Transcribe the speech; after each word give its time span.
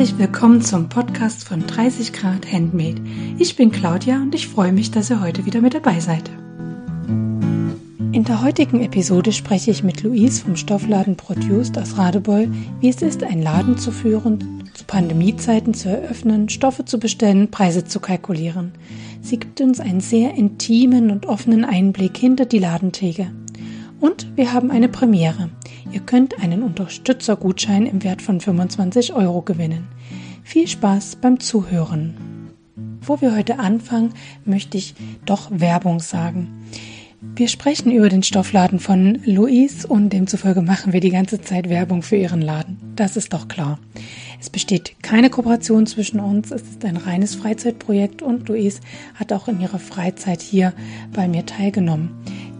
Herzlich 0.00 0.18
willkommen 0.18 0.62
zum 0.62 0.88
Podcast 0.88 1.46
von 1.46 1.66
30 1.66 2.14
Grad 2.14 2.50
Handmade. 2.50 3.02
Ich 3.36 3.54
bin 3.54 3.70
Claudia 3.70 4.16
und 4.16 4.34
ich 4.34 4.48
freue 4.48 4.72
mich, 4.72 4.90
dass 4.90 5.10
ihr 5.10 5.20
heute 5.20 5.44
wieder 5.44 5.60
mit 5.60 5.74
dabei 5.74 6.00
seid. 6.00 6.30
In 7.06 8.24
der 8.24 8.40
heutigen 8.40 8.80
Episode 8.80 9.30
spreche 9.30 9.70
ich 9.70 9.82
mit 9.82 10.02
Luis 10.02 10.40
vom 10.40 10.56
Stoffladen 10.56 11.16
Produced 11.16 11.76
aus 11.76 11.98
Radebeul, 11.98 12.48
wie 12.80 12.88
es 12.88 13.02
ist, 13.02 13.22
einen 13.22 13.42
Laden 13.42 13.76
zu 13.76 13.92
führen, 13.92 14.64
zu 14.72 14.84
Pandemiezeiten 14.84 15.74
zu 15.74 15.90
eröffnen, 15.90 16.48
Stoffe 16.48 16.86
zu 16.86 16.98
bestellen, 16.98 17.50
Preise 17.50 17.84
zu 17.84 18.00
kalkulieren. 18.00 18.72
Sie 19.20 19.38
gibt 19.38 19.60
uns 19.60 19.80
einen 19.80 20.00
sehr 20.00 20.32
intimen 20.32 21.10
und 21.10 21.26
offenen 21.26 21.66
Einblick 21.66 22.16
hinter 22.16 22.46
die 22.46 22.58
Ladentheke. 22.58 23.30
Und 24.00 24.36
wir 24.36 24.52
haben 24.52 24.70
eine 24.70 24.88
Premiere. 24.88 25.50
Ihr 25.92 26.00
könnt 26.00 26.40
einen 26.42 26.62
Unterstützergutschein 26.62 27.86
im 27.86 28.02
Wert 28.02 28.22
von 28.22 28.40
25 28.40 29.12
Euro 29.12 29.42
gewinnen. 29.42 29.88
Viel 30.42 30.66
Spaß 30.66 31.16
beim 31.16 31.38
Zuhören. 31.38 32.14
Bevor 33.00 33.20
wir 33.20 33.36
heute 33.36 33.58
anfangen, 33.58 34.14
möchte 34.44 34.78
ich 34.78 34.94
doch 35.26 35.50
Werbung 35.50 36.00
sagen. 36.00 36.64
Wir 37.22 37.48
sprechen 37.48 37.92
über 37.92 38.08
den 38.08 38.22
Stoffladen 38.22 38.78
von 38.78 39.20
Luis 39.26 39.84
und 39.84 40.10
demzufolge 40.10 40.62
machen 40.62 40.94
wir 40.94 41.00
die 41.00 41.10
ganze 41.10 41.42
Zeit 41.42 41.68
Werbung 41.68 42.02
für 42.02 42.16
ihren 42.16 42.40
Laden. 42.40 42.78
Das 42.96 43.16
ist 43.16 43.34
doch 43.34 43.46
klar. 43.46 43.78
Es 44.40 44.48
besteht 44.48 45.02
keine 45.02 45.28
Kooperation 45.28 45.86
zwischen 45.86 46.18
uns. 46.18 46.50
Es 46.50 46.62
ist 46.62 46.84
ein 46.86 46.96
reines 46.96 47.34
Freizeitprojekt 47.34 48.22
und 48.22 48.48
Luis 48.48 48.80
hat 49.16 49.34
auch 49.34 49.48
in 49.48 49.60
ihrer 49.60 49.78
Freizeit 49.78 50.40
hier 50.40 50.72
bei 51.12 51.28
mir 51.28 51.44
teilgenommen. 51.44 52.10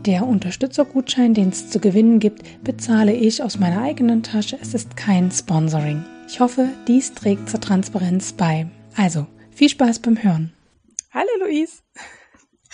Der 0.06 0.26
Unterstützergutschein, 0.26 1.34
den 1.34 1.50
es 1.50 1.68
zu 1.68 1.78
gewinnen 1.78 2.20
gibt, 2.20 2.64
bezahle 2.64 3.12
ich 3.12 3.42
aus 3.42 3.58
meiner 3.58 3.82
eigenen 3.82 4.22
Tasche. 4.22 4.58
Es 4.58 4.72
ist 4.72 4.96
kein 4.96 5.30
Sponsoring. 5.30 6.06
Ich 6.26 6.40
hoffe, 6.40 6.70
dies 6.88 7.12
trägt 7.12 7.50
zur 7.50 7.60
Transparenz 7.60 8.32
bei. 8.32 8.66
Also, 8.96 9.26
viel 9.50 9.68
Spaß 9.68 9.98
beim 9.98 10.22
Hören. 10.22 10.54
Hallo 11.12 11.28
Luis. 11.40 11.82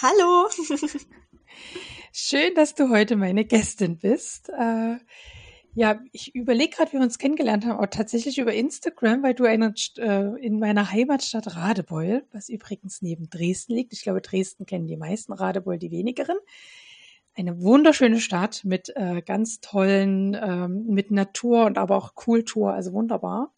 Hallo. 0.00 0.48
Schön, 2.12 2.54
dass 2.54 2.76
du 2.76 2.90
heute 2.90 3.16
meine 3.16 3.44
Gästin 3.44 3.98
bist. 3.98 4.48
Äh, 4.50 4.98
ja, 5.74 6.00
ich 6.12 6.32
überlege 6.32 6.76
gerade, 6.76 6.92
wie 6.92 6.98
wir 6.98 7.02
uns 7.02 7.18
kennengelernt 7.18 7.66
haben, 7.66 7.80
auch 7.80 7.90
tatsächlich 7.90 8.38
über 8.38 8.54
Instagram, 8.54 9.24
weil 9.24 9.34
du 9.34 9.46
eine, 9.46 9.74
äh, 9.98 10.46
in 10.46 10.60
meiner 10.60 10.92
Heimatstadt 10.92 11.56
Radebeul, 11.56 12.24
was 12.30 12.48
übrigens 12.48 13.02
neben 13.02 13.28
Dresden 13.30 13.74
liegt, 13.74 13.92
ich 13.92 14.02
glaube, 14.02 14.20
Dresden 14.20 14.64
kennen 14.64 14.86
die 14.86 14.96
meisten, 14.96 15.32
Radebeul 15.32 15.78
die 15.78 15.90
wenigeren, 15.90 16.36
eine 17.36 17.60
wunderschöne 17.60 18.20
Stadt 18.20 18.62
mit 18.64 18.92
äh, 18.96 19.22
ganz 19.22 19.60
tollen, 19.60 20.34
ähm, 20.34 20.86
mit 20.86 21.10
Natur 21.10 21.66
und 21.66 21.78
aber 21.78 21.96
auch 21.96 22.14
Kultur, 22.14 22.72
also 22.72 22.92
wunderbar, 22.92 23.52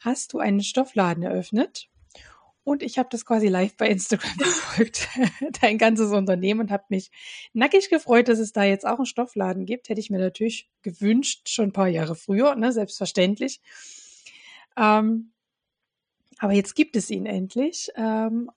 hast 0.00 0.32
du 0.32 0.38
einen 0.38 0.60
Stoffladen 0.60 1.22
eröffnet 1.22 1.88
und 2.64 2.82
ich 2.82 2.98
habe 2.98 3.10
das 3.10 3.26
quasi 3.26 3.48
live 3.48 3.76
bei 3.76 3.88
Instagram 3.88 4.32
verfolgt, 4.38 5.08
dein 5.60 5.76
ganzes 5.76 6.10
Unternehmen 6.10 6.60
und 6.60 6.70
habe 6.70 6.84
mich 6.88 7.10
nackig 7.52 7.90
gefreut, 7.90 8.28
dass 8.28 8.38
es 8.38 8.52
da 8.52 8.64
jetzt 8.64 8.86
auch 8.86 8.96
einen 8.96 9.06
Stoffladen 9.06 9.66
gibt. 9.66 9.90
Hätte 9.90 10.00
ich 10.00 10.10
mir 10.10 10.18
natürlich 10.18 10.70
gewünscht, 10.82 11.48
schon 11.50 11.66
ein 11.66 11.72
paar 11.72 11.88
Jahre 11.88 12.16
früher, 12.16 12.54
ne, 12.56 12.72
selbstverständlich. 12.72 13.60
Ähm, 14.78 15.32
aber 16.38 16.52
jetzt 16.52 16.74
gibt 16.74 16.96
es 16.96 17.10
ihn 17.10 17.26
endlich. 17.26 17.90
Ähm, 17.96 18.50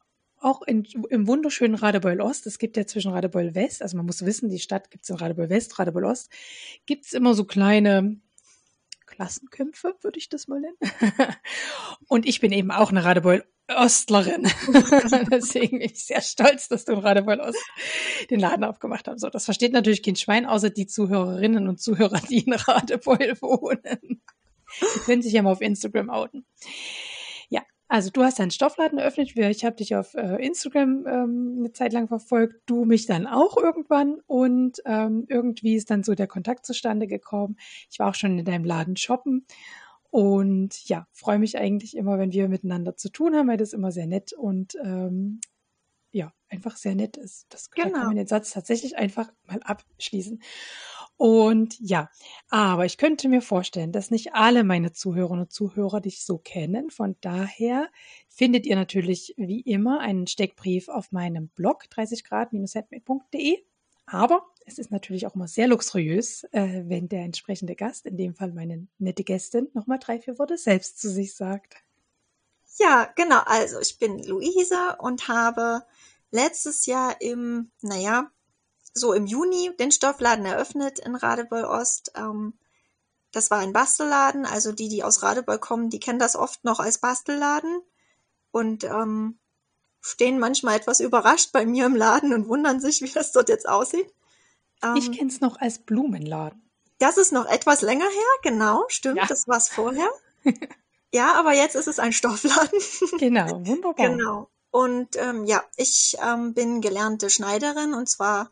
auch 0.47 0.61
in, 0.61 0.83
im 1.09 1.27
wunderschönen 1.27 1.75
Radebeul 1.75 2.21
Ost. 2.21 2.47
Es 2.47 2.57
gibt 2.57 2.77
ja 2.77 2.87
zwischen 2.87 3.11
Radebeul 3.11 3.53
West, 3.53 3.81
also 3.81 3.97
man 3.97 4.05
muss 4.05 4.25
wissen, 4.25 4.49
die 4.49 4.59
Stadt 4.59 4.89
gibt 4.89 5.03
es 5.03 5.09
in 5.09 5.17
Radebeul 5.17 5.49
West, 5.49 5.77
Radebeul 5.77 6.05
Ost, 6.05 6.31
gibt 6.85 7.05
es 7.05 7.13
immer 7.13 7.33
so 7.33 7.45
kleine 7.45 8.19
Klassenkämpfe, 9.05 9.95
würde 10.01 10.19
ich 10.19 10.29
das 10.29 10.47
mal 10.47 10.59
nennen. 10.59 10.77
und 12.07 12.25
ich 12.25 12.39
bin 12.39 12.51
eben 12.51 12.71
auch 12.71 12.91
eine 12.91 13.03
Radebeul 13.03 13.43
Ostlerin. 13.69 14.43
Deswegen 15.31 15.79
bin 15.79 15.89
ich 15.89 16.05
sehr 16.05 16.21
stolz, 16.21 16.69
dass 16.69 16.85
du 16.85 16.93
in 16.93 16.99
Radebeul 16.99 17.39
Ost 17.39 17.63
den 18.29 18.39
Laden 18.39 18.63
aufgemacht 18.63 19.07
hast. 19.07 19.21
So, 19.21 19.29
das 19.29 19.45
versteht 19.45 19.73
natürlich 19.73 20.03
kein 20.03 20.15
Schwein, 20.15 20.45
außer 20.45 20.69
die 20.69 20.87
Zuhörerinnen 20.87 21.67
und 21.67 21.81
Zuhörer, 21.81 22.21
die 22.29 22.45
in 22.45 22.53
Radebeul 22.53 23.37
wohnen. 23.41 24.21
Die 24.95 24.99
können 24.99 25.21
sich 25.21 25.33
ja 25.33 25.41
mal 25.41 25.51
auf 25.51 25.61
Instagram 25.61 26.09
outen. 26.09 26.45
Also 27.89 28.09
du 28.09 28.23
hast 28.23 28.39
deinen 28.39 28.51
Stoffladen 28.51 28.99
eröffnet. 28.99 29.31
Ich 29.35 29.63
habe 29.63 29.75
dich 29.77 29.95
auf 29.95 30.13
äh, 30.13 30.43
Instagram 30.45 31.05
ähm, 31.07 31.55
eine 31.59 31.71
Zeit 31.71 31.93
lang 31.93 32.07
verfolgt, 32.07 32.61
du 32.65 32.83
mich 32.83 33.05
dann 33.05 33.27
auch 33.27 33.55
irgendwann 33.55 34.19
und 34.27 34.81
ähm, 34.85 35.25
irgendwie 35.29 35.75
ist 35.75 35.89
dann 35.89 36.03
so 36.03 36.13
der 36.13 36.27
Kontakt 36.27 36.65
zustande 36.65 37.07
gekommen. 37.07 37.57
Ich 37.89 37.99
war 37.99 38.09
auch 38.09 38.15
schon 38.15 38.37
in 38.37 38.45
deinem 38.45 38.65
Laden 38.65 38.97
shoppen 38.97 39.45
und 40.09 40.87
ja, 40.89 41.07
freue 41.11 41.39
mich 41.39 41.57
eigentlich 41.57 41.95
immer, 41.95 42.17
wenn 42.17 42.31
wir 42.31 42.49
miteinander 42.49 42.97
zu 42.97 43.09
tun 43.09 43.35
haben, 43.35 43.47
weil 43.47 43.57
das 43.57 43.73
immer 43.73 43.91
sehr 43.91 44.07
nett 44.07 44.33
und 44.33 44.75
ähm, 44.83 45.39
ja, 46.11 46.33
einfach 46.49 46.75
sehr 46.75 46.95
nett 46.95 47.17
ist. 47.17 47.45
Das 47.49 47.69
genau. 47.71 47.91
kann 47.91 48.07
man 48.07 48.15
den 48.15 48.27
Satz 48.27 48.51
tatsächlich 48.51 48.97
einfach 48.97 49.31
mal 49.45 49.59
abschließen. 49.63 50.41
Und 51.17 51.79
ja, 51.79 52.11
aber 52.49 52.85
ich 52.85 52.99
könnte 52.99 53.27
mir 53.27 53.41
vorstellen, 53.41 53.91
dass 53.91 54.11
nicht 54.11 54.35
alle 54.35 54.63
meine 54.63 54.93
Zuhörerinnen 54.93 55.45
und 55.45 55.51
Zuhörer 55.51 55.99
dich 55.99 56.23
so 56.23 56.37
kennen. 56.37 56.91
Von 56.91 57.15
daher 57.21 57.89
findet 58.29 58.67
ihr 58.67 58.75
natürlich 58.75 59.33
wie 59.35 59.61
immer 59.61 59.99
einen 59.99 60.27
Steckbrief 60.27 60.89
auf 60.89 61.11
meinem 61.11 61.49
Blog 61.49 61.85
30grad-handmade.de. 61.91 63.57
Aber 64.05 64.45
es 64.65 64.77
ist 64.77 64.91
natürlich 64.91 65.25
auch 65.25 65.33
immer 65.35 65.47
sehr 65.47 65.67
luxuriös, 65.67 66.43
äh, 66.51 66.83
wenn 66.85 67.09
der 67.09 67.23
entsprechende 67.23 67.75
Gast, 67.75 68.05
in 68.05 68.15
dem 68.15 68.35
Fall 68.35 68.53
meine 68.53 68.87
nette 68.99 69.23
Gästin, 69.23 69.69
nochmal 69.73 69.99
drei, 69.99 70.19
vier 70.19 70.37
Worte 70.37 70.57
selbst 70.57 71.01
zu 71.01 71.09
sich 71.09 71.35
sagt. 71.35 71.75
Ja, 72.77 73.11
genau. 73.15 73.39
Also 73.45 73.79
ich 73.79 73.97
bin 73.97 74.21
Luise 74.23 74.97
und 74.99 75.27
habe 75.27 75.83
letztes 76.31 76.85
Jahr 76.85 77.19
im, 77.21 77.71
naja, 77.81 78.29
so 78.97 79.13
im 79.13 79.25
Juni 79.25 79.71
den 79.79 79.91
Stoffladen 79.91 80.45
eröffnet 80.45 80.99
in 80.99 81.15
Radebeul 81.15 81.65
Ost. 81.65 82.11
Ähm, 82.15 82.53
das 83.31 83.51
war 83.51 83.59
ein 83.59 83.73
Bastelladen. 83.73 84.45
Also 84.45 84.71
die, 84.71 84.89
die 84.89 85.03
aus 85.03 85.23
Radebeul 85.23 85.59
kommen, 85.59 85.89
die 85.89 85.99
kennen 85.99 86.19
das 86.19 86.35
oft 86.35 86.63
noch 86.63 86.79
als 86.79 86.97
Bastelladen 86.97 87.81
und 88.51 88.83
ähm, 88.83 89.37
stehen 90.01 90.39
manchmal 90.39 90.77
etwas 90.77 90.99
überrascht 90.99 91.51
bei 91.51 91.65
mir 91.65 91.85
im 91.85 91.95
Laden 91.95 92.33
und 92.33 92.47
wundern 92.47 92.79
sich, 92.79 93.01
wie 93.01 93.09
das 93.09 93.31
dort 93.31 93.49
jetzt 93.49 93.67
aussieht. 93.67 94.11
Ähm, 94.83 94.95
ich 94.95 95.11
kenne 95.11 95.29
es 95.29 95.41
noch 95.41 95.59
als 95.59 95.79
Blumenladen. 95.79 96.61
Das 96.99 97.17
ist 97.17 97.31
noch 97.31 97.45
etwas 97.45 97.81
länger 97.81 98.05
her, 98.05 98.51
genau, 98.51 98.85
stimmt, 98.87 99.17
ja. 99.17 99.25
das 99.27 99.47
war 99.47 99.57
es 99.57 99.69
vorher. 99.69 100.09
ja, 101.13 101.35
aber 101.35 101.53
jetzt 101.53 101.75
ist 101.75 101.87
es 101.87 101.99
ein 101.99 102.13
Stoffladen. 102.13 102.79
genau, 103.19 103.65
wunderbar. 103.65 104.09
Genau. 104.09 104.49
Und 104.71 105.15
ähm, 105.17 105.45
ja, 105.45 105.63
ich 105.75 106.17
ähm, 106.21 106.53
bin 106.53 106.81
gelernte 106.81 107.29
Schneiderin 107.29 107.93
und 107.93 108.09
zwar 108.09 108.51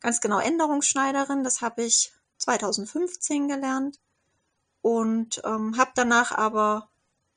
ganz 0.00 0.20
genau 0.20 0.38
Änderungsschneiderin. 0.38 1.44
Das 1.44 1.60
habe 1.60 1.82
ich 1.82 2.12
2015 2.38 3.48
gelernt 3.48 4.00
und 4.82 5.42
ähm, 5.44 5.76
habe 5.76 5.90
danach 5.94 6.32
aber 6.32 6.88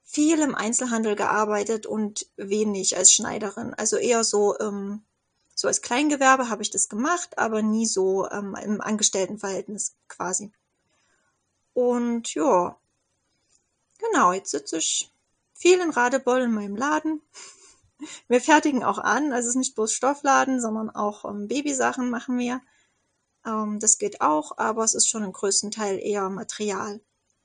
viel 0.03 0.39
im 0.39 0.55
Einzelhandel 0.55 1.15
gearbeitet 1.15 1.85
und 1.85 2.27
wenig 2.37 2.97
als 2.97 3.13
Schneiderin. 3.13 3.73
Also 3.73 3.97
eher 3.97 4.23
so 4.23 4.59
ähm, 4.59 5.03
so 5.55 5.67
als 5.67 5.81
Kleingewerbe 5.81 6.49
habe 6.49 6.63
ich 6.63 6.71
das 6.71 6.89
gemacht, 6.89 7.37
aber 7.37 7.61
nie 7.61 7.85
so 7.85 8.27
ähm, 8.31 8.55
im 8.55 8.81
Angestelltenverhältnis 8.81 9.95
quasi. 10.07 10.51
Und 11.73 12.33
ja, 12.33 12.77
genau, 13.99 14.33
jetzt 14.33 14.51
sitze 14.51 14.77
ich 14.77 15.13
viel 15.53 15.79
in 15.79 15.91
Radebeul 15.91 16.41
in 16.41 16.53
meinem 16.53 16.75
Laden. 16.75 17.21
Wir 18.27 18.41
fertigen 18.41 18.83
auch 18.83 18.99
an, 18.99 19.31
also 19.31 19.47
es 19.47 19.55
ist 19.55 19.59
nicht 19.59 19.75
bloß 19.75 19.93
Stoffladen, 19.93 20.59
sondern 20.59 20.89
auch 20.89 21.25
ähm, 21.25 21.47
Babysachen 21.47 22.09
machen 22.09 22.37
wir. 22.37 22.61
Ähm, 23.45 23.79
das 23.79 23.97
geht 23.97 24.21
auch, 24.21 24.57
aber 24.57 24.83
es 24.83 24.93
ist 24.93 25.07
schon 25.07 25.23
im 25.23 25.31
größten 25.31 25.71
Teil 25.71 25.99
eher 25.99 26.29
Material. 26.29 27.01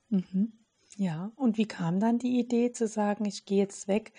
Mhm. 0.09 0.53
Ja, 0.97 1.31
und 1.37 1.59
wie 1.59 1.67
kam 1.67 2.01
dann 2.01 2.19
die 2.19 2.39
Idee 2.39 2.73
zu 2.73 2.89
sagen, 2.89 3.27
ich 3.27 3.45
gehe 3.45 3.59
jetzt 3.59 3.87
weg 3.87 4.13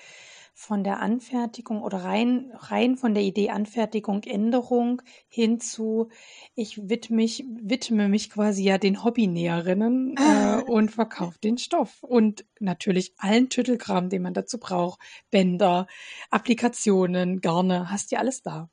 von 0.59 0.83
der 0.83 1.01
Anfertigung 1.01 1.83
oder 1.83 2.03
rein, 2.03 2.51
rein 2.55 2.97
von 2.97 3.13
der 3.13 3.21
Idee 3.21 3.51
Anfertigung, 3.51 4.23
Änderung 4.23 5.03
hin 5.27 5.59
zu, 5.59 6.09
ich 6.55 6.89
widme 6.89 7.17
mich, 7.17 7.45
widme 7.47 8.09
mich 8.09 8.31
quasi 8.31 8.63
ja 8.63 8.79
den 8.79 9.03
Hobbynäherinnen 9.03 10.15
äh, 10.17 10.63
und 10.65 10.89
verkaufe 10.89 11.37
den 11.39 11.59
Stoff. 11.59 12.01
Und 12.01 12.43
natürlich 12.59 13.13
allen 13.19 13.49
Tüttelkram, 13.49 14.09
den 14.09 14.23
man 14.23 14.33
dazu 14.33 14.57
braucht. 14.57 14.99
Bänder, 15.29 15.85
Applikationen, 16.31 17.39
Garne, 17.39 17.91
hast 17.91 18.09
ja 18.09 18.17
alles 18.17 18.41
da. 18.41 18.67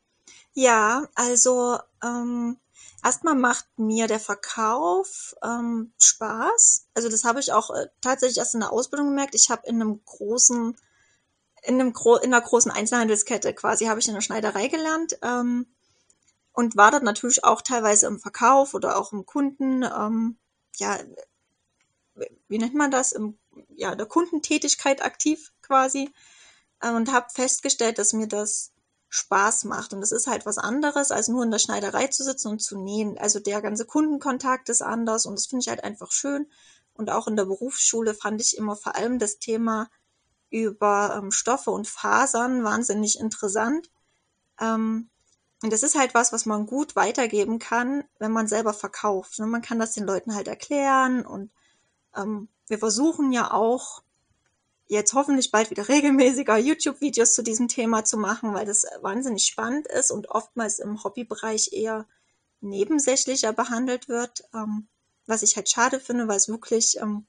Ja, 0.55 1.07
also 1.15 1.79
ähm, 2.03 2.57
erstmal 3.05 3.35
macht 3.35 3.67
mir 3.77 4.07
der 4.07 4.21
Verkauf 4.21 5.35
ähm, 5.45 5.93
Spaß. 5.99 6.87
Also 6.95 7.11
das 7.11 7.25
habe 7.25 7.41
ich 7.41 7.53
auch 7.53 7.69
äh, 7.69 7.89
tatsächlich 8.01 8.39
erst 8.39 8.55
in 8.55 8.61
der 8.61 8.73
Ausbildung 8.73 9.09
gemerkt. 9.09 9.35
Ich 9.35 9.51
habe 9.51 9.67
in 9.67 9.83
einem 9.83 10.03
großen 10.03 10.79
in, 11.65 11.81
einem 11.81 11.93
Gro 11.93 12.17
in 12.17 12.33
einer 12.33 12.45
großen 12.45 12.71
Einzelhandelskette 12.71 13.55
quasi 13.55 13.87
habe 13.87 14.01
ich 14.01 14.09
in 14.09 14.15
der 14.15 14.21
Schneiderei 14.21 14.69
gelernt 14.69 15.19
ähm, 15.23 15.67
und 16.53 16.77
war 16.77 16.91
dort 16.91 17.03
natürlich 17.03 17.45
auch 17.45 17.63
teilweise 17.63 18.07
im 18.07 18.21
Verkauf 18.21 18.75
oder 18.75 18.99
auch 18.99 19.13
im 19.13 19.27
Kunden, 19.27 19.83
ähm, 19.83 20.37
ja, 20.77 20.99
wie 22.49 22.59
nennt 22.59 22.75
man 22.75 22.91
das, 22.91 23.13
im, 23.13 23.39
ja, 23.75 23.95
der 23.95 24.07
Kundentätigkeit 24.07 25.05
aktiv 25.05 25.53
quasi 25.63 26.13
äh, 26.81 26.91
und 26.91 27.13
habe 27.13 27.27
festgestellt, 27.31 27.99
dass 27.99 28.13
mir 28.13 28.29
das 28.29 28.73
Spaß 29.09 29.65
macht. 29.65 29.93
Und 29.93 30.01
das 30.01 30.13
ist 30.13 30.27
halt 30.27 30.45
was 30.45 30.59
anderes, 30.59 31.11
als 31.11 31.29
nur 31.29 31.45
in 31.45 31.51
der 31.51 31.59
Schneiderei 31.59 32.09
zu 32.09 32.25
sitzen 32.25 32.49
und 32.49 32.63
zu 32.63 32.79
nähen. 32.79 33.17
Also 33.19 33.41
der 33.41 33.63
ganze 33.63 33.87
Kundenkontakt 33.87 34.69
ist 34.69 34.83
anders 34.83 35.27
und 35.27 35.39
das 35.39 35.47
finde 35.47 35.63
ich 35.63 35.69
halt 35.69 35.83
einfach 35.83 36.13
schön. 36.13 36.47
Und 36.95 37.11
auch 37.11 37.27
in 37.27 37.37
der 37.37 37.45
Berufsschule 37.45 38.15
fand 38.15 38.41
ich 38.41 38.57
immer 38.57 38.77
vor 38.77 38.97
allem 38.97 39.19
das 39.19 39.39
Thema 39.39 39.89
über 40.55 41.17
ähm, 41.19 41.33
Stoffe 41.33 41.73
und 41.73 41.89
Fasern 41.89 42.63
wahnsinnig 42.63 43.19
interessant. 43.19 43.91
Ähm, 44.61 45.11
und 45.63 45.73
das 45.73 45.83
ist 45.83 45.99
halt 45.99 46.15
was, 46.15 46.33
was 46.33 46.47
man 46.47 46.67
gut 46.67 46.95
weitergeben 46.95 47.59
kann, 47.59 48.05
wenn 48.19 48.31
man 48.31 48.47
selber 48.47 48.73
verkauft. 48.73 49.39
Ne? 49.39 49.47
man 49.47 49.63
kann 49.63 49.79
das 49.79 49.95
den 49.95 50.05
Leuten 50.05 50.35
halt 50.35 50.47
erklären 50.47 51.27
und 51.27 51.51
ähm, 52.15 52.49
wir 52.69 52.79
versuchen 52.79 53.33
ja 53.33 53.51
auch 53.51 54.03
jetzt 54.87 55.15
hoffentlich 55.15 55.51
bald 55.51 55.71
wieder 55.71 55.89
regelmäßiger 55.89 56.57
YouTube-Videos 56.57 57.35
zu 57.35 57.43
diesem 57.43 57.67
Thema 57.67 58.05
zu 58.05 58.17
machen, 58.17 58.55
weil 58.55 58.67
das 58.67 58.87
wahnsinnig 59.01 59.45
spannend 59.47 59.89
ist 59.89 60.13
und 60.13 60.29
oftmals 60.29 60.79
im 60.79 61.03
Hobbybereich 61.03 61.73
eher 61.73 62.07
nebensächlicher 62.61 63.53
behandelt 63.53 64.09
wird, 64.09 64.45
ähm, 64.55 64.87
was 65.27 65.43
ich 65.43 65.57
halt 65.57 65.69
schade 65.69 65.99
finde, 65.99 66.29
weil 66.29 66.37
es 66.37 66.49
wirklich 66.49 66.99
ähm, 67.01 67.27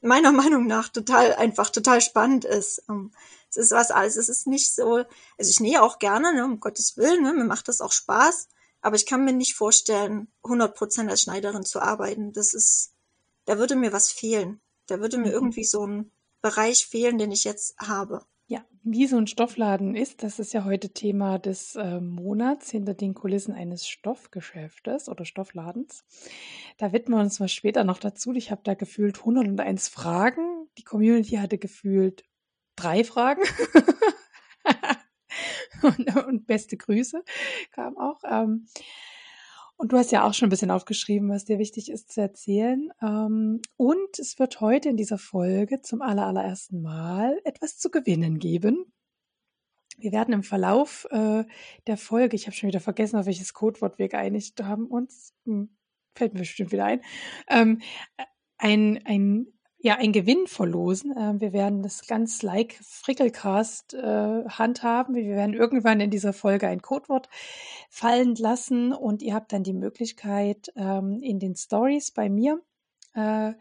meiner 0.00 0.32
Meinung 0.32 0.66
nach 0.66 0.88
total 0.88 1.34
einfach 1.34 1.70
total 1.70 2.00
spannend 2.00 2.44
ist. 2.44 2.82
Ähm, 2.88 3.12
es 3.50 3.56
ist 3.56 3.72
was 3.72 3.90
alles, 3.90 4.16
es 4.16 4.28
ist 4.28 4.46
nicht 4.46 4.74
so, 4.74 4.96
also 5.38 5.50
ich 5.50 5.60
nähe 5.60 5.82
auch 5.82 5.98
gerne, 5.98 6.34
ne, 6.34 6.44
um 6.44 6.60
Gottes 6.60 6.96
Willen, 6.96 7.22
ne, 7.22 7.32
mir 7.32 7.44
macht 7.44 7.68
das 7.68 7.80
auch 7.80 7.92
Spaß, 7.92 8.48
aber 8.80 8.96
ich 8.96 9.06
kann 9.06 9.24
mir 9.24 9.32
nicht 9.32 9.54
vorstellen, 9.54 10.28
100% 10.42 11.08
als 11.08 11.22
Schneiderin 11.22 11.64
zu 11.64 11.80
arbeiten. 11.80 12.32
Das 12.32 12.54
ist, 12.54 12.92
da 13.44 13.58
würde 13.58 13.76
mir 13.76 13.92
was 13.92 14.10
fehlen. 14.10 14.60
Da 14.86 15.00
würde 15.00 15.18
mir 15.18 15.28
mhm. 15.28 15.32
irgendwie 15.32 15.64
so 15.64 15.86
ein 15.86 16.12
Bereich 16.40 16.86
fehlen, 16.86 17.18
den 17.18 17.32
ich 17.32 17.44
jetzt 17.44 17.76
habe. 17.78 18.24
Ja, 18.48 18.64
wie 18.84 19.08
so 19.08 19.16
ein 19.16 19.26
Stoffladen 19.26 19.96
ist, 19.96 20.22
das 20.22 20.38
ist 20.38 20.52
ja 20.52 20.64
heute 20.64 20.90
Thema 20.90 21.40
des 21.40 21.74
äh, 21.74 22.00
Monats 22.00 22.70
hinter 22.70 22.94
den 22.94 23.12
Kulissen 23.12 23.52
eines 23.52 23.88
Stoffgeschäftes 23.88 25.08
oder 25.08 25.24
Stoffladens. 25.24 26.04
Da 26.78 26.92
widmen 26.92 27.18
wir 27.18 27.22
uns 27.22 27.40
mal 27.40 27.48
später 27.48 27.82
noch 27.82 27.98
dazu. 27.98 28.32
Ich 28.34 28.52
habe 28.52 28.60
da 28.62 28.74
gefühlt 28.74 29.18
101 29.18 29.88
Fragen. 29.88 30.68
Die 30.78 30.84
Community 30.84 31.36
hatte 31.36 31.58
gefühlt 31.58 32.22
drei 32.76 33.02
Fragen. 33.02 33.42
und, 35.82 36.16
und, 36.24 36.46
beste 36.46 36.76
Grüße 36.76 37.24
kam 37.72 37.98
auch. 37.98 38.20
Ähm, 38.30 38.68
und 39.76 39.92
du 39.92 39.98
hast 39.98 40.12
ja 40.12 40.24
auch 40.24 40.34
schon 40.34 40.46
ein 40.46 40.50
bisschen 40.50 40.70
aufgeschrieben, 40.70 41.28
was 41.28 41.44
dir 41.44 41.58
wichtig 41.58 41.90
ist 41.90 42.12
zu 42.12 42.20
erzählen. 42.20 42.90
Ähm, 43.02 43.60
und 43.76 44.18
es 44.18 44.38
wird 44.38 44.60
heute 44.60 44.88
in 44.88 44.96
dieser 44.96 45.18
Folge 45.18 45.82
zum 45.82 46.02
allerersten 46.02 46.80
Mal 46.82 47.40
etwas 47.44 47.78
zu 47.78 47.90
gewinnen 47.90 48.38
geben. 48.38 48.92
Wir 49.98 50.12
werden 50.12 50.34
im 50.34 50.42
Verlauf 50.42 51.06
äh, 51.10 51.44
der 51.86 51.96
Folge, 51.96 52.36
ich 52.36 52.46
habe 52.46 52.56
schon 52.56 52.68
wieder 52.68 52.80
vergessen, 52.80 53.16
auf 53.16 53.26
welches 53.26 53.54
Codewort 53.54 53.98
wir 53.98 54.08
geeinigt 54.08 54.62
haben 54.62 54.86
uns, 54.86 55.34
hm, 55.44 55.70
fällt 56.14 56.34
mir 56.34 56.40
bestimmt 56.40 56.72
wieder 56.72 56.84
ein, 56.84 57.00
ähm, 57.48 57.80
ein, 58.58 59.00
ein 59.04 59.46
ja, 59.78 59.96
ein 59.96 60.12
Gewinn 60.12 60.46
verlosen. 60.46 61.16
Äh, 61.16 61.40
wir 61.40 61.52
werden 61.52 61.82
das 61.82 62.06
ganz 62.06 62.42
like 62.42 62.78
Frickelcast 62.82 63.94
äh, 63.94 64.44
handhaben. 64.48 65.14
Wir 65.14 65.36
werden 65.36 65.54
irgendwann 65.54 66.00
in 66.00 66.10
dieser 66.10 66.32
Folge 66.32 66.68
ein 66.68 66.82
Codewort 66.82 67.28
fallen 67.90 68.34
lassen 68.36 68.92
und 68.92 69.22
ihr 69.22 69.34
habt 69.34 69.52
dann 69.52 69.62
die 69.62 69.74
Möglichkeit 69.74 70.72
ähm, 70.76 71.20
in 71.22 71.38
den 71.38 71.56
Stories 71.56 72.10
bei 72.10 72.28
mir 72.28 72.60
äh, 73.14 73.52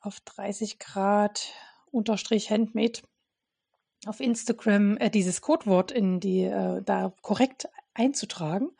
auf 0.00 0.20
30 0.20 0.78
Grad 0.78 1.52
unterstrich 1.90 2.50
Handmade 2.50 3.00
auf 4.06 4.20
Instagram 4.20 4.96
äh, 4.98 5.10
dieses 5.10 5.40
Codewort 5.40 5.90
in 5.90 6.20
die 6.20 6.42
äh, 6.42 6.82
da 6.82 7.12
korrekt 7.22 7.68
einzutragen. 7.94 8.70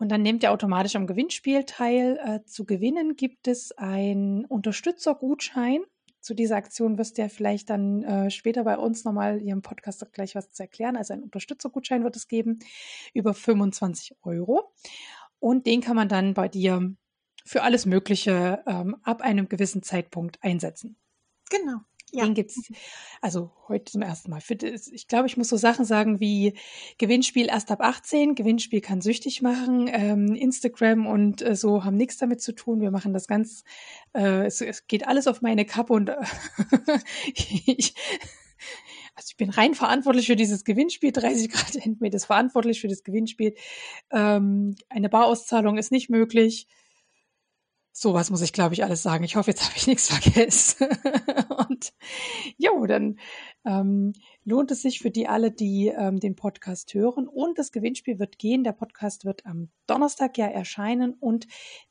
Und 0.00 0.08
dann 0.08 0.22
nehmt 0.22 0.42
ihr 0.42 0.50
automatisch 0.50 0.96
am 0.96 1.06
Gewinnspiel 1.06 1.62
teil. 1.64 2.18
Äh, 2.24 2.44
zu 2.44 2.64
gewinnen 2.64 3.14
gibt 3.14 3.46
es 3.46 3.70
ein 3.72 4.44
Unterstützergutschein 4.46 5.82
zu 6.20 6.34
dieser 6.34 6.56
Aktion 6.56 6.98
wirst 6.98 7.16
du 7.16 7.22
ja 7.22 7.28
vielleicht 7.28 7.70
dann 7.70 8.02
äh, 8.02 8.30
später 8.30 8.64
bei 8.64 8.76
uns 8.76 9.04
nochmal 9.04 9.38
hier 9.40 9.52
im 9.52 9.62
Podcast 9.62 10.04
auch 10.04 10.12
gleich 10.12 10.34
was 10.34 10.52
zu 10.52 10.62
erklären. 10.62 10.96
Also 10.96 11.14
ein 11.14 11.22
Unterstützergutschein 11.22 12.04
wird 12.04 12.16
es 12.16 12.28
geben 12.28 12.58
über 13.14 13.32
25 13.32 14.16
Euro. 14.22 14.72
Und 15.38 15.66
den 15.66 15.80
kann 15.80 15.96
man 15.96 16.08
dann 16.08 16.34
bei 16.34 16.48
dir 16.48 16.94
für 17.46 17.62
alles 17.62 17.86
Mögliche 17.86 18.62
ähm, 18.66 18.96
ab 19.02 19.22
einem 19.22 19.48
gewissen 19.48 19.82
Zeitpunkt 19.82 20.42
einsetzen. 20.42 20.96
Genau. 21.48 21.78
Ja. 22.12 22.24
Den 22.24 22.34
gibt's 22.34 22.70
also 23.20 23.50
heute 23.68 23.92
zum 23.92 24.02
ersten 24.02 24.30
Mal. 24.30 24.40
Ich 24.92 25.06
glaube, 25.06 25.26
ich 25.26 25.36
muss 25.36 25.48
so 25.48 25.56
Sachen 25.56 25.84
sagen 25.84 26.20
wie 26.20 26.54
Gewinnspiel 26.98 27.46
erst 27.46 27.70
ab 27.70 27.80
18, 27.80 28.34
Gewinnspiel 28.34 28.80
kann 28.80 29.00
süchtig 29.00 29.42
machen, 29.42 29.88
ähm, 29.92 30.34
Instagram 30.34 31.06
und 31.06 31.42
äh, 31.42 31.54
so 31.54 31.84
haben 31.84 31.96
nichts 31.96 32.18
damit 32.18 32.42
zu 32.42 32.52
tun. 32.52 32.80
Wir 32.80 32.90
machen 32.90 33.12
das 33.12 33.28
ganz, 33.28 33.64
äh, 34.14 34.46
es, 34.46 34.60
es 34.60 34.86
geht 34.86 35.06
alles 35.06 35.28
auf 35.28 35.40
meine 35.42 35.64
Kappe 35.64 35.92
und 35.92 36.08
äh, 36.08 36.16
ich, 37.34 37.94
also 39.14 39.28
ich 39.30 39.36
bin 39.36 39.50
rein 39.50 39.74
verantwortlich 39.74 40.26
für 40.26 40.36
dieses 40.36 40.64
Gewinnspiel. 40.64 41.12
30 41.12 41.50
Grad 41.50 41.74
Handmade 41.84 42.16
ist 42.16 42.26
verantwortlich 42.26 42.80
für 42.80 42.88
das 42.88 43.04
Gewinnspiel. 43.04 43.54
Ähm, 44.10 44.76
eine 44.88 45.08
Barauszahlung 45.08 45.78
ist 45.78 45.92
nicht 45.92 46.10
möglich. 46.10 46.66
Sowas 48.02 48.30
muss 48.30 48.40
ich, 48.40 48.54
glaube 48.54 48.72
ich, 48.72 48.82
alles 48.82 49.02
sagen. 49.02 49.24
Ich 49.24 49.36
hoffe, 49.36 49.50
jetzt 49.50 49.62
habe 49.62 49.76
ich 49.76 49.86
nichts 49.86 50.08
vergessen. 50.14 50.88
und 51.68 51.92
jo, 52.56 52.86
dann 52.86 53.18
ähm, 53.66 54.14
lohnt 54.42 54.70
es 54.70 54.80
sich 54.80 55.00
für 55.00 55.10
die 55.10 55.28
alle, 55.28 55.50
die 55.50 55.88
ähm, 55.88 56.18
den 56.18 56.34
Podcast 56.34 56.94
hören. 56.94 57.28
Und 57.28 57.58
das 57.58 57.72
Gewinnspiel 57.72 58.18
wird 58.18 58.38
gehen. 58.38 58.64
Der 58.64 58.72
Podcast 58.72 59.26
wird 59.26 59.44
am 59.44 59.68
Donnerstag 59.86 60.38
ja 60.38 60.46
erscheinen 60.46 61.12
und 61.12 61.46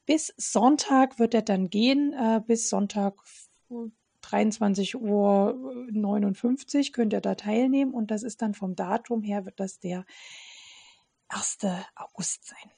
bis 0.07 0.33
Sonntag 0.35 1.19
wird 1.19 1.35
er 1.35 1.43
dann 1.43 1.69
gehen. 1.69 2.13
Äh, 2.13 2.41
bis 2.41 2.69
Sonntag 2.69 3.13
23 4.21 4.99
Uhr 4.99 5.75
59 5.91 6.91
könnt 6.91 7.13
ihr 7.13 7.21
da 7.21 7.35
teilnehmen. 7.35 7.93
Und 7.93 8.09
das 8.09 8.23
ist 8.23 8.41
dann 8.41 8.55
vom 8.55 8.75
Datum 8.75 9.21
her, 9.21 9.45
wird 9.45 9.59
das 9.59 9.77
der 9.77 10.07
1. 11.27 11.59
August 11.93 12.47
sein. 12.47 12.71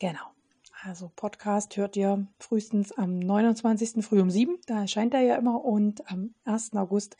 Genau. 0.00 0.37
Also 0.84 1.10
Podcast 1.16 1.76
hört 1.76 1.96
ihr 1.96 2.28
frühestens 2.38 2.92
am 2.92 3.18
29. 3.18 4.04
früh 4.04 4.20
um 4.20 4.30
7, 4.30 4.58
da 4.66 4.82
erscheint 4.82 5.12
er 5.12 5.22
ja 5.22 5.36
immer, 5.36 5.64
und 5.64 6.08
am 6.08 6.34
1. 6.44 6.74
August 6.76 7.16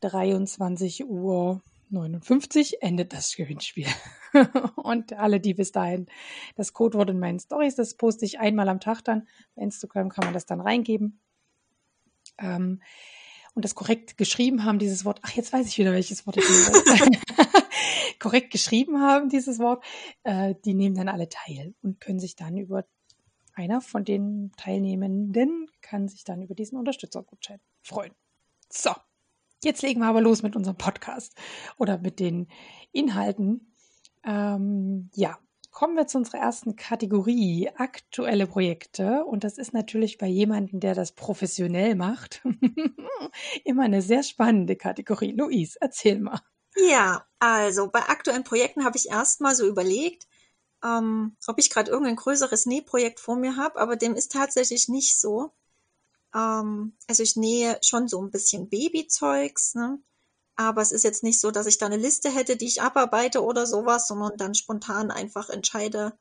23 0.00 1.06
Uhr 1.06 1.60
59 1.90 2.80
endet 2.80 3.12
das 3.12 3.34
Gewinnspiel. 3.34 3.88
und 4.76 5.12
alle, 5.14 5.40
die 5.40 5.54
bis 5.54 5.72
dahin 5.72 6.06
das 6.54 6.72
Codewort 6.72 7.10
in 7.10 7.18
meinen 7.18 7.40
Stories, 7.40 7.74
das 7.74 7.94
poste 7.94 8.24
ich 8.24 8.38
einmal 8.38 8.68
am 8.68 8.78
Tag 8.78 9.02
dann. 9.02 9.26
Bei 9.56 9.62
Instagram 9.62 10.08
kann 10.10 10.26
man 10.26 10.34
das 10.34 10.46
dann 10.46 10.60
reingeben. 10.60 11.20
Ähm, 12.38 12.80
und 13.54 13.64
das 13.64 13.74
korrekt 13.74 14.16
geschrieben 14.18 14.64
haben, 14.64 14.78
dieses 14.78 15.04
Wort. 15.04 15.18
Ach, 15.22 15.32
jetzt 15.32 15.52
weiß 15.52 15.66
ich 15.66 15.78
wieder, 15.78 15.90
welches 15.90 16.26
Wort 16.26 16.36
ich 16.36 16.44
nehme. 16.48 17.18
korrekt 18.18 18.50
geschrieben 18.52 19.00
haben, 19.00 19.28
dieses 19.28 19.58
Wort, 19.58 19.84
äh, 20.24 20.54
die 20.64 20.74
nehmen 20.74 20.96
dann 20.96 21.08
alle 21.08 21.28
teil 21.28 21.74
und 21.82 22.00
können 22.00 22.18
sich 22.18 22.36
dann 22.36 22.56
über 22.56 22.84
einer 23.58 23.80
von 23.80 24.04
den 24.04 24.52
Teilnehmenden 24.56 25.68
kann 25.82 26.06
sich 26.06 26.22
dann 26.22 26.42
über 26.42 26.54
diesen 26.54 26.78
Unterstützergutschein 26.78 27.60
freuen. 27.82 28.14
So, 28.70 28.92
jetzt 29.64 29.82
legen 29.82 30.00
wir 30.00 30.06
aber 30.06 30.20
los 30.20 30.42
mit 30.42 30.54
unserem 30.54 30.76
Podcast 30.76 31.34
oder 31.76 31.98
mit 31.98 32.20
den 32.20 32.46
Inhalten. 32.92 33.74
Ähm, 34.24 35.10
ja, 35.14 35.38
kommen 35.72 35.96
wir 35.96 36.06
zu 36.06 36.18
unserer 36.18 36.38
ersten 36.38 36.76
Kategorie, 36.76 37.68
aktuelle 37.76 38.46
Projekte. 38.46 39.24
Und 39.24 39.44
das 39.44 39.58
ist 39.58 39.72
natürlich 39.72 40.18
bei 40.18 40.26
jemandem, 40.26 40.80
der 40.80 40.94
das 40.94 41.12
professionell 41.12 41.94
macht, 41.96 42.42
immer 43.64 43.84
eine 43.84 44.02
sehr 44.02 44.22
spannende 44.22 44.76
Kategorie. 44.76 45.32
Luis, 45.32 45.76
erzähl 45.76 46.20
mal. 46.20 46.40
Ja, 46.78 47.26
also 47.38 47.88
bei 47.88 48.00
aktuellen 48.08 48.44
Projekten 48.44 48.84
habe 48.84 48.96
ich 48.96 49.08
erstmal 49.10 49.54
so 49.54 49.66
überlegt, 49.66 50.26
ähm, 50.84 51.36
ob 51.46 51.58
ich 51.58 51.70
gerade 51.70 51.90
irgendein 51.90 52.16
größeres 52.16 52.66
Nähprojekt 52.66 53.20
vor 53.20 53.36
mir 53.36 53.56
habe, 53.56 53.80
aber 53.80 53.96
dem 53.96 54.14
ist 54.14 54.32
tatsächlich 54.32 54.88
nicht 54.88 55.18
so. 55.18 55.52
Ähm, 56.34 56.96
also 57.08 57.22
ich 57.22 57.36
nähe 57.36 57.78
schon 57.82 58.08
so 58.08 58.22
ein 58.22 58.30
bisschen 58.30 58.68
Babyzeugs, 58.68 59.74
ne? 59.74 60.00
aber 60.56 60.82
es 60.82 60.92
ist 60.92 61.04
jetzt 61.04 61.22
nicht 61.22 61.40
so, 61.40 61.50
dass 61.50 61.66
ich 61.66 61.78
da 61.78 61.86
eine 61.86 61.96
Liste 61.96 62.30
hätte, 62.30 62.56
die 62.56 62.66
ich 62.66 62.82
abarbeite 62.82 63.42
oder 63.44 63.66
sowas, 63.66 64.08
sondern 64.08 64.36
dann 64.36 64.54
spontan 64.54 65.10
einfach 65.10 65.50
entscheide, 65.50 66.18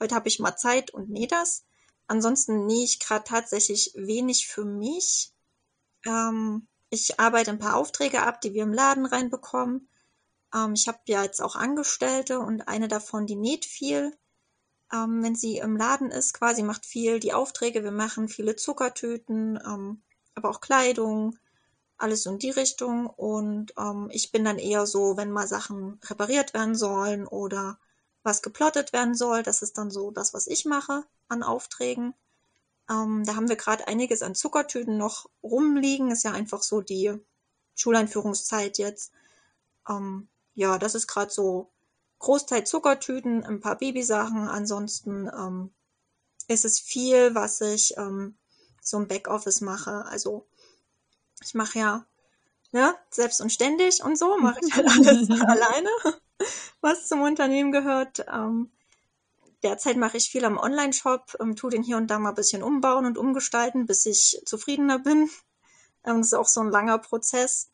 heute 0.00 0.14
habe 0.14 0.28
ich 0.28 0.38
mal 0.38 0.56
Zeit 0.56 0.92
und 0.92 1.10
nähe 1.10 1.28
das. 1.28 1.64
Ansonsten 2.06 2.66
nähe 2.66 2.84
ich 2.84 3.00
gerade 3.00 3.24
tatsächlich 3.24 3.92
wenig 3.94 4.48
für 4.48 4.64
mich. 4.64 5.32
Ähm, 6.06 6.66
ich 6.90 7.20
arbeite 7.20 7.50
ein 7.50 7.58
paar 7.58 7.76
Aufträge 7.76 8.22
ab, 8.22 8.40
die 8.40 8.54
wir 8.54 8.62
im 8.62 8.72
Laden 8.72 9.06
reinbekommen. 9.06 9.88
Ähm, 10.54 10.74
ich 10.74 10.88
habe 10.88 10.98
ja 11.06 11.22
jetzt 11.22 11.42
auch 11.42 11.56
Angestellte 11.56 12.40
und 12.40 12.68
eine 12.68 12.88
davon, 12.88 13.26
die 13.26 13.36
näht 13.36 13.64
viel. 13.64 14.16
Ähm, 14.92 15.22
wenn 15.22 15.34
sie 15.34 15.58
im 15.58 15.76
Laden 15.76 16.10
ist, 16.10 16.32
quasi 16.32 16.62
macht 16.62 16.86
viel 16.86 17.20
die 17.20 17.34
Aufträge. 17.34 17.84
Wir 17.84 17.92
machen 17.92 18.28
viele 18.28 18.56
Zuckertüten, 18.56 19.58
ähm, 19.66 20.02
aber 20.34 20.48
auch 20.50 20.60
Kleidung, 20.60 21.38
alles 21.98 22.24
in 22.26 22.38
die 22.38 22.50
Richtung. 22.50 23.06
Und 23.06 23.74
ähm, 23.76 24.08
ich 24.10 24.32
bin 24.32 24.44
dann 24.44 24.58
eher 24.58 24.86
so, 24.86 25.16
wenn 25.16 25.30
mal 25.30 25.46
Sachen 25.46 26.00
repariert 26.04 26.54
werden 26.54 26.74
sollen 26.74 27.26
oder 27.26 27.78
was 28.22 28.42
geplottet 28.42 28.92
werden 28.92 29.14
soll, 29.14 29.42
das 29.42 29.62
ist 29.62 29.78
dann 29.78 29.90
so 29.90 30.10
das, 30.10 30.34
was 30.34 30.46
ich 30.46 30.64
mache 30.64 31.04
an 31.28 31.42
Aufträgen. 31.42 32.14
Ähm, 32.90 33.24
da 33.24 33.36
haben 33.36 33.48
wir 33.48 33.56
gerade 33.56 33.86
einiges 33.88 34.22
an 34.22 34.34
Zuckertüten 34.34 34.96
noch 34.96 35.28
rumliegen. 35.42 36.10
Ist 36.10 36.24
ja 36.24 36.32
einfach 36.32 36.62
so 36.62 36.80
die 36.80 37.12
Schuleinführungszeit 37.74 38.78
jetzt. 38.78 39.12
Ähm, 39.88 40.28
ja, 40.54 40.78
das 40.78 40.94
ist 40.94 41.06
gerade 41.06 41.30
so 41.30 41.70
Großteil 42.18 42.64
Zuckertüten, 42.64 43.44
ein 43.44 43.60
paar 43.60 43.76
Babysachen. 43.76 44.48
Ansonsten 44.48 45.28
ähm, 45.28 45.70
ist 46.48 46.64
es 46.64 46.80
viel, 46.80 47.34
was 47.34 47.60
ich 47.60 47.96
ähm, 47.96 48.36
so 48.80 48.96
im 48.96 49.06
Backoffice 49.06 49.60
mache. 49.60 50.04
Also 50.06 50.46
ich 51.42 51.54
mache 51.54 51.78
ja 51.78 52.06
ne, 52.72 52.94
selbst 53.10 53.40
und 53.40 53.52
ständig 53.52 54.02
und 54.02 54.18
so, 54.18 54.36
mache 54.38 54.60
ich 54.66 54.74
halt 54.74 54.88
alles 54.98 55.30
alleine, 55.46 55.90
was 56.80 57.08
zum 57.08 57.20
Unternehmen 57.22 57.72
gehört. 57.72 58.24
Ähm, 58.28 58.70
derzeit 59.62 59.96
mache 59.96 60.16
ich 60.16 60.30
viel 60.30 60.44
am 60.44 60.58
Online-Shop, 60.58 61.36
ähm, 61.40 61.56
tue 61.56 61.70
den 61.70 61.82
hier 61.82 61.96
und 61.96 62.08
da 62.08 62.18
mal 62.18 62.30
ein 62.30 62.34
bisschen 62.34 62.62
umbauen 62.62 63.06
und 63.06 63.18
umgestalten, 63.18 63.86
bis 63.86 64.06
ich 64.06 64.42
zufriedener 64.44 64.98
bin. 64.98 65.28
Ähm, 66.04 66.18
das 66.18 66.28
ist 66.28 66.34
auch 66.34 66.46
so 66.46 66.60
ein 66.60 66.70
langer 66.70 66.98
Prozess. 66.98 67.70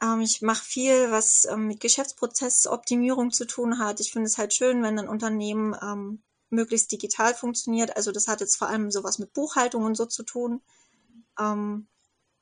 Ähm, 0.00 0.20
ich 0.20 0.40
mache 0.40 0.64
viel, 0.64 1.10
was 1.10 1.46
ähm, 1.46 1.66
mit 1.66 1.80
Geschäftsprozessoptimierung 1.80 3.32
zu 3.32 3.44
tun 3.44 3.80
hat. 3.80 3.98
Ich 3.98 4.12
finde 4.12 4.26
es 4.26 4.38
halt 4.38 4.54
schön, 4.54 4.84
wenn 4.84 4.98
ein 5.00 5.08
Unternehmen 5.08 5.76
ähm, 5.82 6.22
möglichst 6.50 6.92
digital 6.92 7.34
funktioniert. 7.34 7.96
Also 7.96 8.12
das 8.12 8.28
hat 8.28 8.40
jetzt 8.40 8.56
vor 8.56 8.68
allem 8.68 8.90
sowas 8.90 9.18
mit 9.18 9.32
Buchhaltung 9.32 9.84
und 9.84 9.96
so 9.96 10.06
zu 10.06 10.22
tun, 10.22 10.62
ähm, 11.38 11.88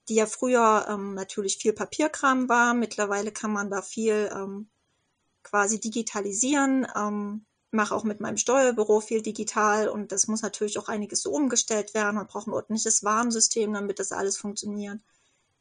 die 0.09 0.17
ja 0.17 0.27
früher 0.27 0.87
ähm, 0.89 1.15
natürlich 1.15 1.57
viel 1.57 1.73
Papierkram 1.73 2.49
war. 2.49 2.75
Mittlerweile 2.75 3.33
kann 3.33 3.53
man 3.53 3.71
da 3.71 3.83
viel 3.83 4.31
ähm, 4.35 4.69
quasi 5.43 5.81
digitalisieren. 5.81 6.87
Ähm, 6.95 7.47
mache 7.73 7.95
auch 7.95 8.05
mit 8.05 8.21
meinem 8.21 8.37
Steuerbüro 8.37 9.01
viel 9.01 9.23
digital 9.23 9.89
und 9.89 10.13
das 10.13 10.29
muss 10.29 10.43
natürlich 10.43 10.79
auch 10.79 10.89
einiges 10.89 11.23
so 11.23 11.33
umgestellt 11.33 11.95
werden. 11.95 12.17
Man 12.17 12.27
braucht 12.27 12.47
ein 12.47 12.53
ordentliches 12.53 13.03
Warnsystem, 13.03 13.73
damit 13.73 13.99
das 13.99 14.13
alles 14.13 14.37
funktioniert. 14.37 15.01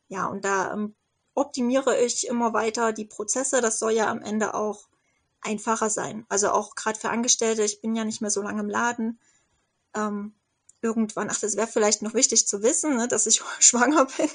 Ja, 0.09 0.27
und 0.27 0.43
da 0.43 0.73
ähm, 0.73 0.95
optimiere 1.33 1.99
ich 2.01 2.27
immer 2.27 2.53
weiter 2.53 2.91
die 2.91 3.05
Prozesse. 3.05 3.61
Das 3.61 3.79
soll 3.79 3.93
ja 3.93 4.09
am 4.09 4.21
Ende 4.21 4.53
auch 4.53 4.89
einfacher 5.41 5.89
sein. 5.89 6.25
Also 6.29 6.51
auch 6.51 6.75
gerade 6.75 6.99
für 6.99 7.09
Angestellte, 7.09 7.63
ich 7.63 7.81
bin 7.81 7.95
ja 7.95 8.03
nicht 8.03 8.21
mehr 8.21 8.31
so 8.31 8.41
lange 8.41 8.61
im 8.61 8.69
Laden. 8.69 9.19
Ähm, 9.95 10.33
irgendwann, 10.81 11.29
ach, 11.29 11.39
das 11.39 11.55
wäre 11.55 11.67
vielleicht 11.67 12.01
noch 12.01 12.13
wichtig 12.13 12.47
zu 12.47 12.63
wissen, 12.63 12.97
ne, 12.97 13.07
dass 13.07 13.27
ich 13.27 13.41
schwanger 13.59 14.05
bin. 14.05 14.29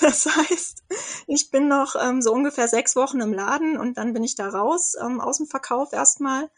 Das 0.00 0.26
heißt, 0.26 0.82
ich 1.26 1.50
bin 1.50 1.68
noch 1.68 1.94
ähm, 2.00 2.22
so 2.22 2.32
ungefähr 2.32 2.68
sechs 2.68 2.96
Wochen 2.96 3.20
im 3.20 3.32
Laden 3.32 3.78
und 3.78 3.96
dann 3.98 4.12
bin 4.12 4.24
ich 4.24 4.34
da 4.34 4.48
raus 4.48 4.94
ähm, 5.00 5.20
aus 5.20 5.38
dem 5.38 5.46
Verkauf 5.46 5.92
erstmal. 5.92 6.50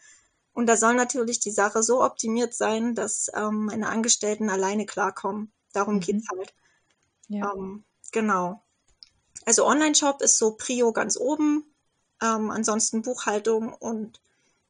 Und 0.55 0.67
da 0.67 0.77
soll 0.77 0.95
natürlich 0.95 1.41
die 1.41 1.51
Sache 1.51 1.83
so 1.83 2.01
optimiert 2.01 2.53
sein, 2.53 2.95
dass 2.95 3.29
ähm, 3.35 3.65
meine 3.65 3.89
Angestellten 3.89 4.49
alleine 4.49 4.85
klarkommen. 4.85 5.51
Darum 5.73 5.95
mhm. 5.95 5.99
geht's 5.99 6.27
halt. 6.29 6.53
Ja. 7.27 7.53
Ähm, 7.53 7.83
genau. 8.13 8.63
Also 9.45 9.67
Online-Shop 9.67 10.21
ist 10.21 10.37
so 10.37 10.55
Prio 10.55 10.93
ganz 10.93 11.17
oben. 11.17 11.65
Ähm, 12.21 12.51
ansonsten 12.51 13.01
Buchhaltung 13.01 13.73
und 13.73 14.21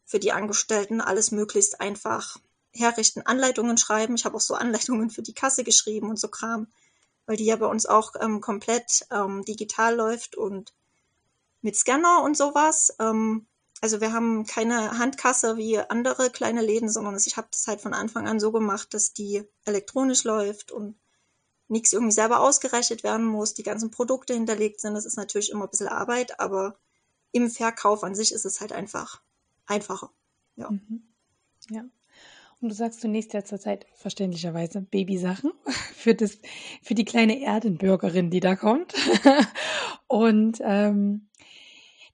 für 0.05 0.17
die 0.17 0.31
Angestellten 0.31 1.01
alles 1.01 1.29
möglichst 1.29 1.79
einfach 1.79 2.39
herrichten, 2.71 3.21
Anleitungen 3.21 3.77
schreiben. 3.77 4.15
Ich 4.15 4.25
habe 4.25 4.37
auch 4.37 4.41
so 4.41 4.55
Anleitungen 4.55 5.11
für 5.11 5.21
die 5.21 5.35
Kasse 5.35 5.63
geschrieben 5.63 6.09
und 6.09 6.19
so 6.19 6.29
Kram, 6.29 6.65
weil 7.27 7.37
die 7.37 7.45
ja 7.45 7.57
bei 7.57 7.67
uns 7.67 7.85
auch 7.85 8.13
ähm, 8.19 8.41
komplett 8.41 9.05
ähm, 9.11 9.45
digital 9.45 9.95
läuft 9.95 10.35
und 10.35 10.73
mit 11.61 11.75
Scanner 11.75 12.23
und 12.23 12.35
sowas. 12.35 12.95
Ähm, 12.97 13.45
also 13.81 14.01
wir 14.01 14.13
haben 14.13 14.45
keine 14.45 14.97
Handkasse 14.97 15.57
wie 15.57 15.79
andere 15.79 16.29
kleine 16.29 16.61
Läden, 16.61 16.89
sondern 16.89 17.17
ich 17.17 17.37
habe 17.37 17.47
das 17.51 17.67
halt 17.67 17.81
von 17.81 17.93
Anfang 17.93 18.27
an 18.27 18.39
so 18.39 18.51
gemacht, 18.51 18.93
dass 18.93 19.13
die 19.13 19.43
elektronisch 19.65 20.23
läuft 20.23 20.71
und 20.71 20.95
nichts 21.67 21.93
irgendwie 21.93 22.13
selber 22.13 22.39
ausgerechnet 22.39 23.03
werden 23.03 23.25
muss, 23.25 23.53
die 23.53 23.63
ganzen 23.63 23.91
Produkte 23.91 24.33
hinterlegt 24.33 24.79
sind. 24.79 24.93
Das 24.93 25.05
ist 25.05 25.17
natürlich 25.17 25.51
immer 25.51 25.65
ein 25.65 25.69
bisschen 25.69 25.87
Arbeit, 25.87 26.39
aber 26.39 26.77
im 27.31 27.49
Verkauf 27.49 28.03
an 28.03 28.15
sich 28.15 28.31
ist 28.31 28.45
es 28.45 28.61
halt 28.61 28.71
einfach 28.71 29.21
einfacher. 29.65 30.11
Ja. 30.55 30.69
Mhm. 30.69 31.03
Ja. 31.69 31.85
Und 32.61 32.69
du 32.69 32.75
sagst 32.75 33.01
zunächst 33.01 33.33
ja 33.33 33.43
zurzeit 33.43 33.85
verständlicherweise 33.95 34.81
Babysachen 34.81 35.51
für, 35.95 36.15
das, 36.15 36.39
für 36.81 36.95
die 36.95 37.05
kleine 37.05 37.41
Erdenbürgerin, 37.41 38.29
die 38.29 38.39
da 38.39 38.55
kommt. 38.55 38.93
Und 40.07 40.59
ähm, 40.61 41.27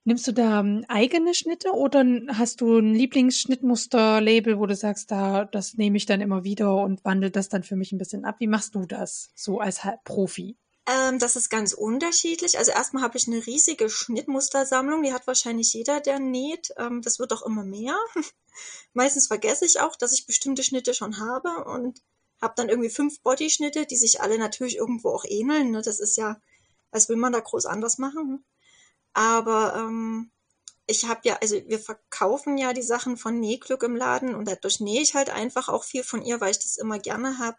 nimmst 0.04 0.26
du 0.26 0.32
da 0.32 0.60
ähm, 0.60 0.84
eigene 0.88 1.34
Schnitte 1.34 1.72
oder 1.72 2.04
hast 2.28 2.60
du 2.60 2.78
ein 2.78 2.94
Lieblingsschnittmuster-Label, 2.94 4.58
wo 4.58 4.66
du 4.66 4.74
sagst, 4.74 5.10
da 5.10 5.44
das 5.44 5.74
nehme 5.74 5.96
ich 5.96 6.06
dann 6.06 6.20
immer 6.20 6.44
wieder 6.44 6.76
und 6.76 7.04
wandle 7.04 7.30
das 7.30 7.48
dann 7.48 7.62
für 7.62 7.76
mich 7.76 7.92
ein 7.92 7.98
bisschen 7.98 8.24
ab? 8.24 8.36
Wie 8.38 8.46
machst 8.46 8.74
du 8.74 8.86
das 8.86 9.30
so 9.34 9.60
als 9.60 9.80
Profi? 10.04 10.56
Ähm, 10.86 11.18
das 11.18 11.36
ist 11.36 11.48
ganz 11.48 11.72
unterschiedlich. 11.72 12.58
Also 12.58 12.72
erstmal 12.72 13.04
habe 13.04 13.16
ich 13.16 13.28
eine 13.28 13.46
riesige 13.46 13.88
Schnittmustersammlung, 13.88 15.02
die 15.02 15.12
hat 15.12 15.26
wahrscheinlich 15.26 15.72
jeder, 15.72 16.00
der 16.00 16.18
näht. 16.18 16.72
Ähm, 16.76 17.02
das 17.02 17.18
wird 17.18 17.32
auch 17.32 17.42
immer 17.42 17.64
mehr. 17.64 17.96
Meistens 18.92 19.28
vergesse 19.28 19.64
ich 19.64 19.80
auch, 19.80 19.94
dass 19.96 20.12
ich 20.12 20.26
bestimmte 20.26 20.64
Schnitte 20.64 20.94
schon 20.94 21.20
habe 21.20 21.64
und 21.64 22.02
habe 22.40 22.54
dann 22.56 22.68
irgendwie 22.68 22.90
fünf 22.90 23.20
Bodyschnitte, 23.20 23.86
die 23.86 23.96
sich 23.96 24.20
alle 24.20 24.38
natürlich 24.38 24.76
irgendwo 24.76 25.10
auch 25.10 25.24
ähneln. 25.24 25.70
Ne? 25.70 25.82
Das 25.82 26.00
ist 26.00 26.16
ja, 26.16 26.40
als 26.90 27.08
will 27.08 27.16
man 27.16 27.32
da 27.32 27.38
groß 27.38 27.66
anders 27.66 27.98
machen. 27.98 28.44
Aber 29.14 29.74
ähm, 29.76 30.30
ich 30.86 31.06
habe 31.08 31.20
ja, 31.24 31.38
also 31.40 31.56
wir 31.66 31.78
verkaufen 31.78 32.58
ja 32.58 32.72
die 32.72 32.82
Sachen 32.82 33.16
von 33.16 33.38
Nähglück 33.40 33.82
im 33.82 33.96
Laden 33.96 34.34
und 34.34 34.48
dadurch 34.48 34.80
nähe 34.80 35.02
ich 35.02 35.14
halt 35.14 35.30
einfach 35.30 35.68
auch 35.68 35.84
viel 35.84 36.04
von 36.04 36.22
ihr, 36.22 36.40
weil 36.40 36.50
ich 36.50 36.58
das 36.58 36.76
immer 36.76 36.98
gerne 36.98 37.38
habe 37.38 37.56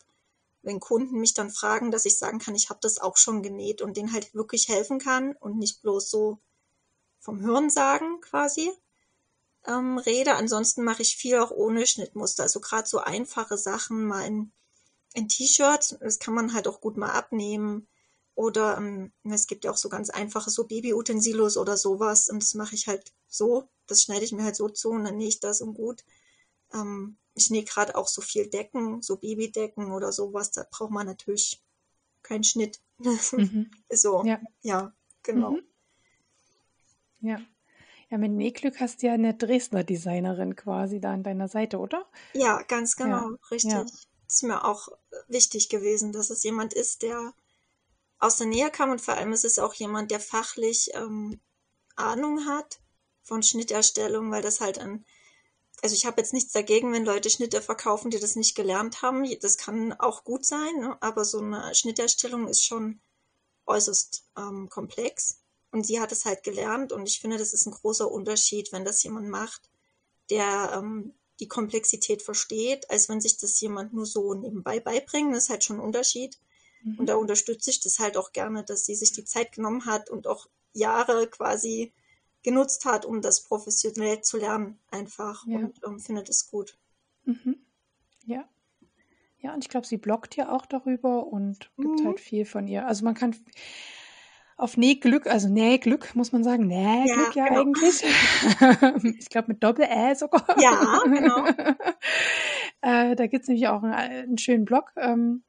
wenn 0.64 0.80
Kunden 0.80 1.20
mich 1.20 1.34
dann 1.34 1.52
fragen, 1.52 1.92
dass 1.92 2.06
ich 2.06 2.18
sagen 2.18 2.40
kann, 2.40 2.56
ich 2.56 2.70
habe 2.70 2.80
das 2.82 2.98
auch 2.98 3.18
schon 3.18 3.44
genäht 3.44 3.82
und 3.82 3.98
denen 3.98 4.14
halt 4.14 4.34
wirklich 4.34 4.70
helfen 4.70 4.98
kann 4.98 5.36
und 5.36 5.58
nicht 5.58 5.82
bloß 5.82 6.10
so 6.10 6.40
vom 7.20 7.42
Hören 7.42 7.70
sagen 7.70 8.22
quasi 8.22 8.72
ähm, 9.68 9.98
rede. 9.98 10.36
Ansonsten 10.36 10.84
mache 10.84 11.02
ich 11.02 11.18
viel 11.18 11.38
auch 11.40 11.52
ohne 11.52 11.86
Schnittmuster. 11.86 12.44
Also 12.44 12.62
gerade 12.62 12.88
so 12.88 13.00
einfache 13.00 13.58
Sachen, 13.58 14.06
mal 14.06 14.26
in, 14.26 14.52
in 15.14 15.28
T-Shirts, 15.28 15.98
das 16.00 16.20
kann 16.20 16.34
man 16.34 16.54
halt 16.54 16.68
auch 16.68 16.80
gut 16.80 16.96
mal 16.96 17.12
abnehmen. 17.12 17.88
Oder 18.36 18.78
ähm, 18.78 19.12
es 19.24 19.48
gibt 19.48 19.64
ja 19.64 19.72
auch 19.72 19.78
so 19.78 19.90
ganz 19.90 20.10
einfache 20.10 20.50
so 20.50 20.66
Babyutensilos 20.66 21.58
oder 21.58 21.78
sowas. 21.78 22.30
Und 22.30 22.42
das 22.42 22.54
mache 22.56 22.76
ich 22.76 22.88
halt 22.88 23.14
so. 23.28 23.70
Das 23.88 24.02
schneide 24.02 24.26
ich 24.26 24.32
mir 24.32 24.44
halt 24.44 24.56
so 24.56 24.70
zu 24.70 24.90
und 24.90 25.04
dann 25.04 25.18
nähe 25.18 25.28
ich 25.28 25.40
das 25.40 25.62
und 25.62 25.76
gut. 25.76 26.04
Ähm, 26.74 27.18
ich 27.36 27.50
nähe 27.50 27.64
gerade 27.64 27.96
auch 27.96 28.08
so 28.08 28.22
viel 28.22 28.48
Decken, 28.48 29.02
so 29.02 29.18
Babydecken 29.18 29.92
oder 29.92 30.12
sowas, 30.12 30.52
da 30.52 30.66
braucht 30.70 30.92
man 30.92 31.08
natürlich 31.08 31.64
keinen 32.22 32.44
Schnitt. 32.44 32.80
Mhm. 32.98 33.72
so, 33.92 34.24
ja, 34.26 34.40
ja 34.62 34.94
genau. 35.24 35.52
Mhm. 35.52 35.64
Ja. 37.22 37.42
Ja, 38.10 38.18
mit 38.20 38.32
Nähglück 38.32 38.80
hast 38.80 39.02
du 39.02 39.08
ja 39.08 39.14
eine 39.14 39.34
Dresdner 39.34 39.84
Designerin 39.84 40.56
quasi 40.56 41.00
da 41.00 41.14
an 41.14 41.24
deiner 41.24 41.48
Seite, 41.48 41.80
oder? 41.80 42.06
Ja, 42.34 42.62
ganz 42.62 42.96
genau, 42.96 43.32
ja. 43.32 43.38
richtig. 43.50 43.72
Ja. 43.72 43.86
Ist 44.28 44.44
mir 44.44 44.66
auch 44.66 44.90
wichtig 45.28 45.70
gewesen, 45.70 46.12
dass 46.12 46.30
es 46.30 46.44
jemand 46.44 46.74
ist, 46.74 47.02
der 47.02 47.34
aus 48.24 48.38
der 48.38 48.48
Nähe 48.48 48.72
kam 48.72 48.92
und 48.92 49.02
vor 49.02 49.16
allem 49.16 49.34
ist 49.34 49.46
es 49.46 49.60
auch 49.60 49.74
jemand, 49.74 50.12
der 50.12 50.20
fachlich 50.20 50.92
ähm, 50.94 51.40
Ahnung 51.96 52.46
hat 52.46 52.80
von 53.22 53.44
Schnitterstellung, 53.44 54.32
weil 54.32 54.42
das 54.42 54.62
halt 54.62 54.80
ein 54.80 55.06
also 55.82 55.96
ich 55.96 56.06
habe 56.06 56.22
jetzt 56.22 56.32
nichts 56.32 56.54
dagegen, 56.54 56.94
wenn 56.94 57.04
Leute 57.04 57.30
Schnitte 57.30 57.62
verkaufen, 57.62 58.10
die 58.10 58.20
das 58.20 58.38
nicht 58.38 58.56
gelernt 58.56 59.02
haben. 59.02 59.28
Das 59.42 59.58
kann 59.58 59.92
auch 59.92 60.24
gut 60.24 60.46
sein, 60.46 60.80
ne? 60.80 60.98
aber 61.02 61.26
so 61.26 61.40
eine 61.40 61.76
Schnitterstellung 61.76 62.48
ist 62.48 62.64
schon 62.64 63.02
äußerst 63.66 64.24
ähm, 64.38 64.70
komplex. 64.70 65.42
Und 65.72 65.86
sie 65.86 66.00
hat 66.00 66.14
es 66.14 66.24
halt 66.24 66.44
gelernt 66.44 66.94
und 66.94 67.10
ich 67.10 67.20
finde, 67.20 67.38
das 67.38 67.52
ist 67.52 67.66
ein 67.66 67.74
großer 67.74 68.10
Unterschied, 68.10 68.72
wenn 68.72 68.86
das 68.86 69.04
jemand 69.04 69.28
macht, 69.28 69.70
der 70.30 70.72
ähm, 70.74 71.16
die 71.42 71.50
Komplexität 71.50 72.22
versteht, 72.22 72.90
als 72.90 73.10
wenn 73.10 73.20
sich 73.20 73.38
das 73.38 73.60
jemand 73.60 73.94
nur 73.94 74.06
so 74.06 74.34
nebenbei 74.34 74.80
beibringt. 74.80 75.36
Das 75.36 75.44
ist 75.46 75.50
halt 75.50 75.66
schon 75.66 75.78
ein 75.78 75.86
Unterschied. 75.86 76.40
Mhm. 76.84 77.00
Und 77.00 77.06
da 77.08 77.16
unterstütze 77.16 77.70
ich 77.70 77.82
das 77.82 78.00
halt 78.00 78.18
auch 78.18 78.32
gerne, 78.32 78.64
dass 78.64 78.86
sie 78.86 78.96
sich 78.96 79.12
die 79.12 79.26
Zeit 79.26 79.54
genommen 79.54 79.86
hat 79.86 80.10
und 80.10 80.28
auch 80.28 80.48
Jahre 80.74 81.28
quasi 81.28 81.94
genutzt 82.44 82.86
hat, 82.86 83.06
um 83.06 83.22
das 83.22 83.42
professionell 83.42 84.22
zu 84.22 84.38
lernen, 84.38 84.80
einfach 84.92 85.46
ja. 85.48 85.58
und 85.58 85.80
ähm, 85.86 86.00
findet 86.00 86.30
es 86.30 86.50
gut. 86.50 86.78
Mhm. 87.26 87.58
Ja. 88.26 88.48
Ja, 89.40 89.54
und 89.54 89.64
ich 89.64 89.70
glaube, 89.70 89.86
sie 89.86 89.98
bloggt 89.98 90.36
ja 90.38 90.50
auch 90.54 90.66
darüber 90.66 91.28
und 91.28 91.70
gibt 91.78 92.00
mhm. 92.00 92.08
halt 92.08 92.20
viel 92.22 92.46
von 92.46 92.68
ihr. 92.68 92.88
Also 92.88 93.04
man 93.04 93.14
kann 93.14 93.36
auf 94.56 94.78
Nähglück, 94.78 95.28
also 95.28 95.50
Nähglück 95.50 96.16
muss 96.16 96.32
man 96.32 96.44
sagen, 96.44 96.68
Nähglück 96.68 97.36
ja, 97.36 97.46
ja 97.46 97.50
genau. 97.50 97.62
eigentlich. 97.62 98.04
ich 99.20 99.30
glaube 99.30 99.50
mit 99.50 99.64
Doppel-Ä 99.64 100.16
sogar. 100.16 100.46
Ja, 100.62 101.02
genau. 101.04 101.46
äh, 102.82 103.16
da 103.16 103.28
gibt 103.28 103.44
es 103.44 103.48
nämlich 103.50 103.68
auch 103.68 103.84
einen, 103.84 103.94
einen, 103.94 104.38
schönen 104.38 104.64
Blog, 104.64 104.94
ähm, 104.96 105.44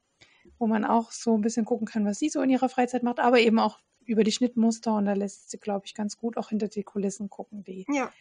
wo 0.57 0.67
man 0.67 0.85
auch 0.85 1.11
so 1.11 1.35
ein 1.37 1.41
bisschen 1.41 1.65
gucken 1.65 1.87
kann, 1.87 2.05
was 2.05 2.19
sie 2.19 2.29
so 2.29 2.41
in 2.41 2.49
ihrer 2.49 2.69
Freizeit 2.69 3.03
macht, 3.03 3.19
aber 3.19 3.39
eben 3.39 3.59
auch 3.59 3.79
über 4.05 4.23
die 4.23 4.31
Schnittmuster 4.31 4.95
und 4.95 5.05
da 5.05 5.13
lässt 5.13 5.49
sie, 5.49 5.57
glaube 5.57 5.85
ich, 5.85 5.93
ganz 5.93 6.17
gut 6.17 6.37
auch 6.37 6.49
hinter 6.49 6.67
die 6.67 6.83
Kulissen 6.83 7.29
gucken. 7.29 7.63
Die 7.63 7.85
Ja. 7.89 8.11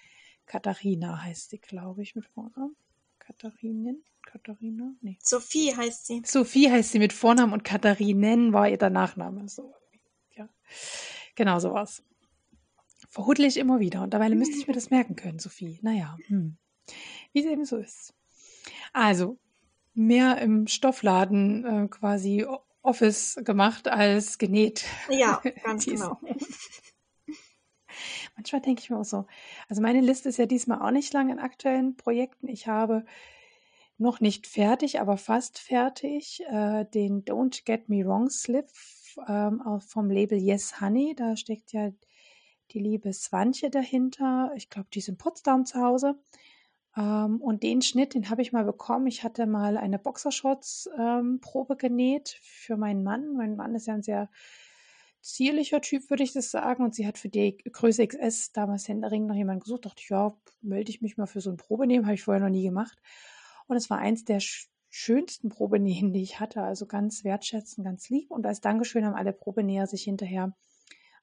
Katharina 0.46 1.22
heißt 1.22 1.50
sie, 1.50 1.58
glaube 1.58 2.02
ich, 2.02 2.14
mit 2.14 2.26
Vornamen. 2.26 2.76
Katharinen? 3.18 4.04
Katharina? 4.22 4.94
Nee. 5.00 5.18
Sophie 5.22 5.74
heißt 5.74 6.06
sie. 6.06 6.22
Sophie 6.24 6.70
heißt 6.70 6.92
sie 6.92 6.98
mit 6.98 7.12
Vornamen 7.12 7.52
und 7.52 7.64
Katharinen 7.64 8.52
war 8.52 8.68
ihr 8.68 8.78
der 8.78 8.90
Nachname. 8.90 9.48
So, 9.48 9.74
ja. 10.34 10.48
Genau 11.34 11.58
so 11.58 11.72
war's. 11.72 12.02
Verhudle 13.08 13.46
ich 13.46 13.58
immer 13.58 13.80
wieder. 13.80 14.02
Und 14.02 14.12
dabei 14.12 14.28
müsste 14.30 14.56
ich 14.56 14.66
mir 14.66 14.74
das 14.74 14.90
merken 14.90 15.16
können, 15.16 15.38
Sophie. 15.38 15.78
Naja, 15.82 16.16
hm. 16.26 16.56
wie 17.32 17.40
es 17.40 17.46
eben 17.46 17.64
so 17.64 17.76
ist. 17.76 18.14
Also, 18.92 19.38
mehr 19.94 20.38
im 20.38 20.66
Stoffladen 20.66 21.64
äh, 21.64 21.88
quasi 21.88 22.46
Office 22.82 23.40
gemacht 23.44 23.88
als 23.88 24.38
genäht. 24.38 24.84
Ja, 25.08 25.40
ganz 25.64 25.86
genau. 25.86 26.20
Manchmal 28.36 28.60
denke 28.60 28.82
ich 28.82 28.90
mir 28.90 28.98
auch 28.98 29.04
so, 29.04 29.26
also 29.68 29.80
meine 29.80 30.00
Liste 30.00 30.28
ist 30.28 30.38
ja 30.38 30.46
diesmal 30.46 30.82
auch 30.82 30.90
nicht 30.90 31.12
lang 31.12 31.30
in 31.30 31.38
aktuellen 31.38 31.96
Projekten. 31.96 32.48
Ich 32.48 32.66
habe 32.66 33.04
noch 33.96 34.20
nicht 34.20 34.48
fertig, 34.48 35.00
aber 35.00 35.16
fast 35.16 35.58
fertig 35.58 36.42
äh, 36.50 36.84
den 36.84 37.24
Don't 37.24 37.64
Get 37.64 37.88
Me 37.88 38.04
Wrong 38.04 38.28
Slip 38.28 38.68
ähm, 39.28 39.62
auch 39.62 39.82
vom 39.82 40.10
Label 40.10 40.38
Yes 40.38 40.80
Honey. 40.80 41.14
Da 41.16 41.36
steckt 41.36 41.72
ja 41.72 41.90
die 42.72 42.80
liebe 42.80 43.12
Swantje 43.12 43.70
dahinter. 43.70 44.52
Ich 44.56 44.68
glaube, 44.68 44.88
die 44.92 44.98
ist 44.98 45.08
in 45.08 45.16
Potsdam 45.16 45.64
zu 45.64 45.80
Hause. 45.80 46.18
Ähm, 46.96 47.40
und 47.40 47.62
den 47.62 47.82
Schnitt, 47.82 48.14
den 48.14 48.30
habe 48.30 48.42
ich 48.42 48.52
mal 48.52 48.64
bekommen. 48.64 49.06
Ich 49.06 49.24
hatte 49.24 49.46
mal 49.46 49.76
eine 49.76 49.98
Boxershorts-Probe 49.98 51.76
genäht 51.76 52.38
für 52.42 52.76
meinen 52.76 53.02
Mann. 53.02 53.34
Mein 53.36 53.56
Mann 53.56 53.74
ist 53.74 53.86
ja 53.86 53.94
ein 53.94 54.02
sehr 54.02 54.30
zierlicher 55.20 55.80
Typ, 55.80 56.10
würde 56.10 56.22
ich 56.22 56.32
das 56.32 56.50
sagen. 56.50 56.84
Und 56.84 56.94
sie 56.94 57.06
hat 57.06 57.18
für 57.18 57.28
die 57.28 57.56
Größe 57.56 58.06
XS 58.06 58.52
damals 58.52 58.86
Händering 58.88 59.26
nach 59.26 59.34
jemandem 59.34 59.60
gesucht. 59.60 59.86
Dachte 59.86 60.02
ich, 60.02 60.10
ja, 60.10 60.36
melde 60.60 60.90
ich 60.90 61.00
mich 61.00 61.16
mal 61.16 61.26
für 61.26 61.40
so 61.40 61.50
ein 61.50 61.56
Probenehmen. 61.56 62.06
Habe 62.06 62.14
ich 62.14 62.22
vorher 62.22 62.42
noch 62.42 62.50
nie 62.50 62.64
gemacht. 62.64 62.98
Und 63.66 63.76
es 63.76 63.90
war 63.90 63.98
eins 63.98 64.24
der 64.24 64.40
sch 64.40 64.68
schönsten 64.96 65.48
Probenähen, 65.48 66.12
die 66.12 66.22
ich 66.22 66.38
hatte. 66.38 66.62
Also 66.62 66.86
ganz 66.86 67.24
wertschätzend, 67.24 67.84
ganz 67.84 68.08
lieb. 68.10 68.30
Und 68.30 68.46
als 68.46 68.60
Dankeschön 68.60 69.04
haben 69.04 69.16
alle 69.16 69.32
Probenäher 69.32 69.88
sich 69.88 70.04
hinterher 70.04 70.54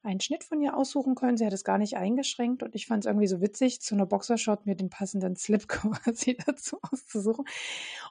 einen 0.04 0.20
Schnitt 0.20 0.44
von 0.44 0.62
ihr 0.62 0.76
aussuchen 0.76 1.16
können. 1.16 1.38
Sie 1.38 1.46
hat 1.46 1.54
es 1.54 1.64
gar 1.64 1.78
nicht 1.78 1.96
eingeschränkt 1.96 2.64
und 2.64 2.76
ich 2.76 2.88
fand 2.88 3.04
es 3.04 3.08
irgendwie 3.08 3.28
so 3.28 3.42
witzig, 3.42 3.82
zu 3.82 3.96
einer 3.96 4.06
Boxershot 4.06 4.66
mir 4.66 4.76
den 4.76 4.90
passenden 4.90 5.36
Slip 5.36 5.68
quasi 5.68 6.38
dazu 6.46 6.80
auszusuchen. 6.82 7.46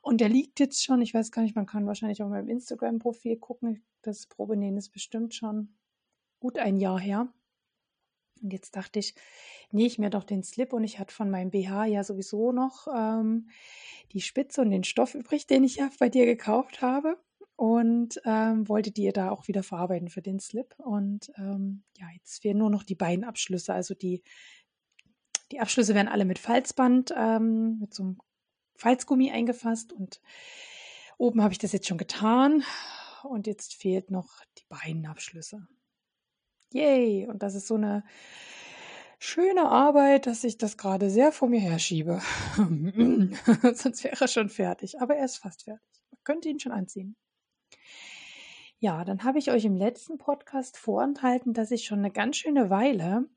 Und 0.03 0.21
der 0.21 0.29
liegt 0.29 0.61
jetzt 0.61 0.85
schon, 0.85 1.03
ich 1.03 1.15
weiß 1.15 1.33
gar 1.33 1.43
nicht, 1.43 1.57
man 1.57 1.67
kann 1.67 1.87
wahrscheinlich 1.87 2.23
auch 2.23 2.29
mal 2.29 2.41
im 2.41 2.49
Instagram-Profil 2.49 3.39
gucken. 3.39 3.85
Das 4.03 4.27
Probenähen 4.27 4.77
ist 4.77 4.91
bestimmt 4.91 5.35
schon 5.35 5.75
gut 6.39 6.59
ein 6.59 6.77
Jahr 6.79 7.01
her. 7.01 7.33
Und 8.43 8.53
jetzt 8.53 8.77
dachte 8.77 8.99
ich, 8.99 9.15
nähe 9.71 9.87
ich 9.87 9.99
mir 9.99 10.11
doch 10.11 10.25
den 10.25 10.43
Slip 10.43 10.73
und 10.73 10.85
ich 10.85 10.99
hatte 10.99 11.15
von 11.15 11.31
meinem 11.31 11.51
BH 11.51 11.87
ja 11.87 12.05
sowieso 12.05 12.53
noch 12.53 12.87
ähm, 12.95 13.51
die 14.13 14.23
Spitze 14.23 14.63
und 14.63 14.71
den 14.71 14.85
Stoff 14.85 15.15
übrig, 15.15 15.47
den 15.47 15.65
ich 15.65 15.77
ja 15.77 15.91
bei 15.99 16.09
dir 16.09 16.25
gekauft 16.25 16.81
habe 16.81 17.19
und 17.61 18.23
ähm, 18.25 18.67
wollte 18.71 18.91
die 18.91 19.13
da 19.13 19.31
auch 19.31 19.47
wieder 19.47 19.63
verarbeiten 19.63 20.09
für 20.09 20.23
den 20.23 20.41
Slip. 20.41 20.75
Und 20.79 21.31
ähm, 21.37 21.83
ja, 21.99 22.07
jetzt 22.15 22.41
fehlen 22.41 22.57
nur 22.57 22.71
noch 22.71 22.85
die 22.85 22.95
beiden 22.95 23.23
Abschlüsse. 23.23 23.75
Also 23.75 23.93
die, 23.93 24.23
die 25.53 25.61
Abschlüsse 25.61 25.95
werden 25.95 26.09
alle 26.09 26.25
mit 26.25 26.39
Falzband, 26.39 27.13
ähm, 27.15 27.79
mit 27.79 27.93
so 27.93 28.03
einem 28.03 28.19
Falzgummi 28.77 29.31
eingefasst 29.31 29.93
und 29.93 30.23
oben 31.19 31.43
habe 31.43 31.53
ich 31.53 31.59
das 31.59 31.73
jetzt 31.73 31.87
schon 31.87 31.99
getan 31.99 32.65
und 33.25 33.47
jetzt 33.47 33.75
fehlt 33.75 34.11
noch 34.11 34.43
die 34.57 34.65
beiden 34.71 35.05
Abschlüsse. 35.05 35.69
Yay! 36.73 37.27
Und 37.27 37.43
das 37.43 37.55
ist 37.55 37.67
so 37.67 37.75
eine 37.75 38.05
schöne 39.19 39.69
Arbeit, 39.69 40.27
dass 40.27 40.45
ich 40.45 40.57
das 40.57 40.79
gerade 40.79 41.11
sehr 41.11 41.31
vor 41.31 41.51
mir 41.51 41.61
herschiebe. 41.61 42.23
Sonst 42.57 44.03
wäre 44.03 44.17
er 44.19 44.29
schon 44.29 44.49
fertig. 44.49 44.99
Aber 45.03 45.17
er 45.17 45.27
ist 45.27 45.37
fast 45.37 45.65
fertig. 45.65 46.01
Man 46.11 46.21
könnte 46.25 46.49
ihn 46.49 46.59
schon 46.59 46.73
anziehen. 46.73 47.17
Ja, 48.79 49.05
dann 49.05 49.25
habe 49.25 49.39
ich 49.39 49.51
euch 49.51 49.67
im 49.67 49.77
letzten 49.77 50.17
Podcast 50.17 50.79
vorenthalten, 50.79 51.53
dass 51.53 51.71
ich 51.71 51.85
schon 51.85 51.99
eine 51.99 52.11
ganz 52.11 52.39
schöne 52.39 52.71
Weile 52.71 53.29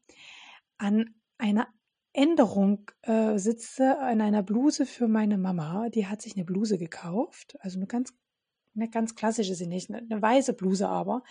an 0.77 1.15
einer 1.37 1.67
Änderung 2.13 2.89
äh, 3.01 3.37
sitze, 3.37 3.99
an 3.99 4.21
einer 4.21 4.43
Bluse 4.43 4.85
für 4.85 5.07
meine 5.07 5.37
Mama. 5.37 5.89
Die 5.89 6.07
hat 6.07 6.21
sich 6.21 6.35
eine 6.35 6.45
Bluse 6.45 6.77
gekauft, 6.77 7.57
also 7.59 7.77
eine 7.77 7.87
ganz, 7.87 8.13
eine 8.75 8.89
ganz 8.89 9.15
klassische 9.15 9.55
sie 9.55 9.67
nicht, 9.67 9.91
eine, 9.91 10.21
weiße 10.21 10.53
Bluse 10.53 10.87
aber. 10.87 11.23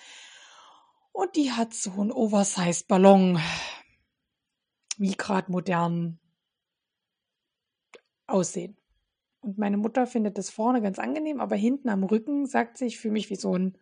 Und 1.12 1.36
die 1.36 1.52
hat 1.52 1.72
so 1.72 1.92
einen 1.92 2.12
Oversized 2.12 2.88
Ballon, 2.88 3.40
wie 4.98 5.16
gerade 5.16 5.50
modern 5.50 6.18
aussehen. 8.26 8.76
Und 9.42 9.58
meine 9.58 9.76
Mutter 9.76 10.06
findet 10.06 10.38
das 10.38 10.50
vorne 10.50 10.80
ganz 10.80 10.98
angenehm, 10.98 11.40
aber 11.40 11.56
hinten 11.56 11.88
am 11.88 12.04
Rücken 12.04 12.46
sagt 12.46 12.78
sie, 12.78 12.86
ich 12.86 12.98
fühle 12.98 13.12
mich 13.12 13.28
wie 13.28 13.36
so 13.36 13.56
ein 13.56 13.76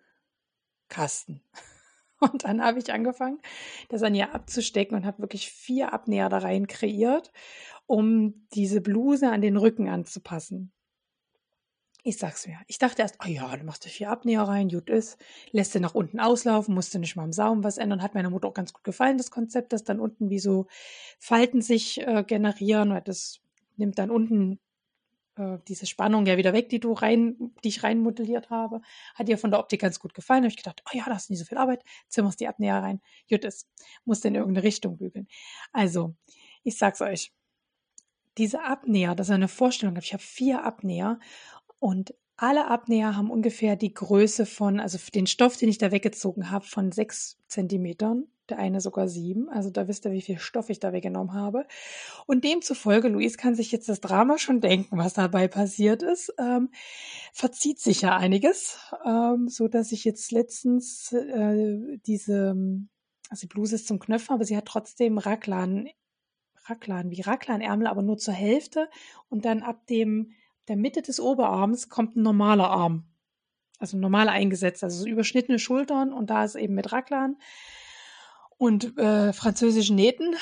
Kasten. 0.88 1.42
Und 2.20 2.44
dann 2.44 2.62
habe 2.62 2.79
ich 2.79 2.92
angefangen, 2.92 3.40
das 3.88 4.03
an 4.03 4.14
ihr 4.14 4.35
abzustecken 4.35 4.94
und 4.94 5.07
habe 5.07 5.20
wirklich 5.20 5.51
vier 5.51 5.94
Abnäher 5.94 6.29
da 6.29 6.37
rein 6.37 6.66
kreiert, 6.66 7.33
um 7.87 8.46
diese 8.53 8.83
Bluse 8.83 9.31
an 9.31 9.40
den 9.40 9.57
Rücken 9.57 9.88
anzupassen. 9.88 10.70
Ich 12.03 12.18
sag's 12.18 12.46
mir. 12.46 12.59
Ich 12.66 12.79
dachte 12.79 13.01
erst, 13.01 13.16
oh 13.25 13.29
ja, 13.29 13.57
du 13.57 13.64
machst 13.64 13.87
du 13.87 13.88
vier 13.88 14.11
Abnäher 14.11 14.42
rein, 14.42 14.68
gut 14.68 14.90
ist, 14.90 15.18
lässt 15.51 15.75
du 15.75 15.81
nach 15.81 15.94
unten 15.94 16.20
auslaufen, 16.20 16.75
musst 16.75 16.92
du 16.92 16.99
nicht 16.99 17.16
mal 17.16 17.25
am 17.25 17.33
Saum 17.33 17.64
was 17.64 17.79
ändern. 17.79 18.03
Hat 18.03 18.14
meiner 18.14 18.31
Mutter 18.31 18.49
auch 18.49 18.55
ganz 18.55 18.75
gut 18.75 18.85
gefallen, 18.85 19.16
das 19.16 19.31
Konzept, 19.31 19.73
dass 19.73 19.85
dann 19.85 19.99
unten 19.99 20.29
wie 20.29 20.40
so 20.40 20.66
Falten 21.18 21.62
sich 21.62 22.07
äh, 22.07 22.23
generieren, 22.23 23.01
das 23.05 23.40
nimmt 23.77 23.99
dann 23.99 24.11
unten 24.11 24.61
äh, 25.40 25.59
diese 25.66 25.87
Spannung 25.87 26.26
ja 26.26 26.37
wieder 26.37 26.53
weg, 26.53 26.68
die 26.68 26.81
du 26.81 26.92
rein, 26.92 27.53
die 27.64 27.68
ich 27.68 27.83
reinmodelliert 27.83 28.50
habe. 28.50 28.83
Hat 29.14 29.29
ihr 29.29 29.38
von 29.38 29.50
der 29.50 29.61
Optik 29.61 29.81
ganz 29.81 29.98
gut 29.98 30.14
gefallen. 30.14 30.42
Habe 30.42 30.50
ich 30.50 30.57
gedacht, 30.57 30.83
oh 30.87 30.96
ja, 30.96 31.05
da 31.07 31.14
hast 31.14 31.29
du 31.29 31.33
nicht 31.33 31.40
so 31.40 31.46
viel 31.46 31.59
Arbeit, 31.59 31.83
zimmerst 32.09 32.40
die 32.40 32.48
Abnäher 32.48 32.83
rein. 32.83 33.00
Gut 33.29 33.44
ist, 33.44 33.68
musst 34.05 34.24
in 34.24 34.35
irgendeine 34.35 34.64
Richtung 34.64 34.98
bügeln. 34.98 35.26
Also, 35.72 36.14
ich 36.62 36.76
sag's 36.76 37.00
euch. 37.00 37.33
Diese 38.38 38.62
Abnäher, 38.62 39.14
das 39.14 39.29
ist 39.29 39.35
eine 39.35 39.48
Vorstellung. 39.48 39.96
Ich 39.96 40.12
habe 40.12 40.22
vier 40.22 40.64
Abnäher 40.64 41.18
und 41.79 42.14
alle 42.37 42.68
Abnäher 42.68 43.16
haben 43.16 43.31
ungefähr 43.31 43.76
die 43.76 43.92
Größe 43.92 44.46
von, 44.46 44.81
also 44.81 44.98
den 45.14 45.26
Stoff, 45.26 45.57
den 45.57 45.68
ich 45.68 45.79
da 45.79 45.90
weggezogen 45.90 46.50
habe, 46.50 46.64
von 46.64 46.92
sechs 46.92 47.38
Zentimetern. 47.48 48.29
Der 48.50 48.58
eine 48.58 48.80
sogar 48.80 49.08
sieben. 49.08 49.48
Also 49.48 49.70
da 49.70 49.86
wisst 49.86 50.04
ihr, 50.04 50.12
wie 50.12 50.20
viel 50.20 50.38
Stoff 50.38 50.70
ich 50.70 50.80
da 50.80 50.92
weggenommen 50.92 51.34
habe. 51.34 51.66
Und 52.26 52.42
demzufolge, 52.44 53.08
Luis 53.08 53.38
kann 53.38 53.54
sich 53.54 53.70
jetzt 53.70 53.88
das 53.88 54.00
Drama 54.00 54.38
schon 54.38 54.60
denken, 54.60 54.98
was 54.98 55.14
dabei 55.14 55.46
passiert 55.46 56.02
ist. 56.02 56.34
Ähm, 56.38 56.70
verzieht 57.32 57.78
sich 57.78 58.02
ja 58.02 58.16
einiges, 58.16 58.78
ähm, 59.06 59.48
so 59.48 59.68
dass 59.68 59.92
ich 59.92 60.04
jetzt 60.04 60.32
letztens 60.32 61.12
äh, 61.12 61.98
diese, 62.06 62.56
also 63.28 63.40
die 63.40 63.46
Bluse 63.46 63.76
ist 63.76 63.86
zum 63.86 64.00
Knöpfen, 64.00 64.34
aber 64.34 64.44
sie 64.44 64.56
hat 64.56 64.66
trotzdem 64.66 65.18
Raglan, 65.18 65.88
Raglan, 66.64 67.10
wie 67.10 67.20
Raglanärmel, 67.20 67.86
aber 67.86 68.02
nur 68.02 68.18
zur 68.18 68.34
Hälfte. 68.34 68.88
Und 69.28 69.44
dann 69.44 69.62
ab 69.62 69.86
dem 69.86 70.32
der 70.66 70.76
Mitte 70.76 71.02
des 71.02 71.20
Oberarms 71.20 71.88
kommt 71.88 72.16
ein 72.16 72.22
normaler 72.22 72.70
Arm. 72.70 73.04
Also 73.78 73.96
ein 73.96 74.00
normaler 74.00 74.32
eingesetzt, 74.32 74.84
also 74.84 75.02
so 75.02 75.08
überschnittene 75.08 75.58
Schultern 75.58 76.12
und 76.12 76.30
da 76.30 76.44
ist 76.44 76.54
eben 76.56 76.74
mit 76.74 76.92
Raglan 76.92 77.36
und 78.61 78.99
äh, 78.99 79.33
französischen 79.33 79.96
Nähten. 79.96 80.37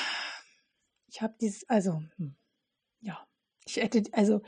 Ich 1.07 1.21
habe 1.21 1.35
dieses, 1.39 1.67
also, 1.69 2.03
hm, 2.17 2.35
ja, 2.99 3.25
ich 3.65 3.77
hätte, 3.77 4.03
also 4.11 4.41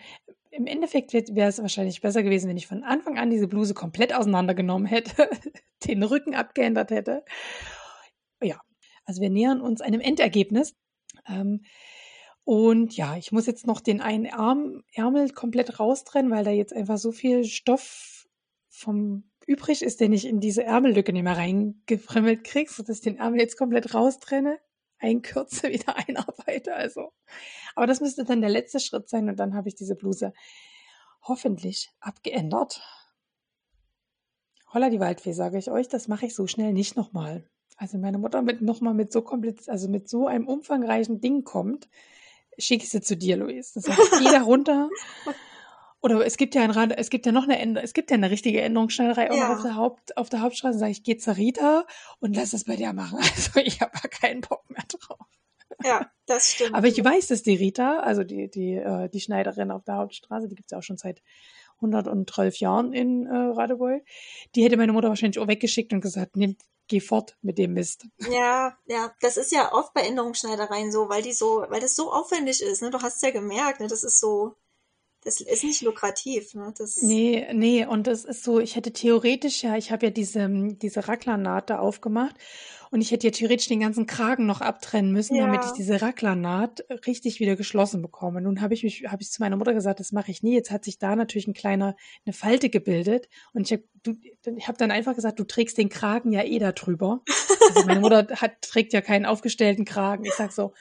im 0.50 0.68
Endeffekt 0.68 1.14
wäre 1.14 1.48
es 1.48 1.62
wahrscheinlich 1.62 2.02
besser 2.02 2.22
gewesen, 2.22 2.50
wenn 2.50 2.58
ich 2.58 2.68
von 2.68 2.84
Anfang 2.84 3.18
an 3.18 3.30
diese 3.30 3.48
Bluse 3.48 3.74
komplett 3.74 4.14
auseinandergenommen 4.14 4.86
hätte, 4.86 5.30
den 5.88 6.04
Rücken 6.04 6.36
abgeändert 6.36 6.92
hätte. 6.92 7.24
Ja, 8.44 8.60
also 9.06 9.22
wir 9.22 9.30
nähern 9.30 9.62
uns 9.62 9.80
einem 9.80 10.02
Endergebnis. 10.02 10.76
Ähm, 11.26 11.64
und 12.44 12.98
ja, 12.98 13.16
ich 13.16 13.32
muss 13.32 13.46
jetzt 13.46 13.68
noch 13.68 13.80
den 13.80 14.02
einen 14.02 14.28
Arm, 14.34 14.84
Ärmel 14.92 15.30
komplett 15.30 15.80
raustrennen, 15.80 16.30
weil 16.30 16.44
da 16.44 16.52
jetzt 16.52 16.74
einfach 16.74 16.98
so 16.98 17.14
viel 17.14 17.46
Stoff 17.46 18.28
vom 18.68 19.31
übrig 19.48 19.82
ist, 19.82 20.00
den 20.00 20.14
ich 20.14 20.26
in 20.26 20.40
diese 20.40 20.64
Ärmellücke 20.64 21.14
nicht 21.14 21.24
mehr 21.24 21.38
reingefrimmelt 21.38 22.44
krieg, 22.44 22.70
sodass 22.70 22.98
ich 22.98 23.04
den 23.04 23.18
Ärmel 23.18 23.40
jetzt 23.40 23.58
komplett 23.58 23.94
raustrenne, 23.94 24.60
einkürze, 25.00 25.64
wieder 25.72 25.96
einarbeite. 25.96 26.74
Also, 26.74 27.12
aber 27.76 27.88
das 27.88 28.02
müsste 28.02 28.24
dann 28.24 28.42
der 28.42 28.50
letzte 28.50 28.80
Schritt 28.80 29.10
sein 29.10 29.30
und 29.30 29.38
dann 29.38 29.56
habe 29.56 29.68
ich 29.70 29.76
diese 29.76 29.96
Bluse 29.96 30.34
hoffentlich 31.24 31.92
abgeändert. 32.00 32.82
Holla 34.74 34.90
die 34.90 35.00
Waldfee, 35.00 35.34
sage 35.34 35.58
ich 35.58 35.70
euch, 35.70 35.90
das 35.90 36.08
mache 36.08 36.26
ich 36.26 36.34
so 36.34 36.48
schnell 36.48 36.74
nicht 36.74 36.96
nochmal. 36.96 37.46
Also 37.78 37.98
meine 37.98 38.18
Mutter 38.18 38.42
mit 38.42 38.62
nochmal 38.62 38.94
mit 38.94 39.12
so 39.12 39.22
kompliz 39.22 39.68
also 39.68 39.90
mit 39.90 40.08
so 40.08 40.28
einem 40.28 40.48
umfangreichen 40.48 41.20
Ding 41.20 41.44
kommt, 41.44 41.90
schicke 42.58 42.84
ich 42.84 42.90
sie 42.90 43.02
zu 43.02 43.18
dir, 43.18 43.38
Luis. 43.38 43.74
Das 43.74 43.88
heißt, 43.88 44.20
geh 44.20 44.32
da 44.32 44.44
runter 44.44 44.90
Oder 46.02 46.26
es 46.26 46.38
gibt 46.38 46.56
ja 46.56 46.64
ein 46.64 46.92
es 46.92 47.10
gibt 47.10 47.26
ja 47.28 47.32
noch 47.32 47.44
eine 47.44 47.60
Änderung, 47.60 47.86
es 47.86 47.94
gibt 47.94 48.10
ja 48.10 48.16
eine 48.16 48.32
richtige 48.32 48.62
Änderungsschneiderei 48.62 49.32
auch 49.32 49.36
Ja. 49.36 49.50
noch 49.50 49.58
auf 49.58 49.62
der 49.62 49.76
Haupt, 49.76 50.18
auf 50.18 50.30
der 50.30 50.42
Hauptstraße. 50.42 50.80
Sag 50.80 50.90
ich, 50.90 51.04
geh 51.04 51.18
zur 51.18 51.38
Rita 51.38 51.86
und 52.20 52.36
lass 52.36 52.54
es 52.54 52.66
bei 52.66 52.76
dir 52.76 52.92
machen. 52.94 53.20
Also 53.36 53.60
ich 53.64 53.82
habe 53.82 53.92
da 54.02 54.08
keinen 54.08 54.42
Bock 54.42 54.68
mehr 54.70 54.84
drauf. 54.88 55.20
Ja, 55.84 56.12
das 56.26 56.52
stimmt. 56.54 56.76
Aber 56.76 56.88
ich 56.88 57.04
weiß, 57.04 57.28
dass 57.28 57.44
die 57.44 57.56
Rita, 57.56 58.00
also 58.00 58.24
die, 58.24 58.50
die, 58.50 58.74
äh, 58.76 59.10
die 59.10 59.20
Schneiderin 59.22 59.72
auf 59.72 59.84
der 59.84 59.96
Hauptstraße, 59.98 60.48
die 60.48 60.56
gibt's 60.56 60.72
ja 60.72 60.78
auch 60.80 60.84
schon 60.84 60.98
seit 60.98 61.22
112 61.78 62.58
Jahren 62.58 62.94
in 62.94 63.26
äh, 63.26 63.36
Radebeul, 63.36 64.04
die 64.56 64.64
hätte 64.64 64.78
meine 64.78 64.94
Mutter 64.94 65.10
wahrscheinlich 65.10 65.40
auch 65.40 65.48
weggeschickt 65.48 65.94
und 65.94 66.02
gesagt, 66.02 66.36
nimm, 66.36 66.56
geh 66.88 67.00
fort 67.00 67.38
mit 67.42 67.58
dem 67.58 67.74
Mist. 67.74 68.06
Ja, 68.30 68.78
ja, 68.86 69.12
das 69.22 69.38
ist 69.38 69.52
ja 69.52 69.72
oft 69.74 69.94
bei 69.94 70.02
Änderungsschneidereien 70.02 70.92
so, 70.92 71.10
weil 71.10 71.22
die 71.24 71.34
so, 71.34 71.66
weil 71.70 71.80
das 71.82 71.96
so 71.96 72.12
aufwendig 72.12 72.62
ist, 72.62 72.82
ne? 72.82 72.92
Du 72.92 73.02
hast 73.02 73.24
ja 73.24 73.32
gemerkt, 73.32 73.80
ne? 73.80 73.88
Das 73.88 74.04
ist 74.04 74.20
so, 74.20 74.56
das 75.24 75.40
ist 75.42 75.64
nicht 75.64 75.82
lukrativ, 75.82 76.54
ne? 76.56 76.74
Das, 76.78 77.02
Nee, 77.02 77.48
nee, 77.54 77.86
und 77.86 78.08
das 78.08 78.26
ist 78.26 78.44
so, 78.44 78.60
ich 78.60 78.76
hätte 78.76 78.92
theoretisch 78.92 79.64
ja, 79.64 79.78
ich 79.78 79.92
habe 79.92 80.08
ja 80.08 80.10
diese, 80.12 80.50
diese 80.50 81.08
Raclernaht 81.08 81.70
da 81.70 81.80
aufgemacht 81.80 82.36
und 82.90 83.02
ich 83.02 83.12
hätte 83.12 83.28
ja 83.28 83.32
theoretisch 83.32 83.68
den 83.68 83.80
ganzen 83.80 84.06
Kragen 84.08 84.46
noch 84.46 84.62
abtrennen 84.62 85.12
müssen, 85.12 85.38
damit 85.38 85.62
Ja. 85.62 85.68
ich 85.68 85.74
diese 85.74 86.02
Raclernaht 86.02 86.84
richtig 87.06 87.40
wieder 87.40 87.56
geschlossen 87.56 88.02
bekomme. 88.02 88.42
Nun 88.42 88.62
habe 88.62 88.74
ich 88.74 88.84
mich, 88.84 89.06
habe 89.08 89.22
ich 89.22 89.32
zu 89.32 89.42
meiner 89.42 89.56
Mutter 89.58 89.74
gesagt, 89.74 90.00
das 90.00 90.12
mache 90.12 90.32
ich 90.32 90.44
nie. 90.44 90.54
Jetzt 90.56 90.72
hat 90.72 90.84
sich 90.84 90.98
da 90.98 91.16
natürlich 91.16 91.48
ein 91.48 91.54
kleiner, 91.54 91.96
eine 92.26 92.34
Falte 92.34 92.70
gebildet 92.70 93.30
und 93.54 93.72
ich 93.72 93.74
habe 93.78 93.84
ich 94.58 94.68
hab 94.68 94.78
dann 94.80 94.90
einfach 94.92 95.16
gesagt, 95.16 95.40
du 95.40 95.44
trägst 95.44 95.78
den 95.78 95.90
Kragen 95.90 96.32
ja 96.32 96.44
eh 96.44 96.58
da 96.60 96.72
drüber. 96.72 97.22
Also 97.74 97.86
meine 97.88 98.00
Mutter 98.00 98.28
hat, 98.38 98.62
trägt 98.62 98.92
ja 98.92 99.02
keinen 99.02 99.26
aufgestellten 99.28 99.86
Kragen. 99.86 100.26
Ich 100.26 100.34
sag 100.34 100.52
so, 100.52 100.74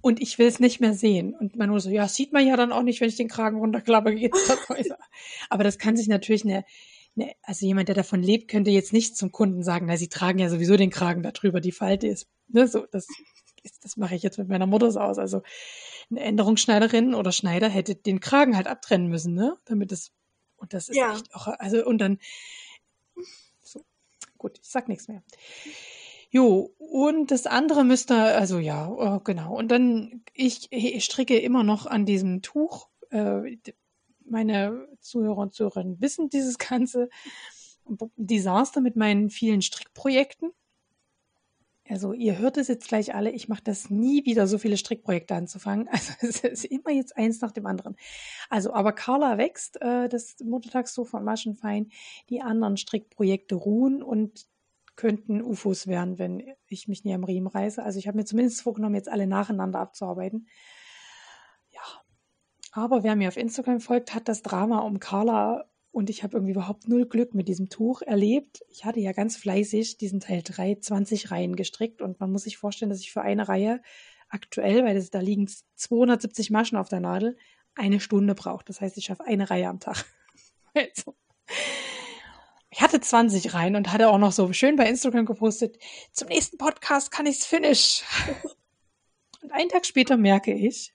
und 0.00 0.20
ich 0.20 0.38
will 0.38 0.46
es 0.46 0.60
nicht 0.60 0.80
mehr 0.80 0.94
sehen. 0.94 1.34
Und 1.34 1.56
meine 1.56 1.72
Mutter 1.72 1.84
so, 1.84 1.90
ja, 1.90 2.08
sieht 2.08 2.32
man 2.32 2.46
ja 2.46 2.56
dann 2.56 2.72
auch 2.72 2.82
nicht, 2.82 3.00
wenn 3.00 3.08
ich 3.08 3.16
den 3.16 3.28
Kragen 3.28 3.58
runterklappe. 3.58 4.14
geht's 4.14 4.48
Aber 5.50 5.64
das 5.64 5.78
kann 5.78 5.96
sich 5.96 6.08
natürlich 6.08 6.44
eine, 6.44 6.64
eine, 7.16 7.32
also 7.42 7.66
jemand, 7.66 7.88
der 7.88 7.94
davon 7.96 8.22
lebt, 8.22 8.48
könnte 8.48 8.70
jetzt 8.70 8.92
nicht 8.92 9.16
zum 9.16 9.32
Kunden 9.32 9.62
sagen, 9.62 9.86
na, 9.86 9.96
sie 9.96 10.08
tragen 10.08 10.38
ja 10.38 10.48
sowieso 10.48 10.76
den 10.76 10.90
Kragen 10.90 11.22
da 11.22 11.32
drüber, 11.32 11.60
die 11.60 11.72
Falte 11.72 12.06
ist, 12.06 12.28
ne, 12.48 12.68
so, 12.68 12.86
das, 12.90 13.06
das 13.82 13.96
mache 13.96 14.14
ich 14.14 14.22
jetzt 14.22 14.38
mit 14.38 14.48
meiner 14.48 14.66
Mutter 14.66 14.90
so 14.90 15.00
aus. 15.00 15.18
Also 15.18 15.42
eine 16.10 16.20
Änderungsschneiderin 16.20 17.14
oder 17.14 17.32
Schneider 17.32 17.68
hätte 17.68 17.94
den 17.94 18.20
Kragen 18.20 18.56
halt 18.56 18.66
abtrennen 18.66 19.08
müssen, 19.08 19.34
ne, 19.34 19.56
damit 19.64 19.92
es, 19.92 20.12
und 20.56 20.74
das 20.74 20.88
ist 20.88 20.96
Ja. 20.96 21.14
echt 21.14 21.34
auch, 21.34 21.48
also, 21.48 21.84
und 21.84 21.98
dann, 21.98 22.18
so, 23.62 23.84
gut, 24.36 24.58
ich 24.62 24.68
sag 24.68 24.88
nichts 24.88 25.08
mehr. 25.08 25.22
Jo, 26.30 26.74
und 26.78 27.30
das 27.30 27.46
andere 27.46 27.84
müsste, 27.84 28.14
also 28.16 28.58
ja, 28.58 29.16
äh, 29.16 29.20
genau. 29.24 29.56
Und 29.56 29.68
dann, 29.68 30.22
ich, 30.34 30.68
ich 30.70 31.04
stricke 31.04 31.38
immer 31.38 31.62
noch 31.62 31.86
an 31.86 32.04
diesem 32.04 32.42
Tuch. 32.42 32.88
Äh, 33.10 33.56
meine 34.24 34.88
Zuhörer 35.00 35.38
und 35.38 35.54
Zuhörerinnen 35.54 36.00
wissen 36.00 36.28
dieses 36.28 36.58
ganze 36.58 37.08
Desaster 38.16 38.80
mit 38.80 38.96
meinen 38.96 39.30
vielen 39.30 39.62
Strickprojekten. 39.62 40.52
Also 41.88 42.12
ihr 42.12 42.36
hört 42.36 42.58
es 42.58 42.68
jetzt 42.68 42.88
gleich 42.88 43.14
alle, 43.14 43.30
ich 43.30 43.48
mache 43.48 43.62
das 43.64 43.88
nie 43.88 44.26
wieder, 44.26 44.46
so 44.46 44.58
viele 44.58 44.76
Strickprojekte 44.76 45.34
anzufangen. 45.34 45.88
Also 45.92 46.12
es 46.20 46.40
ist 46.40 46.64
immer 46.66 46.90
jetzt 46.90 47.16
eins 47.16 47.40
nach 47.40 47.52
dem 47.52 47.64
anderen. 47.64 47.96
Also 48.50 48.74
aber 48.74 48.92
Carla 48.92 49.38
wächst, 49.38 49.80
äh, 49.80 50.08
das 50.10 50.36
Muttertagstuch 50.40 51.08
von 51.08 51.24
Maschenfein, 51.24 51.90
die 52.28 52.42
anderen 52.42 52.76
Strickprojekte 52.76 53.54
ruhen 53.54 54.02
und 54.02 54.46
könnten 54.98 55.42
UFOs 55.42 55.86
werden, 55.86 56.18
wenn 56.18 56.42
ich 56.66 56.88
mich 56.88 57.04
nie 57.04 57.14
am 57.14 57.22
Riemen 57.22 57.46
reiße. 57.46 57.80
Also 57.80 58.00
ich 58.00 58.08
habe 58.08 58.18
mir 58.18 58.24
zumindest 58.24 58.62
vorgenommen, 58.62 58.96
jetzt 58.96 59.08
alle 59.08 59.28
nacheinander 59.28 59.78
abzuarbeiten. 59.78 60.48
Ja. 61.70 61.80
Aber 62.72 63.04
wer 63.04 63.14
mir 63.14 63.28
auf 63.28 63.36
Instagram 63.36 63.80
folgt, 63.80 64.12
hat 64.12 64.26
das 64.26 64.42
Drama 64.42 64.80
um 64.80 64.98
Carla 64.98 65.70
und 65.92 66.10
ich 66.10 66.24
habe 66.24 66.36
irgendwie 66.36 66.50
überhaupt 66.50 66.88
null 66.88 67.06
Glück 67.06 67.32
mit 67.32 67.46
diesem 67.46 67.68
Tuch 67.68 68.02
erlebt. 68.02 68.64
Ich 68.68 68.84
hatte 68.84 68.98
ja 68.98 69.12
ganz 69.12 69.36
fleißig 69.36 69.98
diesen 69.98 70.18
Teil 70.18 70.42
3, 70.44 70.74
20 70.80 71.30
Reihen 71.30 71.54
gestrickt 71.54 72.02
und 72.02 72.18
man 72.18 72.32
muss 72.32 72.42
sich 72.42 72.58
vorstellen, 72.58 72.90
dass 72.90 73.00
ich 73.00 73.12
für 73.12 73.22
eine 73.22 73.48
Reihe 73.48 73.80
aktuell, 74.28 74.84
weil 74.84 74.96
das, 74.96 75.10
da 75.10 75.20
liegen 75.20 75.48
270 75.76 76.50
Maschen 76.50 76.76
auf 76.76 76.88
der 76.88 77.00
Nadel, 77.00 77.36
eine 77.76 78.00
Stunde 78.00 78.34
brauche. 78.34 78.64
Das 78.64 78.80
heißt, 78.80 78.98
ich 78.98 79.04
schaffe 79.04 79.24
eine 79.24 79.48
Reihe 79.48 79.68
am 79.68 79.78
Tag. 79.78 80.04
Also, 80.74 81.16
ich 82.70 82.80
hatte 82.80 83.00
20 83.00 83.54
Reihen 83.54 83.76
und 83.76 83.92
hatte 83.92 84.08
auch 84.08 84.18
noch 84.18 84.32
so 84.32 84.52
schön 84.52 84.76
bei 84.76 84.88
Instagram 84.88 85.26
gepostet, 85.26 85.78
zum 86.12 86.28
nächsten 86.28 86.58
Podcast 86.58 87.10
kann 87.10 87.26
ich's 87.26 87.46
finish. 87.46 88.04
Und 89.40 89.52
einen 89.52 89.68
Tag 89.68 89.86
später 89.86 90.16
merke 90.16 90.52
ich, 90.52 90.92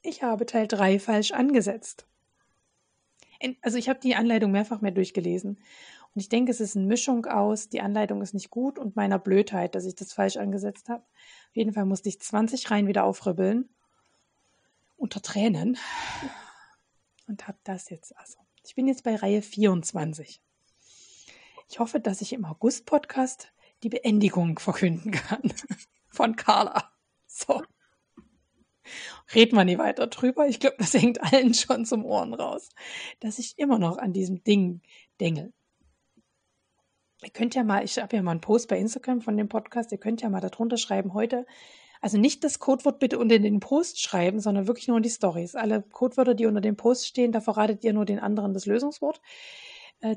ich 0.00 0.22
habe 0.22 0.46
Teil 0.46 0.66
3 0.66 0.98
falsch 0.98 1.32
angesetzt. 1.32 2.06
Also 3.60 3.76
ich 3.76 3.88
habe 3.88 4.00
die 4.00 4.14
Anleitung 4.14 4.50
mehrfach 4.50 4.80
mehr 4.80 4.92
durchgelesen. 4.92 5.58
Und 6.14 6.20
ich 6.20 6.28
denke, 6.28 6.50
es 6.50 6.60
ist 6.60 6.76
eine 6.76 6.86
Mischung 6.86 7.26
aus, 7.26 7.68
die 7.68 7.80
Anleitung 7.80 8.22
ist 8.22 8.34
nicht 8.34 8.50
gut 8.50 8.78
und 8.78 8.96
meiner 8.96 9.18
Blödheit, 9.18 9.74
dass 9.74 9.84
ich 9.84 9.94
das 9.94 10.12
falsch 10.12 10.36
angesetzt 10.36 10.88
habe. 10.88 11.02
Auf 11.02 11.56
jeden 11.56 11.72
Fall 11.72 11.86
musste 11.86 12.08
ich 12.08 12.20
20 12.20 12.70
Reihen 12.70 12.86
wieder 12.86 13.04
aufribbeln. 13.04 13.68
Unter 14.96 15.22
Tränen. 15.22 15.78
Und 17.26 17.48
habe 17.48 17.58
das 17.64 17.90
jetzt 17.90 18.16
also. 18.16 18.38
Ich 18.64 18.74
bin 18.74 18.86
jetzt 18.86 19.04
bei 19.04 19.16
Reihe 19.16 19.42
24. 19.42 20.40
Ich 21.72 21.78
hoffe, 21.78 22.00
dass 22.00 22.20
ich 22.20 22.34
im 22.34 22.44
August-Podcast 22.44 23.50
die 23.82 23.88
Beendigung 23.88 24.58
verkünden 24.58 25.10
kann. 25.10 25.54
Von 26.10 26.36
Carla. 26.36 26.92
So. 27.26 27.62
Reden 29.34 29.56
wir 29.56 29.64
nie 29.64 29.78
weiter 29.78 30.06
drüber. 30.06 30.46
Ich 30.46 30.60
glaube, 30.60 30.76
das 30.78 30.92
hängt 30.92 31.22
allen 31.22 31.54
schon 31.54 31.86
zum 31.86 32.04
Ohren 32.04 32.34
raus, 32.34 32.68
dass 33.20 33.38
ich 33.38 33.58
immer 33.58 33.78
noch 33.78 33.96
an 33.96 34.12
diesem 34.12 34.44
Ding 34.44 34.82
dengel. 35.18 35.54
Ihr 37.22 37.30
könnt 37.30 37.54
ja 37.54 37.64
mal, 37.64 37.82
ich 37.82 37.96
habe 37.98 38.16
ja 38.16 38.22
mal 38.22 38.32
einen 38.32 38.42
Post 38.42 38.68
bei 38.68 38.78
Instagram 38.78 39.22
von 39.22 39.38
dem 39.38 39.48
Podcast, 39.48 39.92
ihr 39.92 39.98
könnt 39.98 40.20
ja 40.20 40.28
mal 40.28 40.40
darunter 40.40 40.76
schreiben 40.76 41.14
heute, 41.14 41.46
also 42.02 42.18
nicht 42.18 42.44
das 42.44 42.58
Codewort 42.58 42.98
bitte 42.98 43.18
unter 43.18 43.38
den 43.38 43.60
Post 43.60 44.02
schreiben, 44.02 44.40
sondern 44.40 44.66
wirklich 44.66 44.88
nur 44.88 44.98
in 44.98 45.04
die 45.04 45.08
Stories. 45.08 45.54
Alle 45.54 45.80
Codewörter, 45.80 46.34
die 46.34 46.44
unter 46.44 46.60
dem 46.60 46.76
Post 46.76 47.06
stehen, 47.06 47.32
da 47.32 47.40
verratet 47.40 47.82
ihr 47.82 47.94
nur 47.94 48.04
den 48.04 48.18
anderen 48.18 48.52
das 48.52 48.66
Lösungswort, 48.66 49.22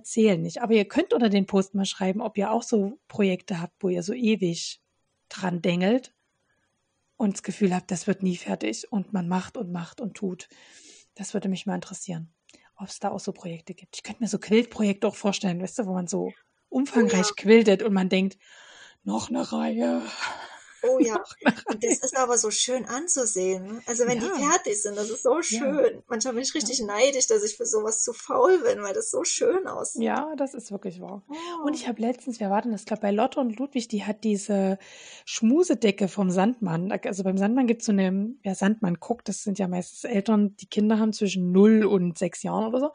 zählen 0.03 0.41
nicht. 0.41 0.61
Aber 0.61 0.73
ihr 0.73 0.85
könnt 0.85 1.13
unter 1.13 1.29
den 1.29 1.45
Post 1.45 1.75
mal 1.75 1.85
schreiben, 1.85 2.21
ob 2.21 2.37
ihr 2.37 2.51
auch 2.51 2.63
so 2.63 2.99
Projekte 3.07 3.61
habt, 3.61 3.73
wo 3.81 3.89
ihr 3.89 4.03
so 4.03 4.13
ewig 4.13 4.81
dran 5.29 5.61
dengelt 5.61 6.13
und 7.17 7.33
das 7.33 7.43
Gefühl 7.43 7.73
habt, 7.73 7.91
das 7.91 8.07
wird 8.07 8.23
nie 8.23 8.35
fertig 8.35 8.91
und 8.91 9.13
man 9.13 9.27
macht 9.27 9.57
und 9.57 9.71
macht 9.71 10.01
und 10.01 10.15
tut. 10.15 10.49
Das 11.15 11.33
würde 11.33 11.49
mich 11.49 11.65
mal 11.65 11.75
interessieren, 11.75 12.33
ob 12.75 12.87
es 12.87 12.99
da 12.99 13.09
auch 13.11 13.19
so 13.19 13.31
Projekte 13.31 13.73
gibt. 13.73 13.95
Ich 13.95 14.03
könnte 14.03 14.21
mir 14.21 14.27
so 14.29 14.39
Quiltprojekte 14.39 15.07
auch 15.07 15.15
vorstellen, 15.15 15.61
weißt 15.61 15.79
du, 15.79 15.85
wo 15.85 15.93
man 15.93 16.07
so 16.07 16.31
umfangreich 16.69 17.27
Ja. 17.27 17.33
quiltet 17.37 17.83
und 17.83 17.93
man 17.93 18.09
denkt, 18.09 18.37
noch 19.03 19.29
eine 19.29 19.51
Reihe. 19.51 20.01
Oh 20.87 20.99
ja, 20.99 21.23
und 21.67 21.83
das 21.83 21.99
ist 21.99 22.17
aber 22.17 22.37
so 22.37 22.51
schön 22.51 22.85
anzusehen. 22.85 23.65
ne? 23.65 23.81
Also 23.85 24.05
wenn 24.07 24.21
Ja. 24.21 24.29
die 24.35 24.43
fertig 24.43 24.81
sind, 24.81 24.97
das 24.97 25.09
ist 25.09 25.23
so 25.23 25.41
schön. 25.41 26.03
Manchmal 26.07 26.33
bin 26.33 26.43
ich 26.43 26.53
richtig 26.53 26.81
neidisch, 26.81 27.27
dass 27.27 27.43
ich 27.43 27.57
für 27.57 27.65
sowas 27.65 28.03
zu 28.03 28.13
faul 28.13 28.59
bin, 28.59 28.81
weil 28.83 28.93
das 28.93 29.11
so 29.11 29.23
schön 29.23 29.67
aussieht. 29.67 30.03
Ja, 30.03 30.33
das 30.37 30.53
ist 30.53 30.71
wirklich 30.71 31.01
wahr. 31.01 31.23
Oh. 31.27 31.67
Und 31.67 31.73
ich 31.75 31.87
habe 31.87 32.01
letztens, 32.01 32.39
wir 32.39 32.49
warten, 32.49 32.71
das 32.71 32.85
glaube 32.85 33.01
bei 33.01 33.11
Lotte 33.11 33.39
und 33.39 33.57
Ludwig, 33.57 33.87
die 33.87 34.03
hat 34.05 34.23
diese 34.23 34.77
Schmusedecke 35.25 36.07
vom 36.07 36.29
Sandmann. 36.29 36.91
Also 36.91 37.23
beim 37.23 37.37
Sandmann 37.37 37.67
gibt 37.67 37.81
es 37.81 37.87
so 37.87 37.91
eine, 37.91 38.33
ja, 38.43 38.55
Sandmann 38.55 38.95
guckt, 38.99 39.27
das 39.27 39.43
sind 39.43 39.59
ja 39.59 39.67
meistens 39.67 40.03
Eltern, 40.03 40.55
die 40.57 40.67
Kinder 40.67 40.99
haben 40.99 41.13
zwischen 41.13 41.51
0 41.51 41.85
und 41.85 42.17
6 42.17 42.43
Jahren 42.43 42.65
oder 42.67 42.79
so. 42.79 42.91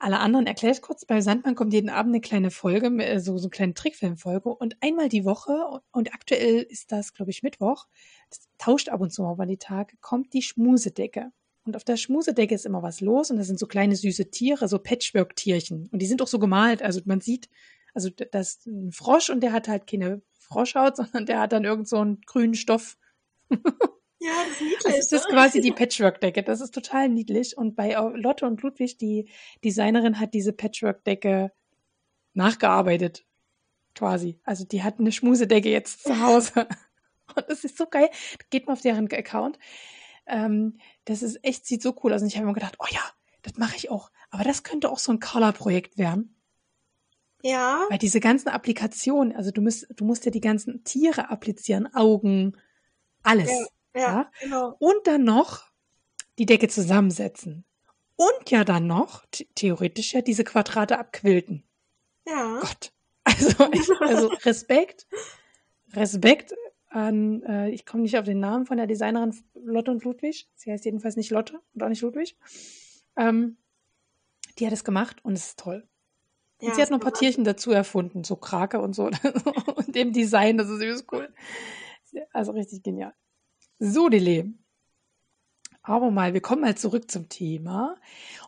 Alle 0.00 0.20
anderen 0.20 0.46
erkläre 0.46 0.74
ich 0.74 0.82
kurz. 0.82 1.04
Bei 1.04 1.20
Sandmann 1.20 1.56
kommt 1.56 1.72
jeden 1.72 1.90
Abend 1.90 2.14
eine 2.14 2.20
kleine 2.20 2.50
Folge, 2.50 2.86
äh, 3.04 3.18
so, 3.18 3.36
so 3.38 3.46
eine 3.46 3.50
kleine 3.50 3.74
Trickfilmfolge. 3.74 4.48
Und 4.48 4.76
einmal 4.80 5.08
die 5.08 5.24
Woche, 5.24 5.80
und 5.90 6.14
aktuell 6.14 6.62
ist 6.62 6.92
das, 6.92 7.14
glaube 7.14 7.30
ich, 7.30 7.42
Mittwoch, 7.42 7.86
das 8.30 8.48
tauscht 8.58 8.88
ab 8.88 9.00
und 9.00 9.12
zu 9.12 9.22
mal 9.22 9.32
über 9.32 9.46
die 9.46 9.58
Tage, 9.58 9.96
kommt 10.00 10.32
die 10.34 10.42
Schmusedecke. 10.42 11.32
Und 11.64 11.76
auf 11.76 11.84
der 11.84 11.96
Schmusedecke 11.96 12.54
ist 12.54 12.64
immer 12.64 12.82
was 12.82 13.00
los 13.00 13.30
und 13.30 13.36
da 13.36 13.44
sind 13.44 13.58
so 13.58 13.66
kleine 13.66 13.96
süße 13.96 14.30
Tiere, 14.30 14.68
so 14.68 14.78
Patchwork-Tierchen. 14.78 15.88
Und 15.90 16.00
die 16.00 16.06
sind 16.06 16.22
auch 16.22 16.28
so 16.28 16.38
gemalt. 16.38 16.82
Also 16.82 17.00
man 17.04 17.20
sieht, 17.20 17.50
also 17.92 18.08
das 18.08 18.48
ist 18.48 18.66
ein 18.66 18.92
Frosch 18.92 19.30
und 19.30 19.40
der 19.40 19.52
hat 19.52 19.68
halt 19.68 19.86
keine 19.86 20.22
Froschhaut, 20.38 20.96
sondern 20.96 21.26
der 21.26 21.40
hat 21.40 21.52
dann 21.52 21.64
irgend 21.64 21.88
so 21.88 21.98
einen 21.98 22.20
grünen 22.22 22.54
Stoff. 22.54 22.96
Ja, 24.20 24.30
das 24.48 24.52
ist 24.52 24.60
niedlich. 24.60 24.86
Also 24.86 24.96
das 24.96 25.12
ist 25.12 25.28
ne? 25.28 25.34
quasi 25.34 25.60
die 25.60 25.72
Patchwork-Decke. 25.72 26.42
Das 26.42 26.60
ist 26.60 26.74
total 26.74 27.08
niedlich. 27.08 27.56
Und 27.56 27.76
bei 27.76 27.94
Lotte 28.14 28.46
und 28.46 28.62
Ludwig, 28.62 28.98
die 28.98 29.28
Designerin, 29.64 30.18
hat 30.18 30.34
diese 30.34 30.52
Patchwork-Decke 30.52 31.52
nachgearbeitet. 32.34 33.24
Quasi. 33.94 34.40
Also 34.44 34.64
die 34.64 34.82
hat 34.82 34.98
eine 34.98 35.12
Schmusedecke 35.12 35.70
jetzt 35.70 36.02
zu 36.04 36.20
Hause. 36.20 36.68
Und 37.36 37.44
das 37.48 37.62
ist 37.64 37.76
so 37.76 37.86
geil. 37.86 38.08
Geht 38.48 38.66
mal 38.66 38.72
auf 38.72 38.80
deren 38.80 39.12
Account. 39.12 39.58
Ähm, 40.26 40.78
das 41.04 41.22
ist 41.22 41.44
echt, 41.44 41.66
sieht 41.66 41.82
so 41.82 41.94
cool 42.02 42.12
aus. 42.12 42.22
Und 42.22 42.28
ich 42.28 42.36
habe 42.36 42.46
mir 42.46 42.54
gedacht, 42.54 42.76
oh 42.78 42.86
ja, 42.90 43.02
das 43.42 43.58
mache 43.58 43.76
ich 43.76 43.90
auch. 43.90 44.10
Aber 44.30 44.44
das 44.44 44.62
könnte 44.62 44.90
auch 44.90 44.98
so 44.98 45.12
ein 45.12 45.20
Color-Projekt 45.20 45.98
werden. 45.98 46.34
Ja, 47.42 47.86
Weil 47.88 47.98
diese 47.98 48.20
ganzen 48.20 48.48
Applikationen, 48.48 49.36
also 49.36 49.50
du 49.50 49.60
musst, 49.60 49.86
du 49.94 50.04
musst 50.04 50.24
ja 50.24 50.30
die 50.30 50.40
ganzen 50.40 50.82
Tiere 50.84 51.30
applizieren, 51.30 51.92
Augen, 51.94 52.56
alles. 53.22 53.50
ja, 53.50 53.66
ja, 53.94 54.00
Ja. 54.00 54.30
genau. 54.40 54.76
Und 54.78 55.06
dann 55.06 55.24
noch 55.24 55.68
die 56.38 56.46
Decke 56.46 56.68
zusammensetzen. 56.68 57.64
Und 58.16 58.50
ja 58.50 58.64
dann 58.64 58.86
noch, 58.86 59.24
theoretisch 59.54 60.14
ja, 60.14 60.22
diese 60.22 60.44
Quadrate 60.44 60.98
abquilten. 60.98 61.64
Ja. 62.26 62.58
Gott. 62.60 62.92
Also, 63.24 63.64
also 64.00 64.28
Respekt. 64.44 65.06
Respekt 65.92 66.54
an, 66.88 67.42
äh, 67.42 67.70
ich 67.70 67.86
komme 67.86 68.02
nicht 68.02 68.18
auf 68.18 68.24
den 68.24 68.40
Namen 68.40 68.66
von 68.66 68.76
der 68.76 68.86
Designerin 68.86 69.34
Lotte 69.54 69.90
und 69.90 70.04
Ludwig. 70.04 70.48
Sie 70.54 70.72
heißt 70.72 70.84
jedenfalls 70.84 71.16
nicht 71.16 71.30
Lotte 71.30 71.60
und 71.74 71.82
auch 71.82 71.88
nicht 71.88 72.02
Ludwig. 72.02 72.36
Ähm, 73.16 73.56
die 74.58 74.66
hat 74.66 74.72
es 74.72 74.84
gemacht 74.84 75.24
und 75.24 75.34
es 75.34 75.48
ist 75.48 75.58
toll. 75.58 75.86
Ja, 76.60 76.68
und 76.68 76.74
sie 76.74 76.82
hat 76.82 76.90
noch 76.90 76.98
ein 76.98 77.02
paar 77.02 77.12
Tierchen 77.14 77.44
dazu 77.44 77.70
erfunden, 77.70 78.24
so 78.24 78.36
Krake 78.36 78.80
und 78.80 78.94
so. 78.94 79.04
und 79.76 79.94
dem 79.94 80.12
Design, 80.12 80.58
das 80.58 80.68
ist 80.68 80.82
übelst 80.82 81.06
cool. 81.12 81.32
Also 82.32 82.52
richtig 82.52 82.82
genial. 82.82 83.14
So, 83.78 84.08
die 84.08 84.18
Leben. 84.18 84.64
Aber 85.82 86.10
mal, 86.10 86.34
wir 86.34 86.40
kommen 86.40 86.62
mal 86.62 86.76
zurück 86.76 87.10
zum 87.10 87.28
Thema. 87.28 87.96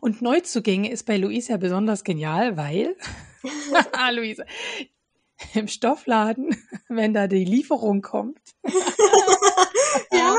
Und 0.00 0.20
Neuzugänge 0.22 0.90
ist 0.90 1.06
bei 1.06 1.16
Luisa 1.16 1.56
besonders 1.56 2.04
genial, 2.04 2.56
weil, 2.56 2.96
ah, 3.92 4.10
Luisa, 4.10 4.44
im 5.54 5.68
Stoffladen, 5.68 6.56
wenn 6.88 7.14
da 7.14 7.28
die 7.28 7.44
Lieferung 7.44 8.02
kommt. 8.02 8.40
ja, 10.12 10.36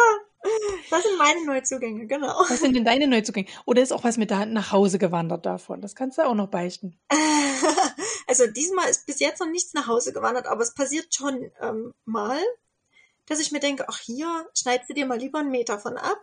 das 0.90 1.04
sind 1.04 1.18
meine 1.18 1.46
Neuzugänge, 1.46 2.06
genau. 2.06 2.36
Was 2.50 2.60
sind 2.60 2.76
denn 2.76 2.86
deine 2.86 3.08
Neuzugänge? 3.08 3.48
Oder 3.66 3.82
ist 3.82 3.94
auch 3.94 4.04
was 4.04 4.18
mit 4.18 4.30
da 4.30 4.46
nach 4.46 4.72
Hause 4.72 5.00
gewandert 5.00 5.46
davon? 5.46 5.82
Das 5.82 5.96
kannst 5.96 6.18
du 6.18 6.24
auch 6.24 6.36
noch 6.36 6.50
beichten. 6.50 7.00
Also 8.28 8.48
diesmal 8.48 8.90
ist 8.90 9.06
bis 9.06 9.20
jetzt 9.20 9.40
noch 9.40 9.50
nichts 9.50 9.74
nach 9.74 9.88
Hause 9.88 10.14
gewandert, 10.14 10.48
aber 10.48 10.62
es 10.62 10.74
passiert 10.74 11.14
schon 11.14 11.52
ähm, 11.62 11.92
mal, 12.06 12.40
dass 13.32 13.40
ich 13.40 13.52
mir 13.52 13.60
denke, 13.60 13.86
ach 13.88 13.98
hier, 14.00 14.48
schneidest 14.54 14.90
du 14.90 14.94
dir 14.94 15.06
mal 15.06 15.18
lieber 15.18 15.40
einen 15.40 15.52
Meter 15.52 15.80
von 15.80 15.98
ab 15.98 16.22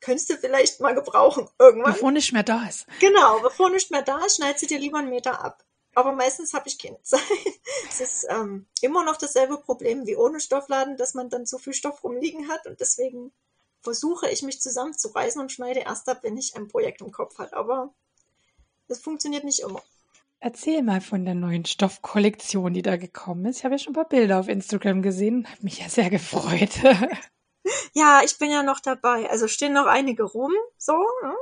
könntest 0.00 0.30
du 0.30 0.36
vielleicht 0.36 0.80
mal 0.80 0.94
gebrauchen 0.94 1.48
irgendwann. 1.58 1.92
Bevor 1.92 2.10
nicht 2.10 2.32
mehr 2.32 2.42
da 2.42 2.66
ist. 2.66 2.86
Genau, 3.00 3.40
bevor 3.40 3.70
nicht 3.70 3.90
mehr 3.90 4.02
da 4.02 4.24
ist, 4.24 4.36
schneidest 4.36 4.62
du 4.62 4.66
dir 4.66 4.78
lieber 4.78 4.98
einen 4.98 5.10
Meter 5.10 5.44
ab. 5.44 5.64
Aber 5.94 6.12
meistens 6.12 6.54
habe 6.54 6.68
ich 6.68 6.78
keine 6.78 7.00
Zeit. 7.02 7.20
Es 7.88 8.00
ist 8.00 8.26
ähm, 8.30 8.66
immer 8.80 9.04
noch 9.04 9.16
dasselbe 9.16 9.58
Problem 9.58 10.06
wie 10.06 10.16
ohne 10.16 10.40
Stoffladen, 10.40 10.96
dass 10.96 11.14
man 11.14 11.28
dann 11.28 11.44
so 11.44 11.58
viel 11.58 11.74
Stoff 11.74 12.04
rumliegen 12.04 12.48
hat 12.48 12.66
und 12.66 12.80
deswegen 12.80 13.32
versuche 13.82 14.30
ich 14.30 14.42
mich 14.42 14.60
zusammenzureißen 14.60 15.40
und 15.40 15.50
schneide 15.50 15.80
erst 15.80 16.08
ab, 16.08 16.18
wenn 16.22 16.36
ich 16.36 16.56
ein 16.56 16.68
Projekt 16.68 17.00
im 17.00 17.10
Kopf 17.10 17.38
habe. 17.38 17.54
Aber 17.56 17.92
das 18.88 19.00
funktioniert 19.00 19.44
nicht 19.44 19.60
immer. 19.60 19.82
Erzähl 20.42 20.82
mal 20.82 21.02
von 21.02 21.26
der 21.26 21.34
neuen 21.34 21.66
Stoffkollektion, 21.66 22.72
die 22.72 22.82
da 22.82 22.96
gekommen 22.96 23.44
ist. 23.44 23.58
Ich 23.58 23.64
habe 23.64 23.74
ja 23.74 23.78
schon 23.78 23.92
ein 23.92 23.94
paar 23.94 24.08
Bilder 24.08 24.40
auf 24.40 24.48
Instagram 24.48 25.02
gesehen, 25.02 25.46
habe 25.46 25.62
mich 25.62 25.80
ja 25.80 25.88
sehr 25.88 26.10
gefreut. 26.10 26.70
Ja, 27.92 28.22
ich 28.24 28.38
bin 28.38 28.50
ja 28.50 28.62
noch 28.62 28.80
dabei. 28.80 29.28
Also 29.30 29.48
stehen 29.48 29.74
noch 29.74 29.86
einige 29.86 30.22
rum, 30.22 30.52
so. 30.78 30.94
Ne? 31.22 31.34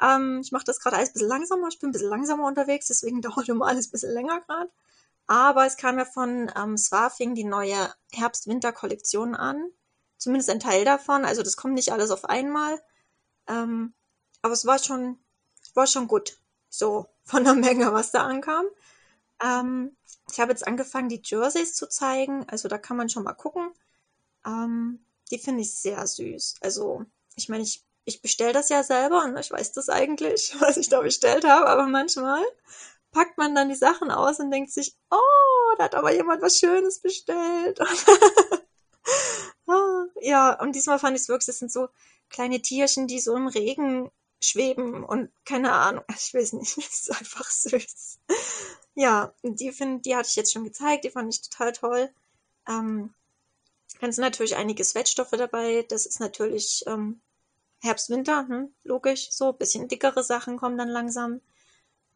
Ähm, 0.00 0.40
ich 0.42 0.52
mache 0.52 0.64
das 0.64 0.80
gerade 0.80 0.96
alles 0.96 1.10
ein 1.10 1.12
bisschen 1.14 1.28
langsamer. 1.28 1.68
Ich 1.68 1.78
bin 1.78 1.88
ein 1.88 1.92
bisschen 1.92 2.10
langsamer 2.10 2.46
unterwegs, 2.46 2.88
deswegen 2.88 3.20
dauert 3.22 3.48
immer 3.48 3.66
alles 3.66 3.88
ein 3.88 3.92
bisschen 3.92 4.12
länger 4.12 4.40
gerade. 4.42 4.70
Aber 5.26 5.66
es 5.66 5.76
kam 5.76 5.98
ja 5.98 6.04
von 6.04 6.50
ähm, 6.56 6.76
Swafing 6.76 7.34
die 7.34 7.44
neue 7.44 7.92
Herbst-Winter-Kollektion 8.12 9.34
an. 9.34 9.70
Zumindest 10.18 10.50
ein 10.50 10.60
Teil 10.60 10.84
davon. 10.84 11.24
Also 11.24 11.42
das 11.42 11.56
kommt 11.56 11.74
nicht 11.74 11.92
alles 11.92 12.10
auf 12.10 12.24
einmal. 12.26 12.80
Ähm, 13.48 13.94
aber 14.42 14.52
es 14.52 14.66
war 14.66 14.78
schon, 14.78 15.18
war 15.74 15.86
schon 15.86 16.06
gut. 16.06 16.38
So 16.76 17.06
von 17.24 17.44
der 17.44 17.54
Menge, 17.54 17.92
was 17.92 18.10
da 18.12 18.24
ankam. 18.24 18.66
Ähm, 19.42 19.96
ich 20.30 20.40
habe 20.40 20.52
jetzt 20.52 20.66
angefangen, 20.66 21.08
die 21.08 21.22
Jerseys 21.24 21.74
zu 21.74 21.88
zeigen. 21.88 22.46
Also 22.48 22.68
da 22.68 22.78
kann 22.78 22.96
man 22.96 23.08
schon 23.08 23.24
mal 23.24 23.34
gucken. 23.34 23.70
Ähm, 24.44 25.00
die 25.30 25.38
finde 25.38 25.62
ich 25.62 25.74
sehr 25.74 26.06
süß. 26.06 26.56
Also, 26.60 27.04
ich 27.34 27.48
meine, 27.48 27.62
ich, 27.62 27.84
ich 28.04 28.22
bestelle 28.22 28.52
das 28.52 28.68
ja 28.68 28.82
selber 28.82 29.24
und 29.24 29.36
ich 29.36 29.50
weiß 29.50 29.72
das 29.72 29.88
eigentlich, 29.88 30.54
was 30.60 30.76
ich 30.76 30.88
da 30.88 31.00
bestellt 31.00 31.44
habe, 31.44 31.66
aber 31.66 31.86
manchmal 31.86 32.44
packt 33.12 33.38
man 33.38 33.54
dann 33.54 33.68
die 33.68 33.74
Sachen 33.74 34.10
aus 34.10 34.38
und 34.40 34.50
denkt 34.50 34.70
sich, 34.72 34.94
oh, 35.10 35.74
da 35.78 35.84
hat 35.84 35.94
aber 35.94 36.12
jemand 36.12 36.42
was 36.42 36.58
Schönes 36.58 37.00
bestellt. 37.00 37.80
Ah, 39.68 40.04
ja, 40.20 40.60
und 40.60 40.76
diesmal 40.76 40.98
fand 40.98 41.16
ich 41.16 41.22
es 41.22 41.28
wirklich, 41.28 41.46
das 41.46 41.58
sind 41.58 41.72
so 41.72 41.88
kleine 42.28 42.62
Tierchen, 42.62 43.08
die 43.08 43.18
so 43.20 43.34
im 43.34 43.48
Regen 43.48 44.10
schweben 44.40 45.04
und 45.04 45.30
keine 45.44 45.72
Ahnung, 45.72 46.04
ich 46.16 46.34
weiß 46.34 46.54
nicht, 46.54 46.78
es 46.78 47.08
ist 47.08 47.10
einfach 47.10 47.50
süß. 47.50 48.18
Ja, 48.94 49.34
die 49.42 49.72
find, 49.72 50.06
die 50.06 50.16
hatte 50.16 50.28
ich 50.28 50.36
jetzt 50.36 50.52
schon 50.52 50.64
gezeigt, 50.64 51.04
die 51.04 51.10
fand 51.10 51.32
ich 51.32 51.42
total 51.42 51.72
toll. 51.72 52.10
Ähm, 52.66 53.12
dann 54.00 54.12
sind 54.12 54.22
natürlich 54.22 54.56
einige 54.56 54.84
Sweatstoffe 54.84 55.30
dabei. 55.30 55.84
Das 55.88 56.06
ist 56.06 56.20
natürlich 56.20 56.84
ähm, 56.86 57.20
Herbst, 57.80 58.10
Winter, 58.10 58.46
hm, 58.48 58.74
logisch. 58.84 59.30
So, 59.30 59.52
bisschen 59.52 59.88
dickere 59.88 60.24
Sachen 60.24 60.56
kommen 60.56 60.78
dann 60.78 60.88
langsam. 60.88 61.40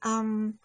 Ähm, 0.04 0.58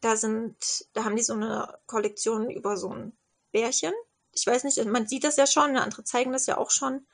da 0.00 0.16
sind, 0.16 0.86
da 0.92 1.04
haben 1.04 1.16
die 1.16 1.22
so 1.22 1.34
eine 1.34 1.78
Kollektion 1.86 2.50
über 2.50 2.76
so 2.76 2.90
ein 2.92 3.12
Bärchen. 3.52 3.92
Ich 4.32 4.46
weiß 4.46 4.64
nicht, 4.64 4.84
man 4.84 5.06
sieht 5.06 5.24
das 5.24 5.36
ja 5.36 5.46
schon, 5.46 5.76
andere 5.76 6.04
zeigen 6.04 6.32
das 6.32 6.46
ja 6.46 6.58
auch 6.58 6.70
schon. 6.70 7.06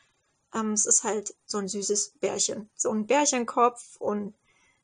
Ähm, 0.54 0.72
es 0.72 0.86
ist 0.86 1.04
halt 1.04 1.34
so 1.46 1.58
ein 1.58 1.68
süßes 1.68 2.14
Bärchen. 2.20 2.70
So 2.76 2.90
ein 2.90 3.06
Bärchenkopf 3.06 3.96
und 3.96 4.34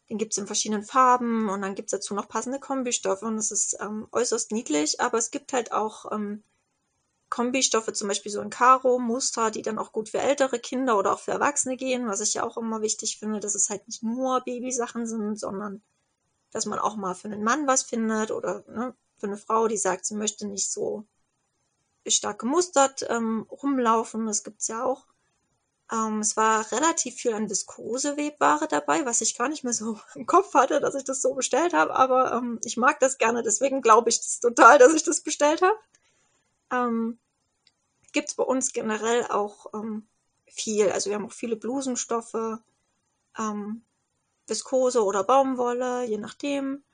den 0.09 0.19
gibt's 0.19 0.39
in 0.39 0.47
verschiedenen 0.47 0.85
Farben 0.85 1.49
und 1.49 1.63
dann 1.63 1.75
gibt's 1.75 1.93
dazu 1.93 2.15
noch 2.15 2.29
passende 2.29 2.59
Kombistoffe 2.59 3.27
und 3.27 3.37
es 3.37 3.51
ist 3.51 3.77
ähm, 3.81 4.09
äußerst 4.13 4.53
niedlich, 4.53 5.01
aber 5.01 5.19
es 5.19 5.31
gibt 5.31 5.53
halt 5.53 5.73
auch 5.73 6.11
ähm, 6.13 6.43
Kombistoffe, 7.29 7.93
zum 7.93 8.09
Beispiel 8.09 8.33
so 8.33 8.41
ein 8.41 8.49
Karo-Muster, 8.49 9.51
die 9.51 9.61
dann 9.61 9.79
auch 9.79 9.93
gut 9.93 10.09
für 10.09 10.19
ältere 10.19 10.59
Kinder 10.59 10.99
oder 10.99 11.13
auch 11.13 11.19
für 11.19 11.33
Erwachsene 11.33 11.77
gehen, 11.77 12.07
was 12.07 12.21
ich 12.21 12.35
ja 12.35 12.43
auch 12.43 12.57
immer 12.57 12.81
wichtig 12.81 13.19
finde, 13.19 13.41
dass 13.41 13.55
es 13.55 13.69
halt 13.69 13.87
nicht 13.87 14.03
nur 14.03 14.41
Babysachen 14.41 15.07
sind, 15.07 15.39
sondern 15.39 15.83
dass 16.53 16.65
man 16.65 16.79
auch 16.79 16.97
mal 16.97 17.15
für 17.15 17.29
einen 17.29 17.45
Mann 17.45 17.67
was 17.67 17.83
findet 17.83 18.31
oder 18.31 18.65
ne, 18.69 18.95
für 19.19 19.27
eine 19.27 19.37
Frau, 19.37 19.69
die 19.69 19.77
sagt, 19.77 20.07
sie 20.07 20.15
möchte 20.15 20.47
nicht 20.47 20.71
so 20.71 21.05
stark 22.07 22.39
gemustert 22.39 23.05
ähm, 23.11 23.47
rumlaufen. 23.51 24.27
Das 24.27 24.45
gibt's 24.45 24.69
ja 24.69 24.85
auch. 24.85 25.07
Ähm, 25.93 26.21
es 26.21 26.37
war 26.37 26.71
relativ 26.73 27.17
viel 27.17 27.33
an 27.35 27.49
Viskose-Webware 27.49 28.67
dabei, 28.69 29.07
was 29.07 29.21
ich 29.21 29.37
gar 29.37 29.49
nicht 29.49 29.65
mehr 29.65 29.73
so 29.73 29.99
im 30.15 30.27
Kopf 30.27 30.55
hatte, 30.55 30.81
dass 30.81 30.95
ich 30.95 31.05
das 31.05 31.23
so 31.23 31.35
bestellt 31.35 31.73
habe. 31.75 31.95
Aber 31.95 32.33
ähm, 32.33 32.61
ich 32.65 32.77
mag 32.77 33.01
das 33.01 33.19
gerne, 33.19 33.43
deswegen 33.43 33.83
glaube 33.83 34.11
ich 34.11 34.19
das 34.19 34.41
total, 34.41 34.79
dass 34.79 34.95
ich 34.95 35.05
das 35.05 35.23
bestellt 35.23 35.63
habe 35.63 35.79
ähm, 36.71 37.19
gibt 38.13 38.29
es 38.29 38.35
bei 38.35 38.43
uns 38.43 38.73
generell 38.73 39.27
auch 39.27 39.67
ähm, 39.75 40.09
viel. 40.47 40.91
Also 40.91 41.11
wir 41.11 41.17
haben 41.17 41.27
auch 41.27 41.33
viele 41.33 41.57
Blusenstoffe, 41.57 42.59
ähm, 43.39 43.85
Viskose 44.47 45.05
oder 45.05 45.25
Baumwolle, 45.25 46.05
je 46.05 46.19
nachdem. 46.19 46.85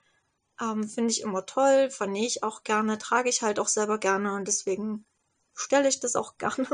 Ähm, 0.61 0.89
Finde 0.89 1.11
ich 1.11 1.23
immer 1.23 1.47
toll, 1.47 1.91
vernähe 1.91 2.27
ich 2.27 2.43
auch 2.45 2.63
gerne, 2.63 2.99
trage 2.99 3.29
ich 3.29 3.43
halt 3.43 3.59
auch 3.59 3.69
selber 3.69 3.99
gerne 3.99 4.35
und 4.35 4.47
deswegen 4.47 5.05
stelle 5.55 5.89
ich 5.89 6.01
das 6.01 6.17
auch 6.17 6.39
gerne. 6.39 6.67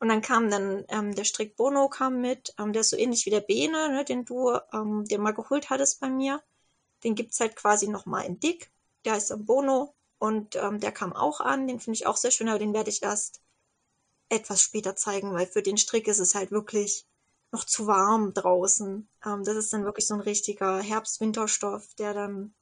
Und 0.00 0.08
dann 0.08 0.22
kam 0.22 0.50
dann 0.50 0.84
ähm, 0.88 1.14
der 1.14 1.24
Strick 1.24 1.56
Bono 1.56 1.88
kam 1.88 2.22
mit, 2.22 2.54
ähm, 2.58 2.72
der 2.72 2.80
ist 2.80 2.90
so 2.90 2.96
ähnlich 2.96 3.26
wie 3.26 3.30
der 3.30 3.42
Bene, 3.42 3.90
ne, 3.90 4.04
den 4.04 4.24
du 4.24 4.50
ähm, 4.72 5.04
dir 5.04 5.18
mal 5.18 5.34
geholt 5.34 5.68
hattest 5.68 6.00
bei 6.00 6.08
mir. 6.08 6.42
Den 7.04 7.14
gibt's 7.14 7.38
halt 7.38 7.54
quasi 7.54 7.86
nochmal 7.86 8.24
in 8.24 8.40
dick. 8.40 8.70
Der 9.04 9.12
heißt 9.12 9.30
dann 9.30 9.44
Bono. 9.44 9.94
Und 10.18 10.56
ähm, 10.56 10.80
der 10.80 10.92
kam 10.92 11.12
auch 11.12 11.40
an, 11.40 11.66
den 11.66 11.80
finde 11.80 11.96
ich 11.96 12.06
auch 12.06 12.16
sehr 12.16 12.30
schön, 12.30 12.48
aber 12.48 12.58
den 12.58 12.74
werde 12.74 12.90
ich 12.90 13.02
erst 13.02 13.40
etwas 14.30 14.62
später 14.62 14.96
zeigen, 14.96 15.32
weil 15.32 15.46
für 15.46 15.62
den 15.62 15.76
Strick 15.76 16.08
ist 16.08 16.18
es 16.18 16.34
halt 16.34 16.50
wirklich 16.50 17.06
noch 17.52 17.64
zu 17.64 17.86
warm 17.86 18.32
draußen. 18.32 19.08
Ähm, 19.26 19.44
das 19.44 19.56
ist 19.56 19.72
dann 19.72 19.84
wirklich 19.84 20.06
so 20.06 20.14
ein 20.14 20.20
richtiger 20.20 20.80
Herbst-Winterstoff, 20.80 21.94
der 21.94 22.14
dann 22.14 22.54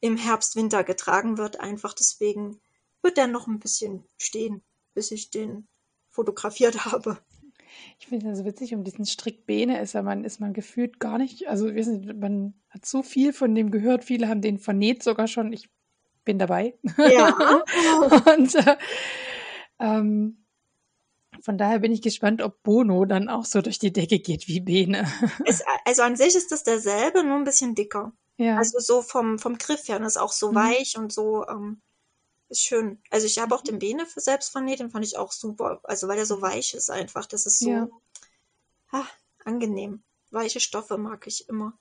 im 0.00 0.16
Herbst-Winter 0.16 0.84
getragen 0.84 1.38
wird. 1.38 1.60
Einfach 1.60 1.92
deswegen 1.92 2.60
wird 3.02 3.16
der 3.16 3.26
noch 3.26 3.46
ein 3.46 3.58
bisschen 3.58 4.06
stehen, 4.16 4.62
bis 4.94 5.10
ich 5.10 5.30
den 5.30 5.68
fotografiert 6.18 6.84
habe. 6.84 7.16
Ich 8.00 8.08
finde 8.08 8.28
das 8.28 8.44
witzig, 8.44 8.74
um 8.74 8.82
diesen 8.82 9.06
Strick 9.06 9.46
Bene 9.46 9.80
ist, 9.80 9.94
man, 9.94 10.24
ist 10.24 10.40
man 10.40 10.52
gefühlt 10.52 10.98
gar 10.98 11.16
nicht, 11.16 11.46
also 11.46 11.72
wissen, 11.72 12.18
man 12.18 12.54
hat 12.70 12.84
so 12.84 13.04
viel 13.04 13.32
von 13.32 13.54
dem 13.54 13.70
gehört, 13.70 14.02
viele 14.02 14.28
haben 14.28 14.40
den 14.40 14.58
vernäht 14.58 15.04
sogar 15.04 15.28
schon. 15.28 15.52
Ich 15.52 15.68
bin 16.24 16.40
dabei. 16.40 16.76
Ja. 16.96 17.28
und 18.36 18.52
äh, 18.56 18.76
ähm, 19.78 20.44
von 21.40 21.56
daher 21.56 21.78
bin 21.78 21.92
ich 21.92 22.02
gespannt, 22.02 22.42
ob 22.42 22.64
Bono 22.64 23.04
dann 23.04 23.28
auch 23.28 23.44
so 23.44 23.62
durch 23.62 23.78
die 23.78 23.92
Decke 23.92 24.18
geht 24.18 24.48
wie 24.48 24.60
Bene. 24.60 25.06
Es, 25.46 25.62
also 25.84 26.02
an 26.02 26.16
sich 26.16 26.34
ist 26.34 26.50
das 26.50 26.64
derselbe, 26.64 27.22
nur 27.22 27.36
ein 27.36 27.44
bisschen 27.44 27.76
dicker. 27.76 28.12
Ja. 28.38 28.56
Also 28.56 28.80
so 28.80 29.02
vom, 29.02 29.38
vom 29.38 29.56
Griff 29.56 29.86
her, 29.88 29.98
und 29.98 30.04
ist 30.04 30.18
auch 30.18 30.32
so 30.32 30.50
mhm. 30.50 30.56
weich 30.56 30.96
und 30.98 31.12
so 31.12 31.46
ähm, 31.46 31.80
ist 32.48 32.62
schön. 32.62 33.00
Also 33.10 33.26
ich 33.26 33.38
habe 33.38 33.54
auch 33.54 33.62
den 33.62 33.78
Bene 33.78 34.06
für 34.06 34.20
selbst 34.20 34.50
vernäht, 34.50 34.80
den 34.80 34.90
fand 34.90 35.04
ich 35.04 35.16
auch 35.16 35.32
super. 35.32 35.80
Also 35.84 36.08
weil 36.08 36.16
der 36.16 36.26
so 36.26 36.40
weich 36.40 36.74
ist 36.74 36.90
einfach. 36.90 37.26
Das 37.26 37.46
ist 37.46 37.60
so 37.60 37.70
ja. 37.70 37.88
ah, 38.90 39.06
angenehm. 39.44 40.02
Weiche 40.30 40.60
Stoffe 40.60 40.98
mag 40.98 41.26
ich 41.26 41.48
immer. 41.48 41.78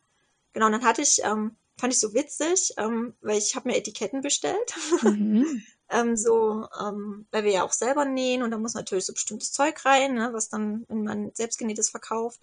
Genau, 0.53 0.67
und 0.67 0.71
dann 0.71 0.85
hatte 0.85 1.01
ich 1.01 1.23
ähm, 1.23 1.55
fand 1.77 1.93
ich 1.93 1.99
so 1.99 2.13
witzig, 2.13 2.73
ähm, 2.77 3.13
weil 3.21 3.37
ich 3.37 3.55
habe 3.55 3.69
mir 3.69 3.77
Etiketten 3.77 4.21
bestellt. 4.21 4.73
Mhm. 5.03 5.63
ähm, 5.89 6.17
so, 6.17 6.67
ähm, 6.79 7.27
weil 7.31 7.43
wir 7.43 7.51
ja 7.51 7.63
auch 7.63 7.71
selber 7.71 8.05
nähen 8.05 8.43
und 8.43 8.51
da 8.51 8.57
muss 8.57 8.73
natürlich 8.73 9.05
so 9.05 9.13
bestimmtes 9.13 9.53
Zeug 9.53 9.85
rein, 9.85 10.15
ne, 10.15 10.29
was 10.33 10.49
dann, 10.49 10.85
wenn 10.87 11.03
man 11.03 11.31
selbstgenähtes 11.33 11.89
verkauft. 11.89 12.41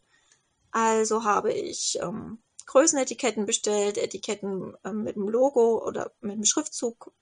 Also 0.70 1.24
habe 1.24 1.52
ich 1.52 1.98
ähm, 2.00 2.38
Größenetiketten 2.66 3.46
bestellt, 3.46 3.98
Etiketten 3.98 4.76
ähm, 4.84 5.02
mit 5.02 5.16
dem 5.16 5.28
Logo 5.28 5.84
oder 5.86 6.12
mit 6.20 6.36
dem 6.36 6.44
Schriftzug 6.44 7.12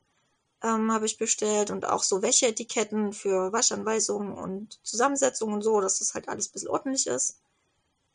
ähm, 0.62 0.92
habe 0.92 1.06
ich 1.06 1.18
bestellt 1.18 1.70
und 1.70 1.86
auch 1.86 2.02
so 2.02 2.22
Wäscheetiketten 2.22 3.12
für 3.12 3.52
Waschanweisungen 3.52 4.32
und 4.32 4.78
Zusammensetzungen 4.82 5.54
und 5.54 5.62
so, 5.62 5.80
dass 5.80 5.98
das 5.98 6.14
halt 6.14 6.28
alles 6.28 6.48
ein 6.48 6.52
bisschen 6.52 6.68
ordentlich 6.68 7.06
ist. 7.06 7.40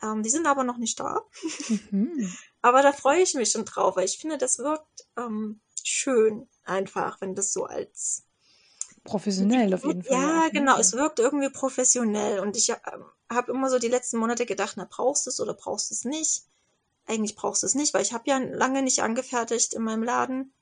Ähm, 0.02 0.24
die 0.24 0.30
sind 0.30 0.48
aber 0.48 0.64
noch 0.64 0.78
nicht 0.78 1.00
da. 1.00 1.22
Mhm. 1.92 2.34
aber 2.62 2.82
da 2.82 2.94
freue 2.94 3.22
ich 3.22 3.34
mich 3.34 3.52
schon 3.52 3.66
drauf, 3.66 3.96
weil 3.96 4.06
ich 4.06 4.18
finde, 4.18 4.38
das 4.38 4.60
wirkt 4.60 5.08
ähm, 5.18 5.60
schön 5.84 6.48
einfach, 6.64 7.20
wenn 7.22 7.36
das 7.36 7.52
so 7.52 7.66
als 7.66 8.24
professionell 9.04 9.74
auf 9.74 9.86
jeden 9.86 10.04
Fall. 10.04 10.18
Ja, 10.18 10.44
ne? 10.44 10.52
genau, 10.52 10.78
es 10.78 10.94
wirkt 10.94 11.20
irgendwie 11.20 11.50
professionell 11.50 12.40
und 12.40 12.56
ich 12.58 12.70
ähm, 12.70 13.06
habe 13.30 13.52
immer 13.52 13.70
so 13.70 13.80
die 13.80 13.88
letzten 13.88 14.18
Monate 14.18 14.46
gedacht, 14.46 14.74
na 14.78 14.88
brauchst 14.90 15.26
du 15.26 15.30
es 15.30 15.40
oder 15.40 15.54
brauchst 15.54 15.90
du 15.90 15.96
es 15.96 16.06
nicht? 16.06 16.44
Eigentlich 17.06 17.36
brauchst 17.36 17.64
du 17.64 17.68
es 17.68 17.76
nicht, 17.76 17.94
weil 17.94 18.02
ich 18.02 18.14
habe 18.14 18.30
ja 18.30 18.38
lange 18.38 18.84
nicht 18.84 19.02
angefertigt 19.02 19.74
in 19.74 19.84
meinem 19.84 20.04
Laden. 20.04 20.54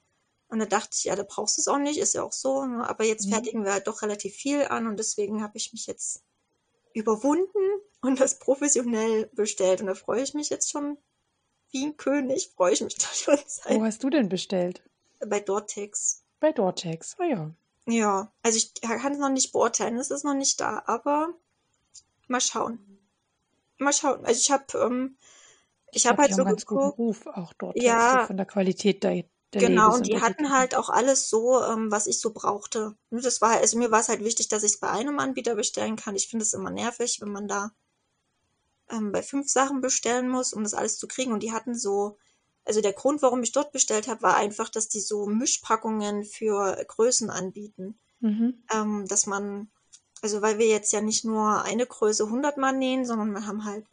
Und 0.48 0.60
da 0.60 0.66
dachte 0.66 0.92
ich, 0.94 1.06
ja, 1.06 1.16
da 1.16 1.24
brauchst 1.24 1.58
du 1.58 1.62
es 1.62 1.68
auch 1.68 1.78
nicht, 1.78 2.00
ist 2.00 2.14
ja 2.14 2.24
auch 2.24 2.32
so. 2.32 2.66
Ne? 2.66 2.88
Aber 2.88 3.04
jetzt 3.04 3.26
mhm. 3.26 3.32
fertigen 3.32 3.66
wir 3.66 3.74
halt 3.74 3.88
doch 3.88 4.02
relativ 4.02 4.36
viel 4.36 4.64
an 4.66 4.88
und 4.88 4.98
deswegen 4.98 5.42
habe 5.42 5.58
ich 5.58 5.74
mich 5.74 5.88
jetzt 5.88 6.24
überwunden 6.94 7.82
und 8.02 8.20
das 8.20 8.40
professionell 8.40 9.28
bestellt. 9.34 9.82
Und 9.82 9.88
da 9.88 9.96
freue 9.96 10.22
ich 10.22 10.34
mich 10.34 10.50
jetzt 10.50 10.72
schon 10.72 10.98
wie 11.72 11.86
ein 11.86 11.98
König, 11.98 12.52
freue 12.56 12.74
ich 12.74 12.82
mich 12.82 12.96
da 12.98 13.08
schon 13.08 13.38
seit. 13.48 13.80
Wo 13.80 13.84
hast 13.84 14.04
du 14.04 14.10
denn 14.10 14.30
bestellt? 14.30 14.82
Bei 15.26 15.40
Dortex. 15.40 16.24
Bei 16.40 16.52
Dortex, 16.52 17.16
ah 17.18 17.24
oh, 17.24 17.26
ja. 17.26 17.52
Ja, 17.88 18.32
also 18.42 18.58
ich 18.58 18.74
kann 18.82 19.14
es 19.14 19.20
noch 19.20 19.30
nicht 19.30 19.52
beurteilen, 19.52 19.98
es 19.98 20.10
ist 20.10 20.24
noch 20.24 20.34
nicht 20.34 20.60
da, 20.60 20.82
aber 20.88 21.34
mal 22.28 22.42
schauen. 22.42 22.80
Mal 23.78 23.94
schauen. 23.94 24.26
Also 24.26 24.40
ich 24.40 24.50
habe 24.50 24.66
ähm, 24.80 25.18
ich, 25.92 25.98
ich 25.98 26.08
habe 26.08 26.24
halt 26.24 26.34
so 26.34 26.44
ganz 26.44 26.66
guten 26.66 26.90
Ruf 26.90 27.28
auch 27.28 27.54
dort 27.54 27.80
ja, 27.80 28.22
so 28.22 28.28
von 28.28 28.38
der 28.38 28.48
Qualität 28.48 29.04
der 29.04 29.24
genau 29.60 29.94
und 29.94 30.08
die 30.08 30.22
hatten 30.22 30.52
halt 30.52 30.76
auch 30.76 30.90
alles 30.90 31.30
so, 31.30 31.64
ähm, 31.64 31.92
was 31.92 32.08
ich 32.08 32.20
so 32.20 32.32
brauchte. 32.32 32.96
Das 33.10 33.42
war 33.42 33.52
also 33.52 33.78
mir 33.78 33.92
war 33.92 34.02
es 34.02 34.10
halt 34.10 34.24
wichtig, 34.24 34.48
dass 34.48 34.64
ich 34.64 34.74
es 34.74 34.80
bei 34.80 34.90
einem 34.90 35.20
Anbieter 35.20 35.56
bestellen 35.56 35.96
kann. 35.96 36.16
Ich 36.16 36.28
finde 36.28 36.44
es 36.44 36.54
immer 36.54 36.70
nervig, 36.70 37.20
wenn 37.22 37.32
man 37.32 37.48
da 37.48 37.72
ähm, 38.90 39.12
bei 39.12 39.24
fünf 39.24 39.50
Sachen 39.50 39.82
bestellen 39.82 40.30
muss, 40.30 40.54
um 40.54 40.64
das 40.64 40.74
alles 40.74 40.98
zu 40.98 41.08
kriegen. 41.08 41.32
Und 41.32 41.44
die 41.44 41.52
hatten 41.52 41.76
so 41.76 42.18
also 42.66 42.82
der 42.82 42.94
Grund, 42.94 43.22
warum 43.22 43.44
ich 43.44 43.52
dort 43.52 43.72
bestellt 43.72 44.08
habe, 44.08 44.24
war 44.24 44.36
einfach, 44.36 44.70
dass 44.70 44.90
die 44.90 45.00
so 45.00 45.28
Mischpackungen 45.28 46.24
für 46.26 46.84
Größen 46.88 47.30
anbieten. 47.30 48.00
Mhm. 48.22 48.64
Ähm, 48.74 49.06
dass 49.08 49.28
man, 49.28 49.70
also 50.22 50.42
weil 50.42 50.58
wir 50.58 50.68
jetzt 50.68 50.92
ja 50.92 51.02
nicht 51.02 51.24
nur 51.24 51.64
eine 51.64 51.86
Größe 51.86 52.24
100 52.24 52.58
Mal 52.58 52.74
nähen, 52.74 53.06
sondern 53.06 53.32
wir 53.32 53.46
haben 53.46 53.66
halt 53.66 53.86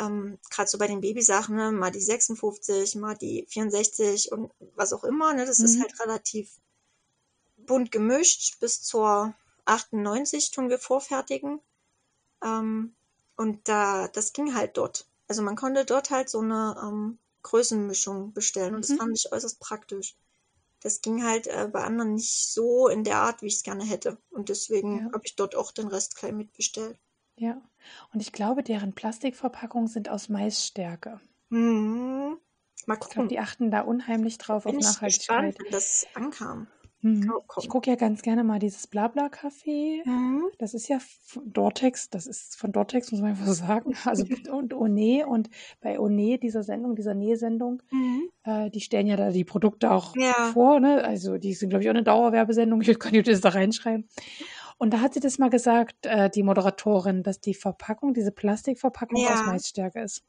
ähm, 0.00 0.38
gerade 0.50 0.68
so 0.68 0.78
bei 0.78 0.86
den 0.86 1.00
Babysachen, 1.00 1.56
ne, 1.56 1.72
mal 1.72 1.90
die 1.90 2.00
56, 2.00 2.96
mal 2.96 3.14
die 3.14 3.46
64 3.48 4.32
und 4.32 4.50
was 4.74 4.92
auch 4.92 5.04
immer. 5.04 5.34
Ne, 5.34 5.46
das 5.46 5.58
mhm. 5.58 5.64
ist 5.66 5.80
halt 5.80 6.00
relativ 6.00 6.50
bunt 7.58 7.92
gemischt. 7.92 8.58
Bis 8.60 8.82
zur 8.82 9.34
98 9.66 10.50
tun 10.50 10.70
wir 10.70 10.78
vorfertigen. 10.78 11.60
Ähm, 12.42 12.94
und 13.36 13.68
da, 13.68 14.08
das 14.08 14.32
ging 14.32 14.54
halt 14.54 14.76
dort. 14.76 15.06
Also 15.28 15.42
man 15.42 15.56
konnte 15.56 15.84
dort 15.84 16.10
halt 16.10 16.28
so 16.28 16.40
eine 16.40 16.76
ähm, 16.82 17.18
Größenmischung 17.42 18.32
bestellen 18.32 18.74
und 18.74 18.84
das 18.84 18.90
mhm. 18.90 18.98
fand 18.98 19.16
ich 19.16 19.32
äußerst 19.32 19.60
praktisch. 19.60 20.16
Das 20.82 21.02
ging 21.02 21.24
halt 21.24 21.46
äh, 21.46 21.68
bei 21.70 21.84
anderen 21.84 22.14
nicht 22.14 22.52
so 22.52 22.88
in 22.88 23.04
der 23.04 23.18
Art, 23.18 23.42
wie 23.42 23.46
ich 23.46 23.56
es 23.56 23.62
gerne 23.62 23.84
hätte. 23.84 24.16
Und 24.30 24.48
deswegen 24.48 25.06
ja. 25.06 25.12
habe 25.12 25.24
ich 25.24 25.36
dort 25.36 25.54
auch 25.54 25.72
den 25.72 25.88
Rest 25.88 26.16
gleich 26.16 26.32
mitbestellt. 26.32 26.98
Ja, 27.36 27.60
und 28.12 28.20
ich 28.20 28.32
glaube, 28.32 28.62
deren 28.62 28.94
Plastikverpackungen 28.94 29.88
sind 29.88 30.08
aus 30.08 30.28
Maisstärke. 30.28 31.20
Mhm. 31.48 32.38
Mal 32.86 32.96
gucken. 32.96 33.08
Ich 33.08 33.14
glaube, 33.14 33.28
die 33.28 33.38
achten 33.38 33.70
da 33.70 33.82
unheimlich 33.82 34.38
drauf 34.38 34.64
Bin 34.64 34.76
auf 34.76 34.82
Nachhaltigkeit. 34.82 35.10
Ich 35.52 35.58
gespannt, 35.58 35.58
wenn 35.64 35.72
das 35.72 36.06
ankam. 36.14 36.66
Mhm. 37.02 37.32
Ich 37.58 37.68
gucke 37.68 37.88
ja 37.88 37.96
ganz 37.96 38.20
gerne 38.20 38.44
mal 38.44 38.58
dieses 38.58 38.86
Blabla-Café. 38.86 40.02
Mhm. 40.04 40.44
Das 40.58 40.74
ist 40.74 40.88
ja 40.88 40.98
von 41.22 41.50
Dortex, 41.50 42.10
das 42.10 42.26
ist 42.26 42.56
von 42.56 42.72
Dortex, 42.72 43.10
muss 43.10 43.22
man 43.22 43.30
einfach 43.30 43.46
sagen. 43.52 43.94
Also 44.04 44.24
und 44.52 44.74
One 44.74 45.26
und 45.26 45.48
bei 45.80 45.98
One, 45.98 46.38
dieser 46.38 46.62
Sendung, 46.62 46.96
dieser 46.96 47.14
Nähsendung, 47.14 47.82
mhm. 47.90 48.28
äh, 48.44 48.70
die 48.70 48.80
stellen 48.80 49.06
ja 49.06 49.16
da 49.16 49.30
die 49.30 49.44
Produkte 49.44 49.90
auch 49.90 50.14
ja. 50.16 50.50
vor, 50.52 50.80
ne? 50.80 51.02
Also 51.02 51.38
die 51.38 51.54
sind, 51.54 51.70
glaube 51.70 51.82
ich, 51.82 51.88
auch 51.88 51.94
eine 51.94 52.02
Dauerwerbesendung. 52.02 52.82
Ich 52.82 52.98
kann 52.98 53.14
das 53.22 53.40
da 53.40 53.50
reinschreiben. 53.50 54.06
Und 54.80 54.94
da 54.94 55.00
hat 55.00 55.12
sie 55.12 55.20
das 55.20 55.36
mal 55.36 55.50
gesagt, 55.50 56.06
äh, 56.06 56.30
die 56.30 56.42
Moderatorin, 56.42 57.22
dass 57.22 57.38
die 57.38 57.52
Verpackung, 57.52 58.14
diese 58.14 58.32
Plastikverpackung 58.32 59.20
ja. 59.20 59.34
aus 59.34 59.44
Maisstärke 59.44 60.00
ist. 60.00 60.22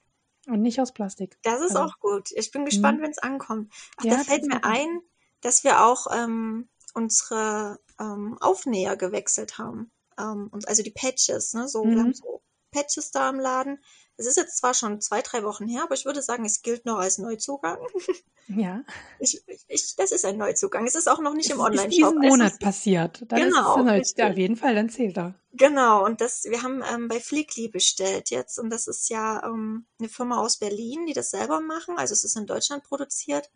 Und 0.45 0.61
nicht 0.61 0.81
aus 0.81 0.91
Plastik. 0.91 1.37
Das 1.43 1.61
ist 1.61 1.73
also. 1.73 1.83
auch 1.83 1.99
gut. 1.99 2.31
Ich 2.35 2.51
bin 2.51 2.65
gespannt, 2.65 2.99
mhm. 2.99 3.03
wenn 3.03 3.11
es 3.11 3.17
ankommt. 3.17 3.71
Ach, 3.95 4.03
ja, 4.03 4.17
da 4.17 4.23
fällt 4.25 4.45
mir 4.45 4.61
ein, 4.65 4.99
dass 5.39 5.63
wir 5.63 5.85
auch 5.85 6.07
ähm, 6.13 6.67
unsere 6.93 7.79
ähm, 7.97 8.37
Aufnäher 8.41 8.97
gewechselt 8.97 9.57
haben. 9.57 9.89
Ähm, 10.19 10.49
und 10.51 10.67
also 10.67 10.83
die 10.83 10.91
Patches, 10.91 11.53
ne? 11.53 11.69
So, 11.69 11.85
mhm. 11.85 11.91
wir 11.91 11.99
haben 11.99 12.13
so 12.13 12.41
Patches 12.71 13.11
da 13.11 13.29
im 13.29 13.39
Laden. 13.39 13.81
Es 14.21 14.27
ist 14.27 14.37
jetzt 14.37 14.57
zwar 14.57 14.75
schon 14.75 15.01
zwei, 15.01 15.23
drei 15.23 15.43
Wochen 15.43 15.67
her, 15.67 15.81
aber 15.81 15.95
ich 15.95 16.05
würde 16.05 16.21
sagen, 16.21 16.45
es 16.45 16.61
gilt 16.61 16.85
noch 16.85 16.99
als 16.99 17.17
Neuzugang. 17.17 17.79
Ja. 18.47 18.83
Ich, 19.19 19.41
ich, 19.69 19.95
das 19.95 20.11
ist 20.11 20.25
ein 20.25 20.37
Neuzugang. 20.37 20.85
Es 20.85 20.95
ist 20.95 21.07
auch 21.07 21.19
noch 21.19 21.33
nicht 21.33 21.45
es 21.45 21.55
im 21.55 21.61
Online-Shop. 21.61 21.87
Ist 21.87 21.95
diesen 21.95 22.19
Monat 22.19 22.51
ist, 22.53 22.59
passiert. 22.59 23.23
Dann 23.29 23.43
genau. 23.43 23.85
Ist 23.93 24.17
es 24.17 24.25
auf 24.25 24.37
jeden 24.37 24.57
Fall, 24.57 24.75
dann 24.75 24.89
zählt 24.89 25.17
er. 25.17 25.35
Genau. 25.53 26.03
Und 26.03 26.19
das, 26.19 26.43
wir 26.43 26.61
haben 26.61 26.83
ähm, 26.91 27.07
bei 27.07 27.21
Flickly 27.21 27.69
bestellt 27.69 28.29
jetzt. 28.29 28.59
Und 28.59 28.69
das 28.69 28.87
ist 28.87 29.09
ja 29.09 29.41
ähm, 29.45 29.85
eine 29.99 30.09
Firma 30.09 30.41
aus 30.41 30.57
Berlin, 30.57 31.05
die 31.05 31.13
das 31.13 31.29
selber 31.29 31.61
machen. 31.61 31.97
Also 31.97 32.13
es 32.13 32.25
ist 32.25 32.35
in 32.35 32.45
Deutschland 32.45 32.83
produziert. 32.83 33.49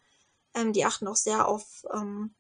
Ähm, 0.54 0.72
die 0.72 0.86
achten 0.86 1.08
auch 1.08 1.18
sehr 1.18 1.48
auf 1.48 1.84
ähm, 1.94 2.34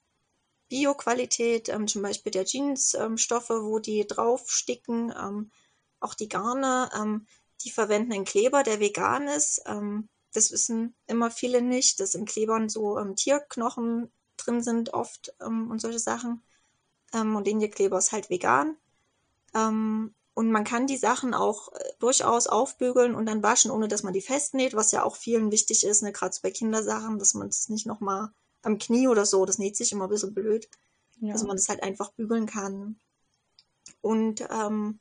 Bio-Qualität, 0.70 1.68
ähm, 1.68 1.88
zum 1.88 2.04
Beispiel 2.04 2.32
der 2.32 2.46
Jeansstoffe, 2.46 3.50
ähm, 3.50 3.64
wo 3.64 3.80
die 3.80 4.08
draufsticken, 4.08 5.52
auch 6.00 6.14
die 6.14 6.30
Garne, 6.30 6.90
die 7.64 7.72
verwenden 7.72 8.14
einen 8.14 8.26
Kleber, 8.26 8.64
der 8.64 8.80
vegan 8.80 9.28
ist. 9.28 9.62
Ähm, 9.66 10.10
das 10.34 10.52
wissen 10.52 10.96
immer 11.08 11.32
viele 11.32 11.62
nicht, 11.62 12.00
dass 12.00 12.16
in 12.16 12.26
Klebern 12.26 12.70
so 12.70 13.00
ähm, 13.00 13.16
Tierknochen 13.16 14.12
drin 14.38 14.62
sind 14.62 14.94
oft 14.94 15.34
und 15.40 15.80
solche 15.80 16.00
Sachen. 16.00 16.44
und 17.14 17.48
den 17.48 17.72
Kleber 17.72 17.98
ist 17.98 18.12
halt 18.12 18.30
vegan. 18.30 18.76
und 20.36 20.52
man 20.52 20.66
kann 20.66 20.86
die 20.86 20.98
Sachen 20.98 21.34
auch 21.34 21.72
äh, 21.72 21.94
durchaus 22.00 22.48
aufbügeln 22.48 23.16
und 23.16 23.26
dann 23.26 23.42
waschen, 23.42 23.72
ohne 23.72 23.88
dass 23.88 24.04
man 24.04 24.14
die 24.14 24.22
festnäht, 24.22 24.76
was 24.76 24.92
ja 24.92 25.04
auch 25.04 25.16
vielen 25.16 25.50
wichtig 25.52 25.86
ist, 25.86 26.04
ne, 26.04 26.12
gerade 26.12 26.34
so 26.36 26.42
bei 26.44 26.52
Kindersachen, 26.52 27.18
dass 27.18 27.34
man 27.34 27.48
es 27.48 27.70
nicht 27.70 27.88
nochmal 27.88 28.32
am 28.62 28.78
Knie 28.78 29.08
oder 29.08 29.26
so. 29.26 29.46
Das 29.46 29.58
näht 29.58 29.78
sich 29.78 29.94
immer 29.94 30.06
ein 30.06 30.10
bisschen 30.10 30.34
blöd. 30.34 30.70
Ja. 31.22 31.32
Dass 31.32 31.44
man 31.44 31.56
das 31.56 31.70
halt 31.70 31.82
einfach 31.82 32.12
bügeln 32.12 32.46
kann. 32.46 33.00
Und 34.02 34.42
ähm, 34.52 35.00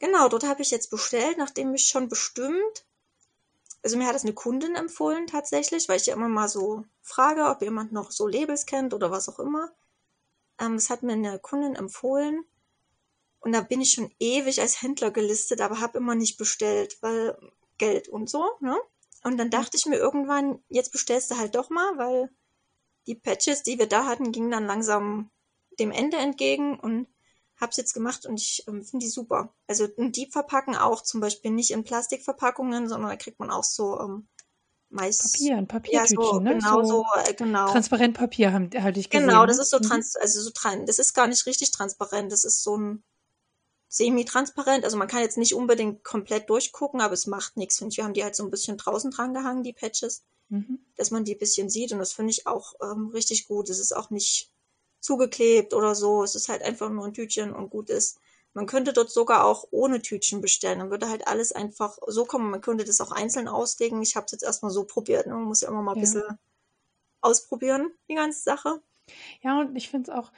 genau, 0.00 0.28
dort 0.28 0.44
habe 0.44 0.62
ich 0.62 0.72
jetzt 0.72 0.90
bestellt, 0.90 1.38
nachdem 1.38 1.72
ich 1.74 1.86
schon 1.86 2.08
bestimmt. 2.08 2.84
Also 3.82 3.96
mir 3.96 4.06
hat 4.06 4.16
es 4.16 4.24
eine 4.24 4.34
Kundin 4.34 4.74
empfohlen 4.74 5.28
tatsächlich, 5.28 5.88
weil 5.88 5.96
ich 5.98 6.06
ja 6.06 6.14
immer 6.14 6.28
mal 6.28 6.48
so 6.48 6.84
frage, 7.02 7.44
ob 7.44 7.62
jemand 7.62 7.92
noch 7.92 8.10
so 8.10 8.26
Labels 8.26 8.66
kennt 8.66 8.92
oder 8.92 9.10
was 9.12 9.28
auch 9.28 9.38
immer. 9.38 9.70
Ähm, 10.58 10.74
das 10.74 10.90
hat 10.90 11.02
mir 11.02 11.12
eine 11.12 11.38
Kundin 11.38 11.76
empfohlen. 11.76 12.44
Und 13.38 13.52
da 13.52 13.62
bin 13.62 13.80
ich 13.80 13.92
schon 13.92 14.12
ewig 14.18 14.60
als 14.60 14.82
Händler 14.82 15.10
gelistet, 15.10 15.60
aber 15.62 15.80
habe 15.80 15.98
immer 15.98 16.14
nicht 16.14 16.36
bestellt, 16.36 16.98
weil 17.00 17.38
Geld 17.78 18.08
und 18.08 18.28
so, 18.28 18.44
ne? 18.60 18.76
Und 19.22 19.38
dann 19.38 19.50
dachte 19.50 19.76
ich 19.76 19.86
mir 19.86 19.96
irgendwann, 19.96 20.62
jetzt 20.68 20.92
bestellst 20.92 21.30
du 21.30 21.36
halt 21.36 21.54
doch 21.54 21.70
mal, 21.70 21.96
weil 21.96 22.30
die 23.06 23.14
Patches, 23.14 23.62
die 23.62 23.78
wir 23.78 23.86
da 23.86 24.06
hatten, 24.06 24.32
gingen 24.32 24.50
dann 24.50 24.66
langsam 24.66 25.30
dem 25.78 25.90
Ende 25.90 26.18
entgegen 26.18 26.78
und 26.78 27.06
habe 27.60 27.70
es 27.70 27.76
jetzt 27.76 27.94
gemacht 27.94 28.26
und 28.26 28.40
ich 28.40 28.64
ähm, 28.68 28.82
finde 28.82 29.04
die 29.04 29.10
super. 29.10 29.54
Also 29.66 29.86
die 29.86 30.30
verpacken 30.30 30.76
auch 30.76 31.02
zum 31.02 31.20
Beispiel 31.20 31.50
nicht 31.50 31.70
in 31.70 31.84
Plastikverpackungen, 31.84 32.88
sondern 32.88 33.10
da 33.10 33.16
kriegt 33.16 33.38
man 33.38 33.50
auch 33.50 33.64
so 33.64 34.00
ähm, 34.00 34.28
meist 34.88 35.32
Papier, 35.32 35.56
ein 35.56 35.68
Papiertütchen, 35.68 36.20
ja, 36.20 36.30
so, 36.30 36.40
ne? 36.40 36.54
Genau, 36.54 36.82
so, 36.82 37.04
äh, 37.24 37.34
genau. 37.34 37.70
Transparentpapier 37.70 38.52
haben 38.52 38.70
hatte 38.82 39.00
ich 39.00 39.10
gesehen. 39.10 39.28
Genau, 39.28 39.46
das 39.46 39.56
ne? 39.56 39.62
ist 39.62 39.70
so 39.70 39.78
mhm. 39.78 39.82
trans, 39.82 40.16
also 40.16 40.40
so 40.40 40.50
trans, 40.50 40.86
das 40.86 40.98
ist 40.98 41.14
gar 41.14 41.26
nicht 41.26 41.46
richtig 41.46 41.70
transparent, 41.70 42.32
das 42.32 42.44
ist 42.44 42.62
so 42.62 42.76
ein 42.76 43.02
semi-transparent. 43.88 44.84
Also 44.84 44.96
man 44.96 45.08
kann 45.08 45.20
jetzt 45.20 45.38
nicht 45.38 45.54
unbedingt 45.54 46.04
komplett 46.04 46.48
durchgucken, 46.48 47.00
aber 47.00 47.14
es 47.14 47.26
macht 47.26 47.56
nichts. 47.56 47.80
Und 47.82 47.96
wir 47.96 48.04
haben 48.04 48.14
die 48.14 48.22
halt 48.22 48.36
so 48.36 48.44
ein 48.44 48.50
bisschen 48.50 48.76
draußen 48.76 49.10
dran 49.10 49.34
gehangen, 49.34 49.62
die 49.62 49.72
Patches 49.72 50.22
mhm. 50.50 50.80
dass 50.96 51.10
man 51.10 51.24
die 51.24 51.34
ein 51.34 51.38
bisschen 51.38 51.70
sieht. 51.70 51.92
Und 51.92 51.98
das 51.98 52.12
finde 52.12 52.32
ich 52.32 52.46
auch 52.46 52.74
ähm, 52.82 53.08
richtig 53.08 53.46
gut. 53.48 53.70
Es 53.70 53.78
ist 53.78 53.96
auch 53.96 54.10
nicht 54.10 54.52
zugeklebt 55.00 55.74
oder 55.74 55.94
so. 55.94 56.22
Es 56.22 56.34
ist 56.34 56.48
halt 56.48 56.62
einfach 56.62 56.90
nur 56.90 57.06
ein 57.06 57.14
Tütchen 57.14 57.52
und 57.52 57.70
gut 57.70 57.90
ist. 57.90 58.20
Man 58.52 58.66
könnte 58.66 58.92
dort 58.92 59.10
sogar 59.10 59.44
auch 59.44 59.66
ohne 59.70 60.02
Tütchen 60.02 60.40
bestellen. 60.40 60.80
Dann 60.80 60.90
würde 60.90 61.08
halt 61.08 61.26
alles 61.26 61.52
einfach 61.52 61.98
so 62.06 62.24
kommen. 62.24 62.50
Man 62.50 62.60
könnte 62.60 62.84
das 62.84 63.00
auch 63.00 63.12
einzeln 63.12 63.48
auslegen. 63.48 64.02
Ich 64.02 64.16
habe 64.16 64.26
es 64.26 64.32
jetzt 64.32 64.42
erstmal 64.42 64.72
so 64.72 64.84
probiert. 64.84 65.26
Ne? 65.26 65.34
Man 65.34 65.44
muss 65.44 65.60
ja 65.60 65.68
immer 65.68 65.82
mal 65.82 65.92
ein 65.92 65.98
ja. 65.98 66.02
bisschen 66.02 66.38
ausprobieren, 67.20 67.92
die 68.08 68.14
ganze 68.14 68.42
Sache. 68.42 68.80
Ja, 69.42 69.60
und 69.60 69.76
ich 69.76 69.88
finde 69.88 70.10
es 70.10 70.16
auch, 70.16 70.32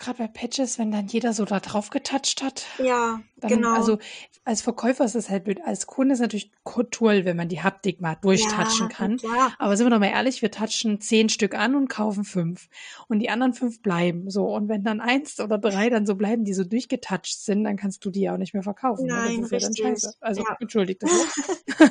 gerade 0.00 0.18
bei 0.18 0.26
Patches, 0.26 0.78
wenn 0.78 0.90
dann 0.90 1.06
jeder 1.06 1.32
so 1.32 1.44
da 1.44 1.60
drauf 1.60 1.90
getatscht 1.90 2.42
hat. 2.42 2.64
Ja, 2.78 3.20
Dann, 3.36 3.50
genau. 3.50 3.74
also 3.74 3.98
als 4.44 4.62
Verkäufer 4.62 5.04
ist 5.04 5.14
es 5.14 5.30
halt 5.30 5.44
blöd. 5.44 5.60
Als 5.64 5.86
Kunde 5.86 6.12
ist 6.14 6.18
es 6.18 6.22
natürlich 6.22 6.50
toll, 6.90 7.24
wenn 7.24 7.36
man 7.36 7.48
die 7.48 7.62
Haptik 7.62 8.00
mal 8.00 8.16
durchtatschen 8.16 8.88
ja, 8.90 8.96
kann. 8.96 9.16
klar. 9.18 9.54
Aber 9.58 9.76
sind 9.76 9.86
wir 9.86 9.90
doch 9.90 10.00
mal 10.00 10.10
ehrlich, 10.10 10.42
wir 10.42 10.50
touchen 10.50 11.00
zehn 11.00 11.28
Stück 11.28 11.54
an 11.54 11.76
und 11.76 11.88
kaufen 11.88 12.24
fünf. 12.24 12.68
Und 13.06 13.20
die 13.20 13.30
anderen 13.30 13.54
fünf 13.54 13.80
bleiben. 13.80 14.28
So. 14.30 14.46
Und 14.52 14.68
wenn 14.68 14.82
dann 14.82 15.00
eins 15.00 15.38
oder 15.38 15.58
drei 15.58 15.88
dann 15.88 16.04
so 16.06 16.16
bleiben, 16.16 16.44
die 16.44 16.54
so 16.54 16.64
durchgetatscht 16.64 17.38
sind, 17.40 17.62
dann 17.64 17.76
kannst 17.76 18.04
du 18.04 18.10
die 18.10 18.22
ja 18.22 18.34
auch 18.34 18.38
nicht 18.38 18.54
mehr 18.54 18.64
verkaufen. 18.64 19.06
ne? 19.06 19.14
Nein, 19.14 19.42
das 19.42 19.46
ist 19.46 19.52
ja 19.52 19.58
dann 19.60 19.68
richtig. 19.68 19.84
scheiße. 19.86 20.14
Also, 20.20 20.42
Ja. 20.42 20.56
entschuldigt 20.58 21.02
das. 21.02 21.10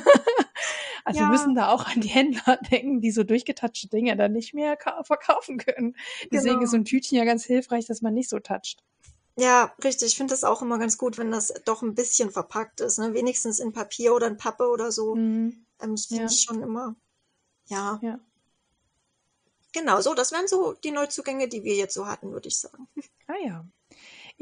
Also 1.04 1.20
Ja. 1.20 1.26
wir 1.26 1.32
müssen 1.32 1.54
da 1.54 1.68
auch 1.70 1.86
an 1.86 2.00
die 2.00 2.08
Händler 2.08 2.56
denken, 2.70 3.00
die 3.00 3.10
so 3.10 3.22
durchgetatschte 3.24 3.88
Dinge 3.88 4.16
dann 4.16 4.32
nicht 4.32 4.54
mehr 4.54 4.76
ka- 4.76 5.02
verkaufen 5.04 5.58
können. 5.58 5.96
Deswegen 6.32 6.54
Genau. 6.54 6.64
ist 6.64 6.70
so 6.70 6.76
ein 6.76 6.84
Tütchen 6.84 7.16
ja 7.18 7.24
ganz 7.24 7.44
hilfreich, 7.44 7.86
dass 7.86 8.02
man 8.02 8.14
nicht 8.14 8.28
so 8.28 8.38
toucht. 8.38 8.82
Ja, 9.36 9.72
richtig. 9.82 10.08
Ich 10.08 10.16
finde 10.16 10.32
das 10.34 10.44
auch 10.44 10.60
immer 10.60 10.78
ganz 10.78 10.98
gut, 10.98 11.16
wenn 11.16 11.30
das 11.30 11.52
doch 11.64 11.82
ein 11.82 11.94
bisschen 11.94 12.30
verpackt 12.30 12.80
ist, 12.80 12.98
ne? 12.98 13.14
Wenigstens 13.14 13.58
in 13.60 13.72
Papier 13.72 14.14
oder 14.14 14.26
in 14.26 14.36
Pappe 14.36 14.68
oder 14.68 14.92
so. 14.92 15.14
Mhm. 15.14 15.64
Ähm, 15.80 15.92
das 15.92 16.06
finde 16.06 16.24
Ja. 16.24 16.28
ich 16.30 16.40
schon 16.42 16.62
immer. 16.62 16.94
Ja, 17.66 17.98
Ja. 18.02 18.18
genau 19.72 20.00
so. 20.00 20.14
Das 20.14 20.32
wären 20.32 20.48
so 20.48 20.72
die 20.74 20.90
Neuzugänge, 20.90 21.48
die 21.48 21.64
wir 21.64 21.74
jetzt 21.74 21.94
so 21.94 22.06
hatten, 22.06 22.32
würde 22.32 22.48
ich 22.48 22.58
sagen. 22.58 22.88
Ah 23.28 23.34
ja. 23.44 23.64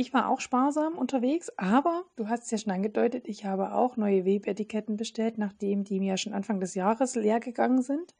Ich 0.01 0.15
war 0.15 0.29
auch 0.29 0.41
sparsam 0.41 0.97
unterwegs, 0.97 1.51
aber 1.57 2.05
du 2.15 2.29
hast 2.29 2.45
es 2.45 2.53
ja 2.53 2.59
schon 2.59 2.73
angedeutet, 2.73 3.27
ich 3.27 3.45
habe 3.45 3.73
auch 3.73 3.97
neue 3.97 4.25
Webetiketten 4.25 4.97
bestellt, 4.97 5.39
nachdem 5.39 5.83
die 5.83 5.99
mir 5.99 6.17
schon 6.19 6.35
Anfang 6.35 6.61
des 6.61 6.77
Jahres 6.77 7.17
leer 7.17 7.41
gegangen 7.41 7.83
sind. 7.83 8.15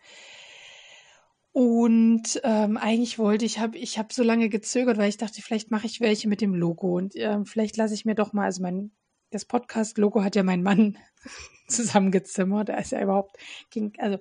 Und 1.53 2.41
ähm, 2.43 2.79
eigentlich 2.79 3.21
wollte 3.21 3.45
ich, 3.45 3.61
habe 3.61 3.79
ich 3.79 3.97
habe 3.97 4.13
so 4.13 4.25
lange 4.25 4.49
gezögert, 4.49 4.99
weil 4.99 5.09
ich 5.09 5.19
dachte, 5.19 5.41
vielleicht 5.41 5.71
mache 5.71 5.87
ich 5.87 6.01
welche 6.01 6.29
mit 6.29 6.41
dem 6.41 6.53
Logo 6.53 6.97
und 6.97 7.13
ähm, 7.15 7.47
vielleicht 7.47 7.77
lasse 7.77 7.95
ich 7.95 8.05
mir 8.05 8.17
doch 8.17 8.33
mal, 8.33 8.47
also 8.47 8.61
mein 8.61 8.91
das 9.31 9.45
Podcast-Logo 9.45 10.25
hat 10.25 10.35
ja 10.35 10.43
mein 10.43 10.65
Mann 10.65 10.99
zusammengezimmert. 11.69 12.71
Er 12.71 12.81
ist 12.81 12.91
ja 12.91 13.01
überhaupt, 13.01 13.37
ging, 13.71 13.93
also 13.99 14.19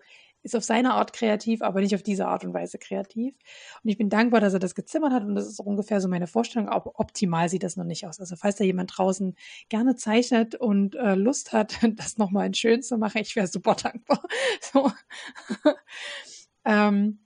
ist 0.47 0.55
auf 0.55 0.63
seine 0.63 0.93
Art 0.93 1.13
kreativ, 1.13 1.61
aber 1.61 1.81
nicht 1.81 1.93
auf 1.93 2.03
diese 2.03 2.27
Art 2.27 2.45
und 2.45 2.53
Weise 2.53 2.77
kreativ. 2.77 3.35
Und 3.83 3.89
ich 3.89 3.97
bin 3.97 4.09
dankbar, 4.09 4.39
dass 4.39 4.53
er 4.53 4.59
das 4.59 4.75
gezimmert 4.75 5.11
hat 5.11 5.23
und 5.23 5.35
das 5.35 5.45
ist 5.47 5.59
ungefähr 5.59 5.99
so 5.99 6.07
meine 6.07 6.27
Vorstellung, 6.27 6.69
aber 6.69 6.99
optimal 6.99 7.49
sieht 7.49 7.63
das 7.63 7.75
noch 7.75 7.83
nicht 7.83 8.07
aus. 8.07 8.19
Also 8.19 8.35
falls 8.37 8.55
da 8.55 8.63
jemand 8.63 8.97
draußen 8.97 9.35
gerne 9.69 9.95
zeichnet 9.95 10.55
und 10.55 10.95
äh, 10.95 11.15
Lust 11.15 11.51
hat, 11.51 11.77
das 11.97 12.17
nochmal 12.17 12.47
in 12.47 12.53
schön 12.53 12.81
zu 12.81 12.97
machen, 12.97 13.21
ich 13.21 13.35
wäre 13.35 13.47
super 13.47 13.75
dankbar. 13.75 14.23
So. 14.61 14.91
ähm, 16.65 17.19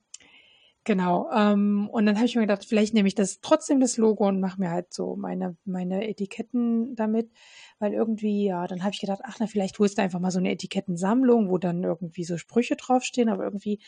Genau. 0.83 1.29
Ähm, 1.31 1.87
und 1.91 2.07
dann 2.07 2.15
habe 2.15 2.25
ich 2.25 2.35
mir 2.35 2.41
gedacht, 2.41 2.65
vielleicht 2.65 2.95
nehme 2.95 3.07
ich 3.07 3.13
das 3.13 3.39
trotzdem 3.41 3.79
das 3.79 3.97
Logo 3.97 4.27
und 4.27 4.39
mache 4.39 4.59
mir 4.59 4.71
halt 4.71 4.91
so 4.91 5.15
meine, 5.15 5.55
meine 5.63 6.07
Etiketten 6.07 6.95
damit. 6.95 7.29
Weil 7.77 7.93
irgendwie, 7.93 8.45
ja, 8.45 8.65
dann 8.65 8.81
habe 8.81 8.91
ich 8.91 8.99
gedacht, 8.99 9.21
ach 9.23 9.37
na, 9.39 9.45
vielleicht 9.45 9.77
holst 9.77 9.99
du 9.99 10.01
einfach 10.01 10.19
mal 10.19 10.31
so 10.31 10.39
eine 10.39 10.49
Etikettensammlung, 10.51 11.51
wo 11.51 11.59
dann 11.59 11.83
irgendwie 11.83 12.23
so 12.23 12.37
Sprüche 12.37 12.75
draufstehen, 12.77 13.29
aber 13.29 13.43
irgendwie 13.43 13.79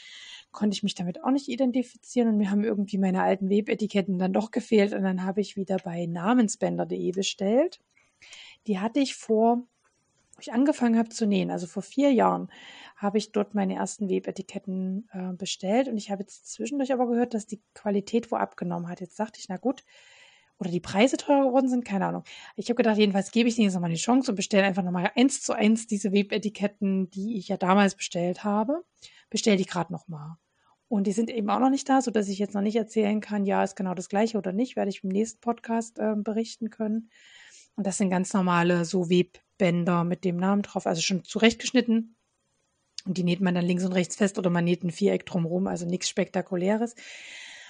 konnte 0.52 0.76
ich 0.76 0.84
mich 0.84 0.94
damit 0.94 1.24
auch 1.24 1.32
nicht 1.32 1.48
identifizieren 1.50 2.30
und 2.30 2.38
mir 2.38 2.52
haben 2.52 2.64
irgendwie 2.64 3.00
meine 3.00 3.24
alten 3.24 3.50
Webetiketten 3.50 4.20
dann 4.20 4.34
doch 4.34 4.52
gefehlt 4.52 4.94
und 4.94 5.02
dann 5.04 5.24
habe 5.26 5.42
ich 5.42 5.58
wieder 5.58 5.78
bei 5.84 6.06
namensbänder.de 6.06 7.12
bestellt. 7.12 7.80
Die 8.68 8.80
hatte 8.80 9.00
ich 9.00 9.16
vor, 9.16 9.68
ich 10.44 10.54
angefangen 10.54 10.98
habe 10.98 11.10
zu 11.10 11.26
nähen, 11.26 11.52
also 11.52 11.68
vor 11.68 11.84
vier 11.84 12.12
Jahren, 12.12 12.50
habe 12.96 13.18
ich 13.18 13.32
dort 13.32 13.56
meine 13.56 13.76
ersten 13.76 14.10
Webetiketten 14.10 15.10
äh, 15.12 15.34
bestellt 15.34 15.88
und 15.88 15.98
ich 15.98 16.12
habe 16.12 16.22
jetzt 16.22 16.52
zwischendurch 16.52 16.94
aber 16.94 17.08
gehört, 17.08 17.34
dass 17.34 17.48
die 17.48 17.62
Qualität 17.74 18.32
wo 18.32 18.36
abgenommen 18.36 18.88
hat. 18.88 19.02
Jetzt 19.02 19.20
dachte 19.20 19.40
ich, 19.40 19.50
na 19.50 19.58
gut, 19.58 19.84
oder 20.60 20.70
die 20.70 20.80
Preise 20.80 21.18
teurer 21.18 21.48
geworden 21.48 21.68
sind, 21.68 21.84
keine 21.84 22.06
Ahnung. 22.06 22.24
Ich 22.56 22.68
habe 22.68 22.76
gedacht, 22.76 22.98
jedenfalls 22.98 23.32
gebe 23.32 23.50
ich 23.50 23.56
denen 23.56 23.66
jetzt 23.66 23.74
nochmal 23.74 23.90
eine 23.90 23.98
Chance 23.98 24.32
und 24.32 24.36
bestelle 24.36 24.64
einfach 24.64 24.84
nochmal 24.84 25.12
eins 25.16 25.42
zu 25.42 25.54
eins 25.54 25.88
diese 25.88 26.12
Webetiketten, 26.14 27.10
die 27.10 27.38
ich 27.38 27.48
ja 27.50 27.58
damals 27.58 27.96
bestellt 27.96 28.44
habe, 28.44 28.84
bestelle 29.30 29.58
die 29.58 29.66
gerade 29.66 29.92
nochmal. 29.92 30.38
Und 30.88 31.08
die 31.08 31.12
sind 31.12 31.32
eben 31.32 31.50
auch 31.50 31.60
noch 31.60 31.72
nicht 31.72 31.90
da, 31.90 32.02
sodass 32.02 32.28
ich 32.30 32.38
jetzt 32.38 32.54
noch 32.54 32.62
nicht 32.62 32.76
erzählen 32.76 33.20
kann, 33.20 33.46
ja, 33.46 33.64
ist 33.64 33.76
genau 33.76 33.96
das 33.96 34.10
gleiche 34.10 34.38
oder 34.38 34.52
nicht, 34.52 34.76
werde 34.76 34.90
ich 34.90 35.04
im 35.04 35.10
nächsten 35.10 35.42
Podcast 35.42 35.98
äh, 35.98 36.14
berichten 36.16 36.70
können. 36.70 37.10
Und 37.76 37.88
das 37.88 37.98
sind 37.98 38.12
ganz 38.12 38.34
normale 38.34 38.86
so 38.86 39.10
Webbänder 39.58 40.04
mit 40.04 40.24
dem 40.24 40.38
Namen 40.38 40.62
drauf, 40.62 40.88
also 40.88 41.02
schon 41.02 41.24
zurechtgeschnitten. 41.24 42.16
Und 43.06 43.18
die 43.18 43.24
näht 43.24 43.42
man 43.42 43.56
dann 43.56 43.66
links 43.66 43.84
und 43.84 43.94
rechts 43.94 44.16
fest 44.16 44.38
oder 44.38 44.50
man 44.50 44.64
näht 44.64 44.84
ein 44.84 44.92
Viereck 44.92 45.26
drumherum, 45.26 45.68
also 45.68 45.86
nichts 45.86 46.08
Spektakuläres. 46.10 46.96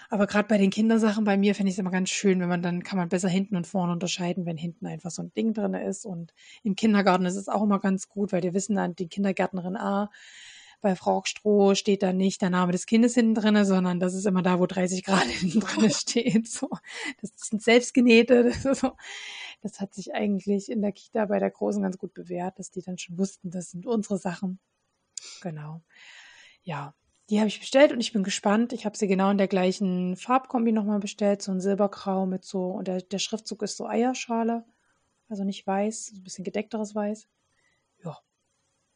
Aber 0.09 0.27
gerade 0.27 0.47
bei 0.47 0.59
den 0.59 0.69
Kindersachen 0.69 1.23
bei 1.23 1.37
mir 1.37 1.55
finde 1.55 1.69
ich 1.69 1.75
es 1.75 1.79
immer 1.79 1.89
ganz 1.89 2.11
schön, 2.11 2.39
wenn 2.39 2.49
man 2.49 2.61
dann 2.61 2.83
kann 2.83 2.99
man 2.99 3.09
besser 3.09 3.29
hinten 3.29 3.55
und 3.55 3.65
vorne 3.65 3.93
unterscheiden, 3.93 4.45
wenn 4.45 4.57
hinten 4.57 4.85
einfach 4.85 5.09
so 5.09 5.23
ein 5.23 5.33
Ding 5.33 5.53
drin 5.53 5.73
ist. 5.73 6.05
Und 6.05 6.33
im 6.61 6.75
Kindergarten 6.75 7.25
ist 7.25 7.35
es 7.35 7.47
auch 7.47 7.63
immer 7.63 7.79
ganz 7.79 8.09
gut, 8.09 8.31
weil 8.31 8.41
die 8.41 8.53
wissen 8.53 8.75
dann, 8.75 8.95
die 8.95 9.07
Kindergärtnerin 9.07 9.75
A, 9.75 10.11
bei 10.81 10.95
Frau 10.95 11.23
Stroh 11.25 11.73
steht 11.73 12.03
da 12.03 12.13
nicht 12.13 12.41
der 12.41 12.51
Name 12.51 12.73
des 12.73 12.85
Kindes 12.85 13.15
hinten 13.15 13.33
drin, 13.33 13.65
sondern 13.65 13.99
das 13.99 14.13
ist 14.13 14.27
immer 14.27 14.43
da, 14.43 14.59
wo 14.59 14.67
30 14.67 15.03
Grad 15.03 15.23
hinten 15.27 15.61
drin 15.61 15.89
steht. 15.89 16.47
So, 16.47 16.69
das 17.21 17.31
sind 17.37 17.63
selbstgenähte. 17.63 18.51
So, 18.75 18.91
das 19.63 19.79
hat 19.79 19.93
sich 19.93 20.13
eigentlich 20.13 20.69
in 20.69 20.81
der 20.81 20.91
Kita 20.91 21.25
bei 21.25 21.39
der 21.39 21.49
Großen 21.49 21.81
ganz 21.81 21.97
gut 21.97 22.13
bewährt, 22.13 22.59
dass 22.59 22.69
die 22.69 22.81
dann 22.81 22.97
schon 22.97 23.17
wussten, 23.17 23.49
das 23.49 23.71
sind 23.71 23.87
unsere 23.87 24.17
Sachen. 24.17 24.59
Genau. 25.41 25.81
Ja, 26.63 26.93
die 27.29 27.39
habe 27.39 27.47
ich 27.47 27.61
bestellt 27.61 27.93
und 27.93 28.01
ich 28.01 28.11
bin 28.11 28.23
gespannt. 28.23 28.73
Ich 28.73 28.85
habe 28.85 28.97
sie 28.97 29.07
genau 29.07 29.31
in 29.31 29.37
der 29.37 29.47
gleichen 29.47 30.17
Farbkombi 30.17 30.73
nochmal 30.73 30.99
bestellt, 30.99 31.41
so 31.41 31.53
ein 31.53 31.61
Silbergrau 31.61 32.25
mit 32.25 32.43
so, 32.43 32.71
und 32.71 32.89
der, 32.89 33.01
der 33.01 33.19
Schriftzug 33.19 33.61
ist 33.63 33.77
so 33.77 33.87
Eierschale, 33.87 34.65
also 35.29 35.45
nicht 35.45 35.65
weiß, 35.65 36.07
so 36.07 36.17
ein 36.17 36.23
bisschen 36.23 36.43
gedeckteres 36.43 36.93
Weiß. 36.93 37.29
Ja, 38.03 38.17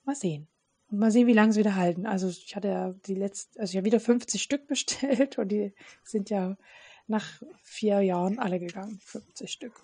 mal 0.03 0.15
sehen. 0.15 0.49
Und 0.89 0.99
mal 0.99 1.11
sehen, 1.11 1.27
wie 1.27 1.33
lange 1.33 1.53
sie 1.53 1.61
wieder 1.61 1.75
halten. 1.75 2.05
Also 2.05 2.27
ich 2.27 2.57
hatte 2.57 2.67
ja 2.67 2.93
die 3.05 3.15
letzten, 3.15 3.59
also 3.61 3.71
ich 3.71 3.77
habe 3.77 3.85
wieder 3.85 4.01
50 4.01 4.43
Stück 4.43 4.67
bestellt 4.67 5.37
und 5.37 5.47
die 5.47 5.73
sind 6.03 6.29
ja 6.29 6.57
nach 7.07 7.41
vier 7.63 8.01
Jahren 8.01 8.37
alle 8.37 8.59
gegangen. 8.59 8.99
50 9.05 9.49
Stück. 9.49 9.81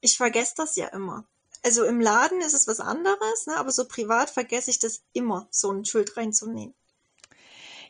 Ich 0.00 0.16
vergesse 0.16 0.54
das 0.56 0.76
ja 0.76 0.86
immer. 0.88 1.26
Also 1.64 1.84
im 1.84 2.00
Laden 2.00 2.40
ist 2.40 2.54
es 2.54 2.68
was 2.68 2.80
anderes, 2.80 3.46
ne? 3.46 3.56
aber 3.56 3.72
so 3.72 3.86
privat 3.86 4.30
vergesse 4.30 4.70
ich 4.70 4.78
das 4.78 5.02
immer, 5.12 5.48
so 5.50 5.70
ein 5.72 5.84
Schild 5.84 6.16
reinzunehmen. 6.16 6.74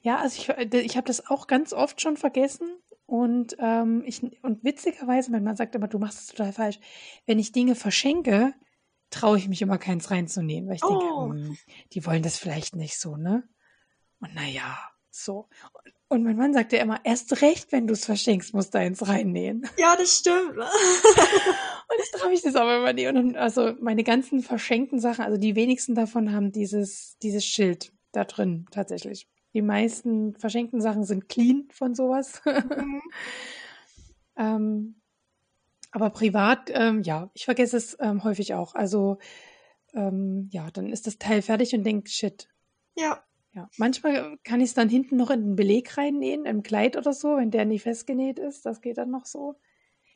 Ja, 0.03 0.19
also 0.19 0.37
ich, 0.37 0.49
ich 0.73 0.97
habe 0.97 1.07
das 1.07 1.27
auch 1.27 1.47
ganz 1.47 1.73
oft 1.73 2.01
schon 2.01 2.17
vergessen. 2.17 2.69
Und, 3.07 3.57
ähm, 3.61 4.03
ich, 4.07 4.23
und 4.43 4.65
witzigerweise, 4.65 5.31
mein 5.31 5.45
Mann 5.45 5.57
sagt 5.57 5.75
immer, 5.75 5.89
du 5.89 5.99
machst 5.99 6.21
es 6.21 6.27
total 6.27 6.53
falsch. 6.53 6.79
Wenn 7.27 7.39
ich 7.39 7.53
Dinge 7.53 7.75
verschenke, 7.75 8.55
traue 9.11 9.39
ich 9.39 9.49
mich 9.49 9.63
immer 9.63 9.79
keins 9.79 10.11
reinzunehmen, 10.11 10.69
weil 10.69 10.77
ich 10.77 10.83
denke, 10.83 11.05
Oh. 11.05 11.31
hm, 11.31 11.57
die 11.93 12.05
wollen 12.07 12.23
das 12.23 12.37
vielleicht 12.39 12.77
nicht 12.77 12.99
so, 12.99 13.17
ne? 13.17 13.49
Und 14.21 14.35
naja, 14.35 14.77
so. 15.11 15.49
Und, 15.73 15.93
und 16.09 16.23
mein 16.25 16.37
Mann 16.37 16.55
sagt 16.55 16.73
ja 16.73 16.81
immer, 16.81 17.01
erst 17.05 17.43
recht, 17.43 17.71
wenn 17.73 17.87
du 17.87 17.93
es 17.95 18.05
verschenkst, 18.05 18.55
musst 18.55 18.75
du 18.75 18.79
eins 18.79 19.07
reinnähen. 19.07 19.69
Ja, 19.77 19.97
das 19.97 20.19
stimmt. 20.19 20.57
Und 21.89 21.99
ich 22.03 22.11
traue 22.11 22.31
mich 22.31 22.43
das 22.43 22.57
aber 22.57 22.79
immer 22.79 22.93
nicht. 22.93 23.09
Und 23.09 23.37
also 23.37 23.75
meine 23.81 24.03
ganzen 24.05 24.41
verschenkten 24.41 24.99
Sachen, 24.99 25.25
also 25.25 25.39
die 25.39 25.55
wenigsten 25.57 25.95
davon 25.95 26.33
haben 26.33 26.53
dieses, 26.53 27.17
dieses 27.23 27.45
Schild 27.45 27.93
da 28.13 28.25
drin, 28.25 28.67
tatsächlich. 28.71 29.29
Die 29.55 29.63
meisten 29.63 30.35
verschenkten 30.37 30.81
Sachen 30.81 31.05
sind 31.05 31.29
clean 31.29 31.69
von 31.73 31.95
sowas. 31.95 32.43
Mhm. 32.77 33.03
ähm, 34.37 35.01
aber 35.93 36.11
privat, 36.11 36.71
ähm, 36.75 37.03
ja, 37.03 37.31
ich 37.35 37.45
vergesse 37.47 37.77
es 37.77 37.97
ähm, 38.01 38.23
häufig 38.25 38.55
auch. 38.55 38.75
Also, 38.75 39.19
ähm, 39.95 40.49
ja, 40.53 40.71
dann 40.71 40.93
ist 40.93 41.07
das 41.07 41.19
Teil 41.19 41.43
fertig 41.43 41.75
und 41.75 41.85
denke, 41.85 42.11
shit. 42.11 42.49
Ja, 42.97 43.25
Ja, 43.53 43.71
manchmal 43.79 44.37
kann 44.45 44.61
ich 44.61 44.69
es 44.71 44.75
dann 44.75 44.89
hinten 44.91 45.17
noch 45.17 45.31
in 45.31 45.41
den 45.43 45.57
Beleg 45.57 45.97
reinnähen, 45.97 46.45
im 46.45 46.63
Kleid 46.63 46.97
oder 46.97 47.13
so, 47.15 47.37
wenn 47.39 47.51
der 47.51 47.65
nicht 47.65 47.83
festgenäht 47.83 48.39
ist. 48.39 48.67
Das 48.67 48.83
geht 48.83 48.99
dann 48.99 49.11
noch 49.11 49.25
so. 49.27 49.57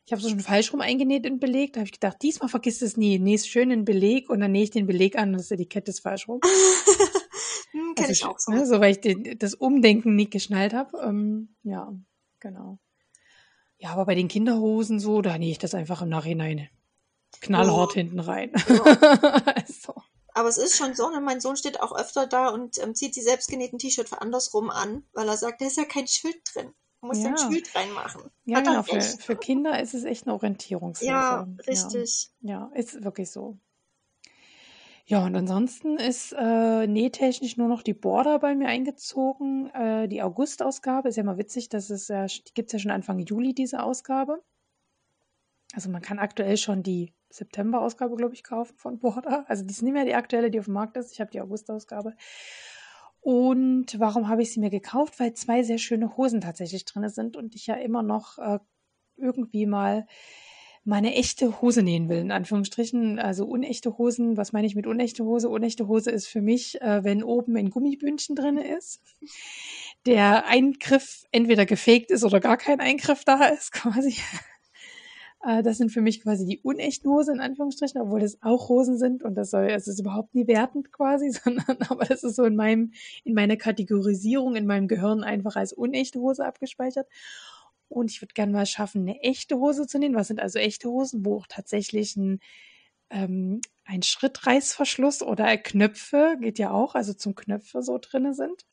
Ich 0.06 0.12
habe 0.12 0.22
es 0.22 0.28
schon 0.30 0.40
falsch 0.40 0.72
rum 0.72 0.80
eingenäht 0.80 1.24
in 1.24 1.34
den 1.34 1.40
Beleg. 1.40 1.72
Da 1.72 1.80
habe 1.80 1.86
ich 1.86 1.92
gedacht, 1.92 2.16
diesmal 2.22 2.48
vergisst 2.48 2.82
es 2.82 2.96
nie. 2.96 3.18
Näh's 3.18 3.46
schön 3.46 3.70
in 3.70 3.80
den 3.80 3.84
Beleg 3.84 4.28
und 4.28 4.40
dann 4.40 4.52
nähe 4.52 4.64
ich 4.64 4.70
den 4.70 4.86
Beleg 4.86 5.16
an 5.16 5.30
und 5.30 5.38
das 5.38 5.50
Etikett 5.50 5.88
ist 5.88 6.00
falsch 6.00 6.26
rum. 6.26 6.40
hm, 7.72 7.94
kenne 7.94 8.08
Also, 8.08 8.12
ich 8.12 8.24
auch 8.24 8.38
so. 8.38 8.50
Ne, 8.52 8.66
so 8.66 8.80
weil 8.80 8.92
ich 8.92 9.00
den, 9.00 9.38
das 9.38 9.54
Umdenken 9.54 10.16
nicht 10.16 10.32
geschnallt 10.32 10.72
habe. 10.74 10.98
Ähm, 10.98 11.54
ja, 11.62 11.92
genau. 12.40 12.78
Ja, 13.78 13.90
aber 13.90 14.06
bei 14.06 14.14
den 14.14 14.28
Kinderhosen 14.28 14.98
so, 15.00 15.22
da 15.22 15.38
nähe 15.38 15.52
ich 15.52 15.58
das 15.58 15.74
einfach 15.74 16.02
im 16.02 16.08
Nachhinein 16.08 16.68
knallhart 17.40 17.94
Ja. 17.94 18.02
hinten 18.02 18.20
rein. 18.20 18.52
Ja. 18.68 18.82
also, 19.54 19.94
Aber 20.34 20.48
es 20.48 20.58
ist 20.58 20.76
schon 20.76 20.94
so, 20.94 21.08
ne? 21.10 21.20
mein 21.20 21.40
Sohn 21.40 21.56
steht 21.56 21.80
auch 21.80 21.96
öfter 21.96 22.26
da 22.26 22.48
und 22.48 22.78
ähm, 22.78 22.94
zieht 22.94 23.14
die 23.16 23.22
selbstgenähten 23.22 23.78
T-Shirt 23.78 24.12
andersrum 24.12 24.70
an, 24.70 25.04
weil 25.12 25.28
er 25.28 25.36
sagt, 25.36 25.60
da 25.60 25.66
ist 25.66 25.76
ja 25.76 25.84
kein 25.84 26.08
Schild 26.08 26.40
drin. 26.52 26.74
Du 27.00 27.06
musst 27.06 27.22
ja. 27.22 27.30
Ja. 27.30 27.36
Schild 27.36 27.74
reinmachen. 27.74 28.30
ja, 28.44 28.58
Hat 28.58 28.64
genau. 28.64 28.82
Für, 28.82 29.00
für 29.00 29.36
Kinder 29.36 29.80
ist 29.80 29.94
es 29.94 30.04
echt 30.04 30.26
eine 30.26 30.34
Orientierungshilfe. 30.34 31.12
Ja, 31.12 31.48
richtig. 31.66 32.30
Ja, 32.40 32.70
ja, 32.72 32.78
ist 32.78 33.02
wirklich 33.02 33.30
so. 33.30 33.58
Ja, 35.06 35.24
und 35.24 35.34
ansonsten 35.34 35.96
ist 35.96 36.32
äh, 36.38 36.86
nähtechnisch 36.86 37.56
nur 37.56 37.66
noch 37.66 37.82
die 37.82 37.94
Border 37.94 38.38
bei 38.38 38.54
mir 38.54 38.68
eingezogen. 38.68 39.68
Äh, 39.70 40.06
die 40.06 40.22
August-Ausgabe 40.22 41.08
ist 41.08 41.16
ja 41.16 41.24
mal 41.24 41.36
witzig, 41.36 41.68
dass 41.68 41.90
es 41.90 42.06
ja, 42.08 42.26
die 42.26 42.54
gibt 42.54 42.68
es 42.68 42.74
ja 42.74 42.78
schon 42.78 42.92
Anfang 42.92 43.18
Juli, 43.18 43.52
diese 43.52 43.82
Ausgabe. 43.82 44.40
Also 45.72 45.90
man 45.90 46.02
kann 46.02 46.20
aktuell 46.20 46.56
schon 46.56 46.84
die 46.84 47.12
September-Ausgabe, 47.30 48.14
glaube 48.16 48.34
ich, 48.34 48.44
kaufen 48.44 48.76
von 48.76 48.98
Border. 49.00 49.44
Also 49.48 49.64
die 49.64 49.72
ist 49.72 49.82
nicht 49.82 49.92
mehr 49.92 50.04
die 50.04 50.14
aktuelle, 50.14 50.50
die 50.50 50.60
auf 50.60 50.66
dem 50.66 50.74
Markt 50.74 50.96
ist. 50.96 51.12
Ich 51.12 51.20
habe 51.20 51.30
die 51.30 51.40
August-Ausgabe. 51.40 52.14
Und 53.20 53.98
warum 53.98 54.28
habe 54.28 54.42
ich 54.42 54.52
sie 54.52 54.60
mir 54.60 54.70
gekauft? 54.70 55.20
Weil 55.20 55.34
zwei 55.34 55.62
sehr 55.62 55.78
schöne 55.78 56.16
Hosen 56.16 56.40
tatsächlich 56.40 56.84
drin 56.84 57.08
sind 57.08 57.36
und 57.36 57.54
ich 57.54 57.66
ja 57.66 57.74
immer 57.74 58.02
noch 58.02 58.38
äh, 58.38 58.58
irgendwie 59.16 59.66
mal 59.66 60.06
meine 60.84 61.14
echte 61.14 61.60
Hose 61.60 61.82
nähen 61.82 62.08
will, 62.08 62.18
in 62.18 62.32
Anführungsstrichen. 62.32 63.18
Also 63.18 63.44
unechte 63.44 63.98
Hosen, 63.98 64.36
was 64.36 64.52
meine 64.52 64.66
ich 64.66 64.74
mit 64.74 64.86
unechte 64.86 65.24
Hose? 65.24 65.48
Unechte 65.48 65.88
Hose 65.88 66.10
ist 66.10 66.26
für 66.26 66.40
mich, 66.40 66.80
äh, 66.80 67.04
wenn 67.04 67.22
oben 67.22 67.56
ein 67.56 67.70
Gummibündchen 67.70 68.34
drin 68.34 68.56
ist, 68.56 69.02
der 70.06 70.46
Eingriff 70.46 71.24
entweder 71.32 71.66
gefegt 71.66 72.10
ist 72.10 72.24
oder 72.24 72.40
gar 72.40 72.56
kein 72.56 72.80
Eingriff 72.80 73.24
da 73.24 73.44
ist, 73.44 73.72
quasi. 73.72 74.16
Äh, 75.42 75.62
das 75.62 75.78
sind 75.78 75.90
für 75.90 76.00
mich 76.00 76.22
quasi 76.22 76.46
die 76.46 76.60
unechten 76.60 77.10
Hosen, 77.10 77.36
in 77.36 77.40
Anführungsstrichen, 77.40 78.00
obwohl 78.00 78.20
das 78.20 78.38
auch 78.42 78.68
Hosen 78.68 78.98
sind 78.98 79.22
und 79.22 79.34
das 79.34 79.50
soll, 79.50 79.66
es 79.66 79.88
ist 79.88 80.00
überhaupt 80.00 80.34
nie 80.34 80.46
wertend 80.46 80.92
quasi, 80.92 81.30
sondern 81.44 81.78
aber 81.88 82.04
das 82.04 82.22
ist 82.22 82.36
so 82.36 82.44
in 82.44 82.56
meinem, 82.56 82.92
in 83.24 83.34
meiner 83.34 83.56
Kategorisierung, 83.56 84.56
in 84.56 84.66
meinem 84.66 84.88
Gehirn 84.88 85.24
einfach 85.24 85.56
als 85.56 85.72
unechte 85.72 86.20
Hose 86.20 86.44
abgespeichert. 86.44 87.08
Und 87.88 88.10
ich 88.12 88.22
würde 88.22 88.34
gerne 88.34 88.52
mal 88.52 88.66
schaffen, 88.66 89.02
eine 89.02 89.20
echte 89.20 89.56
Hose 89.58 89.86
zu 89.86 89.98
nähen. 89.98 90.14
Was 90.14 90.28
sind 90.28 90.40
also 90.40 90.60
echte 90.60 90.88
Hosen, 90.88 91.24
wo 91.24 91.38
auch 91.38 91.46
tatsächlich 91.48 92.16
ein, 92.16 92.38
ähm, 93.10 93.60
ein 93.84 94.02
Schrittreißverschluss 94.02 95.22
oder 95.22 95.56
Knöpfe, 95.58 96.36
geht 96.40 96.60
ja 96.60 96.70
auch, 96.70 96.94
also 96.94 97.14
zum 97.14 97.34
Knöpfe 97.34 97.82
so 97.82 97.98
drinne 98.00 98.34
sind. 98.34 98.64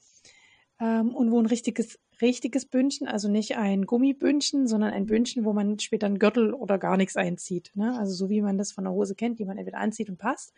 Ähm, 0.79 1.15
und 1.15 1.31
wo 1.31 1.39
ein 1.39 1.47
richtiges, 1.47 1.97
richtiges 2.21 2.65
Bündchen, 2.65 3.07
also 3.07 3.29
nicht 3.29 3.57
ein 3.57 3.85
Gummibündchen, 3.85 4.67
sondern 4.67 4.93
ein 4.93 5.05
Bündchen, 5.05 5.45
wo 5.45 5.53
man 5.53 5.79
später 5.79 6.07
einen 6.07 6.19
Gürtel 6.19 6.53
oder 6.53 6.77
gar 6.77 6.97
nichts 6.97 7.15
einzieht. 7.15 7.71
Ne? 7.75 7.97
Also 7.97 8.13
so 8.13 8.29
wie 8.29 8.41
man 8.41 8.57
das 8.57 8.71
von 8.71 8.83
der 8.83 8.93
Hose 8.93 9.15
kennt, 9.15 9.39
die 9.39 9.45
man 9.45 9.57
entweder 9.57 9.79
anzieht 9.79 10.09
und 10.09 10.17
passt. 10.17 10.53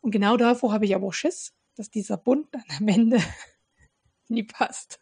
Und 0.00 0.10
genau 0.10 0.36
davor 0.36 0.72
habe 0.72 0.84
ich 0.84 0.94
aber 0.94 1.06
auch 1.06 1.12
Schiss, 1.12 1.54
dass 1.76 1.90
dieser 1.90 2.16
Bund 2.16 2.48
dann 2.52 2.64
am 2.78 2.88
Ende 2.88 3.18
nie 4.28 4.44
passt. 4.44 5.00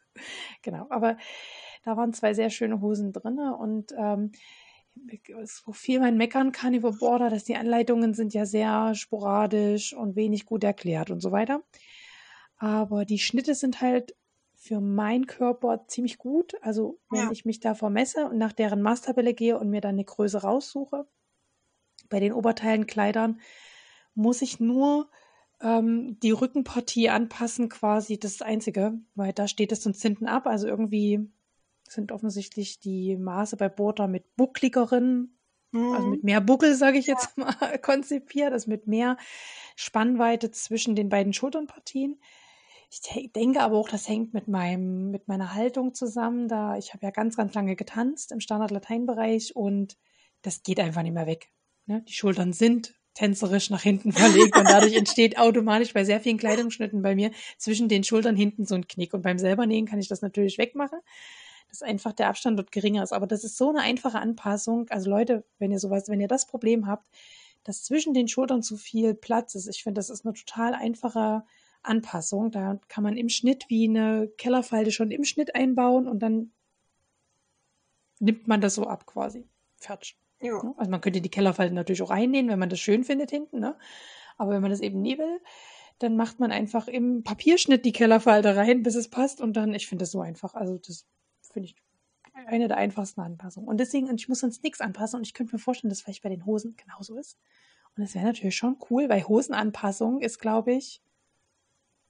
Genau, 0.63 0.87
aber 0.91 1.17
da 1.85 1.97
waren 1.97 2.13
zwei 2.13 2.35
sehr 2.35 2.51
schöne 2.51 2.81
Hosen 2.81 3.13
drin 3.13 3.39
und 3.39 3.93
ähm, 3.97 4.33
so 5.45 5.73
viel 5.73 6.01
man 6.01 6.17
meckern 6.17 6.51
kann 6.51 6.75
über 6.75 6.93
Border, 6.93 7.31
dass 7.31 7.45
die 7.45 7.57
Anleitungen 7.57 8.15
sind 8.15 8.35
ja 8.35 8.47
sehr 8.47 8.95
sporadisch 8.97 9.93
und 9.93 10.17
wenig 10.17 10.45
gut 10.45 10.65
erklärt 10.65 11.11
und 11.11 11.21
so 11.21 11.31
weiter. 11.31 11.63
Aber 12.57 13.05
die 13.05 13.21
Schnitte 13.21 13.55
sind 13.55 13.81
halt 13.81 14.17
für 14.69 14.81
meinen 14.83 15.27
Körper 15.27 15.87
ziemlich 15.87 16.19
gut. 16.19 16.55
Also 16.61 17.01
wenn 17.11 17.23
ja. 17.23 17.31
ich 17.33 17.47
mich 17.47 17.59
da 17.59 17.75
vermesse 17.75 18.27
und 18.27 18.37
nach 18.37 18.53
deren 18.53 18.83
Maßtabelle 18.83 19.33
gehe 19.33 19.59
und 19.59 19.71
mir 19.71 19.81
dann 19.81 19.95
eine 19.95 20.05
Größe 20.05 20.43
raussuche, 20.43 21.07
bei 22.11 22.21
den 22.21 22.35
Oberteilen 22.35 22.87
Kleidern 22.87 23.41
muss 24.15 24.43
ich 24.43 24.61
nur 24.61 25.09
ähm, 25.63 26.19
die 26.21 26.33
Rückenpartie 26.33 27.09
anpassen, 27.09 27.71
quasi 27.71 28.19
das 28.19 28.43
Einzige, 28.43 29.01
weil 29.15 29.33
da 29.33 29.49
steht 29.49 29.73
es 29.73 29.87
uns 29.87 30.03
hinten 30.03 30.27
ab. 30.27 30.47
Also 30.47 30.67
irgendwie 30.69 31.31
sind 31.89 32.13
offensichtlich 32.13 32.79
die 32.79 33.17
Maße 33.17 33.57
bei 33.57 33.71
Border 33.71 34.07
mit 34.07 34.37
buckligeren, 34.37 35.39
mhm. 35.73 35.93
also 35.95 36.09
mit 36.09 36.25
mehr 36.25 36.43
Buckel, 36.43 36.75
sage 36.75 36.99
ich 36.99 37.07
jetzt 37.07 37.31
ja. 37.39 37.45
mal, 37.61 37.79
konzipiert, 37.79 38.53
also 38.53 38.69
mit 38.69 38.87
mehr 38.87 39.17
Spannweite 39.77 40.51
zwischen 40.51 40.95
den 40.95 41.09
beiden 41.09 41.33
Schulternpartien. 41.33 42.21
Ich 42.91 43.03
denke 43.33 43.61
aber 43.61 43.77
auch, 43.77 43.89
das 43.89 44.09
hängt 44.09 44.33
mit 44.33 44.49
meinem, 44.49 45.11
mit 45.11 45.29
meiner 45.29 45.55
Haltung 45.55 45.95
zusammen. 45.95 46.49
Da 46.49 46.77
ich 46.77 46.95
habe 46.95 47.05
ja 47.05 47.11
ganz, 47.11 47.37
ganz 47.37 47.53
lange 47.55 47.77
getanzt 47.77 48.33
im 48.33 48.41
Standard-Lateinbereich 48.41 49.55
und 49.55 49.99
das 50.43 50.63
geht 50.63 50.81
einfach 50.81 51.03
nicht 51.03 51.13
mehr 51.13 51.27
weg. 51.27 51.51
Ne? 51.87 52.03
Die 52.09 52.15
Schultern 52.15 52.53
sind 52.53 52.95
tänzerisch 53.13 53.69
nach 53.69 53.83
hinten 53.83 54.13
verlegt 54.13 54.57
und 54.57 54.69
dadurch 54.69 54.95
entsteht 54.95 55.39
automatisch 55.39 55.93
bei 55.93 56.05
sehr 56.05 56.21
vielen 56.21 56.39
Kleidungsschnitten 56.39 57.03
bei 57.03 57.15
mir 57.15 57.31
zwischen 57.59 57.89
den 57.89 58.05
Schultern 58.05 58.37
hinten 58.37 58.65
so 58.65 58.75
ein 58.75 58.89
Knick 58.89 59.13
und 59.13 59.23
beim 59.23 59.39
selber 59.39 59.67
nähen 59.67 59.87
kann 59.87 59.99
ich 59.99 60.09
das 60.09 60.23
natürlich 60.23 60.57
wegmachen 60.57 61.01
dass 61.69 61.83
einfach 61.83 62.13
der 62.13 62.29
Abstand 62.29 62.59
dort 62.59 62.73
geringer 62.73 63.03
ist. 63.03 63.13
Aber 63.13 63.27
das 63.27 63.45
ist 63.45 63.57
so 63.57 63.69
eine 63.69 63.81
einfache 63.81 64.19
Anpassung. 64.19 64.89
Also 64.91 65.11
Leute, 65.11 65.45
wenn 65.59 65.71
ihr 65.71 65.79
sowas, 65.79 66.09
wenn 66.09 66.21
ihr 66.21 66.29
das 66.29 66.47
Problem 66.47 66.87
habt, 66.87 67.07
dass 67.65 67.85
zwischen 67.85 68.15
den 68.15 68.29
Schultern 68.29 68.63
zu 68.63 68.77
viel 68.77 69.15
Platz 69.15 69.55
ist, 69.55 69.69
ich 69.69 69.83
finde, 69.83 69.99
das 69.99 70.11
ist 70.11 70.25
eine 70.25 70.35
total 70.35 70.75
einfache 70.75 71.45
Anpassung. 71.89 72.51
Da 72.51 72.79
kann 72.89 73.05
man 73.05 73.17
im 73.17 73.29
Schnitt 73.29 73.65
wie 73.69 73.89
eine 73.89 74.29
Kellerfalte 74.39 74.93
schon 74.93 75.11
im 75.11 75.25
Schnitt 75.25 75.55
einbauen 75.55 76.07
und 76.09 76.21
dann 76.21 76.53
nimmt 78.21 78.49
man 78.49 78.61
das 78.61 78.75
so 78.75 78.87
ab 78.87 79.07
quasi. 79.07 79.49
Fertig. 79.77 80.19
Ja. 80.41 80.75
Also 80.77 80.91
man 80.91 81.01
könnte 81.01 81.21
die 81.21 81.31
Kellerfalte 81.31 81.75
natürlich 81.75 82.03
auch 82.03 82.11
einnähen, 82.11 82.49
wenn 82.49 82.59
man 82.59 82.69
das 82.69 82.81
schön 82.81 83.05
findet 83.05 83.31
hinten, 83.31 83.59
ne? 83.59 83.77
Aber 84.37 84.53
wenn 84.53 84.63
man 84.63 84.71
das 84.71 84.81
eben 84.81 85.01
nie 85.03 85.19
will, 85.19 85.41
dann 85.99 86.17
macht 86.17 86.39
man 86.39 86.53
einfach 86.53 86.87
im 86.87 87.25
Papierschnitt 87.25 87.85
die 87.85 87.93
Kellerfalte 87.93 88.55
rein, 88.55 88.85
bis 88.85 88.95
es 88.95 89.09
passt 89.09 89.41
und 89.41 89.57
dann, 89.57 89.75
ich 89.75 89.89
finde 89.89 90.05
das 90.05 90.13
so 90.13 90.21
einfach. 90.21 90.55
Also 90.55 90.79
das 90.79 91.07
finde 91.43 91.69
ich 91.69 91.77
eine 92.47 92.69
der 92.69 92.77
einfachsten 92.77 93.21
Anpassungen. 93.21 93.69
Und 93.69 93.79
deswegen, 93.79 94.09
und 94.09 94.21
ich 94.21 94.29
muss 94.29 94.41
sonst 94.41 94.63
nichts 94.63 94.81
anpassen 94.81 95.17
und 95.19 95.27
ich 95.27 95.35
könnte 95.35 95.55
mir 95.55 95.59
vorstellen, 95.59 95.89
dass 95.89 96.03
vielleicht 96.03 96.23
bei 96.23 96.29
den 96.29 96.47
Hosen 96.47 96.77
genauso 96.77 97.17
ist. 97.17 97.37
Und 97.97 98.05
es 98.05 98.15
wäre 98.15 98.27
natürlich 98.27 98.57
schon 98.57 98.77
cool, 98.91 99.09
weil 99.09 99.27
Hosenanpassung 99.27 100.21
ist, 100.21 100.39
glaube 100.39 100.73
ich, 100.73 101.03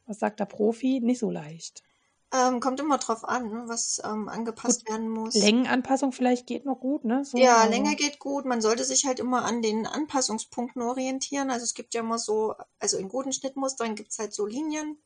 was 0.08 0.18
sagt 0.18 0.40
der 0.40 0.46
Profi, 0.46 1.00
nicht 1.00 1.18
so 1.18 1.30
leicht. 1.30 1.82
Ähm, 2.30 2.60
kommt 2.60 2.78
immer 2.78 2.98
drauf 2.98 3.24
an, 3.24 3.68
was 3.68 4.02
ähm, 4.04 4.28
angepasst 4.28 4.84
gut, 4.84 4.92
werden 4.92 5.08
muss. 5.08 5.34
Längenanpassung 5.34 6.12
vielleicht 6.12 6.46
geht 6.46 6.66
noch 6.66 6.78
gut, 6.78 7.04
ne? 7.04 7.24
So, 7.24 7.38
ja, 7.38 7.56
aber... 7.56 7.70
Länge 7.70 7.96
geht 7.96 8.18
gut. 8.18 8.44
Man 8.44 8.60
sollte 8.60 8.84
sich 8.84 9.06
halt 9.06 9.18
immer 9.18 9.46
an 9.46 9.62
den 9.62 9.86
Anpassungspunkten 9.86 10.82
orientieren. 10.82 11.50
Also 11.50 11.64
es 11.64 11.72
gibt 11.72 11.94
ja 11.94 12.00
immer 12.00 12.18
so, 12.18 12.54
also 12.78 12.98
in 12.98 13.08
guten 13.08 13.32
Schnittmustern 13.32 13.94
gibt 13.94 14.12
es 14.12 14.18
halt 14.18 14.34
so 14.34 14.44
Linien, 14.44 14.98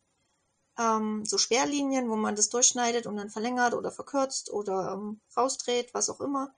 ähm, 0.76 1.24
so 1.24 1.38
Sperrlinien, 1.38 2.10
wo 2.10 2.16
man 2.16 2.34
das 2.34 2.48
durchschneidet 2.48 3.06
und 3.06 3.16
dann 3.16 3.30
verlängert 3.30 3.74
oder 3.74 3.92
verkürzt 3.92 4.50
oder 4.52 4.94
ähm, 4.94 5.20
rausdreht, 5.36 5.94
was 5.94 6.10
auch 6.10 6.20
immer. 6.20 6.52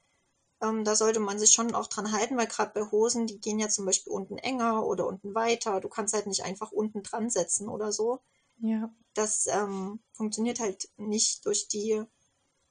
Ähm, 0.63 0.85
da 0.85 0.97
sollte 0.97 1.21
man 1.21 1.39
sich 1.39 1.53
schon 1.53 1.75
auch 1.75 1.89
dran 1.89 2.11
halten, 2.11 2.39
weil 2.39 2.47
gerade 2.47 2.73
bei 2.73 2.91
Hosen, 2.91 3.27
die 3.27 3.39
gehen 3.39 3.59
ja 3.59 3.69
zum 3.69 3.85
Beispiel 3.85 4.15
unten 4.15 4.39
enger 4.39 4.87
oder 4.87 5.07
unten 5.07 5.35
weiter. 5.35 5.81
Du 5.81 5.91
kannst 5.91 6.15
halt 6.15 6.27
nicht 6.27 6.43
einfach 6.45 6.73
unten 6.73 7.03
dran 7.03 7.29
setzen 7.29 7.69
oder 7.69 7.93
so. 7.93 8.21
Ja. 8.59 8.95
Das 9.15 9.47
ähm, 9.47 10.01
funktioniert 10.13 10.61
halt 10.61 10.89
nicht 10.97 11.47
durch 11.47 11.69
die, 11.69 12.03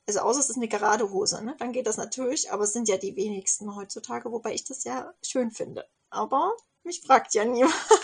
also 0.07 0.19
außer 0.19 0.39
es 0.39 0.49
ist 0.49 0.57
eine 0.57 0.67
gerade 0.67 1.11
Hose, 1.11 1.43
ne? 1.43 1.55
dann 1.59 1.71
geht 1.71 1.87
das 1.87 1.97
natürlich, 1.97 2.51
aber 2.51 2.63
es 2.63 2.73
sind 2.73 2.89
ja 2.89 2.97
die 2.97 3.15
wenigsten 3.15 3.75
heutzutage, 3.75 4.31
wobei 4.31 4.53
ich 4.53 4.65
das 4.65 4.83
ja 4.83 5.13
schön 5.25 5.51
finde. 5.51 5.85
Aber 6.09 6.55
mich 6.83 7.01
fragt 7.01 7.33
ja 7.33 7.45
niemand. 7.45 7.73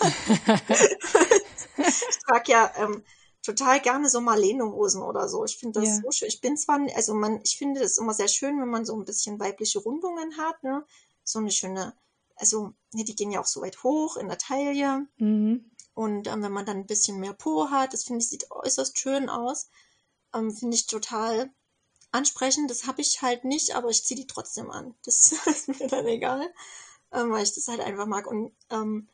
ich 1.76 2.18
trage 2.26 2.52
ja 2.52 2.72
ähm, 2.76 3.04
total 3.42 3.80
gerne 3.80 4.08
so 4.08 4.20
Marlene-Hosen 4.20 5.02
oder 5.02 5.28
so. 5.28 5.44
Ich 5.44 5.56
finde 5.56 5.80
das 5.80 5.88
ja. 5.88 6.00
so 6.02 6.10
schön. 6.10 6.28
Ich 6.28 6.40
bin 6.40 6.56
zwar, 6.56 6.80
also 6.94 7.14
man, 7.14 7.40
ich 7.44 7.56
finde 7.56 7.80
das 7.80 7.98
immer 7.98 8.14
sehr 8.14 8.28
schön, 8.28 8.60
wenn 8.60 8.68
man 8.68 8.84
so 8.84 8.94
ein 8.94 9.04
bisschen 9.04 9.38
weibliche 9.38 9.80
Rundungen 9.80 10.36
hat, 10.36 10.62
ne? 10.62 10.84
So 11.24 11.38
eine 11.38 11.50
schöne, 11.50 11.94
also, 12.36 12.72
ne, 12.92 13.04
die 13.04 13.14
gehen 13.14 13.30
ja 13.30 13.40
auch 13.40 13.46
so 13.46 13.60
weit 13.60 13.82
hoch 13.82 14.16
in 14.16 14.28
der 14.28 14.38
Taille. 14.38 15.06
Mhm. 15.18 15.69
Und 16.00 16.28
ähm, 16.28 16.42
wenn 16.42 16.52
man 16.52 16.66
dann 16.66 16.78
ein 16.78 16.86
bisschen 16.86 17.20
mehr 17.20 17.34
Po 17.34 17.70
hat, 17.70 17.92
das 17.92 18.04
finde 18.04 18.20
ich, 18.22 18.28
sieht 18.28 18.50
äußerst 18.50 18.98
schön 18.98 19.28
aus. 19.28 19.68
Ähm, 20.34 20.50
finde 20.52 20.76
ich 20.76 20.86
total 20.86 21.50
ansprechend. 22.12 22.70
Das 22.70 22.86
habe 22.86 23.02
ich 23.02 23.22
halt 23.22 23.44
nicht, 23.44 23.74
aber 23.76 23.90
ich 23.90 24.04
ziehe 24.04 24.20
die 24.20 24.26
trotzdem 24.26 24.70
an. 24.70 24.94
Das 25.04 25.32
ist 25.32 25.68
mir 25.68 25.88
dann 25.88 26.06
egal, 26.06 26.52
ähm, 27.12 27.30
weil 27.32 27.44
ich 27.44 27.54
das 27.54 27.68
halt 27.68 27.80
einfach 27.80 28.06
mag. 28.06 28.26
Und 28.26 28.52
ähm, 28.70 29.08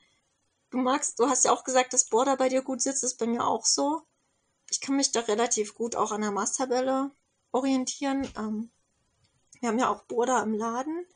du 0.70 0.78
magst, 0.78 1.18
du 1.18 1.28
hast 1.28 1.44
ja 1.44 1.52
auch 1.52 1.64
gesagt, 1.64 1.92
dass 1.92 2.06
Border 2.06 2.36
bei 2.36 2.48
dir 2.48 2.62
gut 2.62 2.82
sitzt, 2.82 3.02
das 3.02 3.12
ist 3.12 3.18
bei 3.18 3.26
mir 3.26 3.46
auch 3.46 3.66
so 3.66 4.02
ich 4.70 4.80
kann 4.80 4.96
mich 4.96 5.12
da 5.12 5.20
relativ 5.20 5.74
gut 5.74 5.96
auch 5.96 6.12
an 6.12 6.20
der 6.20 6.32
Maßtabelle 6.32 7.10
orientieren. 7.52 8.28
Ähm, 8.36 8.70
wir 9.60 9.68
haben 9.68 9.78
ja 9.78 9.90
auch 9.90 10.02
Burda 10.04 10.42
im 10.42 10.54
Laden. 10.54 11.06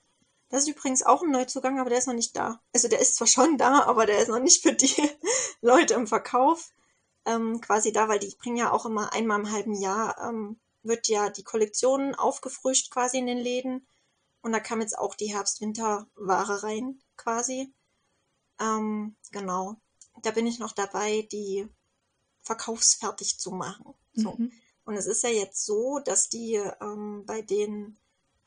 Das 0.51 0.65
ist 0.65 0.69
übrigens 0.69 1.05
auch 1.05 1.23
ein 1.23 1.31
Neuzugang, 1.31 1.79
aber 1.79 1.91
der 1.91 1.99
ist 1.99 2.09
noch 2.09 2.15
nicht 2.15 2.37
da. 2.37 2.61
Also 2.75 2.89
der 2.89 3.01
ist 3.01 3.15
zwar 3.15 3.29
schon 3.29 3.57
da, 3.57 3.85
aber 3.85 4.05
der 4.05 4.19
ist 4.19 4.29
noch 4.29 4.41
nicht 4.41 4.63
für 4.63 4.73
die 4.73 5.11
Leute 5.61 5.95
im 5.95 6.07
Verkauf 6.07 6.73
ähm, 7.25 7.61
quasi 7.61 7.93
da, 7.93 8.09
weil 8.09 8.19
die 8.19 8.35
bringen 8.39 8.57
ja 8.57 8.73
auch 8.73 8.85
immer 8.85 9.13
einmal 9.13 9.39
im 9.39 9.53
halben 9.53 9.75
Jahr, 9.75 10.19
ähm, 10.29 10.59
wird 10.83 11.09
ja 11.09 11.31
die 11.31 11.45
Kollektion 11.45 12.15
aufgefrischt 12.15 12.91
quasi 12.91 13.19
in 13.19 13.27
den 13.27 13.39
Läden. 13.39 13.87
Und 14.43 14.53
da 14.53 14.61
kam 14.61 14.81
jetzt 14.81 14.99
auch 14.99 15.15
die 15.15 15.33
Herbst-Winter-Ware 15.33 16.63
rein 16.63 17.01
quasi. 17.17 17.73
Ähm, 18.59 19.17
genau. 19.31 19.77
Da 20.23 20.31
bin 20.31 20.47
ich 20.47 20.59
noch 20.59 20.73
dabei, 20.73 21.29
die 21.31 21.69
verkaufsfertig 22.43 23.39
zu 23.39 23.51
machen. 23.51 23.95
So. 24.15 24.33
Mhm. 24.33 24.51
Und 24.85 24.95
es 24.95 25.07
ist 25.07 25.23
ja 25.23 25.29
jetzt 25.29 25.65
so, 25.65 26.01
dass 26.01 26.29
die 26.29 26.55
ähm, 26.55 27.25
bei 27.27 27.43
den 27.43 28.00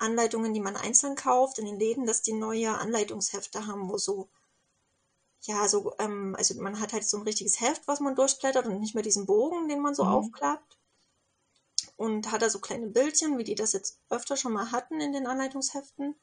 Anleitungen, 0.04 0.54
die 0.54 0.60
man 0.62 0.76
einzeln 0.76 1.16
kauft 1.16 1.60
in 1.60 1.66
den 1.66 1.80
Läden, 1.80 2.06
dass 2.06 2.22
die 2.22 2.34
neue 2.34 2.78
Anleitungshefte 2.78 3.68
haben, 3.68 3.89
wo 3.89 3.97
so 3.97 4.30
ja, 5.45 5.68
so, 5.68 5.93
ähm, 5.99 6.36
also 6.38 6.56
man 6.62 6.80
hat 6.80 6.93
halt 6.93 7.06
so 7.06 7.18
ein 7.18 7.24
richtiges 7.24 7.60
Heft, 7.60 7.88
was 7.88 7.99
man 7.99 8.16
durchblättert 8.16 8.66
und 8.66 8.80
nicht 8.80 8.95
mehr 8.95 9.04
diesen 9.04 9.26
Bogen, 9.26 9.68
den 9.68 9.82
man 9.82 9.93
so 9.95 10.04
Mhm. 10.04 10.10
aufklappt. 10.10 10.78
Und 11.97 12.32
hat 12.32 12.41
da 12.41 12.49
so 12.49 12.60
kleine 12.60 12.88
Bildchen, 12.88 13.38
wie 13.38 13.43
die 13.43 13.56
das 13.56 13.74
jetzt 13.74 13.99
öfter 14.10 14.38
schon 14.38 14.54
mal 14.54 14.72
hatten 14.72 14.99
in 15.01 15.14
den 15.14 15.28
Anleitungsheften. 15.28 16.16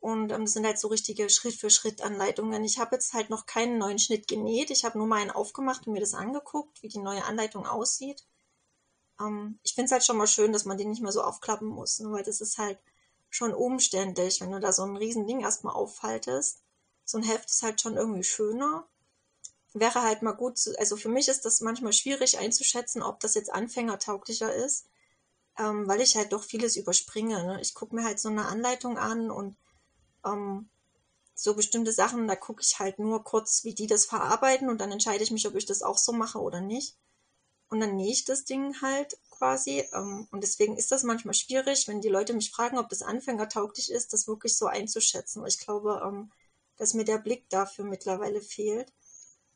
Und 0.00 0.32
ähm, 0.32 0.42
das 0.44 0.52
sind 0.54 0.66
halt 0.66 0.78
so 0.78 0.88
richtige 0.88 1.30
Schritt-für-Schritt-Anleitungen. 1.30 2.64
Ich 2.64 2.78
habe 2.78 2.96
jetzt 2.96 3.12
halt 3.14 3.30
noch 3.30 3.46
keinen 3.46 3.78
neuen 3.78 3.98
Schnitt 3.98 4.28
genäht. 4.28 4.70
Ich 4.70 4.84
habe 4.84 4.98
nur 4.98 5.06
mal 5.06 5.20
einen 5.20 5.30
aufgemacht 5.30 5.86
und 5.86 5.92
mir 5.94 6.00
das 6.00 6.14
angeguckt, 6.14 6.82
wie 6.82 6.88
die 6.88 6.98
neue 6.98 7.24
Anleitung 7.24 7.66
aussieht. 7.66 8.24
Ähm, 9.20 9.58
ich 9.62 9.74
finde 9.74 9.86
es 9.86 9.92
halt 9.92 10.04
schon 10.04 10.16
mal 10.16 10.26
schön, 10.26 10.52
dass 10.52 10.64
man 10.64 10.78
den 10.78 10.90
nicht 10.90 11.02
mehr 11.02 11.12
so 11.12 11.22
aufklappen 11.22 11.68
muss, 11.68 12.00
ne? 12.00 12.10
weil 12.12 12.24
das 12.24 12.40
ist 12.40 12.58
halt 12.58 12.78
schon 13.30 13.54
umständlich, 13.54 14.40
wenn 14.40 14.50
du 14.50 14.60
da 14.60 14.72
so 14.72 14.82
ein 14.82 14.96
riesen 14.96 15.26
Ding 15.26 15.40
erstmal 15.40 15.74
auffaltest. 15.74 16.62
So 17.04 17.18
ein 17.18 17.24
Heft 17.24 17.48
ist 17.48 17.62
halt 17.62 17.80
schon 17.80 17.96
irgendwie 17.96 18.24
schöner. 18.24 18.86
Wäre 19.72 20.02
halt 20.02 20.22
mal 20.22 20.32
gut, 20.32 20.58
zu, 20.58 20.76
also 20.78 20.96
für 20.96 21.08
mich 21.08 21.28
ist 21.28 21.44
das 21.44 21.60
manchmal 21.60 21.92
schwierig 21.92 22.38
einzuschätzen, 22.38 23.02
ob 23.02 23.20
das 23.20 23.34
jetzt 23.34 23.52
anfängertauglicher 23.52 24.52
ist, 24.52 24.86
ähm, 25.56 25.86
weil 25.86 26.00
ich 26.00 26.16
halt 26.16 26.32
doch 26.32 26.42
vieles 26.42 26.76
überspringe. 26.76 27.44
Ne? 27.44 27.60
Ich 27.60 27.74
gucke 27.74 27.94
mir 27.94 28.04
halt 28.04 28.18
so 28.18 28.28
eine 28.28 28.46
Anleitung 28.46 28.98
an 28.98 29.30
und 29.30 29.56
ähm, 30.24 30.68
so 31.34 31.54
bestimmte 31.54 31.92
Sachen, 31.92 32.26
da 32.26 32.34
gucke 32.36 32.62
ich 32.62 32.80
halt 32.80 32.98
nur 32.98 33.22
kurz, 33.22 33.62
wie 33.64 33.74
die 33.74 33.86
das 33.86 34.04
verarbeiten 34.06 34.68
und 34.68 34.78
dann 34.80 34.92
entscheide 34.92 35.22
ich 35.22 35.30
mich, 35.30 35.46
ob 35.46 35.54
ich 35.54 35.66
das 35.66 35.82
auch 35.82 35.98
so 35.98 36.12
mache 36.12 36.40
oder 36.40 36.60
nicht. 36.60 36.96
Und 37.68 37.78
dann 37.78 37.94
nähe 37.94 38.10
ich 38.10 38.24
das 38.24 38.44
Ding 38.44 38.82
halt 38.82 39.16
quasi. 39.40 39.82
Ähm, 39.94 40.28
und 40.30 40.42
deswegen 40.42 40.76
ist 40.76 40.92
das 40.92 41.02
manchmal 41.02 41.34
schwierig, 41.34 41.88
wenn 41.88 42.02
die 42.02 42.08
Leute 42.10 42.34
mich 42.34 42.50
fragen, 42.50 42.78
ob 42.78 42.88
das 42.90 43.00
anfängertauglich 43.02 43.90
ist, 43.90 44.12
das 44.12 44.28
wirklich 44.28 44.56
so 44.56 44.66
einzuschätzen. 44.66 45.42
Ich 45.46 45.58
glaube, 45.58 46.02
ähm, 46.06 46.30
dass 46.76 46.92
mir 46.94 47.04
der 47.04 47.18
Blick 47.18 47.48
dafür 47.48 47.84
mittlerweile 47.86 48.40
fehlt. 48.42 48.92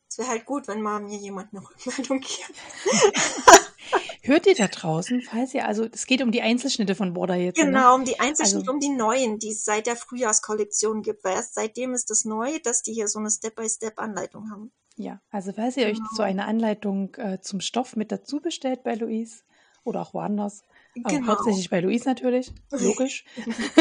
Es 0.09 0.17
wäre 0.19 0.29
halt 0.29 0.47
gut, 0.47 0.69
wenn 0.69 0.81
mal 0.81 1.01
mir 1.01 1.19
jemand 1.19 1.53
eine 1.53 1.63
Rückmeldung 1.69 2.21
gibt. 2.21 2.55
Hört 4.23 4.47
ihr 4.47 4.55
da 4.55 4.69
draußen, 4.69 5.21
falls 5.21 5.53
ihr, 5.53 5.67
also 5.67 5.85
es 5.93 6.07
geht 6.07 6.23
um 6.23 6.33
die 6.33 6.41
Einzelschnitte 6.41 6.95
von 6.95 7.13
Border 7.13 7.35
jetzt. 7.35 7.59
Ne? 7.59 7.67
Genau, 7.67 7.95
um 7.95 8.07
die 8.07 8.19
Einzelschnitte, 8.21 8.61
Also- 8.61 8.73
um 8.73 8.81
die 8.81 8.89
neuen, 8.89 9.39
die 9.39 9.51
es 9.51 9.65
seit 9.65 9.87
der 9.87 9.97
Frühjahrskollektion 9.97 11.03
gibt, 11.03 11.25
weil 11.25 11.35
erst 11.35 11.55
seitdem 11.55 11.93
ist 11.93 12.11
es 12.11 12.25
neu, 12.25 12.59
dass 12.61 12.81
die 12.83 12.95
hier 12.95 13.07
so 13.09 13.19
eine 13.19 13.31
Step-by-Step-Anleitung 13.31 14.51
haben. 14.51 14.73
Ja, 14.97 15.21
also 15.31 15.53
falls 15.53 15.77
ihr 15.77 15.87
euch 15.89 15.97
Genau. 15.99 16.09
so 16.17 16.23
eine 16.23 16.47
Anleitung 16.47 17.15
äh, 17.17 17.41
zum 17.43 17.61
Stoff 17.61 17.97
mit 17.97 18.13
dazu 18.13 18.41
bestellt 18.41 18.83
bei 18.85 18.95
Louise 18.95 19.43
oder 19.85 20.03
auch 20.03 20.15
woanders, 20.15 20.63
aber 21.03 21.17
Genau. 21.17 21.29
hauptsächlich 21.29 21.71
bei 21.71 21.81
Louise 21.81 22.09
natürlich, 22.09 22.53
logisch, 22.71 23.25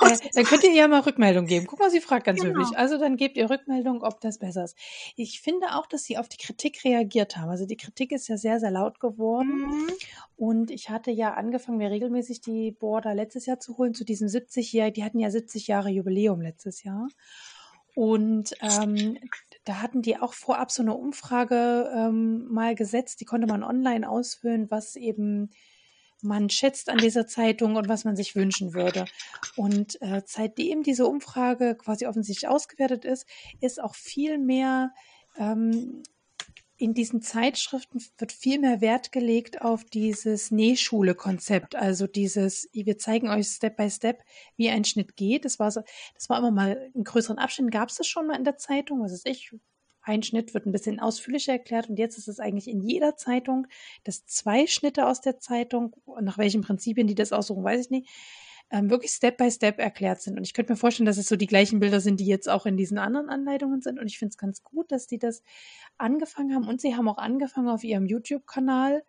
äh, 0.00 0.16
dann 0.34 0.44
könnt 0.44 0.64
ihr 0.64 0.72
ihr 0.72 0.88
mal 0.88 1.00
Rückmeldung 1.00 1.46
geben. 1.46 1.66
Guck 1.66 1.78
mal, 1.78 1.90
sie 1.90 2.00
fragt 2.00 2.24
ganz 2.24 2.40
Genau. 2.40 2.58
höflich. 2.58 2.76
Also 2.78 2.98
dann 2.98 3.16
gebt 3.16 3.36
ihr 3.36 3.48
Rückmeldung, 3.50 4.02
ob 4.02 4.20
das 4.20 4.38
besser 4.38 4.64
ist. 4.64 4.76
Ich 5.16 5.40
finde 5.40 5.74
auch, 5.74 5.86
dass 5.86 6.04
sie 6.04 6.18
auf 6.18 6.28
die 6.28 6.36
Kritik 6.38 6.84
reagiert 6.84 7.36
haben. 7.36 7.50
Also 7.50 7.66
die 7.66 7.76
Kritik 7.76 8.12
ist 8.12 8.28
ja 8.28 8.36
sehr, 8.36 8.60
sehr 8.60 8.70
laut 8.70 9.00
geworden. 9.00 9.66
Mhm. 9.68 9.90
Und 10.36 10.70
ich 10.70 10.90
hatte 10.90 11.10
ja 11.10 11.34
angefangen, 11.34 11.78
mir 11.78 11.90
regelmäßig 11.90 12.40
die 12.40 12.72
Border 12.72 13.14
letztes 13.14 13.46
Jahr 13.46 13.58
zu 13.60 13.78
holen, 13.78 13.94
zu 13.94 14.04
diesem 14.04 14.28
70 14.28 14.72
Jahr, 14.72 14.90
die 14.90 15.04
hatten 15.04 15.18
ja 15.18 15.30
70 15.30 15.66
Jahre 15.66 15.90
Jubiläum 15.90 16.40
letztes 16.40 16.82
Jahr. 16.82 17.08
Und 17.94 18.54
ähm, 18.60 19.16
da 19.66 19.82
hatten 19.82 20.00
die 20.00 20.16
auch 20.16 20.32
vorab 20.32 20.70
so 20.70 20.82
eine 20.82 20.94
Umfrage 20.94 21.90
ähm, 21.92 22.46
mal 22.48 22.74
gesetzt, 22.74 23.20
die 23.20 23.24
konnte 23.24 23.48
man 23.48 23.64
online 23.64 24.08
ausfüllen, 24.08 24.70
was 24.70 24.94
eben 24.96 25.50
man 26.22 26.48
schätzt 26.48 26.88
an 26.88 26.98
dieser 26.98 27.26
Zeitung 27.26 27.76
und 27.76 27.88
was 27.88 28.04
man 28.04 28.16
sich 28.16 28.36
wünschen 28.36 28.74
würde. 28.74 29.04
Und 29.56 30.00
äh, 30.00 30.22
seitdem 30.24 30.82
diese 30.82 31.06
Umfrage 31.06 31.76
quasi 31.76 32.06
offensichtlich 32.06 32.48
ausgewertet 32.48 33.04
ist, 33.04 33.26
ist 33.60 33.82
auch 33.82 33.94
viel 33.94 34.38
mehr 34.38 34.92
ähm, 35.36 36.02
in 36.78 36.94
diesen 36.94 37.22
Zeitschriften 37.22 38.02
wird 38.18 38.32
viel 38.32 38.58
mehr 38.58 38.80
Wert 38.80 39.12
gelegt 39.12 39.62
auf 39.62 39.84
dieses 39.84 40.50
Nähschule-Konzept, 40.50 41.74
also 41.74 42.06
dieses, 42.06 42.68
wir 42.72 42.98
zeigen 42.98 43.28
euch 43.28 43.48
Step 43.48 43.76
by 43.76 43.90
Step, 43.90 44.22
wie 44.56 44.68
ein 44.68 44.84
Schnitt 44.84 45.16
geht. 45.16 45.44
Das 45.44 45.58
war 45.58 45.70
so, 45.70 45.82
das 46.14 46.28
war 46.28 46.38
immer 46.38 46.50
mal 46.50 46.90
in 46.94 47.04
größeren 47.04 47.38
Abständen, 47.38 47.70
gab 47.70 47.88
es 47.88 47.96
das 47.96 48.06
schon 48.06 48.26
mal 48.26 48.36
in 48.36 48.44
der 48.44 48.58
Zeitung, 48.58 49.02
was 49.02 49.12
ist 49.12 49.26
ich, 49.26 49.52
ein 50.02 50.22
Schnitt 50.22 50.54
wird 50.54 50.66
ein 50.66 50.72
bisschen 50.72 51.00
ausführlicher 51.00 51.52
erklärt 51.52 51.88
und 51.88 51.98
jetzt 51.98 52.16
ist 52.16 52.28
es 52.28 52.38
eigentlich 52.38 52.68
in 52.68 52.80
jeder 52.80 53.16
Zeitung, 53.16 53.66
dass 54.04 54.24
zwei 54.24 54.66
Schnitte 54.66 55.06
aus 55.06 55.20
der 55.20 55.38
Zeitung, 55.40 55.96
nach 56.20 56.38
welchen 56.38 56.62
Prinzipien 56.62 57.08
die 57.08 57.16
das 57.16 57.32
aussuchen, 57.32 57.64
weiß 57.64 57.86
ich 57.86 57.90
nicht, 57.90 58.08
ähm, 58.70 58.90
wirklich 58.90 59.12
Step 59.12 59.36
by 59.36 59.50
Step 59.50 59.78
erklärt 59.78 60.20
sind. 60.20 60.36
Und 60.36 60.44
ich 60.44 60.52
könnte 60.52 60.72
mir 60.72 60.76
vorstellen, 60.76 61.06
dass 61.06 61.18
es 61.18 61.28
so 61.28 61.36
die 61.36 61.46
gleichen 61.46 61.80
Bilder 61.80 62.00
sind, 62.00 62.20
die 62.20 62.26
jetzt 62.26 62.48
auch 62.48 62.66
in 62.66 62.76
diesen 62.76 62.98
anderen 62.98 63.28
Anleitungen 63.28 63.80
sind. 63.80 63.98
Und 63.98 64.06
ich 64.06 64.18
finde 64.18 64.30
es 64.30 64.38
ganz 64.38 64.62
gut, 64.62 64.90
dass 64.90 65.06
die 65.06 65.18
das 65.18 65.42
angefangen 65.98 66.54
haben. 66.54 66.66
Und 66.66 66.80
sie 66.80 66.96
haben 66.96 67.08
auch 67.08 67.18
angefangen, 67.18 67.68
auf 67.68 67.84
ihrem 67.84 68.06
YouTube-Kanal 68.06 69.04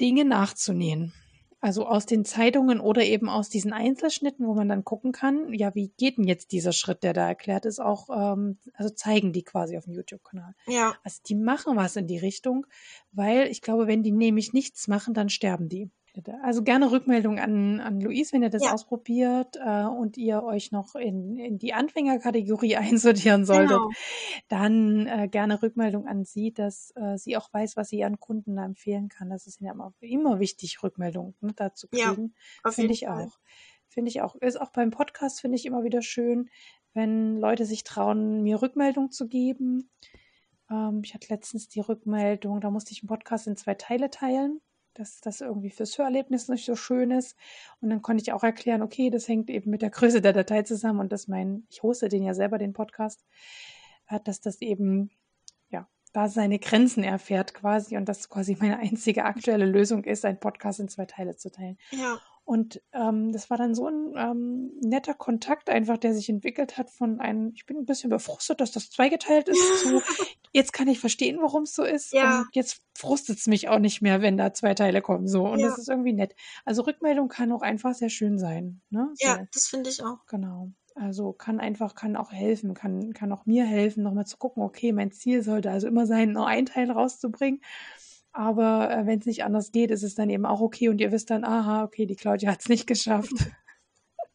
Dinge 0.00 0.24
nachzunähen. 0.24 1.12
Also 1.60 1.86
aus 1.86 2.06
den 2.06 2.24
Zeitungen 2.24 2.80
oder 2.80 3.04
eben 3.04 3.28
aus 3.28 3.48
diesen 3.48 3.72
Einzelschnitten, 3.72 4.48
wo 4.48 4.54
man 4.54 4.68
dann 4.68 4.84
gucken 4.84 5.12
kann, 5.12 5.52
ja, 5.52 5.72
wie 5.76 5.92
geht 5.96 6.18
denn 6.18 6.26
jetzt 6.26 6.50
dieser 6.50 6.72
Schritt, 6.72 7.04
der 7.04 7.12
da 7.12 7.28
erklärt 7.28 7.66
ist, 7.66 7.80
auch, 7.80 8.08
ähm, 8.10 8.58
also 8.74 8.92
zeigen 8.92 9.32
die 9.32 9.44
quasi 9.44 9.78
auf 9.78 9.84
dem 9.84 9.92
YouTube-Kanal. 9.92 10.54
Ja, 10.66 10.96
Also 11.04 11.20
die 11.24 11.36
machen 11.36 11.76
was 11.76 11.94
in 11.94 12.08
die 12.08 12.18
Richtung, 12.18 12.66
weil 13.12 13.46
ich 13.46 13.62
glaube, 13.62 13.86
wenn 13.86 14.02
die 14.02 14.10
nämlich 14.10 14.52
nichts 14.52 14.88
machen, 14.88 15.14
dann 15.14 15.28
sterben 15.28 15.68
die. 15.68 15.88
Also 16.42 16.62
gerne 16.62 16.90
Rückmeldung 16.90 17.38
an, 17.38 17.80
an 17.80 18.00
Luis, 18.00 18.32
wenn 18.32 18.42
ihr 18.42 18.50
das 18.50 18.64
Ja. 18.64 18.72
ausprobiert 18.74 19.56
äh, 19.56 19.84
und 19.84 20.16
ihr 20.18 20.42
euch 20.42 20.70
noch 20.70 20.94
in, 20.94 21.36
in 21.38 21.58
die 21.58 21.72
Anfängerkategorie 21.72 22.76
einsortieren 23.36 23.44
solltet, 23.46 23.78
genau. 23.78 23.90
dann 24.48 25.06
äh, 25.06 25.28
gerne 25.28 25.62
Rückmeldung 25.62 26.06
an 26.06 26.24
sie, 26.24 26.52
dass 26.52 26.92
äh, 26.96 27.16
sie 27.16 27.36
auch 27.36 27.52
weiß, 27.52 27.76
was 27.76 27.88
sie 27.88 27.98
ihren 27.98 28.20
Kunden 28.20 28.56
da 28.56 28.64
empfehlen 28.64 29.08
kann. 29.08 29.30
Das 29.30 29.46
ist 29.46 29.60
ja 29.60 29.72
immer, 29.72 29.94
immer 30.00 30.38
wichtig, 30.38 30.82
Rückmeldung 30.82 31.34
ne, 31.40 31.52
dazu 31.56 31.88
Ja, 31.92 32.12
kriegen. 32.12 32.34
Auf 32.62 32.74
Finde 32.74 32.92
ich 32.92 33.06
Fall. 33.06 33.26
auch. 33.26 33.38
Finde 33.88 34.10
ich 34.10 34.20
auch. 34.22 34.36
Ist 34.36 34.60
auch 34.60 34.70
beim 34.72 34.90
Podcast, 34.90 35.40
finde 35.40 35.56
ich 35.56 35.66
immer 35.66 35.82
wieder 35.84 36.02
schön, 36.02 36.50
wenn 36.94 37.38
Leute 37.38 37.64
sich 37.66 37.84
trauen, 37.84 38.42
mir 38.42 38.60
Rückmeldung 38.60 39.10
zu 39.10 39.28
geben. 39.28 39.90
Ähm, 40.70 41.00
ich 41.04 41.14
hatte 41.14 41.28
letztens 41.32 41.68
die 41.68 41.80
Rückmeldung, 41.80 42.60
da 42.60 42.70
musste 42.70 42.92
ich 42.92 43.02
einen 43.02 43.08
Podcast 43.08 43.46
in 43.46 43.56
zwei 43.56 43.74
Teile 43.74 44.10
teilen, 44.10 44.60
dass 44.94 45.20
das 45.20 45.40
irgendwie 45.40 45.70
fürs 45.70 45.96
Hörerlebnis 45.98 46.48
nicht 46.48 46.64
so 46.64 46.76
schön 46.76 47.10
ist. 47.10 47.36
Und 47.80 47.90
dann 47.90 48.02
konnte 48.02 48.22
ich 48.22 48.32
auch 48.32 48.42
erklären, 48.42 48.82
okay, 48.82 49.10
das 49.10 49.28
hängt 49.28 49.50
eben 49.50 49.70
mit 49.70 49.82
der 49.82 49.90
Größe 49.90 50.20
der 50.20 50.32
Datei 50.32 50.62
zusammen 50.62 51.00
und 51.00 51.12
dass 51.12 51.28
mein, 51.28 51.66
ich 51.70 51.82
hoste 51.82 52.08
den 52.08 52.22
ja 52.22 52.34
selber, 52.34 52.58
den 52.58 52.72
Podcast, 52.72 53.24
äh, 54.08 54.20
dass 54.24 54.40
das 54.40 54.60
eben, 54.60 55.10
ja, 55.70 55.88
da 56.12 56.28
seine 56.28 56.58
Grenzen 56.58 57.04
erfährt 57.04 57.54
quasi 57.54 57.96
und 57.96 58.06
das 58.06 58.28
quasi 58.28 58.56
meine 58.60 58.78
einzige 58.78 59.24
aktuelle 59.24 59.66
Lösung 59.66 60.04
ist, 60.04 60.24
einen 60.24 60.40
Podcast 60.40 60.80
in 60.80 60.88
zwei 60.88 61.06
Teile 61.06 61.36
zu 61.36 61.50
teilen. 61.50 61.78
Ja, 61.90 62.20
Und 62.44 62.82
ähm, 62.92 63.32
das 63.32 63.50
war 63.50 63.56
dann 63.56 63.74
so 63.74 63.86
ein 63.86 64.14
ähm, 64.16 64.72
netter 64.80 65.14
Kontakt 65.14 65.70
einfach, 65.70 65.96
der 65.96 66.12
sich 66.12 66.28
entwickelt 66.28 66.76
hat 66.76 66.90
von 66.90 67.20
einem, 67.20 67.52
ich 67.54 67.66
bin 67.66 67.76
ein 67.76 67.86
bisschen 67.86 68.10
befrustet, 68.10 68.60
dass 68.60 68.72
das 68.72 68.90
zweigeteilt 68.90 69.48
ist, 69.48 69.80
zu 69.80 70.02
jetzt 70.52 70.72
kann 70.72 70.88
ich 70.88 70.98
verstehen, 70.98 71.38
warum 71.40 71.62
es 71.62 71.74
so 71.74 71.84
ist. 71.84 72.12
Ja. 72.12 72.40
Und 72.40 72.48
jetzt 72.52 72.82
frustet 72.98 73.38
es 73.38 73.46
mich 73.46 73.68
auch 73.68 73.78
nicht 73.78 74.02
mehr, 74.02 74.22
wenn 74.22 74.36
da 74.36 74.52
zwei 74.52 74.74
Teile 74.74 75.02
kommen. 75.02 75.28
So. 75.28 75.46
Und 75.46 75.60
Ja. 75.60 75.68
das 75.68 75.78
ist 75.78 75.88
irgendwie 75.88 76.12
nett. 76.12 76.34
Also 76.64 76.82
Rückmeldung 76.82 77.28
kann 77.28 77.52
auch 77.52 77.62
einfach 77.62 77.94
sehr 77.94 78.10
schön 78.10 78.38
sein. 78.38 78.80
Ne? 78.90 79.08
So, 79.14 79.26
ja, 79.28 79.44
das 79.52 79.68
finde 79.68 79.90
ich 79.90 80.02
auch. 80.02 80.26
Genau. 80.26 80.72
Also 80.94 81.32
kann 81.32 81.60
einfach, 81.60 81.94
kann 81.94 82.16
auch 82.16 82.32
helfen, 82.32 82.74
kann, 82.74 83.14
kann 83.14 83.32
auch 83.32 83.46
mir 83.46 83.64
helfen, 83.64 84.02
nochmal 84.02 84.26
zu 84.26 84.36
gucken, 84.36 84.62
okay, 84.62 84.92
mein 84.92 85.10
Ziel 85.10 85.42
sollte 85.42 85.70
also 85.70 85.86
immer 85.86 86.06
sein, 86.06 86.32
nur 86.32 86.46
ein 86.46 86.66
Teil 86.66 86.90
rauszubringen. 86.90 87.62
Aber 88.32 88.90
äh, 88.90 89.06
wenn 89.06 89.18
es 89.18 89.26
nicht 89.26 89.44
anders 89.44 89.72
geht, 89.72 89.90
ist 89.90 90.02
es 90.02 90.14
dann 90.14 90.30
eben 90.30 90.46
auch 90.46 90.60
okay 90.60 90.88
und 90.88 91.00
ihr 91.00 91.12
wisst 91.12 91.30
dann, 91.30 91.44
aha, 91.44 91.84
okay, 91.84 92.06
die 92.06 92.16
Claudia 92.16 92.50
hat 92.52 92.60
es 92.60 92.68
nicht 92.68 92.86
geschafft. 92.86 93.32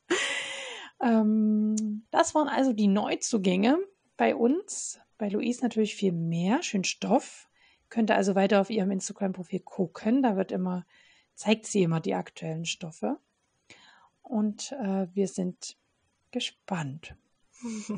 ähm, 1.02 2.06
das 2.12 2.36
waren 2.36 2.48
also 2.48 2.74
die 2.74 2.88
Neuzugänge 2.88 3.80
bei 4.16 4.36
uns. 4.36 5.00
Bei 5.18 5.30
Luis 5.30 5.62
natürlich 5.62 5.96
viel 5.96 6.12
mehr, 6.12 6.62
schön 6.62 6.84
Stoff. 6.84 7.50
Könnt 7.90 8.12
ihr 8.12 8.16
also 8.16 8.36
weiter 8.36 8.62
auf 8.62 8.70
ihrem 8.70 8.92
Instagram-Profil 8.92 9.62
gucken. 9.62 10.22
Da 10.22 10.36
wird 10.36 10.52
immer, 10.52 10.86
zeigt 11.34 11.66
sie 11.66 11.82
immer 11.82 12.00
die 12.00 12.14
aktuellen 12.14 12.66
Stoffe. 12.66 13.18
Und 14.22 14.74
äh, 14.74 15.08
wir 15.14 15.28
sind 15.28 15.78
gespannt, 16.32 17.16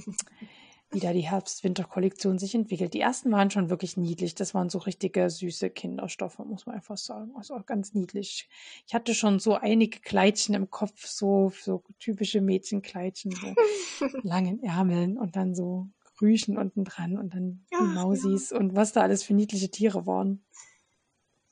wie 0.92 1.00
da 1.00 1.14
die 1.14 1.22
Herbst-Winter-Kollektion 1.22 2.40
sich 2.40 2.56
entwickelt. 2.56 2.94
Die 2.96 3.00
ersten 3.00 3.32
waren 3.32 3.52
schon 3.52 3.70
wirklich 3.70 3.96
niedlich. 3.96 4.34
Das 4.34 4.54
waren 4.56 4.70
so 4.70 4.80
richtige 4.80 5.30
süße 5.30 5.70
Kinderstoffe, 5.70 6.40
muss 6.40 6.66
man 6.66 6.76
einfach 6.76 6.98
sagen. 6.98 7.32
Also 7.36 7.56
auch 7.56 7.66
ganz 7.66 7.94
niedlich. 7.94 8.50
Ich 8.88 8.94
hatte 8.96 9.14
schon 9.14 9.40
so 9.40 9.54
einige 9.56 10.00
Kleidchen 10.00 10.56
im 10.56 10.70
Kopf, 10.72 11.06
so, 11.06 11.52
so 11.62 11.84
typische 12.00 12.42
Mädchenkleidchen, 12.42 13.32
so 13.32 13.54
langen 14.24 14.64
Ärmeln 14.64 15.18
und 15.18 15.36
dann 15.36 15.54
so 15.54 15.88
Rüschen 16.22 16.58
unten 16.58 16.84
dran 16.86 17.18
und 17.18 17.34
dann 17.36 17.66
Ja, 17.72 17.80
die 17.82 17.86
Mausis 17.94 18.52
und 18.52 18.76
was 18.76 18.92
da 18.92 19.02
alles 19.02 19.24
für 19.24 19.34
niedliche 19.34 19.70
Tiere 19.70 20.06
waren. 20.08 20.44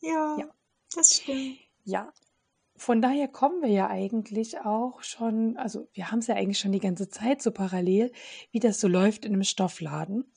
Ja, 0.01 0.35
Ja. 0.39 0.49
das 0.95 1.13
stimmt. 1.15 1.57
Ja. 1.83 2.11
Von 2.78 3.01
daher 3.01 3.28
kommen 3.28 3.61
wir 3.61 3.69
ja 3.69 3.89
eigentlich 3.89 4.59
auch 4.59 5.01
schon, 5.01 5.57
also 5.57 5.88
wir 5.93 6.11
haben 6.11 6.19
es 6.19 6.28
ja 6.28 6.36
eigentlich 6.36 6.59
schon 6.59 6.71
die 6.71 6.80
ganze 6.80 7.09
Zeit 7.09 7.41
so 7.41 7.51
parallel, 7.51 8.11
wie 8.51 8.59
das 8.59 8.80
so 8.80 8.88
läuft 8.88 9.25
in 9.25 9.34
einem 9.34 9.43
Stoffladen. 9.43 10.32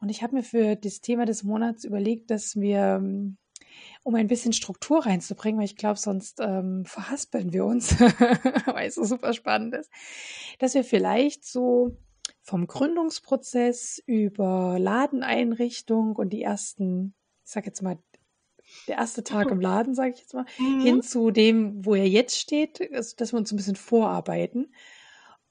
Und 0.00 0.08
ich 0.08 0.22
habe 0.22 0.36
mir 0.36 0.42
für 0.42 0.76
das 0.76 1.00
Thema 1.00 1.26
des 1.26 1.42
Monats 1.42 1.84
überlegt, 1.84 2.30
dass 2.30 2.56
wir, 2.56 3.02
um 4.02 4.14
ein 4.14 4.26
bisschen 4.26 4.52
Struktur 4.52 5.04
reinzubringen, 5.04 5.58
weil 5.58 5.66
ich 5.66 5.76
glaube, 5.76 5.98
sonst 5.98 6.40
ähm, 6.40 6.84
verhaspeln 6.86 7.52
wir 7.52 7.64
uns, 7.64 7.98
weil 8.66 8.88
es 8.88 8.94
so 8.94 9.04
super 9.04 9.32
spannend 9.32 9.74
ist, 9.74 9.90
dass 10.58 10.74
wir 10.74 10.84
vielleicht 10.84 11.44
so 11.44 11.96
vom 12.42 12.66
Gründungsprozess 12.66 14.02
über 14.06 14.78
Ladeneinrichtung 14.78 16.16
und 16.16 16.30
die 16.30 16.42
ersten, 16.42 17.14
ich 17.44 17.50
sag 17.50 17.66
jetzt 17.66 17.82
mal, 17.82 17.98
der 18.86 18.96
erste 18.96 19.24
Tag 19.24 19.50
im 19.50 19.60
Laden, 19.60 19.94
sage 19.94 20.12
ich 20.14 20.20
jetzt 20.20 20.34
mal, 20.34 20.46
mhm. 20.58 20.80
hin 20.80 21.02
zu 21.02 21.30
dem, 21.30 21.84
wo 21.84 21.94
er 21.94 22.08
jetzt 22.08 22.38
steht, 22.38 22.80
also, 22.92 23.16
dass 23.16 23.32
wir 23.32 23.38
uns 23.38 23.52
ein 23.52 23.56
bisschen 23.56 23.76
vorarbeiten. 23.76 24.72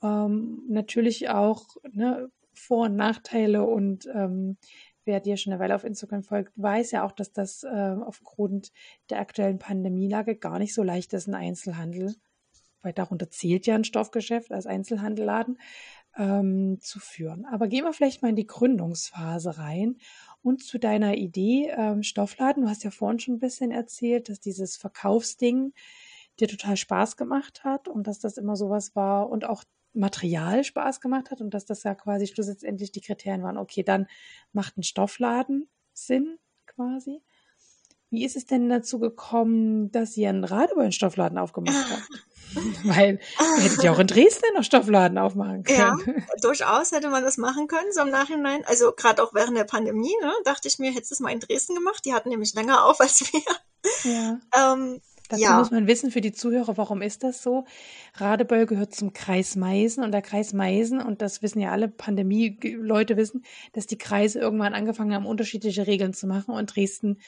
Ähm, 0.02 0.64
natürlich 0.68 1.30
auch 1.30 1.66
ne, 1.92 2.30
Vor- 2.54 2.86
und 2.86 2.96
Nachteile 2.96 3.64
und 3.64 4.08
ähm, 4.14 4.58
wer 5.06 5.20
dir 5.20 5.38
schon 5.38 5.54
eine 5.54 5.62
Weile 5.62 5.76
auf 5.76 5.84
Instagram 5.84 6.24
folgt, 6.24 6.52
weiß 6.56 6.92
ja 6.92 7.04
auch, 7.04 7.12
dass 7.12 7.32
das 7.32 7.64
äh, 7.64 7.96
aufgrund 8.06 8.72
der 9.10 9.20
aktuellen 9.20 9.60
Pandemielage 9.60 10.36
gar 10.36 10.60
nicht 10.60 10.74
so 10.74 10.84
leicht 10.84 11.14
ist, 11.14 11.28
ein 11.28 11.36
Einzelhandel, 11.36 12.16
weil 12.82 12.94
darunter 12.94 13.30
zählt 13.30 13.68
ja 13.68 13.76
ein 13.76 13.84
Stoffgeschäft 13.84 14.52
als 14.52 14.66
Einzelhandelladen, 14.66 15.58
ähm, 16.18 16.80
zu 16.82 17.00
führen. 17.00 17.46
Aber 17.46 17.68
gehen 17.68 17.84
wir 17.84 17.94
vielleicht 17.94 18.22
mal 18.22 18.30
in 18.30 18.36
die 18.36 18.48
Gründungsphase 18.48 19.58
rein 19.58 19.98
und 20.46 20.64
zu 20.64 20.78
deiner 20.78 21.16
Idee 21.16 21.74
ähm, 21.76 22.04
Stoffladen. 22.04 22.64
Du 22.64 22.70
hast 22.70 22.84
ja 22.84 22.92
vorhin 22.92 23.20
schon 23.20 23.36
ein 23.36 23.40
bisschen 23.40 23.72
erzählt, 23.72 24.30
dass 24.30 24.40
dieses 24.40 24.78
Verkaufsding 24.78 25.74
dir 26.40 26.48
total 26.48 26.78
Spaß 26.78 27.18
gemacht 27.18 27.64
hat 27.64 27.88
und 27.88 28.06
dass 28.06 28.20
das 28.20 28.38
immer 28.38 28.56
sowas 28.56 28.96
war 28.96 29.30
und 29.30 29.46
auch 29.46 29.64
Material 29.94 30.64
Spaß 30.64 31.02
gemacht 31.02 31.32
hat 31.32 31.42
und 31.42 31.54
dass 31.56 31.66
das 31.66 31.82
ja 31.82 31.96
quasi 31.96 32.28
schlussendlich 32.28 32.92
die 32.92 33.02
Kriterien 33.02 33.42
waren. 33.42 33.58
Okay, 33.58 33.82
dann 33.82 34.08
macht 34.54 34.78
ein 34.78 34.84
Stoffladen 34.84 35.68
Sinn 35.94 36.38
quasi. 36.68 37.22
Wie 38.12 38.24
ist 38.24 38.36
es 38.36 38.46
denn 38.46 38.70
dazu 38.70 39.00
gekommen, 39.00 39.92
dass 39.92 40.16
ihr 40.16 40.30
einen 40.30 40.44
Radebeul-Stoffladen 40.44 41.40
aufgemacht 41.40 41.90
habt? 41.90 42.10
Weil 42.84 43.20
ihr 43.58 43.64
hättet 43.64 43.84
ja 43.84 43.92
auch 43.92 44.00
in 44.00 44.08
Dresden 44.08 44.54
noch 44.56 44.64
Stoffladen 44.64 45.18
aufmachen 45.18 45.64
können. 45.64 45.78
Ja, 45.78 45.98
durchaus 46.42 46.92
hätte 46.92 47.10
man 47.10 47.24
das 47.24 47.38
machen 47.38 47.68
können, 47.68 47.92
so 47.92 48.02
im 48.02 48.10
Nachhinein. 48.10 48.64
Also 48.66 48.92
gerade 48.92 49.24
auch 49.24 49.34
während 49.34 49.58
der 49.58 49.66
Pandemie, 49.66 50.16
ne, 50.22 50.34
dachte 50.44 50.68
ich 50.68 50.80
mir, 50.80 50.92
hättest 50.92 51.12
du 51.12 51.16
es 51.16 51.20
mal 51.20 51.32
in 51.32 51.40
Dresden 51.40 51.76
gemacht. 51.76 52.04
Die 52.06 52.14
hatten 52.14 52.30
nämlich 52.30 52.54
länger 52.54 52.86
auf 52.86 53.00
als 53.00 53.22
wir. 53.32 53.42
Ja. 54.04 54.40
Ähm, 54.74 55.02
Dazu 55.30 55.42
ja. 55.42 55.58
muss 55.58 55.72
man 55.72 55.88
wissen 55.88 56.12
für 56.12 56.22
die 56.22 56.34
Zuhörer, 56.34 56.78
warum 56.78 57.02
ist 57.02 57.24
das 57.24 57.42
so? 57.42 57.66
Radebeul 58.16 58.68
gehört 58.68 58.94
zum 58.94 59.14
Kreis 59.14 59.56
Meisen 59.56 60.04
und 60.04 60.12
der 60.12 60.22
Kreis 60.22 60.54
Meisen, 60.54 61.02
und 61.02 61.22
das 61.22 61.42
wissen 61.42 61.60
ja 61.60 61.72
alle 61.72 61.88
Pandemie-Leute 61.88 63.18
wissen, 63.18 63.44
dass 63.74 63.88
die 63.88 63.98
Kreise 63.98 64.40
irgendwann 64.40 64.76
angefangen 64.76 65.14
haben, 65.16 65.26
unterschiedliche 65.26 65.88
Regeln 65.88 66.14
zu 66.14 66.28
machen 66.28 66.54
und 66.54 66.76
Dresden 66.76 67.20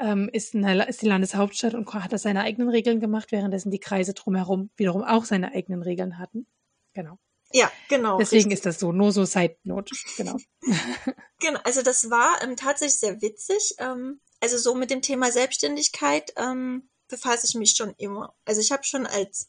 ähm, 0.00 0.28
ist, 0.32 0.54
eine, 0.54 0.88
ist 0.88 1.02
die 1.02 1.06
Landeshauptstadt 1.06 1.74
und 1.74 1.92
hat 1.92 2.12
da 2.12 2.18
seine 2.18 2.42
eigenen 2.42 2.68
Regeln 2.68 3.00
gemacht, 3.00 3.32
währenddessen 3.32 3.70
die 3.70 3.80
Kreise 3.80 4.14
drumherum 4.14 4.70
wiederum 4.76 5.02
auch 5.02 5.24
seine 5.24 5.52
eigenen 5.52 5.82
Regeln 5.82 6.18
hatten. 6.18 6.46
Genau. 6.94 7.18
Ja, 7.52 7.70
genau. 7.88 8.18
Deswegen 8.18 8.50
richtig. 8.50 8.54
ist 8.54 8.66
das 8.66 8.80
so, 8.80 8.92
nur 8.92 9.12
so 9.12 9.24
Side 9.24 9.56
Note, 9.62 9.94
genau. 10.16 10.36
genau, 11.40 11.60
also 11.64 11.82
das 11.82 12.10
war 12.10 12.42
ähm, 12.42 12.56
tatsächlich 12.56 12.98
sehr 12.98 13.22
witzig. 13.22 13.74
Ähm, 13.78 14.20
also 14.40 14.58
so 14.58 14.74
mit 14.74 14.90
dem 14.90 15.02
Thema 15.02 15.30
Selbstständigkeit 15.30 16.32
ähm, 16.36 16.88
befasse 17.08 17.46
ich 17.46 17.54
mich 17.54 17.76
schon 17.76 17.94
immer. 17.98 18.34
Also 18.44 18.60
ich 18.60 18.72
habe 18.72 18.84
schon 18.84 19.06
als 19.06 19.48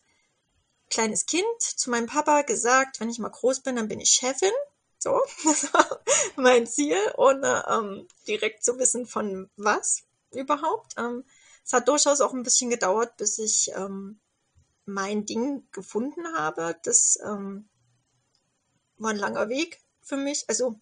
kleines 0.89 1.25
Kind 1.25 1.43
zu 1.59 1.89
meinem 1.89 2.07
Papa 2.07 2.43
gesagt, 2.43 2.99
wenn 2.99 3.09
ich 3.09 3.19
mal 3.19 3.29
groß 3.29 3.61
bin, 3.61 3.75
dann 3.75 3.87
bin 3.87 3.99
ich 3.99 4.11
Chefin. 4.11 4.51
So, 4.99 5.19
das 5.43 5.73
war 5.73 5.99
mein 6.35 6.67
Ziel, 6.67 6.97
ohne 7.17 7.65
ähm, 7.69 8.07
direkt 8.27 8.63
zu 8.63 8.77
wissen 8.79 9.05
von 9.05 9.49
was 9.55 10.06
überhaupt. 10.37 10.95
Ähm, 10.97 11.23
es 11.65 11.73
hat 11.73 11.87
durchaus 11.87 12.21
auch 12.21 12.33
ein 12.33 12.43
bisschen 12.43 12.69
gedauert, 12.69 13.17
bis 13.17 13.39
ich 13.39 13.71
ähm, 13.75 14.19
mein 14.85 15.25
Ding 15.25 15.67
gefunden 15.71 16.25
habe. 16.35 16.77
Das 16.83 17.19
ähm, 17.23 17.67
war 18.97 19.11
ein 19.11 19.17
langer 19.17 19.49
Weg 19.49 19.81
für 20.01 20.17
mich. 20.17 20.45
Also 20.47 20.79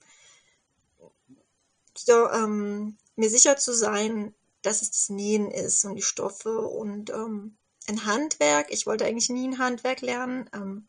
so, 1.97 2.29
ähm, 2.29 2.97
mir 3.15 3.29
sicher 3.29 3.57
zu 3.57 3.73
sein, 3.73 4.35
dass 4.61 4.81
es 4.81 4.91
das 4.91 5.09
Nähen 5.09 5.49
ist 5.49 5.85
und 5.85 5.95
die 5.95 6.01
Stoffe 6.01 6.59
und 6.59 7.09
ähm, 7.09 7.57
ein 7.87 8.05
Handwerk. 8.05 8.71
Ich 8.71 8.85
wollte 8.85 9.05
eigentlich 9.05 9.29
nie 9.29 9.47
ein 9.47 9.59
Handwerk 9.59 10.01
lernen. 10.01 10.49
Ähm, 10.53 10.87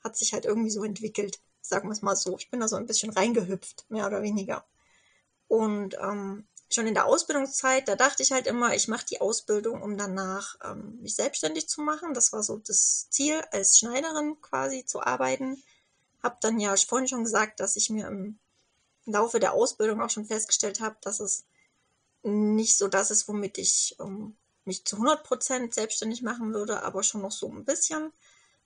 hat 0.00 0.16
sich 0.16 0.32
halt 0.32 0.44
irgendwie 0.44 0.70
so 0.70 0.84
entwickelt, 0.84 1.40
sagen 1.60 1.88
wir 1.88 1.92
es 1.92 2.02
mal 2.02 2.16
so. 2.16 2.36
Ich 2.38 2.50
bin 2.50 2.60
da 2.60 2.68
so 2.68 2.76
ein 2.76 2.86
bisschen 2.86 3.10
reingehüpft, 3.10 3.86
mehr 3.88 4.06
oder 4.06 4.22
weniger. 4.22 4.64
Und 5.48 5.96
ähm, 6.00 6.46
schon 6.74 6.86
in 6.86 6.94
der 6.94 7.06
Ausbildungszeit, 7.06 7.88
da 7.88 7.96
dachte 7.96 8.22
ich 8.22 8.32
halt 8.32 8.46
immer, 8.46 8.74
ich 8.74 8.88
mache 8.88 9.06
die 9.06 9.20
Ausbildung, 9.20 9.82
um 9.82 9.96
danach 9.96 10.56
ähm, 10.64 10.98
mich 11.00 11.14
selbstständig 11.14 11.68
zu 11.68 11.80
machen. 11.80 12.14
Das 12.14 12.32
war 12.32 12.42
so 12.42 12.58
das 12.58 13.08
Ziel, 13.10 13.40
als 13.52 13.78
Schneiderin 13.78 14.40
quasi 14.40 14.84
zu 14.84 15.02
arbeiten. 15.02 15.62
Hab 16.22 16.40
dann 16.40 16.58
ja 16.58 16.74
vorhin 16.76 17.08
schon 17.08 17.24
gesagt, 17.24 17.60
dass 17.60 17.76
ich 17.76 17.90
mir 17.90 18.08
im 18.08 18.38
Laufe 19.06 19.40
der 19.40 19.52
Ausbildung 19.52 20.00
auch 20.00 20.10
schon 20.10 20.26
festgestellt 20.26 20.80
habe, 20.80 20.96
dass 21.02 21.20
es 21.20 21.44
nicht 22.22 22.78
so 22.78 22.88
das 22.88 23.10
ist, 23.10 23.28
womit 23.28 23.58
ich 23.58 23.96
ähm, 24.00 24.36
mich 24.64 24.84
zu 24.84 24.96
100% 24.96 25.72
selbstständig 25.72 26.22
machen 26.22 26.54
würde, 26.54 26.82
aber 26.82 27.02
schon 27.02 27.22
noch 27.22 27.32
so 27.32 27.48
ein 27.48 27.64
bisschen. 27.64 28.12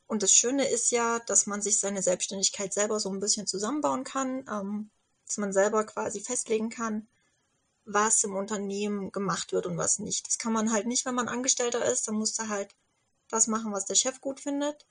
Und 0.06 0.22
das 0.22 0.32
Schöne 0.32 0.68
ist 0.68 0.90
ja, 0.90 1.18
dass 1.20 1.46
man 1.46 1.60
sich 1.60 1.80
seine 1.80 2.02
Selbstständigkeit 2.02 2.72
selber 2.72 3.00
so 3.00 3.10
ein 3.10 3.20
bisschen 3.20 3.46
zusammenbauen 3.46 4.04
kann, 4.04 4.46
ähm, 4.50 4.90
dass 5.26 5.36
man 5.36 5.52
selber 5.52 5.84
quasi 5.84 6.20
festlegen 6.20 6.70
kann, 6.70 7.06
was 7.88 8.22
im 8.24 8.36
Unternehmen 8.36 9.10
gemacht 9.12 9.52
wird 9.52 9.66
und 9.66 9.78
was 9.78 9.98
nicht. 9.98 10.26
Das 10.26 10.38
kann 10.38 10.52
man 10.52 10.72
halt 10.72 10.86
nicht, 10.86 11.06
wenn 11.06 11.14
man 11.14 11.28
Angestellter 11.28 11.84
ist. 11.84 12.06
Dann 12.06 12.16
musst 12.16 12.38
du 12.38 12.48
halt 12.48 12.74
das 13.28 13.46
machen, 13.46 13.72
was 13.72 13.86
der 13.86 13.94
Chef 13.94 14.20
gut 14.20 14.40
findet. 14.40 14.86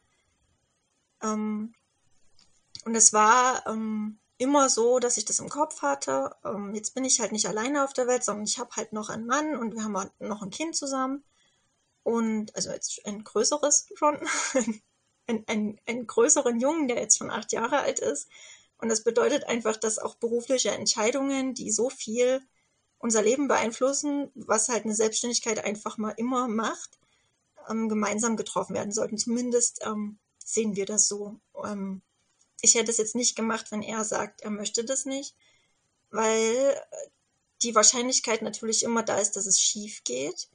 Ähm, 1.22 1.74
und 2.86 2.96
es 2.96 3.14
war 3.14 3.66
ähm, 3.68 4.20
immer 4.38 4.70
so, 4.70 5.00
dass 5.00 5.18
ich 5.18 5.26
das 5.26 5.40
im 5.40 5.50
Kopf 5.50 5.82
hatte. 5.82 6.36
Ähm, 6.44 6.74
jetzt 6.74 6.96
bin 6.96 7.06
ich 7.06 7.20
halt 7.20 7.32
nicht 7.32 7.48
alleine 7.48 7.84
auf 7.84 7.94
der 7.94 8.08
Welt, 8.08 8.24
sondern 8.24 8.46
ich 8.46 8.60
habe 8.60 8.76
halt 8.76 8.94
noch 8.94 9.10
einen 9.10 9.28
Mann 9.28 9.56
und 9.56 9.76
wir 9.76 9.84
haben 9.84 9.98
halt 9.98 10.12
noch 10.20 10.42
ein 10.42 10.50
Kind 10.50 10.76
zusammen. 10.76 11.24
Und 12.04 12.56
also 12.56 12.72
jetzt 12.72 13.06
ein 13.06 13.24
größeres 13.24 13.90
schon, 13.96 14.18
ein, 15.28 15.44
ein, 15.48 15.80
einen 15.86 16.08
größeren 16.08 16.60
Jungen, 16.60 16.88
der 16.88 16.98
jetzt 17.00 17.18
schon 17.18 17.32
acht 17.32 17.52
Jahre 17.52 17.80
alt 17.80 18.00
ist. 18.00 18.28
Und 18.80 18.90
das 18.90 19.04
bedeutet 19.04 19.46
einfach, 19.46 19.76
dass 19.76 20.00
auch 20.00 20.16
berufliche 20.16 20.72
Entscheidungen, 20.72 21.54
die 21.54 21.72
so 21.72 21.90
viel 21.90 22.42
unser 23.00 23.22
Leben 23.22 23.48
beeinflussen, 23.48 24.32
was 24.36 24.70
halt 24.70 24.86
eine 24.86 24.96
Selbstständigkeit 24.96 25.64
einfach 25.64 25.98
mal 25.98 26.14
immer 26.18 26.48
macht, 26.48 27.00
ähm, 27.70 27.90
gemeinsam 27.90 28.38
getroffen 28.38 28.76
werden 28.76 28.92
sollten. 28.92 29.18
Zumindest 29.18 29.82
ähm, 29.86 30.18
sehen 30.44 30.76
wir 30.76 30.86
das 30.86 31.08
so. 31.08 31.40
Ähm, 31.64 32.02
ich 32.62 32.76
hätte 32.76 32.92
es 32.92 32.98
jetzt 32.98 33.16
nicht 33.16 33.36
gemacht, 33.36 33.72
wenn 33.72 33.84
er 33.84 34.04
sagt, 34.04 34.42
er 34.42 34.50
möchte 34.50 34.84
das 34.84 35.06
nicht, 35.06 35.36
weil 36.10 36.82
die 37.62 37.76
Wahrscheinlichkeit 37.76 38.42
natürlich 38.42 38.84
immer 38.84 39.04
da 39.04 39.18
ist, 39.18 39.36
dass 39.36 39.46
es 39.46 39.60
schief 39.60 40.04
geht. 40.04 40.50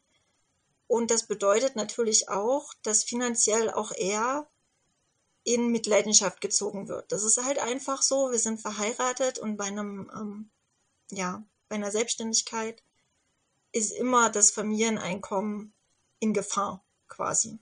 Und 0.86 1.10
das 1.10 1.26
bedeutet 1.26 1.76
natürlich 1.76 2.28
auch, 2.28 2.74
dass 2.82 3.04
finanziell 3.04 3.70
auch 3.70 3.92
er 3.92 4.48
in 5.44 5.68
Mitleidenschaft 5.68 6.40
gezogen 6.40 6.88
wird. 6.88 7.10
Das 7.10 7.24
ist 7.24 7.42
halt 7.42 7.58
einfach 7.58 8.02
so. 8.02 8.30
Wir 8.30 8.38
sind 8.38 8.60
verheiratet 8.60 9.38
und 9.38 9.56
bei 9.56 9.64
einem 9.64 10.10
ähm, 10.14 10.50
ja, 11.10 11.44
bei 11.72 11.76
einer 11.76 11.90
Selbstständigkeit 11.90 12.82
ist 13.72 13.92
immer 13.92 14.28
das 14.28 14.50
Familieneinkommen 14.50 15.72
in 16.18 16.34
Gefahr 16.34 16.84
quasi. 17.08 17.58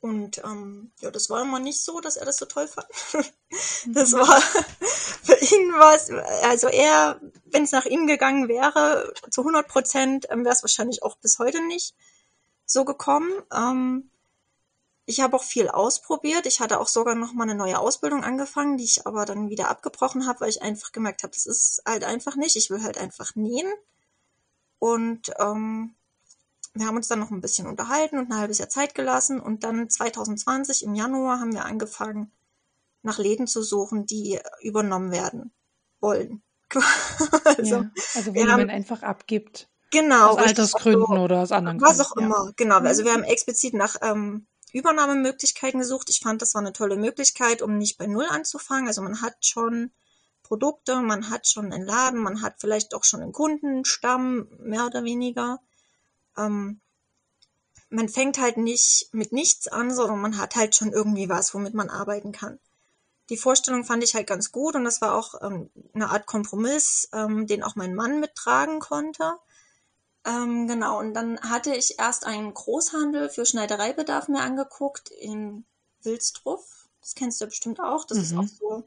Und 0.00 0.38
ähm, 0.38 0.90
ja, 1.00 1.10
das 1.10 1.28
war 1.28 1.42
immer 1.42 1.58
nicht 1.58 1.82
so, 1.82 2.00
dass 2.00 2.16
er 2.16 2.24
das 2.24 2.38
so 2.38 2.46
toll 2.46 2.66
fand. 2.66 2.88
das 3.88 4.12
mhm. 4.12 4.20
war 4.20 4.40
für 4.40 5.36
ihn 5.54 5.74
was, 5.74 6.08
also 6.44 6.68
er, 6.68 7.20
wenn 7.44 7.64
es 7.64 7.72
nach 7.72 7.84
ihm 7.84 8.06
gegangen 8.06 8.48
wäre, 8.48 9.12
zu 9.30 9.42
100 9.42 9.68
Prozent 9.68 10.26
ähm, 10.30 10.46
wäre 10.46 10.54
es 10.54 10.62
wahrscheinlich 10.62 11.02
auch 11.02 11.18
bis 11.18 11.38
heute 11.38 11.62
nicht 11.66 11.94
so 12.64 12.86
gekommen. 12.86 13.30
Ähm, 13.52 14.08
ich 15.06 15.20
habe 15.20 15.36
auch 15.36 15.42
viel 15.42 15.68
ausprobiert. 15.68 16.46
Ich 16.46 16.60
hatte 16.60 16.80
auch 16.80 16.88
sogar 16.88 17.14
noch 17.14 17.34
mal 17.34 17.44
eine 17.44 17.54
neue 17.54 17.78
Ausbildung 17.78 18.24
angefangen, 18.24 18.76
die 18.78 18.84
ich 18.84 19.06
aber 19.06 19.26
dann 19.26 19.50
wieder 19.50 19.68
abgebrochen 19.68 20.26
habe, 20.26 20.40
weil 20.40 20.48
ich 20.48 20.62
einfach 20.62 20.92
gemerkt 20.92 21.22
habe, 21.22 21.32
das 21.32 21.46
ist 21.46 21.82
halt 21.86 22.04
einfach 22.04 22.36
nicht. 22.36 22.56
Ich 22.56 22.70
will 22.70 22.82
halt 22.82 22.96
einfach 22.96 23.34
nähen. 23.34 23.70
Und 24.78 25.32
ähm, 25.38 25.94
wir 26.72 26.86
haben 26.86 26.96
uns 26.96 27.08
dann 27.08 27.20
noch 27.20 27.30
ein 27.30 27.42
bisschen 27.42 27.66
unterhalten 27.66 28.18
und 28.18 28.30
ein 28.30 28.38
halbes 28.38 28.58
Jahr 28.58 28.70
Zeit 28.70 28.94
gelassen. 28.94 29.40
Und 29.40 29.62
dann 29.62 29.90
2020 29.90 30.84
im 30.84 30.94
Januar 30.94 31.38
haben 31.38 31.52
wir 31.52 31.66
angefangen, 31.66 32.32
nach 33.02 33.18
Läden 33.18 33.46
zu 33.46 33.62
suchen, 33.62 34.06
die 34.06 34.40
übernommen 34.62 35.12
werden 35.12 35.52
wollen. 36.00 36.42
also, 37.44 37.76
ja, 37.76 37.90
also 38.14 38.34
wo 38.34 38.38
jemand 38.38 38.70
einfach 38.70 39.02
abgibt. 39.02 39.68
Genau. 39.90 40.30
Aus 40.30 40.38
Altersgründen 40.38 41.10
also, 41.10 41.22
oder 41.22 41.42
aus 41.42 41.52
anderen 41.52 41.78
Gründen. 41.78 41.98
Was 41.98 42.06
auch 42.06 42.16
ja. 42.16 42.24
immer, 42.24 42.52
genau. 42.56 42.78
Also 42.78 43.02
mhm. 43.02 43.06
wir 43.06 43.12
haben 43.12 43.22
explizit 43.22 43.74
nach 43.74 43.96
ähm, 44.02 44.46
Übernahmemöglichkeiten 44.74 45.80
gesucht. 45.80 46.10
Ich 46.10 46.20
fand, 46.20 46.42
das 46.42 46.54
war 46.54 46.60
eine 46.60 46.72
tolle 46.72 46.96
Möglichkeit, 46.96 47.62
um 47.62 47.78
nicht 47.78 47.96
bei 47.96 48.06
Null 48.06 48.26
anzufangen. 48.28 48.88
Also 48.88 49.02
man 49.02 49.22
hat 49.22 49.46
schon 49.46 49.92
Produkte, 50.42 51.00
man 51.00 51.30
hat 51.30 51.46
schon 51.46 51.72
einen 51.72 51.86
Laden, 51.86 52.20
man 52.20 52.42
hat 52.42 52.56
vielleicht 52.58 52.94
auch 52.94 53.04
schon 53.04 53.22
einen 53.22 53.32
Kundenstamm, 53.32 54.48
mehr 54.58 54.86
oder 54.86 55.04
weniger. 55.04 55.60
Ähm, 56.36 56.80
man 57.88 58.08
fängt 58.08 58.38
halt 58.38 58.56
nicht 58.56 59.08
mit 59.12 59.32
nichts 59.32 59.68
an, 59.68 59.94
sondern 59.94 60.20
man 60.20 60.36
hat 60.36 60.56
halt 60.56 60.74
schon 60.74 60.92
irgendwie 60.92 61.28
was, 61.28 61.54
womit 61.54 61.74
man 61.74 61.88
arbeiten 61.88 62.32
kann. 62.32 62.58
Die 63.30 63.36
Vorstellung 63.36 63.84
fand 63.84 64.02
ich 64.04 64.14
halt 64.14 64.26
ganz 64.26 64.52
gut 64.52 64.74
und 64.74 64.84
das 64.84 65.00
war 65.00 65.14
auch 65.14 65.40
ähm, 65.40 65.70
eine 65.94 66.10
Art 66.10 66.26
Kompromiss, 66.26 67.08
ähm, 67.12 67.46
den 67.46 67.62
auch 67.62 67.76
mein 67.76 67.94
Mann 67.94 68.20
mittragen 68.20 68.80
konnte. 68.80 69.38
Ähm, 70.26 70.66
genau, 70.66 70.98
und 70.98 71.14
dann 71.14 71.38
hatte 71.40 71.74
ich 71.74 71.98
erst 71.98 72.26
einen 72.26 72.54
Großhandel 72.54 73.28
für 73.28 73.44
Schneidereibedarf 73.44 74.28
mir 74.28 74.40
angeguckt 74.40 75.10
in 75.10 75.64
Wilstruff. 76.02 76.88
Das 77.00 77.14
kennst 77.14 77.40
du 77.40 77.44
ja 77.44 77.48
bestimmt 77.50 77.80
auch. 77.80 78.04
Das 78.04 78.18
mhm. 78.18 78.24
ist 78.24 78.36
auch 78.36 78.48
so 78.58 78.84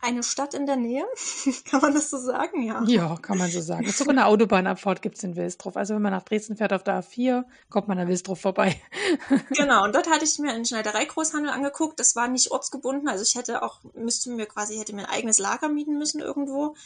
eine 0.00 0.22
Stadt 0.22 0.54
in 0.54 0.66
der 0.66 0.76
Nähe, 0.76 1.04
kann 1.64 1.80
man 1.80 1.92
das 1.92 2.10
so 2.10 2.18
sagen? 2.18 2.62
Ja. 2.62 2.82
Ja, 2.84 3.16
kann 3.16 3.38
man 3.38 3.50
so 3.50 3.60
sagen. 3.60 3.90
Sogar 3.90 4.12
eine 4.12 4.26
Autobahnabfahrt 4.26 5.02
gibt 5.02 5.16
es 5.16 5.24
in 5.24 5.36
Wilsdruff. 5.36 5.76
Also 5.76 5.94
wenn 5.94 6.02
man 6.02 6.12
nach 6.12 6.22
Dresden 6.22 6.56
fährt 6.56 6.72
auf 6.72 6.84
der 6.84 7.02
A4, 7.02 7.44
kommt 7.68 7.88
man 7.88 7.98
an 7.98 8.08
Wilsdruff 8.08 8.40
vorbei. 8.40 8.80
genau, 9.56 9.84
und 9.84 9.94
dort 9.94 10.08
hatte 10.08 10.24
ich 10.24 10.38
mir 10.38 10.52
einen 10.52 10.64
Schneiderei-Großhandel 10.64 11.50
angeguckt. 11.50 11.98
Das 11.98 12.14
war 12.14 12.28
nicht 12.28 12.50
ortsgebunden, 12.50 13.08
also 13.08 13.24
ich 13.24 13.34
hätte 13.34 13.62
auch, 13.62 13.80
müsste 13.94 14.30
mir 14.30 14.46
quasi, 14.46 14.76
hätte 14.76 14.94
mir 14.94 15.08
ein 15.08 15.14
eigenes 15.14 15.38
Lager 15.38 15.68
mieten 15.68 15.98
müssen 15.98 16.20
irgendwo. 16.20 16.76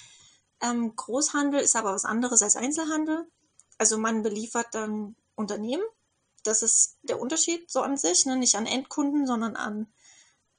Ähm, 0.63 0.95
Großhandel 0.95 1.61
ist 1.61 1.77
aber 1.77 1.93
was 1.93 2.05
anderes 2.05 2.43
als 2.43 2.57
Einzelhandel. 2.57 3.27
Also 3.79 3.99
man 3.99 4.23
beliefert 4.23 4.69
dann 4.73 5.17
Unternehmen. 5.35 5.83
Das 6.45 6.63
ist 6.63 6.99
der 7.03 7.21
Unterschied 7.21 7.71
so 7.71 7.83
an 7.83 7.97
sich, 7.97 8.27
ne? 8.27 8.37
nicht 8.37 8.55
an 8.55 8.67
Endkunden, 8.67 9.27
sondern 9.27 9.57
an 9.57 9.93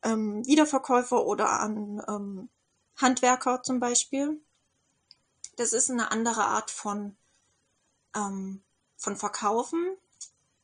ähm, 0.03 0.45
Wiederverkäufer 0.45 1.25
oder 1.25 1.59
an 1.61 2.03
ähm, 2.07 2.49
Handwerker 2.97 3.63
zum 3.63 3.79
Beispiel. 3.79 4.41
Das 5.55 5.73
ist 5.73 5.89
eine 5.89 6.11
andere 6.11 6.45
Art 6.45 6.71
von, 6.71 7.15
ähm, 8.15 8.63
von 8.97 9.15
Verkaufen. 9.15 9.97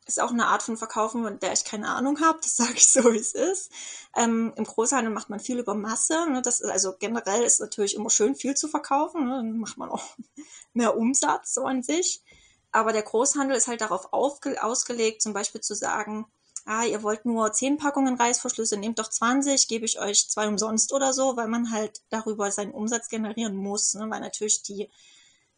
Ist 0.10 0.20
auch 0.20 0.32
eine 0.32 0.47
Art 0.47 0.64
von 0.64 0.76
Verkaufen, 0.76 1.24
von 1.24 1.39
der 1.39 1.53
ich 1.53 1.64
keine 1.64 1.89
Ahnung 1.89 2.20
habe. 2.20 2.39
Das 2.41 2.55
sage 2.57 2.74
ich 2.74 2.88
so, 2.88 3.14
wie 3.14 3.18
es 3.18 3.34
ist. 3.34 3.72
Ähm, 4.16 4.53
Im 4.55 4.64
Großhandel 4.64 5.14
macht 5.14 5.30
man 5.30 5.39
viel 5.39 5.60
über 5.60 5.76
Masse. 5.76 6.28
Ne? 6.28 6.41
Das 6.41 6.62
ist, 6.62 6.70
also 6.70 6.95
generell 6.97 7.43
ist 7.43 7.62
natürlich 7.62 7.95
immer 7.95 8.10
schön, 8.10 8.34
viel 8.36 8.55
zu 8.55 8.68
verkaufen. 8.68 9.26
Ne? 9.28 9.36
Dann 9.36 9.60
macht 9.60 9.78
man 9.78 9.89
auch 9.91 10.03
mehr 10.74 10.97
Umsatz 10.97 11.53
so 11.53 11.66
an 11.66 11.84
sich. 11.84 12.24
Aber 12.72 12.91
der 12.91 13.03
Großhandel 13.03 13.55
ist 13.55 13.68
halt 13.68 13.82
darauf 13.82 14.12
ausgelegt, 14.12 15.22
zum 15.22 15.34
Beispiel 15.34 15.62
zu 15.62 15.76
sagen, 15.76 16.26
ah, 16.66 16.86
ihr 16.86 17.03
wollt 17.03 17.26
nur 17.26 17.53
10 17.53 17.78
Packungen 17.78 18.16
Reißverschlüsse, 18.16 18.78
nehmt 18.78 18.97
doch 18.97 19.10
20, 19.10 19.68
gebe 19.68 19.86
ich 19.86 19.99
euch 19.99 20.28
zwei 20.28 20.47
umsonst 20.47 20.91
oder 20.91 21.14
so, 21.14 21.38
weil 21.38 21.47
man 21.47 21.72
halt 21.72 22.01
darüber 22.10 22.51
seinen 22.51 22.72
Umsatz 22.72 23.10
generieren 23.10 23.55
muss, 23.55 23.93
ne? 23.93 24.10
weil 24.10 24.22
natürlich 24.22 24.64
die, 24.64 24.89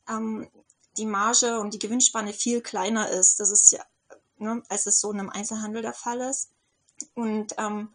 ähm, 0.09 0.49
die 0.97 1.05
Marge 1.05 1.59
und 1.59 1.73
die 1.73 1.79
Gewinnspanne 1.79 2.33
viel 2.33 2.61
kleiner 2.61 3.09
ist. 3.09 3.39
Das 3.39 3.49
ist 3.51 3.71
ja, 3.71 3.83
ne, 4.41 4.63
als 4.69 4.85
es 4.85 4.99
so 4.99 5.11
in 5.11 5.19
einem 5.19 5.29
Einzelhandel 5.29 5.81
der 5.81 5.93
Fall 5.93 6.19
ist. 6.21 6.49
Und 7.15 7.53
ähm, 7.57 7.93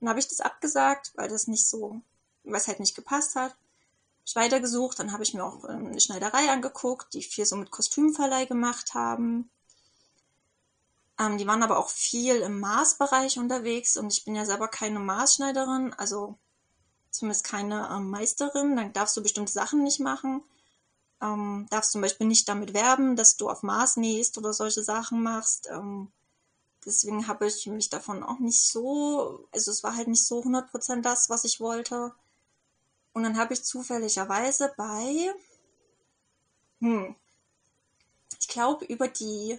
dann 0.00 0.08
habe 0.08 0.18
ich 0.18 0.28
das 0.28 0.40
abgesagt, 0.40 1.12
weil 1.16 1.28
das 1.28 1.46
nicht 1.46 1.66
so, 1.66 2.00
es 2.44 2.68
halt 2.68 2.80
nicht 2.80 2.94
gepasst 2.94 3.34
hat. 3.34 3.54
Ich 4.24 4.36
weitergesucht, 4.36 4.98
dann 4.98 5.12
habe 5.12 5.22
ich 5.22 5.34
mir 5.34 5.44
auch 5.44 5.64
ähm, 5.68 5.86
eine 5.88 6.00
Schneiderei 6.00 6.50
angeguckt, 6.50 7.14
die 7.14 7.22
viel 7.22 7.46
so 7.46 7.56
mit 7.56 7.70
Kostümverleih 7.70 8.46
gemacht 8.46 8.94
haben. 8.94 9.50
Ähm, 11.18 11.38
die 11.38 11.46
waren 11.46 11.62
aber 11.62 11.78
auch 11.78 11.88
viel 11.88 12.36
im 12.36 12.60
Maßbereich 12.60 13.38
unterwegs 13.38 13.96
und 13.96 14.12
ich 14.12 14.24
bin 14.24 14.34
ja 14.34 14.44
selber 14.44 14.68
keine 14.68 14.98
Maßschneiderin, 14.98 15.94
also 15.94 16.36
zumindest 17.10 17.44
keine 17.44 17.88
ähm, 17.90 18.10
Meisterin. 18.10 18.76
Dann 18.76 18.92
darfst 18.92 19.16
du 19.16 19.22
bestimmte 19.22 19.52
Sachen 19.52 19.82
nicht 19.82 20.00
machen. 20.00 20.42
Ähm, 21.22 21.66
darfst 21.70 21.92
zum 21.92 22.02
Beispiel 22.02 22.26
nicht 22.26 22.48
damit 22.48 22.74
werben, 22.74 23.16
dass 23.16 23.36
du 23.36 23.48
auf 23.48 23.62
Maß 23.62 23.96
nähst 23.96 24.36
oder 24.38 24.52
solche 24.52 24.82
Sachen 24.82 25.22
machst. 25.22 25.68
Ähm, 25.70 26.12
deswegen 26.84 27.26
habe 27.26 27.46
ich 27.46 27.66
mich 27.66 27.88
davon 27.88 28.22
auch 28.22 28.38
nicht 28.38 28.62
so, 28.62 29.48
also 29.52 29.70
es 29.70 29.82
war 29.82 29.96
halt 29.96 30.08
nicht 30.08 30.26
so 30.26 30.42
100% 30.42 31.00
das, 31.02 31.30
was 31.30 31.44
ich 31.44 31.60
wollte. 31.60 32.14
Und 33.12 33.22
dann 33.22 33.38
habe 33.38 33.54
ich 33.54 33.64
zufälligerweise 33.64 34.74
bei, 34.76 35.34
hm, 36.80 37.16
ich 38.40 38.48
glaube 38.48 38.84
über 38.84 39.08
die 39.08 39.58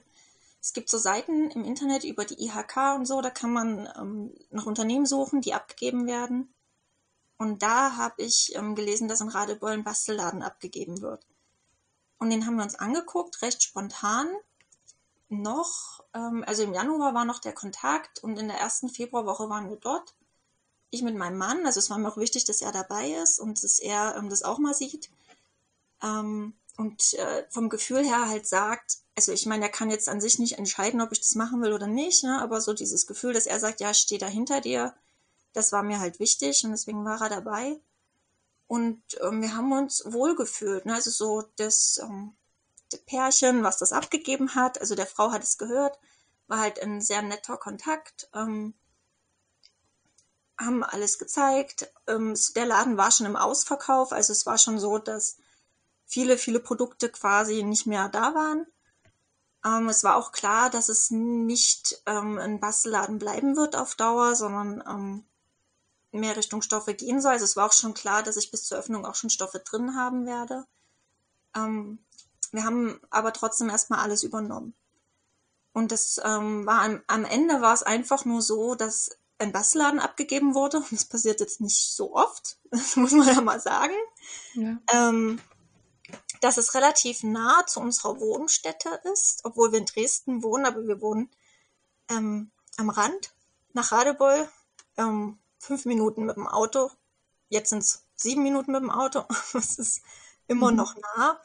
es 0.67 0.73
gibt 0.73 0.89
so 0.89 0.97
Seiten 0.97 1.49
im 1.51 1.63
Internet 1.63 2.03
über 2.03 2.25
die 2.25 2.43
IHK 2.45 2.95
und 2.97 3.05
so, 3.05 3.21
da 3.21 3.29
kann 3.29 3.53
man 3.53 3.87
ähm, 3.97 4.33
nach 4.51 4.65
Unternehmen 4.65 5.05
suchen, 5.05 5.39
die 5.39 5.53
abgegeben 5.53 6.07
werden. 6.07 6.53
Und 7.37 7.61
da 7.61 7.95
habe 7.95 8.21
ich 8.21 8.53
ähm, 8.53 8.75
gelesen, 8.75 9.07
dass 9.07 9.21
in 9.21 9.29
Radebeul 9.29 9.71
ein 9.71 9.85
Bastelladen 9.85 10.41
abgegeben 10.41 11.01
wird. 11.01 11.25
Und 12.19 12.29
den 12.29 12.45
haben 12.45 12.55
wir 12.55 12.63
uns 12.63 12.75
angeguckt, 12.75 13.41
recht 13.41 13.61
spontan. 13.63 14.27
Noch, 15.29 16.03
ähm, 16.13 16.43
also 16.47 16.63
im 16.63 16.73
Januar 16.73 17.13
war 17.13 17.25
noch 17.25 17.39
der 17.39 17.53
Kontakt 17.53 18.23
und 18.23 18.37
in 18.39 18.47
der 18.47 18.57
ersten 18.57 18.89
Februarwoche 18.89 19.49
waren 19.49 19.69
wir 19.69 19.75
dort. 19.75 20.15
Ich 20.89 21.01
mit 21.01 21.15
meinem 21.15 21.37
Mann, 21.37 21.65
also 21.65 21.79
es 21.79 21.89
war 21.89 21.97
mir 21.97 22.09
auch 22.09 22.17
wichtig, 22.17 22.45
dass 22.45 22.61
er 22.61 22.71
dabei 22.71 23.11
ist 23.11 23.39
und 23.39 23.61
dass 23.61 23.79
er 23.79 24.15
ähm, 24.15 24.29
das 24.29 24.43
auch 24.43 24.57
mal 24.57 24.73
sieht. 24.73 25.09
Ähm, 26.01 26.53
und 26.77 27.13
äh, 27.15 27.45
vom 27.49 27.69
Gefühl 27.69 28.05
her 28.05 28.29
halt 28.29 28.47
sagt, 28.47 28.99
also 29.15 29.31
ich 29.31 29.47
meine, 29.47 29.65
er 29.65 29.71
kann 29.71 29.89
jetzt 29.89 30.07
an 30.07 30.21
sich 30.21 30.37
nicht 30.37 30.59
entscheiden, 30.59 31.01
ob 31.01 31.11
ich 31.11 31.19
das 31.19 31.35
machen 31.35 31.61
will 31.61 31.73
oder 31.73 31.87
nicht, 31.87 32.23
ne? 32.23 32.39
aber 32.39 32.61
so 32.61 32.73
dieses 32.73 33.07
Gefühl, 33.07 33.33
dass 33.33 33.47
er 33.47 33.59
sagt, 33.59 33.81
ja, 33.81 33.91
ich 33.91 33.97
stehe 33.97 34.19
da 34.19 34.27
hinter 34.27 34.61
dir, 34.61 34.93
das 35.53 35.71
war 35.71 35.81
mir 35.81 35.99
halt 35.99 36.19
wichtig 36.19 36.63
und 36.63 36.71
deswegen 36.71 37.03
war 37.03 37.19
er 37.19 37.29
dabei. 37.29 37.79
Und 38.67 39.01
ähm, 39.21 39.41
wir 39.41 39.55
haben 39.55 39.71
uns 39.71 40.03
wohlgefühlt, 40.05 40.85
ne? 40.85 40.95
also 40.95 41.09
so 41.09 41.49
das, 41.55 41.99
ähm, 42.03 42.35
das 42.91 42.99
Pärchen, 43.01 43.63
was 43.63 43.77
das 43.77 43.93
abgegeben 43.93 44.55
hat, 44.55 44.79
also 44.81 44.93
der 44.95 45.07
Frau 45.07 45.31
hat 45.31 45.43
es 45.43 45.57
gehört, 45.57 45.97
war 46.47 46.59
halt 46.59 46.81
ein 46.81 47.01
sehr 47.01 47.21
netter 47.21 47.57
Kontakt, 47.57 48.29
ähm, 48.33 48.73
haben 50.59 50.83
alles 50.83 51.19
gezeigt. 51.19 51.91
Ähm, 52.07 52.35
der 52.55 52.65
Laden 52.65 52.97
war 52.97 53.11
schon 53.11 53.25
im 53.25 53.35
Ausverkauf, 53.35 54.11
also 54.11 54.33
es 54.33 54.45
war 54.45 54.57
schon 54.57 54.79
so, 54.79 54.97
dass 54.97 55.37
viele, 56.05 56.37
viele 56.37 56.59
Produkte 56.59 57.09
quasi 57.09 57.63
nicht 57.63 57.85
mehr 57.85 58.09
da 58.09 58.33
waren. 58.33 58.65
Ähm, 59.65 59.89
es 59.89 60.03
war 60.03 60.15
auch 60.15 60.31
klar, 60.31 60.69
dass 60.69 60.89
es 60.89 61.11
nicht 61.11 62.01
ähm, 62.05 62.37
ein 62.37 62.59
Bastelladen 62.59 63.19
bleiben 63.19 63.55
wird 63.55 63.75
auf 63.75 63.95
Dauer, 63.95 64.35
sondern 64.35 64.83
ähm, 64.87 65.25
mehr 66.11 66.35
Richtung 66.37 66.61
Stoffe 66.61 66.93
gehen 66.93 67.21
soll. 67.21 67.33
Also 67.33 67.45
es 67.45 67.55
war 67.55 67.67
auch 67.67 67.73
schon 67.73 67.93
klar, 67.93 68.23
dass 68.23 68.37
ich 68.37 68.51
bis 68.51 68.65
zur 68.65 68.77
Öffnung 68.77 69.05
auch 69.05 69.15
schon 69.15 69.29
Stoffe 69.29 69.59
drin 69.59 69.95
haben 69.95 70.25
werde. 70.25 70.65
Ähm, 71.55 71.99
wir 72.51 72.63
haben 72.63 72.99
aber 73.09 73.33
trotzdem 73.33 73.69
erstmal 73.69 73.99
alles 73.99 74.23
übernommen. 74.23 74.73
Und 75.73 75.91
das 75.91 76.19
ähm, 76.23 76.65
war 76.65 76.81
am, 76.81 77.03
am 77.07 77.25
Ende 77.25 77.61
war 77.61 77.73
es 77.73 77.83
einfach 77.83 78.25
nur 78.25 78.41
so, 78.41 78.75
dass 78.75 79.11
ein 79.37 79.51
Bastelladen 79.51 79.99
abgegeben 79.99 80.55
wurde. 80.55 80.77
Und 80.77 80.91
das 80.91 81.05
passiert 81.05 81.39
jetzt 81.39 81.61
nicht 81.61 81.95
so 81.95 82.15
oft, 82.15 82.57
das 82.71 82.95
muss 82.95 83.11
man 83.11 83.27
ja 83.27 83.41
mal 83.41 83.59
sagen. 83.59 83.93
Ja. 84.55 84.77
Ähm, 84.91 85.39
dass 86.41 86.57
es 86.57 86.73
relativ 86.73 87.23
nah 87.23 87.65
zu 87.65 87.79
unserer 87.79 88.19
Wohnstätte 88.19 89.01
ist, 89.11 89.43
obwohl 89.43 89.71
wir 89.71 89.79
in 89.79 89.85
Dresden 89.85 90.43
wohnen, 90.43 90.65
aber 90.65 90.87
wir 90.87 91.01
wohnen 91.01 91.29
ähm, 92.09 92.51
am 92.77 92.89
Rand 92.89 93.33
nach 93.73 93.91
Radebeul, 93.91 94.47
ähm, 94.97 95.37
fünf 95.67 95.85
Minuten 95.85 96.25
mit 96.25 96.37
dem 96.37 96.47
Auto. 96.47 96.89
Jetzt 97.49 97.69
sind 97.69 97.79
es 97.79 98.05
sieben 98.15 98.43
Minuten 98.43 98.71
mit 98.71 98.81
dem 98.81 98.89
Auto. 98.91 99.25
Es 99.53 99.77
ist 99.77 100.01
immer 100.47 100.71
mhm. 100.71 100.77
noch 100.77 100.95
nah. 100.95 101.39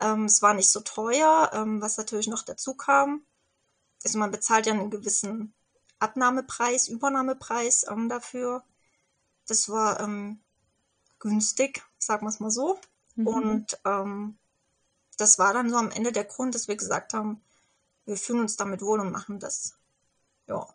Ähm, 0.00 0.24
es 0.24 0.42
war 0.42 0.54
nicht 0.54 0.70
so 0.70 0.80
teuer, 0.80 1.50
ähm, 1.52 1.80
was 1.80 1.96
natürlich 1.96 2.26
noch 2.26 2.42
dazu 2.42 2.74
kam. 2.74 3.24
Also 4.02 4.18
man 4.18 4.30
bezahlt 4.30 4.66
ja 4.66 4.72
einen 4.72 4.90
gewissen 4.90 5.54
Abnahmepreis, 5.98 6.88
Übernahmepreis 6.88 7.86
ähm, 7.88 8.08
dafür. 8.08 8.64
Das 9.46 9.68
war 9.68 10.00
ähm, 10.00 10.40
günstig, 11.18 11.82
sagen 11.98 12.26
wir 12.26 12.30
es 12.30 12.40
mal 12.40 12.50
so. 12.50 12.78
Mhm. 13.14 13.26
Und 13.26 13.80
ähm, 13.84 14.38
das 15.16 15.38
war 15.38 15.52
dann 15.52 15.70
so 15.70 15.76
am 15.76 15.90
Ende 15.90 16.12
der 16.12 16.24
Grund, 16.24 16.54
dass 16.54 16.66
wir 16.66 16.76
gesagt 16.76 17.14
haben, 17.14 17.40
wir 18.06 18.16
fühlen 18.16 18.40
uns 18.40 18.56
damit 18.56 18.82
wohl 18.82 19.00
und 19.00 19.12
machen 19.12 19.38
das. 19.38 19.76
Ja. 20.46 20.66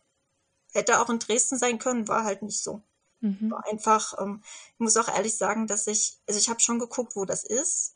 Hätte 0.74 1.00
auch 1.02 1.10
in 1.10 1.20
Dresden 1.20 1.58
sein 1.58 1.80
können, 1.80 2.08
war 2.08 2.24
halt 2.24 2.42
nicht 2.42 2.62
so. 2.62 2.82
Mhm. 3.22 3.52
War 3.52 3.66
einfach, 3.70 4.20
ähm, 4.20 4.42
ich 4.74 4.80
muss 4.80 4.98
auch 4.98 5.08
ehrlich 5.08 5.36
sagen, 5.36 5.68
dass 5.68 5.88
ich, 5.88 6.18
also 6.28 6.40
ich 6.40 6.50
habe 6.50 6.60
schon 6.60 6.80
geguckt, 6.80 7.16
wo 7.16 7.26
das 7.26 7.44
ist, 7.44 7.96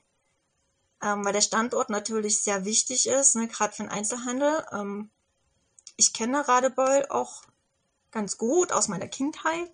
ähm, 1.01 1.23
weil 1.23 1.33
der 1.33 1.41
Standort 1.41 1.89
natürlich 1.89 2.39
sehr 2.41 2.65
wichtig 2.65 3.07
ist, 3.07 3.35
ne, 3.35 3.47
gerade 3.47 3.73
für 3.73 3.83
den 3.83 3.91
Einzelhandel. 3.91 4.65
Ähm, 4.71 5.09
ich 5.97 6.13
kenne 6.13 6.47
Radebeul 6.47 7.05
auch 7.09 7.43
ganz 8.11 8.37
gut 8.37 8.71
aus 8.71 8.87
meiner 8.87 9.07
Kindheit, 9.07 9.71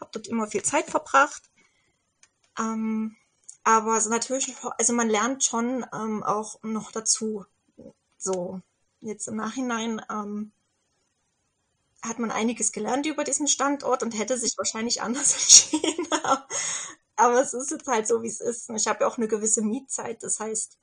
habe 0.00 0.10
dort 0.12 0.28
immer 0.28 0.46
viel 0.46 0.62
Zeit 0.62 0.90
verbracht. 0.90 1.42
Ähm, 2.58 3.16
Aber 3.62 4.00
so 4.00 4.10
natürlich, 4.10 4.56
also 4.78 4.92
man 4.92 5.08
lernt 5.08 5.44
schon 5.44 5.84
ähm, 5.92 6.22
auch 6.22 6.62
noch 6.62 6.92
dazu. 6.92 7.44
So, 8.18 8.60
jetzt 9.00 9.28
im 9.28 9.36
Nachhinein 9.36 10.00
ähm, 10.10 10.52
hat 12.02 12.18
man 12.18 12.30
einiges 12.30 12.72
gelernt 12.72 13.06
über 13.06 13.24
diesen 13.24 13.48
Standort 13.48 14.02
und 14.02 14.18
hätte 14.18 14.38
sich 14.38 14.56
wahrscheinlich 14.56 15.02
anders 15.02 15.32
entschieden. 15.72 16.08
Aber 17.16 17.40
es 17.40 17.52
ist 17.52 17.70
jetzt 17.70 17.86
halt 17.86 18.06
so, 18.06 18.22
wie 18.22 18.28
es 18.28 18.40
ist. 18.40 18.70
Ich 18.70 18.86
habe 18.86 19.00
ja 19.00 19.06
auch 19.06 19.18
eine 19.18 19.28
gewisse 19.28 19.62
Mietzeit. 19.62 20.22
Das 20.22 20.40
heißt, 20.40 20.78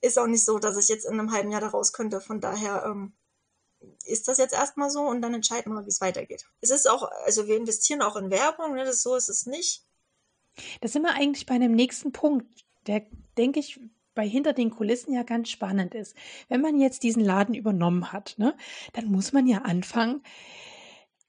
ist 0.00 0.18
auch 0.18 0.26
nicht 0.26 0.44
so, 0.44 0.58
dass 0.58 0.76
ich 0.76 0.88
jetzt 0.88 1.04
in 1.04 1.14
einem 1.14 1.32
halben 1.32 1.50
Jahr 1.50 1.60
da 1.60 1.68
raus 1.68 1.92
könnte. 1.92 2.20
Von 2.20 2.40
daher 2.40 2.84
ähm, 2.86 3.12
ist 4.04 4.28
das 4.28 4.38
jetzt 4.38 4.54
erstmal 4.54 4.90
so 4.90 5.02
und 5.02 5.20
dann 5.20 5.34
entscheiden 5.34 5.72
wir, 5.74 5.84
wie 5.84 5.90
es 5.90 6.00
weitergeht. 6.00 6.46
Es 6.60 6.70
ist 6.70 6.88
auch, 6.88 7.10
also 7.24 7.46
wir 7.46 7.56
investieren 7.56 8.02
auch 8.02 8.16
in 8.16 8.30
Werbung, 8.30 8.74
ne? 8.74 8.84
das 8.84 9.02
so 9.02 9.14
ist 9.16 9.28
es 9.28 9.46
nicht. 9.46 9.84
Da 10.80 10.88
sind 10.88 11.02
wir 11.02 11.12
eigentlich 11.12 11.46
bei 11.46 11.54
einem 11.54 11.72
nächsten 11.72 12.12
Punkt, 12.12 12.64
der, 12.86 13.04
denke 13.36 13.60
ich, 13.60 13.78
bei 14.16 14.26
hinter 14.28 14.52
den 14.52 14.70
Kulissen 14.70 15.14
ja 15.14 15.22
ganz 15.22 15.48
spannend 15.50 15.94
ist. 15.94 16.16
Wenn 16.48 16.60
man 16.60 16.80
jetzt 16.80 17.04
diesen 17.04 17.24
Laden 17.24 17.54
übernommen 17.54 18.12
hat, 18.12 18.34
ne, 18.38 18.56
dann 18.94 19.06
muss 19.06 19.32
man 19.32 19.46
ja 19.46 19.58
anfangen, 19.58 20.22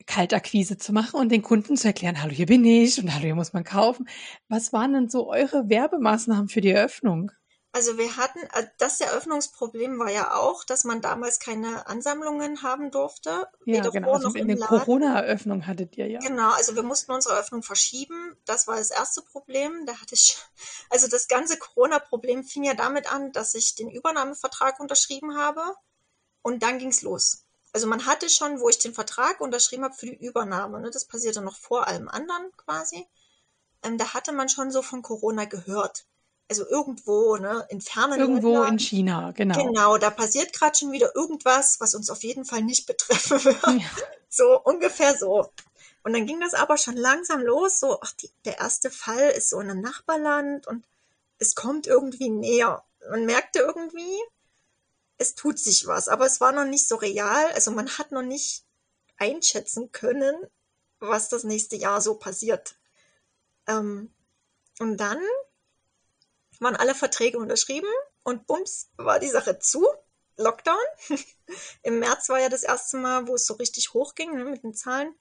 Kaltakquise 0.08 0.78
zu 0.78 0.94
machen 0.94 1.20
und 1.20 1.32
den 1.32 1.44
Kunden 1.44 1.78
zu 1.78 1.88
erklären, 1.88 2.22
hallo, 2.24 2.32
hier 2.32 2.46
bin 2.48 2.66
ich 2.66 3.00
und 3.00 3.14
hallo, 3.14 3.26
hier 3.26 3.36
muss 3.36 3.54
man 3.54 3.64
kaufen. 3.64 4.08
Was 4.48 4.74
waren 4.74 4.94
denn 4.94 5.10
so 5.10 5.30
eure 5.30 5.70
Werbemaßnahmen 5.70 6.48
für 6.48 6.62
die 6.62 6.70
Eröffnung? 6.70 7.32
Also 7.72 7.98
wir 7.98 8.18
hatten, 8.18 8.40
äh, 8.54 8.68
das 8.78 9.00
Eröffnungsproblem 9.02 10.00
war 10.00 10.10
ja 10.10 10.34
auch, 10.34 10.64
dass 10.64 10.84
man 10.84 11.02
damals 11.02 11.40
keine 11.40 11.86
Ansammlungen 11.88 12.64
haben 12.64 12.92
durfte. 12.92 13.48
Ja, 13.66 13.88
genau. 13.90 14.14
Also 14.14 14.34
eine 14.34 14.58
Corona-Eröffnung 14.58 15.68
hattet 15.68 15.98
ihr 15.98 16.08
ja. 16.08 16.20
Genau, 16.20 16.52
also 16.52 16.76
wir 16.76 16.84
mussten 16.84 17.12
unsere 17.12 17.36
Eröffnung 17.36 17.64
verschieben. 17.64 18.36
Das 18.46 18.68
war 18.68 18.78
das 18.78 18.90
erste 18.90 19.22
Problem. 19.22 19.86
Da 19.86 20.00
hatte 20.02 20.16
ich, 20.16 20.38
also 20.90 21.08
das 21.08 21.28
ganze 21.28 21.58
Corona-Problem 21.58 22.44
fing 22.44 22.64
ja 22.64 22.74
damit 22.74 23.12
an, 23.12 23.32
dass 23.32 23.54
ich 23.54 23.76
den 23.76 23.90
Übernahmevertrag 23.92 24.80
unterschrieben 24.80 25.38
habe 25.38 25.62
und 26.42 26.64
dann 26.64 26.80
ging's 26.80 27.02
los. 27.02 27.44
Also 27.74 27.86
man 27.86 28.06
hatte 28.06 28.30
schon, 28.30 28.60
wo 28.60 28.70
ich 28.70 28.80
den 28.80 28.94
Vertrag 28.94 29.42
unterschrieben 29.42 29.84
habe 29.84 29.94
für 29.94 30.08
die 30.08 30.26
Übernahme, 30.26 30.80
ne, 30.80 30.90
das 30.90 31.06
passierte 31.06 31.42
noch 31.42 31.58
vor 31.58 31.86
allem 31.86 32.08
anderen 32.08 32.52
quasi, 32.56 33.06
ähm, 33.84 33.98
da 33.98 34.14
hatte 34.14 34.32
man 34.32 34.50
schon 34.50 34.72
so 34.72 34.82
von 34.82 35.04
Corona 35.04 35.46
gehört 35.46 36.08
also 36.50 36.68
irgendwo, 36.68 37.36
ne, 37.38 37.66
in 37.70 37.82
fernen 37.82 38.20
Irgendwo 38.20 38.54
Ländern. 38.54 38.74
in 38.74 38.80
China, 38.80 39.32
genau. 39.32 39.66
Genau, 39.66 39.98
da 39.98 40.10
passiert 40.10 40.54
gerade 40.54 40.78
schon 40.78 40.92
wieder 40.92 41.16
irgendwas, 41.16 41.80
was 41.80 41.94
uns 41.94 42.10
auf 42.10 42.24
jeden 42.24 42.46
Fall 42.46 42.62
nicht 42.62 42.86
betreffen 42.88 43.44
wird. 43.44 43.64
Ja. 43.64 43.90
So 44.30 44.62
ungefähr 44.62 45.18
so. 45.18 45.50
Und 46.04 46.14
dann 46.14 46.26
ging 46.26 46.40
das 46.40 46.54
aber 46.54 46.78
schon 46.78 46.96
langsam 46.96 47.42
los, 47.42 47.80
so, 47.80 48.00
ach, 48.02 48.14
die, 48.14 48.30
der 48.46 48.60
erste 48.60 48.90
Fall 48.90 49.30
ist 49.32 49.50
so 49.50 49.60
in 49.60 49.70
einem 49.70 49.82
Nachbarland 49.82 50.68
und 50.68 50.86
es 51.38 51.54
kommt 51.54 51.86
irgendwie 51.86 52.30
näher. 52.30 52.84
Man 53.10 53.26
merkte 53.26 53.60
irgendwie, 53.60 54.18
es 55.18 55.36
tut 55.36 55.60
sich 55.60 55.88
was, 55.88 56.08
aber 56.08 56.26
es 56.26 56.40
war 56.40 56.52
noch 56.52 56.66
nicht 56.66 56.88
so 56.88 56.96
real. 56.96 57.52
Also 57.54 57.72
man 57.72 57.90
hat 57.98 58.12
noch 58.12 58.22
nicht 58.24 58.64
einschätzen 59.18 59.92
können, 59.92 60.36
was 61.00 61.30
das 61.30 61.44
nächste 61.44 61.76
Jahr 61.76 62.02
so 62.02 62.16
passiert. 62.16 62.76
Ähm, 63.68 64.12
und 64.80 64.98
dann 64.98 65.20
waren 66.62 66.76
alle 66.76 66.96
Verträge 66.96 67.38
unterschrieben 67.38 67.90
und 68.24 68.48
bums 68.48 68.90
war 68.98 69.20
die 69.20 69.30
Sache 69.30 69.60
zu. 69.60 69.88
Lockdown. 70.38 70.78
Im 71.84 72.00
März 72.00 72.30
war 72.30 72.40
ja 72.40 72.50
das 72.50 72.64
erste 72.64 72.98
Mal, 72.98 73.28
wo 73.28 73.36
es 73.36 73.46
so 73.46 73.56
richtig 73.56 73.94
hochging 73.94 74.36
ne, 74.36 74.46
mit 74.46 74.64
den 74.64 74.76
Zahlen. 74.76 75.16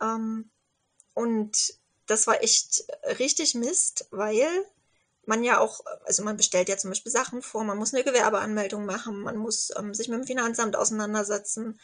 Ähm, 0.00 0.50
und 1.14 1.74
das 2.06 2.26
war 2.26 2.42
echt 2.42 2.84
richtig 3.18 3.54
Mist, 3.54 4.08
weil 4.10 4.48
man 5.24 5.44
ja 5.44 5.60
auch, 5.60 5.80
also 6.04 6.24
man 6.24 6.36
bestellt 6.36 6.68
ja 6.68 6.76
zum 6.76 6.90
Beispiel 6.90 7.12
Sachen 7.12 7.42
vor, 7.42 7.62
man 7.62 7.78
muss 7.78 7.94
eine 7.94 8.02
Gewerbeanmeldung 8.02 8.84
machen, 8.84 9.20
man 9.20 9.36
muss 9.36 9.70
ähm, 9.76 9.94
sich 9.94 10.08
mit 10.08 10.18
dem 10.18 10.26
Finanzamt 10.26 10.74
auseinandersetzen, 10.74 11.78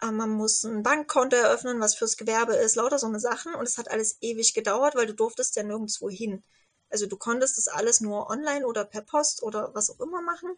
äh, 0.00 0.10
man 0.10 0.30
muss 0.30 0.64
ein 0.64 0.82
Bankkonto 0.82 1.36
eröffnen, 1.36 1.80
was 1.80 1.94
fürs 1.94 2.16
Gewerbe 2.16 2.54
ist, 2.54 2.76
lauter 2.76 2.98
so 2.98 3.06
eine 3.06 3.20
Sachen. 3.20 3.54
Und 3.54 3.66
es 3.66 3.78
hat 3.78 3.90
alles 3.90 4.18
ewig 4.20 4.54
gedauert, 4.54 4.94
weil 4.94 5.06
du 5.06 5.14
durftest 5.14 5.56
ja 5.56 5.62
nirgendwo 5.62 6.08
hin. 6.08 6.44
Also 6.90 7.06
du 7.06 7.16
konntest 7.16 7.58
das 7.58 7.68
alles 7.68 8.00
nur 8.00 8.30
online 8.30 8.66
oder 8.66 8.84
per 8.84 9.02
Post 9.02 9.42
oder 9.42 9.74
was 9.74 9.90
auch 9.90 10.00
immer 10.00 10.22
machen. 10.22 10.56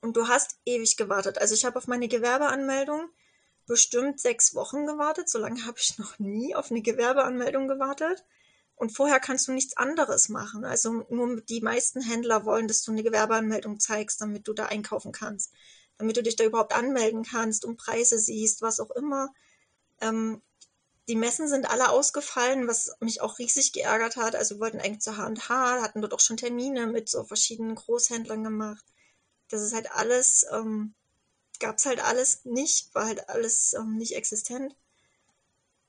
Und 0.00 0.16
du 0.16 0.28
hast 0.28 0.58
ewig 0.64 0.96
gewartet. 0.96 1.38
Also 1.38 1.54
ich 1.54 1.64
habe 1.64 1.76
auf 1.76 1.86
meine 1.86 2.08
Gewerbeanmeldung 2.08 3.08
bestimmt 3.66 4.20
sechs 4.20 4.54
Wochen 4.54 4.86
gewartet. 4.86 5.28
So 5.28 5.38
lange 5.38 5.64
habe 5.66 5.78
ich 5.78 5.98
noch 5.98 6.18
nie 6.18 6.54
auf 6.54 6.70
eine 6.70 6.82
Gewerbeanmeldung 6.82 7.68
gewartet. 7.68 8.24
Und 8.76 8.90
vorher 8.90 9.18
kannst 9.18 9.48
du 9.48 9.52
nichts 9.52 9.76
anderes 9.76 10.28
machen. 10.28 10.64
Also 10.64 11.04
nur 11.10 11.40
die 11.40 11.60
meisten 11.60 12.00
Händler 12.00 12.44
wollen, 12.44 12.68
dass 12.68 12.82
du 12.82 12.92
eine 12.92 13.02
Gewerbeanmeldung 13.02 13.80
zeigst, 13.80 14.20
damit 14.20 14.46
du 14.46 14.52
da 14.52 14.66
einkaufen 14.66 15.10
kannst. 15.10 15.52
Damit 15.96 16.16
du 16.16 16.22
dich 16.22 16.36
da 16.36 16.44
überhaupt 16.44 16.72
anmelden 16.72 17.24
kannst 17.24 17.64
und 17.64 17.76
Preise 17.76 18.20
siehst, 18.20 18.62
was 18.62 18.78
auch 18.78 18.92
immer. 18.92 19.34
Ähm, 20.00 20.42
die 21.08 21.16
Messen 21.16 21.48
sind 21.48 21.70
alle 21.70 21.88
ausgefallen, 21.88 22.68
was 22.68 22.94
mich 23.00 23.22
auch 23.22 23.38
riesig 23.38 23.72
geärgert 23.72 24.16
hat. 24.16 24.36
Also 24.36 24.56
wir 24.56 24.60
wollten 24.60 24.78
eigentlich 24.78 25.00
zur 25.00 25.16
H&H, 25.16 25.80
hatten 25.82 26.02
dort 26.02 26.12
auch 26.12 26.20
schon 26.20 26.36
Termine 26.36 26.86
mit 26.86 27.08
so 27.08 27.24
verschiedenen 27.24 27.74
Großhändlern 27.74 28.44
gemacht. 28.44 28.84
Das 29.48 29.62
ist 29.62 29.72
halt 29.72 29.90
alles, 29.90 30.46
ähm, 30.52 30.94
gab's 31.60 31.86
halt 31.86 32.04
alles 32.04 32.44
nicht, 32.44 32.94
war 32.94 33.06
halt 33.06 33.30
alles 33.30 33.72
ähm, 33.72 33.96
nicht 33.96 34.16
existent. 34.16 34.76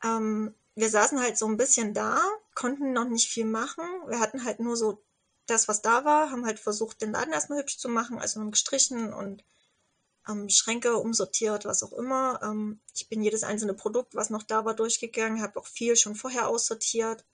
Ähm, 0.03 0.55
wir 0.75 0.89
saßen 0.89 1.21
halt 1.21 1.37
so 1.37 1.47
ein 1.47 1.57
bisschen 1.57 1.93
da, 1.93 2.21
konnten 2.55 2.93
noch 2.93 3.09
nicht 3.09 3.29
viel 3.29 3.45
machen. 3.45 3.85
Wir 4.07 4.21
hatten 4.21 4.45
halt 4.45 4.61
nur 4.61 4.77
so 4.77 5.03
das, 5.47 5.67
was 5.67 5.81
da 5.81 6.05
war, 6.05 6.31
haben 6.31 6.45
halt 6.45 6.59
versucht, 6.59 7.01
den 7.01 7.11
Laden 7.11 7.33
erstmal 7.33 7.59
hübsch 7.59 7.77
zu 7.77 7.89
machen, 7.89 8.19
also 8.19 8.39
haben 8.39 8.51
gestrichen 8.51 9.13
und 9.13 9.43
ähm, 10.29 10.49
Schränke 10.49 10.97
umsortiert, 10.97 11.65
was 11.65 11.83
auch 11.83 11.93
immer. 11.93 12.39
Ähm, 12.43 12.79
ich 12.95 13.09
bin 13.09 13.21
jedes 13.23 13.43
einzelne 13.43 13.73
Produkt, 13.73 14.15
was 14.15 14.29
noch 14.29 14.43
da 14.43 14.65
war, 14.65 14.75
durchgegangen, 14.75 15.41
habe 15.41 15.59
auch 15.59 15.67
viel 15.67 15.95
schon 15.95 16.15
vorher 16.15 16.47
aussortiert, 16.47 17.25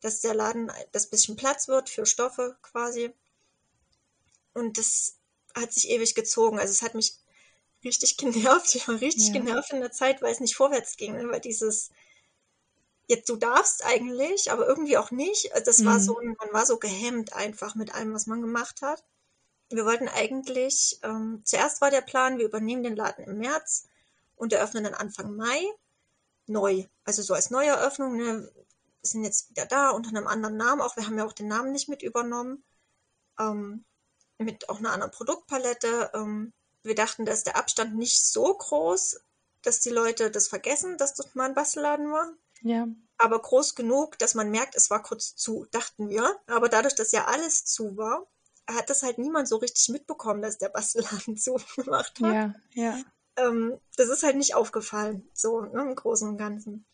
dass 0.00 0.20
der 0.20 0.34
Laden, 0.34 0.70
das 0.92 1.08
bisschen 1.08 1.36
Platz 1.36 1.68
wird 1.68 1.88
für 1.88 2.06
Stoffe 2.06 2.56
quasi. 2.62 3.12
Und 4.54 4.78
das 4.78 5.16
hat 5.54 5.72
sich 5.72 5.90
ewig 5.90 6.14
gezogen. 6.14 6.58
Also 6.58 6.72
es 6.72 6.82
hat 6.82 6.94
mich 6.94 7.14
richtig 7.84 8.16
genervt. 8.18 8.74
Ich 8.74 8.88
war 8.88 9.00
richtig 9.00 9.28
ja. 9.28 9.32
genervt 9.34 9.72
in 9.72 9.80
der 9.80 9.92
Zeit, 9.92 10.22
weil 10.22 10.32
es 10.32 10.40
nicht 10.40 10.56
vorwärts 10.56 10.96
ging, 10.96 11.16
ne? 11.16 11.28
weil 11.28 11.40
dieses 11.40 11.90
jetzt 13.08 13.28
du 13.28 13.36
darfst 13.36 13.84
eigentlich, 13.84 14.50
aber 14.50 14.66
irgendwie 14.66 14.96
auch 14.96 15.10
nicht. 15.10 15.50
Das 15.66 15.78
mhm. 15.78 15.86
war 15.86 16.00
so, 16.00 16.14
man 16.14 16.52
war 16.52 16.66
so 16.66 16.78
gehemmt 16.78 17.32
einfach 17.34 17.74
mit 17.74 17.94
allem, 17.94 18.14
was 18.14 18.26
man 18.26 18.40
gemacht 18.40 18.80
hat 18.82 19.04
wir 19.76 19.84
wollten 19.84 20.08
eigentlich, 20.08 20.98
ähm, 21.02 21.42
zuerst 21.44 21.80
war 21.80 21.90
der 21.90 22.00
Plan, 22.00 22.38
wir 22.38 22.46
übernehmen 22.46 22.82
den 22.82 22.96
Laden 22.96 23.24
im 23.24 23.38
März 23.38 23.88
und 24.36 24.52
eröffnen 24.52 24.84
dann 24.84 24.94
Anfang 24.94 25.34
Mai 25.36 25.62
neu. 26.46 26.84
Also 27.04 27.22
so 27.22 27.34
als 27.34 27.50
Neueröffnung, 27.50 28.16
ne, 28.16 28.52
sind 29.02 29.24
jetzt 29.24 29.50
wieder 29.50 29.66
da 29.66 29.90
unter 29.90 30.10
einem 30.10 30.26
anderen 30.26 30.56
Namen, 30.56 30.80
auch 30.80 30.96
wir 30.96 31.06
haben 31.06 31.18
ja 31.18 31.26
auch 31.26 31.32
den 31.32 31.48
Namen 31.48 31.72
nicht 31.72 31.88
mit 31.88 32.02
übernommen, 32.02 32.62
ähm, 33.38 33.84
mit 34.38 34.68
auch 34.68 34.78
einer 34.78 34.92
anderen 34.92 35.12
Produktpalette. 35.12 36.10
Ähm, 36.14 36.52
wir 36.82 36.94
dachten, 36.94 37.24
dass 37.24 37.44
der 37.44 37.56
Abstand 37.56 37.96
nicht 37.96 38.24
so 38.24 38.54
groß, 38.54 39.20
dass 39.62 39.80
die 39.80 39.90
Leute 39.90 40.30
das 40.30 40.48
vergessen, 40.48 40.98
dass 40.98 41.14
das 41.14 41.34
mal 41.34 41.48
ein 41.48 41.54
Bastelladen 41.54 42.10
war. 42.10 42.32
Ja. 42.62 42.86
Aber 43.18 43.40
groß 43.40 43.74
genug, 43.74 44.18
dass 44.18 44.34
man 44.34 44.50
merkt, 44.50 44.74
es 44.74 44.90
war 44.90 45.02
kurz 45.02 45.36
zu, 45.36 45.66
dachten 45.70 46.08
wir. 46.08 46.36
Aber 46.46 46.68
dadurch, 46.68 46.94
dass 46.94 47.12
ja 47.12 47.26
alles 47.26 47.64
zu 47.64 47.96
war, 47.96 48.26
hat 48.74 48.90
das 48.90 49.02
halt 49.02 49.18
niemand 49.18 49.48
so 49.48 49.56
richtig 49.56 49.88
mitbekommen, 49.88 50.42
dass 50.42 50.58
der 50.58 50.68
Bastelladen 50.68 51.36
zugemacht 51.36 52.20
hat. 52.20 52.34
Ja, 52.34 52.54
ja. 52.72 52.98
Ähm, 53.36 53.78
das 53.96 54.08
ist 54.08 54.22
halt 54.22 54.36
nicht 54.36 54.54
aufgefallen, 54.54 55.28
so 55.32 55.62
ne, 55.62 55.82
im 55.82 55.94
Großen 55.94 56.28
und 56.28 56.36
Ganzen. 56.36 56.84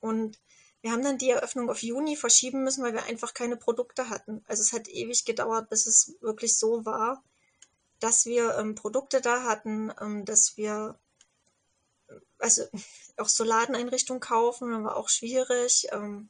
Und 0.00 0.38
wir 0.82 0.92
haben 0.92 1.02
dann 1.02 1.18
die 1.18 1.30
Eröffnung 1.30 1.68
auf 1.68 1.82
Juni 1.82 2.16
verschieben 2.16 2.62
müssen, 2.62 2.84
weil 2.84 2.92
wir 2.92 3.04
einfach 3.04 3.34
keine 3.34 3.56
Produkte 3.56 4.08
hatten. 4.08 4.44
Also 4.46 4.62
es 4.62 4.72
hat 4.72 4.88
ewig 4.88 5.24
gedauert, 5.24 5.68
bis 5.68 5.86
es 5.86 6.14
wirklich 6.20 6.56
so 6.56 6.84
war, 6.84 7.24
dass 7.98 8.24
wir 8.26 8.56
ähm, 8.58 8.74
Produkte 8.76 9.20
da 9.20 9.42
hatten, 9.42 9.92
ähm, 10.00 10.24
dass 10.24 10.56
wir 10.56 10.98
also 12.38 12.62
auch 13.16 13.28
so 13.28 13.44
Ladeneinrichtungen 13.44 14.20
kaufen, 14.20 14.84
war 14.84 14.96
auch 14.96 15.08
schwierig. 15.08 15.88
Ähm, 15.92 16.28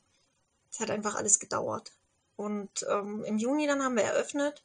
es 0.71 0.81
hat 0.81 0.91
einfach 0.91 1.17
alles 1.17 1.39
gedauert. 1.39 1.93
Und 2.37 2.87
ähm, 2.91 3.25
im 3.25 3.39
Juni 3.39 3.67
dann 3.67 3.83
haben 3.83 3.97
wir 3.97 4.05
eröffnet. 4.05 4.65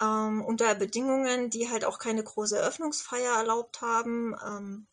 Ähm, 0.00 0.44
unter 0.44 0.74
Bedingungen, 0.74 1.50
die 1.50 1.70
halt 1.70 1.84
auch 1.84 1.98
keine 1.98 2.22
große 2.22 2.58
Eröffnungsfeier 2.58 3.36
erlaubt 3.36 3.80
haben. 3.80 4.36
Ähm, 4.44 4.86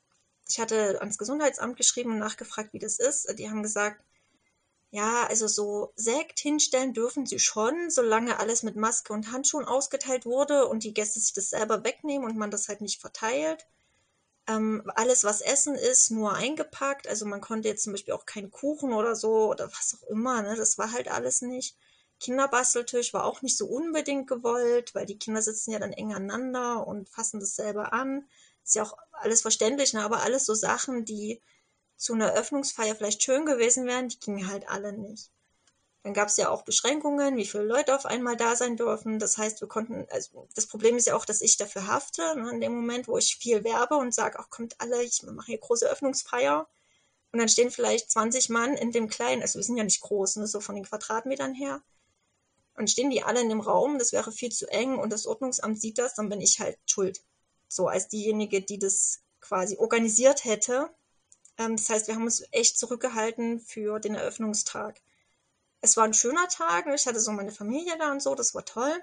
ich 0.48 0.60
hatte 0.60 1.00
ans 1.00 1.18
Gesundheitsamt 1.18 1.78
geschrieben 1.78 2.12
und 2.12 2.20
nachgefragt, 2.20 2.74
wie 2.74 2.80
das 2.80 3.00
ist. 3.00 3.28
Die 3.38 3.50
haben 3.50 3.64
gesagt, 3.64 4.04
ja, 4.92 5.26
also 5.28 5.48
so 5.48 5.92
Sekt 5.96 6.40
hinstellen 6.40 6.94
dürfen 6.94 7.26
sie 7.26 7.40
schon, 7.40 7.90
solange 7.90 8.40
alles 8.40 8.64
mit 8.64 8.76
Maske 8.76 9.12
und 9.14 9.32
Handschuhen 9.32 9.66
ausgeteilt 9.66 10.26
wurde 10.26 10.68
und 10.68 10.84
die 10.84 10.94
Gäste 10.94 11.20
sich 11.20 11.34
das 11.34 11.50
selber 11.50 11.84
wegnehmen 11.84 12.26
und 12.26 12.38
man 12.38 12.52
das 12.52 12.70
halt 12.70 12.82
nicht 12.82 13.02
verteilt. 13.02 13.68
Ähm, 14.48 14.84
alles, 14.96 15.24
was 15.24 15.42
Essen 15.42 15.76
ist, 15.76 16.12
nur 16.12 16.34
eingepackt. 16.34 17.08
Also 17.08 17.26
man 17.26 17.42
konnte 17.42 17.68
jetzt 17.68 17.84
zum 17.84 17.94
Beispiel 17.94 18.14
auch 18.14 18.26
keinen 18.26 18.52
Kuchen 18.52 18.94
oder 18.94 19.16
so 19.16 19.50
oder 19.50 19.68
was 19.72 19.98
auch 20.00 20.08
immer. 20.10 20.42
Ne? 20.42 20.56
Das 20.56 20.78
war 20.78 20.92
halt 20.92 21.08
alles 21.10 21.42
nicht. 21.42 21.76
Kinderbasteltisch 22.20 23.14
war 23.14 23.26
auch 23.26 23.42
nicht 23.42 23.58
so 23.58 23.68
unbedingt 23.68 24.28
gewollt, 24.28 24.96
weil 24.96 25.06
die 25.06 25.18
Kinder 25.20 25.42
sitzen 25.42 25.72
ja 25.72 25.80
dann 25.80 25.94
eng 25.94 26.14
aneinander 26.14 26.88
und 26.88 27.10
fassen 27.10 27.40
dasselbe 27.40 27.92
an. 27.92 28.28
Ist 28.64 28.76
ja 28.76 28.84
auch 28.84 28.98
alles 29.12 29.42
verständlich, 29.42 29.94
ne? 29.94 30.04
aber 30.04 30.22
alles 30.24 30.46
so 30.46 30.54
Sachen, 30.54 31.06
die 31.06 31.42
zu 31.98 32.14
einer 32.14 32.34
Öffnungsfeier 32.34 32.96
vielleicht 32.96 33.24
schön 33.24 33.46
gewesen 33.46 33.86
wären, 33.86 34.10
die 34.10 34.20
gingen 34.20 34.48
halt 34.48 34.68
alle 34.70 34.94
nicht. 34.94 35.32
Dann 36.06 36.14
gab 36.14 36.28
es 36.28 36.38
ja 36.38 36.52
auch 36.52 36.62
Beschränkungen, 36.62 37.36
wie 37.36 37.48
viele 37.48 37.64
Leute 37.64 37.96
auf 37.96 38.06
einmal 38.06 38.38
da 38.38 38.56
sein 38.56 38.78
dürfen. 38.78 39.18
Das 39.18 39.40
heißt, 39.40 39.60
wir 39.62 39.68
konnten, 39.68 40.06
also 40.12 40.48
das 40.54 40.68
Problem 40.68 40.98
ist 40.98 41.08
ja 41.08 41.16
auch, 41.16 41.26
dass 41.26 41.42
ich 41.42 41.58
dafür 41.58 41.88
hafte, 41.88 42.22
ne, 42.36 42.52
in 42.52 42.62
dem 42.62 42.76
Moment, 42.76 43.08
wo 43.08 43.18
ich 43.18 43.38
viel 43.38 43.64
werbe 43.64 43.96
und 43.96 44.14
sage, 44.14 44.38
ach 44.38 44.52
kommt 44.52 44.80
alle, 44.80 45.02
ich 45.02 45.24
mache 45.24 45.48
hier 45.48 45.58
große 45.58 45.90
Öffnungsfeier. 45.90 46.68
Und 47.32 47.40
dann 47.40 47.50
stehen 47.50 47.72
vielleicht 47.72 48.12
20 48.12 48.50
Mann 48.50 48.78
in 48.78 48.92
dem 48.92 49.08
kleinen, 49.08 49.42
also 49.42 49.58
wir 49.58 49.64
sind 49.64 49.78
ja 49.78 49.84
nicht 49.84 50.02
groß, 50.02 50.36
ne, 50.36 50.46
so 50.46 50.60
von 50.60 50.76
den 50.76 50.84
Quadratmetern 50.84 51.56
her. 51.56 51.82
Und 52.76 52.92
stehen 52.92 53.10
die 53.10 53.24
alle 53.24 53.42
in 53.42 53.50
dem 53.50 53.62
Raum, 53.62 53.98
das 53.98 54.12
wäre 54.14 54.32
viel 54.32 54.52
zu 54.52 54.68
eng 54.68 55.00
und 55.00 55.12
das 55.12 55.26
Ordnungsamt 55.26 55.82
sieht 55.82 55.98
das, 55.98 56.14
dann 56.14 56.30
bin 56.30 56.40
ich 56.40 56.60
halt 56.60 56.78
schuld. 56.86 57.24
So 57.68 57.88
als 57.88 58.10
diejenige, 58.10 58.62
die 58.62 58.78
das 58.78 59.24
quasi 59.42 59.78
organisiert 59.78 60.46
hätte. 60.46 60.88
Ähm, 61.58 61.78
das 61.78 61.90
heißt, 61.90 62.08
wir 62.08 62.14
haben 62.14 62.26
uns 62.26 62.44
echt 62.52 62.78
zurückgehalten 62.78 63.60
für 63.60 64.00
den 64.00 64.14
Eröffnungstag 64.14 65.02
es 65.86 65.96
war 65.98 66.04
ein 66.04 66.14
schöner 66.14 66.48
Tag. 66.50 66.88
Ich 66.88 67.08
hatte 67.08 67.20
so 67.20 67.32
meine 67.32 67.52
Familie 67.52 67.98
da 67.98 68.12
und 68.12 68.22
so, 68.22 68.36
das 68.36 68.54
war 68.54 68.66
toll. 68.66 68.94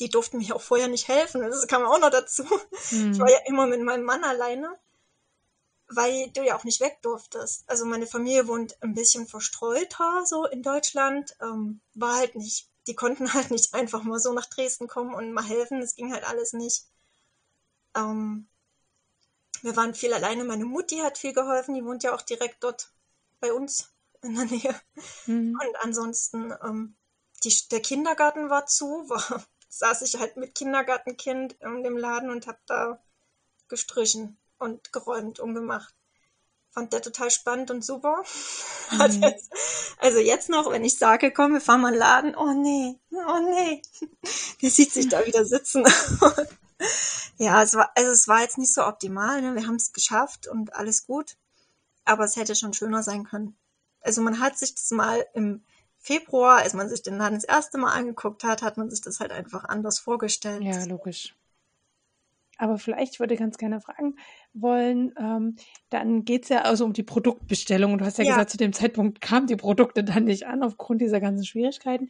Die 0.00 0.10
durften 0.10 0.38
mir 0.38 0.54
auch 0.54 0.60
vorher 0.60 0.88
nicht 0.88 1.08
helfen, 1.08 1.40
das 1.40 1.66
kam 1.66 1.84
auch 1.84 1.98
noch 1.98 2.10
dazu. 2.10 2.44
Mhm. 2.90 3.12
Ich 3.12 3.18
war 3.18 3.30
ja 3.30 3.38
immer 3.46 3.66
mit 3.66 3.80
meinem 3.80 4.04
Mann 4.04 4.24
alleine, 4.24 4.78
weil 5.88 6.28
du 6.32 6.44
ja 6.44 6.58
auch 6.58 6.64
nicht 6.64 6.80
weg 6.80 6.98
durftest. 7.00 7.64
Also 7.66 7.86
meine 7.86 8.06
Familie 8.06 8.46
wohnt 8.46 8.76
ein 8.82 8.92
bisschen 8.92 9.26
verstreuter 9.26 10.26
so 10.26 10.44
in 10.44 10.62
Deutschland, 10.62 11.34
ähm, 11.40 11.80
war 11.94 12.16
halt 12.16 12.34
nicht, 12.34 12.68
die 12.86 12.94
konnten 12.94 13.32
halt 13.32 13.50
nicht 13.50 13.72
einfach 13.72 14.02
mal 14.02 14.18
so 14.18 14.32
nach 14.32 14.46
Dresden 14.46 14.86
kommen 14.86 15.14
und 15.14 15.32
mal 15.32 15.44
helfen, 15.44 15.80
das 15.80 15.94
ging 15.94 16.12
halt 16.12 16.28
alles 16.28 16.52
nicht. 16.52 16.84
Ähm, 17.94 18.48
wir 19.62 19.76
waren 19.76 19.94
viel 19.94 20.12
alleine, 20.12 20.44
meine 20.44 20.66
Mutti 20.66 20.98
hat 20.98 21.16
viel 21.16 21.32
geholfen, 21.32 21.74
die 21.74 21.84
wohnt 21.84 22.02
ja 22.02 22.14
auch 22.14 22.22
direkt 22.22 22.62
dort 22.62 22.90
bei 23.40 23.52
uns 23.52 23.95
in 24.22 24.34
der 24.34 24.44
Nähe. 24.44 24.80
Mhm. 25.26 25.58
Und 25.60 25.76
ansonsten, 25.82 26.52
ähm, 26.62 26.96
die, 27.44 27.54
der 27.70 27.80
Kindergarten 27.80 28.50
war 28.50 28.66
zu, 28.66 28.86
war, 29.08 29.44
saß 29.68 30.02
ich 30.02 30.18
halt 30.18 30.36
mit 30.36 30.54
Kindergartenkind 30.54 31.54
in 31.60 31.82
dem 31.82 31.96
Laden 31.96 32.30
und 32.30 32.46
habe 32.46 32.58
da 32.66 33.02
gestrichen 33.68 34.38
und 34.58 34.92
geräumt 34.92 35.40
und 35.40 35.54
gemacht. 35.54 35.94
Fand 36.70 36.92
der 36.92 37.00
total 37.00 37.30
spannend 37.30 37.70
und 37.70 37.84
super. 37.84 38.22
Mhm. 38.88 39.20
Jetzt, 39.20 39.50
also 39.98 40.18
jetzt 40.18 40.48
noch, 40.48 40.70
wenn 40.70 40.84
ich 40.84 40.96
sage, 40.96 41.32
komm, 41.32 41.54
wir 41.54 41.60
fahren 41.60 41.80
mal 41.80 41.88
in 41.88 41.94
den 41.94 41.98
Laden, 41.98 42.36
oh 42.36 42.52
nee, 42.52 43.00
oh 43.10 43.40
nee. 43.40 43.82
Der 44.62 44.70
sieht 44.70 44.92
sich 44.92 45.08
da 45.08 45.26
wieder 45.26 45.44
sitzen. 45.44 45.84
ja, 47.36 47.64
es 47.64 47.74
war, 47.74 47.90
also 47.96 48.12
es 48.12 48.28
war 48.28 48.42
jetzt 48.42 48.58
nicht 48.58 48.72
so 48.72 48.84
optimal. 48.84 49.42
Ne? 49.42 49.56
Wir 49.56 49.66
haben 49.66 49.74
es 49.74 49.92
geschafft 49.92 50.46
und 50.46 50.72
alles 50.76 51.04
gut. 51.04 51.36
Aber 52.04 52.24
es 52.24 52.36
hätte 52.36 52.54
schon 52.54 52.74
schöner 52.74 53.02
sein 53.02 53.24
können. 53.24 53.56
Also 54.06 54.22
man 54.22 54.40
hat 54.40 54.56
sich 54.58 54.74
das 54.74 54.90
mal 54.90 55.24
im 55.34 55.62
Februar, 55.98 56.58
als 56.58 56.74
man 56.74 56.88
sich 56.88 57.02
den 57.02 57.18
Laden 57.18 57.34
das 57.34 57.44
erste 57.44 57.78
Mal 57.78 57.92
angeguckt 57.92 58.44
hat, 58.44 58.62
hat 58.62 58.76
man 58.76 58.90
sich 58.90 59.00
das 59.00 59.20
halt 59.20 59.32
einfach 59.32 59.64
anders 59.64 59.98
vorgestellt. 59.98 60.62
Ja, 60.62 60.84
logisch. 60.84 61.34
Aber 62.58 62.78
vielleicht 62.78 63.20
würde 63.20 63.34
ich 63.34 63.40
ganz 63.40 63.58
gerne 63.58 63.80
fragen 63.80 64.16
wollen, 64.54 65.12
ähm, 65.18 65.56
dann 65.90 66.24
geht 66.24 66.44
es 66.44 66.48
ja 66.48 66.62
also 66.62 66.84
um 66.84 66.92
die 66.92 67.02
Produktbestellung. 67.02 67.92
Und 67.92 67.98
du 67.98 68.04
hast 68.06 68.18
ja, 68.18 68.24
ja, 68.24 68.30
gesagt, 68.30 68.50
zu 68.50 68.56
dem 68.56 68.72
Zeitpunkt 68.72 69.20
kamen 69.20 69.46
die 69.46 69.56
Produkte 69.56 70.04
dann 70.04 70.24
nicht 70.24 70.46
an 70.46 70.62
aufgrund 70.62 71.00
dieser 71.00 71.20
ganzen 71.20 71.44
Schwierigkeiten. 71.44 72.08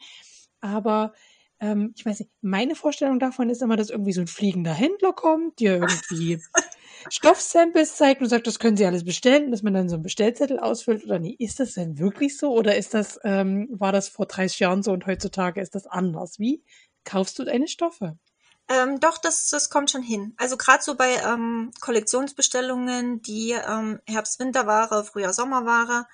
Aber 0.61 1.14
ähm, 1.59 1.94
ich 1.97 2.05
weiß 2.05 2.20
nicht, 2.20 2.30
meine 2.42 2.74
Vorstellung 2.74 3.18
davon 3.18 3.49
ist 3.51 3.62
immer, 3.62 3.76
dass 3.76 3.90
irgendwie 3.90 4.12
so 4.12 4.20
ein 4.20 4.26
fliegender 4.26 4.74
Händler 4.74 5.12
kommt, 5.12 5.59
der 5.61 5.76
irgendwie 5.76 6.40
Stoffsamples 7.11 7.96
zeigt 7.96 8.20
und 8.20 8.28
sagt, 8.28 8.46
das 8.46 8.59
können 8.59 8.76
Sie 8.76 8.86
alles 8.86 9.04
bestellen, 9.04 9.50
dass 9.50 9.62
man 9.62 9.74
dann 9.74 9.88
so 9.88 9.96
einen 9.96 10.02
Bestellzettel 10.02 10.59
ausfüllt 10.59 11.04
oder 11.04 11.18
nee, 11.18 11.36
ist 11.38 11.61
das 11.61 11.74
denn 11.74 11.98
wirklich 11.98 12.36
so 12.36 12.52
oder 12.52 12.76
ist 12.76 12.94
das, 12.94 13.18
ähm, 13.24 13.68
war 13.70 13.92
das 13.92 14.09
vor 14.09 14.26
30 14.26 14.61
Jahren 14.61 14.82
so 14.82 14.92
und 14.92 15.07
heutzutage 15.07 15.61
ist 15.61 15.74
das 15.74 15.86
anders? 15.86 16.38
Wie 16.38 16.62
kaufst 17.04 17.38
du 17.38 17.44
deine 17.44 17.68
Stoffe? 17.68 18.18
Ähm, 18.68 18.98
doch, 18.98 19.18
das, 19.18 19.48
das 19.50 19.70
kommt 19.70 19.90
schon 19.90 20.02
hin. 20.02 20.34
Also 20.38 20.57
gerade 20.57 20.82
so 20.82 20.96
bei 20.96 21.14
ähm, 21.24 21.70
Kollektionsbestellungen, 21.80 23.22
die 23.22 23.52
ähm, 23.52 24.00
Herbst-Winterware, 24.07 25.04
Frühjahr-Sommerware, 25.04 26.07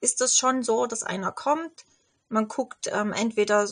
ist 0.00 0.20
das 0.20 0.36
schon 0.36 0.62
so, 0.62 0.86
dass 0.86 1.02
einer 1.02 1.32
kommt. 1.32 1.84
Man 2.28 2.48
guckt 2.48 2.90
ähm, 2.92 3.12
entweder 3.12 3.68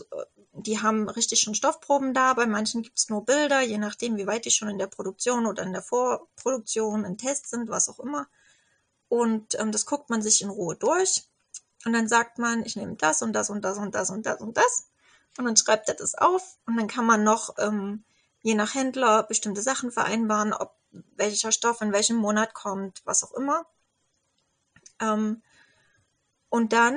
die 0.57 0.81
haben 0.81 1.09
richtig 1.09 1.41
schon 1.41 1.55
Stoffproben 1.55 2.15
da. 2.15 2.35
Bei 2.35 2.47
manchen 2.47 2.83
gibt 2.83 2.99
es 2.99 3.09
nur 3.09 3.25
Bilder, 3.25 3.61
je 3.61 3.79
nachdem, 3.79 4.17
wie 4.17 4.27
weit 4.27 4.45
die 4.45 4.51
schon 4.51 4.69
in 4.69 4.79
der 4.79 4.87
Produktion 4.87 5.47
oder 5.47 5.65
in 5.65 5.73
der 5.73 5.83
Vorproduktion, 5.83 7.05
in 7.05 7.19
Test 7.19 7.51
sind, 7.51 7.69
was 7.69 7.89
auch 7.89 7.99
immer. 7.99 8.29
Und 9.09 9.59
ähm, 9.59 9.73
das 9.73 9.87
guckt 9.87 10.11
man 10.11 10.23
sich 10.23 10.43
in 10.43 10.51
Ruhe 10.51 10.77
durch. 10.77 11.25
Und 11.85 11.93
dann 11.93 12.09
sagt 12.09 12.39
man, 12.39 12.65
ich 12.65 12.77
nehme 12.77 12.95
das 12.95 13.21
und 13.21 13.33
das 13.33 13.51
und 13.51 13.63
das 13.63 13.79
und 13.79 13.95
das 13.95 14.11
und 14.11 14.27
das 14.27 14.41
und 14.41 14.57
das. 14.57 14.89
Und 15.37 15.45
dann 15.45 15.57
schreibt 15.57 15.89
er 15.89 15.95
das 15.95 16.15
auf. 16.15 16.57
Und 16.67 16.77
dann 16.77 16.89
kann 16.89 17.05
man 17.05 17.25
noch, 17.25 17.57
ähm, 17.59 18.05
je 18.43 18.55
nach 18.55 18.75
Händler, 18.75 19.25
bestimmte 19.25 19.61
Sachen 19.61 19.91
vereinbaren, 19.91 20.53
ob 20.53 20.75
welcher 21.17 21.51
Stoff 21.51 21.81
in 21.81 21.93
welchem 21.93 22.17
Monat 22.17 22.55
kommt, 22.55 23.03
was 23.05 23.25
auch 23.25 23.33
immer. 23.33 23.67
Ähm, 25.01 25.43
und 26.49 26.73
dann 26.73 26.97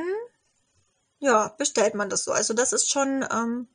ja, 1.20 1.53
bestellt 1.57 1.95
man 1.95 2.09
das 2.09 2.24
so. 2.24 2.32
Also 2.32 2.53
das 2.53 2.74
ist 2.74 2.89
schon. 2.89 3.26
Ähm, 3.32 3.68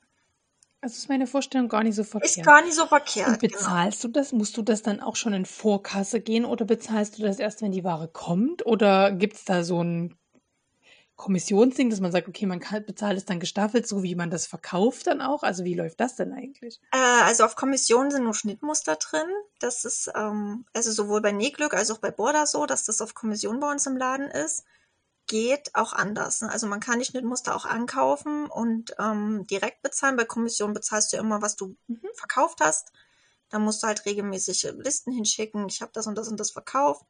also 0.80 0.97
ist 0.97 1.09
meine 1.09 1.28
Vorstellung 1.28 1.68
gar 1.68 1.84
nicht 1.84 1.95
so 1.95 2.03
verkehrt. 2.03 2.38
Ist 2.38 2.45
gar 2.45 2.62
nicht 2.62 2.74
so 2.74 2.86
verkehrt. 2.86 3.28
Und 3.28 3.38
genau. 3.40 3.57
bezahlst 3.57 4.03
genau. 4.03 4.12
du 4.12 4.20
das? 4.20 4.32
Musst 4.32 4.57
du 4.57 4.62
das 4.62 4.82
dann 4.82 5.01
auch 5.01 5.14
schon 5.14 5.32
in 5.32 5.47
Vorkasse 5.47 6.20
gehen 6.20 6.45
oder 6.45 6.64
bezahlst 6.64 7.18
du 7.18 7.22
das 7.22 7.38
erst, 7.38 7.62
wenn 7.62 7.70
die 7.70 7.84
Ware 7.84 8.09
kommt? 8.09 8.66
Oder 8.66 9.12
gibt 9.12 9.36
es 9.36 9.45
da 9.45 9.62
so 9.62 9.82
ein 9.82 10.18
Kommissionsding, 11.14 11.88
dass 11.88 12.01
man 12.01 12.11
sagt, 12.11 12.26
okay, 12.26 12.47
man 12.47 12.59
kann, 12.59 12.84
bezahlt 12.84 13.16
es 13.16 13.24
dann 13.24 13.38
gestaffelt, 13.38 13.86
so 13.86 14.03
wie 14.03 14.16
man 14.16 14.30
das 14.30 14.49
verkauft 14.49 15.07
dann 15.07 15.20
auch? 15.20 15.45
Also 15.45 15.62
wie 15.62 15.74
läuft 15.74 16.01
das 16.01 16.16
denn 16.16 16.32
eigentlich? 16.32 16.80
Äh, 16.90 16.97
also 16.97 17.45
auf 17.45 17.55
Kommission 17.55 18.11
sind 18.11 18.24
nur 18.24 18.34
Schnittmuster 18.34 18.97
drin. 18.97 19.28
Das 19.61 19.84
ist 19.84 20.11
ähm, 20.16 20.64
also 20.74 20.90
sowohl 20.90 21.20
bei 21.20 21.30
Nähglück 21.30 21.74
als 21.74 21.93
auch 21.93 21.99
bei 21.99 22.11
Border 22.11 22.47
so, 22.47 22.66
dass 22.66 22.84
das 22.84 23.01
auf 23.01 23.14
Kommission 23.14 23.61
bei 23.61 23.70
uns 23.70 23.86
im 23.86 23.97
Laden 23.97 24.26
ist 24.26 24.64
geht 25.33 25.74
auch 25.74 25.95
anders. 25.95 26.43
Ne? 26.43 26.53
Also 26.53 26.66
man 26.66 26.80
kann 26.80 26.99
die 26.99 27.07
Schnittmuster 27.07 27.57
auch 27.57 27.64
ankaufen 27.64 28.45
und 28.51 28.95
ähm, 28.99 29.47
direkt 29.47 29.80
bezahlen. 29.80 30.16
Bei 30.16 30.26
Kommission 30.26 30.74
bezahlst 30.74 31.11
du 31.11 31.16
ja 31.16 31.22
immer, 31.22 31.41
was 31.41 31.57
du 31.57 31.74
mhm. 31.87 32.03
verkauft 32.12 32.59
hast. 32.61 32.93
Da 33.49 33.59
musst 33.59 33.83
du 33.83 33.87
halt 33.87 34.05
regelmäßige 34.05 34.74
Listen 34.76 35.11
hinschicken. 35.11 35.66
Ich 35.70 35.80
habe 35.80 35.91
das 35.95 36.07
und 36.07 36.16
das 36.18 36.28
und 36.28 36.39
das 36.39 36.51
verkauft. 36.51 37.07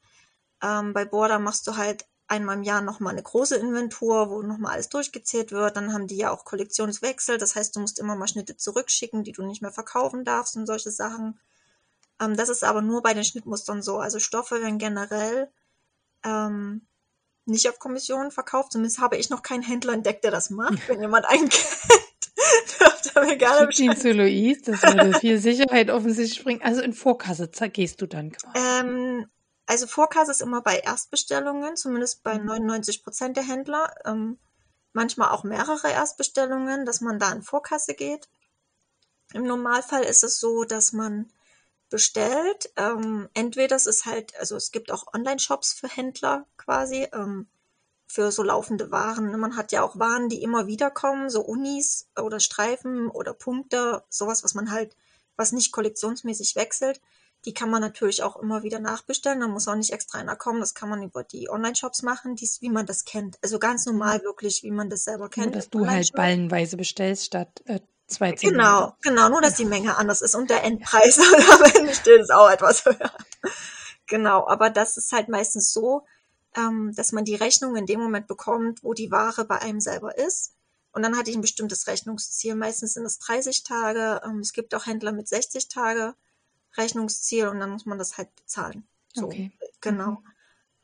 Ähm, 0.63 0.93
bei 0.93 1.05
Border 1.05 1.41
machst 1.41 1.67
du 1.67 1.77
halt 1.77 2.07
einmal 2.29 2.59
im 2.59 2.63
Jahr 2.63 2.81
nochmal 2.81 3.13
eine 3.13 3.25
große 3.25 3.57
Inventur, 3.57 4.31
wo 4.31 4.43
nochmal 4.43 4.75
alles 4.75 4.89
durchgezählt 4.89 5.51
wird. 5.51 5.77
Dann 5.77 5.93
haben 5.93 6.07
die 6.07 6.19
ja 6.19 6.31
auch 6.31 6.45
Kollektionswechsel. 6.45 7.39
Das 7.39 7.57
heißt, 7.57 7.75
du 7.75 7.81
musst 7.81 7.99
immer 7.99 8.15
mal 8.15 8.29
Schnitte 8.29 8.57
zurückschicken, 8.57 9.25
die 9.25 9.33
du 9.33 9.43
nicht 9.45 9.63
mehr 9.63 9.73
verkaufen 9.73 10.25
darfst 10.25 10.57
und 10.57 10.67
solche 10.67 10.93
Sachen. 10.93 11.41
Ähm, 12.21 12.37
das 12.37 12.51
ist 12.51 12.63
aber 12.63 12.83
nur 12.83 13.03
bei 13.03 13.15
den 13.15 13.25
Schnittmustern 13.25 13.83
so. 13.83 13.99
Also 13.99 14.21
Stoffe 14.21 14.63
werden 14.63 14.79
generell 14.79 15.51
ähm, 16.25 16.87
nicht 17.45 17.69
auf 17.69 17.79
Kommission 17.79 18.31
verkauft. 18.31 18.73
Zumindest 18.73 19.01
habe 19.01 19.17
ich 19.17 19.31
noch 19.31 19.43
keinen 19.43 19.63
Händler 19.63 19.93
entdeckt, 19.95 20.25
der 20.25 20.31
das 20.31 20.51
macht. 20.51 20.89
Wenn 20.89 21.01
jemand 21.01 21.27
einen 21.27 21.49
kennt, 21.49 22.81
dürft 22.81 23.17
ihr 23.17 23.23
mir 23.23 23.37
gerne 23.37 23.67
Bescheid. 23.67 23.99
zu 23.99 24.13
Louise, 24.13 24.63
das 24.63 24.83
würde 24.83 25.19
viel 25.19 25.39
Sicherheit 25.39 25.91
offensichtlich 25.91 26.43
bringen. 26.43 26.63
Also 26.63 26.83
in 26.83 26.93
Vorkasse 26.93 27.49
gehst 27.71 28.01
du 28.01 28.07
dann 28.07 28.33
quasi. 28.33 28.59
Ähm, 28.59 29.27
also 29.67 29.87
Vorkasse 29.87 30.31
ist 30.31 30.43
immer 30.43 30.61
bei 30.61 30.79
Erstbestellungen, 30.79 31.77
zumindest 31.77 32.23
bei 32.23 32.39
99 32.39 32.99
mhm. 32.99 33.05
Prozent 33.05 33.37
der 33.37 33.45
Händler. 33.45 33.95
Ähm, 34.05 34.39
manchmal 34.93 35.31
auch 35.31 35.45
mehrere 35.45 35.91
Erstbestellungen, 35.91 36.85
dass 36.85 37.01
man 37.01 37.19
da 37.19 37.33
in 37.33 37.43
Vorkasse 37.43 37.95
geht. 37.95 38.29
Im 39.33 39.45
Normalfall 39.45 40.03
ist 40.03 40.25
es 40.25 40.41
so, 40.41 40.65
dass 40.65 40.93
man 40.93 41.33
bestellt. 41.93 42.73
Ähm, 42.77 43.29
entweder 43.35 43.77
es 43.77 43.87
ist 43.87 44.07
halt, 44.07 44.35
also 44.41 44.57
es 44.57 44.73
gibt 44.73 44.91
auch 44.91 45.13
Online-Shops 45.15 45.75
für 45.75 45.89
Händler 45.89 46.47
quasi, 46.57 47.07
ähm, 47.13 47.47
für 48.07 48.33
so 48.33 48.43
laufende 48.43 48.91
Waren. 48.91 49.39
Man 49.39 49.57
hat 49.57 49.73
ja 49.73 49.83
auch 49.83 49.99
Waren, 49.99 50.29
die 50.29 50.43
immer 50.43 50.67
wieder 50.67 50.91
kommen, 50.91 51.31
so 51.31 51.43
Unis 51.43 52.09
oder 52.21 52.41
Streifen 52.41 53.09
oder 53.09 53.35
Punkte, 53.35 54.03
sowas, 54.09 54.43
was 54.43 54.55
man 54.55 54.71
halt, 54.71 54.97
was 55.37 55.53
nicht 55.53 55.71
kollektionsmäßig 55.73 56.57
wechselt. 56.57 57.01
Die 57.45 57.55
kann 57.55 57.71
man 57.71 57.81
natürlich 57.81 58.23
auch 58.23 58.37
immer 58.37 58.63
wieder 58.63 58.79
nachbestellen. 58.79 59.41
Da 59.41 59.49
muss 59.49 59.69
auch 59.69 59.75
nicht 59.75 59.93
extra 59.93 60.19
einer 60.19 60.37
kommen. 60.37 60.61
Das 60.61 60.75
kann 60.75 60.89
man 60.89 61.03
über 61.03 61.25
die 61.25 61.51
Online-Shops 61.51 62.03
machen, 62.03 62.37
dies, 62.37 62.63
wie 62.63 62.71
man 62.71 62.87
das 62.87 63.05
kennt. 63.05 63.39
Also 63.43 63.59
ganz 63.59 63.85
normal 63.85 64.19
mhm. 64.19 64.23
wirklich, 64.23 64.63
wie 64.63 64.71
man 64.71 64.89
das 64.89 65.05
selber 65.05 65.29
kennt. 65.29 65.49
Nur, 65.49 65.57
dass 65.57 65.71
du 65.71 65.87
halt 65.87 66.13
ballenweise 66.13 66.77
bestellst 66.77 67.27
statt 67.27 67.63
äh, 67.67 67.81
zwei 68.13 68.33
Zentimeter. 68.33 68.57
Genau, 68.57 68.97
genau, 69.03 69.29
nur 69.29 69.41
dass 69.41 69.55
die 69.55 69.65
Menge 69.65 69.97
anders 69.97 70.23
ist 70.23 70.35
und 70.35 70.51
der 70.51 70.65
Endpreis 70.65 71.19
am 71.51 71.63
Ende 71.75 71.95
steht 71.95 72.21
ist 72.21 72.33
auch 72.33 72.51
etwas 72.51 72.85
höher. 72.85 73.13
Genau, 74.07 74.47
aber 74.47 74.71
das 74.71 74.97
ist 74.97 75.13
halt 75.13 75.29
meistens 75.29 75.73
so, 75.73 76.05
ähm, 76.57 76.93
dass 76.95 77.13
man 77.13 77.25
die 77.25 77.35
Rechnung 77.35 77.77
in 77.77 77.87
dem 77.87 78.01
Moment 78.01 78.27
bekommt, 78.27 78.83
wo 78.83 78.95
die 78.95 79.11
Ware 79.11 79.45
bei 79.45 79.61
einem 79.61 79.81
selber 79.81 80.19
ist. 80.19 80.53
Und 80.93 81.03
dann 81.03 81.17
hatte 81.17 81.31
ich 81.31 81.37
ein 81.37 81.43
bestimmtes 81.43 81.87
Rechnungsziel. 81.87 82.55
Meistens 82.55 82.95
sind 82.95 83.07
es 83.07 83.19
30 83.19 83.63
Tage. 83.65 84.21
Ähm, 84.25 84.41
es 84.41 84.53
gibt 84.53 84.75
auch 84.75 84.87
Händler 84.87 85.13
mit 85.13 85.29
60 85.29 85.69
Tage 85.69 86.15
Rechnungsziel 86.77 87.49
und 87.49 87.61
dann 87.61 87.71
muss 87.71 87.87
man 87.87 87.99
das 87.99 88.19
halt 88.19 88.35
bezahlen. 88.37 88.87
So, 89.15 89.27
Okay. 89.27 89.53
genau. 89.81 90.11
Mhm. 90.11 90.17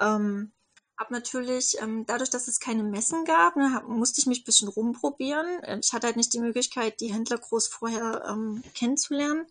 Ähm, 0.00 0.52
hab 0.98 1.12
natürlich, 1.12 1.80
ähm, 1.80 2.04
dadurch, 2.06 2.28
dass 2.30 2.48
es 2.48 2.58
keine 2.58 2.82
Messen 2.82 3.24
gab, 3.24 3.54
ne, 3.54 3.72
hab, 3.72 3.88
musste 3.88 4.20
ich 4.20 4.26
mich 4.26 4.40
ein 4.40 4.44
bisschen 4.44 4.68
rumprobieren. 4.68 5.62
Äh, 5.62 5.78
Ich 5.80 5.92
hatte 5.92 6.08
halt 6.08 6.16
nicht 6.16 6.32
die 6.34 6.40
Möglichkeit, 6.40 7.00
die 7.00 7.12
Händler 7.12 7.38
groß 7.38 7.68
vorher 7.68 8.24
ähm, 8.28 8.62
kennenzulernen. 8.74 9.46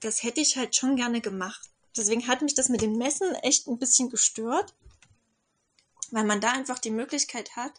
Das 0.00 0.22
hätte 0.22 0.40
ich 0.40 0.56
halt 0.56 0.76
schon 0.76 0.94
gerne 0.94 1.20
gemacht. 1.20 1.68
Deswegen 1.96 2.28
hat 2.28 2.42
mich 2.42 2.54
das 2.54 2.68
mit 2.68 2.80
den 2.80 2.96
Messen 2.96 3.34
echt 3.36 3.66
ein 3.66 3.78
bisschen 3.78 4.08
gestört, 4.08 4.72
weil 6.12 6.24
man 6.24 6.40
da 6.40 6.52
einfach 6.52 6.78
die 6.78 6.92
Möglichkeit 6.92 7.56
hat, 7.56 7.72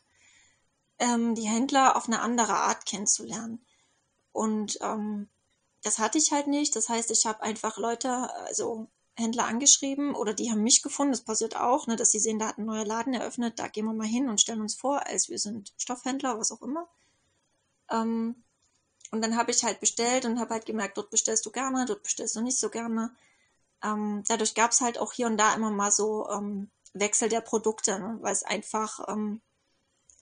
ähm, 1.00 1.36
die 1.36 1.48
Händler 1.48 1.96
auf 1.96 2.08
eine 2.08 2.20
andere 2.20 2.56
Art 2.56 2.86
kennenzulernen. 2.86 3.66
Und 4.34 4.78
ähm, 4.82 5.30
das 5.84 6.00
hatte 6.00 6.18
ich 6.18 6.34
halt 6.34 6.48
nicht. 6.48 6.76
Das 6.76 6.90
heißt, 6.90 7.12
ich 7.12 7.26
habe 7.26 7.42
einfach 7.44 7.78
Leute, 7.78 8.12
also 8.46 8.90
Händler 9.20 9.46
angeschrieben 9.46 10.16
oder 10.16 10.34
die 10.34 10.52
haben 10.52 10.64
mich 10.64 10.82
gefunden. 10.82 11.12
Das 11.12 11.22
passiert 11.22 11.56
auch, 11.56 11.88
ne, 11.88 11.96
dass 11.96 12.12
sie 12.12 12.20
sehen, 12.20 12.40
da 12.40 12.48
hat 12.48 12.58
ein 12.58 12.66
neuer 12.66 12.86
Laden 12.86 13.14
eröffnet, 13.14 13.60
da 13.60 13.68
gehen 13.68 13.86
wir 13.86 13.94
mal 13.94 14.08
hin 14.08 14.30
und 14.30 14.42
stellen 14.42 14.62
uns 14.62 14.76
vor, 14.76 15.06
als 15.06 15.30
wir 15.30 15.38
sind 15.38 15.74
Stoffhändler, 15.78 16.40
was 16.40 16.52
auch 16.52 16.62
immer. 16.62 16.88
Ähm, 17.92 18.44
und 19.12 19.22
dann 19.22 19.36
habe 19.36 19.52
ich 19.52 19.64
halt 19.64 19.80
bestellt 19.80 20.26
und 20.26 20.40
habe 20.40 20.54
halt 20.54 20.66
gemerkt, 20.66 20.98
dort 20.98 21.10
bestellst 21.10 21.46
du 21.46 21.52
gerne, 21.52 21.86
dort 21.86 22.04
bestellst 22.04 22.36
du 22.36 22.42
nicht 22.42 22.60
so 22.60 22.70
gerne. 22.70 23.16
Ähm, 23.84 24.24
dadurch 24.28 24.56
gab 24.56 24.72
es 24.72 24.82
halt 24.82 24.98
auch 24.98 25.14
hier 25.14 25.28
und 25.28 25.38
da 25.38 25.54
immer 25.54 25.72
mal 25.72 25.92
so 25.92 26.30
ähm, 26.30 26.70
Wechsel 26.94 27.30
der 27.30 27.42
Produkte, 27.42 28.00
ne, 28.00 28.18
weil 28.22 28.34
es 28.34 28.44
einfach, 28.44 29.08
ähm, 29.08 29.42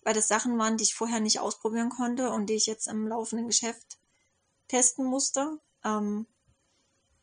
weil 0.03 0.13
das 0.13 0.27
Sachen 0.27 0.57
waren, 0.57 0.77
die 0.77 0.83
ich 0.83 0.95
vorher 0.95 1.19
nicht 1.19 1.39
ausprobieren 1.39 1.89
konnte 1.89 2.31
und 2.31 2.47
die 2.47 2.55
ich 2.55 2.65
jetzt 2.65 2.87
im 2.87 3.07
laufenden 3.07 3.47
Geschäft 3.47 3.97
testen 4.67 5.05
musste. 5.05 5.59
Ähm, 5.83 6.27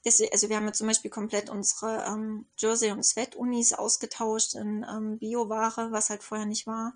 also 0.05 0.49
wir 0.49 0.57
haben 0.57 0.67
ja 0.67 0.73
zum 0.73 0.87
Beispiel 0.87 1.11
komplett 1.11 1.49
unsere 1.49 2.05
ähm, 2.07 2.47
Jersey- 2.59 2.91
und 2.91 3.03
Sweat-Unis 3.03 3.73
ausgetauscht 3.73 4.55
in 4.55 4.85
ähm, 4.89 5.19
Bioware, 5.19 5.93
was 5.93 6.11
halt 6.11 6.23
vorher 6.23 6.47
nicht 6.47 6.67
war. 6.67 6.95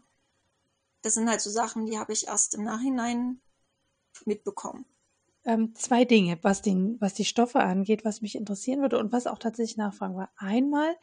Das 1.03 1.15
sind 1.15 1.29
halt 1.29 1.41
so 1.41 1.51
Sachen, 1.51 1.87
die 1.87 1.99
habe 1.99 2.13
ich 2.13 2.27
erst 2.27 2.55
im 2.55 2.65
Nachhinein 2.65 3.41
mitbekommen. 4.27 4.85
Ähm, 5.45 5.75
zwei 5.75 6.05
Dinge, 6.05 6.39
was, 6.43 6.61
den, 6.61 7.01
was 7.01 7.15
die 7.15 7.25
Stoffe 7.25 7.61
angeht, 7.61 8.05
was 8.05 8.21
mich 8.21 8.35
interessieren 8.35 8.83
würde 8.83 8.99
und 8.99 9.13
was 9.13 9.27
auch 9.27 9.39
tatsächlich 9.39 9.79
nachfragen 9.79 10.17
war. 10.17 10.31
Einmal 10.37 10.95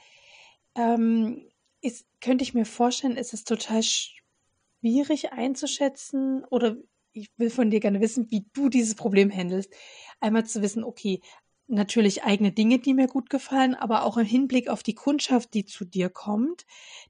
ähm, 0.76 1.50
ist, 1.82 2.06
könnte 2.22 2.44
ich 2.44 2.54
mir 2.54 2.66
vorstellen, 2.66 3.18
ist 3.18 3.34
es 3.34 3.44
total 3.44 3.82
schwierig 3.82 5.32
einzuschätzen 5.32 6.44
oder 6.46 6.78
ich 7.14 7.32
will 7.38 7.50
von 7.50 7.72
dir 7.72 7.80
gerne 7.80 8.02
wissen, 8.02 8.30
wie 8.30 8.46
du 8.54 8.70
dieses 8.70 8.94
Problem 8.94 9.32
handelst. 9.32 9.74
Einmal 10.20 10.46
zu 10.46 10.62
wissen, 10.62 10.84
okay, 10.84 11.22
natürlich 11.68 12.24
eigene 12.24 12.52
Dinge, 12.52 12.80
die 12.80 12.94
mir 12.94 13.08
gut 13.08 13.30
gefallen, 13.30 13.76
aber 13.76 14.04
auch 14.04 14.18
im 14.18 14.26
Hinblick 14.26 14.70
auf 14.70 14.84
die 14.84 14.96
Kundschaft, 14.96 15.54
die 15.54 15.66
zu 15.66 15.86
dir 15.86 16.10
kommt, 16.10 16.66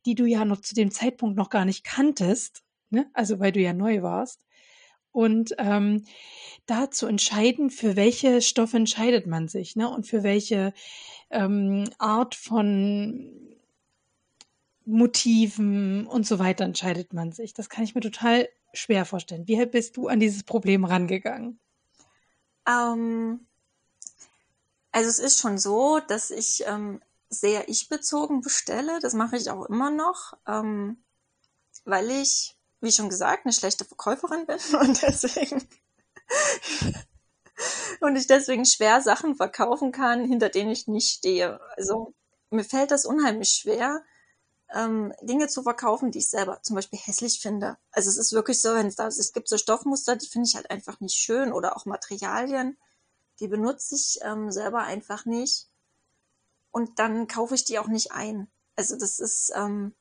die 0.05 0.15
du 0.15 0.25
ja 0.25 0.45
noch 0.45 0.61
zu 0.61 0.75
dem 0.75 0.91
Zeitpunkt 0.91 1.35
noch 1.35 1.49
gar 1.49 1.65
nicht 1.65 1.83
kanntest, 1.83 2.63
ne? 2.89 3.09
also 3.13 3.39
weil 3.39 3.51
du 3.51 3.59
ja 3.59 3.73
neu 3.73 4.01
warst. 4.01 4.45
Und 5.11 5.55
ähm, 5.59 6.03
da 6.65 6.91
zu 6.91 7.05
entscheiden, 7.07 7.69
für 7.69 7.95
welche 7.95 8.41
Stoffe 8.41 8.75
entscheidet 8.77 9.27
man 9.27 9.47
sich 9.47 9.75
ne? 9.75 9.89
und 9.89 10.05
für 10.05 10.23
welche 10.23 10.73
ähm, 11.29 11.89
Art 11.99 12.35
von 12.35 13.55
Motiven 14.85 16.05
und 16.05 16.27
so 16.27 16.37
weiter 16.37 16.65
entscheidet 16.65 17.13
man 17.13 17.31
sich. 17.31 17.53
Das 17.53 17.69
kann 17.69 17.83
ich 17.83 17.95
mir 17.95 18.01
total 18.01 18.49
schwer 18.73 19.05
vorstellen. 19.05 19.47
Wie 19.47 19.65
bist 19.65 19.97
du 19.97 20.07
an 20.07 20.19
dieses 20.19 20.43
Problem 20.43 20.85
rangegangen? 20.85 21.59
Ähm, 22.67 23.47
also 24.95 25.09
es 25.09 25.19
ist 25.19 25.39
schon 25.39 25.57
so, 25.57 25.99
dass 25.99 26.31
ich 26.31 26.63
ähm, 26.65 27.01
sehr 27.27 27.67
ich-bezogen 27.67 28.39
bestelle. 28.39 28.99
Das 29.01 29.13
mache 29.13 29.35
ich 29.35 29.49
auch 29.49 29.65
immer 29.65 29.91
noch, 29.91 30.37
ähm, 30.47 31.03
weil 31.83 32.09
ich, 32.11 32.55
wie 32.79 32.93
schon 32.93 33.09
gesagt, 33.09 33.45
eine 33.45 33.51
schlechte 33.51 33.83
Verkäuferin 33.83 34.45
bin 34.45 34.57
und 34.79 35.01
deswegen 35.01 35.67
und 37.99 38.15
ich 38.15 38.27
deswegen 38.27 38.63
schwer 38.63 39.01
Sachen 39.01 39.35
verkaufen 39.35 39.91
kann, 39.91 40.23
hinter 40.23 40.47
denen 40.47 40.71
ich 40.71 40.87
nicht 40.87 41.11
stehe. 41.11 41.59
Also 41.75 42.13
mir 42.49 42.63
fällt 42.63 42.91
das 42.91 43.05
unheimlich 43.05 43.49
schwer, 43.49 44.01
ähm, 44.73 45.13
Dinge 45.21 45.49
zu 45.49 45.61
verkaufen, 45.63 46.11
die 46.11 46.19
ich 46.19 46.29
selber 46.29 46.61
zum 46.61 46.77
Beispiel 46.77 46.99
hässlich 46.99 47.41
finde. 47.41 47.75
Also 47.91 48.09
es 48.09 48.17
ist 48.17 48.31
wirklich 48.31 48.61
so, 48.61 48.73
wenn 48.73 48.87
es 48.87 48.95
da 48.95 49.07
es 49.07 49.33
gibt 49.33 49.49
so 49.49 49.57
Stoffmuster, 49.57 50.15
die 50.15 50.29
finde 50.29 50.47
ich 50.47 50.55
halt 50.55 50.71
einfach 50.71 51.01
nicht 51.01 51.17
schön 51.17 51.51
oder 51.51 51.75
auch 51.75 51.85
Materialien, 51.85 52.77
die 53.39 53.47
benutze 53.47 53.95
ich 53.95 54.19
ähm, 54.21 54.51
selber 54.51 54.83
einfach 54.83 55.25
nicht. 55.25 55.67
Und 56.71 56.99
dann 56.99 57.27
kaufe 57.27 57.55
ich 57.55 57.63
die 57.63 57.79
auch 57.79 57.87
nicht 57.87 58.11
ein. 58.11 58.47
Also 58.75 58.97
das 58.97 59.19
ist, 59.19 59.51
ähm, 59.55 59.93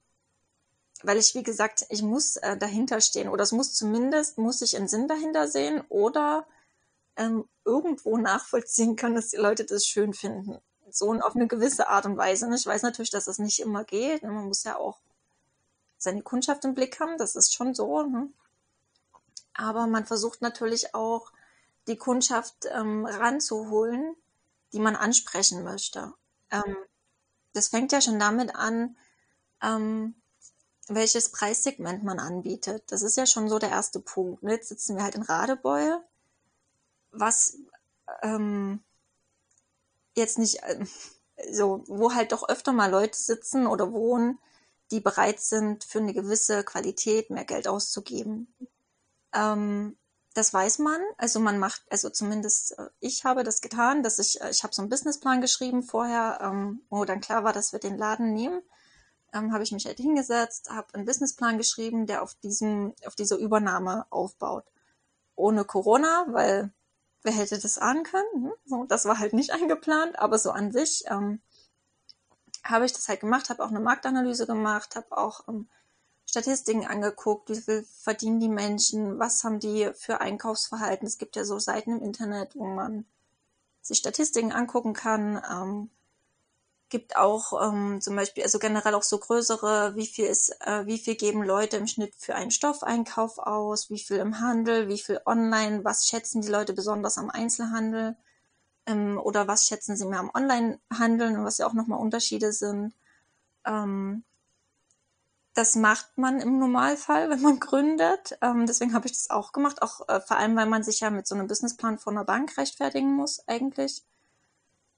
weil 1.03 1.19
ich, 1.19 1.35
wie 1.35 1.43
gesagt, 1.43 1.87
ich 1.91 2.03
muss 2.03 2.37
äh, 2.37 2.57
dahinter 2.57 3.01
stehen 3.01 3.29
oder 3.29 3.43
es 3.43 3.53
muss 3.53 3.75
zumindest, 3.75 4.39
muss 4.39 4.63
ich 4.63 4.77
einen 4.77 4.89
Sinn 4.89 5.07
dahinter 5.07 5.49
sehen 5.49 5.83
oder 5.89 6.47
ähm, 7.17 7.49
irgendwo 7.65 8.17
nachvollziehen 8.19 8.97
können, 8.97 9.15
dass 9.15 9.29
die 9.29 9.37
Leute 9.37 9.65
das 9.65 9.87
schön 9.87 10.15
finden. 10.15 10.59
So 10.91 11.13
auf 11.13 11.35
eine 11.35 11.47
gewisse 11.47 11.89
Art 11.89 12.07
und 12.07 12.17
Weise. 12.17 12.49
Ich 12.55 12.67
weiß 12.67 12.83
natürlich, 12.83 13.11
dass 13.11 13.25
das 13.25 13.39
nicht 13.39 13.61
immer 13.61 13.85
geht. 13.85 14.23
Man 14.23 14.47
muss 14.47 14.65
ja 14.65 14.77
auch 14.77 14.99
seine 15.99 16.23
Kundschaft 16.23 16.65
im 16.65 16.75
Blick 16.75 17.01
haben, 17.01 17.19
das 17.19 17.35
ist 17.35 17.55
schon 17.55 17.75
so. 17.75 18.03
Ne? 18.03 18.29
Aber 19.55 19.87
man 19.87 20.05
versucht 20.07 20.43
natürlich 20.43 20.95
auch, 20.95 21.33
die 21.87 21.97
Kundschaft 21.97 22.67
ähm, 22.71 23.07
ranzuholen, 23.07 24.17
die 24.73 24.81
man 24.81 24.97
ansprechen 24.97 25.63
möchte. 25.63 26.13
Ähm, 26.51 26.77
das 27.53 27.69
fängt 27.69 27.93
ja 27.93 28.01
schon 28.01 28.19
damit 28.19 28.55
an, 28.55 28.97
ähm, 29.63 30.15
welches 30.89 31.31
Preissegment 31.31 32.05
man 32.05 32.19
anbietet. 32.19 32.85
Das 32.91 33.03
ist 33.03 33.17
ja 33.17 33.27
schon 33.27 33.49
so 33.49 33.59
der 33.59 33.71
erste 33.71 34.01
Punkt. 34.01 34.43
Ne? 34.43 34.53
Jetzt 34.53 34.69
sitzen 34.69 34.97
wir 34.97 35.05
halt 35.05 35.15
in 35.15 35.23
Radebeul, 35.23 36.03
was 37.11 37.57
ähm, 38.23 38.83
jetzt 40.17 40.39
nicht 40.39 40.63
äh, 40.63 40.85
so, 41.53 41.85
wo 41.87 42.15
halt 42.15 42.33
doch 42.33 42.49
öfter 42.49 42.73
mal 42.73 42.91
Leute 42.91 43.19
sitzen 43.19 43.67
oder 43.67 43.93
wohnen, 43.93 44.39
die 44.91 45.01
bereit 45.01 45.41
sind, 45.41 45.85
für 45.85 45.99
eine 45.99 46.13
gewisse 46.13 46.65
Qualität 46.65 47.31
mehr 47.31 47.45
Geld 47.45 47.67
auszugeben. 47.67 48.55
Ähm, 49.33 49.97
das 50.35 50.53
weiß 50.53 50.81
man. 50.81 51.01
Also 51.17 51.41
man 51.41 51.59
macht, 51.59 51.83
also 51.91 52.11
zumindest 52.11 52.79
äh, 52.79 52.89
ich 53.01 53.25
habe 53.25 53.45
das 53.45 53.61
getan, 53.61 54.03
dass 54.03 54.19
ich, 54.19 54.41
äh, 54.41 54.51
ich 54.51 54.63
habe 54.65 54.75
so 54.75 54.83
einen 54.83 54.91
Businessplan 54.91 55.41
geschrieben 55.41 55.83
vorher, 55.83 56.41
ähm, 56.43 56.83
wo 56.91 57.05
dann 57.05 57.21
klar 57.21 57.45
war, 57.45 57.53
dass 57.53 57.73
wir 57.73 57.81
den 57.81 57.97
Laden 57.97 58.35
nehmen. 58.35 58.63
Ähm, 59.33 59.53
habe 59.53 59.65
ich 59.65 59.73
mich 59.73 59.87
halt 59.87 59.99
hingesetzt, 59.99 60.71
habe 60.71 60.93
einen 60.95 61.07
Businessplan 61.07 61.59
geschrieben, 61.59 62.07
der 62.07 62.23
auf 62.23 62.35
diesem, 62.37 62.95
auf 63.07 63.15
dieser 63.15 63.37
Übernahme 63.37 64.07
aufbaut. 64.11 64.65
Ohne 65.37 65.65
Corona, 65.65 66.27
weil 66.29 66.73
wer 67.23 67.33
hätte 67.33 67.59
das 67.59 67.79
ahnen 67.79 68.05
können? 68.05 68.45
Hm? 68.45 68.53
So, 68.65 68.85
das 68.85 69.05
war 69.07 69.19
halt 69.19 69.33
nicht 69.33 69.51
eingeplant, 69.53 70.19
aber 70.19 70.39
so 70.39 70.51
an 70.51 70.73
sich 70.73 71.05
ähm, 71.09 71.41
habe 72.65 72.87
ich 72.87 72.93
das 72.93 73.09
halt 73.09 73.21
gemacht, 73.21 73.51
habe 73.51 73.63
auch 73.65 73.71
eine 73.71 73.81
Marktanalyse 73.81 74.47
gemacht, 74.47 74.97
habe 74.97 75.17
auch 75.17 75.47
ähm, 75.49 75.69
Statistiken 76.27 76.87
angeguckt, 76.87 77.49
wie 77.51 77.61
viel 77.61 77.85
verdienen 77.85 78.41
die 78.41 78.49
Menschen, 78.49 79.19
was 79.19 79.45
haben 79.45 79.61
die 79.61 79.91
für 79.95 80.21
Einkaufsverhalten. 80.21 81.07
Es 81.07 81.19
gibt 81.19 81.37
ja 81.37 81.45
so 81.45 81.59
Seiten 81.59 81.99
im 81.99 82.03
Internet, 82.03 82.57
wo 82.57 82.65
man 82.65 83.05
sich 83.83 83.99
Statistiken 83.99 84.53
angucken 84.53 84.95
kann. 84.95 85.43
Ähm, 85.51 85.91
gibt 86.89 87.17
auch 87.17 87.53
ähm, 87.61 88.01
zum 88.01 88.15
Beispiel, 88.17 88.45
also 88.45 88.59
generell 88.59 88.95
auch 88.95 89.03
so 89.03 89.19
größere, 89.19 89.97
wie 89.97 90.07
viel 90.07 90.27
ist, 90.27 90.51
äh, 90.61 90.87
wie 90.87 90.99
viel 90.99 91.17
geben 91.17 91.43
Leute 91.43 91.77
im 91.77 91.87
Schnitt 91.87 92.15
für 92.17 92.35
einen 92.35 92.51
Stoffeinkauf 92.53 93.39
aus, 93.39 93.91
wie 93.91 93.99
viel 93.99 94.19
im 94.19 94.41
Handel, 94.41 94.89
wie 94.89 94.99
viel 94.99 95.21
online, 95.27 95.85
was 95.85 96.07
schätzen 96.07 96.41
die 96.41 96.49
Leute 96.49 96.73
besonders 96.73 97.19
am 97.19 97.31
Einzelhandel 97.31 98.17
ähm, 98.87 99.19
oder 99.19 99.49
was 99.49 99.67
schätzen 99.67 99.97
sie 99.97 100.07
mehr 100.07 100.21
am 100.21 100.31
Onlinehandel 100.35 101.37
und 101.37 101.45
was 101.45 101.59
ja 101.59 101.67
auch 101.67 101.73
nochmal 101.73 101.99
Unterschiede 102.01 102.53
sind. 102.53 102.95
Ähm, 103.67 104.25
das 105.55 105.77
macht 105.77 106.19
man 106.19 106.41
im 106.41 106.59
Normalfall, 106.59 107.31
wenn 107.31 107.41
man 107.41 107.61
gründet. 107.61 108.37
Ähm, 108.43 108.67
deswegen 108.67 108.95
habe 108.95 109.07
ich 109.07 109.13
das 109.13 109.31
auch 109.31 109.53
gemacht, 109.53 109.83
auch 109.83 110.09
äh, 110.09 110.21
vor 110.21 110.37
allem, 110.37 110.57
weil 110.57 110.67
man 110.67 110.83
sich 110.83 111.01
ja 111.01 111.11
mit 111.11 111.27
so 111.27 111.35
einem 111.35 111.47
Businessplan 111.47 111.99
von 111.99 112.17
einer 112.17 112.25
Bank 112.25 112.57
rechtfertigen 112.59 113.15
muss 113.15 113.47
eigentlich. 113.49 114.03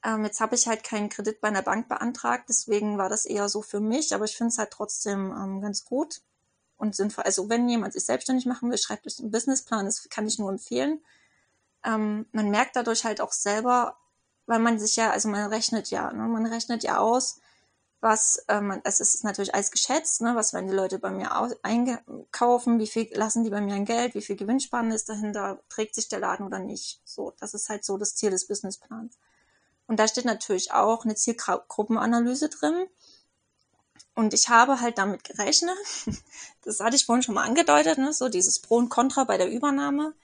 Ähm, 0.03 0.25
jetzt 0.25 0.41
habe 0.41 0.55
ich 0.55 0.67
halt 0.67 0.85
keinen 0.85 1.09
Kredit 1.09 1.41
bei 1.41 1.49
einer 1.49 1.63
Bank 1.63 1.89
beantragt, 1.89 2.45
deswegen 2.49 2.99
war 2.99 3.09
das 3.09 3.25
eher 3.27 3.49
so 3.49 3.63
für 3.63 3.81
mich, 3.81 4.15
aber 4.15 4.25
ich 4.25 4.37
finde 4.37 4.51
es 4.51 4.59
halt 4.59 4.71
trotzdem 4.71 5.33
ähm, 5.33 5.61
ganz 5.61 5.85
gut 5.85 6.23
und 6.77 6.95
sinnvoll. 6.95 7.25
Also 7.25 7.49
wenn 7.49 7.69
jemand 7.69 7.93
sich 7.93 8.05
selbstständig 8.05 8.47
machen 8.47 8.71
will, 8.71 8.79
schreibt 8.79 9.07
euch 9.07 9.19
einen 9.19 9.31
Businessplan, 9.31 9.87
das 9.87 10.09
kann 10.09 10.27
ich 10.27 10.39
nur 10.39 10.51
empfehlen. 10.51 11.01
Ähm, 11.85 12.27
man 12.33 12.51
merkt 12.51 12.77
dadurch 12.77 13.05
halt 13.05 13.21
auch 13.21 13.33
selber, 13.33 13.97
weil 14.47 14.59
man 14.59 14.79
sich 14.79 14.97
ja, 14.97 15.11
also 15.11 15.29
man 15.29 15.51
rechnet 15.51 15.91
ja, 15.91 16.13
ne? 16.13 16.29
man 16.29 16.47
rechnet 16.47 16.83
ja 16.83 16.99
aus, 16.99 17.41
was, 18.07 18.45
ähm, 18.47 18.81
es 18.85 19.01
ist 19.01 19.25
natürlich 19.25 19.53
alles 19.53 19.73
geschätzt, 19.73 20.21
ne, 20.21 20.37
was 20.37 20.53
werden 20.53 20.69
die 20.69 20.77
Leute 20.77 21.01
bei 21.01 21.11
mir 21.11 21.37
aus, 21.37 21.53
einkaufen, 21.65 22.79
wie 22.79 22.87
viel 22.87 23.09
lassen 23.13 23.43
die 23.43 23.51
bei 23.51 23.61
mir 23.61 23.75
ein 23.75 23.85
Geld, 23.85 24.15
wie 24.15 24.23
viel 24.23 24.37
Gewinnspanne 24.37 24.95
ist 24.95 25.09
dahinter, 25.09 25.61
trägt 25.69 25.97
sich 25.97 26.09
der 26.09 26.21
Laden 26.21 26.47
oder 26.47 26.61
nicht. 26.61 27.01
So, 27.05 27.33
das 27.41 27.53
ist 27.53 27.69
halt 27.69 27.85
so 27.85 27.99
das 27.99 28.15
Ziel 28.15 28.31
des 28.31 28.47
Businessplans. 28.47 29.19
Und 29.89 29.99
da 29.99 30.07
steht 30.07 30.25
natürlich 30.25 30.73
auch 30.73 31.05
eine 31.05 31.17
Zielgruppenanalyse 31.17 32.49
drin. 32.49 32.87
Und 34.15 34.35
ich 34.35 34.49
habe 34.51 34.81
halt 34.81 34.99
damit 34.99 35.25
gerechnet, 35.25 35.77
das 36.63 36.79
hatte 36.79 36.95
ich 36.95 37.07
vorhin 37.07 37.25
schon 37.25 37.35
mal 37.35 37.45
angedeutet, 37.45 37.99
ne, 37.99 38.13
so 38.13 38.29
dieses 38.29 38.61
Pro 38.61 38.77
und 38.77 38.89
Contra 38.89 39.25
bei 39.25 39.37
der 39.37 39.51
Übernahme. 39.51 40.15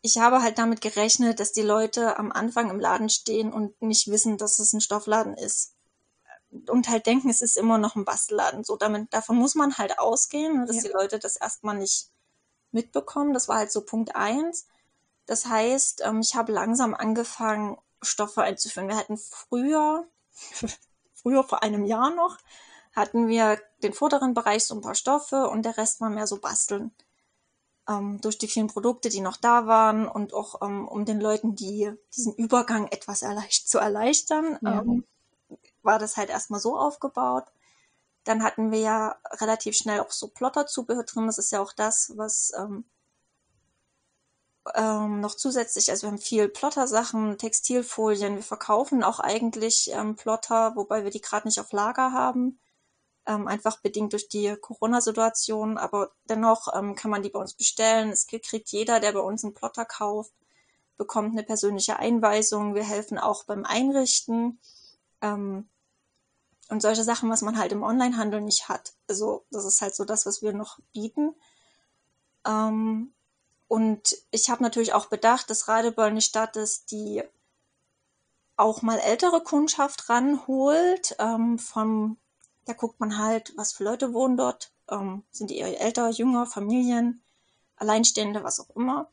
Ich 0.00 0.18
habe 0.18 0.42
halt 0.42 0.58
damit 0.58 0.80
gerechnet, 0.80 1.40
dass 1.40 1.50
die 1.50 1.62
Leute 1.62 2.18
am 2.18 2.30
Anfang 2.30 2.70
im 2.70 2.78
Laden 2.78 3.08
stehen 3.08 3.52
und 3.52 3.82
nicht 3.82 4.06
wissen, 4.06 4.38
dass 4.38 4.60
es 4.60 4.72
ein 4.72 4.80
Stoffladen 4.80 5.34
ist. 5.34 5.74
Und 6.50 6.88
halt 6.88 7.06
denken, 7.06 7.28
es 7.28 7.42
ist 7.42 7.56
immer 7.56 7.78
noch 7.78 7.94
ein 7.94 8.04
Bastelladen. 8.04 8.64
So, 8.64 8.76
damit, 8.76 9.12
davon 9.12 9.36
muss 9.36 9.54
man 9.54 9.76
halt 9.76 9.98
ausgehen, 9.98 10.66
dass 10.66 10.76
ja. 10.76 10.82
die 10.82 10.94
Leute 10.94 11.18
das 11.18 11.36
erstmal 11.36 11.76
nicht 11.76 12.10
mitbekommen. 12.72 13.34
Das 13.34 13.48
war 13.48 13.56
halt 13.56 13.70
so 13.70 13.82
Punkt 13.82 14.16
eins. 14.16 14.66
Das 15.26 15.46
heißt, 15.46 16.02
ähm, 16.04 16.20
ich 16.20 16.34
habe 16.34 16.52
langsam 16.52 16.94
angefangen, 16.94 17.76
Stoffe 18.00 18.42
einzuführen. 18.42 18.88
Wir 18.88 18.96
hatten 18.96 19.18
früher, 19.18 20.06
früher 21.14 21.44
vor 21.44 21.62
einem 21.62 21.84
Jahr 21.84 22.14
noch, 22.14 22.38
hatten 22.94 23.28
wir 23.28 23.60
den 23.82 23.92
vorderen 23.92 24.34
Bereich 24.34 24.64
so 24.64 24.74
ein 24.74 24.80
paar 24.80 24.94
Stoffe 24.94 25.48
und 25.48 25.64
der 25.64 25.76
Rest 25.76 26.00
war 26.00 26.10
mehr 26.10 26.26
so 26.26 26.40
basteln. 26.40 26.92
Ähm, 27.88 28.20
durch 28.20 28.38
die 28.38 28.48
vielen 28.48 28.68
Produkte, 28.68 29.08
die 29.08 29.20
noch 29.20 29.36
da 29.36 29.66
waren 29.66 30.08
und 30.08 30.34
auch 30.34 30.62
ähm, 30.62 30.86
um 30.88 31.04
den 31.04 31.20
Leuten, 31.20 31.54
die 31.54 31.92
diesen 32.14 32.34
Übergang 32.34 32.88
etwas 32.88 33.22
erleicht 33.22 33.68
zu 33.68 33.78
erleichtern, 33.78 34.58
ja. 34.62 34.80
ähm, 34.80 35.04
war 35.88 35.98
das 35.98 36.18
halt 36.18 36.28
erstmal 36.28 36.60
so 36.60 36.78
aufgebaut. 36.78 37.44
Dann 38.24 38.42
hatten 38.42 38.70
wir 38.70 38.80
ja 38.80 39.16
relativ 39.40 39.74
schnell 39.74 40.00
auch 40.00 40.10
so 40.10 40.28
Plotterzubehör 40.28 41.04
drin. 41.04 41.26
Das 41.26 41.38
ist 41.38 41.50
ja 41.50 41.62
auch 41.62 41.72
das, 41.72 42.12
was 42.16 42.52
ähm, 42.58 42.84
ähm, 44.74 45.20
noch 45.20 45.34
zusätzlich, 45.34 45.90
also 45.90 46.06
wir 46.06 46.10
haben 46.10 46.18
viel 46.18 46.50
Plotter-Sachen, 46.50 47.38
Textilfolien, 47.38 48.36
wir 48.36 48.42
verkaufen 48.42 49.02
auch 49.02 49.18
eigentlich 49.18 49.90
ähm, 49.94 50.14
Plotter, 50.14 50.76
wobei 50.76 51.04
wir 51.04 51.10
die 51.10 51.22
gerade 51.22 51.48
nicht 51.48 51.58
auf 51.58 51.72
Lager 51.72 52.12
haben, 52.12 52.58
ähm, 53.26 53.48
einfach 53.48 53.80
bedingt 53.80 54.12
durch 54.12 54.28
die 54.28 54.56
Corona-Situation, 54.60 55.78
aber 55.78 56.10
dennoch 56.28 56.68
ähm, 56.76 56.96
kann 56.96 57.10
man 57.10 57.22
die 57.22 57.30
bei 57.30 57.40
uns 57.40 57.54
bestellen. 57.54 58.10
Es 58.10 58.26
kriegt 58.26 58.68
jeder, 58.70 59.00
der 59.00 59.12
bei 59.12 59.20
uns 59.20 59.42
einen 59.42 59.54
Plotter 59.54 59.86
kauft, 59.86 60.32
bekommt 60.98 61.32
eine 61.32 61.44
persönliche 61.44 61.98
Einweisung. 61.98 62.74
Wir 62.74 62.84
helfen 62.84 63.16
auch 63.16 63.44
beim 63.44 63.64
Einrichten 63.64 64.58
ähm, 65.22 65.68
und 66.68 66.82
solche 66.82 67.04
Sachen, 67.04 67.30
was 67.30 67.42
man 67.42 67.58
halt 67.58 67.72
im 67.72 67.82
Onlinehandel 67.82 68.40
nicht 68.40 68.68
hat. 68.68 68.92
Also 69.08 69.44
das 69.50 69.64
ist 69.64 69.80
halt 69.80 69.94
so 69.94 70.04
das, 70.04 70.26
was 70.26 70.42
wir 70.42 70.52
noch 70.52 70.78
bieten. 70.92 71.34
Ähm, 72.46 73.12
und 73.68 74.16
ich 74.30 74.50
habe 74.50 74.62
natürlich 74.62 74.92
auch 74.94 75.06
bedacht, 75.06 75.50
dass 75.50 75.68
Radebeul 75.68 76.08
eine 76.08 76.20
Stadt 76.22 76.56
ist, 76.56 76.90
die 76.90 77.22
auch 78.56 78.82
mal 78.82 78.98
ältere 78.98 79.42
Kundschaft 79.42 80.08
ranholt. 80.08 81.14
Ähm, 81.18 81.58
vom, 81.58 82.18
da 82.64 82.72
guckt 82.72 83.00
man 83.00 83.18
halt, 83.18 83.52
was 83.56 83.72
für 83.72 83.84
Leute 83.84 84.12
wohnen 84.12 84.36
dort. 84.36 84.72
Ähm, 84.90 85.24
sind 85.30 85.50
die 85.50 85.58
eher 85.58 85.80
älter, 85.80 86.08
jünger, 86.10 86.46
Familien, 86.46 87.22
Alleinstehende, 87.76 88.42
was 88.42 88.60
auch 88.60 88.70
immer. 88.74 89.10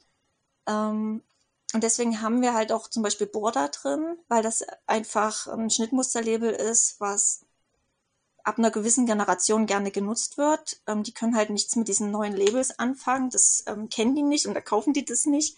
Ähm, 0.67 1.21
und 1.75 1.83
deswegen 1.83 2.21
haben 2.21 2.41
wir 2.41 2.53
halt 2.53 2.71
auch 2.71 2.87
zum 2.87 3.03
Beispiel 3.03 3.27
Border 3.27 3.67
drin, 3.67 4.17
weil 4.29 4.41
das 4.41 4.65
einfach 4.87 5.45
ein 5.47 5.69
Schnittmusterlabel 5.69 6.51
ist, 6.51 7.01
was 7.01 7.41
ab 8.45 8.57
einer 8.57 8.71
gewissen 8.71 9.05
Generation 9.05 9.65
gerne 9.65 9.91
genutzt 9.91 10.37
wird. 10.37 10.79
Ähm, 10.87 11.03
die 11.03 11.11
können 11.11 11.35
halt 11.35 11.49
nichts 11.49 11.75
mit 11.75 11.89
diesen 11.89 12.11
neuen 12.11 12.33
Labels 12.33 12.79
anfangen. 12.79 13.29
Das 13.29 13.65
ähm, 13.67 13.89
kennen 13.89 14.15
die 14.15 14.23
nicht 14.23 14.45
und 14.45 14.53
da 14.53 14.61
kaufen 14.61 14.93
die 14.93 15.03
das 15.03 15.25
nicht. 15.25 15.57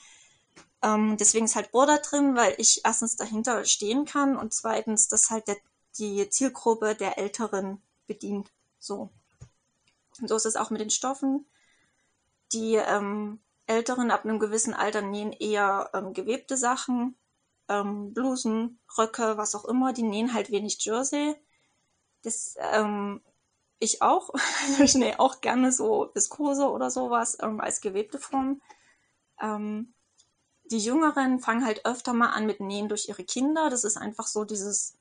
Ähm, 0.82 1.18
deswegen 1.18 1.46
ist 1.46 1.56
halt 1.56 1.72
Border 1.72 2.00
drin, 2.00 2.36
weil 2.36 2.56
ich 2.58 2.82
erstens 2.84 3.16
dahinter 3.16 3.64
stehen 3.66 4.06
kann 4.06 4.38
und 4.38 4.56
zweitens, 4.56 5.10
dass 5.10 5.30
halt 5.30 5.48
der, 5.48 5.58
die 6.00 6.28
Zielgruppe 6.32 6.96
der 6.96 7.20
Älteren 7.20 7.80
bedient. 8.08 8.50
So. 8.80 9.12
Und 10.20 10.30
so 10.30 10.36
ist 10.36 10.48
es 10.48 10.56
auch 10.56 10.72
mit 10.72 10.82
den 10.82 10.90
Stoffen. 10.90 11.46
Die 12.54 12.74
ähm, 12.74 13.40
Älteren 13.68 14.12
ab 14.12 14.26
einem 14.26 14.40
gewissen 14.40 14.74
Alter 14.74 15.02
nähen 15.02 15.34
eher 15.34 15.90
ähm, 15.94 16.14
gewebte 16.14 16.58
Sachen, 16.58 17.16
ähm, 17.70 18.14
Blusen, 18.14 18.80
Röcke, 18.98 19.38
was 19.38 19.56
auch 19.56 19.66
immer. 19.66 19.94
Die 19.94 20.04
nähen 20.04 20.34
halt 20.34 20.52
wenig 20.52 20.84
Jersey 20.84 21.36
das, 22.28 22.56
ähm, 22.74 23.22
ich 23.80 24.02
auch. 24.02 24.30
ich 24.80 24.96
nähe 24.96 25.20
auch 25.20 25.42
gerne 25.42 25.72
so 25.72 26.12
Viskose 26.14 26.70
oder 26.70 26.92
sowas 26.92 27.38
ähm, 27.42 27.60
als 27.60 27.82
gewebte 27.82 28.20
Form. 28.20 28.62
Ähm, 29.42 29.94
die 30.66 30.80
Jüngeren 30.80 31.40
fangen 31.40 31.66
halt 31.66 31.86
öfter 31.86 32.14
mal 32.14 32.32
an 32.32 32.46
mit 32.46 32.60
Nähen 32.60 32.90
durch 32.90 33.08
ihre 33.08 33.24
Kinder. 33.24 33.70
Das 33.70 33.84
ist 33.86 33.98
einfach 33.98 34.28
so 34.28 34.44
dieses, 34.44 34.98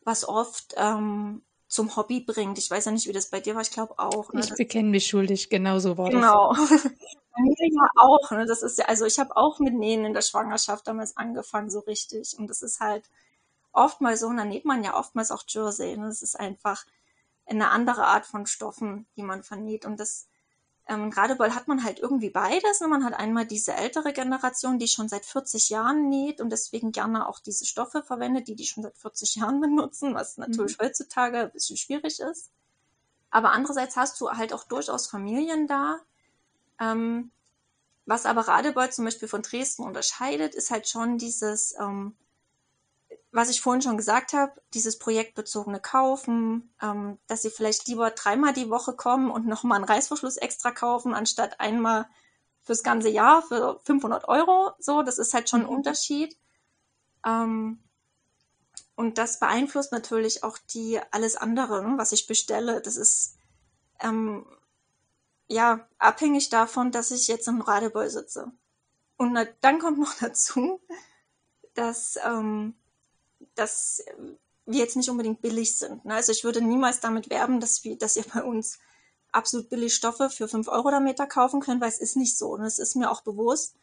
was 0.00 0.26
oft 0.26 0.74
ähm, 0.76 1.44
zum 1.68 1.96
Hobby 1.96 2.20
bringt. 2.20 2.58
Ich 2.58 2.70
weiß 2.70 2.84
ja 2.84 2.92
nicht, 2.92 3.08
wie 3.08 3.12
das 3.12 3.30
bei 3.30 3.40
dir 3.40 3.54
war. 3.54 3.62
Ich 3.62 3.70
glaube 3.70 3.98
auch. 3.98 4.32
Ne? 4.32 4.40
Ich 4.40 4.54
bekenne 4.54 4.88
mich 4.88 5.06
schuldig. 5.06 5.50
Genau 5.50 5.78
so 5.78 5.98
war 5.98 6.10
genau. 6.10 6.54
das. 6.54 6.68
Genau. 6.68 6.82
bei 7.36 7.42
mir 7.42 7.54
ja 7.58 7.88
auch. 7.96 8.30
Ne? 8.30 8.46
Das 8.46 8.62
ist 8.62 8.78
ja, 8.78 8.86
also 8.86 9.04
ich 9.04 9.18
habe 9.18 9.36
auch 9.36 9.58
mit 9.58 9.74
Nähen 9.74 10.04
in 10.04 10.14
der 10.14 10.22
Schwangerschaft 10.22 10.86
damals 10.86 11.16
angefangen, 11.16 11.70
so 11.70 11.80
richtig. 11.80 12.36
Und 12.38 12.48
das 12.48 12.62
ist 12.62 12.80
halt, 12.80 13.04
oftmals 13.76 14.20
so, 14.20 14.26
und 14.28 14.38
dann 14.38 14.48
näht 14.48 14.64
man 14.64 14.82
ja 14.82 14.96
oftmals 14.96 15.30
auch 15.30 15.44
Jersey. 15.46 15.94
Und 15.94 16.00
ne? 16.00 16.08
das 16.08 16.22
ist 16.22 16.38
einfach 16.38 16.84
eine 17.46 17.70
andere 17.70 18.06
Art 18.06 18.26
von 18.26 18.46
Stoffen, 18.46 19.06
die 19.16 19.22
man 19.22 19.42
vernäht. 19.42 19.84
Und 19.84 20.00
das 20.00 20.26
ähm, 20.88 21.10
gerade 21.10 21.38
weil 21.38 21.54
hat 21.54 21.66
man 21.66 21.82
halt 21.82 21.98
irgendwie 21.98 22.30
beides. 22.30 22.80
Ne? 22.80 22.86
Man 22.88 23.04
hat 23.04 23.14
einmal 23.14 23.44
diese 23.44 23.74
ältere 23.74 24.12
Generation, 24.12 24.78
die 24.78 24.86
schon 24.86 25.08
seit 25.08 25.24
40 25.24 25.68
Jahren 25.68 26.08
näht 26.08 26.40
und 26.40 26.50
deswegen 26.50 26.92
gerne 26.92 27.28
auch 27.28 27.40
diese 27.40 27.66
Stoffe 27.66 28.02
verwendet, 28.04 28.46
die 28.46 28.54
die 28.54 28.66
schon 28.66 28.84
seit 28.84 28.96
40 28.96 29.36
Jahren 29.36 29.60
benutzen, 29.62 30.14
was 30.14 30.36
natürlich 30.36 30.78
mhm. 30.78 30.84
heutzutage 30.84 31.40
ein 31.40 31.52
bisschen 31.52 31.76
schwierig 31.76 32.20
ist. 32.20 32.50
Aber 33.30 33.50
andererseits 33.50 33.96
hast 33.96 34.20
du 34.20 34.30
halt 34.30 34.52
auch 34.52 34.64
durchaus 34.64 35.08
Familien 35.08 35.66
da. 35.66 35.98
Ähm, 36.80 37.32
was 38.04 38.24
aber 38.24 38.42
Radebeul 38.42 38.90
zum 38.90 39.04
Beispiel 39.04 39.26
von 39.26 39.42
Dresden 39.42 39.82
unterscheidet, 39.82 40.54
ist 40.54 40.70
halt 40.70 40.88
schon 40.88 41.18
dieses, 41.18 41.74
ähm, 41.80 42.14
was 43.36 43.50
ich 43.50 43.60
vorhin 43.60 43.82
schon 43.82 43.98
gesagt 43.98 44.32
habe, 44.32 44.52
dieses 44.72 44.98
projektbezogene 44.98 45.78
Kaufen, 45.78 46.74
ähm, 46.80 47.18
dass 47.26 47.42
sie 47.42 47.50
vielleicht 47.50 47.86
lieber 47.86 48.10
dreimal 48.10 48.54
die 48.54 48.70
Woche 48.70 48.94
kommen 48.94 49.30
und 49.30 49.46
nochmal 49.46 49.76
einen 49.76 49.84
Reißverschluss 49.84 50.38
extra 50.38 50.70
kaufen, 50.70 51.12
anstatt 51.12 51.60
einmal 51.60 52.06
fürs 52.62 52.82
ganze 52.82 53.10
Jahr 53.10 53.42
für 53.42 53.78
500 53.84 54.26
Euro. 54.26 54.72
So, 54.78 55.02
das 55.02 55.18
ist 55.18 55.34
halt 55.34 55.50
schon 55.50 55.60
ein 55.60 55.66
mhm. 55.66 55.76
Unterschied. 55.76 56.34
Ähm, 57.26 57.84
und 58.94 59.18
das 59.18 59.38
beeinflusst 59.38 59.92
natürlich 59.92 60.42
auch 60.42 60.56
die 60.56 60.98
alles 61.10 61.36
andere, 61.36 61.86
ne, 61.86 61.98
was 61.98 62.12
ich 62.12 62.26
bestelle. 62.26 62.80
Das 62.80 62.96
ist 62.96 63.36
ähm, 64.00 64.46
ja 65.46 65.86
abhängig 65.98 66.48
davon, 66.48 66.90
dass 66.90 67.10
ich 67.10 67.28
jetzt 67.28 67.48
im 67.48 67.60
Radebeul 67.60 68.08
sitze. 68.08 68.50
Und 69.18 69.38
dann 69.60 69.78
kommt 69.78 69.98
noch 69.98 70.14
dazu, 70.20 70.80
dass 71.74 72.18
ähm, 72.24 72.74
dass 73.56 74.02
wir 74.66 74.80
jetzt 74.80 74.96
nicht 74.96 75.10
unbedingt 75.10 75.40
billig 75.40 75.76
sind. 75.76 76.04
Ne? 76.04 76.14
Also 76.14 76.32
ich 76.32 76.44
würde 76.44 76.60
niemals 76.60 77.00
damit 77.00 77.30
werben, 77.30 77.60
dass, 77.60 77.84
wir, 77.84 77.96
dass 77.96 78.16
ihr 78.16 78.24
bei 78.32 78.42
uns 78.42 78.78
absolut 79.32 79.68
billig 79.68 79.94
Stoffe 79.94 80.30
für 80.30 80.48
5 80.48 80.68
Euro 80.68 80.90
der 80.90 81.00
Meter 81.00 81.26
kaufen 81.26 81.60
könnt, 81.60 81.80
weil 81.80 81.88
es 81.88 81.98
ist 81.98 82.16
nicht 82.16 82.36
so. 82.36 82.48
Und 82.50 82.62
es 82.62 82.78
ist 82.78 82.96
mir 82.96 83.10
auch 83.10 83.22
bewusst. 83.22 83.76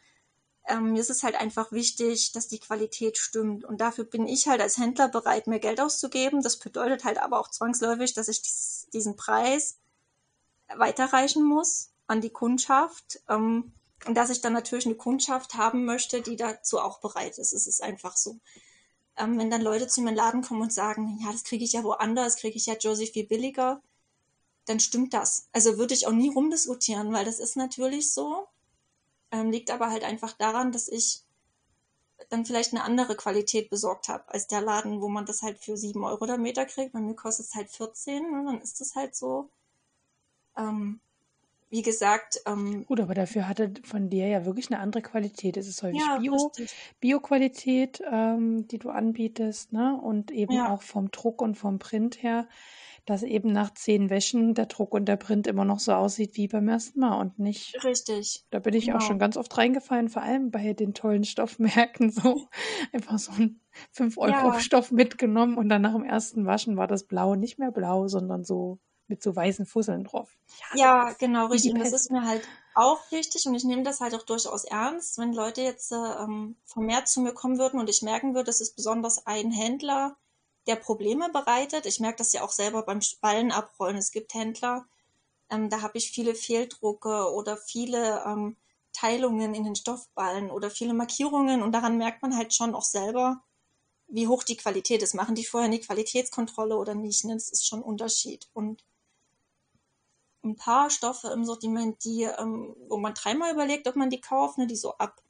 Ähm, 0.66 0.92
mir 0.92 1.00
ist 1.00 1.10
es 1.10 1.22
halt 1.22 1.36
einfach 1.36 1.72
wichtig, 1.72 2.32
dass 2.32 2.48
die 2.48 2.58
Qualität 2.58 3.18
stimmt. 3.18 3.64
Und 3.64 3.80
dafür 3.80 4.04
bin 4.04 4.26
ich 4.26 4.48
halt 4.48 4.60
als 4.60 4.78
Händler 4.78 5.08
bereit, 5.08 5.46
mehr 5.46 5.58
Geld 5.58 5.80
auszugeben. 5.80 6.42
Das 6.42 6.58
bedeutet 6.58 7.04
halt 7.04 7.18
aber 7.18 7.38
auch 7.38 7.50
zwangsläufig, 7.50 8.14
dass 8.14 8.28
ich 8.28 8.42
dies, 8.42 8.88
diesen 8.92 9.16
Preis 9.16 9.78
weiterreichen 10.76 11.44
muss 11.44 11.90
an 12.06 12.20
die 12.20 12.30
Kundschaft. 12.30 13.20
Ähm, 13.28 13.72
und 14.06 14.14
dass 14.16 14.30
ich 14.30 14.42
dann 14.42 14.52
natürlich 14.52 14.86
eine 14.86 14.96
Kundschaft 14.96 15.54
haben 15.54 15.84
möchte, 15.86 16.20
die 16.20 16.36
dazu 16.36 16.78
auch 16.78 17.00
bereit 17.00 17.38
ist. 17.38 17.52
Es 17.54 17.66
ist 17.66 17.82
einfach 17.82 18.16
so 18.16 18.38
ähm, 19.16 19.38
wenn 19.38 19.50
dann 19.50 19.62
Leute 19.62 19.86
zu 19.86 20.00
mir 20.00 20.10
in 20.10 20.14
den 20.14 20.18
Laden 20.18 20.42
kommen 20.42 20.62
und 20.62 20.72
sagen, 20.72 21.18
ja, 21.22 21.32
das 21.32 21.44
kriege 21.44 21.64
ich 21.64 21.72
ja 21.72 21.84
woanders, 21.84 22.36
kriege 22.36 22.56
ich 22.56 22.66
ja 22.66 22.74
Jersey 22.78 23.06
viel 23.06 23.26
billiger, 23.26 23.80
dann 24.66 24.80
stimmt 24.80 25.14
das. 25.14 25.48
Also 25.52 25.78
würde 25.78 25.94
ich 25.94 26.06
auch 26.06 26.12
nie 26.12 26.30
rumdiskutieren, 26.30 27.12
weil 27.12 27.24
das 27.24 27.40
ist 27.40 27.56
natürlich 27.56 28.12
so. 28.12 28.48
Ähm, 29.30 29.50
liegt 29.50 29.70
aber 29.70 29.90
halt 29.90 30.04
einfach 30.04 30.32
daran, 30.32 30.72
dass 30.72 30.88
ich 30.88 31.22
dann 32.30 32.46
vielleicht 32.46 32.72
eine 32.72 32.84
andere 32.84 33.16
Qualität 33.16 33.70
besorgt 33.70 34.08
habe 34.08 34.28
als 34.28 34.46
der 34.46 34.60
Laden, 34.60 35.00
wo 35.00 35.08
man 35.08 35.26
das 35.26 35.42
halt 35.42 35.58
für 35.58 35.76
7 35.76 36.04
Euro 36.04 36.26
der 36.26 36.38
Meter 36.38 36.64
kriegt. 36.66 36.92
Bei 36.92 37.00
mir 37.00 37.14
kostet 37.14 37.46
es 37.46 37.54
halt 37.54 37.70
14 37.70 38.24
und 38.24 38.32
ne? 38.32 38.44
dann 38.46 38.60
ist 38.60 38.80
das 38.80 38.94
halt 38.94 39.14
so. 39.16 39.50
Ähm, 40.56 41.00
wie 41.70 41.82
gesagt. 41.82 42.40
Ähm, 42.46 42.84
Gut, 42.86 43.00
aber 43.00 43.14
dafür 43.14 43.48
hatte 43.48 43.72
von 43.84 44.10
dir 44.10 44.26
ja 44.28 44.44
wirklich 44.44 44.70
eine 44.70 44.80
andere 44.80 45.02
Qualität. 45.02 45.56
Es 45.56 45.68
ist 45.68 45.82
häufig 45.82 45.98
ja, 45.98 46.18
Bio. 46.18 46.52
Bio-Qualität, 47.00 48.02
ähm, 48.10 48.66
die 48.68 48.78
du 48.78 48.90
anbietest, 48.90 49.72
ne? 49.72 49.98
Und 50.00 50.30
eben 50.30 50.54
Ja. 50.54 50.66
auch 50.66 50.82
vom 50.82 51.10
Druck 51.10 51.40
und 51.42 51.56
vom 51.56 51.78
Print 51.78 52.22
her, 52.22 52.48
dass 53.06 53.22
eben 53.22 53.52
nach 53.52 53.72
zehn 53.74 54.10
Wäschen 54.10 54.54
der 54.54 54.66
Druck 54.66 54.94
und 54.94 55.06
der 55.06 55.16
Print 55.16 55.46
immer 55.46 55.64
noch 55.64 55.80
so 55.80 55.92
aussieht 55.92 56.36
wie 56.36 56.48
beim 56.48 56.68
ersten 56.68 57.00
Mal 57.00 57.20
und 57.20 57.38
nicht. 57.38 57.82
Richtig. 57.84 58.44
Da 58.50 58.58
bin 58.60 58.74
ich 58.74 58.92
auch 58.92 59.00
Genau. 59.00 59.00
schon 59.00 59.18
ganz 59.18 59.36
oft 59.36 59.56
reingefallen, 59.58 60.08
vor 60.08 60.22
allem 60.22 60.50
bei 60.50 60.72
den 60.74 60.94
tollen 60.94 61.24
Stoffmärkten, 61.24 62.10
so 62.10 62.48
einfach 62.92 63.18
so 63.18 63.32
ein 63.32 63.60
5-Euro-Stoff 63.92 64.92
mitgenommen 64.92 65.56
und 65.58 65.68
dann 65.68 65.82
nach 65.82 65.94
dem 65.94 66.04
ersten 66.04 66.46
Waschen 66.46 66.76
war 66.76 66.86
das 66.86 67.04
Blau 67.06 67.34
nicht 67.34 67.58
mehr 67.58 67.72
blau, 67.72 68.06
sondern 68.08 68.44
so 68.44 68.78
mit 69.06 69.22
so 69.22 69.34
weißen 69.34 69.66
Fusseln 69.66 70.04
drauf. 70.04 70.36
Ja, 70.74 71.08
das. 71.08 71.18
genau, 71.18 71.46
richtig. 71.46 71.72
Und 71.72 71.80
das 71.80 71.92
ist 71.92 72.10
mir 72.10 72.22
halt 72.22 72.46
auch 72.74 73.10
wichtig 73.10 73.46
und 73.46 73.54
ich 73.54 73.64
nehme 73.64 73.82
das 73.82 74.00
halt 74.00 74.14
auch 74.14 74.22
durchaus 74.22 74.64
ernst, 74.64 75.18
wenn 75.18 75.32
Leute 75.32 75.62
jetzt 75.62 75.92
äh, 75.92 75.96
ähm, 75.96 76.56
vermehrt 76.64 77.08
zu 77.08 77.20
mir 77.20 77.32
kommen 77.32 77.58
würden 77.58 77.78
und 77.78 77.88
ich 77.88 78.02
merken 78.02 78.34
würde, 78.34 78.50
es 78.50 78.60
ist 78.60 78.76
besonders 78.76 79.26
ein 79.26 79.52
Händler, 79.52 80.16
der 80.66 80.76
Probleme 80.76 81.28
bereitet. 81.30 81.86
Ich 81.86 82.00
merke 82.00 82.18
das 82.18 82.32
ja 82.32 82.42
auch 82.42 82.50
selber 82.50 82.82
beim 82.82 83.00
Ballen 83.20 83.52
abrollen. 83.52 83.96
Es 83.96 84.12
gibt 84.12 84.34
Händler, 84.34 84.86
ähm, 85.50 85.68
da 85.68 85.82
habe 85.82 85.98
ich 85.98 86.10
viele 86.10 86.34
Fehldrucke 86.34 87.32
oder 87.32 87.56
viele 87.56 88.24
ähm, 88.26 88.56
Teilungen 88.92 89.54
in 89.54 89.64
den 89.64 89.76
Stoffballen 89.76 90.50
oder 90.50 90.70
viele 90.70 90.94
Markierungen 90.94 91.62
und 91.62 91.72
daran 91.72 91.98
merkt 91.98 92.22
man 92.22 92.36
halt 92.36 92.54
schon 92.54 92.74
auch 92.74 92.84
selber, 92.84 93.42
wie 94.08 94.28
hoch 94.28 94.44
die 94.44 94.56
Qualität 94.56 95.02
ist. 95.02 95.14
Machen 95.14 95.34
die 95.34 95.44
vorher 95.44 95.68
eine 95.68 95.80
Qualitätskontrolle 95.80 96.76
oder 96.76 96.94
nicht? 96.94 97.24
Ne? 97.24 97.34
Das 97.34 97.48
ist 97.48 97.66
schon 97.66 97.80
ein 97.80 97.84
Unterschied. 97.84 98.48
Und 98.52 98.84
ein 100.44 100.56
paar 100.56 100.90
Stoffe 100.90 101.28
im 101.28 101.44
Sortiment, 101.44 102.04
die, 102.04 102.22
ähm, 102.22 102.76
wo 102.88 102.96
man 102.98 103.14
dreimal 103.14 103.52
überlegt, 103.52 103.88
ob 103.88 103.96
man 103.96 104.10
die 104.10 104.20
kauft, 104.20 104.58
ne, 104.58 104.66
die 104.66 104.76
so 104.76 104.96
ab 104.98 105.20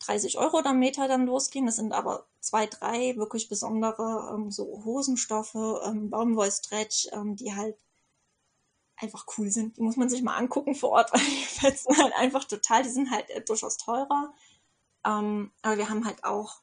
30 0.00 0.38
Euro 0.38 0.62
der 0.62 0.72
Meter 0.72 1.08
dann 1.08 1.26
losgehen. 1.26 1.66
Das 1.66 1.76
sind 1.76 1.92
aber 1.92 2.26
zwei, 2.40 2.66
drei 2.66 3.16
wirklich 3.16 3.48
besondere 3.48 4.32
ähm, 4.34 4.50
so 4.50 4.82
Hosenstoffe, 4.84 5.54
ähm, 5.84 6.10
Baumwollstretch, 6.10 7.08
ähm, 7.12 7.36
die 7.36 7.54
halt 7.54 7.76
einfach 8.96 9.26
cool 9.38 9.50
sind. 9.50 9.76
Die 9.76 9.82
muss 9.82 9.96
man 9.96 10.08
sich 10.08 10.22
mal 10.22 10.36
angucken 10.36 10.74
vor 10.74 10.90
Ort, 10.90 11.12
weil 11.12 11.20
die 11.20 11.44
fetzen 11.44 11.96
halt 11.96 12.14
einfach 12.14 12.44
total. 12.44 12.82
Die 12.82 12.90
sind 12.90 13.10
halt 13.10 13.28
äh, 13.30 13.42
durchaus 13.42 13.76
teurer. 13.76 14.32
Ähm, 15.04 15.52
aber 15.62 15.78
wir 15.78 15.88
haben 15.88 16.04
halt 16.06 16.24
auch 16.24 16.60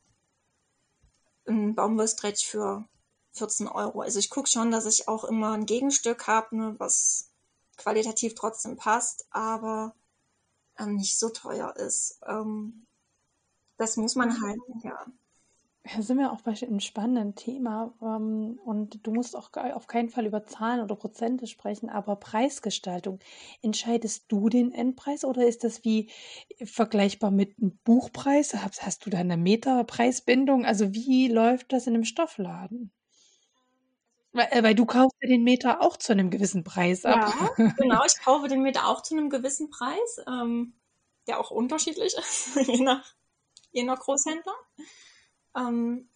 einen 1.48 1.76
Baumwollstretch 1.76 2.46
für 2.46 2.86
14 3.34 3.68
Euro. 3.68 4.02
Also 4.02 4.20
ich 4.20 4.30
gucke 4.30 4.50
schon, 4.50 4.72
dass 4.72 4.86
ich 4.86 5.08
auch 5.08 5.24
immer 5.24 5.54
ein 5.54 5.66
Gegenstück 5.66 6.28
habe, 6.28 6.56
ne, 6.56 6.76
was 6.78 7.30
qualitativ 7.78 8.36
trotzdem 8.36 8.78
passt, 8.78 9.28
aber 9.32 9.96
ähm, 10.80 10.96
nicht 10.96 11.18
so 11.20 11.30
teuer 11.30 11.76
ist. 11.78 12.20
Ähm, 12.28 12.86
das 13.78 13.98
muss 13.98 14.16
man 14.16 14.42
halt, 14.42 14.60
ja. 14.84 15.06
Da 15.84 16.02
sind 16.04 16.18
wir 16.20 16.32
auch 16.34 16.42
bei 16.42 16.52
einem 16.52 16.80
spannenden 16.82 17.34
Thema. 17.36 17.94
ähm, 18.02 18.60
Und 18.66 19.06
du 19.08 19.12
musst 19.14 19.36
auch 19.36 19.50
auf 19.54 19.88
keinen 19.88 20.10
Fall 20.10 20.26
über 20.28 20.46
Zahlen 20.46 20.82
oder 20.82 20.96
Prozente 20.96 21.48
sprechen, 21.48 21.90
aber 21.90 22.18
Preisgestaltung. 22.18 23.20
Entscheidest 23.62 24.26
du 24.28 24.50
den 24.50 24.72
Endpreis 24.74 25.24
oder 25.26 25.48
ist 25.48 25.64
das 25.64 25.84
wie 25.86 26.10
vergleichbar 26.64 27.32
mit 27.32 27.58
einem 27.58 27.78
Buchpreis? 27.86 28.54
Hast, 28.54 28.86
hast 28.86 29.06
du 29.06 29.10
da 29.10 29.20
eine 29.20 29.38
Meterpreisbindung? 29.38 30.66
Also 30.66 30.94
wie 30.94 31.28
läuft 31.30 31.72
das 31.74 31.88
in 31.88 31.96
einem 31.96 32.04
Stoffladen? 32.06 32.92
Weil, 34.38 34.50
äh, 34.52 34.62
weil 34.62 34.76
du 34.76 34.86
kaufst 34.86 35.18
ja 35.20 35.28
den 35.28 35.44
Meter 35.44 35.82
auch 35.82 35.98
zu 35.98 36.12
einem 36.12 36.30
gewissen 36.30 36.64
Preis 36.64 37.06
ab. 37.06 37.34
Ja, 37.58 37.72
genau. 37.78 38.04
Ich 38.06 38.20
kaufe 38.24 38.48
den 38.48 38.62
Meter 38.62 38.88
auch 38.88 39.02
zu 39.02 39.16
einem 39.16 39.32
gewissen 39.32 39.72
Preis, 39.72 40.22
ähm, 40.28 40.74
der 41.26 41.40
auch 41.40 41.50
unterschiedlich 41.50 42.14
ist, 42.16 42.56
je 42.68 42.82
nach, 42.82 43.04
je 43.72 43.84
nach 43.84 44.00
Großhändler. 44.00 44.54
Ähm, 45.56 46.08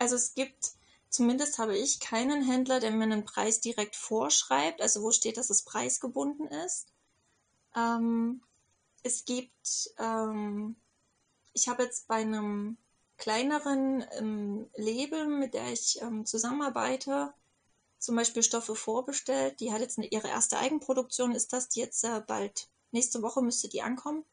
also 0.00 0.16
es 0.16 0.34
gibt, 0.34 0.72
zumindest 1.08 1.60
habe 1.60 1.78
ich 1.78 2.00
keinen 2.00 2.42
Händler, 2.42 2.80
der 2.80 2.90
mir 2.90 3.04
einen 3.04 3.24
Preis 3.24 3.60
direkt 3.60 3.94
vorschreibt, 3.94 4.82
also 4.82 5.02
wo 5.02 5.12
steht, 5.12 5.36
dass 5.36 5.48
es 5.48 5.62
preisgebunden 5.62 6.48
ist. 6.48 6.88
Ähm, 7.76 8.42
es 9.04 9.24
gibt, 9.24 9.94
ähm, 9.98 10.74
ich 11.52 11.68
habe 11.68 11.84
jetzt 11.84 12.08
bei 12.08 12.16
einem 12.16 12.76
kleineren 13.18 14.04
ähm, 14.18 14.68
Label, 14.74 15.28
mit 15.28 15.54
der 15.54 15.72
ich 15.72 16.02
ähm, 16.02 16.26
zusammenarbeite, 16.26 17.32
zum 18.02 18.16
Beispiel 18.16 18.42
Stoffe 18.42 18.74
vorbestellt. 18.74 19.60
Die 19.60 19.72
hat 19.72 19.80
jetzt 19.80 19.98
eine, 19.98 20.08
ihre 20.08 20.28
erste 20.28 20.58
Eigenproduktion, 20.58 21.34
ist 21.34 21.52
das, 21.52 21.68
die 21.68 21.80
jetzt 21.80 22.02
äh, 22.04 22.20
bald, 22.26 22.68
nächste 22.90 23.22
Woche 23.22 23.42
müsste 23.42 23.68
die 23.68 23.82
ankommen. 23.82 24.24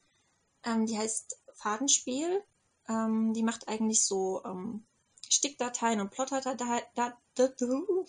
Ähm, 0.64 0.86
die 0.88 0.98
heißt 0.98 1.40
Fadenspiel. 1.54 2.44
Ähm, 2.88 3.34
die 3.34 3.44
macht 3.44 3.68
eigentlich 3.68 4.04
so 4.04 4.44
ähm, 4.44 4.86
Stickdateien 5.30 6.02
und 6.02 6.10
Plotterdateien. 6.10 6.84
Da, 6.96 7.14
da, 7.36 7.48
da, 7.48 7.68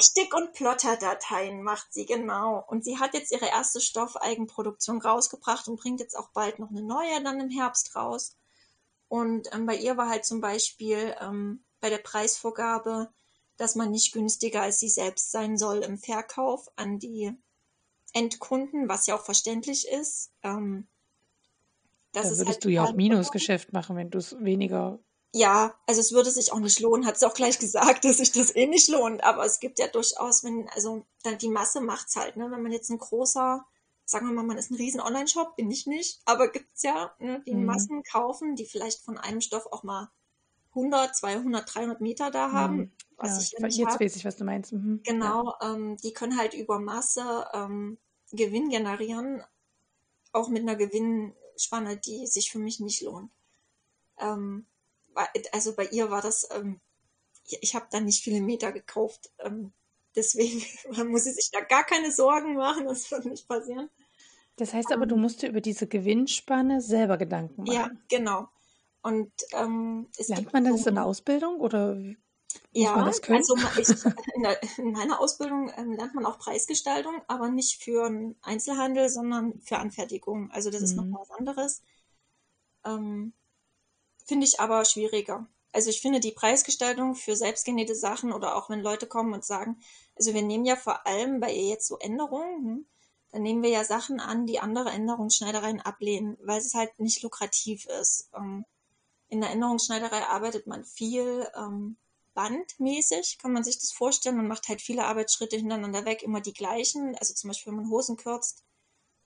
Stick- 0.00 0.34
und 0.34 0.54
Plotterdateien 0.54 1.62
macht 1.62 1.92
sie, 1.92 2.06
genau. 2.06 2.64
Und 2.66 2.84
sie 2.84 2.98
hat 2.98 3.14
jetzt 3.14 3.32
ihre 3.32 3.46
erste 3.46 3.80
Stoffeigenproduktion 3.80 5.00
rausgebracht 5.00 5.68
und 5.68 5.78
bringt 5.78 6.00
jetzt 6.00 6.18
auch 6.18 6.30
bald 6.30 6.58
noch 6.58 6.70
eine 6.70 6.82
neue 6.82 7.22
dann 7.22 7.38
im 7.38 7.50
Herbst 7.50 7.94
raus. 7.94 8.34
Und 9.08 9.54
ähm, 9.54 9.66
bei 9.66 9.76
ihr 9.76 9.96
war 9.98 10.08
halt 10.08 10.24
zum 10.24 10.40
Beispiel 10.40 11.14
ähm, 11.20 11.62
bei 11.80 11.90
der 11.90 11.98
Preisvorgabe, 11.98 13.12
dass 13.56 13.74
man 13.74 13.90
nicht 13.90 14.12
günstiger 14.12 14.62
als 14.62 14.80
sie 14.80 14.88
selbst 14.90 15.30
sein 15.32 15.56
soll 15.58 15.78
im 15.84 15.98
Verkauf 15.98 16.68
an 16.76 16.98
die 16.98 17.32
Endkunden, 18.14 18.88
was 18.88 19.06
ja 19.06 19.16
auch 19.16 19.24
verständlich 19.24 19.88
ist. 19.88 20.32
Ähm, 20.42 20.88
das 22.12 22.30
Da 22.30 22.36
würdest 22.38 22.48
halt 22.48 22.64
du 22.64 22.70
ja 22.70 22.82
auch 22.82 22.92
Minusgeschäft 22.94 23.72
machen, 23.72 23.94
wenn 23.96 24.10
du 24.10 24.18
es 24.18 24.36
weniger. 24.40 24.98
ja, 25.34 25.74
also 25.86 26.00
es 26.00 26.12
würde 26.12 26.30
sich 26.30 26.52
auch 26.52 26.60
nicht 26.60 26.78
lohnen, 26.80 27.06
hat 27.06 27.18
sie 27.18 27.26
auch 27.26 27.34
gleich 27.34 27.58
gesagt, 27.58 28.04
dass 28.04 28.18
sich 28.18 28.32
das 28.32 28.54
eh 28.54 28.66
nicht 28.66 28.88
lohnt. 28.88 29.22
Aber 29.24 29.44
es 29.44 29.60
gibt 29.60 29.78
ja 29.78 29.88
durchaus, 29.88 30.44
wenn, 30.44 30.68
also 30.70 31.04
dann 31.22 31.38
die 31.38 31.48
Masse 31.48 31.80
macht's 31.80 32.16
halt, 32.16 32.36
ne? 32.36 32.50
Wenn 32.50 32.62
man 32.62 32.72
jetzt 32.72 32.90
ein 32.90 32.98
großer, 32.98 33.64
sagen 34.04 34.26
wir 34.26 34.32
mal, 34.34 34.44
man 34.44 34.58
ist 34.58 34.70
ein 34.70 34.76
riesen 34.76 35.00
Online-Shop, 35.00 35.56
bin 35.56 35.70
ich 35.70 35.86
nicht, 35.86 36.20
aber 36.24 36.48
gibt's 36.50 36.82
ja, 36.82 37.14
ne, 37.18 37.42
die 37.46 37.54
Mhm. 37.54 37.64
Massen 37.64 38.02
kaufen, 38.04 38.54
die 38.56 38.66
vielleicht 38.66 39.02
von 39.04 39.18
einem 39.18 39.40
Stoff 39.40 39.66
auch 39.72 39.82
mal 39.82 40.10
100, 40.74 41.14
200, 41.16 41.74
300 41.74 42.00
Meter 42.00 42.30
da 42.30 42.52
haben, 42.52 42.76
Mhm. 42.78 42.90
was 43.16 43.52
Ja, 43.52 43.60
ich 43.68 43.76
ja 43.76 43.84
jetzt 43.84 43.94
hab. 43.94 44.00
weiß 44.00 44.16
ich, 44.16 44.24
was 44.24 44.36
du 44.36 44.44
meinst. 44.44 44.72
Mhm. 44.72 45.00
Ja. 45.04 45.12
Genau, 45.12 45.54
ähm, 45.62 45.96
die 45.98 46.12
können 46.12 46.36
halt 46.38 46.54
über 46.54 46.80
Masse 46.80 47.46
ähm, 47.52 47.98
Gewinn 48.32 48.70
generieren, 48.70 49.42
auch 50.32 50.48
mit 50.48 50.62
einer 50.62 50.76
Gewinnspanne, 50.76 51.96
die 51.98 52.26
sich 52.26 52.50
für 52.50 52.58
mich 52.58 52.80
nicht 52.80 53.02
lohnt. 53.02 53.30
Ähm, 54.18 54.66
also 55.52 55.74
bei 55.74 55.86
ihr 55.86 56.10
war 56.10 56.22
das, 56.22 56.48
ähm, 56.50 56.80
ich, 57.46 57.74
habe 57.74 57.86
da 57.90 58.00
nicht 58.00 58.24
viele 58.24 58.40
Meter 58.40 58.72
gekauft, 58.72 59.30
ähm, 59.38 59.72
deswegen 60.16 60.62
muss 61.10 61.24
sie 61.24 61.32
sich 61.32 61.50
da 61.50 61.60
gar 61.60 61.84
keine 61.84 62.10
Sorgen 62.10 62.56
machen, 62.56 62.86
das 62.88 63.10
wird 63.10 63.26
nicht 63.26 63.46
passieren. 63.46 63.90
Das 64.56 64.72
heißt 64.72 64.92
aber, 64.92 65.06
du 65.06 65.16
musst 65.16 65.42
dir 65.42 65.48
über 65.48 65.60
diese 65.60 65.86
Gewinnspanne 65.88 66.80
selber 66.80 67.18
Gedanken 67.18 67.64
Ja, 67.64 67.82
machen. 67.82 68.02
genau. 68.08 68.48
Und 69.04 69.30
ähm, 69.52 70.08
es 70.18 70.28
Lernt 70.28 70.52
man 70.52 70.64
das 70.64 70.86
in 70.86 70.94
der 70.94 71.04
Ausbildung 71.04 71.60
oder 71.60 71.94
Ja, 72.72 73.04
das 73.04 73.20
können? 73.20 73.36
also 73.38 73.54
ich, 73.78 73.88
in, 74.34 74.42
der, 74.42 74.62
in 74.78 74.92
meiner 74.92 75.20
Ausbildung 75.20 75.70
ähm, 75.76 75.92
lernt 75.92 76.14
man 76.14 76.24
auch 76.26 76.38
Preisgestaltung, 76.38 77.20
aber 77.28 77.48
nicht 77.50 77.82
für 77.82 78.06
einen 78.06 78.36
Einzelhandel, 78.42 79.08
sondern 79.10 79.60
für 79.60 79.78
Anfertigung. 79.78 80.50
Also 80.50 80.70
das 80.70 80.82
ist 80.82 80.96
noch 80.96 81.04
Mhm. 81.04 81.12
was 81.12 81.30
anderes. 81.30 81.82
Ähm, 82.84 83.32
finde 84.26 84.46
ich 84.46 84.60
aber 84.60 84.84
schwieriger. 84.84 85.46
Also 85.72 85.90
ich 85.90 86.00
finde 86.00 86.20
die 86.20 86.32
Preisgestaltung 86.32 87.14
für 87.16 87.36
selbstgenähte 87.36 87.94
Sachen 87.96 88.32
oder 88.32 88.56
auch 88.56 88.70
wenn 88.70 88.80
Leute 88.80 89.06
kommen 89.06 89.34
und 89.34 89.44
sagen, 89.44 89.80
also 90.16 90.34
wir 90.34 90.42
nehmen 90.42 90.64
ja 90.66 90.76
vor 90.76 91.06
allem 91.06 91.40
bei 91.40 91.52
ihr 91.52 91.68
jetzt 91.68 91.88
so 91.88 91.98
Änderungen, 91.98 92.64
hm, 92.64 92.86
dann 93.32 93.42
nehmen 93.42 93.62
wir 93.62 93.70
ja 93.70 93.84
Sachen 93.84 94.20
an, 94.20 94.46
die 94.46 94.60
andere 94.60 94.90
Änderungsschneidereien 94.90 95.80
ablehnen, 95.80 96.38
weil 96.42 96.58
es 96.58 96.74
halt 96.74 96.98
nicht 97.00 97.22
lukrativ 97.22 97.86
ist. 98.00 98.30
Ähm, 98.36 98.64
in 99.34 99.40
der 99.40 99.50
Änderungsschneiderei 99.50 100.26
arbeitet 100.28 100.68
man 100.68 100.84
viel 100.84 101.48
ähm, 101.56 101.96
bandmäßig, 102.34 103.38
kann 103.38 103.52
man 103.52 103.64
sich 103.64 103.80
das 103.80 103.90
vorstellen. 103.90 104.36
Man 104.36 104.46
macht 104.46 104.68
halt 104.68 104.80
viele 104.80 105.06
Arbeitsschritte 105.06 105.56
hintereinander 105.56 106.04
weg, 106.04 106.22
immer 106.22 106.40
die 106.40 106.52
gleichen. 106.52 107.16
Also 107.18 107.34
zum 107.34 107.48
Beispiel, 107.48 107.72
wenn 107.72 107.80
man 107.80 107.90
Hosen 107.90 108.16
kürzt, 108.16 108.62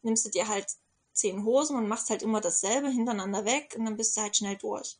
nimmst 0.00 0.24
du 0.24 0.30
dir 0.30 0.48
halt 0.48 0.66
zehn 1.12 1.44
Hosen 1.44 1.76
und 1.76 1.88
machst 1.88 2.08
halt 2.08 2.22
immer 2.22 2.40
dasselbe 2.40 2.88
hintereinander 2.88 3.44
weg 3.44 3.74
und 3.76 3.84
dann 3.84 3.98
bist 3.98 4.16
du 4.16 4.22
halt 4.22 4.34
schnell 4.34 4.56
durch. 4.56 4.98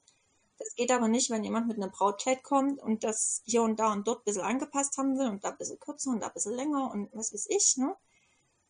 Das 0.58 0.74
geht 0.74 0.90
aber 0.90 1.08
nicht, 1.08 1.30
wenn 1.30 1.42
jemand 1.42 1.68
mit 1.68 1.76
einem 1.78 1.90
Brautkleid 1.90 2.42
kommt 2.42 2.82
und 2.82 3.02
das 3.02 3.40
hier 3.46 3.62
und 3.62 3.80
da 3.80 3.92
und 3.92 4.06
dort 4.06 4.20
ein 4.20 4.24
bisschen 4.24 4.42
angepasst 4.42 4.98
haben 4.98 5.18
will 5.18 5.28
und 5.28 5.42
da 5.42 5.50
ein 5.50 5.56
bisschen 5.56 5.80
kürzer 5.80 6.10
und 6.10 6.20
da 6.20 6.26
ein 6.26 6.34
bisschen 6.34 6.54
länger 6.54 6.90
und 6.90 7.08
was 7.14 7.32
weiß 7.32 7.46
ich, 7.48 7.78
ne? 7.78 7.96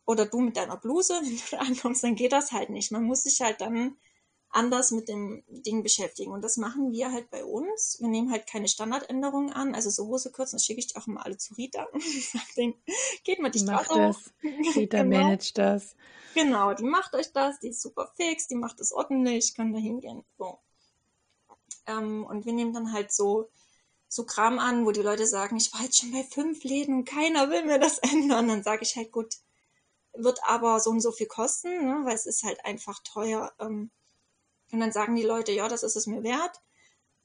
Oder 0.04 0.26
du 0.26 0.40
mit 0.40 0.56
deiner 0.56 0.76
Bluse, 0.76 1.14
wenn 1.22 1.36
du 1.36 1.42
da 1.50 1.58
ankommst, 1.58 2.04
dann 2.04 2.14
geht 2.14 2.32
das 2.32 2.52
halt 2.52 2.70
nicht. 2.70 2.92
Man 2.92 3.02
muss 3.02 3.24
sich 3.24 3.40
halt 3.40 3.60
dann 3.60 3.96
anders 4.50 4.90
mit 4.90 5.08
dem 5.08 5.42
Ding 5.48 5.82
beschäftigen. 5.82 6.32
Und 6.32 6.42
das 6.42 6.56
machen 6.56 6.92
wir 6.92 7.12
halt 7.12 7.30
bei 7.30 7.44
uns. 7.44 7.98
Wir 8.00 8.08
nehmen 8.08 8.30
halt 8.30 8.46
keine 8.46 8.68
Standardänderungen 8.68 9.52
an. 9.52 9.74
Also 9.74 9.90
so 9.90 10.06
Hose 10.06 10.32
kürzen, 10.32 10.56
das 10.56 10.64
schicke 10.64 10.80
ich 10.80 10.96
auch 10.96 11.06
immer 11.06 11.24
alle 11.24 11.36
zu 11.36 11.54
Rita. 11.54 11.86
geht 13.24 13.40
mal 13.40 13.50
die 13.50 13.58
Straße 13.58 13.94
das. 13.94 14.32
Rita 14.74 15.02
genau. 15.02 15.18
managt 15.18 15.58
das. 15.58 15.94
Genau, 16.34 16.72
die 16.74 16.84
macht 16.84 17.14
euch 17.14 17.32
das, 17.32 17.58
die 17.60 17.68
ist 17.68 17.82
super 17.82 18.12
fix, 18.16 18.46
die 18.46 18.54
macht 18.54 18.80
es 18.80 18.92
ordentlich, 18.92 19.54
kann 19.54 19.72
da 19.72 19.78
hingehen. 19.78 20.24
So. 20.38 20.58
Ähm, 21.86 22.24
und 22.24 22.46
wir 22.46 22.52
nehmen 22.52 22.72
dann 22.72 22.92
halt 22.92 23.12
so, 23.12 23.50
so 24.08 24.24
Kram 24.24 24.58
an, 24.58 24.86
wo 24.86 24.92
die 24.92 25.02
Leute 25.02 25.26
sagen, 25.26 25.56
ich 25.56 25.72
war 25.72 25.82
jetzt 25.82 25.98
schon 25.98 26.12
bei 26.12 26.22
fünf 26.22 26.64
Läden 26.64 26.98
und 26.98 27.04
keiner 27.04 27.50
will 27.50 27.64
mir 27.64 27.78
das 27.78 27.98
ändern. 28.12 28.48
Dann 28.48 28.62
sage 28.62 28.82
ich 28.82 28.96
halt, 28.96 29.12
gut, 29.12 29.36
wird 30.14 30.40
aber 30.44 30.80
so 30.80 30.90
und 30.90 31.00
so 31.00 31.12
viel 31.12 31.26
kosten, 31.26 31.84
ne, 31.84 32.00
weil 32.04 32.14
es 32.14 32.26
ist 32.26 32.42
halt 32.44 32.64
einfach 32.64 33.02
teuer. 33.02 33.52
Ähm, 33.58 33.90
und 34.72 34.80
dann 34.80 34.92
sagen 34.92 35.14
die 35.14 35.22
Leute, 35.22 35.52
ja, 35.52 35.68
das 35.68 35.82
ist 35.82 35.96
es 35.96 36.06
mir 36.06 36.22
wert. 36.22 36.60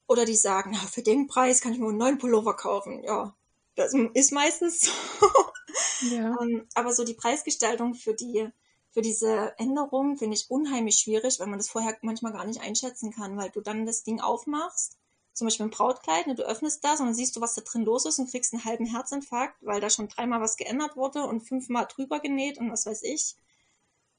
Oder 0.07 0.25
die 0.25 0.35
sagen, 0.35 0.71
na, 0.73 0.79
für 0.79 1.01
den 1.01 1.27
Preis 1.27 1.61
kann 1.61 1.73
ich 1.73 1.79
mir 1.79 1.87
einen 1.87 1.97
neuen 1.97 2.17
Pullover 2.17 2.55
kaufen. 2.55 3.03
Ja, 3.03 3.35
das 3.75 3.93
ist 4.13 4.31
meistens 4.31 4.81
so. 5.19 6.11
Ja. 6.11 6.35
ähm, 6.41 6.67
aber 6.73 6.93
so 6.93 7.03
die 7.03 7.13
Preisgestaltung 7.13 7.95
für 7.95 8.13
die 8.13 8.49
für 8.93 9.01
diese 9.01 9.57
Änderung 9.57 10.17
finde 10.17 10.37
ich 10.37 10.51
unheimlich 10.51 10.97
schwierig, 10.97 11.39
weil 11.39 11.47
man 11.47 11.57
das 11.57 11.67
vorher 11.67 11.97
manchmal 12.01 12.31
gar 12.31 12.45
nicht 12.45 12.61
einschätzen 12.61 13.11
kann, 13.11 13.35
weil 13.37 13.49
du 13.49 13.59
dann 13.59 13.87
das 13.87 14.03
Ding 14.03 14.21
aufmachst, 14.21 14.99
zum 15.33 15.47
Beispiel 15.47 15.65
ein 15.65 15.71
Brautkleid, 15.71 16.27
ne, 16.27 16.35
du 16.35 16.43
öffnest 16.43 16.83
das 16.83 16.99
und 16.99 17.07
dann 17.07 17.15
siehst 17.15 17.35
du, 17.35 17.41
was 17.41 17.55
da 17.55 17.61
drin 17.61 17.85
los 17.85 18.05
ist 18.05 18.19
und 18.19 18.29
kriegst 18.29 18.53
einen 18.53 18.65
halben 18.65 18.85
Herzinfarkt, 18.85 19.57
weil 19.61 19.81
da 19.81 19.89
schon 19.89 20.09
dreimal 20.09 20.41
was 20.41 20.57
geändert 20.57 20.95
wurde 20.95 21.23
und 21.23 21.41
fünfmal 21.41 21.87
drüber 21.87 22.19
genäht 22.19 22.59
und 22.59 22.71
was 22.71 22.85
weiß 22.85 23.01
ich. 23.01 23.35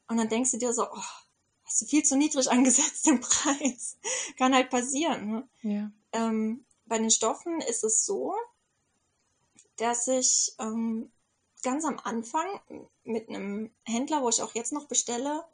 Und 0.09 0.17
dann 0.17 0.29
denkst 0.29 0.51
du 0.51 0.59
dir 0.59 0.73
so, 0.73 0.89
oh, 0.91 1.03
hast 1.65 1.83
du 1.83 1.87
viel 1.87 2.05
zu 2.05 2.17
niedrig 2.17 2.51
angesetzt 2.51 3.07
den 3.07 3.21
Preis. 3.21 3.97
Kann 4.37 4.55
halt 4.55 4.71
passieren. 4.71 5.31
Ne? 5.31 5.49
Ja. 5.63 5.91
Ähm, 6.13 6.65
bei 6.87 6.99
den 6.99 7.11
Stoffen 7.11 7.61
ist 7.61 7.85
es 7.85 8.05
so, 8.05 8.35
dass 9.77 10.07
ich 10.07 10.55
ähm, 10.59 11.11
ganz 11.63 11.85
am 11.85 11.99
Anfang 11.99 12.47
mit 13.03 13.29
einem 13.29 13.71
Händler, 13.85 14.23
wo 14.23 14.29
ich 14.29 14.43
auch 14.43 14.55
jetzt 14.55 14.73
noch 14.73 14.87
bestelle, 14.87 15.45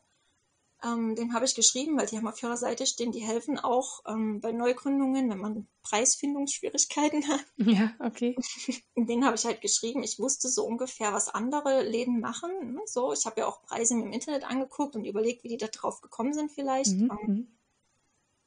ähm, 0.83 1.15
dem 1.15 1.35
habe 1.35 1.45
ich 1.45 1.55
geschrieben, 1.55 1.99
weil 1.99 2.07
die 2.07 2.17
haben 2.17 2.27
auf 2.27 2.43
ihrer 2.43 2.57
Seite 2.57 2.87
stehen, 2.87 3.13
die 3.13 3.21
helfen 3.21 3.59
auch 3.59 4.03
ähm, 4.07 4.41
bei 4.41 4.53
Neugründungen, 4.53 5.29
wenn 5.29 5.39
man 5.39 5.69
Preisfindungsschwierigkeiten 5.83 7.29
hat. 7.29 7.45
Ja, 7.57 7.93
okay. 8.01 8.37
Den 8.97 9.25
habe 9.25 9.37
ich 9.37 9.45
halt 9.45 9.61
geschrieben. 9.61 10.03
Ich 10.03 10.19
wusste 10.19 10.49
so 10.49 10.65
ungefähr, 10.65 11.13
was 11.13 11.29
andere 11.29 11.83
Läden 11.83 12.21
machen. 12.21 12.75
Ne? 12.75 12.81
So, 12.87 13.13
ich 13.13 13.27
habe 13.27 13.41
ja 13.41 13.47
auch 13.47 13.63
Preise 13.63 13.95
im 13.95 14.13
Internet 14.13 14.45
angeguckt 14.45 14.97
und 14.97 15.05
überlegt, 15.05 15.45
wie 15.45 15.49
die 15.49 15.57
da 15.57 15.69
drauf 15.69 16.01
gekommen 16.01 16.33
sind 16.33 16.51
vielleicht. 16.51 16.93
Mhm. 16.93 17.11
Ähm, 17.11 17.27
mhm. 17.27 17.49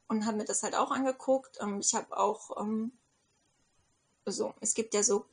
und 0.07 0.26
habe 0.26 0.38
mir 0.38 0.45
das 0.45 0.64
halt 0.64 0.76
auch 0.76 0.91
angeguckt. 0.91 1.57
Ähm, 1.61 1.80
ich 1.80 1.93
habe 1.93 2.18
auch 2.18 2.60
ähm, 2.60 2.91
so, 4.26 4.53
es 4.60 4.73
gibt 4.73 4.93
ja 4.93 5.03
so 5.03 5.26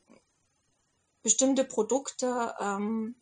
bestimmte 1.22 1.64
Produkte, 1.64 2.54
ähm, 2.60 3.14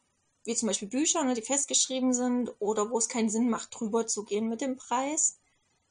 wie 0.49 0.57
zum 0.57 0.67
Beispiel 0.67 0.89
Bücher, 0.89 1.23
ne, 1.25 1.35
die 1.35 1.43
festgeschrieben 1.43 2.15
sind 2.15 2.51
oder 2.59 2.91
wo 2.91 2.97
es 2.97 3.11
keinen 3.11 3.29
Sinn 3.29 3.51
macht, 3.51 3.79
drüber 3.79 4.07
zu 4.07 4.25
gehen 4.25 4.49
mit 4.49 4.63
dem 4.63 4.79
Preis, 4.79 5.37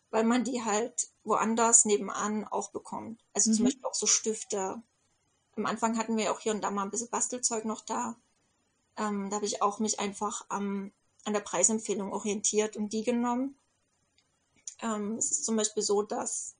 weil 0.10 0.24
man 0.24 0.44
die 0.44 0.64
halt 0.64 1.10
woanders 1.24 1.86
nebenan 1.86 2.44
auch 2.44 2.72
bekommt. 2.72 3.24
Also 3.36 3.52
mhm. 3.52 3.56
zum 3.56 3.66
Beispiel 3.66 3.86
auch 3.86 3.94
so 3.94 4.08
Stifte. 4.08 4.82
Am 5.56 5.66
Anfang 5.68 5.96
hatten 6.00 6.18
wir 6.18 6.32
auch 6.32 6.40
hier 6.40 6.54
und 6.54 6.64
da 6.64 6.72
mal 6.72 6.82
ein 6.82 6.90
bisschen 6.90 7.12
Bastelzeug 7.12 7.66
noch 7.66 7.82
da. 7.82 8.16
Ähm, 8.98 9.30
da 9.30 9.36
habe 9.36 9.46
ich 9.46 9.62
auch 9.62 9.78
mich 9.78 10.00
einfach 10.00 10.44
am, 10.50 10.92
an 11.24 11.34
der 11.34 11.42
Preisempfehlung 11.42 12.12
orientiert 12.12 12.78
und 12.78 12.92
die 12.94 13.04
genommen. 13.04 13.56
Ähm, 14.82 15.18
es 15.18 15.30
ist 15.30 15.46
zum 15.46 15.56
Beispiel 15.56 15.84
so, 15.84 16.02
dass 16.02 16.56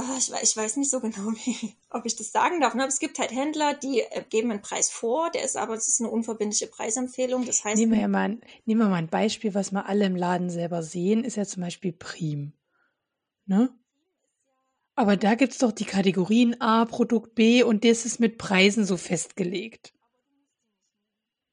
Ah, 0.00 0.16
ich, 0.16 0.30
ich, 0.30 0.56
weiß 0.56 0.76
nicht 0.76 0.90
so 0.90 1.00
genau, 1.00 1.32
wie, 1.44 1.74
ob 1.90 2.06
ich 2.06 2.14
das 2.14 2.30
sagen 2.30 2.60
darf. 2.60 2.74
Ne? 2.74 2.86
Es 2.86 3.00
gibt 3.00 3.18
halt 3.18 3.32
Händler, 3.32 3.74
die 3.74 4.02
äh, 4.02 4.22
geben 4.30 4.52
einen 4.52 4.62
Preis 4.62 4.90
vor, 4.90 5.28
der 5.32 5.42
ist 5.42 5.56
aber, 5.56 5.74
es 5.74 5.88
ist 5.88 6.00
eine 6.00 6.08
unverbindliche 6.08 6.68
Preisempfehlung. 6.68 7.44
Das 7.44 7.64
heißt. 7.64 7.76
Nehmen 7.76 7.98
wir, 7.98 8.06
mal 8.06 8.28
ein, 8.28 8.40
nehmen 8.64 8.80
wir 8.80 8.88
mal 8.88 8.94
ein 8.94 9.08
Beispiel, 9.08 9.54
was 9.54 9.72
wir 9.72 9.86
alle 9.86 10.06
im 10.06 10.14
Laden 10.14 10.50
selber 10.50 10.84
sehen, 10.84 11.24
ist 11.24 11.34
ja 11.34 11.44
zum 11.44 11.64
Beispiel 11.64 11.90
Prim. 11.92 12.52
Ne? 13.46 13.76
Aber 14.94 15.16
da 15.16 15.34
gibt 15.34 15.54
es 15.54 15.58
doch 15.58 15.72
die 15.72 15.84
Kategorien 15.84 16.60
A, 16.60 16.84
Produkt 16.84 17.34
B 17.34 17.64
und 17.64 17.84
das 17.84 18.04
ist 18.04 18.20
mit 18.20 18.38
Preisen 18.38 18.84
so 18.84 18.96
festgelegt. 18.96 19.94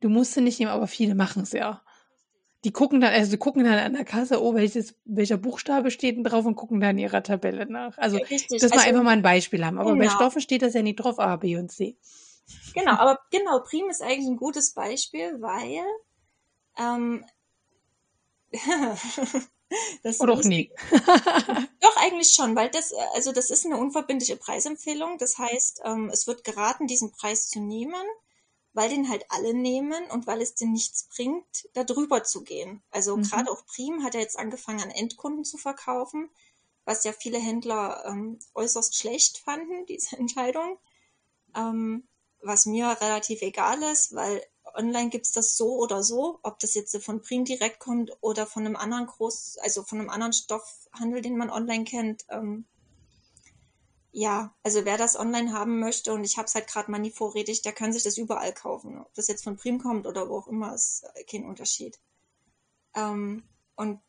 Du 0.02 0.10
musst 0.10 0.34
sie 0.34 0.42
nicht 0.42 0.60
nehmen, 0.60 0.72
aber 0.72 0.86
viele 0.86 1.16
machen 1.16 1.42
es 1.42 1.52
ja 1.52 1.82
die 2.66 2.72
gucken 2.72 3.00
dann, 3.00 3.14
also 3.14 3.38
gucken 3.38 3.64
dann 3.64 3.78
an 3.78 3.94
der 3.94 4.06
Kasse, 4.06 4.42
oh, 4.42 4.56
welches, 4.56 4.96
welcher 5.06 5.38
Buchstabe 5.38 5.92
steht 5.92 6.18
denn 6.18 6.24
drauf 6.24 6.46
und 6.46 6.56
gucken 6.56 6.80
dann 6.80 6.98
in 6.98 7.04
ihrer 7.04 7.22
Tabelle 7.22 7.68
nach. 7.68 7.96
Also, 8.00 8.18
Richtig. 8.18 8.60
dass 8.60 8.72
wir 8.72 8.80
also, 8.80 8.90
einfach 8.90 9.04
mal 9.04 9.12
ein 9.12 9.22
Beispiel 9.22 9.64
haben. 9.64 9.78
Aber 9.78 9.94
genau. 9.94 10.04
bei 10.04 10.10
Stoffen 10.10 10.42
steht 10.42 10.64
das 10.64 10.74
ja 10.74 10.82
nicht 10.82 10.96
drauf, 10.96 11.20
A, 11.20 11.36
B 11.36 11.58
und 11.58 11.72
C. 11.72 11.96
Genau, 12.74 12.94
aber 12.94 13.20
genau, 13.30 13.60
Prim 13.60 13.88
ist 13.88 14.02
eigentlich 14.02 14.26
ein 14.26 14.38
gutes 14.38 14.74
Beispiel, 14.74 15.40
weil 15.42 15.84
ähm, 16.80 17.24
das 20.04 20.20
Oder 20.20 20.34
auch 20.34 20.44
nie. 20.44 20.72
Doch, 21.82 21.98
eigentlich 21.98 22.34
schon, 22.34 22.56
weil 22.56 22.70
das, 22.72 22.94
also 23.14 23.32
das 23.32 23.52
ist 23.52 23.68
eine 23.68 23.78
unverbindliche 23.78 24.38
Preisempfehlung. 24.38 25.20
Das 25.20 25.38
heißt, 25.38 25.82
ähm, 25.86 26.10
es 26.12 26.26
wird 26.26 26.44
geraten, 26.44 26.88
diesen 26.88 27.12
Preis 27.12 27.48
zu 27.48 27.60
nehmen 27.60 27.94
weil 28.76 28.90
den 28.90 29.10
halt 29.10 29.26
alle 29.30 29.54
nehmen 29.54 30.06
und 30.12 30.28
weil 30.28 30.42
es 30.42 30.54
dir 30.54 30.68
nichts 30.68 31.08
bringt, 31.16 31.70
da 31.74 31.86
drüber 31.86 32.24
zu 32.24 32.44
gehen. 32.44 32.84
Also 32.92 33.16
mhm. 33.16 33.24
gerade 33.24 33.50
auch 33.50 33.66
Prim 33.66 34.04
hat 34.04 34.16
er 34.16 34.22
jetzt 34.22 34.38
angefangen, 34.38 34.82
an 34.82 34.92
Endkunden 34.92 35.46
zu 35.46 35.58
verkaufen, 35.58 36.30
was 36.84 37.06
ja 37.06 37.14
viele 37.14 37.40
Händler 37.40 38.04
ähm, 38.06 38.38
äußerst 38.54 38.96
schlecht 38.96 39.38
fanden, 39.38 39.86
diese 39.88 40.18
Entscheidung. 40.20 40.78
Ähm, 41.56 42.04
was 42.42 42.66
mir 42.66 42.98
relativ 43.02 43.42
egal 43.42 43.82
ist, 43.82 44.14
weil 44.14 44.44
online 44.76 45.10
gibt's 45.10 45.32
das 45.32 45.56
so 45.56 45.78
oder 45.78 46.04
so, 46.04 46.40
ob 46.44 46.60
das 46.60 46.74
jetzt 46.74 46.96
von 47.04 47.22
Prim 47.22 47.46
direkt 47.46 47.80
kommt 47.80 48.12
oder 48.22 48.46
von 48.46 48.66
einem 48.66 48.76
anderen 48.76 49.08
Groß, 49.08 49.58
also 49.62 49.84
von 49.84 50.00
einem 50.00 50.10
anderen 50.10 50.34
Stoffhandel, 50.34 51.22
den 51.22 51.38
man 51.38 51.50
online 51.50 51.86
kennt, 51.86 52.26
ähm, 52.30 52.66
ja, 54.18 54.56
also 54.64 54.86
wer 54.86 54.98
das 54.98 55.20
online 55.20 55.52
haben 55.52 55.82
möchte 55.82 56.14
und 56.14 56.24
ich 56.24 56.38
habe 56.38 56.46
es 56.46 56.56
halt 56.56 56.68
gerade 56.68 56.90
mal 56.90 57.00
nie 57.00 57.12
vorrätig, 57.12 57.64
der 57.64 57.74
kann 57.74 57.92
sich 57.92 58.04
das 58.04 58.18
überall 58.18 58.54
kaufen. 58.54 58.98
Ob 58.98 59.14
das 59.14 59.28
jetzt 59.28 59.44
von 59.44 59.58
Prim 59.58 59.78
kommt 59.78 60.08
oder 60.08 60.30
wo 60.30 60.38
auch 60.38 60.48
immer, 60.48 60.74
ist 60.74 61.06
kein 61.30 61.44
Unterschied. 61.44 62.00
Ähm, 62.94 63.44
und 63.76 64.00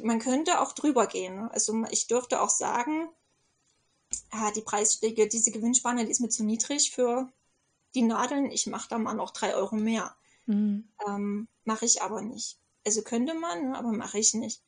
man 0.00 0.20
könnte 0.20 0.60
auch 0.60 0.72
drüber 0.74 1.08
gehen. 1.08 1.34
Ne? 1.34 1.50
Also 1.52 1.84
ich 1.90 2.06
dürfte 2.06 2.40
auch 2.40 2.50
sagen, 2.50 3.08
ja, 4.32 4.52
die 4.52 4.60
Preisschläge, 4.60 5.26
diese 5.26 5.50
Gewinnspanne, 5.50 6.04
die 6.04 6.12
ist 6.12 6.20
mir 6.20 6.28
zu 6.28 6.44
niedrig 6.44 6.92
für 6.92 7.28
die 7.96 8.02
Nadeln. 8.02 8.52
Ich 8.52 8.68
mache 8.68 8.88
da 8.88 8.96
mal 8.98 9.14
noch 9.14 9.32
drei 9.32 9.56
Euro 9.56 9.74
mehr. 9.74 10.14
Mhm. 10.46 10.88
Ähm, 11.04 11.48
mache 11.64 11.84
ich 11.84 12.00
aber 12.00 12.22
nicht. 12.22 12.60
Also 12.86 13.02
könnte 13.02 13.34
man, 13.34 13.70
ne, 13.70 13.76
aber 13.76 13.90
mache 13.90 14.20
ich 14.20 14.34
nicht. 14.34 14.62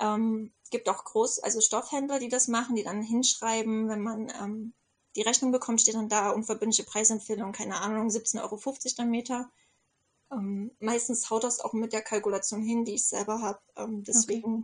Ähm, 0.00 0.52
gibt 0.70 0.88
auch 0.88 1.04
groß, 1.04 1.40
also 1.40 1.60
Stoffhändler, 1.60 2.18
die 2.18 2.28
das 2.28 2.48
machen, 2.48 2.76
die 2.76 2.82
dann 2.82 3.02
hinschreiben, 3.02 3.88
wenn 3.88 4.00
man 4.00 4.32
ähm, 4.40 4.72
die 5.16 5.22
Rechnung 5.22 5.52
bekommt, 5.52 5.80
steht 5.80 5.94
dann 5.94 6.08
da 6.08 6.30
unverbindliche 6.30 6.84
Preisempfehlung, 6.84 7.52
keine 7.52 7.80
Ahnung, 7.80 8.08
17,50 8.08 8.42
Euro 8.42 8.60
der 8.96 9.04
Meter. 9.04 9.50
Ähm, 10.32 10.70
meistens 10.78 11.28
haut 11.30 11.44
das 11.44 11.60
auch 11.60 11.72
mit 11.72 11.92
der 11.92 12.02
Kalkulation 12.02 12.62
hin, 12.62 12.84
die 12.84 12.94
ich 12.94 13.06
selber 13.06 13.42
habe. 13.42 13.60
Ähm, 13.76 14.04
deswegen 14.04 14.54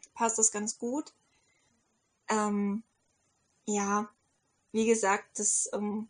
okay. 0.00 0.10
passt 0.14 0.38
das 0.38 0.52
ganz 0.52 0.78
gut. 0.78 1.12
Ähm, 2.28 2.84
ja, 3.66 4.08
wie 4.70 4.86
gesagt, 4.86 5.38
das, 5.38 5.68
ähm, 5.72 6.08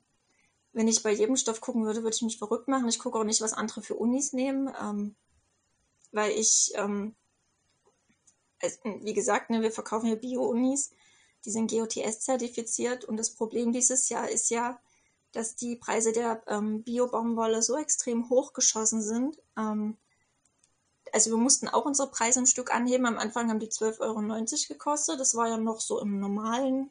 wenn 0.73 0.89
ich 0.89 1.03
bei 1.03 1.13
jedem 1.13 1.37
Stoff 1.37 1.61
gucken 1.61 1.85
würde, 1.85 2.03
würde 2.03 2.15
ich 2.15 2.23
mich 2.23 2.39
verrückt 2.39 2.69
machen. 2.69 2.89
Ich 2.89 2.99
gucke 2.99 3.19
auch 3.19 3.25
nicht, 3.25 3.41
was 3.41 3.55
andere 3.55 3.83
für 3.83 3.95
Unis 3.95 4.33
nehmen, 4.35 4.73
ähm, 4.81 5.17
weil 6.13 6.33
ich 6.33 6.73
ähm, 6.75 7.15
wie 8.85 9.15
gesagt, 9.15 9.51
ne, 9.51 9.63
wir 9.63 9.73
verkaufen 9.73 10.09
ja 10.09 10.15
Bio-Unis, 10.15 10.93
die 11.45 11.51
sind 11.51 11.71
GOTS-zertifiziert 11.71 13.05
und 13.05 13.17
das 13.17 13.31
Problem 13.31 13.73
dieses 13.73 14.09
Jahr 14.09 14.29
ist 14.29 14.51
ja, 14.51 14.81
dass 15.33 15.57
die 15.57 15.77
Preise 15.77 16.13
der 16.13 16.43
ähm, 16.47 16.83
Bio-Baumwolle 16.83 17.63
so 17.63 17.77
extrem 17.77 18.29
hochgeschossen 18.29 19.03
sind. 19.03 19.39
Ähm, 19.57 19.97
also 21.13 21.31
wir 21.31 21.39
mussten 21.39 21.69
auch 21.69 21.85
unsere 21.85 22.11
Preise 22.11 22.41
im 22.41 22.47
Stück 22.47 22.73
anheben. 22.73 23.07
Am 23.07 23.19
Anfang 23.19 23.51
haben 23.51 23.59
die 23.59 23.69
12,90 23.69 24.01
Euro 24.01 24.69
gekostet. 24.69 25.21
Das 25.21 25.35
war 25.35 25.49
ja 25.49 25.57
noch 25.57 25.81
so 25.81 26.01
im 26.01 26.21
normalen 26.21 26.91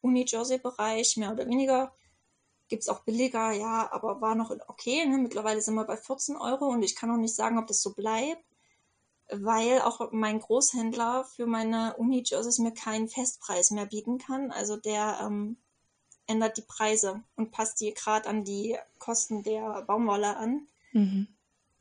Uni-Jersey-Bereich, 0.00 1.16
mehr 1.16 1.32
oder 1.32 1.46
weniger. 1.46 1.92
Gibt 2.68 2.82
es 2.82 2.88
auch 2.88 3.00
billiger, 3.00 3.52
ja, 3.52 3.92
aber 3.92 4.20
war 4.20 4.34
noch 4.34 4.50
okay. 4.68 5.04
Ne? 5.04 5.18
Mittlerweile 5.18 5.60
sind 5.60 5.74
wir 5.74 5.84
bei 5.84 5.96
14 5.96 6.36
Euro 6.36 6.66
und 6.66 6.82
ich 6.82 6.96
kann 6.96 7.10
auch 7.10 7.18
nicht 7.18 7.34
sagen, 7.34 7.58
ob 7.58 7.66
das 7.66 7.82
so 7.82 7.92
bleibt 7.92 8.42
weil 9.34 9.80
auch 9.80 10.12
mein 10.12 10.40
Großhändler 10.40 11.24
für 11.24 11.46
meine 11.46 11.96
Uni-Jerseys 11.96 12.58
mir 12.58 12.72
keinen 12.72 13.08
Festpreis 13.08 13.70
mehr 13.70 13.86
bieten 13.86 14.18
kann. 14.18 14.50
Also 14.50 14.76
der 14.76 15.20
ähm, 15.22 15.56
ändert 16.26 16.56
die 16.56 16.62
Preise 16.62 17.22
und 17.36 17.50
passt 17.50 17.80
die 17.80 17.94
gerade 17.94 18.28
an 18.28 18.44
die 18.44 18.76
Kosten 18.98 19.42
der 19.42 19.82
Baumwolle 19.82 20.36
an. 20.36 20.66
Mhm. 20.92 21.28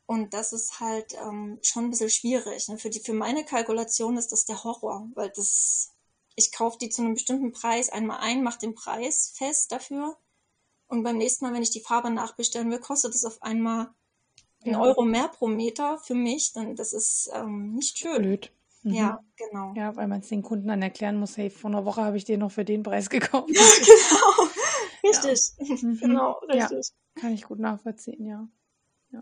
Und 0.06 0.34
das 0.34 0.52
ist 0.52 0.80
halt 0.80 1.14
ähm, 1.14 1.60
schon 1.62 1.86
ein 1.86 1.90
bisschen 1.90 2.10
schwierig. 2.10 2.68
Ne? 2.68 2.78
Für, 2.78 2.90
die, 2.90 3.00
für 3.00 3.14
meine 3.14 3.46
Kalkulation 3.46 4.18
ist 4.18 4.32
das 4.32 4.46
der 4.46 4.64
Horror, 4.64 5.08
weil 5.16 5.32
das, 5.36 5.94
ich 6.36 6.52
kaufe 6.52 6.78
die 6.80 6.90
zu 6.90 7.02
einem 7.02 7.14
bestimmten 7.14 7.54
Preis 7.54 7.90
einmal 7.90 8.20
ein, 8.20 8.44
mache 8.44 8.60
den 8.60 8.76
Preis 8.76 9.32
fest 9.36 9.72
dafür. 9.72 10.18
Und 10.88 11.04
beim 11.04 11.18
nächsten 11.18 11.46
Mal, 11.46 11.54
wenn 11.54 11.64
ich 11.64 11.70
die 11.70 11.80
Farbe 11.80 12.10
nachbestellen 12.10 12.70
will, 12.70 12.80
kostet 12.80 13.16
es 13.16 13.24
auf 13.24 13.42
einmal 13.42 13.94
ein 14.66 14.72
Ja. 14.72 14.80
Euro 14.82 15.04
mehr 15.04 15.28
pro 15.30 15.48
Meter 15.48 15.98
für 15.98 16.16
mich. 16.16 16.54
Dann 16.54 16.76
das 16.76 16.94
ist 16.94 17.30
ähm, 17.34 17.74
nicht 17.74 17.98
schön. 17.98 18.22
Blöd. 18.22 18.52
Mhm. 18.84 18.94
Ja, 18.94 19.20
genau. 19.38 19.74
Ja, 19.76 19.96
weil 19.96 20.08
man 20.08 20.22
es 20.22 20.30
den 20.30 20.42
Kunden 20.42 20.68
dann 20.68 20.82
erklären 20.82 21.18
muss, 21.18 21.38
hey, 21.38 21.50
vor 21.50 21.70
einer 21.70 21.86
Woche 21.86 22.02
habe 22.04 22.18
ich 22.18 22.26
den 22.26 22.40
noch 22.40 22.52
für 22.52 22.66
den 22.66 22.84
Preis 22.84 23.10
gekauft. 23.10 23.48
genau. 23.50 24.50
Richtig. 25.04 25.40
Mhm. 25.84 25.98
Genau, 26.00 26.42
Ja. 26.54 26.66
richtig. 26.66 26.94
Kann 27.16 27.34
ich 27.34 27.44
gut 27.44 27.60
nachvollziehen, 27.60 28.26
ja. 28.26 28.48
Ja, 29.12 29.22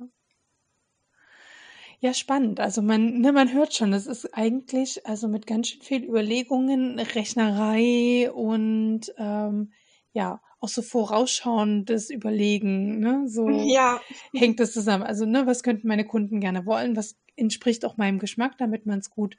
ja 1.99 2.13
spannend. 2.13 2.59
Also 2.59 2.81
man, 2.81 3.19
ne, 3.19 3.31
man 3.31 3.51
hört 3.53 3.73
schon, 3.73 3.91
das 3.91 4.07
ist 4.07 4.33
eigentlich 4.33 5.05
also 5.07 5.27
mit 5.27 5.47
ganz 5.47 5.69
schön 5.69 5.81
viel 5.81 6.03
Überlegungen, 6.03 6.99
Rechnerei 6.99 8.31
und 8.31 9.13
ähm, 9.17 9.71
ja, 10.13 10.41
auch 10.59 10.69
so 10.69 10.81
vorausschauendes 10.81 12.09
Überlegen, 12.09 12.99
ne? 12.99 13.23
So 13.27 13.73
Ja, 13.73 14.01
hängt 14.33 14.59
das 14.59 14.73
zusammen. 14.73 15.03
Also, 15.03 15.25
ne, 15.25 15.47
was 15.47 15.63
könnten 15.63 15.87
meine 15.87 16.05
Kunden 16.05 16.39
gerne 16.41 16.65
wollen? 16.65 16.95
Was 16.95 17.17
entspricht 17.35 17.85
auch 17.85 17.97
meinem 17.97 18.19
Geschmack, 18.19 18.57
damit 18.57 18.85
man 18.85 18.99
es 18.99 19.09
gut 19.09 19.37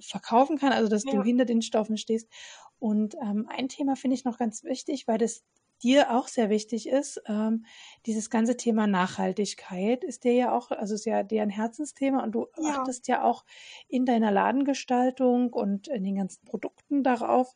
verkaufen 0.00 0.58
kann, 0.58 0.72
also 0.72 0.88
dass 0.88 1.08
du 1.08 1.20
Ja. 1.20 1.22
hinter 1.22 1.44
den 1.44 1.62
Stoffen 1.62 1.96
stehst. 1.96 2.28
Und 2.78 3.14
ähm, 3.22 3.46
ein 3.48 3.68
Thema 3.68 3.96
finde 3.96 4.14
ich 4.16 4.24
noch 4.24 4.38
ganz 4.38 4.64
wichtig, 4.64 5.06
weil 5.08 5.18
das 5.18 5.44
dir 5.82 6.10
auch 6.16 6.28
sehr 6.28 6.50
wichtig 6.50 6.88
ist. 6.88 7.22
Ähm, 7.26 7.64
dieses 8.06 8.30
ganze 8.30 8.56
Thema 8.56 8.86
Nachhaltigkeit 8.86 10.04
ist 10.04 10.24
dir 10.24 10.32
ja 10.34 10.52
auch, 10.56 10.70
also 10.70 10.94
ist 10.94 11.06
ja 11.06 11.22
dir 11.22 11.42
ein 11.42 11.50
Herzensthema 11.50 12.22
und 12.22 12.32
du 12.32 12.46
Ja. 12.56 12.84
achtest 12.84 13.08
ja 13.08 13.24
auch 13.24 13.44
in 13.88 14.06
deiner 14.06 14.30
Ladengestaltung 14.30 15.52
und 15.52 15.88
in 15.88 16.04
den 16.04 16.16
ganzen 16.16 16.44
Produkten 16.44 17.02
darauf. 17.02 17.54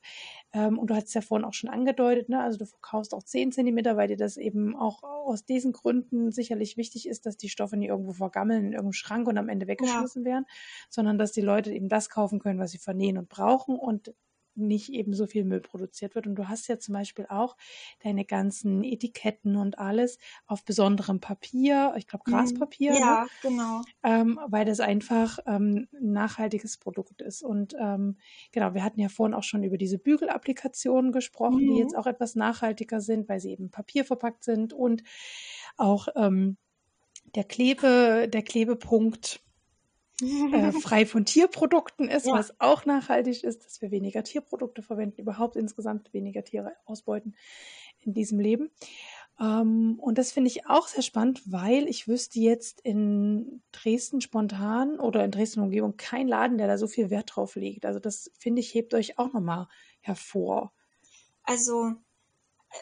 Ähm, 0.52 0.78
und 0.78 0.90
du 0.90 0.94
hast 0.94 1.08
es 1.08 1.14
ja 1.14 1.20
vorhin 1.20 1.44
auch 1.44 1.52
schon 1.54 1.70
angedeutet, 1.70 2.28
ne? 2.28 2.40
also 2.40 2.58
du 2.58 2.66
verkaufst 2.66 3.14
auch 3.14 3.22
10 3.22 3.52
Zentimeter, 3.52 3.96
weil 3.96 4.08
dir 4.08 4.16
das 4.16 4.36
eben 4.36 4.76
auch 4.76 5.02
aus 5.02 5.44
diesen 5.44 5.72
Gründen 5.72 6.30
sicherlich 6.32 6.76
wichtig 6.76 7.08
ist, 7.08 7.26
dass 7.26 7.36
die 7.36 7.48
Stoffe 7.48 7.76
nicht 7.76 7.88
irgendwo 7.88 8.12
vergammeln 8.12 8.60
in 8.66 8.72
irgendeinem 8.72 8.92
Schrank 8.92 9.28
und 9.28 9.38
am 9.38 9.48
Ende 9.48 9.66
weggeschmissen 9.66 10.24
werden, 10.24 10.46
sondern 10.90 11.18
dass 11.18 11.32
die 11.32 11.40
Leute 11.40 11.72
eben 11.72 11.88
das 11.88 12.08
kaufen 12.10 12.38
können, 12.38 12.58
was 12.60 12.70
sie 12.72 12.78
vernähen 12.78 13.18
und 13.18 13.28
brauchen 13.28 13.76
und 13.78 14.14
nicht 14.56 14.90
eben 14.92 15.14
so 15.14 15.26
viel 15.26 15.44
Müll 15.44 15.60
produziert 15.60 16.14
wird. 16.14 16.26
Und 16.26 16.36
du 16.36 16.48
hast 16.48 16.68
ja 16.68 16.78
zum 16.78 16.94
Beispiel 16.94 17.26
auch 17.28 17.56
deine 18.02 18.24
ganzen 18.24 18.84
Etiketten 18.84 19.56
und 19.56 19.78
alles 19.78 20.18
auf 20.46 20.64
besonderem 20.64 21.20
Papier, 21.20 21.94
ich 21.96 22.06
glaube 22.06 22.24
Graspapier, 22.24 23.00
ne? 23.00 23.18
ja, 23.18 23.26
genau. 23.40 23.86
ähm, 24.02 24.38
weil 24.48 24.64
das 24.64 24.80
einfach 24.80 25.38
ähm, 25.46 25.88
ein 25.92 26.12
nachhaltiges 26.12 26.78
Produkt 26.78 27.22
ist. 27.22 27.42
Und 27.42 27.74
ähm, 27.80 28.18
genau, 28.52 28.74
wir 28.74 28.84
hatten 28.84 29.00
ja 29.00 29.08
vorhin 29.08 29.34
auch 29.34 29.42
schon 29.42 29.62
über 29.64 29.78
diese 29.78 29.98
Bügelapplikationen 29.98 31.12
gesprochen, 31.12 31.66
die 31.66 31.76
Mhm. 31.76 31.78
jetzt 31.78 31.96
auch 31.96 32.06
etwas 32.06 32.34
nachhaltiger 32.34 33.00
sind, 33.00 33.28
weil 33.28 33.40
sie 33.40 33.52
eben 33.52 33.70
Papier 33.70 34.04
verpackt 34.04 34.44
sind 34.44 34.72
und 34.72 35.02
auch 35.76 36.08
ähm, 36.16 36.56
der 37.34 37.44
Klebe, 37.44 38.28
der 38.32 38.42
Klebepunkt 38.42 39.43
äh, 40.20 40.72
frei 40.82 41.06
von 41.06 41.24
Tierprodukten 41.24 42.08
ist, 42.08 42.26
Ja. 42.26 42.34
was 42.34 42.58
auch 42.60 42.84
nachhaltig 42.86 43.44
ist, 43.44 43.64
dass 43.64 43.80
wir 43.82 43.90
weniger 43.90 44.22
Tierprodukte 44.24 44.82
verwenden, 44.82 45.20
überhaupt 45.20 45.56
insgesamt 45.56 46.12
weniger 46.12 46.44
Tiere 46.44 46.72
ausbeuten 46.84 47.34
in 48.00 48.12
diesem 48.14 48.38
Leben. 48.40 48.70
Ähm, 49.40 49.98
und 50.00 50.18
das 50.18 50.30
finde 50.32 50.48
ich 50.48 50.66
auch 50.66 50.86
sehr 50.86 51.02
spannend, 51.02 51.42
weil 51.46 51.88
ich 51.88 52.06
wüsste 52.06 52.38
jetzt 52.38 52.80
in 52.82 53.62
Dresden 53.72 54.20
spontan 54.20 55.00
oder 55.00 55.24
in 55.24 55.30
Dresden 55.32 55.60
Umgebung 55.60 55.96
kein 55.96 56.28
Laden, 56.28 56.58
der 56.58 56.68
da 56.68 56.78
so 56.78 56.86
viel 56.86 57.10
Wert 57.10 57.32
drauf 57.34 57.56
legt. 57.56 57.84
Also 57.84 57.98
das 57.98 58.30
finde 58.38 58.60
ich 58.60 58.72
hebt 58.74 58.94
euch 58.94 59.18
auch 59.18 59.32
nochmal 59.32 59.66
hervor. 60.00 60.72
Also, 61.42 61.94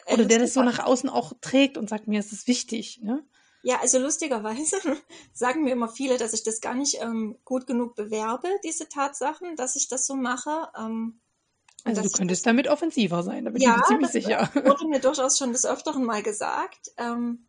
äh, 0.05 0.13
Oder 0.13 0.25
der 0.25 0.39
das 0.39 0.53
so 0.53 0.61
nach 0.61 0.79
außen 0.79 1.09
auch 1.09 1.33
trägt 1.41 1.77
und 1.77 1.89
sagt 1.89 2.07
mir, 2.07 2.19
es 2.19 2.31
ist 2.31 2.47
wichtig. 2.47 2.99
Ne? 3.01 3.25
Ja, 3.63 3.79
also 3.79 3.97
lustigerweise 3.97 4.77
sagen 5.33 5.63
mir 5.63 5.71
immer 5.73 5.89
viele, 5.89 6.17
dass 6.19 6.33
ich 6.33 6.43
das 6.43 6.61
gar 6.61 6.75
nicht 6.75 7.01
ähm, 7.01 7.37
gut 7.45 7.65
genug 7.65 7.95
bewerbe, 7.95 8.49
diese 8.63 8.87
Tatsachen, 8.89 9.55
dass 9.55 9.75
ich 9.75 9.87
das 9.87 10.05
so 10.05 10.15
mache. 10.15 10.69
Ähm, 10.77 11.19
Also 11.85 12.01
du 12.01 12.09
könntest 12.09 12.45
damit 12.45 12.67
offensiver 12.67 13.23
sein, 13.23 13.45
da 13.45 13.51
bin 13.51 13.61
Ja, 13.61 13.71
ich 13.71 13.75
mir 13.75 13.83
ziemlich 13.83 14.07
das- 14.07 14.13
sicher. 14.13 14.49
wurde 14.65 14.87
mir 14.87 14.99
durchaus 15.01 15.37
schon 15.37 15.51
des 15.53 15.65
Öfteren 15.65 16.03
mal 16.05 16.23
gesagt. 16.23 16.91
Ähm, 16.97 17.47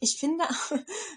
ich 0.00 0.18
finde, 0.18 0.44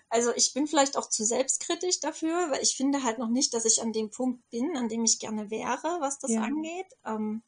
also 0.10 0.34
ich 0.36 0.53
bin 0.53 0.68
vielleicht 0.68 0.98
auch 0.98 1.10
zu 1.10 1.26
selbstkritisch 1.26 1.99
dafür, 2.02 2.52
weil 2.52 2.62
ich 2.64 2.78
finde 2.78 3.03
halt 3.03 3.20
noch 3.20 3.30
nicht, 3.30 3.53
dass 3.53 3.66
ich 3.66 3.82
an 3.82 3.94
dem 3.94 4.12
Punkt 4.12 4.49
bin, 4.52 4.78
an 4.78 4.90
dem 4.90 5.06
ich 5.06 5.20
gerne 5.20 5.52
wäre, 5.52 5.98
was 6.02 6.20
das 6.20 6.32
Ja. 6.32 6.41
angeht. 6.44 6.88
Ähm, 7.06 7.44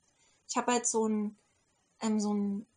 ich 0.49 0.57
habe 0.57 0.73
halt 0.73 0.87
so 0.87 1.07
ein, 1.07 1.37
ähm, 2.01 2.19
so 2.19 2.33
ein, 2.33 2.67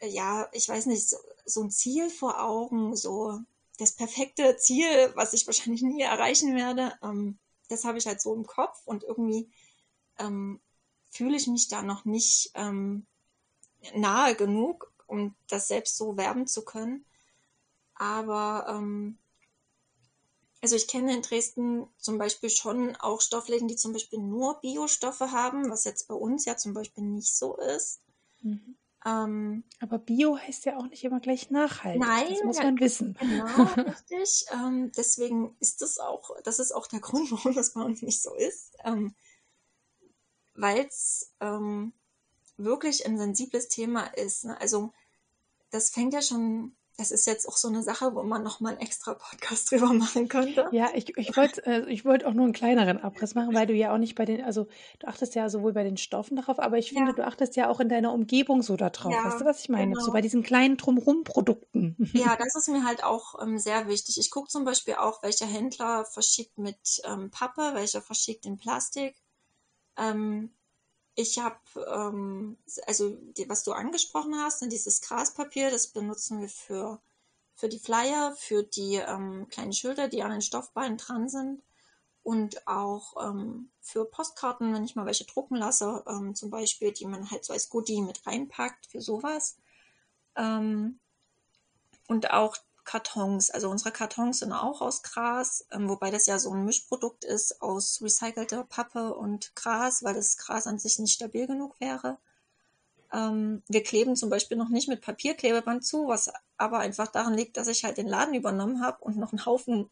äh, 0.00 0.08
ja, 0.08 0.48
ich 0.52 0.68
weiß 0.68 0.86
nicht, 0.86 1.14
so, 1.44 1.62
ein 1.62 1.70
Ziel 1.70 2.10
vor 2.10 2.42
Augen, 2.42 2.96
so 2.96 3.40
das 3.78 3.92
perfekte 3.92 4.56
Ziel, 4.56 5.12
was 5.14 5.32
ich 5.32 5.46
wahrscheinlich 5.46 5.82
nie 5.82 6.02
erreichen 6.02 6.54
werde. 6.54 6.92
Ähm, 7.02 7.38
das 7.68 7.84
habe 7.84 7.98
ich 7.98 8.06
halt 8.06 8.20
so 8.20 8.34
im 8.34 8.46
Kopf 8.46 8.80
und 8.84 9.04
irgendwie 9.04 9.50
ähm, 10.18 10.60
fühle 11.10 11.36
ich 11.36 11.46
mich 11.46 11.68
da 11.68 11.82
noch 11.82 12.04
nicht 12.04 12.50
ähm, 12.54 13.06
nahe 13.94 14.34
genug, 14.34 14.92
um 15.06 15.34
das 15.48 15.68
selbst 15.68 15.96
so 15.96 16.16
werben 16.16 16.46
zu 16.46 16.64
können. 16.64 17.04
Aber 17.94 18.66
ähm, 18.68 19.18
also 20.60 20.76
ich 20.76 20.88
kenne 20.88 21.14
in 21.14 21.22
Dresden 21.22 21.86
zum 21.98 22.16
Beispiel 22.16 22.50
schon 22.50 22.96
auch 22.96 23.20
Stoffläden, 23.20 23.68
die 23.68 23.76
zum 23.76 23.92
Beispiel 23.92 24.18
nur 24.18 24.60
Biostoffe 24.60 25.30
haben, 25.30 25.70
was 25.70 25.84
jetzt 25.84 26.08
bei 26.08 26.14
uns 26.14 26.46
ja 26.46 26.56
zum 26.56 26.72
Beispiel 26.72 27.04
nicht 27.04 27.36
so 27.36 27.56
ist. 27.56 28.00
Mhm. 28.40 28.76
Ähm, 29.06 29.64
Aber 29.80 29.98
Bio 29.98 30.38
heißt 30.38 30.64
ja 30.64 30.78
auch 30.78 30.86
nicht 30.86 31.04
immer 31.04 31.20
gleich 31.20 31.50
nachhaltig. 31.50 32.00
Nein, 32.00 32.26
das 32.30 32.44
muss 32.44 32.58
ja, 32.58 32.64
man 32.64 32.80
wissen. 32.80 33.16
Genau, 33.20 33.44
richtig. 33.76 34.46
Ähm, 34.50 34.92
deswegen 34.96 35.54
ist 35.60 35.82
das 35.82 35.98
auch, 35.98 36.30
das 36.42 36.58
ist 36.58 36.72
auch 36.72 36.86
der 36.86 37.00
Grund, 37.00 37.30
warum 37.32 37.54
das 37.54 37.74
bei 37.74 37.82
uns 37.82 38.02
nicht 38.02 38.22
so 38.22 38.34
ist. 38.34 38.76
Ähm, 38.84 39.14
Weil 40.54 40.86
es 40.86 41.34
ähm, 41.40 41.92
wirklich 42.56 43.04
ein 43.06 43.18
sensibles 43.18 43.68
Thema 43.68 44.04
ist. 44.06 44.44
Ne? 44.44 44.58
Also 44.60 44.92
das 45.70 45.90
fängt 45.90 46.14
ja 46.14 46.22
schon, 46.22 46.74
das 46.96 47.10
ist 47.10 47.26
jetzt 47.26 47.48
auch 47.48 47.56
so 47.56 47.66
eine 47.68 47.82
Sache, 47.82 48.14
wo 48.14 48.22
man 48.22 48.42
nochmal 48.42 48.72
einen 48.72 48.80
extra 48.80 49.14
Podcast 49.14 49.68
drüber 49.70 49.92
machen 49.92 50.28
könnte. 50.28 50.68
Ja, 50.70 50.90
ich, 50.94 51.16
ich 51.16 51.36
wollte 51.36 51.64
äh, 51.66 51.90
ich 51.90 52.04
wollt 52.04 52.24
auch 52.24 52.32
nur 52.34 52.44
einen 52.44 52.52
kleineren 52.52 52.98
Abriss 52.98 53.34
machen, 53.34 53.54
weil 53.54 53.66
du 53.66 53.72
ja 53.74 53.92
auch 53.92 53.98
nicht 53.98 54.14
bei 54.14 54.24
den, 54.24 54.42
also 54.44 54.68
du 55.00 55.06
achtest 55.08 55.34
ja 55.34 55.48
sowohl 55.48 55.72
bei 55.72 55.82
den 55.82 55.96
Stoffen 55.96 56.36
darauf, 56.36 56.58
aber 56.60 56.78
ich 56.78 56.90
finde, 56.90 57.10
Ja. 57.10 57.16
du 57.16 57.26
achtest 57.26 57.56
ja 57.56 57.68
auch 57.68 57.80
in 57.80 57.88
deiner 57.88 58.12
Umgebung 58.12 58.62
so 58.62 58.76
darauf. 58.76 59.12
Ja, 59.12 59.24
weißt 59.24 59.40
du, 59.40 59.44
was 59.44 59.60
ich 59.60 59.68
meine? 59.68 59.92
genau. 59.92 60.04
So 60.04 60.12
bei 60.12 60.20
diesen 60.20 60.42
kleinen 60.42 60.76
Drumrum-Produkten. 60.76 61.96
Ja, 62.14 62.36
das 62.36 62.54
ist 62.54 62.68
mir 62.68 62.84
halt 62.84 63.02
auch 63.02 63.42
ähm, 63.42 63.58
sehr 63.58 63.88
wichtig. 63.88 64.18
Ich 64.18 64.30
gucke 64.30 64.48
zum 64.48 64.64
Beispiel 64.64 64.94
auch, 64.94 65.22
welcher 65.22 65.46
Händler 65.46 66.04
verschickt 66.04 66.58
mit 66.58 67.02
ähm, 67.04 67.30
Pappe, 67.30 67.72
welcher 67.74 68.00
verschickt 68.02 68.46
in 68.46 68.56
Plastik. 68.56 69.16
Ähm, 69.96 70.50
ich 71.14 71.38
habe, 71.38 71.58
ähm, 71.88 72.56
also 72.86 73.10
die, 73.10 73.48
was 73.48 73.64
du 73.64 73.72
angesprochen 73.72 74.34
hast, 74.36 74.62
ne, 74.62 74.68
dieses 74.68 75.00
Graspapier, 75.00 75.70
das 75.70 75.88
benutzen 75.88 76.40
wir 76.40 76.48
für, 76.48 77.00
für 77.54 77.68
die 77.68 77.78
Flyer, 77.78 78.34
für 78.36 78.62
die 78.62 78.96
ähm, 78.96 79.46
kleinen 79.48 79.72
Schilder, 79.72 80.08
die 80.08 80.22
an 80.22 80.32
den 80.32 80.42
Stoffbeinen 80.42 80.96
dran 80.96 81.28
sind 81.28 81.62
und 82.24 82.66
auch 82.66 83.14
ähm, 83.28 83.70
für 83.80 84.06
Postkarten, 84.06 84.72
wenn 84.72 84.84
ich 84.84 84.96
mal 84.96 85.06
welche 85.06 85.26
drucken 85.26 85.56
lasse, 85.56 86.02
ähm, 86.08 86.34
zum 86.34 86.50
Beispiel, 86.50 86.90
die 86.90 87.06
man 87.06 87.30
halt 87.30 87.44
so 87.44 87.52
als 87.52 87.68
Goodie 87.68 88.00
mit 88.00 88.26
reinpackt, 88.26 88.86
für 88.86 89.00
sowas. 89.00 89.58
Ähm, 90.34 90.98
und 92.08 92.30
auch 92.30 92.56
Kartons. 92.84 93.50
Also 93.50 93.70
unsere 93.70 93.92
Kartons 93.92 94.40
sind 94.40 94.52
auch 94.52 94.80
aus 94.80 95.02
Gras, 95.02 95.66
ähm, 95.70 95.88
wobei 95.88 96.10
das 96.10 96.26
ja 96.26 96.38
so 96.38 96.52
ein 96.52 96.64
Mischprodukt 96.64 97.24
ist 97.24 97.60
aus 97.62 98.00
recycelter 98.02 98.64
Pappe 98.64 99.14
und 99.14 99.54
Gras, 99.56 100.02
weil 100.02 100.14
das 100.14 100.36
Gras 100.36 100.66
an 100.66 100.78
sich 100.78 100.98
nicht 100.98 101.14
stabil 101.14 101.46
genug 101.46 101.80
wäre. 101.80 102.18
Ähm, 103.12 103.62
wir 103.68 103.82
kleben 103.82 104.16
zum 104.16 104.28
Beispiel 104.30 104.56
noch 104.56 104.68
nicht 104.68 104.88
mit 104.88 105.00
Papierklebeband 105.00 105.84
zu, 105.84 106.08
was 106.08 106.32
aber 106.56 106.78
einfach 106.78 107.08
daran 107.08 107.34
liegt, 107.34 107.56
dass 107.56 107.68
ich 107.68 107.84
halt 107.84 107.96
den 107.98 108.08
Laden 108.08 108.34
übernommen 108.34 108.82
habe 108.82 109.02
und 109.04 109.16
noch 109.16 109.32
einen 109.32 109.46
Haufen 109.46 109.90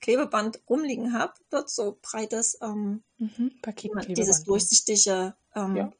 Klebeband 0.00 0.60
rumliegen 0.68 1.12
habe. 1.12 1.34
Dort 1.50 1.70
so 1.70 1.98
breites, 2.02 2.58
ähm, 2.60 3.02
Mhm. 3.18 3.52
Dieses 4.16 4.42
durchsichtige. 4.42 5.34
Ähm, 5.54 5.76
Ja. 5.76 5.92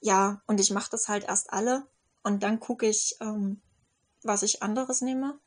ja. 0.00 0.42
und 0.46 0.60
ich 0.60 0.70
mache 0.70 0.90
das 0.90 1.08
halt 1.08 1.24
erst 1.24 1.52
alle 1.52 1.86
und 2.22 2.42
dann 2.42 2.60
gucke 2.60 2.86
ich, 2.86 3.16
ähm, 3.20 3.62
was 4.22 4.42
ich 4.42 4.62
anderes 4.62 5.00
nehme. 5.00 5.38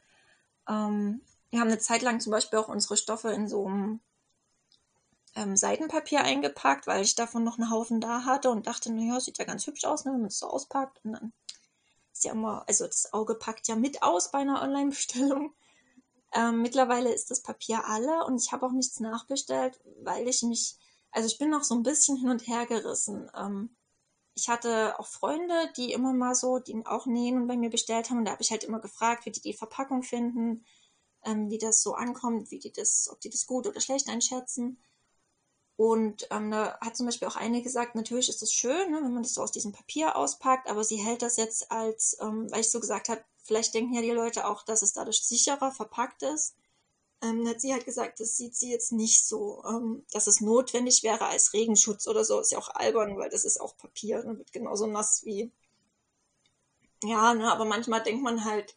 Ähm, 0.68 1.22
wir 1.49 1.60
haben 1.60 1.68
eine 1.68 1.80
Zeit 1.80 2.02
lang 2.02 2.19
zum 2.19 2.31
Beispiel 2.31 2.60
auch 2.60 2.69
unsere 2.69 2.98
Stoffe 2.98 3.30
in 3.31 3.48
so 3.48 3.65
einem 3.68 3.99
ähm, 5.35 5.56
Seidenpapier 5.56 6.23
eingepackt, 6.23 6.88
weil 6.88 7.03
ich 7.03 7.15
davon 7.15 7.43
noch 7.43 7.57
einen 7.57 7.72
Haufen 7.72 8.02
da 8.02 8.26
hatte 8.26 8.49
und 8.49 8.68
dachte, 8.68 8.91
naja, 8.91 9.19
sieht 9.19 9.38
ja 9.38 9.45
ganz 9.45 9.68
hübsch 9.68 9.85
aus, 9.85 10.06
ne, 10.06 10.14
wenn 10.14 10.22
man 10.22 10.27
es 10.27 10.39
so 10.39 10.48
auspackt. 10.48 11.03
Und 11.03 11.14
dann 11.14 11.34
ist 12.14 12.23
ja 12.23 12.34
immer, 12.34 12.64
also 12.68 12.85
das 12.88 13.14
Auge 13.14 13.35
packt 13.35 13.68
ja 13.68 13.76
mit 13.76 14.03
aus 14.03 14.31
bei 14.31 14.39
einer 14.39 14.61
Online-Bestellung. 14.61 15.53
Ähm, 16.34 16.61
mittlerweile 16.61 17.14
ist 17.14 17.30
das 17.30 17.41
Papier 17.41 17.84
alle 17.89 18.23
und 18.23 18.41
ich 18.41 18.53
habe 18.53 18.65
auch 18.65 18.72
nichts 18.72 19.02
nachbestellt, 19.02 19.81
weil 20.02 20.30
ich 20.30 20.43
mich, 20.43 20.77
also 21.11 21.27
ich 21.27 21.38
bin 21.38 21.49
noch 21.49 21.65
so 21.65 21.76
ein 21.76 21.84
bisschen 21.84 22.15
hin 22.15 22.30
und 22.30 22.48
her 22.48 22.65
gerissen. 22.65 23.30
Ähm, 23.35 23.76
ich 24.41 24.49
hatte 24.49 24.99
auch 24.99 25.05
Freunde, 25.05 25.53
die 25.77 25.93
immer 25.93 26.13
mal 26.13 26.34
so, 26.34 26.57
die 26.57 26.84
auch 26.88 27.05
nähen 27.05 27.38
und 27.38 27.47
bei 27.47 27.55
mir 27.55 27.69
bestellt 27.69 28.09
haben. 28.09 28.18
Und 28.18 28.26
da 28.26 28.31
habe 28.31 28.41
ich 28.41 28.49
halt 28.49 28.63
immer 28.63 28.80
gefragt, 28.80 29.27
wie 29.27 29.31
die 29.31 29.41
die 29.41 29.53
Verpackung 29.53 30.01
finden, 30.01 30.65
ähm, 31.23 31.51
wie 31.51 31.59
das 31.59 31.84
so 31.84 31.93
ankommt, 31.93 32.49
wie 32.49 32.57
die 32.57 32.72
das, 32.72 33.07
ob 33.11 33.22
die 33.22 33.30
das 33.30 33.45
gut 33.45 33.68
oder 33.68 33.80
schlecht 33.80 34.09
einschätzen. 34.09 34.81
Und 35.76 36.27
ähm, 36.31 36.49
da 36.49 36.80
hat 36.81 36.97
zum 36.97 37.05
Beispiel 37.05 37.27
auch 37.27 37.35
eine 37.35 37.61
gesagt, 37.61 37.93
natürlich 37.93 38.30
ist 38.30 38.41
es 38.41 38.51
schön, 38.51 38.89
ne, 38.89 39.01
wenn 39.03 39.13
man 39.13 39.22
das 39.22 39.35
so 39.35 39.43
aus 39.43 39.51
diesem 39.51 39.73
Papier 39.73 40.15
auspackt, 40.15 40.68
aber 40.68 40.84
sie 40.84 40.97
hält 40.97 41.22
das 41.22 41.38
jetzt 41.38 41.72
als, 41.72 42.18
ähm, 42.19 42.51
weil 42.51 42.61
ich 42.61 42.72
so 42.72 42.80
gesagt 42.80 43.09
habe, 43.09 43.23
vielleicht 43.43 43.76
denken 43.76 43.93
ja 43.93 44.01
die 44.01 44.09
Leute 44.09 44.47
auch, 44.47 44.63
dass 44.63 44.81
es 44.81 44.93
dadurch 44.93 45.23
sicherer 45.23 45.72
verpackt 45.72 46.23
ist. 46.23 46.55
Ähm, 47.22 47.48
hat 47.48 47.61
sie 47.61 47.72
halt 47.73 47.85
gesagt, 47.85 48.19
das 48.19 48.35
sieht 48.35 48.56
sie 48.56 48.72
jetzt 48.72 48.91
nicht 48.91 49.26
so, 49.26 49.64
ähm, 49.68 50.03
dass 50.11 50.27
es 50.27 50.41
notwendig 50.41 51.03
wäre 51.03 51.27
als 51.27 51.53
Regenschutz 51.53 52.07
oder 52.07 52.26
so. 52.26 52.39
Ist 52.39 52.52
ja 52.52 52.57
auch 52.57 52.69
albern, 52.69 53.18
weil 53.18 53.30
das 53.30 53.45
ist 53.45 53.61
auch 53.61 53.77
Papier, 53.77 54.23
ne, 54.23 54.38
wird 54.39 54.52
genauso 54.52 54.88
nass 54.88 55.23
wie. 55.23 55.52
Ja, 57.03 57.34
ne, 57.34 57.52
aber 57.52 57.65
manchmal 57.65 58.02
denkt 58.03 58.23
man 58.23 58.45
halt, 58.45 58.76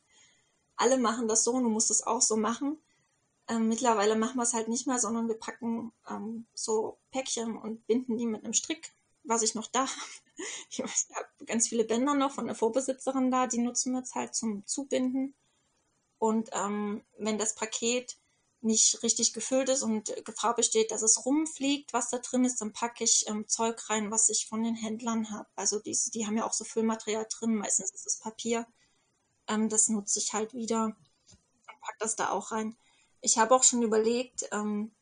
alle 0.76 0.98
machen 0.98 1.28
das 1.28 1.44
so 1.44 1.52
und 1.52 1.64
du 1.64 1.70
musst 1.70 1.90
es 1.90 2.06
auch 2.06 2.20
so 2.20 2.36
machen. 2.36 2.78
Ähm, 3.48 3.68
mittlerweile 3.68 4.16
machen 4.16 4.36
wir 4.36 4.42
es 4.42 4.54
halt 4.54 4.68
nicht 4.68 4.86
mehr, 4.86 4.98
sondern 4.98 5.28
wir 5.28 5.38
packen 5.38 5.92
ähm, 6.08 6.46
so 6.54 6.98
Päckchen 7.10 7.56
und 7.56 7.86
binden 7.86 8.16
die 8.16 8.26
mit 8.26 8.44
einem 8.44 8.54
Strick, 8.54 8.92
was 9.22 9.42
ich 9.42 9.54
noch 9.54 9.66
da 9.68 9.80
habe. 9.86 10.10
Ich 10.70 10.80
habe 10.80 11.28
ganz 11.46 11.68
viele 11.68 11.84
Bänder 11.84 12.14
noch 12.14 12.32
von 12.32 12.46
der 12.46 12.56
Vorbesitzerin 12.56 13.30
da, 13.30 13.46
die 13.46 13.58
nutzen 13.58 13.92
wir 13.92 14.00
jetzt 14.00 14.14
halt 14.14 14.34
zum 14.34 14.66
Zubinden. 14.66 15.34
Und 16.18 16.50
ähm, 16.52 17.04
wenn 17.18 17.38
das 17.38 17.54
Paket 17.54 18.16
nicht 18.64 19.02
richtig 19.02 19.32
gefüllt 19.32 19.68
ist 19.68 19.82
und 19.82 20.12
Gefahr 20.24 20.54
besteht, 20.54 20.90
dass 20.90 21.02
es 21.02 21.24
rumfliegt, 21.24 21.92
was 21.92 22.10
da 22.10 22.18
drin 22.18 22.44
ist, 22.44 22.60
dann 22.60 22.72
packe 22.72 23.04
ich 23.04 23.26
ähm, 23.28 23.46
Zeug 23.46 23.90
rein, 23.90 24.10
was 24.10 24.28
ich 24.28 24.46
von 24.48 24.62
den 24.62 24.74
Händlern 24.74 25.30
habe. 25.30 25.48
Also 25.54 25.78
die, 25.78 25.96
die 26.12 26.26
haben 26.26 26.36
ja 26.36 26.46
auch 26.46 26.52
so 26.52 26.64
Füllmaterial 26.64 27.26
drin, 27.30 27.54
meistens 27.54 27.90
ist 27.92 28.06
es 28.06 28.18
Papier. 28.18 28.66
Ähm, 29.48 29.68
das 29.68 29.88
nutze 29.88 30.18
ich 30.18 30.32
halt 30.32 30.54
wieder 30.54 30.86
und 30.86 31.80
packe 31.80 31.98
das 32.00 32.16
da 32.16 32.30
auch 32.30 32.52
rein. 32.52 32.76
Ich 33.20 33.38
habe 33.38 33.54
auch 33.54 33.62
schon 33.62 33.82
überlegt, 33.82 34.48
ähm, 34.52 34.94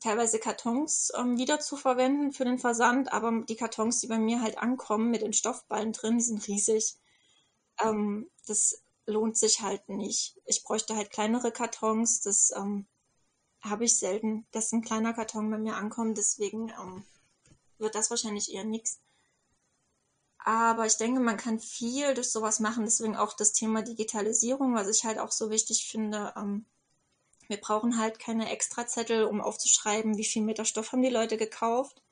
teilweise 0.00 0.38
Kartons 0.38 1.12
ähm, 1.16 1.38
wieder 1.38 1.60
zu 1.60 1.76
verwenden 1.76 2.32
für 2.32 2.44
den 2.44 2.58
Versand, 2.58 3.12
aber 3.12 3.42
die 3.48 3.56
Kartons, 3.56 4.00
die 4.00 4.06
bei 4.06 4.18
mir 4.18 4.42
halt 4.42 4.58
ankommen 4.58 5.10
mit 5.10 5.22
den 5.22 5.32
Stoffballen 5.32 5.92
drin, 5.92 6.18
die 6.18 6.24
sind 6.24 6.46
riesig. 6.46 6.96
Ähm, 7.82 8.30
das 8.46 8.83
lohnt 9.06 9.36
sich 9.36 9.60
halt 9.60 9.88
nicht. 9.88 10.36
Ich 10.46 10.64
bräuchte 10.64 10.96
halt 10.96 11.10
kleinere 11.10 11.52
Kartons, 11.52 12.20
das 12.20 12.52
ähm, 12.56 12.86
habe 13.60 13.84
ich 13.84 13.98
selten, 13.98 14.46
dass 14.52 14.72
ein 14.72 14.82
kleiner 14.82 15.12
Karton 15.12 15.50
bei 15.50 15.58
mir 15.58 15.76
ankommt, 15.76 16.18
deswegen 16.18 16.70
ähm, 16.70 17.04
wird 17.78 17.94
das 17.94 18.10
wahrscheinlich 18.10 18.52
eher 18.52 18.64
nichts. 18.64 19.00
Aber 20.38 20.84
ich 20.84 20.96
denke, 20.98 21.20
man 21.20 21.38
kann 21.38 21.58
viel 21.58 22.12
durch 22.14 22.30
sowas 22.30 22.60
machen, 22.60 22.84
deswegen 22.84 23.16
auch 23.16 23.32
das 23.32 23.52
Thema 23.52 23.82
Digitalisierung, 23.82 24.74
was 24.74 24.88
ich 24.88 25.04
halt 25.04 25.18
auch 25.18 25.32
so 25.32 25.48
wichtig 25.48 25.88
finde, 25.88 26.34
ähm, 26.36 26.66
wir 27.48 27.58
brauchen 27.58 27.98
halt 27.98 28.18
keine 28.18 28.50
Extrazettel, 28.50 29.24
um 29.24 29.40
aufzuschreiben, 29.40 30.16
wie 30.16 30.24
viel 30.24 30.42
Meter 30.42 30.64
Stoff 30.64 30.92
haben 30.92 31.02
die 31.02 31.10
Leute 31.10 31.36
gekauft, 31.36 32.02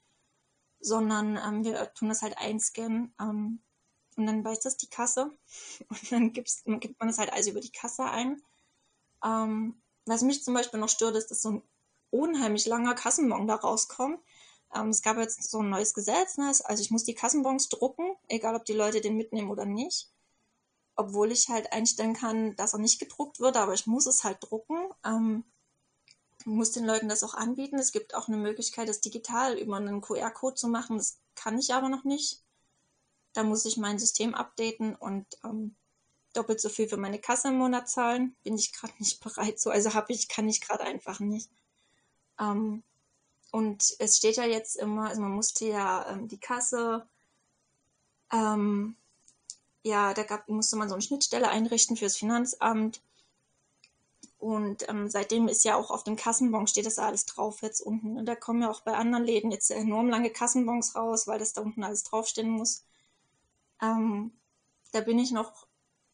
sondern 0.81 1.37
ähm, 1.37 1.65
wir 1.65 1.93
tun 1.95 2.09
das 2.09 2.23
halt 2.23 2.37
einscannen. 2.39 3.15
Ähm, 3.21 3.63
und 4.17 4.27
dann 4.27 4.45
weiß 4.45 4.61
das 4.61 4.77
die 4.77 4.89
Kasse 4.89 5.31
und 5.89 6.13
dann 6.13 6.33
gibt's, 6.33 6.63
gibt 6.65 6.99
man 6.99 7.09
das 7.09 7.19
halt 7.19 7.33
also 7.33 7.51
über 7.51 7.61
die 7.61 7.73
Kasse 7.73 8.05
ein. 8.05 8.43
Ähm, 9.25 9.81
was 10.07 10.23
mich 10.23 10.43
zum 10.43 10.55
Beispiel 10.55 10.81
noch 10.81 10.89
stört, 10.89 11.17
ist, 11.17 11.31
dass 11.31 11.43
so 11.43 11.51
ein 11.51 11.63
unheimlich 12.11 12.67
langer 12.67 12.95
Kassenbon 12.95 13.47
da 13.47 13.55
rauskommt. 13.55 14.21
Ähm, 14.75 14.89
es 14.89 15.03
gab 15.03 15.17
jetzt 15.19 15.51
so 15.51 15.61
ein 15.61 15.71
neues 15.71 15.95
Gesetz, 15.95 16.39
ne? 16.39 16.53
also 16.65 16.83
ich 16.83 16.91
muss 16.91 17.05
die 17.05 17.15
Kassenbons 17.15 17.69
drucken, 17.69 18.17
egal 18.29 18.57
ob 18.57 18.65
die 18.65 18.73
Leute 18.73 19.01
den 19.01 19.17
mitnehmen 19.17 19.51
oder 19.51 19.65
nicht 19.65 20.13
obwohl 20.97 21.33
ich 21.33 21.49
halt 21.49 21.73
einstellen 21.73 22.15
kann, 22.15 22.55
dass 22.57 22.75
er 22.75 22.79
nicht 22.79 22.99
gedruckt 22.99 23.41
wird, 23.41 23.57
aber 23.57 23.75
ich 23.75 23.87
muss 23.87 24.07
es 24.07 24.25
halt 24.25 24.39
drucken. 24.41 24.77
Ähm, 25.05 25.45
muss 26.45 26.73
den 26.73 26.85
Leuten 26.85 27.09
das 27.09 27.23
auch 27.23 27.35
anbieten. 27.35 27.79
Es 27.79 27.93
gibt 27.93 28.15
auch 28.15 28.29
eine 28.29 28.37
Möglichkeit, 28.37 28.89
das 28.89 29.01
digital 29.01 29.57
über 29.59 29.77
einen 29.77 30.01
QR-Code 30.01 30.57
zu 30.57 30.69
machen. 30.69 30.99
Das 30.99 31.19
kann 31.35 31.59
ich 31.59 31.73
aber 31.73 31.89
noch 31.89 32.05
nicht. 32.05 32.43
Da 33.33 33.43
muss 33.43 33.65
ich 33.65 33.77
mein 33.77 33.99
System 33.99 34.35
updaten 34.35 34.95
und 34.95 35.27
ähm, 35.45 35.75
doppelt 36.35 36.61
so 36.61 36.69
viel 36.69 36.89
für 36.89 36.97
meine 36.97 37.19
Kasse 37.19 37.49
im 37.49 37.59
Monat 37.59 37.89
zahlen. 37.89 38.37
Bin 38.43 38.57
ich 38.57 38.73
gerade 38.73 38.93
nicht 38.99 39.23
bereit 39.23 39.59
zu. 39.59 39.71
Also 39.71 39.95
habe 39.95 40.13
ich, 40.13 40.29
kann 40.29 40.49
ich 40.49 40.61
gerade 40.61 40.85
einfach 40.85 41.21
nicht. 41.21 41.51
Ähm, 42.41 42.83
und 43.51 43.95
es 43.99 44.17
steht 44.17 44.37
ja 44.37 44.45
jetzt 44.45 44.77
immer, 44.77 45.09
also 45.09 45.21
man 45.21 45.33
musste 45.33 45.67
ja 45.67 46.09
ähm, 46.11 46.29
die 46.29 46.41
Kasse 46.41 47.07
ähm, 48.33 48.97
ja, 49.85 50.15
da 50.15 50.23
gab, 50.23 50.49
musste 50.49 50.77
man 50.77 50.89
so 50.89 50.95
eine 50.95 51.03
Schnittstelle 51.03 51.49
einrichten 51.49 51.97
fürs 51.97 52.17
Finanzamt. 52.17 53.03
Und 54.39 54.89
ähm, 54.89 55.09
seitdem 55.09 55.47
ist 55.49 55.65
ja 55.65 55.77
auch 55.77 55.91
auf 55.91 56.03
dem 56.03 56.17
Kassenbon 56.17 56.67
steht 56.67 56.87
das 56.87 56.99
alles 56.99 57.27
drauf 57.27 57.63
jetzt 57.63 57.81
unten. 57.81 58.19
Und 58.19 58.27
da 58.27 58.35
kommen 58.35 58.63
ja 58.63 58.71
auch 58.71 58.81
bei 58.81 58.95
anderen 58.95 59.25
Läden 59.25 59.53
jetzt 59.53 59.71
enorm 59.71 60.09
lange 60.09 60.31
Kassenbons 60.31 60.97
raus, 60.97 61.27
weil 61.29 61.39
das 61.39 61.53
da 61.53 61.63
unten 61.63 61.85
alles 61.85 62.03
draufstehen 62.05 62.51
muss. 62.51 62.85
Ähm, 63.83 64.33
da 64.93 65.01
bin 65.01 65.19
ich 65.19 65.33
noch 65.33 65.67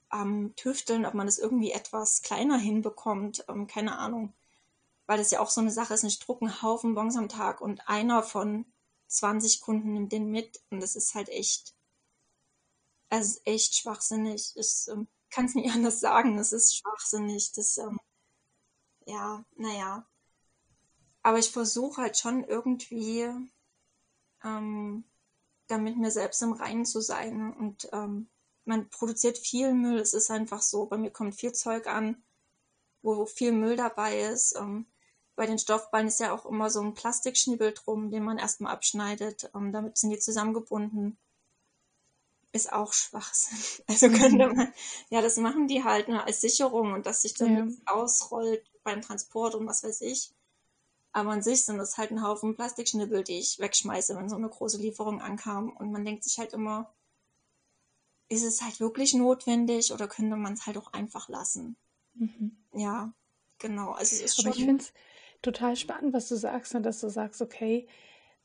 am 0.09 0.57
Tüfteln, 0.57 1.07
ob 1.07 1.15
man 1.15 1.27
das 1.27 1.39
irgendwie 1.39 1.73
etwas 1.73 2.23
kleiner 2.23 2.59
hinbekommt. 2.59 3.45
Ähm, 3.49 3.67
keine 3.67 3.99
Ahnung. 3.99 4.33
Weil 5.07 5.19
das 5.19 5.31
ja 5.31 5.41
auch 5.41 5.51
so 5.51 5.61
eine 5.61 5.71
Sache 5.71 5.95
ist, 5.95 6.05
ich 6.05 6.19
drucke 6.19 6.47
einen 6.47 6.63
Haufen 6.63 6.95
Bons 6.95 7.17
am 7.17 7.29
Tag 7.29 7.61
und 7.61 7.89
einer 7.89 8.23
von 8.23 8.67
20 9.09 9.61
Kunden 9.61 9.93
nimmt 9.93 10.13
den 10.13 10.31
mit. 10.31 10.61
Und 10.71 10.81
das 10.81 10.97
ist 10.97 11.15
halt 11.15 11.29
echt 11.29 11.75
also 13.11 13.41
echt 13.45 13.75
schwachsinnig. 13.77 14.53
Ich 14.57 14.89
ähm, 14.89 15.09
kann 15.31 15.47
es 15.47 15.55
nicht 15.55 15.73
anders 15.75 16.01
sagen. 16.01 16.39
Es 16.39 16.53
ist 16.53 16.77
schwachsinnig. 16.77 17.53
Das, 17.53 17.79
ähm, 17.79 17.99
ja, 19.07 19.45
naja. 19.57 20.07
Aber 21.23 21.39
ich 21.39 21.51
versuche 21.51 22.03
halt 22.03 22.17
schon 22.17 22.45
irgendwie 22.45 23.29
ähm, 24.45 25.05
damit 25.69 25.97
mir 25.97 26.11
selbst 26.11 26.43
im 26.43 26.53
Reinen 26.53 26.85
zu 26.85 27.01
sein. 27.01 27.53
Und 27.53 27.89
ähm, 27.93 28.29
man 28.65 28.89
produziert 28.91 29.39
viel 29.39 29.73
Müll. 29.73 29.99
Es 29.99 30.15
ist 30.15 30.31
einfach 30.31 30.63
so. 30.63 30.87
Bei 30.87 30.99
mir 30.99 31.11
kommt 31.11 31.37
viel 31.37 31.53
Zeug 31.53 31.87
an, 31.87 32.23
wo 33.03 33.27
viel 33.27 33.53
Müll 33.53 33.77
dabei 33.77 34.21
ist. 34.21 34.57
Ähm, 34.57 34.87
bei 35.37 35.47
den 35.47 35.59
Stoffballen 35.59 36.09
ist 36.09 36.21
ja 36.21 36.33
auch 36.33 36.47
immer 36.47 36.69
so 36.69 36.81
ein 36.81 36.95
Plastikschnibbel 36.95 37.73
drum, 37.73 38.11
den 38.11 38.25
man 38.25 38.39
erstmal 38.39 38.73
abschneidet. 38.73 39.51
Ähm, 39.55 39.73
damit 39.73 39.97
sind 39.97 40.11
die 40.11 40.19
zusammengebunden 40.19 41.19
ist 42.53 42.73
auch 42.73 42.93
Schwachsinn. 42.93 43.59
Also 43.89 44.09
könnte 44.09 44.49
mhm. 44.49 44.57
man, 44.57 44.73
ja, 45.11 45.23
das 45.23 45.37
machen 45.37 45.69
die 45.69 45.85
halt 45.85 46.09
ne, 46.09 46.25
als 46.25 46.41
Sicherung 46.41 46.93
und 46.93 47.07
dass 47.07 47.23
sich 47.23 47.35
dann 47.35 47.71
ja. 47.71 47.77
ausrollt 47.87 48.71
beim 48.83 49.03
Transport 49.03 49.55
und 49.55 49.67
was 49.67 49.83
weiß 49.83 50.01
ich. 50.03 50.33
Aber 51.13 51.31
an 51.31 51.43
sich 51.43 51.65
sind 51.65 51.79
das 51.79 51.97
halt 51.97 52.11
ein 52.11 52.23
Haufen 52.23 52.55
Plastikschnibbel, 52.55 53.25
die 53.25 53.39
ich 53.39 53.59
wegschmeiße, 53.59 54.17
wenn 54.17 54.29
so 54.29 54.37
eine 54.37 54.49
große 54.49 54.79
Lieferung 54.79 55.21
ankam. 55.21 55.71
Und 55.71 55.91
man 55.91 56.05
denkt 56.05 56.25
sich 56.25 56.39
halt 56.39 56.53
immer, 56.53 56.93
ist 58.29 58.45
es 58.45 58.63
halt 58.63 58.79
wirklich 58.81 59.15
notwendig 59.15 59.93
oder 59.93 60.07
könnte 60.07 60.37
man 60.37 60.53
es 60.53 60.67
halt 60.67 60.77
auch 60.77 60.93
einfach 60.93 61.29
lassen? 61.29 61.77
Mhm. 62.15 62.57
Ja, 62.73 63.13
genau. 63.59 63.93
Also 63.93 64.17
es 64.17 64.23
ist 64.23 64.39
Aber 64.41 64.55
ich 64.55 64.65
finde 64.65 64.85
es 64.85 64.93
total 65.41 65.77
spannend, 65.77 66.13
was 66.13 66.29
du 66.29 66.37
sagst, 66.37 66.75
und 66.75 66.83
ne, 66.83 66.89
dass 66.89 67.01
du 67.01 67.09
sagst, 67.09 67.41
okay, 67.41 67.89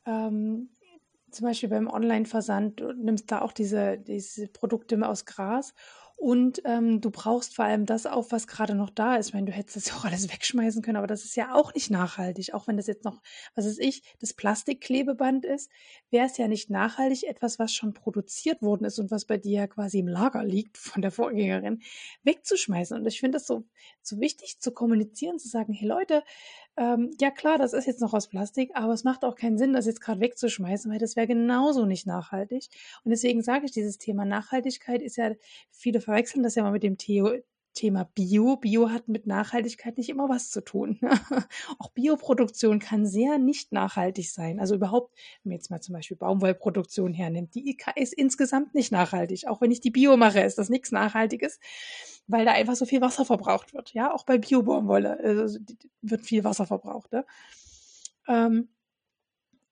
ähm, 0.06 0.70
zum 1.30 1.46
Beispiel 1.46 1.68
beim 1.68 1.88
Online-Versand, 1.88 2.80
du 2.80 2.92
nimmst 2.92 3.30
da 3.30 3.42
auch 3.42 3.52
diese, 3.52 3.98
diese 3.98 4.46
Produkte 4.48 5.06
aus 5.06 5.26
Gras 5.26 5.74
und 6.16 6.62
ähm, 6.64 7.00
du 7.00 7.10
brauchst 7.10 7.54
vor 7.54 7.64
allem 7.64 7.86
das 7.86 8.06
auf, 8.06 8.32
was 8.32 8.46
gerade 8.46 8.74
noch 8.74 8.90
da 8.90 9.16
ist. 9.16 9.28
Ich 9.28 9.34
meine, 9.34 9.46
du 9.46 9.52
hättest 9.52 9.76
das 9.76 9.88
ja 9.88 9.94
auch 9.96 10.04
alles 10.04 10.32
wegschmeißen 10.32 10.80
können, 10.80 10.96
aber 10.96 11.06
das 11.06 11.24
ist 11.24 11.36
ja 11.36 11.54
auch 11.54 11.74
nicht 11.74 11.90
nachhaltig. 11.90 12.54
Auch 12.54 12.66
wenn 12.66 12.76
das 12.76 12.86
jetzt 12.86 13.04
noch, 13.04 13.20
was 13.54 13.66
weiß 13.66 13.78
ich, 13.78 14.02
das 14.20 14.32
Plastikklebeband 14.32 15.44
ist, 15.44 15.70
wäre 16.10 16.26
es 16.26 16.38
ja 16.38 16.48
nicht 16.48 16.70
nachhaltig, 16.70 17.24
etwas, 17.24 17.58
was 17.58 17.74
schon 17.74 17.94
produziert 17.94 18.62
worden 18.62 18.84
ist 18.84 18.98
und 18.98 19.10
was 19.10 19.24
bei 19.24 19.36
dir 19.36 19.60
ja 19.60 19.66
quasi 19.66 19.98
im 19.98 20.08
Lager 20.08 20.44
liegt 20.44 20.78
von 20.78 21.02
der 21.02 21.10
Vorgängerin, 21.10 21.82
wegzuschmeißen. 22.22 22.96
Und 22.96 23.06
ich 23.06 23.20
finde 23.20 23.36
das 23.36 23.46
so, 23.46 23.64
so 24.00 24.20
wichtig 24.20 24.60
zu 24.60 24.72
kommunizieren, 24.72 25.38
zu 25.38 25.48
sagen, 25.48 25.72
hey 25.72 25.88
Leute, 25.88 26.22
ähm, 26.76 27.10
ja 27.20 27.30
klar, 27.30 27.58
das 27.58 27.72
ist 27.72 27.86
jetzt 27.86 28.00
noch 28.00 28.14
aus 28.14 28.28
Plastik, 28.28 28.70
aber 28.74 28.92
es 28.92 29.04
macht 29.04 29.24
auch 29.24 29.36
keinen 29.36 29.58
Sinn, 29.58 29.72
das 29.72 29.86
jetzt 29.86 30.00
gerade 30.00 30.20
wegzuschmeißen, 30.20 30.90
weil 30.90 30.98
das 30.98 31.16
wäre 31.16 31.26
genauso 31.26 31.86
nicht 31.86 32.06
nachhaltig. 32.06 32.68
Und 33.04 33.10
deswegen 33.10 33.42
sage 33.42 33.66
ich, 33.66 33.72
dieses 33.72 33.98
Thema 33.98 34.24
Nachhaltigkeit 34.24 35.02
ist 35.02 35.16
ja, 35.16 35.32
viele 35.70 36.00
verwechseln 36.00 36.42
das 36.42 36.54
ja 36.56 36.62
mal 36.62 36.72
mit 36.72 36.82
dem 36.82 36.98
Theo 36.98 37.38
Thema 37.74 38.04
Bio. 38.14 38.56
Bio 38.56 38.90
hat 38.90 39.08
mit 39.08 39.26
Nachhaltigkeit 39.26 39.98
nicht 39.98 40.08
immer 40.08 40.28
was 40.28 40.50
zu 40.50 40.62
tun. 40.62 40.98
auch 41.78 41.90
Bioproduktion 41.90 42.78
kann 42.78 43.06
sehr 43.06 43.38
nicht 43.38 43.72
nachhaltig 43.72 44.30
sein. 44.30 44.60
Also 44.60 44.76
überhaupt, 44.76 45.14
wenn 45.42 45.50
man 45.50 45.56
jetzt 45.58 45.70
mal 45.70 45.80
zum 45.80 45.92
Beispiel 45.94 46.16
Baumwollproduktion 46.16 47.12
hernimmt, 47.12 47.54
die 47.54 47.76
ist 47.96 48.14
insgesamt 48.14 48.74
nicht 48.74 48.92
nachhaltig. 48.92 49.46
Auch 49.48 49.60
wenn 49.60 49.70
ich 49.70 49.80
die 49.80 49.90
Bio 49.90 50.16
mache, 50.16 50.40
ist 50.40 50.58
das 50.58 50.68
nichts 50.68 50.92
Nachhaltiges, 50.92 51.58
weil 52.26 52.44
da 52.44 52.52
einfach 52.52 52.76
so 52.76 52.86
viel 52.86 53.00
Wasser 53.00 53.24
verbraucht 53.24 53.74
wird. 53.74 53.92
Ja, 53.92 54.14
auch 54.14 54.24
bei 54.24 54.38
Bio-Baumwolle 54.38 55.18
also, 55.18 55.58
wird 56.02 56.22
viel 56.22 56.44
Wasser 56.44 56.66
verbraucht. 56.66 57.12
Ne? 57.12 57.26
Ähm, 58.28 58.68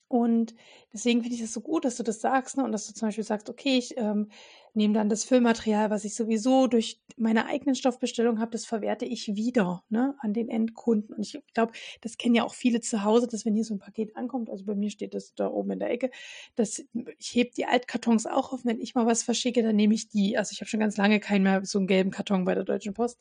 und 0.09 0.55
deswegen 0.93 1.23
finde 1.23 1.37
ich 1.37 1.41
das 1.41 1.55
so 1.55 1.63
gut, 1.63 1.87
dass 1.87 1.97
du 1.97 2.03
das 2.03 2.21
sagst, 2.21 2.59
ne? 2.59 2.65
Und 2.65 2.73
dass 2.73 2.87
du 2.87 2.93
zum 2.93 3.09
Beispiel 3.09 3.25
sagst, 3.25 3.49
okay, 3.49 3.79
ich 3.79 3.97
ähm, 3.97 4.29
nehme 4.75 4.95
dann 4.95 5.09
das 5.09 5.25
Füllmaterial, 5.25 5.91
was 5.91 6.05
ich 6.05 6.15
sowieso 6.15 6.67
durch 6.67 7.01
meine 7.17 7.47
eigenen 7.47 7.75
Stoffbestellung 7.75 8.41
habe, 8.41 8.51
das 8.51 8.65
verwerte 8.65 9.05
ich 9.05 9.35
wieder 9.37 9.85
ne, 9.91 10.15
an 10.21 10.33
den 10.33 10.49
Endkunden. 10.49 11.15
Und 11.15 11.23
ich 11.23 11.39
glaube, 11.55 11.73
das 12.01 12.17
kennen 12.17 12.35
ja 12.35 12.45
auch 12.45 12.55
viele 12.55 12.81
zu 12.81 13.05
Hause, 13.05 13.27
dass 13.29 13.45
wenn 13.45 13.55
hier 13.55 13.65
so 13.65 13.75
ein 13.75 13.79
Paket 13.79 14.17
ankommt, 14.17 14.51
also 14.51 14.65
bei 14.65 14.75
mir 14.75 14.91
steht 14.91 15.15
das 15.15 15.35
da 15.35 15.49
oben 15.49 15.73
in 15.73 15.79
der 15.79 15.91
Ecke, 15.91 16.11
dass 16.55 16.83
ich 17.19 17.35
hebe 17.35 17.51
die 17.57 17.67
Altkartons 17.67 18.27
auch 18.27 18.53
auf, 18.53 18.65
wenn 18.65 18.81
ich 18.81 18.95
mal 18.95 19.07
was 19.07 19.23
verschicke, 19.23 19.63
dann 19.63 19.77
nehme 19.77 19.95
ich 19.95 20.09
die. 20.09 20.39
Also 20.39 20.53
ich 20.53 20.61
habe 20.61 20.69
schon 20.69 20.81
ganz 20.81 20.97
lange 20.97 21.21
keinen 21.21 21.43
mehr 21.43 21.65
so 21.65 21.79
einen 21.79 21.87
gelben 21.87 22.11
Karton 22.11 22.45
bei 22.45 22.55
der 22.55 22.65
Deutschen 22.65 22.95
Post 22.95 23.19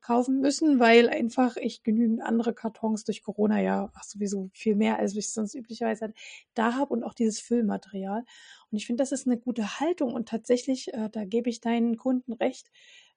kaufen 0.00 0.40
müssen, 0.40 0.80
weil 0.80 1.08
einfach 1.08 1.56
ich 1.56 1.82
genügend 1.82 2.22
andere 2.22 2.54
Kartons 2.54 3.04
durch 3.04 3.22
Corona 3.22 3.60
ja 3.60 3.90
ach, 3.94 4.04
sowieso 4.04 4.50
viel 4.52 4.74
mehr, 4.76 4.98
als 4.98 5.14
ich 5.16 5.32
sonst 5.32 5.54
üblicherweise 5.54 6.12
da 6.54 6.74
habe 6.74 6.92
und 6.92 7.04
auch 7.04 7.14
dieses 7.14 7.40
Füllmaterial. 7.40 8.24
Und 8.70 8.76
ich 8.76 8.86
finde, 8.86 9.02
das 9.02 9.12
ist 9.12 9.26
eine 9.26 9.38
gute 9.38 9.80
Haltung 9.80 10.12
und 10.12 10.28
tatsächlich, 10.28 10.87
äh, 10.92 11.10
da 11.10 11.24
gebe 11.24 11.50
ich 11.50 11.60
deinen 11.60 11.96
Kunden 11.96 12.32
recht, 12.32 12.70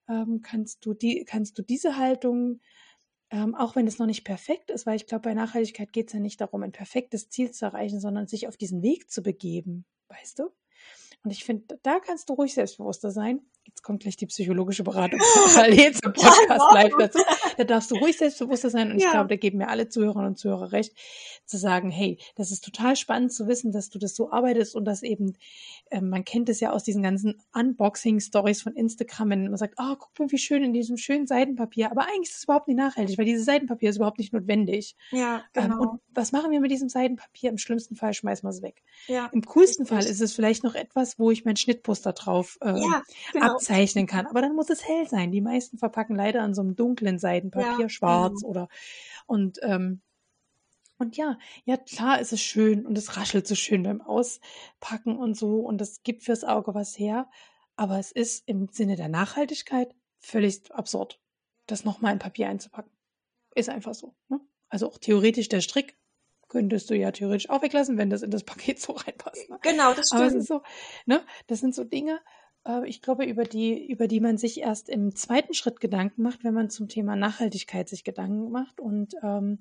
ähm, 0.09 0.41
kannst 0.41 0.85
du 0.85 0.93
die, 0.93 1.25
kannst 1.25 1.57
du 1.57 1.61
diese 1.63 1.97
Haltung 1.97 2.59
ähm, 3.31 3.55
auch 3.55 3.75
wenn 3.75 3.87
es 3.87 3.97
noch 3.97 4.07
nicht 4.07 4.25
perfekt 4.25 4.69
ist, 4.69 4.85
weil 4.85 4.97
ich 4.97 5.07
glaube, 5.07 5.21
bei 5.21 5.33
Nachhaltigkeit 5.33 5.93
geht 5.93 6.07
es 6.07 6.13
ja 6.13 6.19
nicht 6.19 6.41
darum, 6.41 6.63
ein 6.63 6.73
perfektes 6.73 7.29
Ziel 7.29 7.51
zu 7.51 7.65
erreichen, 7.65 8.01
sondern 8.01 8.27
sich 8.27 8.47
auf 8.47 8.57
diesen 8.57 8.83
Weg 8.83 9.09
zu 9.09 9.23
begeben, 9.23 9.85
weißt 10.09 10.39
du? 10.39 10.49
Und 11.23 11.31
ich 11.31 11.45
finde, 11.45 11.79
da 11.83 11.99
kannst 11.99 12.29
du 12.29 12.33
ruhig 12.33 12.53
selbstbewusster 12.53 13.11
sein. 13.11 13.41
Jetzt 13.71 13.83
kommt 13.83 14.01
gleich 14.01 14.17
die 14.17 14.25
psychologische 14.25 14.83
Beratung 14.83 15.19
parallel 15.55 15.93
zum 15.93 16.11
Podcast 16.11 16.73
live 16.73 16.93
dazu. 16.99 17.19
Da 17.57 17.63
darfst 17.63 17.89
du 17.89 17.95
ruhig 17.95 18.17
selbstbewusster 18.17 18.69
sein. 18.69 18.91
Und 18.91 18.99
ja. 18.99 19.05
ich 19.05 19.11
glaube, 19.11 19.29
da 19.29 19.37
geben 19.37 19.59
mir 19.59 19.69
alle 19.69 19.87
Zuhörerinnen 19.87 20.27
und 20.27 20.37
Zuhörer 20.37 20.73
recht, 20.73 20.93
zu 21.45 21.57
sagen, 21.57 21.89
hey, 21.89 22.17
das 22.35 22.51
ist 22.51 22.65
total 22.65 22.95
spannend 22.97 23.31
zu 23.31 23.47
wissen, 23.47 23.71
dass 23.71 23.89
du 23.89 23.97
das 23.97 24.13
so 24.13 24.29
arbeitest 24.31 24.75
und 24.75 24.83
dass 24.85 25.03
eben, 25.03 25.37
äh, 25.89 26.01
man 26.01 26.25
kennt 26.25 26.49
es 26.49 26.59
ja 26.59 26.71
aus 26.71 26.83
diesen 26.83 27.01
ganzen 27.01 27.41
Unboxing-Stories 27.53 28.61
von 28.61 28.75
Instagram, 28.75 29.29
wenn 29.29 29.43
man 29.45 29.57
sagt, 29.57 29.75
oh, 29.77 29.95
guck 29.97 30.19
mal, 30.19 30.31
wie 30.31 30.37
schön 30.37 30.63
in 30.63 30.73
diesem 30.73 30.97
schönen 30.97 31.25
Seidenpapier. 31.25 31.91
Aber 31.91 32.03
eigentlich 32.03 32.29
ist 32.29 32.39
es 32.39 32.43
überhaupt 32.43 32.67
nicht 32.67 32.77
nachhaltig, 32.77 33.17
weil 33.17 33.25
dieses 33.25 33.45
Seidenpapier 33.45 33.89
ist 33.89 33.95
überhaupt 33.95 34.19
nicht 34.19 34.33
notwendig. 34.33 34.95
Ja, 35.11 35.43
ähm, 35.55 35.63
genau. 35.63 35.75
Ähm, 35.75 35.89
und 35.91 36.01
was 36.13 36.33
machen 36.33 36.51
wir 36.51 36.59
mit 36.59 36.71
diesem 36.71 36.89
Seidenpapier? 36.89 37.49
Im 37.49 37.57
schlimmsten 37.57 37.95
Fall 37.95 38.13
schmeißen 38.13 38.45
wir 38.45 38.51
es 38.51 38.61
weg. 38.61 38.83
Ja, 39.07 39.29
Im 39.31 39.41
coolsten 39.43 39.83
richtig. 39.83 39.97
Fall 39.97 40.11
ist 40.11 40.21
es 40.21 40.33
vielleicht 40.33 40.63
noch 40.63 40.75
etwas, 40.75 41.17
wo 41.17 41.31
ich 41.31 41.45
mein 41.45 41.55
Schnittmuster 41.55 42.13
drauf 42.13 42.57
äh, 42.61 42.79
ja, 42.79 43.01
genau. 43.31 43.57
Abzeichnen 43.61 44.07
kann. 44.07 44.27
Aber 44.27 44.41
dann 44.41 44.55
muss 44.55 44.69
es 44.69 44.87
hell 44.87 45.07
sein. 45.07 45.31
Die 45.31 45.41
meisten 45.41 45.77
verpacken 45.77 46.15
leider 46.15 46.41
an 46.41 46.53
so 46.53 46.61
einem 46.61 46.75
dunklen 46.75 47.19
Seidenpapier, 47.19 47.83
ja, 47.83 47.89
schwarz 47.89 48.41
genau. 48.41 48.49
oder 48.49 48.69
und 49.27 49.59
ähm, 49.61 50.01
und 50.97 51.17
ja, 51.17 51.39
ja, 51.65 51.77
klar 51.77 52.21
ist 52.21 52.31
es 52.31 52.41
schön 52.41 52.85
und 52.85 52.95
es 52.95 53.17
raschelt 53.17 53.47
so 53.47 53.55
schön 53.55 53.81
beim 53.81 54.01
Auspacken 54.01 55.17
und 55.17 55.35
so 55.35 55.61
und 55.61 55.81
es 55.81 56.03
gibt 56.03 56.23
fürs 56.23 56.43
Auge 56.43 56.75
was 56.75 56.97
her. 56.97 57.27
Aber 57.75 57.97
es 57.97 58.11
ist 58.11 58.47
im 58.47 58.67
Sinne 58.71 58.95
der 58.97 59.07
Nachhaltigkeit 59.07 59.95
völlig 60.19 60.71
absurd, 60.71 61.19
das 61.65 61.85
nochmal 61.85 62.13
in 62.13 62.19
Papier 62.19 62.49
einzupacken. 62.49 62.91
Ist 63.55 63.69
einfach 63.69 63.95
so. 63.95 64.13
Ne? 64.29 64.39
Also 64.69 64.87
auch 64.87 64.99
theoretisch 64.99 65.49
der 65.49 65.61
Strick 65.61 65.97
könntest 66.49 66.91
du 66.91 66.95
ja 66.95 67.11
theoretisch 67.11 67.49
auch 67.49 67.63
weglassen, 67.63 67.97
wenn 67.97 68.11
das 68.11 68.21
in 68.21 68.29
das 68.29 68.43
Paket 68.43 68.79
so 68.79 68.93
reinpasst. 68.93 69.49
Ne? 69.49 69.57
Genau, 69.63 69.95
das 69.95 70.07
stimmt. 70.07 70.21
Aber 70.21 70.29
es 70.29 70.35
ist 70.35 70.47
so, 70.47 70.61
ne, 71.07 71.25
das 71.47 71.61
sind 71.61 71.73
so 71.73 71.83
Dinge, 71.83 72.19
äh, 72.65 72.87
ich 72.87 73.01
glaube, 73.01 73.25
über 73.25 73.43
die, 73.43 73.87
über 73.87 74.07
die 74.07 74.19
man 74.19 74.37
sich 74.37 74.61
erst 74.61 74.89
im 74.89 75.15
zweiten 75.15 75.53
Schritt 75.53 75.79
Gedanken 75.79 76.21
macht, 76.21 76.43
wenn 76.43 76.53
man 76.53 76.69
zum 76.69 76.87
Thema 76.87 77.15
Nachhaltigkeit 77.15 77.89
sich 77.89 78.03
Gedanken 78.03 78.51
macht. 78.51 78.79
Und 78.79 79.15
ähm, 79.23 79.59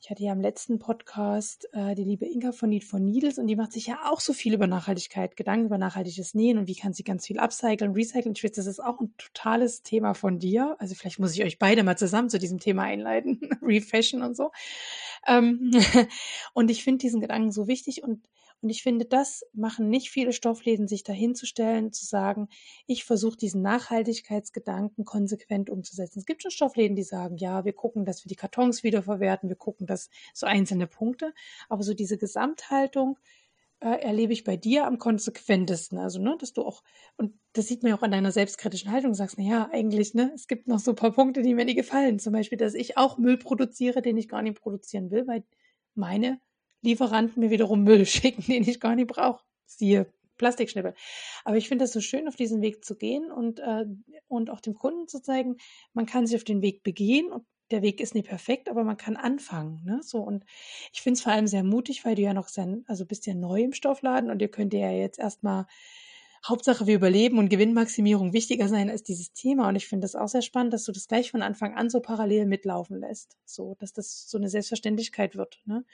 ich 0.00 0.10
hatte 0.10 0.22
ja 0.22 0.32
im 0.32 0.40
letzten 0.40 0.78
Podcast 0.78 1.68
äh, 1.72 1.96
die 1.96 2.04
liebe 2.04 2.24
Inka 2.24 2.52
von 2.52 2.68
Need 2.68 2.84
for 2.84 3.00
Needles 3.00 3.36
und 3.38 3.48
die 3.48 3.56
macht 3.56 3.72
sich 3.72 3.88
ja 3.88 3.98
auch 4.04 4.20
so 4.20 4.32
viel 4.32 4.54
über 4.54 4.68
Nachhaltigkeit, 4.68 5.36
Gedanken 5.36 5.66
über 5.66 5.76
nachhaltiges 5.76 6.34
Nähen 6.34 6.56
und 6.56 6.68
wie 6.68 6.76
kann 6.76 6.92
sie 6.92 7.02
ganz 7.02 7.26
viel 7.26 7.40
upcyclen, 7.40 7.94
recyceln. 7.94 8.34
Ich 8.36 8.44
weiß, 8.44 8.52
das 8.52 8.66
ist 8.66 8.78
auch 8.78 9.00
ein 9.00 9.12
totales 9.18 9.82
Thema 9.82 10.14
von 10.14 10.38
dir. 10.38 10.76
Also 10.78 10.94
vielleicht 10.94 11.18
muss 11.18 11.34
ich 11.34 11.42
euch 11.42 11.58
beide 11.58 11.82
mal 11.82 11.98
zusammen 11.98 12.30
zu 12.30 12.38
diesem 12.38 12.60
Thema 12.60 12.84
einleiten, 12.84 13.40
Refashion 13.62 14.22
und 14.22 14.36
so. 14.36 14.52
Ähm, 15.26 15.72
und 16.54 16.70
ich 16.70 16.84
finde 16.84 16.98
diesen 16.98 17.20
Gedanken 17.20 17.50
so 17.50 17.66
wichtig 17.66 18.04
und 18.04 18.22
und 18.60 18.70
ich 18.70 18.82
finde, 18.82 19.04
das 19.04 19.44
machen 19.52 19.88
nicht 19.88 20.10
viele 20.10 20.32
Stoffläden, 20.32 20.88
sich 20.88 21.04
dahinzustellen, 21.04 21.92
zu 21.92 22.04
sagen, 22.04 22.48
ich 22.86 23.04
versuche 23.04 23.36
diesen 23.36 23.62
Nachhaltigkeitsgedanken 23.62 25.04
konsequent 25.04 25.70
umzusetzen. 25.70 26.18
Es 26.18 26.26
gibt 26.26 26.42
schon 26.42 26.50
Stoffläden, 26.50 26.96
die 26.96 27.04
sagen, 27.04 27.36
ja, 27.36 27.64
wir 27.64 27.72
gucken, 27.72 28.04
dass 28.04 28.24
wir 28.24 28.28
die 28.28 28.36
Kartons 28.36 28.82
wiederverwerten, 28.82 29.48
wir 29.48 29.56
gucken, 29.56 29.86
dass 29.86 30.10
so 30.34 30.46
einzelne 30.46 30.86
Punkte, 30.86 31.32
aber 31.68 31.82
so 31.82 31.94
diese 31.94 32.18
Gesamthaltung, 32.18 33.18
äh, 33.80 34.00
erlebe 34.00 34.32
ich 34.32 34.44
bei 34.44 34.56
dir 34.56 34.86
am 34.86 34.98
konsequentesten. 34.98 35.98
Also, 35.98 36.20
ne, 36.20 36.36
dass 36.38 36.52
du 36.52 36.62
auch, 36.62 36.82
und 37.16 37.38
das 37.52 37.66
sieht 37.68 37.82
man 37.82 37.90
ja 37.90 37.96
auch 37.96 38.02
an 38.02 38.10
deiner 38.10 38.32
selbstkritischen 38.32 38.90
Haltung, 38.90 39.14
sagst, 39.14 39.36
na 39.38 39.44
ja, 39.44 39.68
eigentlich, 39.72 40.14
ne, 40.14 40.32
es 40.34 40.48
gibt 40.48 40.66
noch 40.66 40.80
so 40.80 40.92
ein 40.92 40.96
paar 40.96 41.12
Punkte, 41.12 41.42
die 41.42 41.54
mir 41.54 41.64
nicht 41.64 41.76
gefallen. 41.76 42.18
Zum 42.18 42.32
Beispiel, 42.32 42.58
dass 42.58 42.74
ich 42.74 42.96
auch 42.96 43.18
Müll 43.18 43.38
produziere, 43.38 44.02
den 44.02 44.16
ich 44.16 44.28
gar 44.28 44.42
nicht 44.42 44.60
produzieren 44.60 45.10
will, 45.10 45.26
weil 45.26 45.44
meine 45.94 46.40
Lieferanten 46.82 47.40
mir 47.40 47.50
wiederum 47.50 47.82
Müll 47.82 48.06
schicken, 48.06 48.42
den 48.42 48.68
ich 48.68 48.80
gar 48.80 48.94
nicht 48.94 49.08
brauche. 49.08 49.44
Siehe 49.66 50.06
Plastikschnippel. 50.38 50.94
Aber 51.44 51.56
ich 51.56 51.68
finde 51.68 51.84
es 51.84 51.92
so 51.92 52.00
schön, 52.00 52.28
auf 52.28 52.36
diesen 52.36 52.62
Weg 52.62 52.84
zu 52.84 52.96
gehen 52.96 53.30
und, 53.30 53.58
äh, 53.58 53.84
und 54.28 54.50
auch 54.50 54.60
dem 54.60 54.74
Kunden 54.74 55.08
zu 55.08 55.20
zeigen, 55.20 55.56
man 55.92 56.06
kann 56.06 56.26
sich 56.26 56.36
auf 56.36 56.44
den 56.44 56.62
Weg 56.62 56.82
begehen 56.82 57.30
und 57.30 57.44
der 57.70 57.82
Weg 57.82 58.00
ist 58.00 58.14
nicht 58.14 58.28
perfekt, 58.28 58.70
aber 58.70 58.82
man 58.82 58.96
kann 58.96 59.16
anfangen. 59.16 59.82
Ne? 59.84 60.00
So, 60.02 60.20
und 60.20 60.44
ich 60.92 61.02
finde 61.02 61.18
es 61.18 61.22
vor 61.22 61.32
allem 61.32 61.46
sehr 61.46 61.64
mutig, 61.64 62.04
weil 62.04 62.14
du 62.14 62.22
ja 62.22 62.32
noch 62.32 62.48
sehr, 62.48 62.78
also 62.86 63.04
bist 63.04 63.26
ja 63.26 63.34
neu 63.34 63.62
im 63.62 63.74
Stoffladen 63.74 64.30
und 64.30 64.40
ihr 64.40 64.48
könnt 64.48 64.72
ja 64.72 64.90
jetzt 64.90 65.18
erstmal 65.18 65.66
Hauptsache 66.46 66.86
wir 66.86 66.94
überleben 66.94 67.38
und 67.38 67.48
Gewinnmaximierung 67.48 68.32
wichtiger 68.32 68.68
sein 68.68 68.90
als 68.90 69.02
dieses 69.02 69.32
Thema. 69.32 69.68
Und 69.68 69.76
ich 69.76 69.88
finde 69.88 70.04
das 70.04 70.14
auch 70.14 70.28
sehr 70.28 70.42
spannend, 70.42 70.72
dass 70.72 70.84
du 70.84 70.92
das 70.92 71.08
gleich 71.08 71.30
von 71.30 71.42
Anfang 71.42 71.76
an 71.76 71.90
so 71.90 72.00
parallel 72.00 72.46
mitlaufen 72.46 73.00
lässt. 73.00 73.36
So, 73.44 73.76
dass 73.78 73.92
das 73.92 74.28
so 74.28 74.38
eine 74.38 74.48
Selbstverständlichkeit 74.48 75.36
wird. 75.36 75.60
Ne? 75.64 75.84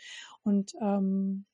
Und, 0.42 0.74
ähm, 0.80 1.44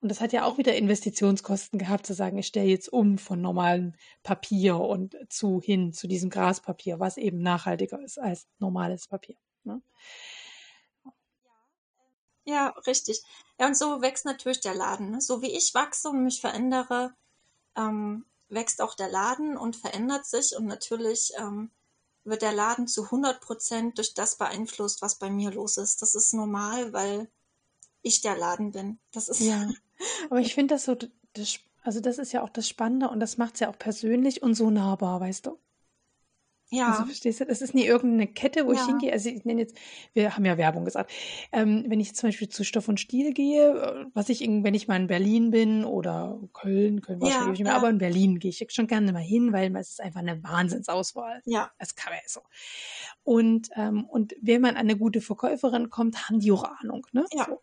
und 0.00 0.08
das 0.10 0.20
hat 0.20 0.32
ja 0.32 0.44
auch 0.44 0.58
wieder 0.58 0.74
Investitionskosten 0.74 1.78
gehabt, 1.78 2.06
zu 2.06 2.14
sagen, 2.14 2.36
ich 2.38 2.48
stelle 2.48 2.68
jetzt 2.68 2.92
um 2.92 3.18
von 3.18 3.40
normalem 3.40 3.94
Papier 4.24 4.78
und 4.78 5.16
zu 5.28 5.60
hin 5.60 5.92
zu 5.92 6.08
diesem 6.08 6.28
Graspapier, 6.28 6.98
was 6.98 7.16
eben 7.16 7.40
nachhaltiger 7.40 8.02
ist 8.02 8.18
als 8.18 8.48
normales 8.58 9.06
Papier. 9.06 9.36
Ne? 9.62 9.80
Ja, 12.44 12.74
richtig. 12.86 13.22
Ja, 13.60 13.66
und 13.68 13.76
so 13.76 14.02
wächst 14.02 14.24
natürlich 14.24 14.60
der 14.60 14.74
Laden. 14.74 15.12
Ne? 15.12 15.20
So 15.20 15.42
wie 15.42 15.56
ich 15.56 15.74
wachse 15.74 16.08
und 16.08 16.24
mich 16.24 16.40
verändere, 16.40 17.14
ähm, 17.76 18.24
wächst 18.52 18.80
auch 18.80 18.94
der 18.94 19.08
Laden 19.08 19.56
und 19.56 19.76
verändert 19.76 20.26
sich 20.26 20.56
und 20.56 20.66
natürlich 20.66 21.32
ähm, 21.38 21.70
wird 22.24 22.42
der 22.42 22.52
Laden 22.52 22.86
zu 22.86 23.04
100 23.04 23.40
Prozent 23.40 23.98
durch 23.98 24.14
das 24.14 24.36
beeinflusst, 24.36 25.02
was 25.02 25.16
bei 25.16 25.30
mir 25.30 25.50
los 25.50 25.76
ist. 25.76 26.02
Das 26.02 26.14
ist 26.14 26.34
normal, 26.34 26.92
weil 26.92 27.28
ich 28.02 28.20
der 28.20 28.36
Laden 28.36 28.72
bin. 28.72 28.98
Das 29.12 29.28
ist 29.28 29.40
ja. 29.40 29.70
Aber 30.30 30.40
ich 30.40 30.54
finde 30.54 30.74
das 30.74 30.84
so, 30.84 30.96
das, 31.32 31.58
also 31.82 32.00
das 32.00 32.18
ist 32.18 32.32
ja 32.32 32.42
auch 32.42 32.50
das 32.50 32.68
Spannende 32.68 33.08
und 33.08 33.20
das 33.20 33.38
macht 33.38 33.54
es 33.54 33.60
ja 33.60 33.70
auch 33.70 33.78
persönlich 33.78 34.42
und 34.42 34.54
so 34.54 34.70
nahbar, 34.70 35.20
weißt 35.20 35.46
du? 35.46 35.58
Ja. 36.72 36.88
Also 36.88 37.04
verstehst 37.04 37.38
du, 37.40 37.44
das 37.44 37.60
ist 37.60 37.74
nie 37.74 37.84
irgendeine 37.84 38.26
Kette, 38.26 38.66
wo 38.66 38.72
ja. 38.72 38.80
ich 38.80 38.86
hingehe. 38.86 39.12
Also 39.12 39.28
ich 39.28 39.44
nenne 39.44 39.60
jetzt, 39.60 39.76
wir 40.14 40.34
haben 40.34 40.44
ja 40.46 40.56
Werbung 40.56 40.86
gesagt. 40.86 41.12
Ähm, 41.52 41.84
wenn 41.86 42.00
ich 42.00 42.14
zum 42.14 42.28
Beispiel 42.28 42.48
zu 42.48 42.64
Stoff 42.64 42.88
und 42.88 42.98
Stil 42.98 43.34
gehe, 43.34 43.74
äh, 43.74 44.06
was 44.14 44.30
ich, 44.30 44.40
wenn 44.40 44.72
ich 44.72 44.88
mal 44.88 44.96
in 44.96 45.06
Berlin 45.06 45.50
bin 45.50 45.84
oder 45.84 46.40
Köln, 46.54 47.02
Köln 47.02 47.20
wahrscheinlich 47.20 47.44
ja, 47.44 47.50
nicht 47.50 47.62
mehr, 47.62 47.72
ja. 47.72 47.78
aber 47.78 47.90
in 47.90 47.98
Berlin 47.98 48.38
gehe 48.38 48.50
ich 48.50 48.66
schon 48.70 48.86
gerne 48.86 49.12
mal 49.12 49.20
hin, 49.20 49.52
weil 49.52 49.76
es 49.76 49.90
ist 49.90 50.00
einfach 50.00 50.20
eine 50.20 50.42
Wahnsinnsauswahl. 50.42 51.42
Ja. 51.44 51.70
Das 51.78 51.94
kann 51.94 52.12
man 52.12 52.20
ja 52.22 52.28
so. 52.28 52.40
Und, 53.22 53.68
ähm, 53.76 54.04
und 54.06 54.34
wenn 54.40 54.62
man 54.62 54.76
an 54.76 54.78
eine 54.78 54.96
gute 54.96 55.20
Verkäuferin 55.20 55.90
kommt, 55.90 56.28
haben 56.28 56.40
die 56.40 56.52
auch 56.52 56.64
Ahnung, 56.80 57.06
ne? 57.12 57.26
Ja. 57.32 57.44
So. 57.44 57.60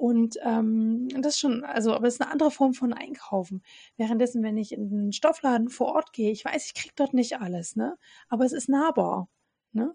Und 0.00 0.38
ähm, 0.42 1.08
das 1.20 1.34
ist 1.34 1.40
schon, 1.40 1.62
also, 1.62 1.92
aber 1.92 2.08
es 2.08 2.14
ist 2.14 2.22
eine 2.22 2.30
andere 2.30 2.50
Form 2.50 2.72
von 2.72 2.94
Einkaufen. 2.94 3.62
Währenddessen, 3.98 4.42
wenn 4.42 4.56
ich 4.56 4.72
in 4.72 4.90
einen 4.90 5.12
Stoffladen 5.12 5.68
vor 5.68 5.88
Ort 5.88 6.14
gehe, 6.14 6.30
ich 6.30 6.42
weiß, 6.42 6.64
ich 6.64 6.72
krieg 6.74 6.96
dort 6.96 7.12
nicht 7.12 7.38
alles, 7.38 7.76
ne? 7.76 7.98
Aber 8.30 8.46
es 8.46 8.52
ist 8.52 8.70
nahbar, 8.70 9.28
ne? 9.72 9.94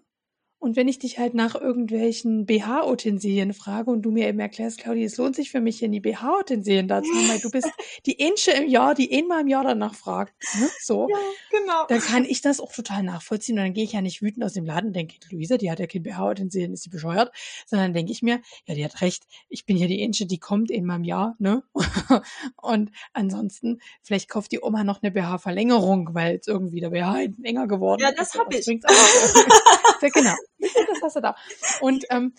Und 0.58 0.74
wenn 0.74 0.88
ich 0.88 0.98
dich 0.98 1.18
halt 1.18 1.34
nach 1.34 1.54
irgendwelchen 1.54 2.46
BH-Utensilien 2.46 3.52
frage 3.52 3.90
und 3.90 4.02
du 4.02 4.10
mir 4.10 4.26
eben 4.28 4.40
erklärst, 4.40 4.78
Claudia, 4.78 5.04
es 5.04 5.16
lohnt 5.16 5.36
sich 5.36 5.50
für 5.50 5.60
mich 5.60 5.78
hier 5.78 5.86
in 5.86 5.92
die 5.92 6.00
BH-Utensilien 6.00 6.88
da 6.88 7.02
zu 7.02 7.10
haben, 7.12 7.28
weil 7.28 7.38
du 7.40 7.50
bist 7.50 7.68
die 8.06 8.12
Insche 8.12 8.52
im 8.52 8.68
Jahr, 8.68 8.94
die 8.94 9.12
einmal 9.16 9.42
im 9.42 9.48
Jahr 9.48 9.64
danach 9.64 9.94
fragt, 9.94 10.34
ne? 10.58 10.68
so, 10.80 11.08
Ja, 11.10 11.16
genau. 11.50 11.86
dann 11.88 12.00
kann 12.00 12.24
ich 12.24 12.40
das 12.40 12.60
auch 12.60 12.72
total 12.72 13.02
nachvollziehen 13.02 13.58
und 13.58 13.64
dann 13.64 13.74
gehe 13.74 13.84
ich 13.84 13.92
ja 13.92 14.00
nicht 14.00 14.22
wütend 14.22 14.44
aus 14.44 14.54
dem 14.54 14.64
Laden 14.64 14.88
und 14.88 14.96
denke, 14.96 15.16
Luisa, 15.30 15.56
die 15.58 15.70
hat 15.70 15.78
ja 15.78 15.86
kein 15.86 16.02
BH-Utensilien, 16.02 16.72
ist 16.72 16.84
sie 16.84 16.90
bescheuert, 16.90 17.32
sondern 17.66 17.92
denke 17.92 18.10
ich 18.12 18.22
mir, 18.22 18.40
ja, 18.66 18.74
die 18.74 18.84
hat 18.84 19.00
recht, 19.02 19.24
ich 19.48 19.66
bin 19.66 19.76
ja 19.76 19.86
die 19.86 20.00
Insche, 20.00 20.26
die 20.26 20.38
kommt 20.38 20.72
einmal 20.72 20.96
im 20.96 21.04
Jahr, 21.04 21.36
ne? 21.38 21.62
und 22.56 22.90
ansonsten, 23.12 23.80
vielleicht 24.02 24.28
kauft 24.28 24.52
die 24.52 24.60
Oma 24.62 24.84
noch 24.84 25.02
eine 25.02 25.10
BH-Verlängerung, 25.12 26.10
weil 26.14 26.32
jetzt 26.34 26.48
irgendwie 26.48 26.80
der 26.80 26.90
BH 26.90 27.14
hinten 27.16 27.44
enger 27.44 27.66
geworden 27.66 28.00
Ja, 28.00 28.08
ist. 28.08 28.18
das 28.18 28.34
hab 28.34 28.52
ich. 28.54 28.66
ja, 30.02 30.08
genau. 30.08 30.34
Das 30.58 31.02
hast 31.02 31.16
du 31.16 31.20
da. 31.20 31.36
Und, 31.80 32.04
ähm, 32.10 32.34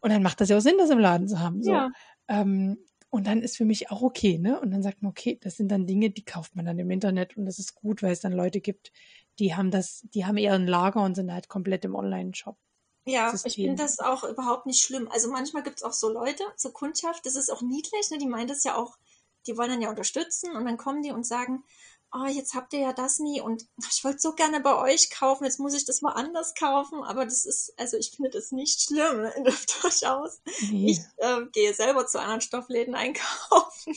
und 0.00 0.10
dann 0.10 0.22
macht 0.22 0.40
das 0.40 0.48
ja 0.48 0.56
auch 0.56 0.60
Sinn, 0.60 0.78
das 0.78 0.90
im 0.90 0.98
Laden 0.98 1.28
zu 1.28 1.40
haben. 1.40 1.62
So. 1.62 1.72
Ja. 1.72 1.90
Ähm, 2.28 2.78
und 3.10 3.26
dann 3.26 3.40
ist 3.40 3.56
für 3.56 3.64
mich 3.64 3.90
auch 3.90 4.02
okay, 4.02 4.38
ne? 4.38 4.60
Und 4.60 4.70
dann 4.70 4.82
sagt 4.82 5.02
man, 5.02 5.10
okay, 5.10 5.38
das 5.40 5.56
sind 5.56 5.68
dann 5.70 5.86
Dinge, 5.86 6.10
die 6.10 6.24
kauft 6.24 6.54
man 6.54 6.66
dann 6.66 6.78
im 6.78 6.90
Internet 6.90 7.36
und 7.36 7.46
das 7.46 7.58
ist 7.58 7.74
gut, 7.74 8.02
weil 8.02 8.12
es 8.12 8.20
dann 8.20 8.32
Leute 8.32 8.60
gibt, 8.60 8.92
die 9.38 9.54
haben 9.54 9.70
das, 9.70 10.06
die 10.14 10.26
haben 10.26 10.36
eher 10.36 10.54
ein 10.54 10.66
Lager 10.66 11.02
und 11.02 11.14
sind 11.14 11.32
halt 11.32 11.48
komplett 11.48 11.84
im 11.84 11.94
Online-Shop. 11.94 12.58
Ja, 13.06 13.30
System. 13.30 13.48
ich 13.48 13.54
finde 13.54 13.82
das 13.82 13.98
auch 14.00 14.24
überhaupt 14.24 14.66
nicht 14.66 14.84
schlimm. 14.84 15.08
Also 15.10 15.30
manchmal 15.30 15.62
gibt 15.62 15.78
es 15.78 15.82
auch 15.82 15.94
so 15.94 16.12
Leute, 16.12 16.44
so 16.56 16.70
Kundschaft, 16.70 17.24
das 17.24 17.36
ist 17.36 17.50
auch 17.50 17.62
niedlich, 17.62 18.10
ne? 18.10 18.18
Die 18.18 18.26
meinen 18.26 18.48
das 18.48 18.64
ja 18.64 18.76
auch, 18.76 18.98
die 19.46 19.56
wollen 19.56 19.70
dann 19.70 19.80
ja 19.80 19.88
unterstützen 19.88 20.54
und 20.54 20.66
dann 20.66 20.76
kommen 20.76 21.00
die 21.00 21.12
und 21.12 21.26
sagen, 21.26 21.64
oh, 22.12 22.26
jetzt 22.26 22.54
habt 22.54 22.72
ihr 22.72 22.80
ja 22.80 22.92
das 22.92 23.18
nie 23.18 23.40
und 23.40 23.66
ich 23.90 24.02
wollte 24.04 24.18
so 24.18 24.32
gerne 24.32 24.60
bei 24.60 24.74
euch 24.76 25.10
kaufen, 25.10 25.44
jetzt 25.44 25.60
muss 25.60 25.74
ich 25.74 25.84
das 25.84 26.00
mal 26.00 26.12
anders 26.12 26.54
kaufen, 26.54 27.02
aber 27.04 27.24
das 27.24 27.44
ist, 27.44 27.74
also 27.78 27.96
ich 27.96 28.12
finde 28.12 28.30
das 28.30 28.50
nicht 28.50 28.82
schlimm, 28.82 29.22
ne? 29.22 29.32
durchaus. 29.82 30.40
Nee. 30.70 30.92
Ich 30.92 31.00
äh, 31.18 31.44
gehe 31.52 31.74
selber 31.74 32.06
zu 32.06 32.18
anderen 32.20 32.40
Stoffläden 32.40 32.94
einkaufen. 32.94 33.94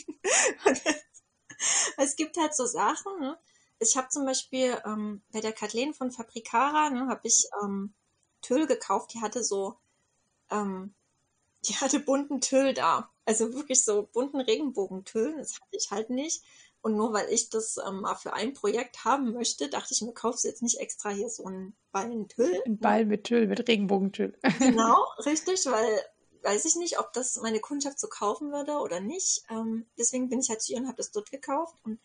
Es 1.98 2.16
gibt 2.16 2.38
halt 2.38 2.56
so 2.56 2.66
Sachen, 2.66 3.20
ne? 3.20 3.38
Ich 3.80 3.98
habe 3.98 4.10
zum 4.10 4.26
Beispiel 4.26 4.80
ähm, 4.86 5.22
bei 5.32 5.42
der 5.42 5.54
Kathleen 5.54 5.94
von 5.94 6.12
Fabricara, 6.12 6.92
ne, 6.92 7.08
habe 7.08 7.28
ich 7.28 7.48
ähm, 7.64 7.94
Tüll 8.42 8.68
gekauft, 8.68 9.14
die 9.14 9.22
hatte 9.22 9.44
so, 9.44 9.76
ähm, 10.52 10.94
die 11.66 11.76
hatte 11.76 12.00
bunten 12.00 12.42
Tüll 12.42 12.74
da. 12.76 13.10
Also 13.26 13.54
wirklich 13.54 13.84
so 13.84 14.04
bunten 14.14 14.40
Regenbogentüll. 14.40 15.36
Das 15.38 15.56
hatte 15.56 15.78
ich 15.78 15.90
halt 15.90 16.10
nicht. 16.10 16.44
Und 16.82 16.96
nur 16.96 17.14
weil 17.14 17.30
ich 17.30 17.50
das 17.50 17.78
ähm, 17.78 18.02
mal 18.02 18.16
für 18.16 18.34
ein 18.34 18.54
Projekt 18.54 19.06
haben 19.06 19.34
möchte, 19.34 19.70
dachte 19.70 19.94
ich 19.94 20.02
mir, 20.02 20.14
kaufst 20.14 20.44
du 20.44 20.48
jetzt 20.48 20.64
nicht 20.64 20.80
extra 20.80 21.10
hier 21.12 21.30
so 21.30 21.46
einen 21.46 21.76
Ballen 21.92 22.28
Tüll. 22.28 22.60
Ein 22.66 22.80
Ball 22.80 23.06
mit 23.06 23.26
Tüll, 23.26 23.48
mit 23.48 23.68
Regenbogentüll. 23.68 24.38
Genau, 24.60 25.06
richtig, 25.26 25.66
weil 25.68 26.02
weiß 26.44 26.66
ich 26.66 26.76
nicht, 26.76 27.00
ob 27.00 27.14
das 27.14 27.38
meine 27.38 27.60
Kundschaft 27.60 28.00
so 28.00 28.08
kaufen 28.08 28.52
würde 28.52 28.74
oder 28.74 29.00
nicht. 29.00 29.44
Ähm, 29.50 29.86
deswegen 29.98 30.30
bin 30.30 30.40
ich 30.40 30.50
halt 30.50 30.62
zu 30.62 30.74
ihr 30.74 30.80
und 30.80 30.88
habe 30.88 30.98
das 30.98 31.12
dort 31.12 31.32
gekauft. 31.32 31.76
Und 31.84 32.00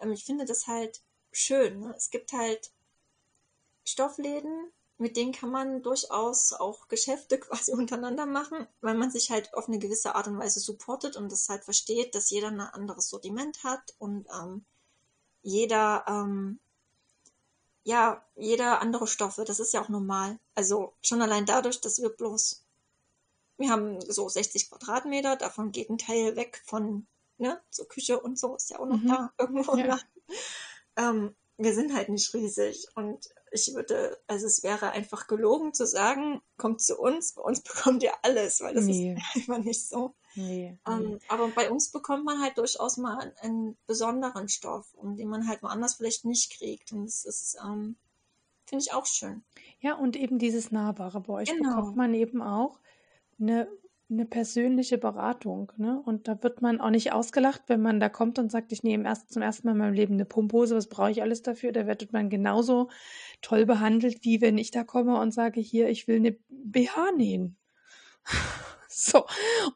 ähm, 0.00 0.12
ich 0.12 0.24
finde 0.24 0.44
das 0.44 0.66
halt 0.66 1.02
schön. 1.30 1.80
Ne? 1.80 1.94
Es 1.96 2.10
gibt 2.10 2.32
halt 2.32 2.72
Stoffläden, 3.84 4.70
mit 4.98 5.16
denen 5.16 5.32
kann 5.32 5.50
man 5.50 5.82
durchaus 5.82 6.52
auch 6.52 6.88
Geschäfte 6.88 7.38
quasi 7.40 7.72
untereinander 7.72 8.26
machen, 8.26 8.66
weil 8.80 8.94
man 8.94 9.10
sich 9.10 9.30
halt 9.30 9.52
auf 9.54 9.68
eine 9.68 9.78
gewisse 9.78 10.14
Art 10.14 10.28
und 10.28 10.38
Weise 10.38 10.60
supportet 10.60 11.16
und 11.16 11.30
das 11.32 11.48
halt 11.48 11.64
versteht, 11.64 12.14
dass 12.14 12.30
jeder 12.30 12.48
ein 12.48 12.60
anderes 12.60 13.08
Sortiment 13.08 13.64
hat 13.64 13.94
und 13.98 14.26
ähm, 14.40 14.64
jeder, 15.42 16.04
ähm, 16.06 16.60
ja, 17.84 18.24
jeder 18.36 18.80
andere 18.80 19.06
Stoffe. 19.08 19.44
Das 19.44 19.58
ist 19.58 19.72
ja 19.72 19.82
auch 19.82 19.88
normal. 19.88 20.38
Also 20.54 20.94
schon 21.02 21.20
allein 21.20 21.46
dadurch, 21.46 21.80
dass 21.80 22.00
wir 22.00 22.10
bloß, 22.10 22.62
wir 23.58 23.70
haben 23.70 24.00
so 24.00 24.28
60 24.28 24.70
Quadratmeter, 24.70 25.36
davon 25.36 25.72
geht 25.72 25.90
ein 25.90 25.98
Teil 25.98 26.36
weg 26.36 26.62
von, 26.64 27.06
ne, 27.38 27.60
so 27.70 27.84
Küche 27.84 28.20
und 28.20 28.38
so 28.38 28.54
ist 28.54 28.70
ja 28.70 28.78
auch 28.78 28.86
noch 28.86 29.00
Mhm. 29.00 29.08
da 29.08 29.32
irgendwo. 29.38 29.76
Ja. 29.76 29.98
Ähm, 30.94 31.34
wir 31.56 31.74
sind 31.74 31.94
halt 31.94 32.10
nicht 32.10 32.34
riesig 32.34 32.86
und 32.96 33.30
ich 33.52 33.74
würde, 33.74 34.18
also 34.26 34.46
es 34.46 34.62
wäre 34.62 34.90
einfach 34.90 35.26
gelogen 35.26 35.74
zu 35.74 35.86
sagen, 35.86 36.40
kommt 36.56 36.80
zu 36.80 36.98
uns, 36.98 37.32
bei 37.34 37.42
uns 37.42 37.60
bekommt 37.94 38.02
ihr 38.02 38.12
alles, 38.22 38.60
weil 38.60 38.74
das 38.74 38.84
Nee. 38.84 39.14
ist 39.14 39.22
einfach 39.36 39.58
nicht 39.64 39.86
so. 39.88 40.14
Nee. 40.34 40.78
nee. 40.86 40.92
Ähm, 40.92 41.18
aber 41.28 41.48
bei 41.48 41.70
uns 41.70 41.90
bekommt 41.90 42.24
man 42.24 42.40
halt 42.40 42.56
durchaus 42.58 42.96
mal 42.96 43.18
einen, 43.18 43.36
einen 43.38 43.76
besonderen 43.86 44.48
Stoff, 44.48 44.92
und 44.94 45.16
den 45.16 45.28
man 45.28 45.46
halt 45.46 45.62
woanders 45.62 45.94
vielleicht 45.94 46.24
nicht 46.24 46.52
kriegt. 46.56 46.92
Und 46.92 47.04
das 47.06 47.24
ist, 47.24 47.58
ähm, 47.62 47.96
finde 48.64 48.84
ich 48.84 48.92
auch 48.94 49.06
schön. 49.06 49.44
Ja, 49.80 49.94
und 49.96 50.16
eben 50.16 50.38
dieses 50.38 50.70
Nahbare. 50.72 51.20
Bei 51.20 51.34
euch 51.34 51.48
Genau. 51.50 51.76
bekommt 51.76 51.96
man 51.96 52.14
eben 52.14 52.40
auch 52.40 52.78
eine, 53.38 53.68
eine 54.12 54.26
persönliche 54.26 54.98
Beratung. 54.98 55.72
Ne? 55.76 56.00
Und 56.04 56.28
da 56.28 56.42
wird 56.42 56.62
man 56.62 56.80
auch 56.80 56.90
nicht 56.90 57.12
ausgelacht, 57.12 57.62
wenn 57.66 57.80
man 57.80 58.00
da 58.00 58.08
kommt 58.08 58.38
und 58.38 58.50
sagt, 58.50 58.72
ich 58.72 58.82
nehme 58.82 59.04
erst 59.04 59.32
zum 59.32 59.42
ersten 59.42 59.66
Mal 59.66 59.72
in 59.72 59.78
meinem 59.78 59.94
Leben 59.94 60.14
eine 60.14 60.24
Pumphose, 60.24 60.76
was 60.76 60.88
brauche 60.88 61.10
ich 61.10 61.22
alles 61.22 61.42
dafür? 61.42 61.72
Da 61.72 61.86
wird 61.86 62.12
man 62.12 62.30
genauso 62.30 62.88
toll 63.40 63.66
behandelt, 63.66 64.24
wie 64.24 64.40
wenn 64.40 64.58
ich 64.58 64.70
da 64.70 64.84
komme 64.84 65.18
und 65.18 65.32
sage, 65.32 65.60
hier, 65.60 65.88
ich 65.88 66.06
will 66.08 66.16
eine 66.16 66.36
BH 66.48 67.12
nähen. 67.16 67.56
So, 68.94 69.24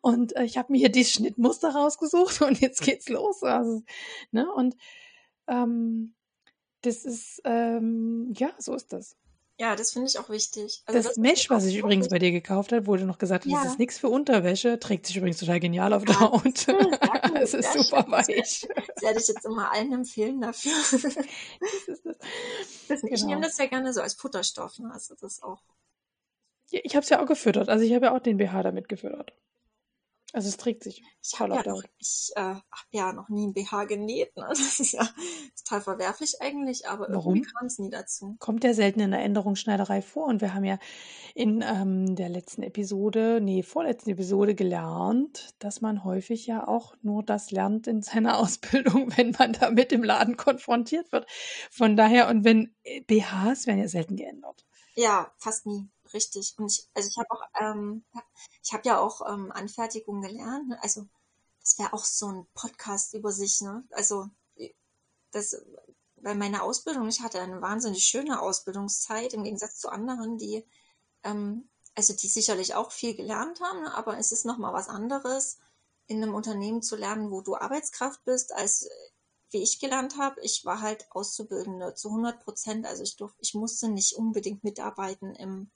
und 0.03 0.37
äh, 0.37 0.45
ich 0.45 0.59
habe 0.59 0.71
mir 0.71 0.79
hier 0.79 0.91
dieses 0.91 1.15
Schnittmuster 1.15 1.71
rausgesucht 1.71 2.43
und 2.43 2.61
jetzt 2.61 2.83
geht's 2.83 3.09
los. 3.09 3.43
Also, 3.43 3.83
ne? 4.31 4.47
Und 4.53 4.77
ähm, 5.49 6.15
das 6.83 7.07
ist, 7.07 7.41
ähm, 7.45 8.35
ja, 8.37 8.51
so 8.59 8.75
ist 8.75 8.93
das. 8.93 9.17
Ja, 9.59 9.75
das 9.75 9.93
finde 9.93 10.09
ich 10.09 10.19
auch 10.19 10.29
wichtig. 10.29 10.83
Also 10.85 10.99
Das 11.01 11.13
ist 11.13 11.17
Mesh, 11.19 11.49
was 11.49 11.65
ich 11.65 11.79
übrigens 11.79 12.09
bei 12.11 12.19
dir 12.19 12.31
gekauft 12.31 12.73
habe, 12.73 12.87
du 12.99 13.07
noch 13.07 13.17
gesagt 13.17 13.47
Ja. 13.47 13.63
das 13.63 13.73
ist 13.73 13.79
nichts 13.79 13.99
für 13.99 14.09
Unterwäsche, 14.11 14.79
trägt 14.79 15.07
sich 15.07 15.17
übrigens 15.17 15.39
total 15.39 15.61
genial 15.61 15.95
auf 15.95 16.05
der 16.05 16.15
Ja, 16.21 16.21
Haut. 16.21 16.45
Es 17.41 17.55
ist 17.55 17.73
sehr 17.73 17.83
super 17.83 18.03
schön. 18.03 18.13
weich. 18.13 18.69
Das 18.95 19.03
werde 19.03 19.19
ich 19.21 19.29
jetzt 19.29 19.45
immer 19.47 19.73
allen 19.73 19.93
empfehlen 19.95 20.41
dafür. 20.43 20.73
Das 20.83 22.03
das. 22.05 22.17
Das, 22.89 23.03
Ich 23.03 23.11
Genau. 23.11 23.27
nehme 23.29 23.41
das 23.43 23.57
ja 23.59 23.67
gerne 23.67 23.93
so 23.95 24.01
als 24.03 24.15
Futterstoff. 24.15 24.79
Ne? 24.79 24.91
Also 24.93 25.15
das 25.21 25.43
auch. 25.43 25.63
Ja, 26.71 26.81
Ich 26.85 26.95
habe 26.95 27.05
es 27.05 27.09
ja 27.09 27.23
auch 27.23 27.27
gefüttert. 27.27 27.69
Also 27.71 27.85
ich 27.85 27.95
habe 27.95 28.07
ja 28.07 28.15
auch 28.15 28.21
den 28.21 28.37
BH 28.37 28.63
damit 28.63 28.89
gefüttert. 28.89 29.33
Also 30.37 30.51
es 30.51 30.59
trägt 30.59 30.85
sich 30.85 31.03
Ich 31.23 31.41
habe 31.41 31.55
ja, 31.55 31.63
noch, 31.67 31.83
ich, 31.97 32.31
äh, 32.37 32.41
hab 32.43 32.87
ja 32.91 33.15
noch 33.15 33.31
nie 33.31 33.47
ein 33.47 33.55
BH 33.55 33.87
genäht. 33.87 34.37
Ne? 34.37 34.45
Das 34.51 34.81
ist 34.81 34.93
ja 34.93 35.09
total 35.57 35.81
verwerflich 35.81 36.43
eigentlich, 36.43 36.87
aber 36.87 37.07
Warum? 37.09 37.37
irgendwie 37.37 37.51
kam 37.53 37.67
es 37.69 37.79
nie 37.79 37.89
dazu. 37.89 38.37
Kommt 38.39 38.63
ja 38.63 38.75
selten 38.75 39.01
in 39.01 39.13
der 39.13 39.23
Änderungsschneiderei 39.23 40.03
vor. 40.03 40.27
Und 40.27 40.43
wir 40.43 40.53
haben 40.53 40.65
ja 40.65 40.79
in 41.35 41.65
ähm, 41.67 42.17
der 42.17 42.29
letzten 42.29 42.63
Episode, 42.65 43.41
nee, 43.41 43.63
vorletzten 43.63 44.11
Episode 44.11 44.55
gelernt, 44.55 45.55
dass 45.59 45.81
man 45.81 46.05
häufig 46.05 46.47
ja 46.47 46.69
auch 46.69 46.95
nur 47.01 47.23
das 47.23 47.51
lernt 47.51 47.87
in 47.87 48.03
seiner 48.03 48.37
Ausbildung, 48.39 49.17
wenn 49.17 49.35
man 49.39 49.55
damit 49.55 49.91
im 49.91 50.05
Laden 50.05 50.37
konfrontiert 50.37 51.13
wird. 51.13 51.27
Von 51.71 51.97
daher, 51.97 52.29
und 52.29 52.45
wenn 52.45 52.77
äh, 52.83 53.01
BHs 53.01 53.67
werden 53.67 53.81
ja 53.81 53.89
selten 53.89 54.17
geändert. 54.17 54.67
Ja, 54.97 55.33
fast 55.39 55.65
nie. 55.65 55.89
Richtig. 56.13 56.55
Und 56.59 56.73
ich, 56.73 56.89
also 56.95 57.09
ich 57.09 57.19
habe 57.19 57.31
auch, 57.31 57.43
ähm, 57.61 58.05
ich 58.63 58.73
habe 58.73 58.83
ja 58.87 59.01
auch 59.01 59.21
ähm, 59.29 59.53
Anfertigung 59.53 60.21
gelernt. 60.21 60.69
Ne? 60.69 60.83
Also 60.83 61.07
das 61.61 61.79
wäre 61.79 61.93
auch 61.93 62.05
so 62.05 62.29
ein 62.29 62.47
Podcast 62.55 63.15
über 63.15 63.33
sich. 63.33 63.61
Ne? 63.61 63.85
Also 63.91 64.29
das 65.33 65.57
bei 66.17 66.35
meiner 66.35 66.63
Ausbildung, 66.63 67.09
ich 67.09 67.21
hatte 67.21 67.41
eine 67.41 67.61
wahnsinnig 67.61 68.05
schöne 68.05 68.41
Ausbildungszeit 68.41 69.35
im 69.35 69.45
Gegensatz 69.45 69.79
zu 69.79 69.91
anderen, 69.91 70.39
die 70.39 70.65
ähm, 71.23 71.69
also 71.95 72.15
die 72.15 72.29
sicherlich 72.29 72.75
auch 72.75 72.93
viel 72.93 73.15
gelernt 73.15 73.61
haben, 73.61 73.83
ne? 73.83 73.95
aber 73.95 74.19
es 74.19 74.31
ist 74.31 74.45
noch 74.45 74.59
mal 74.59 74.73
was 74.73 74.89
anderes, 74.89 75.59
in 76.07 76.23
einem 76.23 76.35
Unternehmen 76.35 76.83
zu 76.83 76.95
lernen, 76.95 77.31
wo 77.31 77.41
du 77.41 77.57
Arbeitskraft 77.57 78.25
bist, 78.25 78.53
als 78.53 78.83
äh, 78.83 78.91
wie 79.51 79.63
ich 79.63 79.81
gelernt 79.81 80.19
habe. 80.19 80.41
Ich 80.43 80.65
war 80.65 80.81
halt 80.83 81.07
Auszubildende 81.11 81.95
zu 81.95 82.09
100 82.09 82.45
Prozent, 82.45 82.87
also 82.87 83.03
ich 83.03 83.17
durfte, 83.17 83.39
ich 83.41 83.55
musste 83.55 83.89
nicht 83.89 84.15
unbedingt 84.15 84.63
mitarbeiten 84.63 85.35
im 85.35 85.71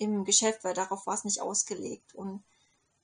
im 0.00 0.24
Geschäft, 0.24 0.64
weil 0.64 0.74
darauf 0.74 1.06
war 1.06 1.14
es 1.14 1.24
nicht 1.24 1.40
ausgelegt. 1.40 2.14
Und 2.14 2.42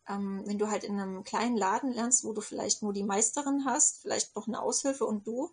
ähm, 0.09 0.43
wenn 0.47 0.59
du 0.59 0.69
halt 0.71 0.83
in 0.83 0.99
einem 0.99 1.25
kleinen 1.25 1.57
Laden 1.57 1.93
lernst, 1.93 2.25
wo 2.25 2.33
du 2.33 2.41
vielleicht 2.41 2.83
nur 2.83 2.93
die 2.93 3.05
Meisterin 3.05 3.65
hast, 3.67 4.01
vielleicht 4.01 4.35
noch 4.35 4.49
eine 4.49 4.63
Aushilfe 4.63 5.05
und 5.05 5.27
du, 5.27 5.51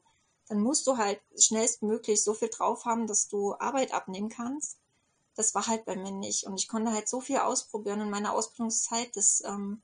dann 0.48 0.61
musst 0.61 0.88
du 0.88 0.98
halt 0.98 1.22
schnellstmöglich 1.38 2.24
so 2.24 2.34
viel 2.34 2.49
drauf 2.49 2.86
haben, 2.86 3.07
dass 3.07 3.28
du 3.28 3.56
Arbeit 3.56 3.94
abnehmen 3.94 4.30
kannst. 4.30 4.80
Das 5.36 5.53
war 5.53 5.68
halt 5.68 5.86
bei 5.86 5.95
mir 5.95 6.11
nicht. 6.11 6.45
Und 6.45 6.60
ich 6.60 6.68
konnte 6.68 6.91
halt 6.91 7.10
so 7.10 7.20
viel 7.20 7.38
ausprobieren 7.38 8.02
in 8.02 8.10
meiner 8.10 8.34
Ausbildungszeit, 8.34 9.15
dass 9.18 9.44
ähm, 9.45 9.84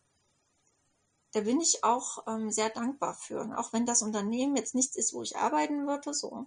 da 1.33 1.41
bin 1.41 1.59
ich 1.59 1.83
auch 1.83 2.25
ähm, 2.27 2.51
sehr 2.51 2.69
dankbar 2.69 3.15
für. 3.15 3.41
Und 3.41 3.53
auch 3.53 3.73
wenn 3.73 3.85
das 3.85 4.01
Unternehmen 4.01 4.55
jetzt 4.55 4.75
nichts 4.75 4.95
ist, 4.95 5.13
wo 5.13 5.23
ich 5.23 5.35
arbeiten 5.35 5.87
würde, 5.87 6.13
so 6.13 6.45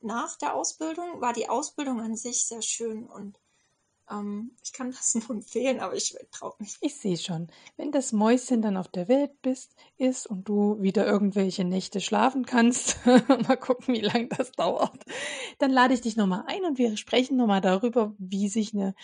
nach 0.00 0.36
der 0.36 0.54
Ausbildung, 0.54 1.20
war 1.20 1.32
die 1.32 1.48
Ausbildung 1.48 2.00
an 2.00 2.16
sich 2.16 2.46
sehr 2.46 2.62
schön 2.62 3.06
und 3.06 3.38
ähm, 4.10 4.52
ich 4.62 4.72
kann 4.72 4.90
das 4.90 5.14
nur 5.28 5.30
empfehlen, 5.30 5.80
aber 5.80 5.94
ich 5.94 6.16
traue 6.30 6.54
mich. 6.58 6.76
Ich 6.80 6.96
sehe 6.96 7.16
schon. 7.16 7.48
Wenn 7.76 7.92
das 7.92 8.12
Mäuschen 8.12 8.62
dann 8.62 8.76
auf 8.76 8.88
der 8.88 9.08
Welt 9.08 9.40
bist, 9.42 9.74
ist 9.96 10.26
und 10.26 10.48
du 10.48 10.80
wieder 10.80 11.06
irgendwelche 11.06 11.64
Nächte 11.64 12.00
schlafen 12.00 12.44
kannst, 12.44 12.98
mal 13.46 13.56
gucken, 13.56 13.94
wie 13.94 14.00
lange 14.00 14.28
das 14.28 14.52
dauert, 14.52 15.04
dann 15.58 15.70
lade 15.70 15.94
ich 15.94 16.00
dich 16.00 16.16
nochmal 16.16 16.44
ein 16.46 16.64
und 16.64 16.78
wir 16.78 16.96
sprechen 16.96 17.36
nochmal 17.36 17.60
darüber, 17.60 18.14
wie 18.18 18.48
sich 18.48 18.74
eine 18.74 18.94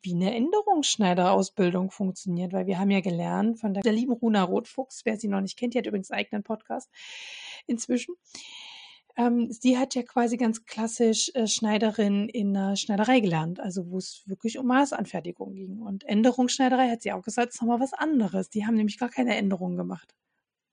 wie 0.00 0.14
eine 0.14 0.34
Änderungsschneiderausbildung 0.34 1.90
funktioniert, 1.90 2.52
weil 2.52 2.66
wir 2.66 2.78
haben 2.78 2.90
ja 2.90 3.00
gelernt 3.00 3.58
von 3.58 3.74
der, 3.74 3.92
lieben 3.92 4.12
Runa 4.12 4.44
Rotfuchs, 4.44 5.02
wer 5.04 5.16
sie 5.16 5.28
noch 5.28 5.40
nicht 5.40 5.58
kennt, 5.58 5.74
die 5.74 5.78
hat 5.78 5.86
übrigens 5.86 6.10
einen 6.10 6.20
eigenen 6.20 6.42
Podcast 6.44 6.88
inzwischen, 7.66 8.14
ähm, 9.18 9.50
sie 9.50 9.76
hat 9.76 9.96
ja 9.96 10.04
quasi 10.04 10.36
ganz 10.36 10.64
klassisch 10.64 11.32
äh, 11.34 11.48
Schneiderin 11.48 12.28
in 12.28 12.54
der 12.54 12.76
Schneiderei 12.76 13.18
gelernt, 13.18 13.58
also 13.58 13.90
wo 13.90 13.98
es 13.98 14.22
wirklich 14.26 14.58
um 14.58 14.66
Maßanfertigung 14.66 15.54
ging. 15.54 15.80
Und 15.80 16.04
Änderungsschneiderei 16.04 16.88
hat 16.88 17.02
sie 17.02 17.12
auch 17.12 17.22
gesagt, 17.22 17.52
ist 17.52 17.60
nochmal 17.60 17.80
was 17.80 17.92
anderes. 17.92 18.48
Die 18.48 18.64
haben 18.64 18.76
nämlich 18.76 18.96
gar 18.96 19.08
keine 19.08 19.36
Änderungen 19.36 19.76
gemacht. 19.76 20.14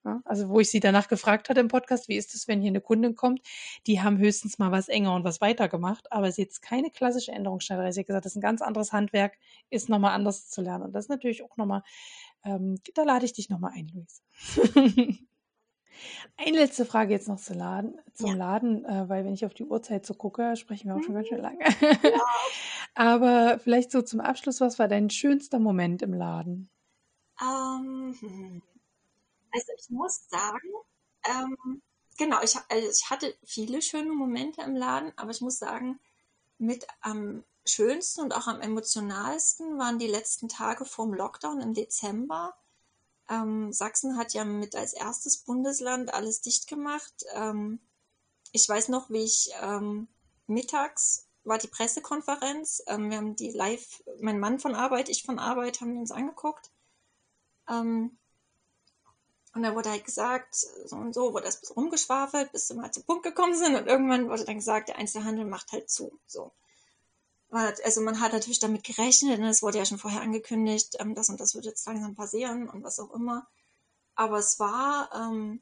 Ja, 0.05 0.21
also 0.25 0.49
wo 0.49 0.59
ich 0.59 0.69
sie 0.69 0.79
danach 0.79 1.07
gefragt 1.07 1.49
hatte 1.49 1.59
im 1.59 1.69
Podcast, 1.69 2.07
wie 2.07 2.17
ist 2.17 2.35
es, 2.35 2.47
wenn 2.47 2.61
hier 2.61 2.69
eine 2.69 2.81
Kundin 2.81 3.15
kommt, 3.15 3.41
die 3.87 4.03
haben 4.03 4.19
höchstens 4.19 4.59
mal 4.59 4.71
was 4.71 4.89
enger 4.89 5.15
und 5.15 5.23
was 5.23 5.41
weiter 5.41 5.67
gemacht, 5.67 6.11
aber 6.11 6.31
sie 6.31 6.43
jetzt 6.43 6.61
keine 6.61 6.91
klassische 6.91 7.31
Änderungsschneiderei. 7.31 7.91
Sie 7.91 8.01
hat 8.01 8.07
gesagt, 8.07 8.25
das 8.25 8.33
ist 8.33 8.37
ein 8.37 8.41
ganz 8.41 8.61
anderes 8.61 8.93
Handwerk, 8.93 9.39
ist 9.71 9.89
nochmal 9.89 10.13
anders 10.13 10.47
zu 10.49 10.61
lernen. 10.61 10.83
Und 10.83 10.93
das 10.93 11.05
ist 11.05 11.09
natürlich 11.09 11.41
auch 11.43 11.57
nochmal, 11.57 11.81
ähm, 12.43 12.75
da 12.93 13.01
lade 13.01 13.25
ich 13.25 13.33
dich 13.33 13.49
nochmal 13.49 13.71
ein, 13.73 13.87
Luis. 13.87 14.21
Eine 16.37 16.59
letzte 16.59 16.85
Frage 16.85 17.13
jetzt 17.13 17.27
noch 17.27 17.39
zum 17.39 17.57
Laden, 17.57 17.99
zum 18.13 18.31
ja. 18.31 18.35
Laden 18.35 18.85
äh, 18.85 19.07
weil 19.09 19.25
wenn 19.25 19.33
ich 19.33 19.45
auf 19.45 19.53
die 19.53 19.65
Uhrzeit 19.65 20.05
so 20.05 20.13
gucke, 20.13 20.55
sprechen 20.57 20.89
wir 20.89 20.95
auch 20.95 21.03
schon 21.03 21.15
ganz 21.15 21.27
schön 21.27 21.41
lange. 21.41 21.59
Ja. 22.03 22.21
Aber 22.97 23.59
vielleicht 23.59 23.91
so 23.91 24.01
zum 24.01 24.21
Abschluss, 24.21 24.61
was 24.61 24.79
war 24.79 24.87
dein 24.87 25.09
schönster 25.09 25.59
Moment 25.59 26.01
im 26.01 26.13
Laden? 26.13 26.69
Ähm, 27.41 28.61
also 29.51 29.71
ich 29.77 29.89
muss 29.89 30.29
sagen, 30.29 30.69
ähm, 31.25 31.81
genau, 32.17 32.41
ich, 32.41 32.55
also 32.69 32.89
ich 32.89 33.09
hatte 33.09 33.35
viele 33.43 33.81
schöne 33.81 34.13
Momente 34.13 34.61
im 34.61 34.75
Laden, 34.75 35.11
aber 35.17 35.31
ich 35.31 35.41
muss 35.41 35.59
sagen, 35.59 35.99
mit 36.57 36.87
am 37.01 37.43
schönsten 37.65 38.21
und 38.21 38.33
auch 38.33 38.47
am 38.47 38.61
emotionalsten 38.61 39.77
waren 39.77 39.99
die 39.99 40.07
letzten 40.07 40.47
Tage 40.47 40.85
vorm 40.85 41.13
Lockdown 41.13 41.59
im 41.61 41.73
Dezember 41.73 42.55
ähm, 43.29 43.73
Sachsen 43.73 44.17
hat 44.17 44.33
ja 44.33 44.45
mit 44.45 44.75
als 44.75 44.93
erstes 44.93 45.37
Bundesland 45.37 46.13
alles 46.13 46.41
dicht 46.41 46.67
gemacht. 46.67 47.25
Ähm, 47.33 47.79
ich 48.51 48.67
weiß 48.67 48.89
noch, 48.89 49.09
wie 49.09 49.23
ich 49.23 49.51
ähm, 49.61 50.07
mittags 50.47 51.27
war 51.43 51.57
die 51.57 51.67
Pressekonferenz. 51.67 52.83
Ähm, 52.87 53.09
wir 53.09 53.17
haben 53.17 53.35
die 53.35 53.51
live, 53.51 54.03
mein 54.19 54.39
Mann 54.39 54.59
von 54.59 54.75
Arbeit, 54.75 55.09
ich 55.09 55.23
von 55.23 55.39
Arbeit, 55.39 55.81
haben 55.81 55.97
uns 55.97 56.11
angeguckt. 56.11 56.71
Ähm, 57.69 58.17
und 59.53 59.63
da 59.63 59.73
wurde 59.73 59.89
halt 59.89 60.03
gesagt, 60.03 60.55
so 60.55 60.95
und 60.97 61.13
so 61.13 61.33
wurde 61.33 61.45
das 61.45 61.61
bis 61.61 61.75
rumgeschwafelt, 61.75 62.51
bis 62.51 62.67
sie 62.67 62.73
mal 62.73 62.91
zum 62.91 63.03
Punkt 63.05 63.23
gekommen 63.23 63.55
sind. 63.55 63.75
Und 63.75 63.87
irgendwann 63.87 64.27
wurde 64.29 64.43
dann 64.43 64.57
gesagt, 64.57 64.89
der 64.89 64.97
Einzelhandel 64.97 65.45
macht 65.45 65.71
halt 65.71 65.89
zu. 65.89 66.19
So 66.27 66.51
also 67.49 68.01
man 68.01 68.19
hat 68.19 68.33
natürlich 68.33 68.59
damit 68.59 68.83
gerechnet, 68.83 69.39
ne, 69.39 69.49
es 69.49 69.61
wurde 69.61 69.77
ja 69.77 69.85
schon 69.85 69.97
vorher 69.97 70.21
angekündigt, 70.21 70.95
ähm, 70.99 71.15
das 71.15 71.29
und 71.29 71.39
das 71.39 71.55
wird 71.55 71.65
jetzt 71.65 71.85
langsam 71.85 72.15
passieren 72.15 72.69
und 72.69 72.83
was 72.83 72.99
auch 72.99 73.11
immer. 73.11 73.47
Aber 74.15 74.39
es 74.39 74.59
war 74.59 75.09
ähm, 75.13 75.61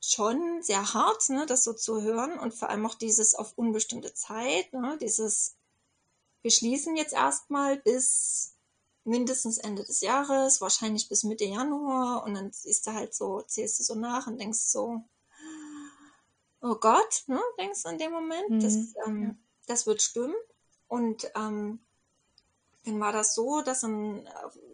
schon 0.00 0.62
sehr 0.62 0.94
hart, 0.94 1.28
ne, 1.30 1.46
das 1.46 1.64
so 1.64 1.72
zu 1.72 2.02
hören 2.02 2.38
und 2.38 2.54
vor 2.54 2.68
allem 2.68 2.84
auch 2.86 2.94
dieses 2.94 3.34
auf 3.34 3.56
unbestimmte 3.56 4.12
Zeit, 4.14 4.72
ne, 4.72 4.98
dieses 5.00 5.56
wir 6.42 6.50
schließen 6.50 6.96
jetzt 6.96 7.12
erstmal 7.12 7.76
bis 7.78 8.56
mindestens 9.04 9.58
Ende 9.58 9.84
des 9.84 10.00
Jahres, 10.00 10.60
wahrscheinlich 10.60 11.08
bis 11.08 11.24
Mitte 11.24 11.44
Januar 11.44 12.24
und 12.24 12.34
dann 12.34 12.52
siehst 12.52 12.86
du 12.86 12.92
halt 12.92 13.14
so, 13.14 13.42
zählst 13.42 13.78
du 13.78 13.84
so 13.84 13.94
nach 13.94 14.26
und 14.26 14.38
denkst 14.38 14.58
so, 14.58 15.02
oh 16.60 16.74
Gott, 16.76 17.24
ne, 17.26 17.40
denkst 17.58 17.82
du 17.82 17.88
in 17.90 17.98
dem 17.98 18.12
Moment, 18.12 18.50
mhm. 18.50 18.60
das, 18.60 18.74
ähm, 19.06 19.22
ja. 19.22 19.34
das 19.66 19.86
wird 19.86 20.02
stimmen. 20.02 20.34
Und 20.92 21.32
ähm, 21.36 21.78
dann 22.84 23.00
war 23.00 23.12
das 23.12 23.34
so, 23.34 23.62
dass 23.62 23.82
in, 23.82 24.28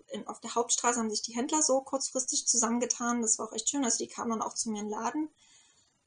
in, 0.08 0.26
auf 0.26 0.40
der 0.40 0.56
Hauptstraße 0.56 0.98
haben 0.98 1.10
sich 1.10 1.22
die 1.22 1.36
Händler 1.36 1.62
so 1.62 1.80
kurzfristig 1.80 2.44
zusammengetan. 2.48 3.22
Das 3.22 3.38
war 3.38 3.46
auch 3.46 3.52
echt 3.52 3.70
schön. 3.70 3.84
Also 3.84 3.98
die 3.98 4.08
kamen 4.08 4.30
dann 4.30 4.42
auch 4.42 4.54
zu 4.54 4.68
mir 4.68 4.80
in 4.80 4.86
den 4.86 4.90
Laden. 4.90 5.28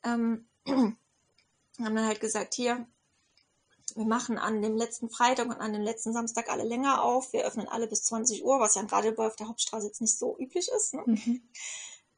Ähm, 0.04 0.48
haben 0.68 0.98
dann 1.78 2.06
halt 2.06 2.20
gesagt, 2.20 2.56
hier, 2.56 2.86
wir 3.96 4.04
machen 4.04 4.38
an 4.38 4.62
dem 4.62 4.76
letzten 4.76 5.10
Freitag 5.10 5.46
und 5.46 5.62
an 5.62 5.72
dem 5.72 5.82
letzten 5.82 6.12
Samstag 6.12 6.50
alle 6.50 6.66
länger 6.66 7.06
auf. 7.06 7.32
Wir 7.32 7.46
öffnen 7.46 7.70
alle 7.70 7.88
bis 7.88 8.04
20 8.04 8.44
Uhr, 8.44 8.60
was 8.60 8.76
ja 8.76 8.82
gerade 8.82 9.14
bei 9.14 9.26
auf 9.26 9.38
der 9.38 9.48
Hauptstraße 9.48 9.88
jetzt 9.88 10.02
nicht 10.02 10.20
so 10.20 10.38
üblich 10.38 10.70
ist. 10.76 10.94
Ne? 10.94 11.04
Mhm. 11.06 11.42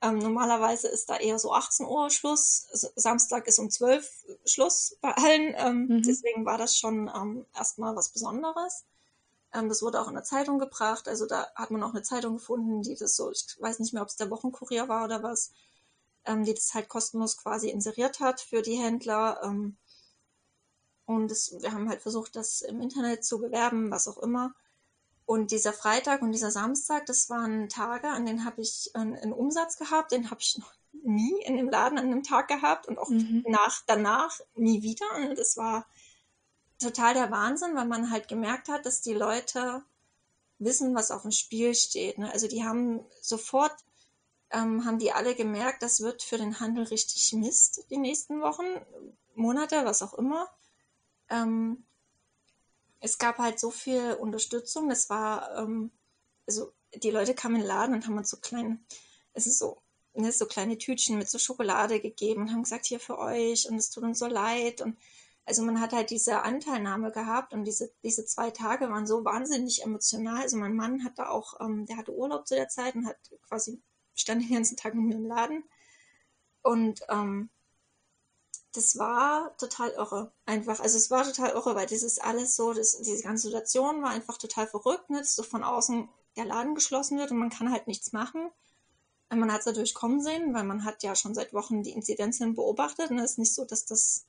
Ähm, 0.04 0.18
normalerweise 0.18 0.90
ist 0.90 1.10
da 1.10 1.16
eher 1.16 1.40
so 1.40 1.54
18 1.54 1.86
Uhr 1.86 2.10
Schluss. 2.10 2.68
Samstag 2.98 3.48
ist 3.48 3.58
um 3.58 3.70
12 3.70 4.26
Schluss 4.44 4.98
bei 5.00 5.14
allen. 5.14 5.56
Ähm, 5.58 5.88
mhm. 5.88 6.02
Deswegen 6.04 6.46
war 6.46 6.58
das 6.58 6.78
schon 6.78 7.10
ähm, 7.16 7.46
erstmal 7.56 7.96
was 7.96 8.10
Besonderes. 8.10 8.84
Ähm, 9.54 9.70
das 9.70 9.82
wurde 9.82 10.02
auch 10.02 10.10
in 10.10 10.16
der 10.16 10.26
Zeitung 10.26 10.60
gebracht. 10.60 11.08
Also 11.08 11.26
da 11.26 11.48
hat 11.56 11.72
man 11.72 11.82
auch 11.84 11.92
eine 11.92 12.04
Zeitung 12.04 12.34
gefunden, 12.34 12.82
die 12.82 12.96
das 12.96 13.16
so, 13.16 13.32
ich 13.32 13.56
weiß 13.62 13.80
nicht 13.80 13.94
mehr, 13.94 14.02
ob 14.02 14.10
es 14.10 14.18
der 14.18 14.30
Wochenkurier 14.30 14.90
war 14.90 15.06
oder 15.06 15.24
was, 15.24 15.54
ähm, 16.26 16.44
die 16.44 16.54
das 16.54 16.74
halt 16.74 16.90
kostenlos 16.90 17.38
quasi 17.38 17.70
inseriert 17.70 18.20
hat 18.20 18.42
für 18.42 18.62
die 18.62 18.76
Händler. 18.76 19.40
Ähm, 19.42 19.78
und 21.06 21.32
das, 21.32 21.56
wir 21.62 21.72
haben 21.72 21.88
halt 21.88 22.02
versucht, 22.02 22.36
das 22.36 22.62
im 22.62 22.82
Internet 22.82 23.24
zu 23.24 23.40
bewerben, 23.40 23.90
was 23.90 24.10
auch 24.10 24.18
immer. 24.18 24.54
Und 25.26 25.52
dieser 25.52 25.74
Freitag 25.74 26.22
und 26.22 26.32
dieser 26.32 26.52
Samstag, 26.52 27.06
das 27.06 27.30
waren 27.30 27.70
Tage, 27.70 28.10
an 28.10 28.26
denen 28.26 28.46
habe 28.46 28.62
ich 28.62 28.92
einen, 28.94 29.16
einen, 29.16 29.34
Umsatz 29.34 29.78
gehabt, 29.78 30.12
den 30.12 30.30
habe 30.30 30.42
ich 30.42 30.58
noch 30.58 30.74
nie 30.92 31.42
in 31.44 31.56
dem 31.56 31.70
Laden 31.70 31.98
an 31.98 32.06
einem 32.06 32.24
Tag 32.24 32.50
gehabt 32.50 32.88
und 32.88 32.98
auch 32.98 33.10
mhm. 33.10 33.44
nach, 33.48 33.82
danach 33.88 34.40
nie 34.56 34.82
wieder. 34.82 35.06
Und 35.16 35.38
das 35.38 35.56
war 35.56 35.86
total 36.80 37.14
der 37.14 37.32
Wahnsinn, 37.32 37.76
weil 37.76 37.88
man 37.88 38.12
halt 38.12 38.28
gemerkt 38.28 38.68
hat, 38.68 38.86
dass 38.86 39.02
die 39.02 39.14
Leute 39.14 39.84
wissen, 40.60 40.94
was 40.96 41.12
auf 41.12 41.22
dem 41.22 41.32
Spiel 41.32 41.74
steht. 41.74 42.18
Ne? 42.18 42.32
Also 42.32 42.48
die 42.48 42.64
haben 42.64 43.02
sofort, 43.22 43.74
ähm, 44.52 44.86
haben 44.86 45.00
die 45.00 45.12
alle 45.12 45.36
gemerkt, 45.36 45.84
das 45.84 46.02
wird 46.02 46.22
für 46.22 46.38
den 46.38 46.60
Handel 46.60 46.84
richtig 46.86 47.34
Mist 47.34 47.86
die 47.90 47.98
nächsten 47.98 48.42
Wochen, 48.42 48.66
Monate, 49.36 49.86
was 49.86 50.02
auch 50.02 50.14
immer. 50.14 50.48
Ähm, 51.30 51.86
es 53.04 53.18
gab 53.18 53.38
halt 53.38 53.60
so 53.60 53.70
viel 53.70 54.14
Unterstützung. 54.14 54.90
Es 54.90 55.10
war, 55.10 55.58
ähm, 55.58 55.92
also 56.48 56.72
die 56.96 57.12
Leute 57.12 57.36
kamen 57.36 57.56
in 57.56 57.62
den 57.62 57.68
Laden 57.68 57.96
und 57.96 58.08
haben 58.08 58.18
uns 58.18 58.30
so 58.30 58.38
kleine, 58.38 58.80
es 59.34 59.46
ist 59.46 59.60
so, 59.60 59.82
ne, 60.14 60.32
so 60.32 60.46
kleine 60.46 60.78
Tütchen 60.78 61.18
mit 61.18 61.30
so 61.30 61.38
Schokolade 61.38 62.00
gegeben 62.00 62.44
und 62.44 62.52
haben 62.54 62.64
gesagt, 62.64 62.86
hier 62.86 63.02
für 63.02 63.20
euch 63.20 63.70
und 63.70 63.76
es 63.76 63.90
tut 63.90 64.06
uns 64.06 64.20
so 64.20 64.28
leid. 64.28 64.80
Und 64.82 64.98
also 65.46 65.64
man 65.64 65.82
hat 65.82 65.92
halt 65.92 66.12
diese 66.12 66.44
Anteilnahme 66.44 67.12
gehabt 67.12 67.54
und 67.54 67.66
diese, 67.66 67.92
diese 68.04 68.26
zwei 68.26 68.52
Tage 68.52 68.90
waren 68.90 69.06
so 69.06 69.26
wahnsinnig 69.26 69.84
emotional. 69.84 70.42
Also 70.42 70.56
mein 70.56 70.76
Mann 70.76 71.04
hatte 71.04 71.30
auch, 71.30 71.60
ähm, 71.60 71.86
der 71.86 71.98
hatte 71.98 72.16
Urlaub 72.16 72.48
zu 72.48 72.56
der 72.56 72.70
Zeit 72.70 72.96
und 72.96 73.06
hat 73.06 73.18
quasi, 73.50 73.82
stand 74.16 74.44
den 74.44 74.54
ganzen 74.54 74.78
Tag 74.78 74.96
mit 74.96 75.04
mir 75.04 75.16
im 75.16 75.26
Laden. 75.26 75.66
Und 76.62 77.02
ähm, 77.10 77.50
das 78.74 78.98
war 78.98 79.56
total 79.58 79.92
irre. 79.92 80.32
Einfach, 80.46 80.80
also 80.80 80.98
es 80.98 81.12
war 81.12 81.24
total 81.24 81.52
irre, 81.52 81.76
weil 81.76 81.86
dieses 81.86 82.20
alles 82.20 82.56
so, 82.56 82.74
das, 82.74 82.98
diese 83.02 83.24
ganze 83.24 83.48
Situation 83.48 84.02
war 84.02 84.10
einfach 84.10 84.38
total 84.38 84.68
verrückt, 84.68 85.10
ne? 85.10 85.20
dass 85.20 85.36
so 85.36 85.44
von 85.44 85.64
außen 85.64 86.10
der 86.36 86.46
Laden 86.46 86.74
geschlossen 86.74 87.20
wird 87.20 87.32
und 87.32 87.38
man 87.38 87.52
kann 87.52 87.72
halt 87.72 87.88
nichts 87.88 88.12
machen. 88.12 88.50
Man 89.30 89.52
hat 89.52 89.62
es 89.62 89.66
natürlich 89.66 89.94
kommen 89.94 90.22
sehen, 90.22 90.54
weil 90.54 90.64
man 90.64 90.86
hat 90.86 91.04
ja 91.04 91.16
schon 91.16 91.34
seit 91.34 91.54
Wochen 91.54 91.84
die 91.84 91.92
Inzidenzen 91.92 92.56
beobachtet. 92.56 93.10
Und 93.10 93.18
ne? 93.18 93.24
es 93.24 93.32
ist 93.32 93.38
nicht 93.40 93.54
so, 93.54 93.66
dass 93.66 93.86
das, 93.86 94.26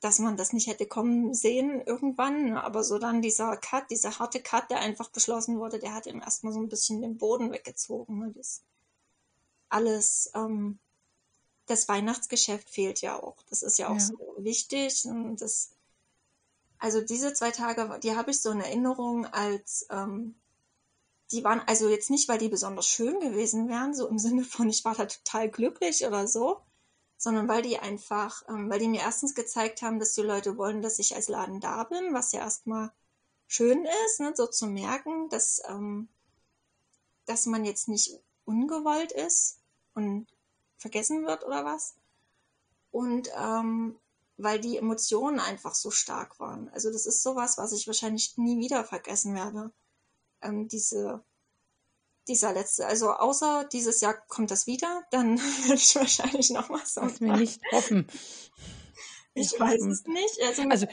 dass 0.00 0.18
man 0.18 0.36
das 0.36 0.52
nicht 0.52 0.66
hätte 0.66 0.86
kommen 0.86 1.34
sehen 1.34 1.80
irgendwann. 1.80 2.56
Aber 2.56 2.82
so 2.82 2.98
dann 2.98 3.22
dieser 3.22 3.56
Cut, 3.56 3.90
dieser 3.90 4.18
harte 4.18 4.40
Cut, 4.40 4.70
der 4.70 4.80
einfach 4.80 5.10
beschlossen 5.10 5.58
wurde, 5.58 5.78
der 5.78 5.94
hat 5.94 6.06
ihm 6.06 6.20
erstmal 6.20 6.52
so 6.52 6.60
ein 6.60 6.68
bisschen 6.68 7.00
den 7.00 7.18
Boden 7.18 7.52
weggezogen. 7.52 8.18
Ne? 8.18 8.32
Das 8.34 8.62
alles, 9.68 10.30
ähm, 10.34 10.78
das 11.72 11.88
Weihnachtsgeschäft 11.88 12.70
fehlt 12.70 13.00
ja 13.00 13.20
auch. 13.20 13.42
Das 13.48 13.62
ist 13.62 13.78
ja 13.78 13.88
auch 13.88 13.94
ja. 13.94 14.00
so 14.00 14.34
wichtig. 14.38 15.08
Das, 15.38 15.70
also 16.78 17.00
diese 17.00 17.32
zwei 17.32 17.50
Tage, 17.50 17.98
die 18.02 18.14
habe 18.16 18.30
ich 18.30 18.40
so 18.40 18.50
in 18.50 18.60
Erinnerung 18.60 19.26
als, 19.26 19.86
ähm, 19.90 20.34
die 21.30 21.42
waren 21.44 21.60
also 21.66 21.88
jetzt 21.88 22.10
nicht, 22.10 22.28
weil 22.28 22.38
die 22.38 22.48
besonders 22.48 22.86
schön 22.86 23.18
gewesen 23.20 23.68
wären, 23.68 23.94
so 23.94 24.06
im 24.06 24.18
Sinne 24.18 24.44
von, 24.44 24.68
ich 24.68 24.84
war 24.84 24.94
da 24.94 25.06
total 25.06 25.48
glücklich 25.48 26.06
oder 26.06 26.28
so, 26.28 26.60
sondern 27.16 27.48
weil 27.48 27.62
die 27.62 27.78
einfach, 27.78 28.42
ähm, 28.48 28.68
weil 28.68 28.78
die 28.78 28.88
mir 28.88 29.00
erstens 29.00 29.34
gezeigt 29.34 29.80
haben, 29.82 29.98
dass 29.98 30.14
die 30.14 30.22
Leute 30.22 30.58
wollen, 30.58 30.82
dass 30.82 30.98
ich 30.98 31.14
als 31.14 31.28
Laden 31.28 31.60
da 31.60 31.84
bin, 31.84 32.12
was 32.12 32.32
ja 32.32 32.40
erstmal 32.40 32.92
schön 33.46 33.86
ist, 34.06 34.20
ne, 34.20 34.32
so 34.34 34.46
zu 34.46 34.66
merken, 34.66 35.28
dass, 35.30 35.62
ähm, 35.68 36.08
dass 37.24 37.46
man 37.46 37.64
jetzt 37.64 37.88
nicht 37.88 38.18
ungewollt 38.44 39.12
ist 39.12 39.60
und 39.94 40.26
vergessen 40.82 41.26
wird 41.26 41.44
oder 41.44 41.64
was. 41.64 41.94
Und 42.90 43.30
ähm, 43.38 43.96
weil 44.36 44.60
die 44.60 44.76
Emotionen 44.76 45.40
einfach 45.40 45.74
so 45.74 45.90
stark 45.90 46.38
waren. 46.40 46.68
Also 46.70 46.90
das 46.92 47.06
ist 47.06 47.22
sowas, 47.22 47.58
was 47.58 47.72
ich 47.72 47.86
wahrscheinlich 47.86 48.36
nie 48.36 48.58
wieder 48.58 48.84
vergessen 48.84 49.34
werde. 49.34 49.72
Ähm, 50.42 50.68
diese, 50.68 51.22
dieser 52.28 52.52
letzte, 52.52 52.86
also 52.86 53.12
außer 53.12 53.68
dieses 53.72 54.00
Jahr 54.00 54.14
kommt 54.14 54.50
das 54.50 54.66
wieder, 54.66 55.02
dann 55.10 55.38
würde 55.64 55.74
ich 55.74 55.94
wahrscheinlich 55.94 56.50
noch 56.50 56.70
was 56.70 56.94
sagen. 56.94 57.08
Lass 57.08 57.20
mir 57.20 57.36
nicht 57.36 57.60
hoffen. 57.72 58.06
Ich, 59.34 59.54
ich 59.54 59.60
weiß 59.60 59.82
es 59.86 60.04
nicht. 60.06 60.42
Also, 60.46 60.62
also, 60.68 60.86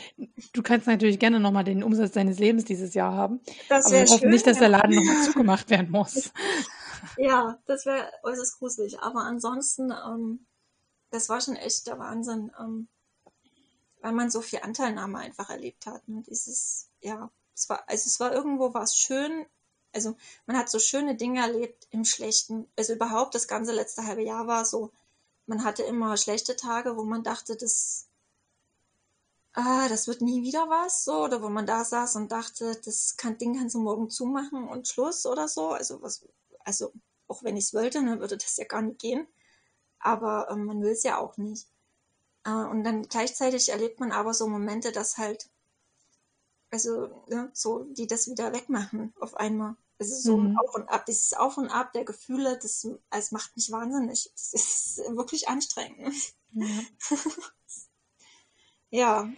du 0.53 0.63
kannst 0.63 0.87
natürlich 0.87 1.19
gerne 1.19 1.41
nochmal 1.41 1.65
den 1.65 1.83
Umsatz 1.83 2.13
deines 2.13 2.39
Lebens 2.39 2.63
dieses 2.63 2.93
Jahr 2.93 3.13
haben. 3.13 3.41
Das 3.67 3.87
aber 3.87 3.95
wir 3.95 4.05
hoffen 4.05 4.19
schön, 4.19 4.29
nicht, 4.29 4.47
dass 4.47 4.59
der 4.59 4.69
Laden 4.69 4.95
nochmal 4.95 5.23
zugemacht 5.23 5.69
werden 5.69 5.91
muss. 5.91 6.31
Ja, 7.17 7.59
das 7.65 7.85
wäre 7.85 8.11
äußerst 8.23 8.59
gruselig. 8.59 8.99
Aber 8.99 9.21
ansonsten, 9.21 9.91
ähm, 9.91 10.45
das 11.11 11.29
war 11.29 11.41
schon 11.41 11.55
echt 11.55 11.87
der 11.87 11.99
Wahnsinn. 11.99 12.51
Ähm, 12.59 12.87
weil 14.01 14.13
man 14.13 14.29
so 14.29 14.41
viel 14.41 14.59
Anteilnahme 14.59 15.19
einfach 15.19 15.49
erlebt 15.49 15.85
hat. 15.85 16.07
Ne? 16.07 16.23
Dieses, 16.27 16.89
ja, 17.01 17.31
es 17.55 17.69
war, 17.69 17.83
also 17.87 18.07
es 18.07 18.19
war 18.19 18.33
irgendwo 18.33 18.73
was 18.73 18.95
schön. 18.95 19.45
Also 19.93 20.15
man 20.45 20.57
hat 20.57 20.69
so 20.69 20.79
schöne 20.79 21.15
Dinge 21.15 21.41
erlebt 21.41 21.87
im 21.91 22.05
Schlechten. 22.05 22.67
Also 22.77 22.93
überhaupt 22.93 23.35
das 23.35 23.47
ganze 23.47 23.73
letzte 23.73 24.05
halbe 24.05 24.23
Jahr 24.23 24.47
war 24.47 24.65
so, 24.65 24.91
man 25.47 25.63
hatte 25.63 25.83
immer 25.83 26.15
schlechte 26.17 26.55
Tage, 26.55 26.95
wo 26.95 27.03
man 27.03 27.23
dachte, 27.23 27.55
das, 27.57 28.07
ah, 29.53 29.89
das 29.89 30.07
wird 30.07 30.21
nie 30.21 30.43
wieder 30.43 30.69
was, 30.69 31.03
so, 31.03 31.23
oder 31.23 31.41
wo 31.41 31.49
man 31.49 31.65
da 31.65 31.83
saß 31.83 32.15
und 32.17 32.31
dachte, 32.31 32.79
das 32.85 33.17
kann, 33.17 33.37
Ding 33.37 33.57
kannst 33.57 33.75
du 33.75 33.79
morgen 33.79 34.09
zumachen 34.09 34.67
und 34.67 34.87
Schluss 34.87 35.25
oder 35.25 35.47
so. 35.47 35.69
Also 35.69 36.01
was, 36.01 36.23
also 36.65 36.93
auch 37.27 37.43
wenn 37.43 37.57
ich 37.57 37.65
es 37.65 37.73
wollte, 37.73 37.99
dann 37.99 38.05
ne, 38.05 38.19
würde 38.19 38.37
das 38.37 38.57
ja 38.57 38.65
gar 38.65 38.81
nicht 38.81 38.99
gehen. 38.99 39.27
Aber 39.99 40.49
ähm, 40.49 40.65
man 40.65 40.81
will 40.81 40.91
es 40.91 41.03
ja 41.03 41.17
auch 41.17 41.37
nicht. 41.37 41.67
Äh, 42.45 42.51
und 42.51 42.83
dann 42.83 43.03
gleichzeitig 43.03 43.69
erlebt 43.69 43.99
man 43.99 44.11
aber 44.11 44.33
so 44.33 44.47
Momente, 44.47 44.91
dass 44.91 45.17
halt, 45.17 45.49
also 46.71 47.23
ne, 47.27 47.49
so, 47.53 47.83
die 47.83 48.07
das 48.07 48.29
wieder 48.29 48.53
wegmachen 48.53 49.13
auf 49.19 49.35
einmal. 49.35 49.75
Es 49.97 50.11
ist 50.11 50.23
so 50.23 50.37
mhm. 50.37 50.51
ein 50.51 50.57
Auf 50.57 50.75
und 50.75 50.89
Ab, 50.89 51.05
dieses 51.05 51.33
Auf 51.33 51.57
und 51.57 51.67
Ab 51.67 51.91
der 51.91 52.05
Gefühle, 52.05 52.57
das, 52.57 52.87
das 53.09 53.31
macht 53.31 53.55
mich 53.57 53.69
wahnsinnig. 53.69 54.31
Es 54.33 54.53
ist 54.53 54.97
wirklich 55.09 55.49
anstrengend. 55.49 56.15
Ja. 56.51 56.81
ja. 58.89 59.29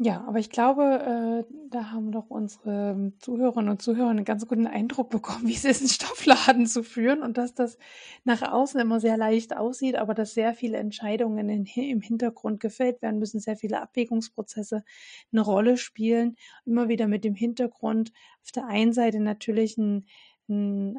Ja, 0.00 0.24
aber 0.28 0.38
ich 0.38 0.50
glaube, 0.50 1.44
äh, 1.50 1.52
da 1.70 1.90
haben 1.90 2.12
doch 2.12 2.30
unsere 2.30 3.12
Zuhörerinnen 3.18 3.68
und 3.68 3.82
Zuhörer 3.82 4.10
einen 4.10 4.24
ganz 4.24 4.46
guten 4.46 4.68
Eindruck 4.68 5.10
bekommen, 5.10 5.46
wie 5.48 5.54
es 5.54 5.64
ist, 5.64 5.80
einen 5.80 5.88
Stoffladen 5.88 6.66
zu 6.66 6.84
führen 6.84 7.20
und 7.22 7.36
dass 7.36 7.52
das 7.54 7.78
nach 8.22 8.42
außen 8.42 8.78
immer 8.80 9.00
sehr 9.00 9.16
leicht 9.16 9.56
aussieht, 9.56 9.96
aber 9.96 10.14
dass 10.14 10.34
sehr 10.34 10.54
viele 10.54 10.78
Entscheidungen 10.78 11.48
in, 11.48 11.64
im 11.66 12.00
Hintergrund 12.00 12.60
gefällt 12.60 13.02
werden 13.02 13.18
müssen, 13.18 13.40
sehr 13.40 13.56
viele 13.56 13.80
Abwägungsprozesse 13.82 14.84
eine 15.32 15.40
Rolle 15.40 15.76
spielen. 15.76 16.36
Immer 16.64 16.88
wieder 16.88 17.08
mit 17.08 17.24
dem 17.24 17.34
Hintergrund 17.34 18.12
auf 18.44 18.52
der 18.52 18.66
einen 18.66 18.92
Seite 18.92 19.18
natürlich 19.18 19.78
ein, 19.78 20.06
ein 20.48 20.96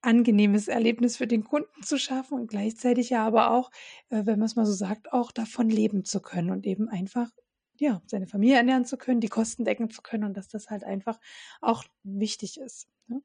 angenehmes 0.00 0.68
Erlebnis 0.68 1.16
für 1.16 1.26
den 1.26 1.42
Kunden 1.42 1.82
zu 1.82 1.98
schaffen 1.98 2.38
und 2.38 2.46
gleichzeitig 2.46 3.10
ja 3.10 3.26
aber 3.26 3.50
auch, 3.50 3.72
äh, 4.10 4.26
wenn 4.26 4.38
man 4.38 4.46
es 4.46 4.54
mal 4.54 4.64
so 4.64 4.72
sagt, 4.72 5.12
auch 5.12 5.32
davon 5.32 5.68
leben 5.70 6.04
zu 6.04 6.20
können 6.20 6.50
und 6.50 6.66
eben 6.66 6.88
einfach 6.88 7.28
ja, 7.80 8.02
seine 8.06 8.26
Familie 8.26 8.56
ernähren 8.56 8.84
zu 8.84 8.96
können, 8.96 9.20
die 9.20 9.28
Kosten 9.28 9.64
decken 9.64 9.90
zu 9.90 10.02
können 10.02 10.24
und 10.24 10.36
dass 10.36 10.48
das 10.48 10.70
halt 10.70 10.84
einfach 10.84 11.18
auch 11.60 11.84
wichtig 12.02 12.58
ist. 12.60 12.88
Ne? 13.06 13.22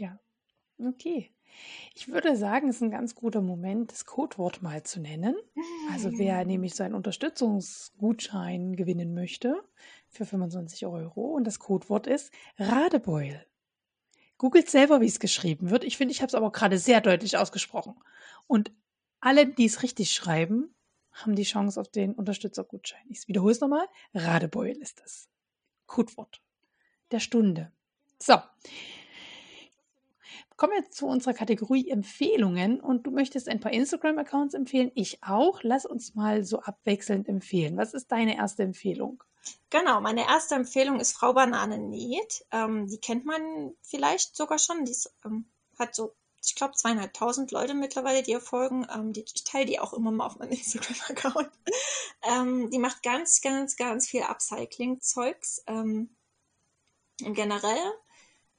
Ja, 0.00 0.18
okay. 0.78 1.30
Ich 1.94 2.08
würde 2.08 2.36
sagen, 2.36 2.68
es 2.68 2.76
ist 2.76 2.82
ein 2.82 2.90
ganz 2.90 3.14
guter 3.14 3.40
Moment, 3.40 3.92
das 3.92 4.06
Codewort 4.06 4.62
mal 4.62 4.82
zu 4.82 5.00
nennen. 5.00 5.36
Also 5.92 6.10
wer 6.18 6.44
nämlich 6.46 6.74
so 6.74 6.82
einen 6.82 6.94
Unterstützungsgutschein 6.94 8.74
gewinnen 8.74 9.14
möchte 9.14 9.62
für 10.08 10.24
25 10.24 10.86
Euro 10.86 11.22
und 11.22 11.44
das 11.44 11.58
Codewort 11.58 12.06
ist 12.06 12.32
Radebeul. 12.58 13.44
Googelt 14.36 14.68
selber, 14.68 15.00
wie 15.00 15.06
es 15.06 15.20
geschrieben 15.20 15.70
wird. 15.70 15.84
Ich 15.84 15.96
finde, 15.96 16.12
ich 16.12 16.20
habe 16.20 16.28
es 16.28 16.34
aber 16.34 16.50
gerade 16.50 16.78
sehr 16.78 17.00
deutlich 17.00 17.36
ausgesprochen. 17.36 17.94
Und 18.48 18.72
alle, 19.20 19.46
die 19.46 19.64
es 19.64 19.82
richtig 19.82 20.10
schreiben, 20.10 20.73
haben 21.14 21.34
die 21.34 21.44
Chance 21.44 21.80
auf 21.80 21.88
den 21.88 22.14
Unterstützergutschein. 22.14 23.04
Ich 23.08 23.26
wiederhole 23.28 23.52
es 23.52 23.60
nochmal. 23.60 23.86
Radebeul 24.14 24.70
ist 24.70 25.00
das 25.00 25.28
Codewort 25.86 26.42
der 27.10 27.20
Stunde. 27.20 27.72
So. 28.18 28.36
Kommen 30.56 30.72
wir 30.72 30.90
zu 30.90 31.06
unserer 31.06 31.34
Kategorie 31.34 31.90
Empfehlungen 31.90 32.80
und 32.80 33.06
du 33.06 33.10
möchtest 33.10 33.48
ein 33.48 33.60
paar 33.60 33.72
Instagram-Accounts 33.72 34.54
empfehlen. 34.54 34.92
Ich 34.94 35.22
auch. 35.24 35.60
Lass 35.62 35.84
uns 35.84 36.14
mal 36.14 36.44
so 36.44 36.60
abwechselnd 36.60 37.28
empfehlen. 37.28 37.76
Was 37.76 37.92
ist 37.92 38.12
deine 38.12 38.36
erste 38.36 38.62
Empfehlung? 38.62 39.22
Genau, 39.70 40.00
meine 40.00 40.26
erste 40.26 40.54
Empfehlung 40.54 41.00
ist 41.00 41.12
Frau 41.12 41.32
Banane 41.32 41.78
näht. 41.78 42.46
Ähm, 42.52 42.86
die 42.86 42.98
kennt 42.98 43.24
man 43.24 43.74
vielleicht 43.82 44.36
sogar 44.36 44.58
schon. 44.58 44.84
Die 44.84 44.92
ist, 44.92 45.12
ähm, 45.24 45.46
hat 45.76 45.94
so 45.94 46.14
ich 46.46 46.54
glaube, 46.54 46.74
zweieinhalbtausend 46.74 47.50
Leute 47.50 47.74
mittlerweile, 47.74 48.22
die 48.22 48.32
ihr 48.32 48.40
folgen. 48.40 48.86
Ähm, 48.92 49.12
die, 49.12 49.24
ich 49.34 49.44
teile 49.44 49.66
die 49.66 49.80
auch 49.80 49.92
immer 49.92 50.10
mal 50.10 50.26
auf 50.26 50.38
meinem 50.38 50.50
Instagram-Account. 50.52 51.50
Ähm, 52.22 52.70
die 52.70 52.78
macht 52.78 53.02
ganz, 53.02 53.40
ganz, 53.40 53.76
ganz 53.76 54.06
viel 54.08 54.22
Upcycling-Zeugs. 54.22 55.64
Ähm, 55.66 56.14
generell 57.18 57.92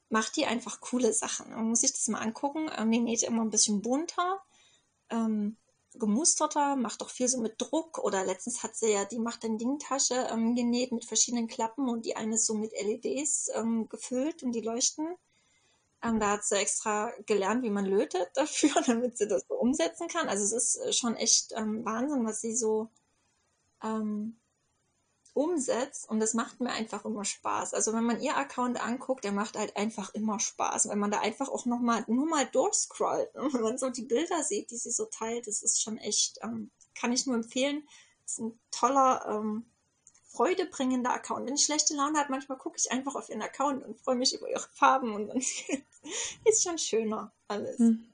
macht 0.09 0.35
die 0.35 0.45
einfach 0.45 0.81
coole 0.81 1.13
Sachen. 1.13 1.49
Man 1.51 1.69
muss 1.69 1.81
sich 1.81 1.93
das 1.93 2.07
mal 2.07 2.19
angucken. 2.19 2.69
Ähm, 2.77 2.91
die 2.91 2.99
näht 2.99 3.23
immer 3.23 3.41
ein 3.41 3.49
bisschen 3.49 3.81
bunter, 3.81 4.41
ähm, 5.09 5.57
gemusterter, 5.93 6.75
macht 6.75 7.01
auch 7.01 7.09
viel 7.09 7.27
so 7.27 7.39
mit 7.39 7.55
Druck. 7.61 7.99
Oder 7.99 8.25
letztens 8.25 8.63
hat 8.63 8.75
sie 8.75 8.91
ja, 8.91 9.05
die 9.05 9.19
macht 9.19 9.45
eine 9.45 9.57
Dingtasche 9.57 10.27
ähm, 10.31 10.55
genäht 10.55 10.91
mit 10.91 11.05
verschiedenen 11.05 11.47
Klappen 11.47 11.89
und 11.89 12.05
die 12.05 12.15
eine 12.15 12.35
ist 12.35 12.45
so 12.45 12.53
mit 12.53 12.71
LEDs 12.73 13.51
gefüllt 13.89 14.43
und 14.43 14.51
die 14.51 14.61
leuchten. 14.61 15.15
Ähm, 16.05 16.19
da 16.19 16.31
hat 16.31 16.43
sie 16.45 16.55
extra 16.55 17.11
gelernt, 17.25 17.63
wie 17.63 17.71
man 17.71 17.85
lötet 17.85 18.29
dafür, 18.35 18.69
damit 18.85 19.17
sie 19.17 19.27
das 19.27 19.45
so 19.47 19.55
umsetzen 19.55 20.07
kann. 20.07 20.29
Also 20.29 20.43
es 20.43 20.51
ist 20.51 20.75
äh, 20.77 20.93
schon 20.93 21.15
echt 21.15 21.51
ähm, 21.55 21.83
Wahnsinn, 21.83 22.25
was 22.25 22.41
sie 22.41 22.55
so 22.55 22.91
ähm, 23.83 24.39
umsetzt 25.33 26.09
und 26.09 26.19
das 26.19 26.33
macht 26.33 26.61
mir 26.61 26.71
einfach 26.71 27.03
immer 27.05 27.25
Spaß. 27.25 27.73
Also 27.73 27.91
wenn 27.93 28.05
man 28.05 28.21
ihr 28.21 28.37
Account 28.37 28.81
anguckt, 28.81 29.23
der 29.25 29.33
macht 29.33 29.57
halt 29.57 29.75
einfach 29.75 30.13
immer 30.13 30.39
Spaß. 30.39 30.89
Wenn 30.89 30.99
man 30.99 31.11
da 31.11 31.19
einfach 31.19 31.49
auch 31.49 31.65
noch 31.65 31.79
mal 31.79 32.05
nur 32.07 32.27
mal 32.27 32.45
durchscrollt, 32.45 33.33
ne? 33.35 33.49
wenn 33.53 33.61
man 33.61 33.77
so 33.77 33.89
die 33.89 34.05
Bilder 34.05 34.43
sieht, 34.43 34.71
die 34.71 34.77
sie 34.77 34.91
so 34.91 35.05
teilt, 35.05 35.47
das 35.47 35.63
ist 35.63 35.81
schon 35.81 35.97
echt, 35.97 36.37
ähm, 36.43 36.71
kann 36.93 37.11
ich 37.11 37.25
nur 37.25 37.35
empfehlen. 37.35 37.83
Das 38.23 38.33
ist 38.33 38.39
ein 38.39 38.59
toller 38.71 39.25
ähm, 39.27 39.65
freudebringender 40.35 41.11
Account. 41.13 41.47
Wenn 41.47 41.55
ich 41.55 41.65
schlechte 41.65 41.95
Laune 41.95 42.19
habe, 42.19 42.31
manchmal 42.31 42.57
gucke 42.57 42.77
ich 42.77 42.91
einfach 42.91 43.15
auf 43.15 43.29
ihren 43.29 43.41
Account 43.41 43.83
und 43.83 43.99
freue 43.99 44.15
mich 44.15 44.33
über 44.35 44.49
ihre 44.49 44.67
Farben 44.73 45.13
und 45.13 45.27
dann 45.27 45.37
ist 46.45 46.63
schon 46.63 46.77
schöner 46.77 47.31
alles. 47.47 47.79
Hm. 47.79 48.05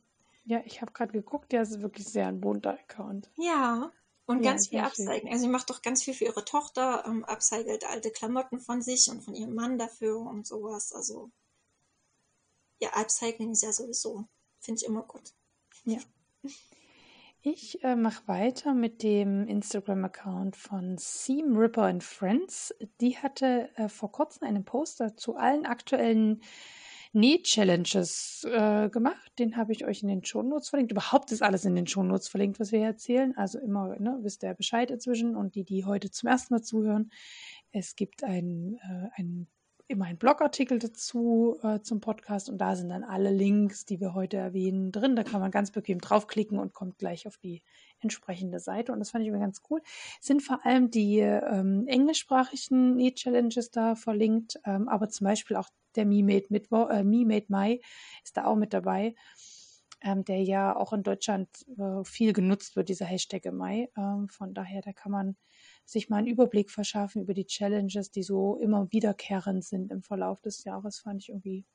Ja, 0.45 0.61
ich 0.65 0.81
habe 0.81 0.91
gerade 0.91 1.11
geguckt, 1.11 1.51
der 1.51 1.61
ist 1.63 1.81
wirklich 1.81 2.07
sehr 2.07 2.27
ein 2.27 2.41
bunter 2.41 2.71
Account. 2.71 3.29
Ja, 3.35 3.91
und 4.25 4.43
ja, 4.43 4.51
ganz 4.51 4.67
viel 4.69 4.79
Upcycling. 4.79 5.31
Also 5.31 5.45
sie 5.45 5.51
macht 5.51 5.69
doch 5.69 5.81
ganz 5.81 6.03
viel 6.03 6.13
für 6.13 6.25
ihre 6.25 6.45
Tochter, 6.45 7.03
ähm, 7.05 7.23
upcycelt 7.25 7.85
alte 7.85 8.11
Klamotten 8.11 8.59
von 8.59 8.81
sich 8.81 9.09
und 9.09 9.21
von 9.21 9.35
ihrem 9.35 9.53
Mann 9.53 9.77
dafür 9.77 10.19
und 10.19 10.47
sowas. 10.47 10.93
Also 10.93 11.31
ja, 12.79 12.89
Upcycling 12.93 13.51
ist 13.51 13.63
ja 13.63 13.71
sowieso, 13.71 14.25
finde 14.59 14.81
ich 14.81 14.87
immer 14.87 15.03
gut. 15.03 15.33
Ja. 15.85 15.99
Ich 17.43 17.83
äh, 17.83 17.95
mache 17.95 18.27
weiter 18.27 18.75
mit 18.75 19.01
dem 19.01 19.47
Instagram-Account 19.47 20.55
von 20.55 20.97
Seam 20.99 21.57
Ripper 21.57 21.85
and 21.85 22.03
Friends. 22.03 22.71
Die 22.99 23.17
hatte 23.17 23.67
äh, 23.77 23.89
vor 23.89 24.11
kurzem 24.11 24.47
einen 24.47 24.63
Poster 24.63 25.15
zu 25.15 25.35
allen 25.37 25.65
aktuellen 25.65 26.43
Näh-Challenges 27.13 28.45
äh, 28.47 28.89
gemacht. 28.89 29.31
Den 29.39 29.57
habe 29.57 29.71
ich 29.71 29.85
euch 29.87 30.03
in 30.03 30.09
den 30.09 30.23
Shownotes 30.23 30.69
verlinkt. 30.69 30.91
Überhaupt 30.91 31.31
ist 31.31 31.41
alles 31.41 31.65
in 31.65 31.73
den 31.73 31.87
Shownotes 31.87 32.27
verlinkt, 32.27 32.59
was 32.59 32.71
wir 32.71 32.77
hier 32.77 32.89
erzählen. 32.89 33.35
Also 33.35 33.57
immer, 33.57 33.99
ne, 33.99 34.19
wisst 34.21 34.43
ihr 34.43 34.53
Bescheid 34.53 34.91
inzwischen. 34.91 35.35
Und 35.35 35.55
die, 35.55 35.63
die 35.63 35.83
heute 35.83 36.11
zum 36.11 36.29
ersten 36.29 36.53
Mal 36.53 36.61
zuhören, 36.61 37.11
es 37.71 37.95
gibt 37.95 38.23
ein, 38.23 38.77
äh, 38.83 39.19
ein 39.19 39.47
immer 39.91 40.05
einen 40.05 40.17
Blogartikel 40.17 40.79
dazu 40.79 41.59
äh, 41.61 41.81
zum 41.81 42.01
Podcast 42.01 42.49
und 42.49 42.57
da 42.57 42.75
sind 42.75 42.89
dann 42.89 43.03
alle 43.03 43.31
Links, 43.31 43.85
die 43.85 43.99
wir 43.99 44.13
heute 44.13 44.37
erwähnen, 44.37 44.91
drin. 44.91 45.15
Da 45.15 45.23
kann 45.23 45.41
man 45.41 45.51
ganz 45.51 45.71
bequem 45.71 45.99
draufklicken 45.99 46.57
und 46.57 46.73
kommt 46.73 46.97
gleich 46.97 47.27
auf 47.27 47.37
die 47.37 47.61
entsprechende 47.99 48.59
Seite. 48.59 48.91
Und 48.91 48.99
das 48.99 49.11
fand 49.11 49.23
ich 49.23 49.27
immer 49.27 49.39
ganz 49.39 49.61
cool. 49.69 49.81
Sind 50.19 50.41
vor 50.41 50.65
allem 50.65 50.89
die 50.89 51.19
ähm, 51.19 51.85
englischsprachigen 51.87 52.95
Need-Challenges 52.95 53.71
da 53.71 53.95
verlinkt, 53.95 54.59
ähm, 54.65 54.87
aber 54.87 55.09
zum 55.09 55.25
Beispiel 55.25 55.57
auch 55.57 55.69
der 55.95 56.05
Me 56.05 56.23
Made, 56.23 56.47
Mittwo 56.49 56.87
äh, 56.87 57.03
Me 57.03 57.25
Made 57.25 57.45
Mai 57.49 57.81
ist 58.23 58.37
da 58.37 58.45
auch 58.45 58.55
mit 58.55 58.73
dabei. 58.73 59.13
Ähm, 60.03 60.25
der 60.25 60.41
ja 60.41 60.75
auch 60.75 60.93
in 60.93 61.03
Deutschland 61.03 61.47
äh, 61.77 62.03
viel 62.03 62.33
genutzt 62.33 62.75
wird, 62.75 62.89
dieser 62.89 63.05
Hashtag 63.05 63.51
Mai. 63.53 63.87
Ähm, 63.95 64.29
von 64.29 64.55
daher, 64.55 64.81
da 64.81 64.93
kann 64.93 65.11
man 65.11 65.35
sich 65.91 66.09
mal 66.09 66.17
einen 66.17 66.27
Überblick 66.27 66.69
verschaffen 66.71 67.21
über 67.21 67.33
die 67.33 67.45
Challenges, 67.45 68.11
die 68.11 68.23
so 68.23 68.57
immer 68.57 68.91
wiederkehrend 68.91 69.63
sind 69.63 69.91
im 69.91 70.01
Verlauf 70.01 70.41
des 70.41 70.63
Jahres, 70.63 70.99
fand 70.99 71.21
ich 71.21 71.29
irgendwie 71.29 71.65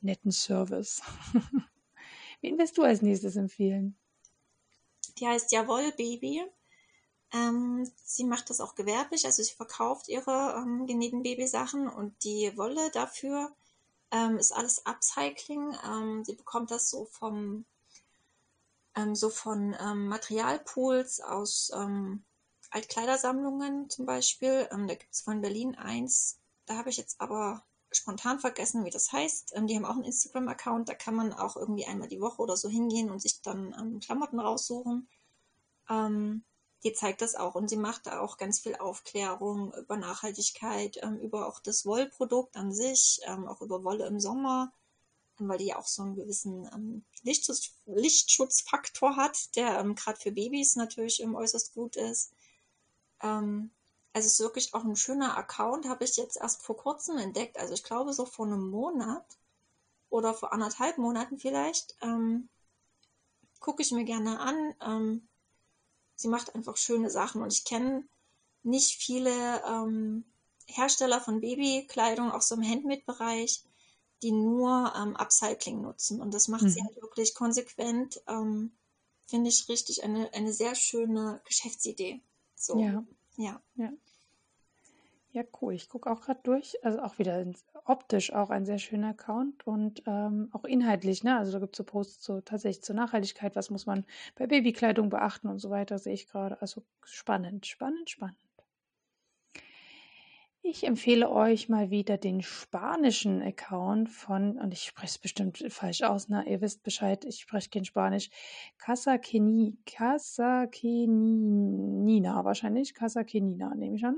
netten 0.00 0.32
Service. 0.32 1.02
Wen 2.40 2.58
wirst 2.58 2.76
du 2.76 2.82
als 2.82 3.02
nächstes 3.02 3.36
empfehlen? 3.36 3.96
Die 5.18 5.26
heißt 5.26 5.52
Jawohl 5.52 5.92
Baby. 5.96 6.42
Ähm, 7.32 7.88
sie 8.04 8.24
macht 8.24 8.50
das 8.50 8.60
auch 8.60 8.74
gewerblich, 8.74 9.24
also 9.24 9.42
sie 9.42 9.54
verkauft 9.54 10.08
ihre 10.08 10.54
ähm, 10.56 10.86
genähten 10.86 11.22
Babysachen 11.22 11.88
und 11.88 12.24
die 12.24 12.52
Wolle 12.56 12.90
dafür 12.90 13.52
ähm, 14.10 14.36
ist 14.36 14.52
alles 14.52 14.84
Upcycling. 14.84 15.74
Ähm, 15.86 16.24
sie 16.24 16.34
bekommt 16.34 16.70
das 16.70 16.90
so 16.90 17.06
vom 17.06 17.64
ähm, 18.94 19.14
so 19.14 19.30
von 19.30 19.74
ähm, 19.80 20.08
Materialpools 20.08 21.20
aus 21.20 21.72
Altkleidersammlungen 22.72 23.88
zum 23.90 24.06
Beispiel. 24.06 24.68
da 24.70 24.94
gibt 24.94 25.12
es 25.12 25.20
von 25.20 25.40
Berlin 25.40 25.74
eins. 25.76 26.38
Da 26.66 26.76
habe 26.76 26.90
ich 26.90 26.96
jetzt 26.96 27.20
aber 27.20 27.64
spontan 27.90 28.40
vergessen, 28.40 28.84
wie 28.84 28.90
das 28.90 29.12
heißt. 29.12 29.54
die 29.66 29.76
haben 29.76 29.84
auch 29.84 29.94
einen 29.94 30.04
Instagram-Account, 30.04 30.88
da 30.88 30.94
kann 30.94 31.14
man 31.14 31.32
auch 31.32 31.56
irgendwie 31.56 31.84
einmal 31.84 32.08
die 32.08 32.20
Woche 32.20 32.40
oder 32.40 32.56
so 32.56 32.68
hingehen 32.68 33.10
und 33.10 33.20
sich 33.20 33.42
dann 33.42 34.00
Klamotten 34.00 34.40
raussuchen. 34.40 35.08
Ähm, 35.90 36.44
die 36.84 36.92
zeigt 36.92 37.22
das 37.22 37.34
auch 37.34 37.54
und 37.54 37.68
sie 37.68 37.76
macht 37.76 38.06
da 38.06 38.20
auch 38.20 38.38
ganz 38.38 38.58
viel 38.58 38.74
Aufklärung 38.74 39.72
über 39.74 39.96
Nachhaltigkeit, 39.96 40.98
ähm, 41.02 41.18
über 41.18 41.46
auch 41.46 41.60
das 41.60 41.86
Wollprodukt 41.86 42.56
an 42.56 42.72
sich, 42.72 43.20
ähm, 43.24 43.46
auch 43.46 43.60
über 43.60 43.84
Wolle 43.84 44.06
im 44.06 44.18
Sommer, 44.18 44.72
ähm, 45.38 45.48
weil 45.48 45.58
die 45.58 45.66
ja 45.66 45.78
auch 45.78 45.86
so 45.86 46.02
einen 46.02 46.16
gewissen 46.16 46.68
ähm, 46.74 47.04
Lichtschutz, 47.22 47.72
Lichtschutzfaktor 47.86 49.16
hat, 49.16 49.54
der 49.54 49.78
ähm, 49.78 49.94
gerade 49.94 50.18
für 50.18 50.32
Babys 50.32 50.74
natürlich 50.74 51.20
äußerst 51.36 51.74
gut 51.74 51.96
ist. 51.96 52.32
Ähm, 53.22 53.70
also 54.12 54.26
es 54.26 54.34
ist 54.34 54.40
wirklich 54.40 54.74
auch 54.74 54.84
ein 54.84 54.96
schöner 54.96 55.36
Account, 55.36 55.88
habe 55.88 56.04
ich 56.04 56.16
jetzt 56.16 56.36
erst 56.36 56.62
vor 56.62 56.76
kurzem 56.76 57.16
entdeckt, 57.16 57.58
also 57.58 57.72
ich 57.72 57.82
glaube 57.82 58.12
so 58.12 58.26
vor 58.26 58.46
einem 58.46 58.68
Monat 58.68 59.24
oder 60.10 60.34
vor 60.34 60.52
anderthalb 60.52 60.98
Monaten 60.98 61.38
vielleicht. 61.38 61.96
gucke 63.60 63.80
ich 63.80 63.92
mir 63.92 64.04
gerne 64.04 64.38
an 64.40 65.22
sie 66.22 66.28
macht 66.28 66.54
einfach 66.54 66.76
schöne 66.76 67.10
Sachen 67.10 67.42
und 67.42 67.52
ich 67.52 67.64
kenne 67.64 68.04
nicht 68.62 68.96
viele 68.96 69.62
ähm, 69.66 70.24
Hersteller 70.66 71.20
von 71.20 71.40
Babykleidung, 71.40 72.30
auch 72.30 72.40
so 72.40 72.54
im 72.54 72.62
Handmade-Bereich, 72.62 73.64
die 74.22 74.32
nur 74.32 74.92
ähm, 74.96 75.16
Upcycling 75.16 75.82
nutzen. 75.82 76.20
Und 76.20 76.32
das 76.32 76.48
macht 76.48 76.62
mhm. 76.62 76.68
sie 76.68 76.82
halt 76.82 77.02
wirklich 77.02 77.34
konsequent. 77.34 78.22
Ähm, 78.28 78.72
Finde 79.26 79.50
ich 79.50 79.68
richtig 79.68 80.04
eine, 80.04 80.32
eine 80.32 80.52
sehr 80.52 80.74
schöne 80.74 81.40
Geschäftsidee. 81.44 82.20
So. 82.66 82.78
Ja. 82.80 83.04
Ja. 83.36 83.60
ja. 83.76 83.92
Ja, 85.32 85.44
cool. 85.62 85.72
Ich 85.72 85.88
gucke 85.88 86.10
auch 86.10 86.20
gerade 86.20 86.40
durch. 86.42 86.76
Also 86.84 87.00
auch 87.00 87.18
wieder 87.18 87.46
optisch 87.86 88.32
auch 88.34 88.50
ein 88.50 88.66
sehr 88.66 88.78
schöner 88.78 89.08
Account 89.08 89.66
und 89.66 90.02
ähm, 90.06 90.50
auch 90.52 90.64
inhaltlich, 90.64 91.24
ne? 91.24 91.38
Also 91.38 91.52
da 91.52 91.58
gibt 91.58 91.74
es 91.74 91.78
so 91.78 91.84
Posts 91.84 92.22
so 92.22 92.40
tatsächlich 92.42 92.82
zur 92.84 92.96
Nachhaltigkeit, 92.96 93.56
was 93.56 93.70
muss 93.70 93.86
man 93.86 94.04
bei 94.36 94.46
Babykleidung 94.46 95.08
beachten 95.08 95.48
und 95.48 95.58
so 95.58 95.70
weiter, 95.70 95.98
sehe 95.98 96.12
ich 96.12 96.28
gerade. 96.28 96.60
Also 96.60 96.82
spannend, 97.04 97.66
spannend, 97.66 98.10
spannend. 98.10 98.36
Ich 100.64 100.86
empfehle 100.86 101.28
euch 101.28 101.68
mal 101.68 101.90
wieder 101.90 102.16
den 102.16 102.40
spanischen 102.40 103.42
Account 103.42 104.08
von, 104.08 104.58
und 104.58 104.72
ich 104.72 104.84
spreche 104.84 105.08
es 105.08 105.18
bestimmt 105.18 105.64
falsch 105.68 106.02
aus, 106.02 106.28
ne? 106.28 106.44
Ihr 106.48 106.60
wisst 106.60 106.84
Bescheid, 106.84 107.24
ich 107.24 107.40
spreche 107.40 107.68
kein 107.68 107.84
Spanisch. 107.84 108.30
Casa 108.78 109.18
Keni, 109.18 109.76
Casa 109.86 110.66
Kenina 110.68 112.44
wahrscheinlich. 112.44 112.94
Casa 112.94 113.24
Kenina, 113.24 113.74
nehme 113.74 113.96
ich 113.96 114.04
an. 114.04 114.16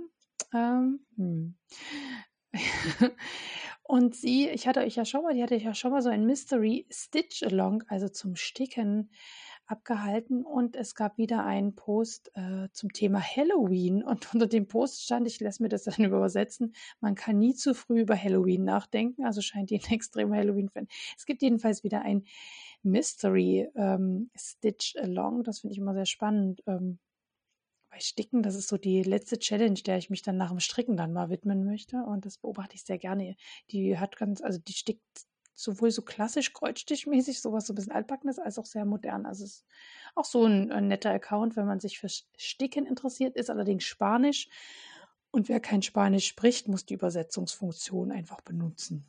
Ähm, 0.52 1.00
hm. 1.16 1.54
Und 3.82 4.14
sie, 4.14 4.48
ich 4.50 4.66
hatte 4.66 4.80
euch 4.80 4.96
ja 4.96 5.06
schon 5.06 5.22
mal, 5.22 5.32
die 5.32 5.42
hatte 5.42 5.54
ich 5.54 5.64
ja 5.64 5.74
schon 5.74 5.92
mal 5.92 6.02
so 6.02 6.10
ein 6.10 6.26
Mystery 6.26 6.86
Stitch 6.90 7.42
Along, 7.42 7.84
also 7.88 8.10
zum 8.10 8.36
Sticken 8.36 9.10
abgehalten 9.66 10.44
und 10.44 10.76
es 10.76 10.94
gab 10.94 11.18
wieder 11.18 11.44
einen 11.44 11.74
Post 11.74 12.30
äh, 12.34 12.68
zum 12.72 12.92
Thema 12.92 13.20
Halloween 13.20 14.02
und 14.02 14.26
unter 14.34 14.46
dem 14.46 14.66
Post 14.68 15.02
stand, 15.04 15.26
ich 15.26 15.40
lasse 15.40 15.62
mir 15.62 15.68
das 15.68 15.84
dann 15.84 15.94
übersetzen, 16.04 16.74
man 17.00 17.14
kann 17.14 17.38
nie 17.38 17.54
zu 17.54 17.74
früh 17.74 18.00
über 18.00 18.16
Halloween 18.16 18.64
nachdenken, 18.64 19.24
also 19.24 19.40
scheint 19.40 19.70
die 19.70 19.80
ein 19.82 19.92
extremer 19.92 20.36
Halloween-Fan. 20.36 20.88
Es 21.16 21.26
gibt 21.26 21.42
jedenfalls 21.42 21.84
wieder 21.84 22.02
ein 22.02 22.24
Mystery 22.82 23.68
ähm, 23.74 24.30
Stitch 24.36 24.96
Along, 24.96 25.44
das 25.44 25.60
finde 25.60 25.72
ich 25.72 25.78
immer 25.78 25.94
sehr 25.94 26.06
spannend. 26.06 26.62
Ähm, 26.66 26.98
bei 27.94 28.00
Sticken, 28.00 28.42
das 28.42 28.56
ist 28.56 28.66
so 28.66 28.76
die 28.76 29.04
letzte 29.04 29.38
Challenge, 29.38 29.80
der 29.86 29.98
ich 29.98 30.10
mich 30.10 30.22
dann 30.22 30.36
nach 30.36 30.50
dem 30.50 30.58
Stricken 30.58 30.96
dann 30.96 31.12
mal 31.12 31.30
widmen 31.30 31.64
möchte. 31.64 31.98
Und 31.98 32.26
das 32.26 32.38
beobachte 32.38 32.74
ich 32.74 32.82
sehr 32.82 32.98
gerne. 32.98 33.36
Die 33.70 33.98
hat 33.98 34.16
ganz, 34.16 34.42
also 34.42 34.58
die 34.58 34.72
stickt 34.72 35.26
sowohl 35.54 35.90
so 35.90 36.02
klassisch 36.02 36.52
kreuzstichmäßig, 36.52 37.40
sowas 37.40 37.66
so 37.66 37.72
ein 37.72 37.76
bisschen 37.76 37.92
altbackenes, 37.92 38.38
als 38.38 38.58
auch 38.58 38.66
sehr 38.66 38.84
modern. 38.84 39.24
Also 39.24 39.44
es 39.44 39.52
ist 39.52 39.64
auch 40.14 40.24
so 40.24 40.44
ein, 40.44 40.72
ein 40.72 40.88
netter 40.88 41.10
Account, 41.10 41.56
wenn 41.56 41.66
man 41.66 41.80
sich 41.80 41.98
für 41.98 42.08
Sticken 42.08 42.86
interessiert, 42.86 43.36
ist 43.36 43.50
allerdings 43.50 43.84
Spanisch. 43.84 44.48
Und 45.30 45.48
wer 45.48 45.60
kein 45.60 45.82
Spanisch 45.82 46.26
spricht, 46.26 46.68
muss 46.68 46.86
die 46.86 46.94
Übersetzungsfunktion 46.94 48.12
einfach 48.12 48.40
benutzen. 48.40 49.04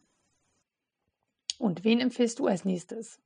Und 1.58 1.84
wen 1.84 2.00
empfiehlst 2.00 2.40
du 2.40 2.48
als 2.48 2.66
nächstes? 2.66 3.20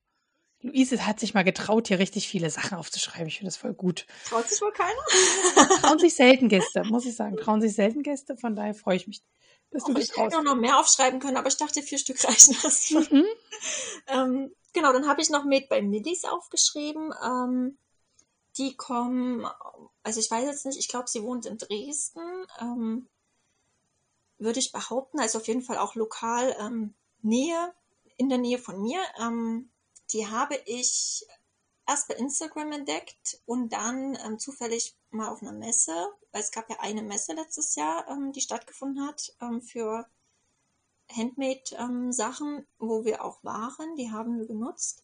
Luise 0.61 1.05
hat 1.07 1.19
sich 1.19 1.33
mal 1.33 1.43
getraut, 1.43 1.87
hier 1.87 1.99
richtig 1.99 2.27
viele 2.27 2.49
Sachen 2.49 2.77
aufzuschreiben. 2.77 3.27
Ich 3.27 3.37
finde 3.37 3.47
das 3.47 3.55
voll 3.57 3.73
gut. 3.73 4.05
Traut 4.25 4.47
sich 4.47 4.61
wohl 4.61 4.73
keiner? 4.73 5.69
Trauen 5.81 5.99
sich 5.99 6.15
selten 6.15 6.49
Gäste, 6.49 6.83
muss 6.83 7.05
ich 7.05 7.15
sagen. 7.15 7.37
Trauen 7.37 7.61
sich 7.61 7.73
selten 7.73 8.03
Gäste. 8.03 8.35
Von 8.35 8.57
daher 8.57 8.73
freue 8.73 8.97
ich 8.97 9.07
mich, 9.07 9.23
dass 9.71 9.83
du 9.83 9.91
Och, 9.91 9.95
dich. 9.95 10.09
Ich 10.09 10.17
hätte 10.17 10.43
noch 10.43 10.55
mehr 10.55 10.79
aufschreiben 10.79 11.19
können, 11.19 11.37
aber 11.37 11.47
ich 11.47 11.57
dachte, 11.57 11.81
vier 11.81 11.97
Stück 11.97 12.23
reichen 12.27 12.55
das. 12.61 12.91
Mhm. 12.91 13.25
ähm, 14.07 14.55
genau, 14.73 14.93
dann 14.93 15.07
habe 15.07 15.21
ich 15.21 15.29
noch 15.29 15.45
mit 15.45 15.69
bei 15.69 15.81
Middies 15.81 16.25
aufgeschrieben. 16.25 17.13
Ähm, 17.23 17.77
die 18.57 18.75
kommen, 18.75 19.47
also 20.03 20.19
ich 20.19 20.29
weiß 20.29 20.45
jetzt 20.45 20.65
nicht, 20.65 20.79
ich 20.79 20.87
glaube, 20.87 21.07
sie 21.07 21.23
wohnt 21.23 21.45
in 21.45 21.57
Dresden. 21.57 22.45
Ähm, 22.59 23.07
würde 24.37 24.59
ich 24.59 24.71
behaupten, 24.71 25.19
also 25.19 25.37
auf 25.39 25.47
jeden 25.47 25.61
Fall 25.61 25.77
auch 25.77 25.95
lokal 25.95 26.55
ähm, 26.59 26.93
Nähe, 27.21 27.73
in 28.17 28.29
der 28.29 28.37
Nähe 28.37 28.57
von 28.57 28.81
mir. 28.81 29.01
Ähm, 29.19 29.69
die 30.11 30.27
habe 30.27 30.55
ich 30.65 31.25
erst 31.89 32.07
bei 32.07 32.13
Instagram 32.13 32.71
entdeckt 32.71 33.41
und 33.47 33.73
dann 33.73 34.15
ähm, 34.23 34.37
zufällig 34.37 34.95
mal 35.09 35.27
auf 35.27 35.41
einer 35.41 35.53
Messe, 35.53 35.91
weil 36.31 36.41
es 36.41 36.51
gab 36.51 36.69
ja 36.69 36.77
eine 36.81 37.01
Messe 37.01 37.33
letztes 37.33 37.73
Jahr, 37.75 38.07
ähm, 38.07 38.31
die 38.31 38.41
stattgefunden 38.41 39.07
hat 39.07 39.33
ähm, 39.41 39.59
für 39.59 40.07
Handmade-Sachen, 41.11 42.57
ähm, 42.59 42.67
wo 42.77 43.05
wir 43.05 43.25
auch 43.25 43.43
waren. 43.43 43.95
Die 43.95 44.11
haben 44.11 44.37
wir 44.37 44.45
genutzt. 44.45 45.03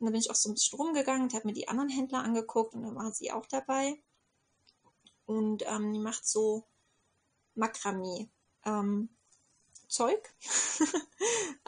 Und 0.00 0.06
da 0.06 0.10
bin 0.10 0.20
ich 0.20 0.28
auch 0.28 0.34
so 0.34 0.50
ein 0.50 0.54
bisschen 0.54 0.76
rumgegangen 0.76 1.22
und 1.22 1.34
habe 1.34 1.46
mir 1.46 1.54
die 1.54 1.68
anderen 1.68 1.88
Händler 1.88 2.24
angeguckt 2.24 2.74
und 2.74 2.82
dann 2.82 2.96
war 2.96 3.12
sie 3.12 3.30
auch 3.30 3.46
dabei. 3.46 4.02
Und 5.26 5.64
ähm, 5.68 5.92
die 5.92 6.00
macht 6.00 6.26
so 6.26 6.64
Makramee. 7.54 8.28
Ähm, 8.64 9.08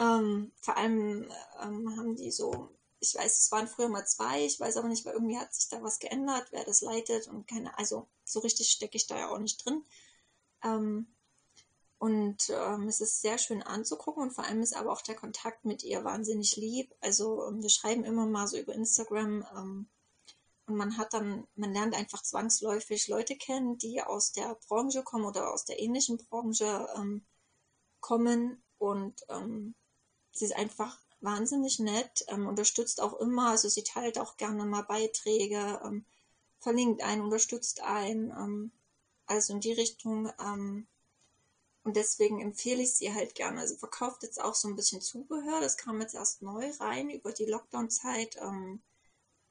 vor 0.60 0.76
allem 0.76 1.30
haben 1.56 2.16
die 2.16 2.32
so 2.32 2.75
ich 3.01 3.14
weiß, 3.14 3.39
es 3.39 3.52
waren 3.52 3.68
früher 3.68 3.89
mal 3.89 4.06
zwei, 4.06 4.44
ich 4.44 4.59
weiß 4.59 4.77
aber 4.77 4.89
nicht, 4.89 5.05
weil 5.05 5.14
irgendwie 5.14 5.39
hat 5.39 5.55
sich 5.55 5.68
da 5.68 5.82
was 5.82 5.98
geändert, 5.98 6.48
wer 6.51 6.64
das 6.64 6.81
leitet 6.81 7.28
und 7.28 7.47
keine, 7.47 7.77
also 7.78 8.09
so 8.24 8.40
richtig 8.40 8.70
stecke 8.70 8.97
ich 8.97 9.06
da 9.06 9.18
ja 9.18 9.31
auch 9.31 9.39
nicht 9.39 9.64
drin. 9.64 9.85
Ähm, 10.62 11.06
und 11.98 12.51
ähm, 12.51 12.89
es 12.89 13.01
ist 13.01 13.23
sehr 13.23 13.39
schön 13.39 13.62
anzugucken 13.62 14.23
und 14.23 14.32
vor 14.32 14.44
allem 14.44 14.62
ist 14.62 14.77
aber 14.77 14.93
auch 14.93 15.01
der 15.01 15.14
Kontakt 15.14 15.64
mit 15.64 15.82
ihr 15.82 16.05
wahnsinnig 16.05 16.56
lieb. 16.56 16.94
Also 17.01 17.47
ähm, 17.47 17.62
wir 17.62 17.70
schreiben 17.70 18.05
immer 18.05 18.27
mal 18.27 18.47
so 18.47 18.59
über 18.59 18.74
Instagram 18.74 19.47
ähm, 19.56 19.89
und 20.66 20.77
man 20.77 20.98
hat 20.98 21.14
dann, 21.14 21.47
man 21.55 21.73
lernt 21.73 21.94
einfach 21.94 22.23
zwangsläufig 22.23 23.09
Leute 23.09 23.36
kennen, 23.36 23.78
die 23.78 24.02
aus 24.02 24.32
der 24.32 24.59
Branche 24.68 25.02
kommen 25.05 25.24
oder 25.24 25.52
aus 25.52 25.64
der 25.64 25.78
ähnlichen 25.81 26.18
Branche 26.18 26.89
ähm, 26.97 27.24
kommen 28.01 28.62
und 28.78 29.23
ähm, 29.31 29.74
sie 30.32 30.44
ist 30.44 30.56
einfach 30.56 31.01
wahnsinnig 31.26 31.78
nett, 31.80 32.24
ähm, 32.28 32.46
unterstützt 32.46 33.02
auch 33.02 33.14
immer, 33.20 33.50
also 33.50 33.68
sie 33.68 33.82
teilt 33.82 34.18
auch 34.18 34.38
gerne 34.38 34.64
mal 34.64 34.82
Beiträge, 34.82 35.80
ähm, 35.84 36.06
verlinkt 36.60 37.02
einen, 37.02 37.22
unterstützt 37.22 37.82
einen, 37.82 38.30
ähm, 38.30 38.72
also 39.26 39.52
in 39.52 39.60
die 39.60 39.72
Richtung. 39.72 40.32
Ähm, 40.40 40.86
und 41.82 41.96
deswegen 41.96 42.40
empfehle 42.40 42.82
ich 42.82 42.94
sie 42.94 43.14
halt 43.14 43.34
gerne. 43.34 43.60
Also 43.60 43.76
verkauft 43.76 44.22
jetzt 44.22 44.40
auch 44.42 44.54
so 44.54 44.68
ein 44.68 44.76
bisschen 44.76 45.00
Zubehör, 45.00 45.60
das 45.60 45.76
kam 45.76 46.00
jetzt 46.00 46.14
erst 46.14 46.42
neu 46.42 46.70
rein 46.80 47.10
über 47.10 47.32
die 47.32 47.46
Lockdown-Zeit. 47.46 48.36
Ähm, 48.40 48.82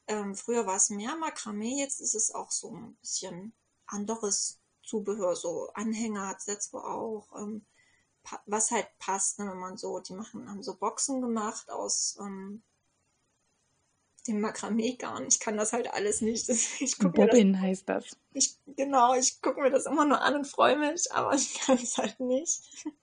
ähm, 0.07 0.35
früher 0.35 0.65
war 0.65 0.77
es 0.77 0.89
mehr 0.89 1.15
Makramee, 1.15 1.79
jetzt 1.79 2.01
ist 2.01 2.15
es 2.15 2.33
auch 2.33 2.51
so 2.51 2.71
ein 2.71 2.95
bisschen 3.01 3.53
anderes 3.85 4.59
Zubehör, 4.83 5.35
so 5.35 5.69
Anhänger 5.73 6.27
hat 6.27 6.39
es 6.39 6.45
jetzt 6.45 6.73
wohl 6.73 6.81
auch 6.83 7.27
was 8.45 8.71
halt 8.71 8.87
passt, 8.99 9.39
ne, 9.39 9.49
wenn 9.49 9.59
man 9.59 9.77
so, 9.77 9.99
die 9.99 10.13
machen, 10.13 10.49
haben 10.49 10.63
so 10.63 10.75
Boxen 10.75 11.21
gemacht 11.21 11.69
aus 11.69 12.17
ähm, 12.19 12.63
dem 14.27 14.41
Makramee-Garn. 14.41 15.27
Ich 15.27 15.39
kann 15.39 15.57
das 15.57 15.73
halt 15.73 15.93
alles 15.93 16.21
nicht. 16.21 16.49
Ich 16.79 16.97
Bobbin 16.97 17.53
das, 17.53 17.61
heißt 17.61 17.89
das. 17.89 18.05
Ich, 18.33 18.57
genau, 18.65 19.13
ich 19.15 19.41
gucke 19.41 19.61
mir 19.61 19.71
das 19.71 19.85
immer 19.85 20.05
nur 20.05 20.21
an 20.21 20.35
und 20.35 20.47
freue 20.47 20.77
mich, 20.77 21.11
aber 21.11 21.33
ich 21.35 21.59
kann 21.59 21.77
es 21.77 21.97
halt 21.97 22.19
nicht. 22.19 22.61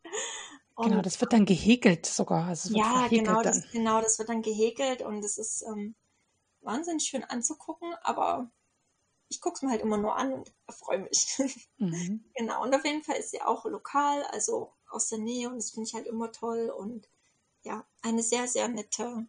Und, 0.75 0.89
genau, 0.89 1.03
das 1.03 1.21
wird 1.21 1.35
dann 1.35 1.45
gehäkelt 1.45 2.07
sogar. 2.07 2.47
Also 2.47 2.75
ja, 2.75 3.07
genau 3.09 3.43
das, 3.43 3.71
genau, 3.73 4.01
das 4.01 4.19
wird 4.19 4.31
dann 4.31 4.41
gehäkelt 4.41 5.03
und 5.03 5.23
es 5.23 5.37
ist 5.37 5.63
ähm, 5.69 5.95
wahnsinnig 6.63 7.05
schön 7.05 7.25
anzugucken, 7.25 7.95
aber 8.03 8.51
ich 9.29 9.41
gucke 9.41 9.57
es 9.57 9.63
mir 9.63 9.71
halt 9.71 9.83
immer 9.83 9.99
nur 9.99 10.17
an 10.17 10.33
und 10.33 10.53
freue 10.71 11.01
mich. 11.01 11.39
Mhm. 11.79 12.25
genau, 12.35 12.63
und 12.63 12.75
auf 12.75 12.85
jeden 12.85 13.03
Fall 13.03 13.17
ist 13.17 13.33
sie 13.33 13.43
auch 13.43 13.65
lokal, 13.65 14.23
also 14.31 14.73
aus 14.93 15.09
der 15.09 15.19
Nähe 15.19 15.49
und 15.49 15.57
das 15.57 15.71
finde 15.71 15.89
ich 15.89 15.95
halt 15.95 16.07
immer 16.07 16.33
toll 16.33 16.71
und 16.71 17.09
ja, 17.63 17.85
eine 18.03 18.23
sehr, 18.23 18.49
sehr 18.49 18.69
nette 18.69 19.27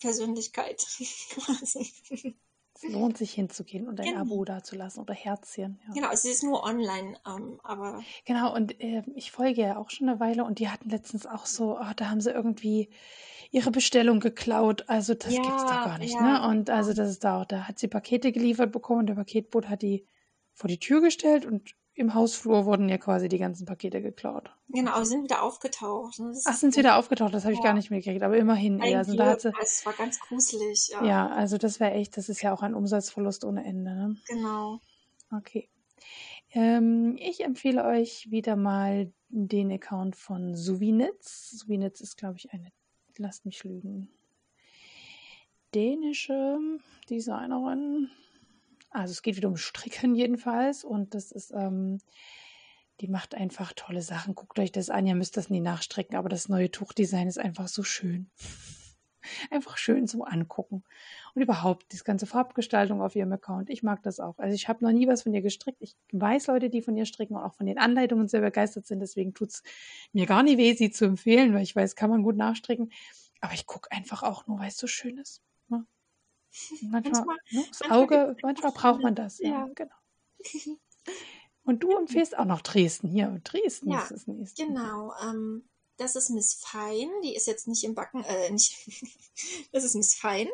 Persönlichkeit 0.00 0.78
quasi. 1.30 1.92
Es 2.74 2.82
lohnt 2.84 3.18
sich 3.18 3.32
hinzugehen 3.32 3.86
und 3.86 4.00
ein 4.00 4.06
genau. 4.06 4.20
Abo 4.22 4.44
dazulassen 4.44 5.02
oder 5.02 5.14
Herzchen. 5.14 5.78
Ja. 5.86 5.94
Genau, 5.94 6.10
es 6.10 6.24
ist 6.24 6.42
nur 6.42 6.64
online, 6.64 7.18
ähm, 7.26 7.60
aber. 7.62 8.02
Genau, 8.24 8.54
und 8.54 8.80
äh, 8.80 9.02
ich 9.14 9.30
folge 9.30 9.60
ja 9.60 9.76
auch 9.76 9.90
schon 9.90 10.08
eine 10.08 10.20
Weile 10.20 10.44
und 10.44 10.58
die 10.58 10.68
hatten 10.68 10.88
letztens 10.88 11.26
auch 11.26 11.46
so, 11.46 11.78
oh, 11.78 11.92
da 11.94 12.10
haben 12.10 12.20
sie 12.20 12.30
irgendwie 12.30 12.88
ihre 13.50 13.70
Bestellung 13.70 14.20
geklaut. 14.20 14.88
Also 14.88 15.14
das 15.14 15.32
ja, 15.32 15.42
gibt's 15.42 15.62
doch 15.62 15.84
gar 15.84 15.98
nicht, 15.98 16.14
ja. 16.14 16.40
ne? 16.40 16.48
Und 16.48 16.70
also 16.70 16.94
das 16.94 17.10
ist 17.10 17.24
da 17.24 17.42
auch, 17.42 17.44
da 17.44 17.68
hat 17.68 17.78
sie 17.78 17.88
Pakete 17.88 18.32
geliefert 18.32 18.72
bekommen 18.72 19.00
und 19.00 19.06
der 19.06 19.14
Paketboot 19.14 19.68
hat 19.68 19.82
die 19.82 20.06
vor 20.54 20.68
die 20.68 20.80
Tür 20.80 21.00
gestellt 21.02 21.44
und 21.44 21.74
im 21.94 22.14
Hausflur 22.14 22.64
wurden 22.64 22.88
ja 22.88 22.96
quasi 22.96 23.28
die 23.28 23.38
ganzen 23.38 23.66
Pakete 23.66 24.00
geklaut. 24.00 24.50
Genau, 24.68 25.04
sind 25.04 25.24
wieder 25.24 25.42
aufgetaucht. 25.42 26.18
Ne? 26.18 26.32
Ach, 26.46 26.54
sind 26.54 26.72
sie 26.72 26.80
wieder 26.80 26.96
aufgetaucht? 26.96 27.34
Das 27.34 27.44
habe 27.44 27.52
ich 27.52 27.58
ja. 27.58 27.64
gar 27.64 27.74
nicht 27.74 27.90
mitgekriegt, 27.90 28.22
aber 28.22 28.36
immerhin. 28.36 28.80
Ein 28.80 28.96
also, 28.96 29.14
da 29.14 29.26
hat 29.26 29.42
sie, 29.42 29.52
es 29.60 29.84
war 29.84 29.92
ganz 29.92 30.18
gruselig. 30.18 30.88
Ja, 30.92 31.04
ja 31.04 31.28
also 31.28 31.58
das 31.58 31.80
wäre 31.80 31.92
echt, 31.92 32.16
das 32.16 32.28
ist 32.30 32.40
ja 32.42 32.52
auch 32.54 32.62
ein 32.62 32.74
Umsatzverlust 32.74 33.44
ohne 33.44 33.64
Ende. 33.64 33.94
Ne? 33.94 34.16
Genau. 34.26 34.80
Okay. 35.30 35.68
Ähm, 36.52 37.16
ich 37.18 37.44
empfehle 37.44 37.84
euch 37.84 38.30
wieder 38.30 38.56
mal 38.56 39.12
den 39.28 39.70
Account 39.70 40.16
von 40.16 40.54
Suvinitz. 40.54 41.50
Suvinitz 41.50 42.00
ist, 42.00 42.16
glaube 42.16 42.36
ich, 42.38 42.52
eine, 42.52 42.72
lasst 43.18 43.44
mich 43.44 43.64
lügen, 43.64 44.08
dänische 45.74 46.58
Designerin 47.08 48.10
also 48.92 49.12
es 49.12 49.22
geht 49.22 49.36
wieder 49.36 49.48
um 49.48 49.56
Stricken 49.56 50.14
jedenfalls 50.14 50.84
und 50.84 51.14
das 51.14 51.32
ist, 51.32 51.52
ähm, 51.52 51.98
die 53.00 53.08
macht 53.08 53.34
einfach 53.34 53.72
tolle 53.74 54.02
Sachen. 54.02 54.34
Guckt 54.34 54.58
euch 54.58 54.72
das 54.72 54.90
an, 54.90 55.06
ihr 55.06 55.14
müsst 55.14 55.36
das 55.36 55.50
nie 55.50 55.60
nachstricken, 55.60 56.16
aber 56.16 56.28
das 56.28 56.48
neue 56.48 56.70
Tuchdesign 56.70 57.28
ist 57.28 57.38
einfach 57.38 57.68
so 57.68 57.82
schön. 57.82 58.30
einfach 59.50 59.76
schön 59.76 60.06
zum 60.06 60.22
Angucken. 60.22 60.84
Und 61.34 61.42
überhaupt, 61.42 61.92
die 61.92 61.98
ganze 61.98 62.26
Farbgestaltung 62.26 63.00
auf 63.00 63.16
ihrem 63.16 63.32
Account, 63.32 63.70
ich 63.70 63.82
mag 63.82 64.02
das 64.02 64.20
auch. 64.20 64.38
Also 64.38 64.54
ich 64.54 64.68
habe 64.68 64.84
noch 64.84 64.92
nie 64.92 65.08
was 65.08 65.22
von 65.22 65.32
ihr 65.32 65.42
gestrickt. 65.42 65.80
Ich 65.80 65.96
weiß 66.12 66.48
Leute, 66.48 66.70
die 66.70 66.82
von 66.82 66.96
ihr 66.96 67.06
stricken 67.06 67.36
und 67.36 67.42
auch 67.42 67.54
von 67.54 67.66
den 67.66 67.78
Anleitungen 67.78 68.28
sehr 68.28 68.40
begeistert 68.40 68.86
sind. 68.86 69.00
Deswegen 69.00 69.32
tut 69.32 69.50
es 69.50 69.62
mir 70.12 70.26
gar 70.26 70.42
nicht 70.42 70.58
weh, 70.58 70.74
sie 70.74 70.90
zu 70.90 71.04
empfehlen, 71.04 71.54
weil 71.54 71.62
ich 71.62 71.74
weiß, 71.74 71.96
kann 71.96 72.10
man 72.10 72.22
gut 72.22 72.36
nachstricken. 72.36 72.92
Aber 73.40 73.54
ich 73.54 73.66
gucke 73.66 73.90
einfach 73.90 74.22
auch 74.22 74.46
nur, 74.46 74.58
weil 74.58 74.68
es 74.68 74.76
so 74.76 74.86
schön 74.86 75.18
ist. 75.18 75.42
Ne? 76.80 76.88
Manchmal, 76.90 77.12
manchmal 77.12 77.36
ne, 77.50 77.64
das 77.68 77.80
manchmal 77.80 78.02
Auge, 78.02 78.36
manchmal 78.42 78.72
braucht 78.72 79.02
man 79.02 79.14
das. 79.14 79.38
Ja, 79.38 79.48
ja. 79.48 79.68
genau. 79.74 79.94
Und 81.64 81.82
du 81.82 81.96
empfiehlst 81.96 82.36
auch 82.36 82.44
noch 82.44 82.60
Dresden. 82.60 83.08
Hier, 83.08 83.40
Dresden 83.44 83.90
ja, 83.90 84.02
ist 84.02 84.10
das 84.10 84.26
nächste. 84.26 84.66
Genau. 84.66 85.12
Ähm, 85.22 85.68
das 85.96 86.16
ist 86.16 86.30
Miss 86.30 86.54
Fein. 86.54 87.08
Die 87.22 87.34
ist 87.34 87.46
jetzt 87.46 87.68
nicht 87.68 87.84
im 87.84 87.94
Backen, 87.94 88.24
äh, 88.24 88.50
nicht. 88.50 88.76
das 89.72 89.84
ist 89.84 89.94
Miss 89.94 90.14
Fein. 90.14 90.48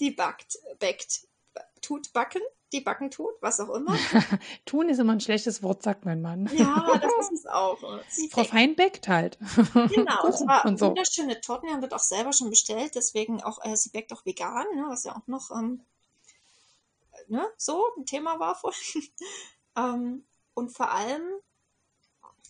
Die 0.00 0.10
backt, 0.10 0.58
backt, 0.78 1.26
tut 1.80 2.12
backen 2.12 2.42
die 2.72 2.80
Backen 2.80 3.10
tut, 3.10 3.34
was 3.40 3.60
auch 3.60 3.70
immer. 3.70 3.96
Tun 4.64 4.88
ist 4.88 4.98
immer 4.98 5.12
ein 5.12 5.20
schlechtes 5.20 5.62
Wort, 5.62 5.82
sagt 5.82 6.04
mein 6.04 6.22
Mann. 6.22 6.50
Ja, 6.54 6.98
das 7.00 7.30
ist 7.30 7.40
es 7.40 7.46
auch. 7.46 7.78
Sie 8.08 8.28
Frau 8.28 8.44
Fein 8.44 8.74
backt 8.74 9.08
halt. 9.08 9.38
Genau, 9.74 10.24
und 10.24 10.36
zwar 10.36 10.64
und 10.64 10.78
so. 10.78 10.88
wunderschöne 10.88 11.40
Torten. 11.40 11.68
Wir 11.68 11.74
haben 11.74 11.82
das 11.82 11.92
auch 11.92 11.98
selber 11.98 12.32
schon 12.32 12.50
bestellt, 12.50 12.94
deswegen 12.94 13.42
auch, 13.42 13.64
äh, 13.64 13.76
sie 13.76 13.90
backt 13.90 14.12
auch 14.12 14.24
vegan, 14.24 14.66
ne, 14.74 14.84
was 14.88 15.04
ja 15.04 15.16
auch 15.16 15.26
noch 15.26 15.50
ähm, 15.50 15.84
ne, 17.28 17.46
so 17.56 17.84
ein 17.96 18.06
Thema 18.06 18.38
war 18.40 18.54
vorhin. 18.54 19.02
ähm, 19.76 20.24
und 20.54 20.70
vor 20.70 20.90
allem 20.90 21.22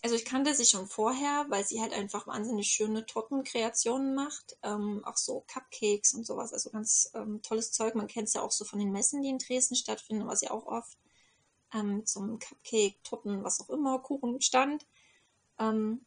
also 0.03 0.15
ich 0.15 0.25
kannte 0.25 0.53
sie 0.53 0.65
schon 0.65 0.85
vorher, 0.85 1.45
weil 1.47 1.65
sie 1.65 1.79
halt 1.81 1.93
einfach 1.93 2.27
wahnsinnig 2.27 2.67
schöne 2.67 3.05
Tortenkreationen 3.05 4.13
macht. 4.13 4.57
Ähm, 4.61 5.01
auch 5.05 5.15
so 5.15 5.45
Cupcakes 5.47 6.13
und 6.13 6.25
sowas. 6.25 6.51
Also 6.51 6.71
ganz 6.71 7.09
ähm, 7.13 7.41
tolles 7.41 7.71
Zeug. 7.71 7.95
Man 7.95 8.07
kennt 8.07 8.27
es 8.27 8.33
ja 8.33 8.41
auch 8.41 8.51
so 8.51 8.65
von 8.65 8.79
den 8.79 8.91
Messen, 8.91 9.21
die 9.21 9.29
in 9.29 9.37
Dresden 9.37 9.75
stattfinden, 9.77 10.27
was 10.27 10.41
ja 10.41 10.51
auch 10.51 10.65
oft 10.65 10.97
ähm, 11.73 12.05
zum 12.05 12.37
Cupcake, 12.37 13.01
Torten, 13.03 13.45
was 13.45 13.61
auch 13.61 13.69
immer, 13.69 13.97
Kuchen 13.99 14.41
stand. 14.41 14.85
Ähm, 15.57 16.05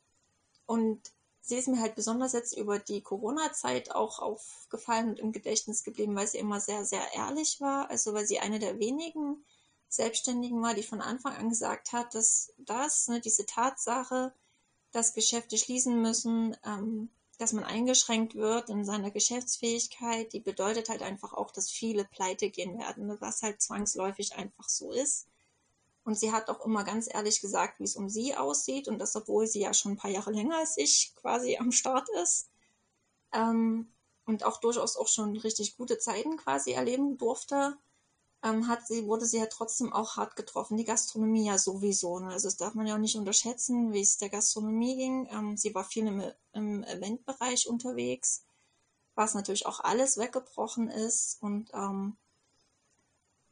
und 0.66 1.01
sie 1.40 1.56
ist 1.56 1.68
mir 1.68 1.81
halt 1.81 1.94
besonders 1.94 2.35
jetzt 2.35 2.55
über 2.55 2.78
die 2.78 3.01
Corona-Zeit 3.01 3.94
auch 3.94 4.18
aufgefallen 4.18 5.09
und 5.09 5.20
im 5.20 5.32
Gedächtnis 5.32 5.85
geblieben, 5.85 6.14
weil 6.16 6.27
sie 6.27 6.39
immer 6.39 6.60
sehr, 6.60 6.85
sehr 6.85 7.14
ehrlich 7.14 7.62
war. 7.62 7.89
Also 7.89 8.12
weil 8.12 8.27
sie 8.27 8.40
eine 8.40 8.59
der 8.59 8.78
wenigen 8.78 9.43
Selbstständigen 9.88 10.60
war, 10.62 10.74
die 10.74 10.82
von 10.82 11.00
Anfang 11.00 11.34
an 11.36 11.48
gesagt 11.48 11.92
hat, 11.92 12.14
dass 12.14 12.52
das, 12.58 13.08
ne, 13.08 13.20
diese 13.20 13.46
Tatsache, 13.46 14.32
dass 14.92 15.14
Geschäfte 15.14 15.58
schließen 15.58 16.00
müssen, 16.00 16.56
ähm, 16.64 17.10
dass 17.38 17.52
man 17.52 17.64
eingeschränkt 17.64 18.34
wird 18.34 18.70
in 18.70 18.84
seiner 18.84 19.10
Geschäftsfähigkeit, 19.10 20.32
die 20.32 20.40
bedeutet 20.40 20.88
halt 20.88 21.02
einfach 21.02 21.34
auch, 21.34 21.50
dass 21.50 21.70
viele 21.70 22.04
pleite 22.04 22.50
gehen 22.50 22.78
werden, 22.78 23.06
ne, 23.06 23.16
was 23.20 23.42
halt 23.42 23.60
zwangsläufig 23.60 24.34
einfach 24.36 24.68
so 24.68 24.90
ist. 24.92 25.26
Und 26.04 26.18
sie 26.18 26.32
hat 26.32 26.48
auch 26.48 26.64
immer 26.64 26.84
ganz 26.84 27.08
ehrlich 27.12 27.40
gesagt, 27.40 27.80
wie 27.80 27.84
es 27.84 27.96
um 27.96 28.08
sie 28.08 28.36
aussieht 28.36 28.88
und 28.88 28.98
das, 28.98 29.16
obwohl 29.16 29.46
sie 29.46 29.60
ja 29.60 29.74
schon 29.74 29.92
ein 29.92 29.96
paar 29.96 30.10
Jahre 30.10 30.30
länger 30.30 30.56
als 30.58 30.76
ich 30.76 31.12
quasi 31.16 31.56
am 31.58 31.72
Start 31.72 32.08
ist. 32.22 32.48
Ähm, 33.32 33.92
und 34.24 34.44
auch 34.44 34.60
durchaus 34.60 34.96
auch 34.96 35.08
schon 35.08 35.36
richtig 35.36 35.76
gute 35.76 35.98
Zeiten 35.98 36.36
quasi 36.36 36.72
erleben 36.72 37.16
durfte 37.18 37.76
ähm, 38.47 38.68
hat 38.68 38.86
sie, 38.86 39.06
wurde 39.06 39.27
sie 39.27 39.39
ja 39.39 39.47
trotzdem 39.47 39.93
auch 39.93 40.16
hart 40.16 40.36
getroffen. 40.36 40.77
Die 40.77 40.85
Gastronomie 40.85 41.47
ja 41.47 41.59
sowieso. 41.59 42.18
Ne? 42.20 42.28
Also 42.28 42.48
das 42.48 42.56
darf 42.56 42.74
man 42.74 42.86
ja 42.86 42.94
auch 42.94 43.01
nicht 43.01 43.16
unterschätzen, 43.16 43.93
wie 43.93 44.01
es 44.01 44.18
der 44.18 44.28
Gastronomie 44.28 44.97
ging. 44.97 45.28
Ähm, 45.32 45.56
sie 45.56 45.74
war 45.74 45.85
viel 45.85 46.06
im, 46.06 46.23
im 46.52 46.85
Eventbereich 46.85 47.68
unterwegs, 47.68 48.44
was 49.14 49.35
natürlich 49.35 49.66
auch 49.66 49.81
alles 49.81 50.16
weggebrochen 50.16 50.89
ist. 50.89 51.39
Und 51.43 51.70
ähm, 51.74 52.16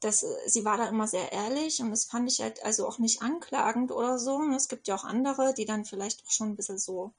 das, 0.00 0.24
sie 0.46 0.64
war 0.64 0.76
da 0.76 0.88
immer 0.88 1.08
sehr 1.08 1.32
ehrlich 1.32 1.80
und 1.80 1.90
das 1.90 2.04
fand 2.04 2.30
ich 2.30 2.40
halt 2.40 2.62
also 2.62 2.86
auch 2.86 2.98
nicht 2.98 3.22
anklagend 3.22 3.90
oder 3.90 4.18
so. 4.18 4.42
Ne? 4.42 4.54
Es 4.54 4.68
gibt 4.68 4.86
ja 4.86 4.94
auch 4.94 5.04
andere, 5.04 5.54
die 5.54 5.64
dann 5.64 5.84
vielleicht 5.84 6.24
auch 6.24 6.30
schon 6.30 6.50
ein 6.50 6.56
bisschen 6.56 6.78
so 6.78 7.12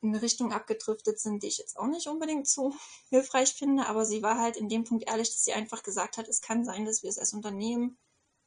in 0.00 0.10
eine 0.10 0.22
Richtung 0.22 0.52
abgedriftet 0.52 1.18
sind, 1.18 1.42
die 1.42 1.48
ich 1.48 1.58
jetzt 1.58 1.78
auch 1.78 1.86
nicht 1.86 2.06
unbedingt 2.06 2.48
so 2.48 2.74
hilfreich 3.10 3.54
finde, 3.54 3.86
aber 3.86 4.04
sie 4.04 4.22
war 4.22 4.38
halt 4.38 4.56
in 4.56 4.68
dem 4.68 4.84
Punkt 4.84 5.08
ehrlich, 5.08 5.30
dass 5.30 5.44
sie 5.44 5.52
einfach 5.52 5.82
gesagt 5.82 6.16
hat, 6.18 6.28
es 6.28 6.40
kann 6.40 6.64
sein, 6.64 6.84
dass 6.84 7.02
wir 7.02 7.10
es 7.10 7.18
als 7.18 7.32
Unternehmen 7.32 7.98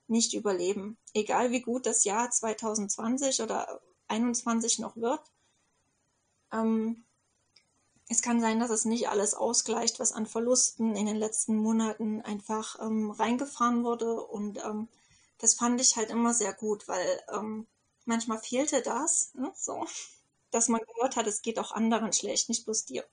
nicht 0.08 0.34
überleben. 0.34 0.98
Egal 1.14 1.52
wie 1.52 1.62
gut 1.62 1.86
das 1.86 2.04
Jahr 2.04 2.30
2020 2.30 3.42
oder 3.42 3.82
2021 4.08 4.80
noch 4.80 4.98
wird. 4.98 5.22
Ähm, 6.52 7.06
es 8.10 8.22
kann 8.22 8.42
sein, 8.42 8.60
dass 8.60 8.70
es 8.70 8.84
nicht 8.84 9.08
alles 9.08 9.34
ausgleicht, 9.34 10.00
was 10.00 10.12
an 10.12 10.26
Verlusten 10.26 10.98
in 10.98 11.06
den 11.06 11.16
letzten 11.16 11.56
Monaten 11.56 12.22
einfach 12.22 12.78
ähm, 12.82 13.10
reingefahren 13.10 13.86
wurde. 13.86 14.22
Und 14.22 14.58
ähm, 14.66 14.90
das 15.38 15.54
fand 15.54 15.80
ich 15.80 15.96
halt 15.96 16.10
immer 16.10 16.34
sehr 16.34 16.54
gut, 16.54 16.90
weil 16.90 17.22
ähm, 17.34 17.68
manchmal 18.04 18.40
fehlte 18.40 18.82
das. 18.82 19.34
Ne? 19.34 19.52
So 19.56 19.86
dass 20.52 20.68
man 20.70 20.82
gehört 20.82 21.16
hat, 21.16 21.28
es 21.28 21.42
geht 21.42 21.60
auch 21.60 21.72
anderen 21.72 22.14
schlecht, 22.14 22.50
nicht 22.50 22.66
bloß 22.66 22.86
dir. 22.86 23.06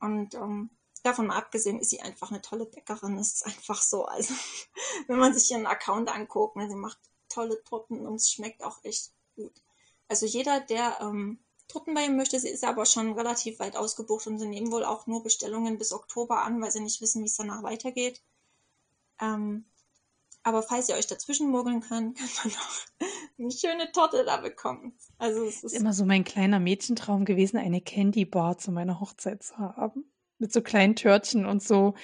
Und 0.00 0.34
ähm, 0.34 0.70
davon 1.02 1.28
mal 1.28 1.36
abgesehen 1.36 1.80
ist 1.80 1.90
sie 1.90 2.02
einfach 2.02 2.30
eine 2.30 2.42
tolle 2.42 2.66
Bäckerin. 2.66 3.18
Es 3.18 3.34
ist 3.34 3.46
einfach 3.46 3.82
so. 3.82 4.04
Also, 4.06 4.34
wenn 5.08 5.18
man 5.18 5.34
sich 5.34 5.50
ihren 5.50 5.66
Account 5.66 6.08
anguckt, 6.14 6.56
ne, 6.56 6.68
sie 6.68 6.76
macht 6.76 6.98
tolle 7.28 7.62
Torten 7.64 8.06
und 8.06 8.16
es 8.16 8.30
schmeckt 8.30 8.62
auch 8.62 8.82
echt 8.84 9.12
gut. 9.34 9.62
Also 10.08 10.26
jeder, 10.26 10.60
der 10.60 10.98
ähm, 11.00 11.40
Torten 11.68 11.94
bei 11.94 12.04
ihm 12.04 12.16
möchte, 12.16 12.38
sie 12.38 12.48
ist 12.48 12.64
aber 12.64 12.86
schon 12.86 13.12
relativ 13.12 13.58
weit 13.58 13.76
ausgebucht 13.76 14.26
und 14.26 14.38
sie 14.38 14.46
nehmen 14.46 14.70
wohl 14.70 14.84
auch 14.84 15.06
nur 15.06 15.22
Bestellungen 15.22 15.78
bis 15.78 15.92
Oktober 15.92 16.42
an, 16.42 16.60
weil 16.62 16.70
sie 16.70 16.80
nicht 16.80 17.00
wissen, 17.00 17.22
wie 17.22 17.26
es 17.26 17.36
danach 17.36 17.62
weitergeht. 17.62 18.22
Ähm, 19.20 19.64
aber 20.46 20.62
falls 20.62 20.88
ihr 20.88 20.94
euch 20.94 21.08
dazwischen 21.08 21.50
mogeln 21.50 21.80
könnt, 21.80 22.16
könnt 22.40 22.44
ihr 22.44 22.50
noch 22.52 22.80
eine 23.36 23.50
schöne 23.50 23.90
Torte 23.90 24.24
da 24.24 24.36
bekommen. 24.36 24.96
Also 25.18 25.44
es 25.44 25.64
ist 25.64 25.72
immer 25.72 25.92
so 25.92 26.04
mein 26.04 26.22
kleiner 26.22 26.60
Mädchentraum 26.60 27.24
gewesen, 27.24 27.56
eine 27.56 27.80
Candy 27.80 28.24
Bar 28.24 28.56
zu 28.56 28.70
meiner 28.70 29.00
Hochzeit 29.00 29.42
zu 29.42 29.58
haben. 29.58 30.04
Mit 30.38 30.52
so 30.52 30.62
kleinen 30.62 30.94
Törtchen 30.94 31.46
und 31.46 31.64
so, 31.64 31.94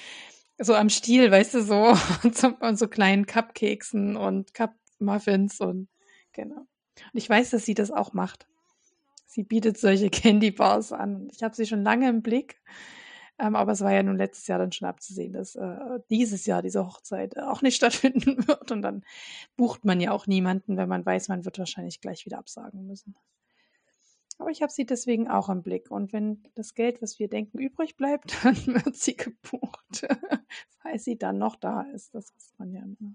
so 0.58 0.74
am 0.74 0.88
Stiel, 0.88 1.30
weißt 1.30 1.54
du, 1.54 1.62
so, 1.62 1.96
und 2.60 2.78
so, 2.78 2.88
kleinen 2.88 3.26
Cupcakesen 3.26 4.16
und 4.16 4.54
Cup 4.54 4.74
Muffins 4.98 5.60
und 5.60 5.88
genau. 6.32 6.66
Und 7.12 7.14
ich 7.14 7.30
weiß, 7.30 7.50
dass 7.50 7.64
sie 7.64 7.74
das 7.74 7.92
auch 7.92 8.12
macht. 8.12 8.48
Sie 9.26 9.44
bietet 9.44 9.78
solche 9.78 10.10
Candy 10.10 10.50
Bars 10.50 10.90
an. 10.90 11.28
Ich 11.32 11.44
habe 11.44 11.54
sie 11.54 11.66
schon 11.66 11.84
lange 11.84 12.08
im 12.08 12.22
Blick. 12.22 12.60
Ähm, 13.38 13.56
aber 13.56 13.72
es 13.72 13.80
war 13.80 13.92
ja 13.92 14.02
nun 14.02 14.16
letztes 14.16 14.46
Jahr 14.46 14.58
dann 14.58 14.72
schon 14.72 14.88
abzusehen, 14.88 15.32
dass 15.32 15.56
äh, 15.56 16.00
dieses 16.10 16.46
Jahr 16.46 16.62
diese 16.62 16.86
Hochzeit 16.86 17.38
auch 17.38 17.62
nicht 17.62 17.76
stattfinden 17.76 18.46
wird. 18.46 18.70
Und 18.70 18.82
dann 18.82 19.04
bucht 19.56 19.84
man 19.84 20.00
ja 20.00 20.12
auch 20.12 20.26
niemanden, 20.26 20.76
wenn 20.76 20.88
man 20.88 21.04
weiß, 21.04 21.28
man 21.28 21.44
wird 21.44 21.58
wahrscheinlich 21.58 22.00
gleich 22.00 22.26
wieder 22.26 22.38
absagen 22.38 22.86
müssen. 22.86 23.14
Aber 24.38 24.50
ich 24.50 24.62
habe 24.62 24.72
sie 24.72 24.84
deswegen 24.84 25.28
auch 25.28 25.48
im 25.48 25.62
Blick. 25.62 25.90
Und 25.90 26.12
wenn 26.12 26.42
das 26.54 26.74
Geld, 26.74 27.00
was 27.00 27.18
wir 27.18 27.28
denken, 27.28 27.58
übrig 27.58 27.96
bleibt, 27.96 28.32
dann 28.44 28.56
wird 28.66 28.96
sie 28.96 29.16
gebucht. 29.16 30.06
als 30.82 31.04
sie 31.04 31.16
dann 31.16 31.38
noch 31.38 31.56
da 31.56 31.82
ist. 31.82 32.14
Das 32.14 32.32
man 32.58 32.72
ja 32.72 32.82
immer. 32.82 33.14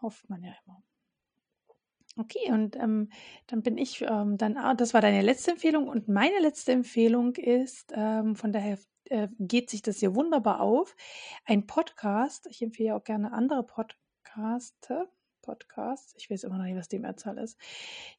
Hofft 0.00 0.28
man 0.28 0.42
ja 0.42 0.52
immer. 0.64 0.82
Okay, 2.18 2.50
und 2.50 2.76
ähm, 2.76 3.10
dann 3.46 3.62
bin 3.62 3.76
ich 3.76 4.00
ähm, 4.00 4.38
dann, 4.38 4.56
ah, 4.56 4.74
das 4.74 4.94
war 4.94 5.02
deine 5.02 5.20
letzte 5.20 5.50
Empfehlung 5.50 5.86
und 5.86 6.08
meine 6.08 6.38
letzte 6.40 6.72
Empfehlung 6.72 7.34
ist, 7.34 7.92
ähm, 7.94 8.36
von 8.36 8.52
daher 8.52 8.78
äh, 9.10 9.28
geht 9.38 9.68
sich 9.68 9.82
das 9.82 9.98
hier 9.98 10.14
wunderbar 10.14 10.60
auf, 10.62 10.96
ein 11.44 11.66
Podcast. 11.66 12.46
Ich 12.50 12.62
empfehle 12.62 12.94
auch 12.96 13.04
gerne 13.04 13.32
andere 13.32 13.64
Podcasts. 13.64 14.88
Podcast. 15.46 16.14
Ich 16.18 16.28
weiß 16.28 16.44
immer 16.44 16.58
noch 16.58 16.64
nicht, 16.64 16.76
was 16.76 16.88
die 16.88 16.98
Mehrzahl 16.98 17.38
ist. 17.38 17.56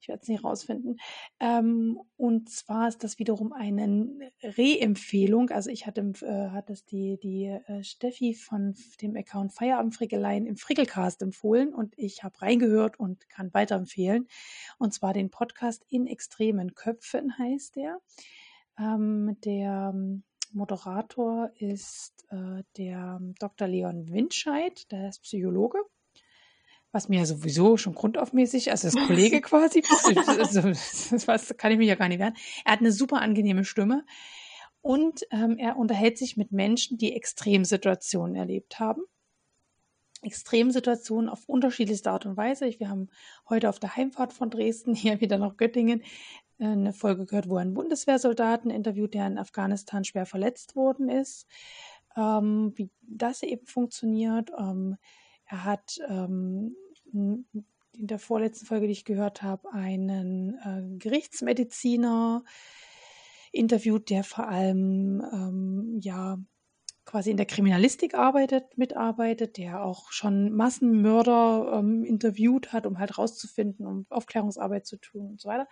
Ich 0.01 0.07
werde 0.07 0.21
es 0.21 0.29
nicht 0.29 0.43
rausfinden. 0.43 0.97
Ähm, 1.39 1.99
und 2.15 2.49
zwar 2.49 2.87
ist 2.87 3.03
das 3.03 3.19
wiederum 3.19 3.51
eine 3.51 4.31
Re-Empfehlung. 4.41 5.49
Also 5.49 5.69
ich 5.69 5.85
hatte, 5.85 6.01
äh, 6.21 6.49
hat 6.51 6.69
es 6.69 6.85
die, 6.85 7.19
die 7.21 7.45
äh, 7.45 7.83
Steffi 7.83 8.33
von 8.33 8.75
dem 9.01 9.15
Account 9.17 9.53
Feierabendfrickeleien 9.53 10.47
im 10.47 10.55
Frickelcast 10.55 11.21
empfohlen 11.21 11.73
und 11.73 11.93
ich 11.97 12.23
habe 12.23 12.41
reingehört 12.41 12.99
und 12.99 13.29
kann 13.29 13.53
weiterempfehlen. 13.53 14.27
Und 14.77 14.93
zwar 14.93 15.13
den 15.13 15.29
Podcast 15.29 15.85
In 15.89 16.07
extremen 16.07 16.73
Köpfen 16.75 17.37
heißt 17.37 17.75
der. 17.75 17.99
Ähm, 18.79 19.37
der 19.43 19.93
Moderator 20.53 21.51
ist 21.55 22.25
äh, 22.29 22.63
der 22.77 23.19
Dr. 23.39 23.67
Leon 23.67 24.09
Windscheid, 24.09 24.89
der 24.91 25.09
ist 25.09 25.23
Psychologe 25.23 25.79
was 26.97 27.09
mir 27.09 27.27
sowieso 27.27 27.77
schon 27.77 27.93
grundaufmäßig, 27.93 28.71
also 28.71 28.87
das 28.87 29.07
Kollege 29.07 29.39
quasi, 29.41 29.83
also, 30.39 30.61
das 31.27 31.55
kann 31.55 31.71
ich 31.71 31.77
mich 31.77 31.87
ja 31.87 31.93
gar 31.93 32.07
nicht 32.07 32.17
wehren. 32.17 32.33
Er 32.65 32.71
hat 32.71 32.79
eine 32.79 32.91
super 32.91 33.21
angenehme 33.21 33.65
Stimme 33.65 34.03
und 34.81 35.21
ähm, 35.29 35.59
er 35.59 35.77
unterhält 35.77 36.17
sich 36.17 36.37
mit 36.37 36.51
Menschen, 36.51 36.97
die 36.97 37.15
Extremsituationen 37.15 38.35
erlebt 38.35 38.79
haben. 38.79 39.03
Extremsituationen 40.23 41.29
auf 41.29 41.47
unterschiedlichste 41.47 42.09
Art 42.09 42.25
und 42.25 42.35
Weise. 42.35 42.67
Wir 42.79 42.89
haben 42.89 43.09
heute 43.47 43.69
auf 43.69 43.77
der 43.77 43.95
Heimfahrt 43.95 44.33
von 44.33 44.49
Dresden, 44.49 44.95
hier 44.95 45.21
wieder 45.21 45.37
nach 45.37 45.55
Göttingen, 45.55 46.01
äh, 46.57 46.65
eine 46.65 46.93
Folge 46.93 47.27
gehört, 47.27 47.47
wo 47.47 47.57
ein 47.57 47.75
Bundeswehrsoldaten 47.75 48.71
interviewt, 48.71 49.13
der 49.13 49.27
in 49.27 49.37
Afghanistan 49.37 50.03
schwer 50.03 50.25
verletzt 50.25 50.75
worden 50.75 51.09
ist, 51.09 51.45
ähm, 52.15 52.73
wie 52.75 52.89
das 53.03 53.43
eben 53.43 53.67
funktioniert. 53.67 54.49
Ähm, 54.57 54.97
er 55.45 55.63
hat 55.63 55.99
ähm, 56.09 56.75
in 57.13 57.45
der 57.93 58.19
vorletzten 58.19 58.65
Folge, 58.65 58.87
die 58.87 58.93
ich 58.93 59.05
gehört 59.05 59.41
habe, 59.41 59.71
einen 59.71 60.53
äh, 60.55 60.97
Gerichtsmediziner 60.97 62.43
interviewt, 63.51 64.09
der 64.09 64.23
vor 64.23 64.47
allem 64.47 65.23
ähm, 65.33 65.99
ja 66.01 66.37
quasi 67.05 67.31
in 67.31 67.37
der 67.37 67.45
Kriminalistik 67.45 68.13
arbeitet, 68.13 68.77
mitarbeitet, 68.77 69.57
der 69.57 69.83
auch 69.83 70.11
schon 70.11 70.51
Massenmörder 70.51 71.79
ähm, 71.79 72.03
interviewt 72.03 72.73
hat, 72.73 72.85
um 72.85 72.99
halt 72.99 73.17
rauszufinden, 73.17 73.87
um 73.87 74.05
Aufklärungsarbeit 74.09 74.85
zu 74.85 74.97
tun 74.97 75.31
und 75.31 75.41
so 75.41 75.49
weiter. 75.49 75.67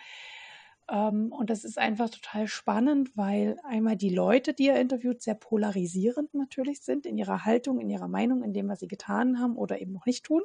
Ähm, 0.89 1.31
und 1.31 1.49
das 1.49 1.63
ist 1.63 1.77
einfach 1.77 2.09
total 2.09 2.47
spannend, 2.47 3.15
weil 3.15 3.57
einmal 3.63 3.97
die 3.97 4.09
Leute, 4.09 4.53
die 4.53 4.67
er 4.67 4.79
interviewt, 4.79 5.21
sehr 5.21 5.35
polarisierend 5.35 6.33
natürlich 6.33 6.81
sind 6.81 7.05
in 7.05 7.17
ihrer 7.17 7.43
Haltung, 7.43 7.79
in 7.79 7.89
ihrer 7.89 8.07
Meinung, 8.07 8.41
in 8.41 8.53
dem, 8.53 8.69
was 8.69 8.79
sie 8.79 8.87
getan 8.87 9.39
haben 9.39 9.57
oder 9.57 9.81
eben 9.81 9.91
noch 9.91 10.05
nicht 10.05 10.25
tun. 10.25 10.41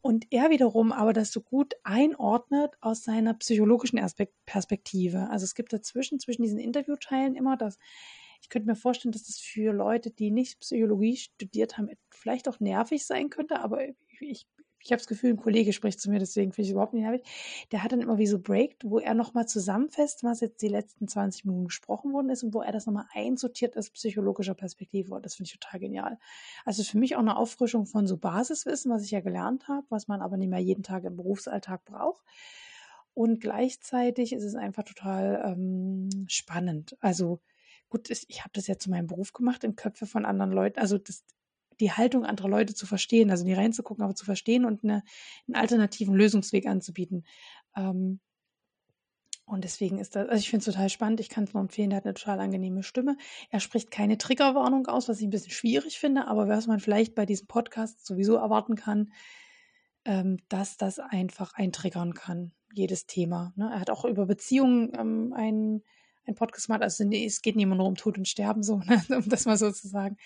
Und 0.00 0.26
er 0.30 0.50
wiederum 0.50 0.92
aber 0.92 1.12
das 1.12 1.32
so 1.32 1.40
gut 1.40 1.74
einordnet 1.82 2.74
aus 2.80 3.02
seiner 3.02 3.34
psychologischen 3.34 4.00
Perspektive. 4.46 5.28
Also 5.30 5.44
es 5.44 5.54
gibt 5.54 5.72
dazwischen, 5.72 6.20
zwischen 6.20 6.42
diesen 6.42 6.58
Interviewteilen 6.58 7.34
immer 7.34 7.56
das, 7.56 7.78
ich 8.40 8.48
könnte 8.48 8.68
mir 8.68 8.76
vorstellen, 8.76 9.12
dass 9.12 9.26
das 9.26 9.38
für 9.40 9.72
Leute, 9.72 10.10
die 10.10 10.30
nicht 10.30 10.60
Psychologie 10.60 11.16
studiert 11.16 11.76
haben, 11.76 11.90
vielleicht 12.10 12.48
auch 12.48 12.60
nervig 12.60 13.04
sein 13.04 13.30
könnte, 13.30 13.60
aber 13.60 13.80
ich 14.20 14.46
ich 14.80 14.92
habe 14.92 14.98
das 14.98 15.06
Gefühl, 15.06 15.30
ein 15.30 15.36
Kollege 15.36 15.72
spricht 15.72 16.00
zu 16.00 16.10
mir, 16.10 16.18
deswegen 16.18 16.52
finde 16.52 16.62
ich 16.62 16.68
es 16.68 16.72
überhaupt 16.72 16.94
nicht 16.94 17.02
nervig. 17.02 17.22
Der 17.72 17.82
hat 17.82 17.92
dann 17.92 18.00
immer 18.00 18.18
wie 18.18 18.26
so 18.26 18.38
Break, 18.38 18.76
wo 18.84 18.98
er 18.98 19.14
nochmal 19.14 19.46
zusammenfasst, 19.46 20.24
was 20.24 20.40
jetzt 20.40 20.62
die 20.62 20.68
letzten 20.68 21.08
20 21.08 21.44
Minuten 21.44 21.66
gesprochen 21.66 22.12
worden 22.12 22.30
ist 22.30 22.42
und 22.42 22.54
wo 22.54 22.62
er 22.62 22.72
das 22.72 22.86
nochmal 22.86 23.06
einsortiert 23.12 23.76
aus 23.76 23.90
psychologischer 23.90 24.54
Perspektive. 24.54 25.14
Und 25.14 25.26
das 25.26 25.34
finde 25.34 25.48
ich 25.48 25.58
total 25.58 25.80
genial. 25.80 26.18
Also 26.64 26.82
für 26.84 26.98
mich 26.98 27.16
auch 27.16 27.20
eine 27.20 27.36
Auffrischung 27.36 27.86
von 27.86 28.06
so 28.06 28.16
Basiswissen, 28.16 28.90
was 28.92 29.04
ich 29.04 29.10
ja 29.10 29.20
gelernt 29.20 29.68
habe, 29.68 29.86
was 29.90 30.08
man 30.08 30.22
aber 30.22 30.36
nicht 30.36 30.50
mehr 30.50 30.60
jeden 30.60 30.82
Tag 30.82 31.04
im 31.04 31.16
Berufsalltag 31.16 31.84
braucht. 31.84 32.22
Und 33.14 33.40
gleichzeitig 33.40 34.32
ist 34.32 34.44
es 34.44 34.54
einfach 34.54 34.84
total 34.84 35.42
ähm, 35.44 36.08
spannend. 36.28 36.96
Also 37.00 37.40
gut, 37.88 38.10
ich 38.10 38.40
habe 38.40 38.50
das 38.52 38.68
ja 38.68 38.78
zu 38.78 38.90
meinem 38.90 39.08
Beruf 39.08 39.32
gemacht, 39.32 39.64
in 39.64 39.76
Köpfe 39.76 40.06
von 40.06 40.24
anderen 40.24 40.52
Leuten. 40.52 40.78
Also 40.78 40.98
das, 40.98 41.24
die 41.80 41.92
Haltung 41.92 42.24
anderer 42.24 42.48
Leute 42.48 42.74
zu 42.74 42.86
verstehen, 42.86 43.30
also 43.30 43.44
nie 43.44 43.54
reinzugucken, 43.54 44.04
aber 44.04 44.14
zu 44.14 44.24
verstehen 44.24 44.64
und 44.64 44.84
eine, 44.84 45.02
einen 45.46 45.56
alternativen 45.56 46.14
Lösungsweg 46.14 46.66
anzubieten. 46.66 47.24
Ähm, 47.76 48.20
und 49.48 49.64
deswegen 49.64 49.98
ist 49.98 50.14
das, 50.14 50.28
also 50.28 50.40
ich 50.40 50.50
finde 50.50 50.60
es 50.60 50.74
total 50.74 50.90
spannend. 50.90 51.20
Ich 51.20 51.30
kann 51.30 51.44
es 51.44 51.54
nur 51.54 51.62
empfehlen, 51.62 51.90
der 51.90 51.98
hat 51.98 52.04
eine 52.04 52.14
total 52.14 52.38
angenehme 52.40 52.82
Stimme. 52.82 53.16
Er 53.48 53.60
spricht 53.60 53.90
keine 53.90 54.18
Triggerwarnung 54.18 54.86
aus, 54.88 55.08
was 55.08 55.20
ich 55.20 55.26
ein 55.26 55.30
bisschen 55.30 55.52
schwierig 55.52 55.98
finde, 55.98 56.28
aber 56.28 56.48
was 56.48 56.66
man 56.66 56.80
vielleicht 56.80 57.14
bei 57.14 57.24
diesem 57.24 57.46
Podcast 57.46 58.04
sowieso 58.04 58.36
erwarten 58.36 58.74
kann, 58.76 59.10
ähm, 60.04 60.38
dass 60.50 60.76
das 60.76 60.98
einfach 60.98 61.54
eintriggern 61.54 62.12
kann, 62.12 62.52
jedes 62.74 63.06
Thema. 63.06 63.54
Ne? 63.56 63.70
Er 63.72 63.80
hat 63.80 63.88
auch 63.88 64.04
über 64.04 64.26
Beziehungen 64.26 64.92
ähm, 64.98 65.32
einen, 65.34 65.82
einen 66.26 66.36
Podcast 66.36 66.66
gemacht. 66.66 66.82
Also 66.82 67.04
es 67.04 67.40
geht 67.40 67.56
nicht 67.56 67.62
immer 67.64 67.74
nur 67.74 67.86
um 67.86 67.94
Tod 67.94 68.18
und 68.18 68.28
Sterben, 68.28 68.62
so, 68.62 68.78
ne? 68.84 69.02
um 69.08 69.28
das 69.30 69.46
mal 69.46 69.56
so 69.56 69.72
zu 69.72 69.88
sagen. 69.88 70.18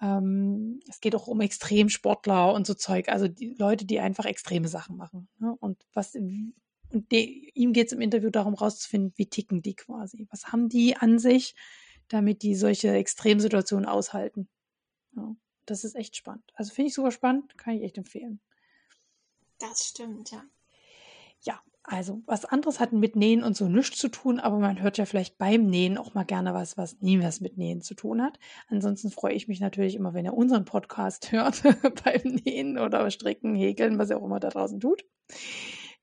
Ähm, 0.00 0.80
es 0.88 1.00
geht 1.00 1.14
auch 1.14 1.26
um 1.26 1.40
Extremsportler 1.40 2.54
und 2.54 2.66
so 2.66 2.74
Zeug, 2.74 3.08
also 3.08 3.28
die 3.28 3.54
Leute, 3.58 3.84
die 3.84 4.00
einfach 4.00 4.24
extreme 4.24 4.68
Sachen 4.68 4.96
machen. 4.96 5.28
Ne? 5.38 5.54
Und 5.60 5.84
was 5.92 6.14
und 6.14 7.12
de, 7.12 7.50
ihm 7.54 7.72
geht 7.72 7.86
es 7.86 7.92
im 7.92 8.00
Interview 8.00 8.30
darum, 8.30 8.54
rauszufinden, 8.54 9.12
wie 9.16 9.26
ticken 9.26 9.62
die 9.62 9.74
quasi. 9.74 10.26
Was 10.30 10.48
haben 10.48 10.68
die 10.68 10.96
an 10.96 11.18
sich, 11.18 11.54
damit 12.08 12.42
die 12.42 12.54
solche 12.54 12.92
Extremsituationen 12.92 13.86
aushalten. 13.86 14.48
Ja, 15.16 15.34
das 15.66 15.84
ist 15.84 15.94
echt 15.94 16.16
spannend. 16.16 16.50
Also 16.54 16.74
finde 16.74 16.88
ich 16.88 16.94
super 16.94 17.12
spannend, 17.12 17.56
kann 17.56 17.76
ich 17.76 17.82
echt 17.82 17.96
empfehlen. 17.96 18.40
Das 19.58 19.86
stimmt, 19.86 20.30
ja. 20.30 20.44
Ja, 21.42 21.62
also 21.82 22.22
was 22.26 22.44
anderes 22.44 22.78
hat 22.78 22.92
mit 22.92 23.16
Nähen 23.16 23.42
und 23.42 23.56
so 23.56 23.68
nichts 23.68 23.98
zu 23.98 24.08
tun, 24.08 24.38
aber 24.38 24.58
man 24.58 24.80
hört 24.80 24.98
ja 24.98 25.06
vielleicht 25.06 25.38
beim 25.38 25.66
Nähen 25.66 25.98
auch 25.98 26.14
mal 26.14 26.24
gerne 26.24 26.54
was, 26.54 26.76
was 26.76 27.00
nie 27.00 27.22
was 27.22 27.40
mit 27.40 27.56
Nähen 27.56 27.80
zu 27.80 27.94
tun 27.94 28.22
hat. 28.22 28.38
Ansonsten 28.68 29.10
freue 29.10 29.34
ich 29.34 29.48
mich 29.48 29.60
natürlich 29.60 29.96
immer, 29.96 30.14
wenn 30.14 30.24
ihr 30.24 30.34
unseren 30.34 30.64
Podcast 30.64 31.32
hört 31.32 31.62
beim 32.04 32.40
Nähen 32.44 32.78
oder 32.78 33.10
Stricken, 33.10 33.54
Häkeln, 33.54 33.98
was 33.98 34.10
ihr 34.10 34.18
auch 34.18 34.24
immer 34.24 34.40
da 34.40 34.50
draußen 34.50 34.80
tut. 34.80 35.04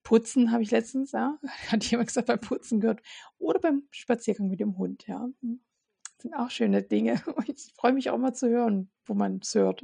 Putzen 0.04 0.52
habe 0.52 0.64
ich 0.64 0.72
letztens, 0.72 1.12
ja, 1.12 1.38
hat 1.68 1.84
jemand 1.86 2.08
gesagt, 2.08 2.28
beim 2.28 2.40
Putzen 2.40 2.80
gehört. 2.80 3.02
Oder 3.38 3.60
beim 3.60 3.84
Spaziergang 3.92 4.48
mit 4.48 4.60
dem 4.60 4.78
Hund, 4.78 5.06
ja. 5.08 5.28
Das 5.42 6.24
sind 6.24 6.34
auch 6.34 6.50
schöne 6.50 6.82
Dinge. 6.82 7.22
Ich 7.48 7.74
freue 7.76 7.94
mich 7.94 8.10
auch 8.10 8.18
mal 8.18 8.34
zu 8.34 8.50
hören, 8.50 8.90
wo 9.06 9.14
man 9.14 9.40
es 9.44 9.54
hört. 9.54 9.84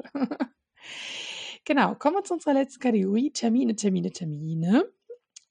genau, 1.65 1.93
kommen 1.95 2.15
wir 2.15 2.23
zu 2.23 2.33
unserer 2.33 2.53
letzten 2.53 2.79
Kategorie. 2.79 3.31
Termine, 3.31 3.75
Termine, 3.75 4.11
Termine. 4.11 4.85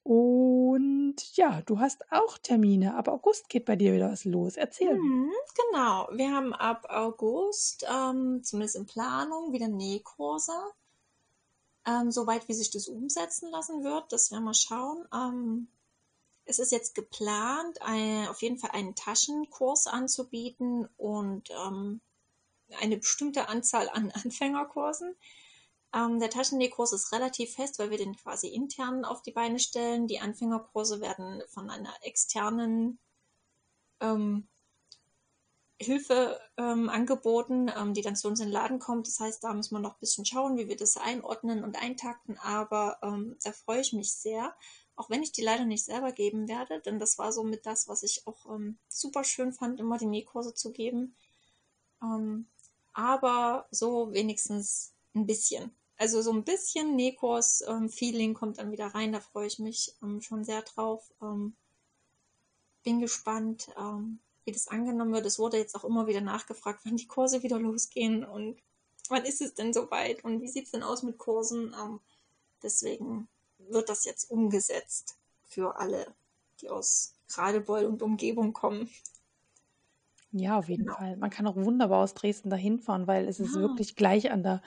Und 0.05 1.17
ja, 1.35 1.63
du 1.63 1.79
hast 1.79 2.11
auch 2.11 2.39
Termine. 2.39 2.97
Ab 2.97 3.09
August 3.09 3.49
geht 3.49 3.65
bei 3.67 3.77
dir 3.77 3.93
wieder 3.93 4.11
was 4.11 4.25
los. 4.25 4.57
Erzähl. 4.57 4.95
Mhm, 4.95 5.31
genau. 5.71 6.09
Wir 6.13 6.33
haben 6.33 6.53
ab 6.53 6.87
August, 6.89 7.87
ähm, 7.89 8.43
zumindest 8.43 8.77
in 8.77 8.87
Planung, 8.87 9.53
wieder 9.53 9.69
Nähkurse. 9.69 10.53
Ähm, 11.87 12.11
soweit 12.11 12.49
wie 12.49 12.55
sich 12.55 12.71
das 12.71 12.89
umsetzen 12.89 13.51
lassen 13.51 13.83
wird, 13.85 14.13
das 14.13 14.31
werden 14.31 14.45
wir 14.45 14.55
schauen. 14.55 15.07
Ähm, 15.13 15.69
es 16.45 16.59
ist 16.59 16.73
jetzt 16.73 16.95
geplant, 16.95 17.81
ein, 17.83 18.29
auf 18.29 18.43
jeden 18.43 18.59
Fall 18.59 18.71
einen 18.73 18.95
Taschenkurs 18.95 19.87
anzubieten 19.87 20.89
und 20.97 21.51
ähm, 21.51 22.01
eine 22.81 22.97
bestimmte 22.97 23.49
Anzahl 23.49 23.89
an 23.89 24.11
Anfängerkursen. 24.25 25.15
Ähm, 25.95 26.21
der 26.21 26.31
Taschennähkurs 26.31 26.93
ist 26.93 27.13
relativ 27.13 27.55
fest, 27.55 27.79
weil 27.79 27.91
wir 27.91 27.99
den 27.99 28.17
quasi 28.17 28.49
intern 28.49 29.05
auf 29.05 29.23
die 29.23 29.33
Beine 29.33 29.59
stellen. 29.59 30.07
Die 30.07 30.21
Anfängerkurse 30.21 31.01
werden 31.01 31.43
von 31.49 31.69
einer 31.71 31.93
externen 32.03 32.99
ähm, 34.01 34.49
Hilfe 35.79 36.41
ähm, 36.57 36.89
angeboten, 36.89 37.71
ähm, 37.77 37.93
die 37.93 38.03
dann 38.03 38.17
zu 38.17 38.29
uns 38.29 38.41
in 38.41 38.47
den 38.47 38.53
Laden 38.53 38.79
kommt. 38.79 39.07
Das 39.07 39.21
heißt, 39.21 39.45
da 39.45 39.53
müssen 39.53 39.75
wir 39.75 39.81
noch 39.81 39.95
ein 39.95 40.01
bisschen 40.01 40.25
schauen, 40.25 40.57
wie 40.57 40.69
wir 40.69 40.77
das 40.77 40.97
einordnen 40.97 41.63
und 41.63 41.77
eintakten. 41.77 42.39
Aber 42.39 42.99
ähm, 43.03 43.37
da 43.43 43.53
freue 43.53 43.81
ich 43.81 43.93
mich 43.93 44.15
sehr, 44.15 44.55
auch 44.97 45.11
wenn 45.11 45.23
ich 45.23 45.33
die 45.33 45.43
leider 45.43 45.65
nicht 45.65 45.85
selber 45.85 46.13
geben 46.13 46.49
werde, 46.49 46.81
denn 46.81 46.99
das 46.99 47.19
war 47.19 47.33
so 47.33 47.43
mit 47.45 47.67
das, 47.67 47.89
was 47.89 48.03
ich 48.03 48.27
auch 48.27 48.47
ähm, 48.47 48.79
super 48.89 49.25
schön 49.25 49.53
fand, 49.53 49.81
immer 49.81 49.99
die 49.99 50.07
Nähkurse 50.07 50.55
zu 50.55 50.73
geben. 50.73 51.17
Aber 52.95 53.69
so 53.71 54.13
wenigstens 54.13 54.93
ein 55.15 55.25
bisschen. 55.27 55.73
Also 55.97 56.23
so 56.23 56.33
ein 56.33 56.45
bisschen 56.45 56.97
Nekos-Feeling 56.97 58.31
ähm, 58.31 58.35
kommt 58.35 58.59
dann 58.59 58.73
wieder 58.73 58.87
rein. 58.89 59.13
Da 59.13 59.21
freue 59.21 59.47
ich 59.47 59.59
mich 59.59 59.95
ähm, 60.03 60.21
schon 60.21 60.45
sehr 60.45 60.63
drauf. 60.63 61.13
Ähm, 61.21 61.55
bin 62.83 63.01
gespannt. 63.01 63.69
Ähm, 63.79 64.19
wie 64.45 64.53
das 64.53 64.69
angenommen 64.69 65.13
wird. 65.13 65.27
Es 65.27 65.39
wurde 65.39 65.59
jetzt 65.59 65.75
auch 65.75 65.85
immer 65.85 66.07
wieder 66.07 66.21
nachgefragt, 66.21 66.81
wann 66.85 66.97
die 66.97 67.07
Kurse 67.07 67.43
wieder 67.43 67.59
losgehen 67.59 68.25
und 68.25 68.59
wann 69.09 69.25
ist 69.25 69.41
es 69.41 69.55
denn 69.55 69.73
soweit 69.73 70.25
und 70.25 70.41
wie 70.41 70.49
sieht 70.49 70.67
es 70.67 70.73
denn 70.73 70.83
aus 70.83 71.03
mit 71.03 71.19
Kursen. 71.19 71.75
Ähm, 71.81 72.01
deswegen 72.63 73.29
wird 73.59 73.89
das 73.89 74.05
jetzt 74.05 74.31
umgesetzt 74.31 75.17
für 75.45 75.77
alle, 75.77 76.13
die 76.61 76.71
aus 76.71 77.15
Radebeul 77.31 77.85
und 77.85 78.03
Umgebung 78.03 78.53
kommen. 78.53 78.91
Ja, 80.33 80.59
auf 80.59 80.69
jeden 80.69 80.85
genau. 80.85 80.97
Fall. 80.97 81.17
Man 81.17 81.31
kann 81.31 81.47
auch 81.47 81.57
wunderbar 81.57 82.03
aus 82.03 82.15
Dresden 82.15 82.49
dahin 82.49 82.79
fahren, 82.79 83.07
weil 83.07 83.29
es 83.29 83.39
ist 83.39 83.55
wirklich 83.55 83.97
gleich 83.97 84.31
an 84.31 84.43
der 84.43 84.63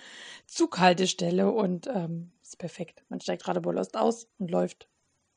Zughaltestelle 0.46 1.52
und 1.52 1.88
ähm, 1.88 2.32
ist 2.44 2.60
perfekt. 2.60 3.04
Man 3.10 3.20
steigt 3.20 3.48
Radebeul 3.48 3.78
Ost 3.78 3.98
aus 3.98 4.28
und 4.38 4.52
läuft, 4.52 4.88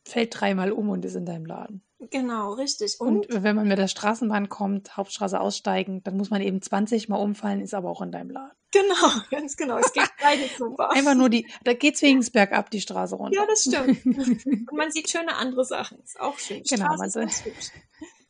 fällt 0.05 0.39
dreimal 0.39 0.71
um 0.71 0.91
und 0.91 1.05
ist 1.05 1.15
in 1.15 1.25
deinem 1.25 1.47
Laden. 1.47 1.83
Genau, 2.11 2.53
richtig. 2.53 3.01
Und, 3.01 3.33
und 3.33 3.43
wenn 3.43 3.57
man 3.57 3.67
mit 3.67 3.79
der 3.79 3.89
Straßenbahn 3.89 4.49
kommt, 4.49 4.97
Hauptstraße 4.97 5.41
aussteigen, 5.41 6.03
dann 6.05 6.17
muss 6.17 6.31
man 6.31 6.41
eben 6.43 6.63
20 6.63 7.09
Mal 7.09 7.17
umfallen, 7.17 7.61
ist 7.61 7.75
aber 7.75 7.91
auch 7.91 8.03
in 8.03 8.13
deinem 8.13 8.31
Laden. 8.31 8.57
Genau, 8.71 9.11
ganz 9.31 9.57
genau. 9.57 9.79
Es 9.79 9.93
geht 9.93 10.09
beide 10.23 10.43
super. 10.57 10.93
Einfach 10.93 11.15
nur 11.15 11.29
die, 11.29 11.49
da 11.65 11.73
geht's 11.73 12.03
wenigstens 12.03 12.33
bergab 12.33 12.71
die 12.71 12.81
Straße 12.81 13.17
runter. 13.17 13.41
Ja, 13.41 13.47
das 13.47 13.63
stimmt. 13.63 14.07
und 14.47 14.77
man 14.77 14.93
sieht 14.93 15.09
schöne 15.09 15.35
andere 15.35 15.65
Sachen. 15.65 15.99
Ist 16.01 16.21
auch 16.21 16.39
schön. 16.39 16.63
Die 16.63 16.75
genau, 16.75 16.95
man 16.97 17.09
ist 17.09 17.43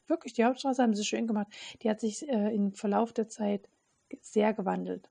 Wirklich, 0.09 0.33
die 0.33 0.45
Hauptstraße 0.45 0.83
haben 0.83 0.95
sie 0.95 1.05
schön 1.05 1.27
gemacht. 1.27 1.49
Die 1.83 1.91
hat 1.91 2.01
sich 2.01 2.29
äh, 2.29 2.55
im 2.55 2.73
Verlauf 2.73 3.13
der 3.13 3.29
Zeit 3.29 3.69
sehr 4.21 4.55
gewandelt. 4.55 5.11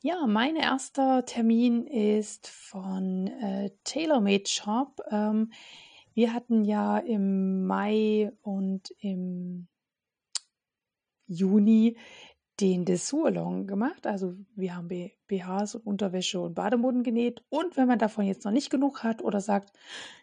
Ja, 0.00 0.26
mein 0.26 0.56
erster 0.56 1.24
Termin 1.24 1.86
ist 1.86 2.46
von 2.46 3.26
äh, 3.26 3.70
TaylorMade 3.84 4.46
Shop. 4.46 5.00
Ähm, 5.10 5.50
wir 6.12 6.32
hatten 6.32 6.64
ja 6.64 6.98
im 6.98 7.66
Mai 7.66 8.30
und 8.42 8.94
im 9.00 9.66
Juni 11.26 11.96
den 12.60 12.84
Dessous-Along 12.84 13.66
gemacht. 13.66 14.06
Also 14.06 14.34
wir 14.54 14.76
haben 14.76 14.88
BHs 15.26 15.74
und 15.74 15.86
Unterwäsche 15.86 16.40
und 16.40 16.54
Bademoden 16.54 17.02
genäht. 17.02 17.42
Und 17.48 17.76
wenn 17.76 17.88
man 17.88 17.98
davon 17.98 18.26
jetzt 18.26 18.44
noch 18.44 18.52
nicht 18.52 18.70
genug 18.70 19.02
hat 19.02 19.22
oder 19.22 19.40
sagt, 19.40 19.72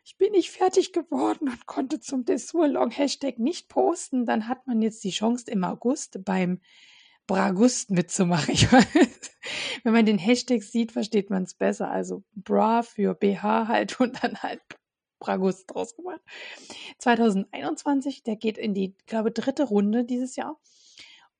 ich 0.06 0.18
bin 0.18 0.32
nicht 0.32 0.52
fertig 0.52 0.94
geworden 0.94 1.50
und 1.50 1.66
konnte 1.66 2.00
zum 2.00 2.24
Dessous-Along-Hashtag 2.26 3.40
nicht 3.40 3.70
posten, 3.70 4.26
dann 4.26 4.48
hat 4.48 4.66
man 4.66 4.82
jetzt 4.82 5.04
die 5.04 5.12
Chance 5.12 5.52
im 5.52 5.64
August 5.64 6.24
beim 6.24 6.62
Bragust 7.28 7.92
mitzumachen. 7.92 8.56
Weiß, 8.72 9.32
wenn 9.84 9.94
man 9.94 10.06
den 10.06 10.18
Hashtag 10.18 10.64
sieht, 10.64 10.92
versteht 10.92 11.30
man 11.30 11.44
es 11.44 11.54
besser. 11.54 11.90
Also 11.90 12.24
Bra 12.34 12.84
für 12.84 13.14
BH 13.14 13.68
halt 13.68 14.00
und 14.00 14.24
dann 14.24 14.38
halt 14.38 14.62
Bragust 15.20 15.70
draus 15.70 15.96
gemacht. 15.96 16.22
2021, 16.98 18.24
der 18.24 18.36
geht 18.36 18.58
in 18.58 18.74
die, 18.74 18.96
glaube 19.06 19.32
dritte 19.32 19.64
Runde 19.64 20.04
dieses 20.04 20.36
Jahr. 20.36 20.60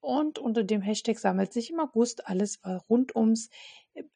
Und 0.02 0.40
unter 0.40 0.64
dem 0.64 0.82
Hashtag 0.82 1.20
sammelt 1.20 1.54
sich 1.54 1.70
im 1.70 1.80
August 1.80 2.28
alles 2.28 2.60
rund 2.90 3.16
ums 3.16 3.50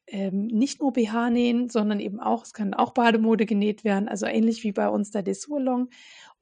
ähm, 0.08 0.46
nicht 0.46 0.80
nur 0.80 0.92
BH 0.92 1.30
nähen, 1.30 1.68
sondern 1.68 2.00
eben 2.00 2.20
auch, 2.20 2.44
es 2.44 2.52
kann 2.52 2.74
auch 2.74 2.92
Bademode 2.92 3.46
genäht 3.46 3.84
werden, 3.84 4.08
also 4.08 4.26
ähnlich 4.26 4.64
wie 4.64 4.72
bei 4.72 4.88
uns 4.88 5.10
der 5.10 5.22
Dessous 5.22 5.86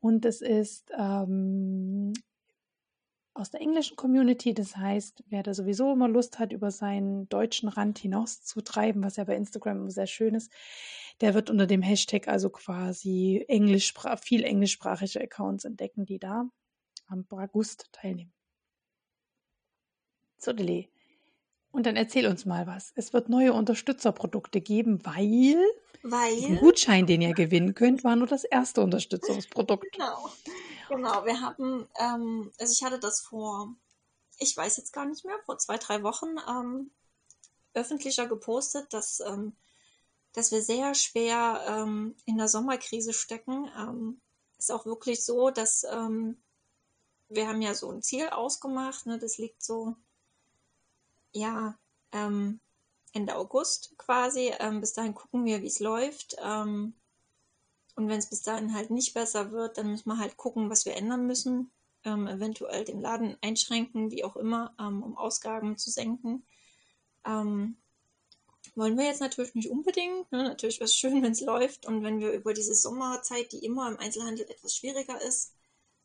Und 0.00 0.24
es 0.24 0.40
ist 0.40 0.90
ähm, 0.96 2.12
aus 3.34 3.50
der 3.50 3.60
englischen 3.60 3.96
Community, 3.96 4.54
das 4.54 4.76
heißt, 4.76 5.24
wer 5.26 5.42
da 5.42 5.52
sowieso 5.52 5.92
immer 5.92 6.08
Lust 6.08 6.38
hat, 6.38 6.52
über 6.52 6.70
seinen 6.70 7.28
deutschen 7.28 7.68
Rand 7.68 7.98
hinaus 7.98 8.42
zu 8.42 8.60
treiben, 8.60 9.02
was 9.02 9.16
ja 9.16 9.24
bei 9.24 9.34
Instagram 9.36 9.90
sehr 9.90 10.06
schön 10.06 10.34
ist, 10.34 10.52
der 11.20 11.34
wird 11.34 11.50
unter 11.50 11.66
dem 11.66 11.82
Hashtag 11.82 12.28
also 12.28 12.48
quasi 12.48 13.44
englisch, 13.48 13.92
viel 14.22 14.44
englischsprachige 14.44 15.20
Accounts 15.20 15.64
entdecken, 15.64 16.06
die 16.06 16.20
da 16.20 16.48
am 17.08 17.26
August 17.30 17.88
teilnehmen. 17.92 18.32
Zodele. 20.44 20.86
Und 21.72 21.86
dann 21.86 21.96
erzähl 21.96 22.26
uns 22.28 22.44
mal 22.44 22.66
was. 22.66 22.92
Es 22.94 23.12
wird 23.12 23.28
neue 23.28 23.52
Unterstützerprodukte 23.52 24.60
geben, 24.60 25.04
weil, 25.04 25.56
weil 26.02 26.40
den 26.40 26.56
Gutschein, 26.58 27.06
den 27.06 27.20
ihr 27.20 27.34
gewinnen 27.34 27.74
könnt, 27.74 28.04
war 28.04 28.14
nur 28.14 28.28
das 28.28 28.44
erste 28.44 28.80
Unterstützungsprodukt. 28.80 29.86
Genau. 29.92 30.30
Genau, 30.88 31.24
wir 31.24 31.40
haben, 31.40 31.88
ähm, 31.98 32.52
also 32.58 32.72
ich 32.72 32.82
hatte 32.84 32.98
das 32.98 33.20
vor, 33.20 33.74
ich 34.38 34.56
weiß 34.56 34.76
jetzt 34.76 34.92
gar 34.92 35.06
nicht 35.06 35.24
mehr, 35.24 35.38
vor 35.46 35.58
zwei, 35.58 35.78
drei 35.78 36.02
Wochen 36.02 36.36
ähm, 36.48 36.90
öffentlicher 37.72 38.26
gepostet, 38.26 38.92
dass, 38.92 39.20
ähm, 39.20 39.56
dass 40.32 40.52
wir 40.52 40.62
sehr 40.62 40.94
schwer 40.94 41.64
ähm, 41.66 42.14
in 42.26 42.36
der 42.36 42.48
Sommerkrise 42.48 43.12
stecken. 43.12 43.70
Ähm, 43.78 44.20
ist 44.58 44.70
auch 44.70 44.86
wirklich 44.86 45.24
so, 45.24 45.50
dass 45.50 45.84
ähm, 45.84 46.36
wir 47.28 47.48
haben 47.48 47.62
ja 47.62 47.74
so 47.74 47.90
ein 47.90 48.02
Ziel 48.02 48.28
ausgemacht, 48.28 49.06
ne, 49.06 49.18
das 49.18 49.38
liegt 49.38 49.62
so 49.62 49.96
ja, 51.34 51.78
ähm, 52.12 52.60
Ende 53.12 53.36
August 53.36 53.94
quasi. 53.98 54.52
Ähm, 54.58 54.80
bis 54.80 54.92
dahin 54.92 55.14
gucken 55.14 55.44
wir, 55.44 55.62
wie 55.62 55.66
es 55.66 55.80
läuft. 55.80 56.36
Ähm, 56.42 56.94
und 57.96 58.08
wenn 58.08 58.18
es 58.18 58.30
bis 58.30 58.42
dahin 58.42 58.74
halt 58.74 58.90
nicht 58.90 59.14
besser 59.14 59.52
wird, 59.52 59.78
dann 59.78 59.90
müssen 59.90 60.08
wir 60.08 60.18
halt 60.18 60.36
gucken, 60.36 60.70
was 60.70 60.84
wir 60.84 60.96
ändern 60.96 61.26
müssen. 61.26 61.70
Ähm, 62.04 62.26
eventuell 62.26 62.84
den 62.84 63.00
Laden 63.00 63.36
einschränken, 63.40 64.10
wie 64.10 64.24
auch 64.24 64.36
immer, 64.36 64.74
ähm, 64.78 65.02
um 65.02 65.16
Ausgaben 65.16 65.76
zu 65.78 65.90
senken. 65.90 66.44
Ähm, 67.24 67.76
wollen 68.74 68.98
wir 68.98 69.04
jetzt 69.04 69.20
natürlich 69.20 69.54
nicht 69.54 69.70
unbedingt. 69.70 70.30
Ne? 70.32 70.42
Natürlich 70.42 70.80
wäre 70.80 70.86
es 70.86 70.96
schön, 70.96 71.22
wenn 71.22 71.32
es 71.32 71.40
läuft. 71.40 71.86
Und 71.86 72.02
wenn 72.02 72.20
wir 72.20 72.32
über 72.32 72.52
diese 72.52 72.74
Sommerzeit, 72.74 73.52
die 73.52 73.64
immer 73.64 73.88
im 73.88 73.98
Einzelhandel 73.98 74.46
etwas 74.50 74.76
schwieriger 74.76 75.20
ist, 75.20 75.54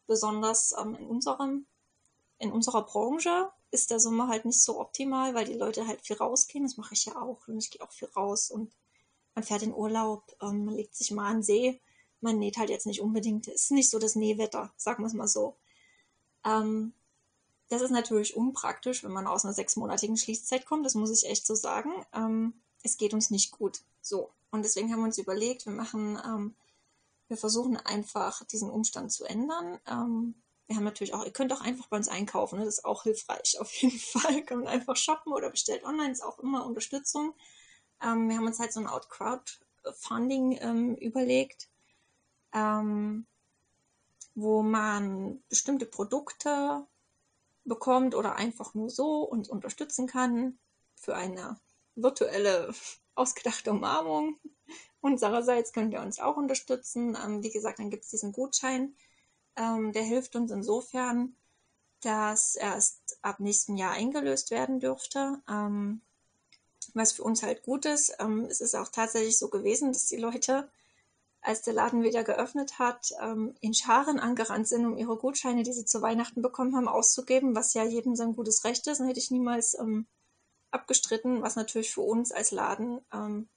besonders 0.07 0.72
in 0.72 1.07
unserem 1.07 1.65
in 2.39 2.51
unserer 2.53 2.85
Branche 2.85 3.51
ist 3.71 3.91
der 3.91 3.99
Sommer 3.99 4.27
halt 4.27 4.45
nicht 4.45 4.61
so 4.61 4.79
optimal, 4.79 5.35
weil 5.35 5.45
die 5.45 5.53
Leute 5.53 5.87
halt 5.87 6.01
viel 6.01 6.17
rausgehen. 6.17 6.63
Das 6.63 6.77
mache 6.77 6.93
ich 6.93 7.05
ja 7.05 7.21
auch. 7.21 7.47
Und 7.47 7.57
ich 7.57 7.71
gehe 7.71 7.81
auch 7.81 7.91
viel 7.91 8.09
raus 8.09 8.49
und 8.49 8.71
man 9.35 9.43
fährt 9.43 9.63
in 9.63 9.73
Urlaub, 9.73 10.35
ähm, 10.41 10.65
man 10.65 10.75
legt 10.75 10.95
sich 10.95 11.11
mal 11.11 11.27
an 11.27 11.37
den 11.37 11.43
See. 11.43 11.81
Man 12.21 12.39
näht 12.39 12.57
halt 12.57 12.69
jetzt 12.69 12.87
nicht 12.87 13.01
unbedingt. 13.01 13.47
Es 13.47 13.65
ist 13.65 13.71
nicht 13.71 13.89
so 13.89 13.99
das 13.99 14.15
Nähwetter, 14.15 14.73
sagen 14.75 15.03
wir 15.03 15.07
es 15.07 15.13
mal 15.13 15.27
so. 15.27 15.55
Ähm, 16.43 16.93
das 17.69 17.81
ist 17.81 17.91
natürlich 17.91 18.35
unpraktisch, 18.35 19.03
wenn 19.03 19.11
man 19.11 19.27
aus 19.27 19.45
einer 19.45 19.53
sechsmonatigen 19.53 20.17
Schließzeit 20.17 20.65
kommt. 20.65 20.85
Das 20.85 20.95
muss 20.95 21.11
ich 21.11 21.29
echt 21.29 21.45
so 21.45 21.55
sagen. 21.55 21.91
Ähm, 22.13 22.53
es 22.83 22.97
geht 22.97 23.13
uns 23.13 23.29
nicht 23.29 23.51
gut. 23.51 23.81
So. 24.01 24.31
Und 24.51 24.63
deswegen 24.63 24.91
haben 24.91 24.99
wir 24.99 25.05
uns 25.05 25.19
überlegt, 25.19 25.65
wir 25.65 25.73
machen, 25.73 26.19
ähm, 26.25 26.55
wir 27.27 27.37
versuchen 27.37 27.77
einfach 27.77 28.43
diesen 28.45 28.69
Umstand 28.69 29.11
zu 29.11 29.23
ändern. 29.23 29.79
Wir 30.69 30.75
haben 30.75 30.83
natürlich 30.83 31.15
auch, 31.15 31.25
ihr 31.25 31.33
könnt 31.33 31.51
auch 31.51 31.61
einfach 31.61 31.87
bei 31.87 31.97
uns 31.97 32.09
einkaufen, 32.09 32.59
ne? 32.59 32.65
das 32.65 32.77
ist 32.77 32.85
auch 32.85 33.01
hilfreich 33.01 33.57
auf 33.59 33.73
jeden 33.73 33.97
Fall. 33.99 34.43
Könnt 34.43 34.67
einfach 34.67 34.95
shoppen 34.95 35.33
oder 35.33 35.49
bestellt 35.49 35.83
online, 35.83 36.11
ist 36.11 36.23
auch 36.23 36.37
immer 36.37 36.63
Unterstützung. 36.63 37.34
Ähm, 38.03 38.29
wir 38.29 38.37
haben 38.37 38.45
uns 38.45 38.60
halt 38.60 38.71
so 38.71 38.79
ein 38.79 38.85
Crowdfunding 38.85 40.60
ähm, 40.61 40.94
überlegt, 40.94 41.69
ähm, 42.53 43.26
wo 44.35 44.61
man 44.61 45.41
bestimmte 45.49 45.87
Produkte 45.87 46.85
bekommt 47.65 48.13
oder 48.13 48.35
einfach 48.35 48.76
nur 48.76 48.91
so 48.91 49.23
uns 49.23 49.49
unterstützen 49.49 50.05
kann 50.05 50.60
für 50.94 51.15
eine 51.15 51.60
virtuelle 51.95 52.71
ausgedachte 53.15 53.71
Umarmung. 53.71 54.39
Unsererseits 55.02 55.73
könnt 55.73 55.94
ihr 55.94 56.02
uns 56.02 56.19
auch 56.19 56.37
unterstützen. 56.37 57.18
Ähm, 57.26 57.41
wie 57.41 57.49
gesagt, 57.49 57.79
dann 57.79 57.89
gibt 57.89 58.03
es 58.03 58.11
diesen 58.11 58.34
Gutschein 58.34 58.94
ähm, 59.55 59.91
der 59.91 60.03
hilft 60.03 60.36
uns 60.36 60.52
insofern, 60.52 61.36
dass 62.02 62.55
er 62.55 62.76
erst 62.76 63.19
ab 63.21 63.39
nächsten 63.39 63.76
Jahr 63.78 63.91
eingelöst 63.91 64.52
werden 64.52 64.79
dürfte. 64.79 65.41
Ähm, 65.49 66.02
was 66.94 67.11
für 67.11 67.23
uns 67.23 67.44
halt 67.44 67.63
gut 67.63 67.86
ist. 67.86 68.15
Ähm, 68.19 68.45
es 68.45 68.61
ist 68.61 68.76
auch 68.76 68.89
tatsächlich 68.89 69.37
so 69.37 69.49
gewesen, 69.49 69.91
dass 69.91 70.07
die 70.07 70.18
Leute, 70.18 70.69
als 71.41 71.61
der 71.61 71.73
Laden 71.73 72.03
wieder 72.03 72.23
geöffnet 72.23 72.79
hat, 72.79 73.11
ähm, 73.21 73.55
in 73.61 73.73
Scharen 73.73 74.19
angerannt 74.19 74.68
sind, 74.68 74.86
um 74.86 74.97
ihre 74.97 75.18
Gutscheine, 75.18 75.63
die 75.63 75.73
sie 75.73 75.86
zu 75.86 76.02
Weihnachten 76.02 76.41
bekommen 76.41 76.76
haben, 76.76 76.87
auszugeben, 76.87 77.55
was 77.55 77.73
ja 77.73 77.84
jedem 77.84 78.15
sein 78.15 78.36
gutes 78.36 78.63
Recht 78.65 78.87
ist. 78.87 78.99
Dann 78.99 79.07
hätte 79.07 79.19
ich 79.19 79.31
niemals 79.31 79.78
ähm, 79.79 80.07
abgestritten, 80.71 81.41
was 81.41 81.55
natürlich 81.55 81.91
für 81.91 82.02
uns 82.02 82.31
als 82.31 82.52
Laden 82.52 82.99
ähm, 83.13 83.47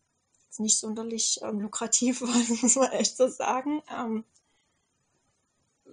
nicht 0.59 0.79
sonderlich 0.79 1.41
lukrativ 1.43 2.21
war, 2.21 2.57
muss 2.63 2.77
man 2.77 2.93
echt 2.93 3.17
so 3.17 3.29
sagen. 3.29 3.83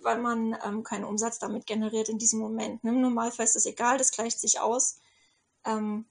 Weil 0.02 0.19
man 0.19 0.58
ähm, 0.64 0.84
keinen 0.84 1.03
Umsatz 1.03 1.40
damit 1.40 1.66
generiert 1.66 2.10
in 2.10 2.18
diesem 2.18 2.40
Moment. 2.40 2.84
Ne? 2.84 2.92
Im 2.92 3.02
Normalfall 3.02 3.45
ist 3.45 3.56
das 3.56 3.66
egal, 3.66 3.98
das 3.98 4.11
gleicht 4.11 4.40
sich 4.40 4.60
aus. 4.60 5.00
Ähm, 5.66 6.06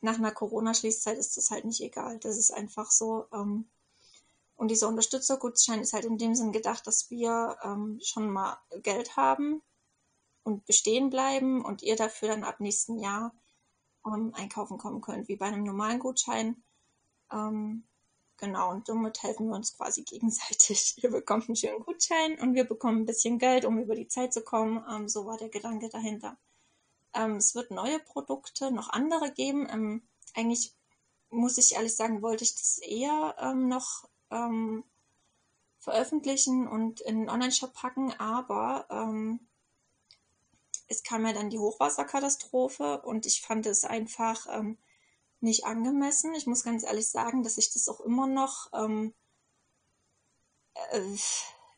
nach 0.00 0.16
einer 0.16 0.32
Corona-Schließzeit 0.32 1.18
ist 1.18 1.36
das 1.36 1.50
halt 1.50 1.64
nicht 1.64 1.80
egal. 1.80 2.18
Das 2.18 2.38
ist 2.38 2.52
einfach 2.52 2.90
so. 2.90 3.26
Ähm, 3.32 3.68
und 4.56 4.70
dieser 4.70 4.88
Unterstützergutschein 4.88 5.80
ist 5.80 5.92
halt 5.92 6.04
in 6.04 6.18
dem 6.18 6.34
Sinn 6.34 6.52
gedacht, 6.52 6.86
dass 6.86 7.10
wir 7.10 7.56
ähm, 7.62 8.00
schon 8.02 8.30
mal 8.30 8.58
Geld 8.82 9.16
haben 9.16 9.62
und 10.42 10.66
bestehen 10.66 11.10
bleiben 11.10 11.64
und 11.64 11.82
ihr 11.82 11.96
dafür 11.96 12.28
dann 12.28 12.44
ab 12.44 12.58
nächsten 12.58 12.98
Jahr 12.98 13.34
ähm, 14.06 14.32
einkaufen 14.34 14.78
kommen 14.78 15.00
könnt, 15.00 15.28
wie 15.28 15.36
bei 15.36 15.46
einem 15.46 15.62
normalen 15.64 15.98
Gutschein. 15.98 16.62
Ähm, 17.32 17.84
genau, 18.38 18.70
und 18.70 18.86
somit 18.86 19.22
helfen 19.22 19.48
wir 19.48 19.56
uns 19.56 19.76
quasi 19.76 20.02
gegenseitig. 20.02 20.94
Ihr 21.02 21.10
bekommt 21.10 21.48
einen 21.48 21.56
schönen 21.56 21.80
Gutschein 21.80 22.38
und 22.40 22.54
wir 22.54 22.64
bekommen 22.64 23.02
ein 23.02 23.06
bisschen 23.06 23.38
Geld, 23.38 23.64
um 23.64 23.78
über 23.78 23.94
die 23.94 24.08
Zeit 24.08 24.32
zu 24.32 24.42
kommen. 24.42 24.84
Ähm, 24.90 25.08
so 25.08 25.26
war 25.26 25.36
der 25.36 25.50
Gedanke 25.50 25.88
dahinter. 25.88 26.38
Ähm, 27.14 27.36
es 27.36 27.54
wird 27.54 27.70
neue 27.70 27.98
Produkte, 27.98 28.70
noch 28.70 28.90
andere 28.90 29.32
geben. 29.32 29.68
Ähm, 29.70 30.02
eigentlich 30.34 30.74
muss 31.30 31.58
ich 31.58 31.74
ehrlich 31.74 31.94
sagen, 31.94 32.22
wollte 32.22 32.44
ich 32.44 32.54
das 32.54 32.78
eher 32.78 33.34
ähm, 33.38 33.68
noch 33.68 34.08
ähm, 34.30 34.84
veröffentlichen 35.78 36.66
und 36.66 37.00
in 37.00 37.20
den 37.20 37.30
Online-Shop 37.30 37.72
packen, 37.72 38.12
aber 38.18 38.86
ähm, 38.90 39.40
es 40.88 41.02
kam 41.02 41.26
ja 41.26 41.32
dann 41.32 41.50
die 41.50 41.58
Hochwasserkatastrophe 41.58 43.02
und 43.02 43.26
ich 43.26 43.42
fand 43.42 43.66
es 43.66 43.84
einfach 43.84 44.46
ähm, 44.50 44.78
nicht 45.40 45.64
angemessen. 45.64 46.34
Ich 46.34 46.46
muss 46.46 46.64
ganz 46.64 46.84
ehrlich 46.84 47.08
sagen, 47.08 47.42
dass 47.42 47.58
ich 47.58 47.72
das 47.72 47.88
auch 47.88 48.00
immer 48.00 48.26
noch, 48.26 48.70
ähm, 48.72 49.14
äh, 50.92 51.16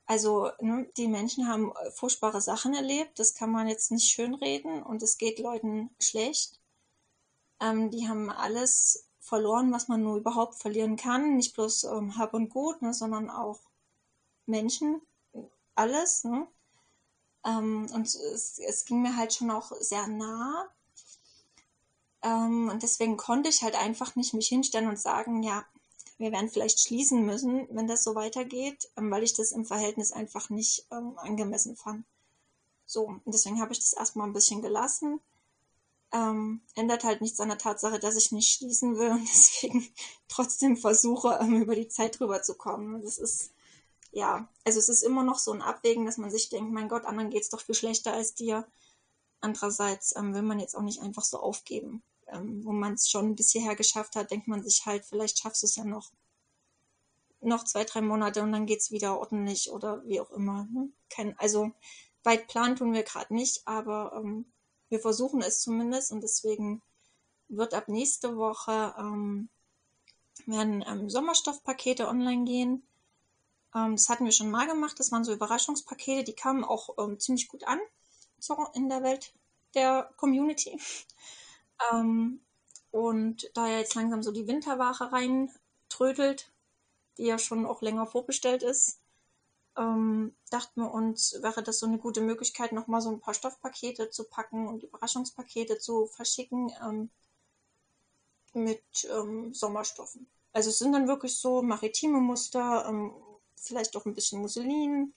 also 0.07 0.51
ne, 0.61 0.91
die 0.97 1.09
Menschen 1.09 1.49
haben 1.49 1.73
furchtbare 1.95 2.41
Sachen 2.41 2.75
erlebt, 2.75 3.19
das 3.19 3.35
kann 3.35 3.51
man 3.51 3.69
jetzt 3.69 3.91
nicht 3.93 4.13
schönreden 4.13 4.83
und 4.83 5.03
es 5.03 5.19
geht 5.19 5.39
Leuten 5.39 5.91
schlecht. 6.01 6.61
Ähm, 7.61 7.91
die 7.91 8.09
haben 8.09 8.31
alles 8.31 9.07
verloren, 9.21 9.73
was 9.73 9.89
man 9.89 10.03
nur 10.03 10.17
überhaupt 10.17 10.57
verlieren 10.57 10.97
kann. 10.97 11.37
Nicht 11.37 11.55
bloß 11.55 11.85
ähm, 11.85 12.19
Hab 12.19 12.35
und 12.35 12.49
Gut, 12.51 12.83
ne, 12.83 12.93
sondern 12.95 13.31
auch 13.31 13.61
Menschen, 14.47 15.01
alles. 15.75 16.25
Ne? 16.25 16.47
Ähm, 17.47 17.89
und 17.95 18.07
es, 18.07 18.59
es, 18.59 18.85
ging 18.85 19.03
mir 19.03 19.17
halt 19.17 19.33
schon 19.33 19.51
auch 19.51 19.73
sehr 19.81 20.07
nah. 20.07 20.69
Ähm, 22.23 22.69
und 22.69 22.83
deswegen 22.83 23.17
konnte 23.17 23.49
ich 23.49 23.63
halt 23.63 23.75
einfach 23.75 24.17
nicht 24.17 24.35
mich 24.35 24.49
hinstellen 24.49 24.89
und 24.89 24.99
sagen, 24.99 25.43
ja, 25.43 25.65
wir 26.19 26.33
werden 26.33 26.51
vielleicht 26.51 26.81
schließen 26.81 27.25
müssen, 27.25 27.67
wenn 27.71 27.87
das 27.87 28.05
so 28.05 28.15
weitergeht, 28.15 28.91
ähm, 28.97 29.11
weil 29.11 29.23
ich 29.23 29.35
das 29.35 29.53
im 29.53 29.65
Verhältnis 29.65 30.13
einfach 30.13 30.51
nicht 30.51 30.87
ähm, 30.91 31.19
angemessen 31.19 31.77
fand. 31.77 32.05
So, 32.87 33.05
und 33.05 33.23
deswegen 33.27 33.61
habe 33.61 33.73
ich 33.73 33.79
das 33.79 33.93
erstmal 33.93 34.27
ein 34.27 34.33
bisschen 34.33 34.63
gelassen 34.63 35.21
ähm, 36.13 36.61
ändert 36.75 37.05
halt 37.05 37.21
nichts 37.21 37.41
an 37.41 37.49
der 37.49 37.59
Tatsache, 37.59 37.99
dass 37.99 38.17
ich 38.17 38.33
nicht 38.33 38.53
schließen 38.53 38.99
will 38.99 39.11
und 39.11 39.21
deswegen 39.29 39.87
trotzdem 40.29 40.77
versuche, 40.77 41.39
ähm, 41.41 41.63
über 41.63 41.75
die 41.75 41.89
Zeit 41.89 42.19
drüber 42.19 42.43
zu 42.43 42.55
kommen. 42.55 43.03
Das 43.03 43.19
ist, 43.19 43.53
ja, 44.13 44.49
also 44.65 44.79
es 44.79 44.89
ist 44.89 45.03
immer 45.03 45.23
noch 45.23 45.39
so 45.39 45.53
ein 45.53 45.63
Abwägen, 45.63 46.07
dass 46.07 46.19
man 46.19 46.31
sich 46.31 46.49
denkt, 46.49 46.73
mein 46.73 46.89
Gott, 46.89 47.05
anderen 47.05 47.31
geht's 47.31 47.51
doch 47.51 47.61
viel 47.61 47.75
schlechter 47.75 48.13
als 48.13 48.35
dir. 48.35 48.67
Andererseits 49.41 50.15
ähm, 50.17 50.35
will 50.35 50.43
man 50.43 50.59
jetzt 50.59 50.77
auch 50.77 50.83
nicht 50.83 51.01
einfach 51.01 51.25
so 51.25 51.39
aufgeben. 51.39 52.03
Ähm, 52.33 52.65
wo 52.65 52.73
man 52.73 52.95
es 52.95 53.11
schon 53.11 53.35
bis 53.37 53.53
hierher 53.53 53.77
geschafft 53.77 54.17
hat, 54.17 54.31
denkt 54.31 54.49
man 54.49 54.63
sich 54.63 54.87
halt, 54.87 55.05
vielleicht 55.05 55.39
schaffst 55.39 55.63
du 55.63 55.67
es 55.67 55.77
ja 55.77 55.85
noch 55.85 56.11
noch 57.43 57.65
zwei, 57.65 57.85
drei 57.85 58.03
Monate 58.03 58.43
und 58.43 58.53
dann 58.53 58.67
geht's 58.67 58.91
wieder 58.91 59.19
ordentlich 59.19 59.71
oder 59.71 60.07
wie 60.07 60.21
auch 60.21 60.31
immer. 60.31 60.69
Ne? 60.71 60.91
Kein, 61.09 61.39
also 61.39 61.73
weit 62.23 62.49
planen 62.49 62.77
tun 62.77 62.93
wir 62.93 63.03
gerade 63.03 63.35
nicht, 63.35 63.67
aber 63.67 64.13
ähm, 64.15 64.45
wir 64.91 65.01
versuchen 65.01 65.41
es 65.41 65.63
zumindest 65.63 66.13
und 66.13 66.23
deswegen 66.23 66.83
wird 67.49 67.73
ab 67.75 67.89
nächste 67.89 68.37
Woche 68.37 68.95
ähm, 68.99 69.49
werden 70.47 70.85
ähm, 70.87 71.09
Sommerstoffpakete 71.09 72.09
online 72.09 72.45
gehen. 72.45 72.83
Ähm, 73.75 73.97
das 73.97 74.09
hatten 74.09 74.25
wir 74.25 74.33
schon 74.33 74.51
mal 74.51 74.67
gemacht. 74.67 74.99
Das 74.99 75.11
waren 75.11 75.25
so 75.25 75.33
Überraschungspakete, 75.33 76.25
die 76.25 76.35
kamen 76.35 76.65
auch 76.65 76.91
ähm, 76.99 77.19
ziemlich 77.19 77.49
gut 77.49 77.65
an 77.65 77.81
so 78.39 78.57
in 78.75 78.89
der 78.89 79.03
Welt 79.03 79.33
der 79.75 80.11
Community. 80.17 80.79
Ähm, 81.93 82.41
und 82.91 83.51
da 83.55 83.69
ja 83.69 83.79
jetzt 83.79 83.95
langsam 83.95 84.23
so 84.23 84.33
die 84.33 84.47
Winterware 84.47 85.13
reintrödelt, 85.13 86.51
die 87.19 87.25
ja 87.25 87.39
schon 87.39 87.67
auch 87.67 87.83
länger 87.83 88.07
vorbestellt 88.07 88.63
ist, 88.63 89.01
ähm, 89.77 90.35
dachten 90.51 90.83
wir 90.83 90.93
uns, 90.93 91.41
wäre 91.43 91.63
das 91.63 91.79
so 91.79 91.87
eine 91.87 91.99
gute 91.99 92.21
Möglichkeit, 92.21 92.73
nochmal 92.73 93.01
so 93.01 93.11
ein 93.11 93.21
paar 93.21 93.35
Stoffpakete 93.35 94.11
zu 94.11 94.25
packen 94.25 94.67
und 94.69 94.83
Überraschungspakete 94.83 95.79
zu 95.79 96.07
verschicken 96.07 96.73
ähm, 96.85 97.11
mit 98.53 98.83
ähm, 99.11 99.55
Sommerstoffen. 99.55 100.27
Also 100.53 100.71
es 100.71 100.79
sind 100.79 100.93
dann 100.93 101.07
wirklich 101.07 101.37
so 101.37 101.63
maritime 101.63 102.21
Muster, 102.21 102.85
ähm, 102.89 103.13
vielleicht 103.57 103.97
auch 103.97 104.07
ein 104.07 104.15
bisschen 104.15 104.41
Musselin, 104.41 105.15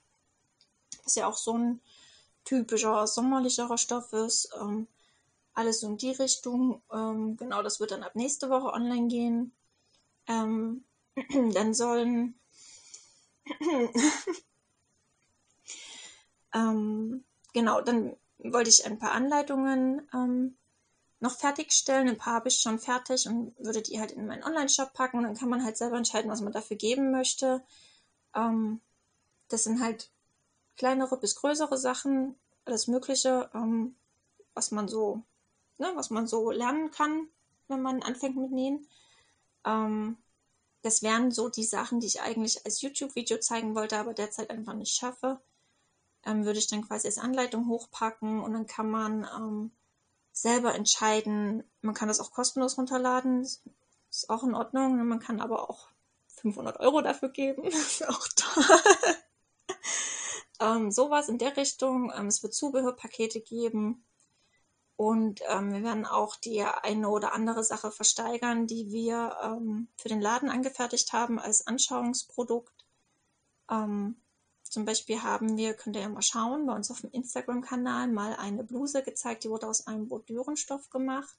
was 1.04 1.16
ja 1.16 1.28
auch 1.28 1.38
so 1.38 1.58
ein 1.58 1.82
typischer 2.46 3.08
sommerlicherer 3.08 3.78
Stoff 3.78 4.14
ist. 4.14 4.54
Ähm, 5.56 5.60
alles 5.62 5.80
so 5.80 5.88
in 5.88 5.98
die 5.98 6.12
Richtung. 6.12 6.82
Ähm, 6.92 7.38
genau, 7.38 7.62
das 7.64 7.80
wird 7.80 7.92
dann 7.92 8.04
ab 8.04 8.16
nächste 8.16 8.50
Woche 8.50 8.74
online 8.74 9.08
gehen. 9.08 9.54
dann 11.54 11.74
sollen 11.74 12.40
ähm, 16.54 17.24
genau, 17.54 17.82
dann 17.82 18.16
wollte 18.40 18.70
ich 18.70 18.86
ein 18.86 19.00
paar 19.00 19.12
Anleitungen 19.12 20.08
ähm, 20.14 20.58
noch 21.20 21.38
fertigstellen. 21.38 22.10
Ein 22.10 22.18
paar 22.18 22.36
habe 22.36 22.50
ich 22.50 22.60
schon 22.60 22.80
fertig 22.80 23.28
und 23.28 23.54
würde 23.58 23.82
die 23.82 24.00
halt 24.00 24.12
in 24.12 24.28
meinen 24.28 24.44
Online-Shop 24.44 24.94
packen. 24.94 25.18
Und 25.18 25.24
dann 25.24 25.36
kann 25.36 25.50
man 25.50 25.64
halt 25.64 25.78
selber 25.78 25.98
entscheiden, 25.98 26.32
was 26.32 26.42
man 26.42 26.54
dafür 26.54 26.78
geben 26.78 27.12
möchte. 27.12 27.64
Ähm, 28.36 28.82
das 29.50 29.64
sind 29.64 29.82
halt 29.82 30.10
kleinere 30.78 31.18
bis 31.18 31.36
größere 31.36 31.78
Sachen, 31.78 32.36
alles 32.66 32.88
Mögliche, 32.88 33.50
ähm, 33.54 33.96
was 34.54 34.72
man 34.72 34.88
so, 34.88 35.24
ne, 35.84 35.92
was 35.96 36.10
man 36.10 36.28
so 36.28 36.50
lernen 36.52 36.92
kann, 36.92 37.28
wenn 37.68 37.82
man 37.82 38.02
anfängt 38.02 38.38
mit 38.38 38.52
Nähen. 38.52 38.88
Ähm, 39.66 40.18
das 40.82 41.04
wären 41.04 41.32
so 41.32 41.50
die 41.50 41.64
Sachen, 41.64 42.00
die 42.00 42.08
ich 42.08 42.22
eigentlich 42.22 42.66
als 42.66 42.82
YouTube-Video 42.82 43.40
zeigen 43.40 43.76
wollte, 43.76 43.98
aber 43.98 44.14
derzeit 44.14 44.50
einfach 44.50 44.74
nicht 44.74 44.96
schaffe. 44.96 45.40
Ähm, 46.26 46.46
würde 46.46 46.60
ich 46.60 46.68
dann 46.68 46.88
quasi 46.88 47.08
als 47.08 47.18
Anleitung 47.18 47.68
hochpacken 47.68 48.40
und 48.42 48.54
dann 48.54 48.68
kann 48.68 48.90
man 48.90 49.28
ähm, 49.38 49.72
selber 50.32 50.74
entscheiden. 50.74 51.64
Man 51.82 51.94
kann 51.94 52.08
das 52.08 52.20
auch 52.20 52.32
kostenlos 52.32 52.78
runterladen, 52.78 53.42
ist 53.44 54.30
auch 54.30 54.44
in 54.44 54.56
Ordnung. 54.56 55.06
Man 55.06 55.20
kann 55.20 55.42
aber 55.42 55.70
auch 55.70 55.88
500 56.28 56.80
Euro 56.80 57.02
dafür 57.02 57.30
geben, 57.30 57.64
auch 58.08 58.28
toll. 58.36 58.66
ähm, 60.62 60.92
sowas 60.92 61.30
in 61.30 61.38
der 61.38 61.56
Richtung. 61.58 62.12
Ähm, 62.16 62.28
es 62.28 62.42
wird 62.42 62.54
Zubehörpakete 62.54 63.42
geben. 63.42 64.06
Und 64.96 65.42
ähm, 65.50 65.74
wir 65.74 65.84
werden 65.84 66.06
auch 66.06 66.36
die 66.36 66.64
eine 66.64 67.10
oder 67.10 67.34
andere 67.34 67.64
Sache 67.64 67.92
versteigern, 67.92 68.68
die 68.68 68.92
wir 68.92 69.36
ähm, 69.44 69.88
für 69.98 70.10
den 70.10 70.22
Laden 70.22 70.50
angefertigt 70.50 71.14
haben 71.14 71.40
als 71.40 71.66
Anschauungsprodukt. 71.66 72.86
Ähm, 73.70 74.16
zum 74.64 74.86
Beispiel 74.86 75.22
haben 75.22 75.58
wir, 75.58 75.74
könnt 75.74 75.96
ihr 75.96 76.02
ja 76.02 76.10
mal 76.10 76.22
schauen, 76.22 76.66
bei 76.66 76.76
uns 76.76 76.92
auf 76.92 77.02
dem 77.02 77.12
Instagram-Kanal 77.12 78.08
mal 78.08 78.36
eine 78.36 78.64
Bluse 78.64 79.04
gezeigt, 79.04 79.44
die 79.44 79.50
wurde 79.50 79.68
aus 79.68 79.88
einem 79.88 80.08
Bordürenstoff 80.08 80.90
gemacht. 80.90 81.38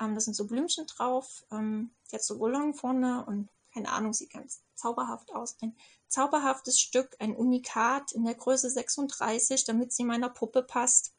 Ähm, 0.00 0.14
da 0.14 0.20
sind 0.20 0.34
so 0.34 0.46
Blümchen 0.46 0.86
drauf, 0.86 1.44
ähm, 1.50 1.90
jetzt 2.10 2.26
so 2.26 2.36
Rollon 2.36 2.74
vorne 2.74 3.24
und 3.26 3.48
keine 3.72 3.92
Ahnung, 3.92 4.12
sieht 4.12 4.32
ganz 4.32 4.62
zauberhaft 4.74 5.32
aus. 5.34 5.56
Ein 5.60 5.76
zauberhaftes 6.08 6.80
Stück, 6.80 7.16
ein 7.18 7.36
Unikat 7.36 8.12
in 8.12 8.24
der 8.24 8.34
Größe 8.34 8.70
36, 8.70 9.64
damit 9.64 9.92
sie 9.92 10.04
meiner 10.04 10.30
Puppe 10.30 10.62
passt. 10.62 11.12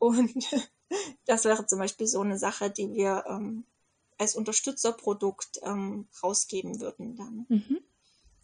Und 0.00 0.48
das 1.26 1.44
wäre 1.44 1.66
zum 1.66 1.78
Beispiel 1.78 2.08
so 2.08 2.20
eine 2.22 2.38
Sache, 2.38 2.70
die 2.70 2.92
wir 2.92 3.24
ähm, 3.28 3.64
als 4.18 4.34
Unterstützerprodukt 4.34 5.60
ähm, 5.62 6.08
rausgeben 6.22 6.80
würden 6.80 7.14
dann. 7.14 7.46
Mhm. 7.48 7.78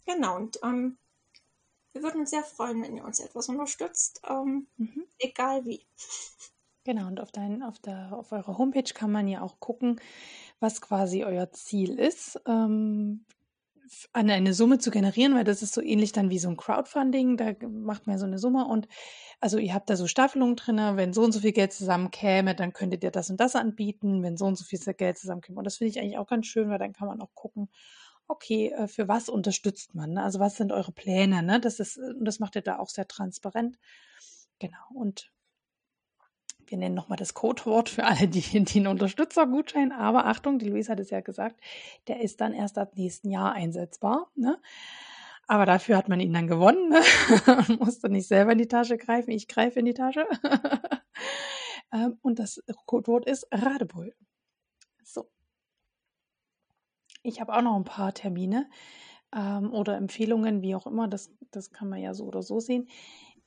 Genau, 0.05 0.37
und 0.37 0.59
ähm, 0.63 0.97
wir 1.91 2.03
würden 2.03 2.21
uns 2.21 2.29
sehr 2.29 2.43
freuen, 2.43 2.81
wenn 2.81 2.95
ihr 2.95 3.03
uns 3.03 3.19
etwas 3.19 3.49
unterstützt, 3.49 4.21
ähm, 4.29 4.67
mhm. 4.77 5.03
egal 5.19 5.65
wie. 5.65 5.85
Genau, 6.83 7.07
und 7.07 7.19
auf, 7.19 7.33
dein, 7.33 7.63
auf, 7.63 7.79
der, 7.79 8.13
auf 8.13 8.31
eurer 8.31 8.57
Homepage 8.57 8.93
kann 8.93 9.11
man 9.11 9.27
ja 9.27 9.41
auch 9.41 9.59
gucken, 9.59 9.99
was 10.61 10.79
quasi 10.79 11.25
euer 11.25 11.51
Ziel 11.51 11.99
ist. 11.99 12.39
Ähm, 12.45 13.25
an 14.13 14.29
eine 14.29 14.53
Summe 14.53 14.79
zu 14.79 14.91
generieren, 14.91 15.35
weil 15.35 15.43
das 15.43 15.61
ist 15.61 15.73
so 15.73 15.81
ähnlich 15.81 16.11
dann 16.11 16.29
wie 16.29 16.39
so 16.39 16.49
ein 16.49 16.57
Crowdfunding. 16.57 17.37
Da 17.37 17.53
macht 17.69 18.07
man 18.07 18.19
so 18.19 18.25
eine 18.25 18.39
Summe 18.39 18.65
und 18.65 18.87
also 19.39 19.57
ihr 19.57 19.73
habt 19.73 19.89
da 19.89 19.95
so 19.95 20.07
Staffelungen 20.07 20.55
drin, 20.55 20.77
wenn 20.95 21.13
so 21.13 21.23
und 21.23 21.31
so 21.31 21.39
viel 21.39 21.51
Geld 21.51 21.73
zusammenkäme, 21.73 22.55
dann 22.55 22.73
könntet 22.73 23.03
ihr 23.03 23.11
das 23.11 23.29
und 23.29 23.39
das 23.39 23.55
anbieten, 23.55 24.23
wenn 24.23 24.37
so 24.37 24.45
und 24.45 24.57
so 24.57 24.65
viel 24.65 24.79
Geld 24.79 25.17
zusammenkäme. 25.17 25.57
Und 25.57 25.63
das 25.63 25.77
finde 25.77 25.91
ich 25.91 25.99
eigentlich 25.99 26.17
auch 26.17 26.27
ganz 26.27 26.47
schön, 26.47 26.69
weil 26.69 26.79
dann 26.79 26.93
kann 26.93 27.07
man 27.07 27.21
auch 27.21 27.33
gucken, 27.33 27.69
okay, 28.27 28.71
äh, 28.71 28.87
für 28.87 29.07
was 29.07 29.29
unterstützt 29.29 29.95
man? 29.95 30.13
Ne? 30.13 30.23
Also 30.23 30.39
was 30.39 30.57
sind 30.57 30.71
eure 30.71 30.91
Pläne? 30.91 31.43
Ne? 31.43 31.59
Das 31.59 31.79
ist, 31.79 31.99
das 32.19 32.39
macht 32.39 32.55
ihr 32.55 32.61
da 32.61 32.79
auch 32.79 32.89
sehr 32.89 33.07
transparent. 33.07 33.77
Genau. 34.59 34.77
Und 34.93 35.31
wir 36.69 36.77
nennen 36.77 36.95
nochmal 36.95 37.17
das 37.17 37.33
Codewort 37.33 37.89
für 37.89 38.03
alle, 38.03 38.27
die, 38.27 38.43
einen 38.57 38.87
Unterstützergutschein. 38.87 39.91
Aber 39.91 40.25
Achtung, 40.25 40.59
die 40.59 40.69
Luisa 40.69 40.93
hat 40.93 40.99
es 40.99 41.09
ja 41.09 41.21
gesagt, 41.21 41.59
der 42.07 42.21
ist 42.21 42.41
dann 42.41 42.53
erst 42.53 42.77
ab 42.77 42.93
nächsten 42.95 43.29
Jahr 43.29 43.53
einsetzbar. 43.53 44.29
Ne? 44.35 44.59
Aber 45.47 45.65
dafür 45.65 45.97
hat 45.97 46.09
man 46.09 46.19
ihn 46.19 46.33
dann 46.33 46.47
gewonnen 46.47 46.89
ne? 46.89 47.01
und 47.67 47.79
musste 47.79 48.09
nicht 48.09 48.27
selber 48.27 48.51
in 48.51 48.57
die 48.57 48.67
Tasche 48.67 48.97
greifen. 48.97 49.31
Ich 49.31 49.47
greife 49.47 49.79
in 49.79 49.85
die 49.85 49.93
Tasche. 49.93 50.25
Ähm, 51.93 52.17
und 52.21 52.39
das 52.39 52.61
Codewort 52.85 53.25
ist 53.25 53.47
Radebull. 53.51 54.13
So. 55.03 55.29
Ich 57.23 57.39
habe 57.39 57.53
auch 57.53 57.61
noch 57.61 57.75
ein 57.75 57.85
paar 57.85 58.13
Termine 58.13 58.69
ähm, 59.33 59.73
oder 59.73 59.97
Empfehlungen, 59.97 60.61
wie 60.61 60.75
auch 60.75 60.87
immer. 60.87 61.07
Das, 61.07 61.31
das 61.51 61.71
kann 61.71 61.89
man 61.89 61.99
ja 61.99 62.13
so 62.13 62.25
oder 62.25 62.41
so 62.43 62.59
sehen. 62.59 62.89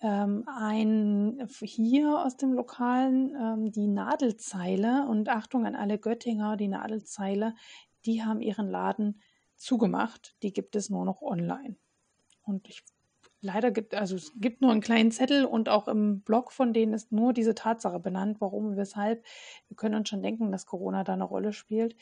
Ähm, 0.02 0.44
ein 0.46 1.46
hier 1.62 2.24
aus 2.24 2.36
dem 2.36 2.52
Lokalen 2.54 3.34
ähm, 3.34 3.72
die 3.72 3.86
Nadelzeile 3.86 5.06
und 5.06 5.28
Achtung 5.28 5.66
an 5.66 5.74
alle 5.74 5.98
Göttinger, 5.98 6.56
die 6.56 6.68
Nadelzeile, 6.68 7.54
die 8.06 8.22
haben 8.22 8.40
ihren 8.40 8.68
Laden 8.68 9.20
zugemacht. 9.56 10.34
Die 10.42 10.52
gibt 10.52 10.74
es 10.74 10.88
nur 10.88 11.04
noch 11.04 11.20
online. 11.20 11.76
Und 12.42 12.66
ich 12.68 12.82
leider 13.42 13.70
gibt, 13.70 13.94
also 13.94 14.16
es 14.16 14.32
gibt 14.36 14.60
nur 14.60 14.70
einen 14.70 14.80
kleinen 14.80 15.10
Zettel 15.10 15.44
und 15.44 15.68
auch 15.68 15.88
im 15.88 16.20
Blog 16.22 16.52
von 16.52 16.72
denen 16.72 16.92
ist 16.92 17.12
nur 17.12 17.32
diese 17.32 17.54
Tatsache 17.54 17.98
benannt, 18.00 18.40
warum 18.40 18.66
und 18.66 18.76
weshalb. 18.76 19.24
Wir 19.68 19.76
können 19.76 19.94
uns 19.94 20.08
schon 20.08 20.22
denken, 20.22 20.52
dass 20.52 20.66
Corona 20.66 21.04
da 21.04 21.14
eine 21.14 21.24
Rolle 21.24 21.52
spielt. 21.52 21.96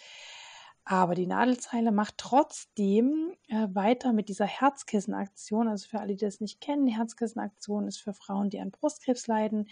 Aber 0.90 1.14
die 1.14 1.26
Nadelzeile 1.26 1.92
macht 1.92 2.14
trotzdem 2.16 3.34
äh, 3.48 3.68
weiter 3.72 4.14
mit 4.14 4.30
dieser 4.30 4.46
Herzkissenaktion. 4.46 5.68
Also 5.68 5.86
für 5.86 6.00
alle, 6.00 6.16
die 6.16 6.24
das 6.24 6.40
nicht 6.40 6.62
kennen, 6.62 6.86
die 6.86 6.96
Herzkissenaktion 6.96 7.86
ist 7.86 7.98
für 7.98 8.14
Frauen, 8.14 8.48
die 8.48 8.58
an 8.58 8.70
Brustkrebs 8.70 9.26
leiden, 9.26 9.68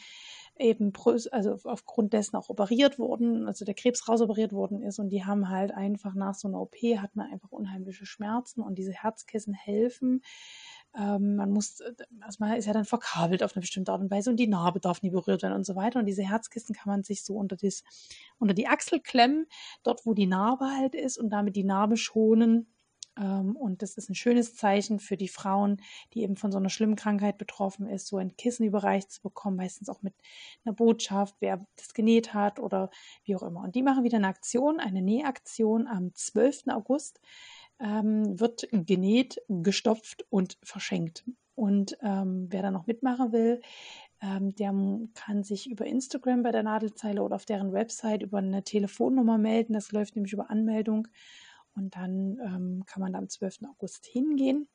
eben 0.59 0.93
also 1.31 1.57
aufgrund 1.65 2.12
dessen 2.12 2.36
auch 2.36 2.51
operiert 2.51 2.99
wurden, 2.99 3.47
also 3.47 3.65
der 3.65 3.73
Krebs 3.73 4.07
rausoperiert 4.07 4.53
worden 4.53 4.83
ist 4.83 4.99
und 4.99 5.09
die 5.09 5.25
haben 5.25 5.49
halt 5.49 5.73
einfach 5.73 6.15
nach 6.15 6.35
so 6.35 6.49
einer 6.49 6.61
OP 6.61 6.77
hat 6.99 7.17
man 7.17 7.33
einfach 7.33 7.51
unheimliche 7.51 8.05
Schmerzen 8.05 8.61
und 8.61 8.77
diese 8.77 8.93
Herzkissen 8.93 9.55
helfen 9.55 10.20
ähm, 10.97 11.36
man 11.36 11.50
muss, 11.50 11.81
äh, 11.81 11.92
also 12.20 12.36
man 12.41 12.57
ist 12.57 12.66
ja 12.66 12.73
dann 12.73 12.84
verkabelt 12.84 13.42
auf 13.42 13.55
eine 13.55 13.60
bestimmte 13.60 13.92
Art 13.92 14.00
und 14.00 14.10
Weise 14.10 14.31
und 14.31 14.36
die 14.36 14.47
Narbe 14.47 14.81
darf 14.81 15.02
nie 15.02 15.10
berührt 15.10 15.42
werden 15.42 15.55
und 15.55 15.66
so 15.66 15.76
weiter. 15.76 15.99
Und 15.99 16.07
diese 16.07 16.23
Herzkissen 16.23 16.75
kann 16.75 16.91
man 16.91 17.02
sich 17.02 17.23
so 17.23 17.34
unter, 17.34 17.57
dies, 17.57 17.84
unter 18.39 18.55
die 18.55 18.66
Achsel 18.66 19.00
klemmen, 19.00 19.47
dort 19.83 20.07
wo 20.07 20.15
die 20.15 20.26
Narbe 20.26 20.66
halt 20.66 20.94
ist 20.94 21.18
und 21.18 21.31
damit 21.31 21.57
die 21.57 21.65
Narbe 21.65 21.97
schonen. 21.97 22.66
Ähm, 23.18 23.57
und 23.57 23.83
das 23.83 23.99
ist 23.99 24.08
ein 24.08 24.15
schönes 24.15 24.57
Zeichen 24.57 24.99
für 24.99 25.18
die 25.18 25.28
Frauen, 25.28 25.83
die 26.15 26.23
eben 26.23 26.36
von 26.36 26.50
so 26.50 26.58
einer 26.58 26.70
schlimmen 26.70 26.97
Krankheit 26.97 27.36
betroffen 27.36 27.89
ist, 27.89 28.07
so 28.07 28.16
ein 28.16 28.36
Kissen 28.36 28.65
überreicht 28.65 29.10
zu 29.10 29.20
bekommen, 29.23 29.57
meistens 29.57 29.91
auch 29.91 30.02
mit 30.02 30.15
einer 30.65 30.75
Botschaft, 30.75 31.36
wer 31.41 31.66
das 31.76 31.92
genäht 31.92 32.33
hat 32.33 32.58
oder 32.58 32.91
wie 33.25 33.36
auch 33.36 33.42
immer. 33.42 33.62
Und 33.62 33.75
die 33.75 33.83
machen 33.83 34.05
wieder 34.05 34.16
eine 34.16 34.28
Aktion, 34.28 34.81
eine 34.81 35.02
Nähaktion 35.02 35.86
am 35.86 36.15
12. 36.15 36.68
August 36.68 37.20
ähm, 37.80 38.38
wird 38.38 38.68
genäht, 38.72 39.40
gestopft 39.48 40.24
und 40.30 40.58
verschenkt. 40.62 41.24
Und 41.55 41.96
ähm, 42.02 42.46
wer 42.50 42.62
da 42.62 42.70
noch 42.70 42.86
mitmachen 42.86 43.32
will, 43.32 43.60
ähm, 44.20 44.55
der 44.55 44.72
kann 45.14 45.42
sich 45.42 45.70
über 45.70 45.86
Instagram 45.86 46.42
bei 46.42 46.52
der 46.52 46.62
Nadelzeile 46.62 47.22
oder 47.22 47.36
auf 47.36 47.46
deren 47.46 47.72
Website 47.72 48.22
über 48.22 48.38
eine 48.38 48.62
Telefonnummer 48.62 49.38
melden. 49.38 49.72
Das 49.72 49.92
läuft 49.92 50.16
nämlich 50.16 50.32
über 50.32 50.50
Anmeldung. 50.50 51.08
Und 51.74 51.96
dann 51.96 52.38
ähm, 52.40 52.84
kann 52.86 53.02
man 53.02 53.12
da 53.12 53.18
am 53.18 53.28
12. 53.28 53.60
August 53.70 54.06
hingehen 54.06 54.68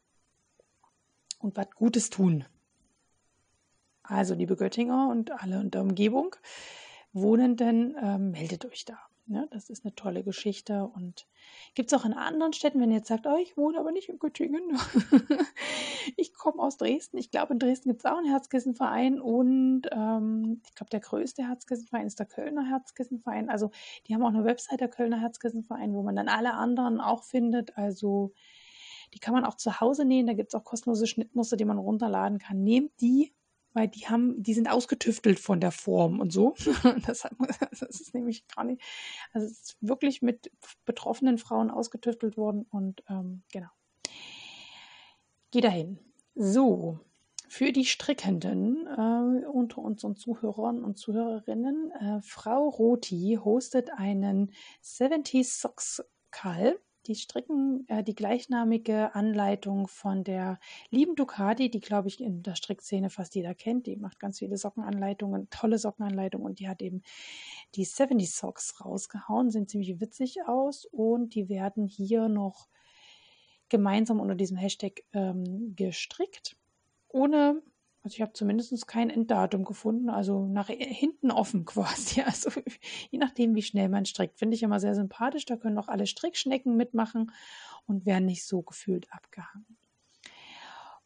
und 1.39 1.57
was 1.57 1.71
Gutes 1.71 2.09
tun. 2.09 2.45
Also, 4.03 4.33
liebe 4.35 4.55
Göttinger 4.55 5.09
und 5.09 5.31
alle 5.31 5.61
in 5.61 5.71
der 5.71 5.81
Umgebung, 5.81 6.35
Wohnenden, 7.13 7.95
ähm, 8.01 8.31
meldet 8.31 8.65
euch 8.65 8.85
da. 8.85 8.99
Ja, 9.33 9.45
das 9.49 9.69
ist 9.69 9.85
eine 9.85 9.95
tolle 9.95 10.25
Geschichte 10.25 10.83
und 10.83 11.25
gibt 11.73 11.91
es 11.91 11.97
auch 11.97 12.03
in 12.03 12.11
anderen 12.11 12.51
Städten, 12.51 12.81
wenn 12.81 12.91
ihr 12.91 12.97
jetzt 12.97 13.07
sagt, 13.07 13.25
oh, 13.27 13.37
ich 13.41 13.55
wohne 13.55 13.79
aber 13.79 13.93
nicht 13.93 14.09
in 14.09 14.19
Göttingen, 14.19 14.61
ich 16.17 16.33
komme 16.33 16.61
aus 16.61 16.75
Dresden. 16.75 17.17
Ich 17.17 17.31
glaube, 17.31 17.53
in 17.53 17.59
Dresden 17.59 17.89
gibt 17.89 18.01
es 18.01 18.11
auch 18.11 18.17
einen 18.17 18.29
Herzkissenverein 18.29 19.21
und 19.21 19.83
ähm, 19.89 20.61
ich 20.65 20.75
glaube, 20.75 20.89
der 20.89 20.99
größte 20.99 21.47
Herzkissenverein 21.47 22.07
ist 22.07 22.19
der 22.19 22.25
Kölner 22.25 22.67
Herzkissenverein. 22.67 23.49
Also 23.49 23.71
die 24.07 24.13
haben 24.13 24.23
auch 24.23 24.33
eine 24.33 24.43
Website, 24.43 24.81
der 24.81 24.89
Kölner 24.89 25.21
Herzkissenverein, 25.21 25.93
wo 25.93 26.03
man 26.03 26.17
dann 26.17 26.27
alle 26.27 26.53
anderen 26.55 26.99
auch 26.99 27.23
findet. 27.23 27.77
Also 27.77 28.33
die 29.13 29.19
kann 29.19 29.33
man 29.33 29.45
auch 29.45 29.55
zu 29.55 29.79
Hause 29.79 30.03
nähen. 30.03 30.27
Da 30.27 30.33
gibt 30.33 30.53
es 30.53 30.59
auch 30.59 30.65
kostenlose 30.65 31.07
Schnittmuster, 31.07 31.55
die 31.55 31.65
man 31.65 31.77
runterladen 31.77 32.37
kann. 32.37 32.63
Nehmt 32.63 32.99
die 32.99 33.33
weil 33.73 33.87
die 33.87 34.07
haben, 34.07 34.41
die 34.41 34.53
sind 34.53 34.69
ausgetüftelt 34.69 35.39
von 35.39 35.59
der 35.59 35.71
Form 35.71 36.19
und 36.19 36.31
so. 36.31 36.55
Das, 37.05 37.27
das 37.79 37.81
ist 37.81 38.13
nämlich 38.13 38.47
gar 38.47 38.63
nicht, 38.63 38.81
also 39.33 39.47
es 39.47 39.53
ist 39.53 39.77
wirklich 39.81 40.21
mit 40.21 40.51
betroffenen 40.85 41.37
Frauen 41.37 41.71
ausgetüftelt 41.71 42.37
worden 42.37 42.65
und 42.69 43.03
ähm, 43.09 43.43
genau. 43.51 43.69
Geh 45.51 45.61
dahin. 45.61 45.99
So, 46.35 46.99
für 47.49 47.73
die 47.73 47.85
Strickenden 47.85 48.87
äh, 48.87 49.45
unter 49.45 49.79
unseren 49.79 50.15
Zuhörern 50.15 50.83
und 50.83 50.97
Zuhörerinnen, 50.97 51.91
äh, 51.91 52.21
Frau 52.21 52.69
Roti 52.69 53.37
hostet 53.43 53.91
einen 53.91 54.53
70 54.81 55.51
Socks 55.51 56.03
Call 56.31 56.79
die 57.07 57.15
stricken 57.15 57.87
äh, 57.87 58.03
die 58.03 58.15
gleichnamige 58.15 59.15
Anleitung 59.15 59.87
von 59.87 60.23
der 60.23 60.59
lieben 60.89 61.15
Ducati, 61.15 61.69
die 61.69 61.79
glaube 61.79 62.07
ich 62.07 62.21
in 62.21 62.43
der 62.43 62.55
Strickszene 62.55 63.09
fast 63.09 63.35
jeder 63.35 63.55
kennt. 63.55 63.87
Die 63.87 63.95
macht 63.95 64.19
ganz 64.19 64.39
viele 64.39 64.57
Sockenanleitungen, 64.57 65.49
tolle 65.49 65.77
Sockenanleitungen. 65.77 66.45
Und 66.45 66.59
die 66.59 66.67
hat 66.67 66.81
eben 66.81 67.01
die 67.75 67.85
70 67.85 68.31
Socks 68.31 68.83
rausgehauen, 68.83 69.49
sehen 69.49 69.67
ziemlich 69.67 69.99
witzig 69.99 70.45
aus. 70.45 70.85
Und 70.85 71.35
die 71.35 71.49
werden 71.49 71.87
hier 71.87 72.29
noch 72.29 72.67
gemeinsam 73.69 74.19
unter 74.19 74.35
diesem 74.35 74.57
Hashtag 74.57 75.03
ähm, 75.13 75.75
gestrickt, 75.75 76.57
ohne 77.07 77.61
also 78.03 78.15
ich 78.15 78.21
habe 78.21 78.33
zumindest 78.33 78.87
kein 78.87 79.11
Enddatum 79.11 79.63
gefunden, 79.63 80.09
also 80.09 80.47
nach 80.47 80.67
hinten 80.67 81.31
offen 81.31 81.65
quasi. 81.65 82.21
Also 82.21 82.49
je 83.11 83.19
nachdem, 83.19 83.55
wie 83.55 83.61
schnell 83.61 83.89
man 83.89 84.05
strickt, 84.05 84.39
finde 84.39 84.55
ich 84.55 84.63
immer 84.63 84.79
sehr 84.79 84.95
sympathisch. 84.95 85.45
Da 85.45 85.55
können 85.55 85.77
auch 85.77 85.87
alle 85.87 86.07
Strickschnecken 86.07 86.75
mitmachen 86.75 87.31
und 87.85 88.05
werden 88.05 88.25
nicht 88.25 88.43
so 88.45 88.63
gefühlt 88.63 89.11
abgehangen. 89.13 89.77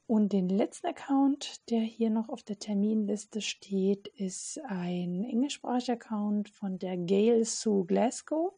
Und 0.07 0.33
den 0.33 0.49
letzten 0.49 0.87
Account, 0.87 1.69
der 1.69 1.81
hier 1.81 2.11
noch 2.11 2.29
auf 2.29 2.43
der 2.43 2.59
Terminliste 2.59 3.41
steht, 3.41 4.07
ist 4.07 4.59
ein 4.65 5.23
englischsprachiger 5.23 5.93
Account 5.93 6.47
von 6.49 6.77
der 6.77 6.95
Gail 6.95 7.43
Sue 7.43 7.85
Glasgow. 7.85 8.53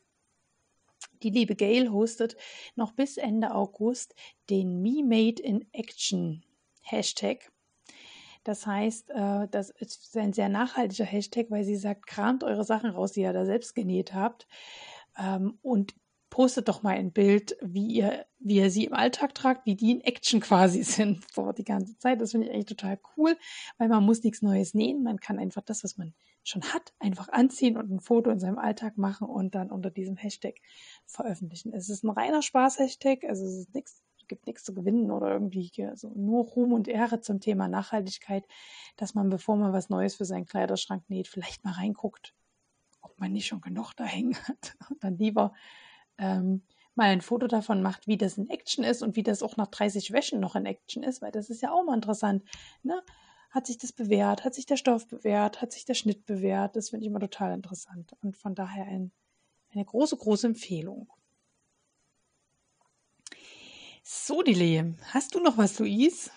Die 1.24 1.30
liebe 1.30 1.56
Gail 1.56 1.90
hostet 1.90 2.36
noch 2.76 2.92
bis 2.92 3.18
Ende 3.18 3.56
August 3.56 4.14
den 4.50 4.82
Me 4.82 5.04
Made 5.04 5.42
in 5.42 5.66
Action 5.72 6.44
Hashtag 6.82 7.50
das 8.48 8.66
heißt, 8.66 9.10
äh, 9.10 9.48
das 9.52 9.72
ist 9.72 10.16
ein 10.16 10.32
sehr 10.32 10.48
nachhaltiger 10.48 11.04
Hashtag, 11.04 11.48
weil 11.50 11.66
sie 11.66 11.76
sagt, 11.76 12.08
kramt 12.08 12.46
eure 12.46 12.64
Sachen 12.64 12.90
raus, 12.90 13.12
die 13.12 13.22
ihr 13.22 13.34
da 13.34 13.46
selbst 13.46 13.76
genäht 13.76 14.14
habt 14.14 14.48
ähm, 15.18 15.60
und 15.62 15.96
postet 16.30 16.70
doch 16.70 16.82
mal 16.82 16.96
ein 16.96 17.12
Bild, 17.12 17.58
wie 17.62 17.88
ihr, 17.88 18.26
wie 18.40 18.56
ihr 18.56 18.72
sie 18.72 18.86
im 18.86 18.94
Alltag 18.94 19.36
tragt, 19.36 19.66
wie 19.66 19.76
die 19.76 19.92
in 19.92 20.00
Action 20.02 20.40
quasi 20.42 20.84
sind, 20.84 21.26
so 21.34 21.52
die 21.52 21.66
ganze 21.66 21.98
Zeit. 21.98 22.22
Das 22.22 22.32
finde 22.32 22.48
ich 22.48 22.54
eigentlich 22.54 22.68
total 22.68 22.98
cool, 23.18 23.38
weil 23.78 23.90
man 23.90 24.06
muss 24.06 24.24
nichts 24.24 24.42
Neues 24.42 24.74
nähen. 24.74 25.04
Man 25.04 25.20
kann 25.20 25.40
einfach 25.40 25.64
das, 25.64 25.84
was 25.84 25.98
man 25.98 26.14
schon 26.46 26.64
hat, 26.74 26.94
einfach 27.00 27.28
anziehen 27.28 27.76
und 27.76 27.92
ein 27.92 28.00
Foto 28.00 28.30
in 28.30 28.40
seinem 28.40 28.60
Alltag 28.60 28.98
machen 28.98 29.28
und 29.28 29.56
dann 29.56 29.72
unter 29.72 29.92
diesem 29.92 30.16
Hashtag 30.16 30.56
veröffentlichen. 31.06 31.74
Es 31.74 31.90
ist 31.90 32.06
ein 32.06 32.12
reiner 32.12 32.42
Spaß-Hashtag, 32.42 33.26
also 33.26 33.44
es 33.44 33.58
ist 33.58 33.76
nichts 33.76 34.02
gibt 34.28 34.48
nichts 34.48 34.64
zu 34.64 34.74
gewinnen 34.74 35.12
oder 35.12 35.32
irgendwie 35.32 35.72
so 35.96 36.12
nur 36.16 36.46
Ruhm 36.46 36.74
und 36.74 36.88
Ehre 36.88 37.22
zum 37.22 37.40
Thema 37.40 37.68
Nachhaltigkeit, 37.68 38.48
dass 38.96 39.16
man, 39.16 39.30
bevor 39.30 39.56
man 39.56 39.74
was 39.74 39.90
Neues 39.90 40.16
für 40.16 40.26
seinen 40.26 40.46
Kleiderschrank 40.46 41.10
näht, 41.10 41.28
vielleicht 41.28 41.64
mal 41.64 41.74
reinguckt, 41.74 42.34
ob 43.02 43.20
man 43.20 43.34
nicht 43.34 43.48
schon 43.48 43.62
genug 43.62 43.94
da 43.94 44.04
hängen 44.04 44.36
hat. 44.48 44.76
Und 44.90 45.04
dann 45.04 45.18
lieber 45.18 45.54
ähm, 46.18 46.64
mal 46.96 47.10
ein 47.10 47.22
Foto 47.22 47.48
davon 47.48 47.82
macht, 47.82 48.08
wie 48.08 48.18
das 48.18 48.38
in 48.38 48.50
Action 48.50 48.84
ist 48.84 49.04
und 49.04 49.16
wie 49.16 49.24
das 49.24 49.44
auch 49.44 49.56
nach 49.56 49.68
30 49.68 50.12
Wäschen 50.12 50.40
noch 50.40 50.56
in 50.56 50.66
Action 50.66 51.04
ist, 51.04 51.22
weil 51.22 51.32
das 51.32 51.52
ist 51.52 51.62
ja 51.62 51.72
auch 51.72 51.84
mal 51.84 51.94
interessant. 51.94 52.44
Ne? 52.82 53.04
Hat 53.52 53.68
sich 53.68 53.78
das 53.78 53.94
bewährt? 53.94 54.44
Hat 54.44 54.56
sich 54.56 54.66
der 54.66 54.78
Stoff 54.78 55.08
bewährt? 55.08 55.62
Hat 55.62 55.72
sich 55.72 55.86
der 55.86 55.94
Schnitt 55.94 56.26
bewährt? 56.26 56.76
Das 56.76 56.90
finde 56.90 57.06
ich 57.06 57.12
immer 57.12 57.20
total 57.20 57.54
interessant 57.54 58.14
und 58.22 58.36
von 58.36 58.56
daher 58.56 58.86
ein, 58.86 59.12
eine 59.72 59.86
große, 59.86 60.18
große 60.18 60.48
Empfehlung. 60.48 61.08
So, 64.10 64.42
Dile, 64.42 64.96
hast 65.12 65.36
du 65.36 65.42
noch 65.42 65.58
was, 65.58 65.80
Luis? 65.80 66.32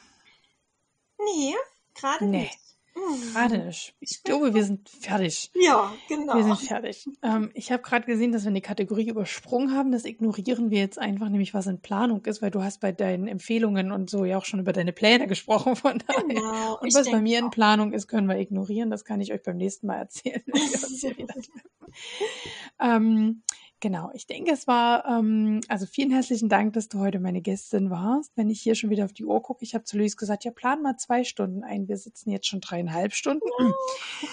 Nee, 1.21 1.55
gerade 1.95 2.27
nee. 2.27 2.41
nicht. 2.41 2.59
Hm. 2.95 3.33
Gerade 3.33 3.59
nicht. 3.59 3.95
Ich 4.01 4.25
glaube, 4.25 4.55
wir 4.55 4.65
sind 4.65 4.89
fertig. 4.89 5.53
Ja, 5.55 5.95
genau. 6.09 6.35
Wir 6.35 6.43
sind 6.43 6.59
fertig. 6.59 7.09
Ähm, 7.23 7.53
ich 7.55 7.71
habe 7.71 7.85
gerade 7.85 8.07
gesehen, 8.07 8.33
dass 8.33 8.43
wir 8.43 8.49
eine 8.49 8.61
Kategorie 8.61 9.09
übersprungen 9.09 9.73
haben. 9.73 9.93
Das 9.93 10.05
ignorieren 10.05 10.73
wir 10.73 10.81
jetzt 10.81 10.99
einfach, 10.99 11.29
nämlich 11.29 11.55
was 11.55 11.69
in 11.69 11.81
Planung 11.81 12.25
ist, 12.25 12.43
weil 12.43 12.51
du 12.51 12.61
hast 12.61 12.81
bei 12.81 12.91
deinen 12.91 13.29
Empfehlungen 13.29 13.93
und 13.93 14.11
so 14.11 14.25
ja 14.25 14.37
auch 14.37 14.47
schon 14.47 14.59
über 14.59 14.73
deine 14.73 14.93
Pläne 14.93 15.27
gesprochen. 15.29 15.77
Von 15.77 16.03
daher. 16.05 16.25
Genau, 16.25 16.77
und 16.81 16.93
was 16.93 17.09
bei 17.09 17.21
mir 17.21 17.39
in 17.39 17.51
Planung 17.51 17.93
ist, 17.93 18.09
können 18.09 18.27
wir 18.27 18.41
ignorieren. 18.41 18.91
Das 18.91 19.05
kann 19.05 19.21
ich 19.21 19.33
euch 19.33 19.45
beim 19.45 19.59
nächsten 19.59 19.87
Mal 19.87 19.99
erzählen. 19.99 20.43
ähm, 22.81 23.43
Genau, 23.81 24.11
ich 24.13 24.27
denke, 24.27 24.53
es 24.53 24.67
war, 24.67 25.07
ähm, 25.07 25.63
also 25.69 25.87
vielen 25.87 26.11
herzlichen 26.11 26.51
Dank, 26.51 26.75
dass 26.75 26.89
du 26.89 26.99
heute 26.99 27.19
meine 27.19 27.41
Gästin 27.41 27.89
warst. 27.89 28.31
Wenn 28.37 28.51
ich 28.51 28.61
hier 28.61 28.75
schon 28.75 28.91
wieder 28.91 29.07
auf 29.07 29.15
die 29.15 29.25
Uhr 29.25 29.43
gucke, 29.43 29.65
ich 29.65 29.75
habe 29.75 29.85
zu 29.85 29.97
Luis 29.97 30.19
gesagt, 30.19 30.45
ja, 30.45 30.51
plan 30.51 30.83
mal 30.83 30.99
zwei 30.99 31.25
Stunden 31.25 31.65
ein. 31.65 31.89
Wir 31.89 31.97
sitzen 31.97 32.31
jetzt 32.31 32.47
schon 32.47 32.61
dreieinhalb 32.61 33.15
Stunden. 33.15 33.49
Oh. 33.59 33.73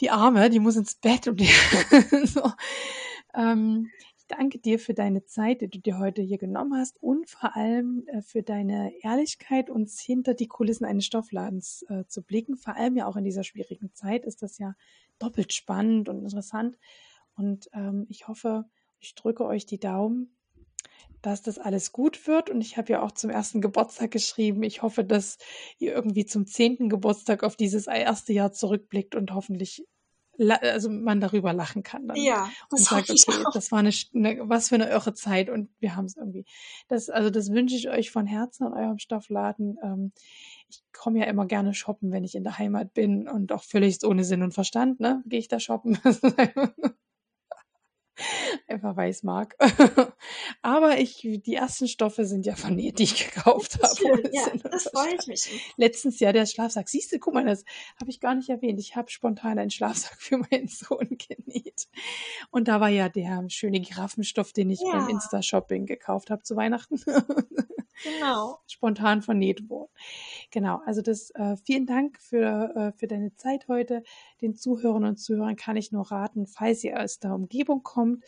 Die 0.00 0.10
Arme, 0.10 0.48
die 0.48 0.60
muss 0.60 0.76
ins 0.76 0.94
Bett 0.94 1.26
und 1.26 1.40
die 1.40 1.48
so. 2.24 2.52
ähm, 3.34 3.90
ich 4.16 4.26
danke 4.28 4.58
danke 4.58 4.58
dir 4.58 4.78
für 4.78 4.94
deine 4.94 5.24
Zeit, 5.24 5.60
die 5.60 5.68
du 5.68 5.80
dir 5.80 5.98
heute 5.98 6.22
hier 6.22 6.38
genommen 6.38 6.78
hast 6.78 7.02
und 7.02 7.28
vor 7.28 7.56
allem 7.56 8.04
äh, 8.06 8.22
für 8.22 8.44
deine 8.44 8.92
Ehrlichkeit, 9.02 9.70
uns 9.70 10.00
hinter 10.00 10.34
die 10.34 10.46
Kulissen 10.46 10.84
eines 10.84 11.04
Stoffladens 11.04 11.84
äh, 11.88 12.04
zu 12.06 12.22
blicken. 12.22 12.56
Vor 12.56 12.76
allem 12.76 12.96
ja 12.96 13.06
auch 13.06 13.16
in 13.16 13.24
dieser 13.24 13.42
schwierigen 13.42 13.92
Zeit 13.94 14.24
ist 14.24 14.42
das 14.42 14.58
ja 14.58 14.74
doppelt 15.18 15.52
spannend 15.52 16.08
und 16.08 16.22
interessant. 16.22 16.78
Und 17.38 17.70
ähm, 17.72 18.06
ich 18.08 18.28
hoffe, 18.28 18.64
ich 18.98 19.14
drücke 19.14 19.44
euch 19.46 19.64
die 19.64 19.78
Daumen, 19.78 20.36
dass 21.22 21.42
das 21.42 21.58
alles 21.58 21.92
gut 21.92 22.26
wird. 22.26 22.50
Und 22.50 22.60
ich 22.60 22.76
habe 22.76 22.92
ja 22.92 23.02
auch 23.02 23.12
zum 23.12 23.30
ersten 23.30 23.60
Geburtstag 23.60 24.10
geschrieben. 24.10 24.62
Ich 24.64 24.82
hoffe, 24.82 25.04
dass 25.04 25.38
ihr 25.78 25.94
irgendwie 25.94 26.26
zum 26.26 26.46
zehnten 26.46 26.88
Geburtstag 26.88 27.44
auf 27.44 27.56
dieses 27.56 27.86
erste 27.86 28.32
Jahr 28.32 28.52
zurückblickt 28.52 29.14
und 29.14 29.32
hoffentlich 29.32 29.86
also 30.40 30.88
man 30.88 31.20
darüber 31.20 31.52
lachen 31.52 31.82
kann 31.82 32.06
dann 32.06 32.16
ja, 32.16 32.48
und 32.70 32.78
sagt, 32.78 33.10
okay, 33.10 33.44
das 33.52 33.72
war 33.72 33.80
eine, 33.80 33.90
eine, 34.14 34.48
was 34.48 34.68
für 34.68 34.76
eine 34.76 34.88
irre 34.88 35.12
Zeit 35.12 35.50
und 35.50 35.68
wir 35.80 35.96
haben 35.96 36.04
es 36.04 36.16
irgendwie. 36.16 36.44
Das, 36.86 37.10
also 37.10 37.30
das 37.30 37.50
wünsche 37.50 37.74
ich 37.74 37.88
euch 37.90 38.10
von 38.10 38.26
Herzen 38.26 38.64
an 38.64 38.72
eurem 38.72 38.98
Stoffladen. 38.98 39.78
Ähm, 39.82 40.12
ich 40.68 40.82
komme 40.92 41.18
ja 41.18 41.24
immer 41.24 41.46
gerne 41.46 41.74
shoppen, 41.74 42.12
wenn 42.12 42.24
ich 42.24 42.34
in 42.34 42.44
der 42.44 42.58
Heimat 42.58 42.94
bin 42.94 43.28
und 43.28 43.52
auch 43.52 43.64
völlig 43.64 43.98
ohne 44.04 44.24
Sinn 44.24 44.42
und 44.42 44.54
Verstand, 44.54 45.00
ne, 45.00 45.22
gehe 45.26 45.40
ich 45.40 45.48
da 45.48 45.58
shoppen. 45.58 45.98
einfach 48.66 48.96
weiß 48.96 49.22
mag. 49.22 49.56
Aber 50.62 50.98
ich, 50.98 51.20
die 51.22 51.54
ersten 51.54 51.88
Stoffe 51.88 52.24
sind 52.24 52.46
ja 52.46 52.56
von 52.56 52.78
ihr, 52.78 52.92
die 52.92 53.04
ich 53.04 53.32
gekauft 53.32 53.78
habe. 53.82 53.94
Schön, 53.96 54.30
ja, 54.32 54.46
das 54.70 54.84
freut 54.84 55.26
mich. 55.26 55.72
Letztens 55.76 56.20
ja 56.20 56.32
der 56.32 56.46
Schlafsack. 56.46 56.88
Siehst 56.88 57.12
du, 57.12 57.18
guck 57.18 57.34
mal, 57.34 57.44
das 57.44 57.64
habe 58.00 58.10
ich 58.10 58.20
gar 58.20 58.34
nicht 58.34 58.48
erwähnt. 58.48 58.80
Ich 58.80 58.96
habe 58.96 59.10
spontan 59.10 59.58
einen 59.58 59.70
Schlafsack 59.70 60.20
für 60.20 60.38
meinen 60.38 60.68
Sohn 60.68 61.18
genäht. 61.18 61.88
Und 62.50 62.68
da 62.68 62.80
war 62.80 62.88
ja 62.88 63.08
der 63.08 63.44
schöne 63.48 63.80
Giraffenstoff, 63.80 64.52
den 64.52 64.70
ich 64.70 64.80
ja. 64.80 64.92
beim 64.92 65.08
Insta-Shopping 65.08 65.86
gekauft 65.86 66.30
habe 66.30 66.42
zu 66.42 66.56
Weihnachten. 66.56 67.00
Genau. 68.02 68.60
Spontan 68.66 69.22
vernäht 69.22 69.68
worden. 69.70 69.90
Genau, 70.50 70.80
also 70.84 71.02
das 71.02 71.30
äh, 71.30 71.56
vielen 71.56 71.86
Dank 71.86 72.18
für, 72.20 72.74
äh, 72.76 72.98
für 72.98 73.06
deine 73.06 73.34
Zeit 73.36 73.66
heute. 73.68 74.02
Den 74.42 74.54
Zuhörern 74.54 75.04
und 75.04 75.16
Zuhörern 75.18 75.56
kann 75.56 75.76
ich 75.76 75.92
nur 75.92 76.10
raten, 76.10 76.46
falls 76.46 76.84
ihr 76.84 77.00
aus 77.00 77.18
der 77.18 77.34
Umgebung 77.34 77.82
kommt, 77.82 78.24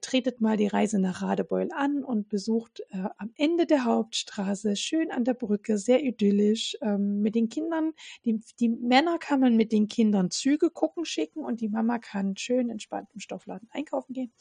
tretet 0.00 0.40
mal 0.40 0.56
die 0.56 0.66
Reise 0.66 0.98
nach 0.98 1.22
Radebeul 1.22 1.68
an 1.72 2.04
und 2.04 2.28
besucht 2.28 2.80
äh, 2.90 3.04
am 3.18 3.32
Ende 3.36 3.66
der 3.66 3.84
Hauptstraße, 3.84 4.76
schön 4.76 5.10
an 5.10 5.24
der 5.24 5.34
Brücke, 5.34 5.76
sehr 5.76 6.02
idyllisch, 6.02 6.76
ähm, 6.80 7.20
mit 7.20 7.34
den 7.34 7.48
Kindern. 7.48 7.92
Die, 8.24 8.40
die 8.60 8.70
Männer 8.70 9.18
kann 9.18 9.40
man 9.40 9.56
mit 9.56 9.72
den 9.72 9.88
Kindern 9.88 10.30
Züge 10.30 10.70
gucken 10.70 11.04
schicken 11.04 11.44
und 11.44 11.60
die 11.60 11.68
Mama 11.68 11.98
kann 11.98 12.36
schön 12.36 12.70
entspannt 12.70 13.08
im 13.12 13.20
Stoffladen 13.20 13.68
einkaufen 13.72 14.14
gehen. 14.14 14.32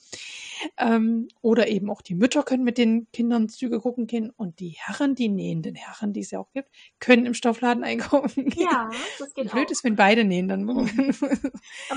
Ähm, 0.78 1.28
oder 1.42 1.68
eben 1.68 1.90
auch 1.90 2.02
die 2.02 2.16
Mütter 2.16 2.44
können 2.44 2.64
mit 2.64 2.78
den 2.78 3.12
Kindern 3.12 3.50
Züge 3.50 3.80
gucken 3.82 4.08
gehen 4.08 4.30
und 4.30 4.60
die 4.60 4.78
Herren, 4.80 5.16
die 5.16 5.30
nähenden 5.30 5.76
Herren, 5.76 6.14
die 6.14 6.22
es 6.22 6.32
ja 6.32 6.40
auch 6.40 6.52
gibt, 6.54 6.70
können 7.00 7.26
im 7.26 7.34
Stoffladen 7.34 7.84
einkaufen 7.84 8.46
gehen. 8.46 8.64
Ja, 8.64 8.90
das 9.20 9.34
geht 9.34 9.52
Blöd 9.52 9.68
auch. 9.68 9.72
ist, 9.72 9.84
wenn 9.84 9.96
beide 9.96 10.24
nähen, 10.24 10.48
dann. 10.48 10.64
Aber 10.70 10.86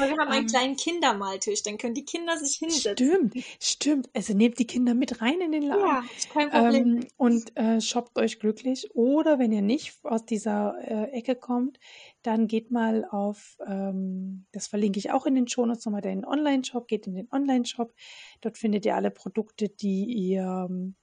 wir 0.09 0.17
haben 0.19 0.29
einen 0.29 0.43
ähm, 0.43 0.47
kleinen 0.47 0.77
Kindermaltisch, 0.77 1.63
dann 1.63 1.79
können 1.79 1.95
die 1.95 2.05
Kinder 2.05 2.37
sich 2.37 2.57
hinsetzen. 2.57 2.97
Stimmt, 2.97 3.36
stimmt. 3.61 4.09
Also 4.15 4.35
nehmt 4.35 4.59
die 4.59 4.67
Kinder 4.67 4.95
mit 4.95 5.21
rein 5.23 5.41
in 5.41 5.53
den 5.53 5.63
Laden. 5.63 5.85
Ja, 5.85 6.05
ist 6.17 6.31
kein 6.31 6.51
Problem. 6.51 6.97
Ähm, 6.97 7.09
und 7.17 7.57
äh, 7.57 7.81
shoppt 7.81 8.19
euch 8.19 8.39
glücklich. 8.39 8.89
Oder 8.95 9.39
wenn 9.39 9.53
ihr 9.53 9.63
nicht 9.63 10.05
aus 10.05 10.25
dieser 10.25 10.77
äh, 10.83 11.11
Ecke 11.13 11.35
kommt, 11.37 11.79
dann 12.23 12.47
geht 12.49 12.71
mal 12.71 13.05
auf, 13.05 13.57
ähm, 13.67 14.47
das 14.53 14.67
verlinke 14.67 14.99
ich 14.99 15.11
auch 15.11 15.27
in 15.27 15.35
den 15.35 15.49
Shownotes 15.49 15.85
nochmal, 15.85 16.03
den 16.03 16.25
Online-Shop, 16.25 16.89
geht 16.89 17.07
in 17.07 17.15
den 17.15 17.29
Online-Shop. 17.31 17.95
Dort 18.41 18.59
findet 18.59 18.85
ihr 18.85 18.97
alle 18.97 19.11
Produkte, 19.11 19.69
die 19.69 20.05
ihr 20.05 20.69
ähm, 20.69 20.97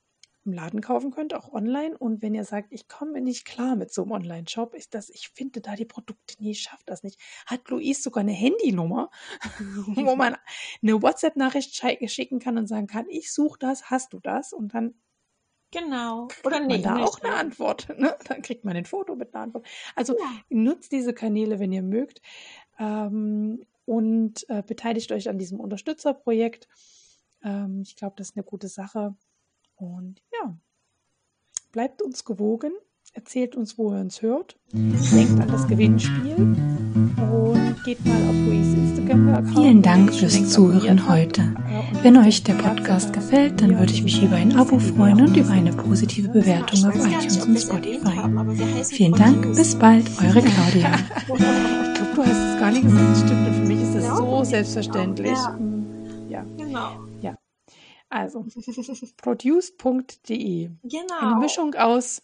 im 0.45 0.53
Laden 0.53 0.81
kaufen 0.81 1.11
könnt, 1.11 1.33
auch 1.33 1.51
online. 1.53 1.97
Und 1.97 2.21
wenn 2.21 2.35
ihr 2.35 2.43
sagt, 2.43 2.71
ich 2.71 2.87
komme 2.87 3.21
nicht 3.21 3.45
klar 3.45 3.75
mit 3.75 3.93
so 3.93 4.03
einem 4.03 4.11
Online-Shop, 4.11 4.73
ist 4.75 4.93
das, 4.93 5.09
ich 5.09 5.29
finde 5.29 5.61
da 5.61 5.75
die 5.75 5.85
Produkte 5.85 6.35
nie, 6.39 6.51
ich 6.51 6.61
schaffe 6.61 6.83
das 6.85 7.03
nicht. 7.03 7.19
Hat 7.45 7.69
Luis 7.69 8.03
sogar 8.03 8.21
eine 8.21 8.33
Handynummer, 8.33 9.09
wo 9.87 10.15
man 10.15 10.35
eine 10.81 11.01
WhatsApp-Nachricht 11.01 11.75
schicken 12.11 12.39
kann 12.39 12.57
und 12.57 12.67
sagen 12.67 12.87
kann, 12.87 13.05
ich 13.09 13.31
suche 13.31 13.59
das, 13.59 13.89
hast 13.89 14.13
du 14.13 14.19
das? 14.19 14.53
Und 14.53 14.73
dann 14.73 14.95
Genau. 15.73 16.27
Oder 16.43 16.59
nee, 16.59 16.75
man 16.75 16.83
da 16.83 16.93
nicht. 16.95 17.07
auch 17.07 17.19
eine 17.21 17.33
Antwort. 17.33 17.87
Ne? 17.97 18.15
Dann 18.27 18.43
kriegt 18.43 18.63
man 18.63 18.75
ein 18.75 18.85
Foto 18.85 19.15
mit 19.15 19.33
einer 19.33 19.43
Antwort. 19.45 19.65
Also 19.95 20.15
nutzt 20.49 20.91
diese 20.91 21.13
Kanäle, 21.13 21.59
wenn 21.59 21.71
ihr 21.71 21.81
mögt. 21.81 22.21
Ähm, 22.77 23.65
und 23.85 24.47
äh, 24.49 24.61
beteiligt 24.61 25.11
euch 25.11 25.29
an 25.29 25.39
diesem 25.39 25.59
Unterstützerprojekt. 25.59 26.67
Ähm, 27.43 27.81
ich 27.83 27.95
glaube, 27.95 28.15
das 28.17 28.29
ist 28.29 28.37
eine 28.37 28.43
gute 28.43 28.67
Sache. 28.67 29.15
Und 29.83 30.21
ja, 30.31 30.57
bleibt 31.73 32.01
uns 32.01 32.23
gewogen, 32.23 32.71
erzählt 33.11 33.57
uns, 33.57 33.77
wo 33.77 33.91
ihr 33.91 33.99
uns 33.99 34.21
hört, 34.21 34.57
denkt 34.71 35.41
an 35.41 35.49
das 35.49 35.67
Gewinnspiel 35.67 36.35
und 36.35 37.83
geht 37.83 38.03
mal 38.05 38.15
auf 38.29 38.35
Louis 38.45 38.73
Instagram-Account. 38.73 39.57
Vielen 39.57 39.81
Dank 39.81 40.13
fürs 40.13 40.49
Zuhören 40.49 41.09
heute. 41.09 41.53
Wenn 42.01 42.15
euch 42.15 42.43
der 42.43 42.53
Podcast 42.53 43.11
gefällt, 43.11 43.61
dann 43.61 43.77
würde 43.77 43.91
ich 43.91 44.03
mich 44.03 44.23
über 44.23 44.37
ein 44.37 44.55
Abo 44.55 44.79
freuen 44.79 45.19
und 45.19 45.35
über 45.35 45.51
eine 45.51 45.73
positive 45.73 46.29
Bewertung 46.29 46.85
auf 46.85 46.95
iTunes 46.95 47.45
und 47.45 47.59
Spotify. 47.59 48.85
Vielen 48.85 49.13
Dank, 49.13 49.53
bis 49.53 49.75
bald, 49.75 50.09
eure 50.21 50.41
Claudia. 50.41 50.95
ich 51.19 51.25
glaube, 51.25 52.15
du 52.15 52.23
hast 52.23 52.53
es 52.53 52.59
gar 52.59 52.71
nicht 52.71 52.83
gesagt, 52.83 53.17
stimmt. 53.17 53.47
Und 53.47 53.53
für 53.53 53.67
mich 53.67 53.81
ist 53.81 53.95
das 53.95 54.17
so 54.17 54.43
selbstverständlich. 54.45 55.33
Ja. 55.33 55.59
Ja. 56.29 56.45
Genau. 56.57 57.02
Also, 58.13 58.45
produced.de. 59.17 60.69
Genau. 60.83 61.19
Eine 61.19 61.35
Mischung 61.39 61.73
aus 61.73 62.21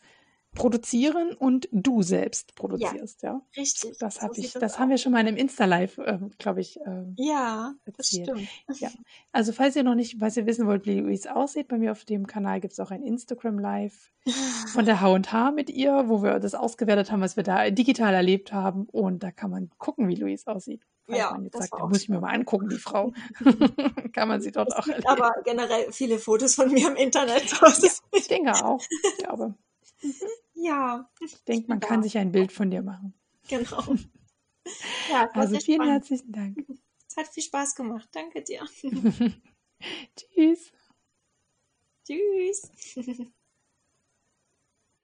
produzieren 0.59 1.33
und 1.33 1.67
du 1.71 2.01
selbst 2.03 2.53
produzierst, 2.55 3.23
ja. 3.23 3.41
Richtig. 3.57 3.97
Das 3.97 4.15
so 4.15 4.21
habe 4.21 4.33
ich, 4.37 4.51
das 4.53 4.61
das 4.61 4.79
haben 4.79 4.89
wir 4.89 4.97
schon 4.97 5.11
mal 5.13 5.21
in 5.21 5.27
einem 5.27 5.37
Insta-Live, 5.37 5.97
ähm, 6.05 6.31
glaube 6.37 6.61
ich, 6.61 6.79
ähm, 6.85 7.15
Ja, 7.17 7.73
das 7.85 8.13
erzählt. 8.13 8.29
stimmt. 8.67 8.79
Ja. 8.81 8.89
Also 9.31 9.53
falls 9.53 9.75
ihr 9.75 9.83
noch 9.83 9.95
nicht, 9.95 10.17
falls 10.19 10.35
ihr 10.37 10.45
wissen 10.45 10.67
wollt, 10.67 10.85
wie 10.85 10.99
Louise 10.99 11.33
aussieht, 11.33 11.67
bei 11.69 11.77
mir 11.77 11.91
auf 11.93 12.03
dem 12.05 12.27
Kanal 12.27 12.59
gibt 12.59 12.73
es 12.73 12.79
auch 12.79 12.91
ein 12.91 13.03
Instagram 13.03 13.57
Live 13.57 14.11
von 14.73 14.85
der 14.85 15.01
H&H 15.01 15.51
mit 15.51 15.69
ihr, 15.69 16.03
wo 16.07 16.21
wir 16.21 16.39
das 16.39 16.53
ausgewertet 16.55 17.11
haben, 17.11 17.21
was 17.21 17.35
wir 17.37 17.43
da 17.43 17.69
digital 17.69 18.13
erlebt 18.13 18.51
haben 18.53 18.85
und 18.91 19.23
da 19.23 19.31
kann 19.31 19.49
man 19.51 19.69
gucken, 19.77 20.07
wie 20.09 20.15
Louise 20.15 20.45
aussieht. 20.47 20.81
Ja, 21.07 21.31
man 21.31 21.45
jetzt 21.45 21.55
das 21.55 21.61
sagt, 21.63 21.71
war 21.73 21.79
da 21.79 21.87
muss 21.87 22.03
ich 22.03 22.09
mir 22.09 22.19
mal 22.19 22.35
angucken, 22.35 22.69
die 22.69 22.77
Frau. 22.77 23.13
kann 24.13 24.27
man 24.27 24.41
sie 24.41 24.51
dort 24.51 24.67
Es 24.67 24.75
auch 24.75 24.87
erleben. 24.87 25.07
aber 25.07 25.31
generell 25.43 25.91
viele 25.91 26.19
Fotos 26.19 26.53
von 26.53 26.71
mir 26.71 26.87
im 26.89 26.95
Internet. 26.97 27.45
Das 27.61 27.79
ist, 27.81 28.03
Ich 28.11 28.27
denke 28.27 28.51
auch. 28.53 28.79
Ich 29.17 29.23
glaube, 29.23 29.55
ja, 30.61 31.09
ich 31.21 31.43
denke, 31.45 31.69
man 31.69 31.79
kann 31.79 32.03
sich 32.03 32.17
ein 32.17 32.31
Bild 32.31 32.51
von 32.51 32.69
dir 32.71 32.81
machen. 32.81 33.13
genau. 33.47 33.83
Ja, 35.09 35.27
Also 35.33 35.57
vielen 35.57 35.77
spannend. 35.77 35.93
herzlichen 35.93 36.31
Dank. 36.31 36.57
Es 37.09 37.17
hat 37.17 37.27
viel 37.27 37.43
Spaß 37.43 37.73
gemacht. 37.75 38.07
Danke 38.11 38.43
dir. 38.43 38.67
Tschüss. 40.15 40.71
Tschüss. 42.05 42.71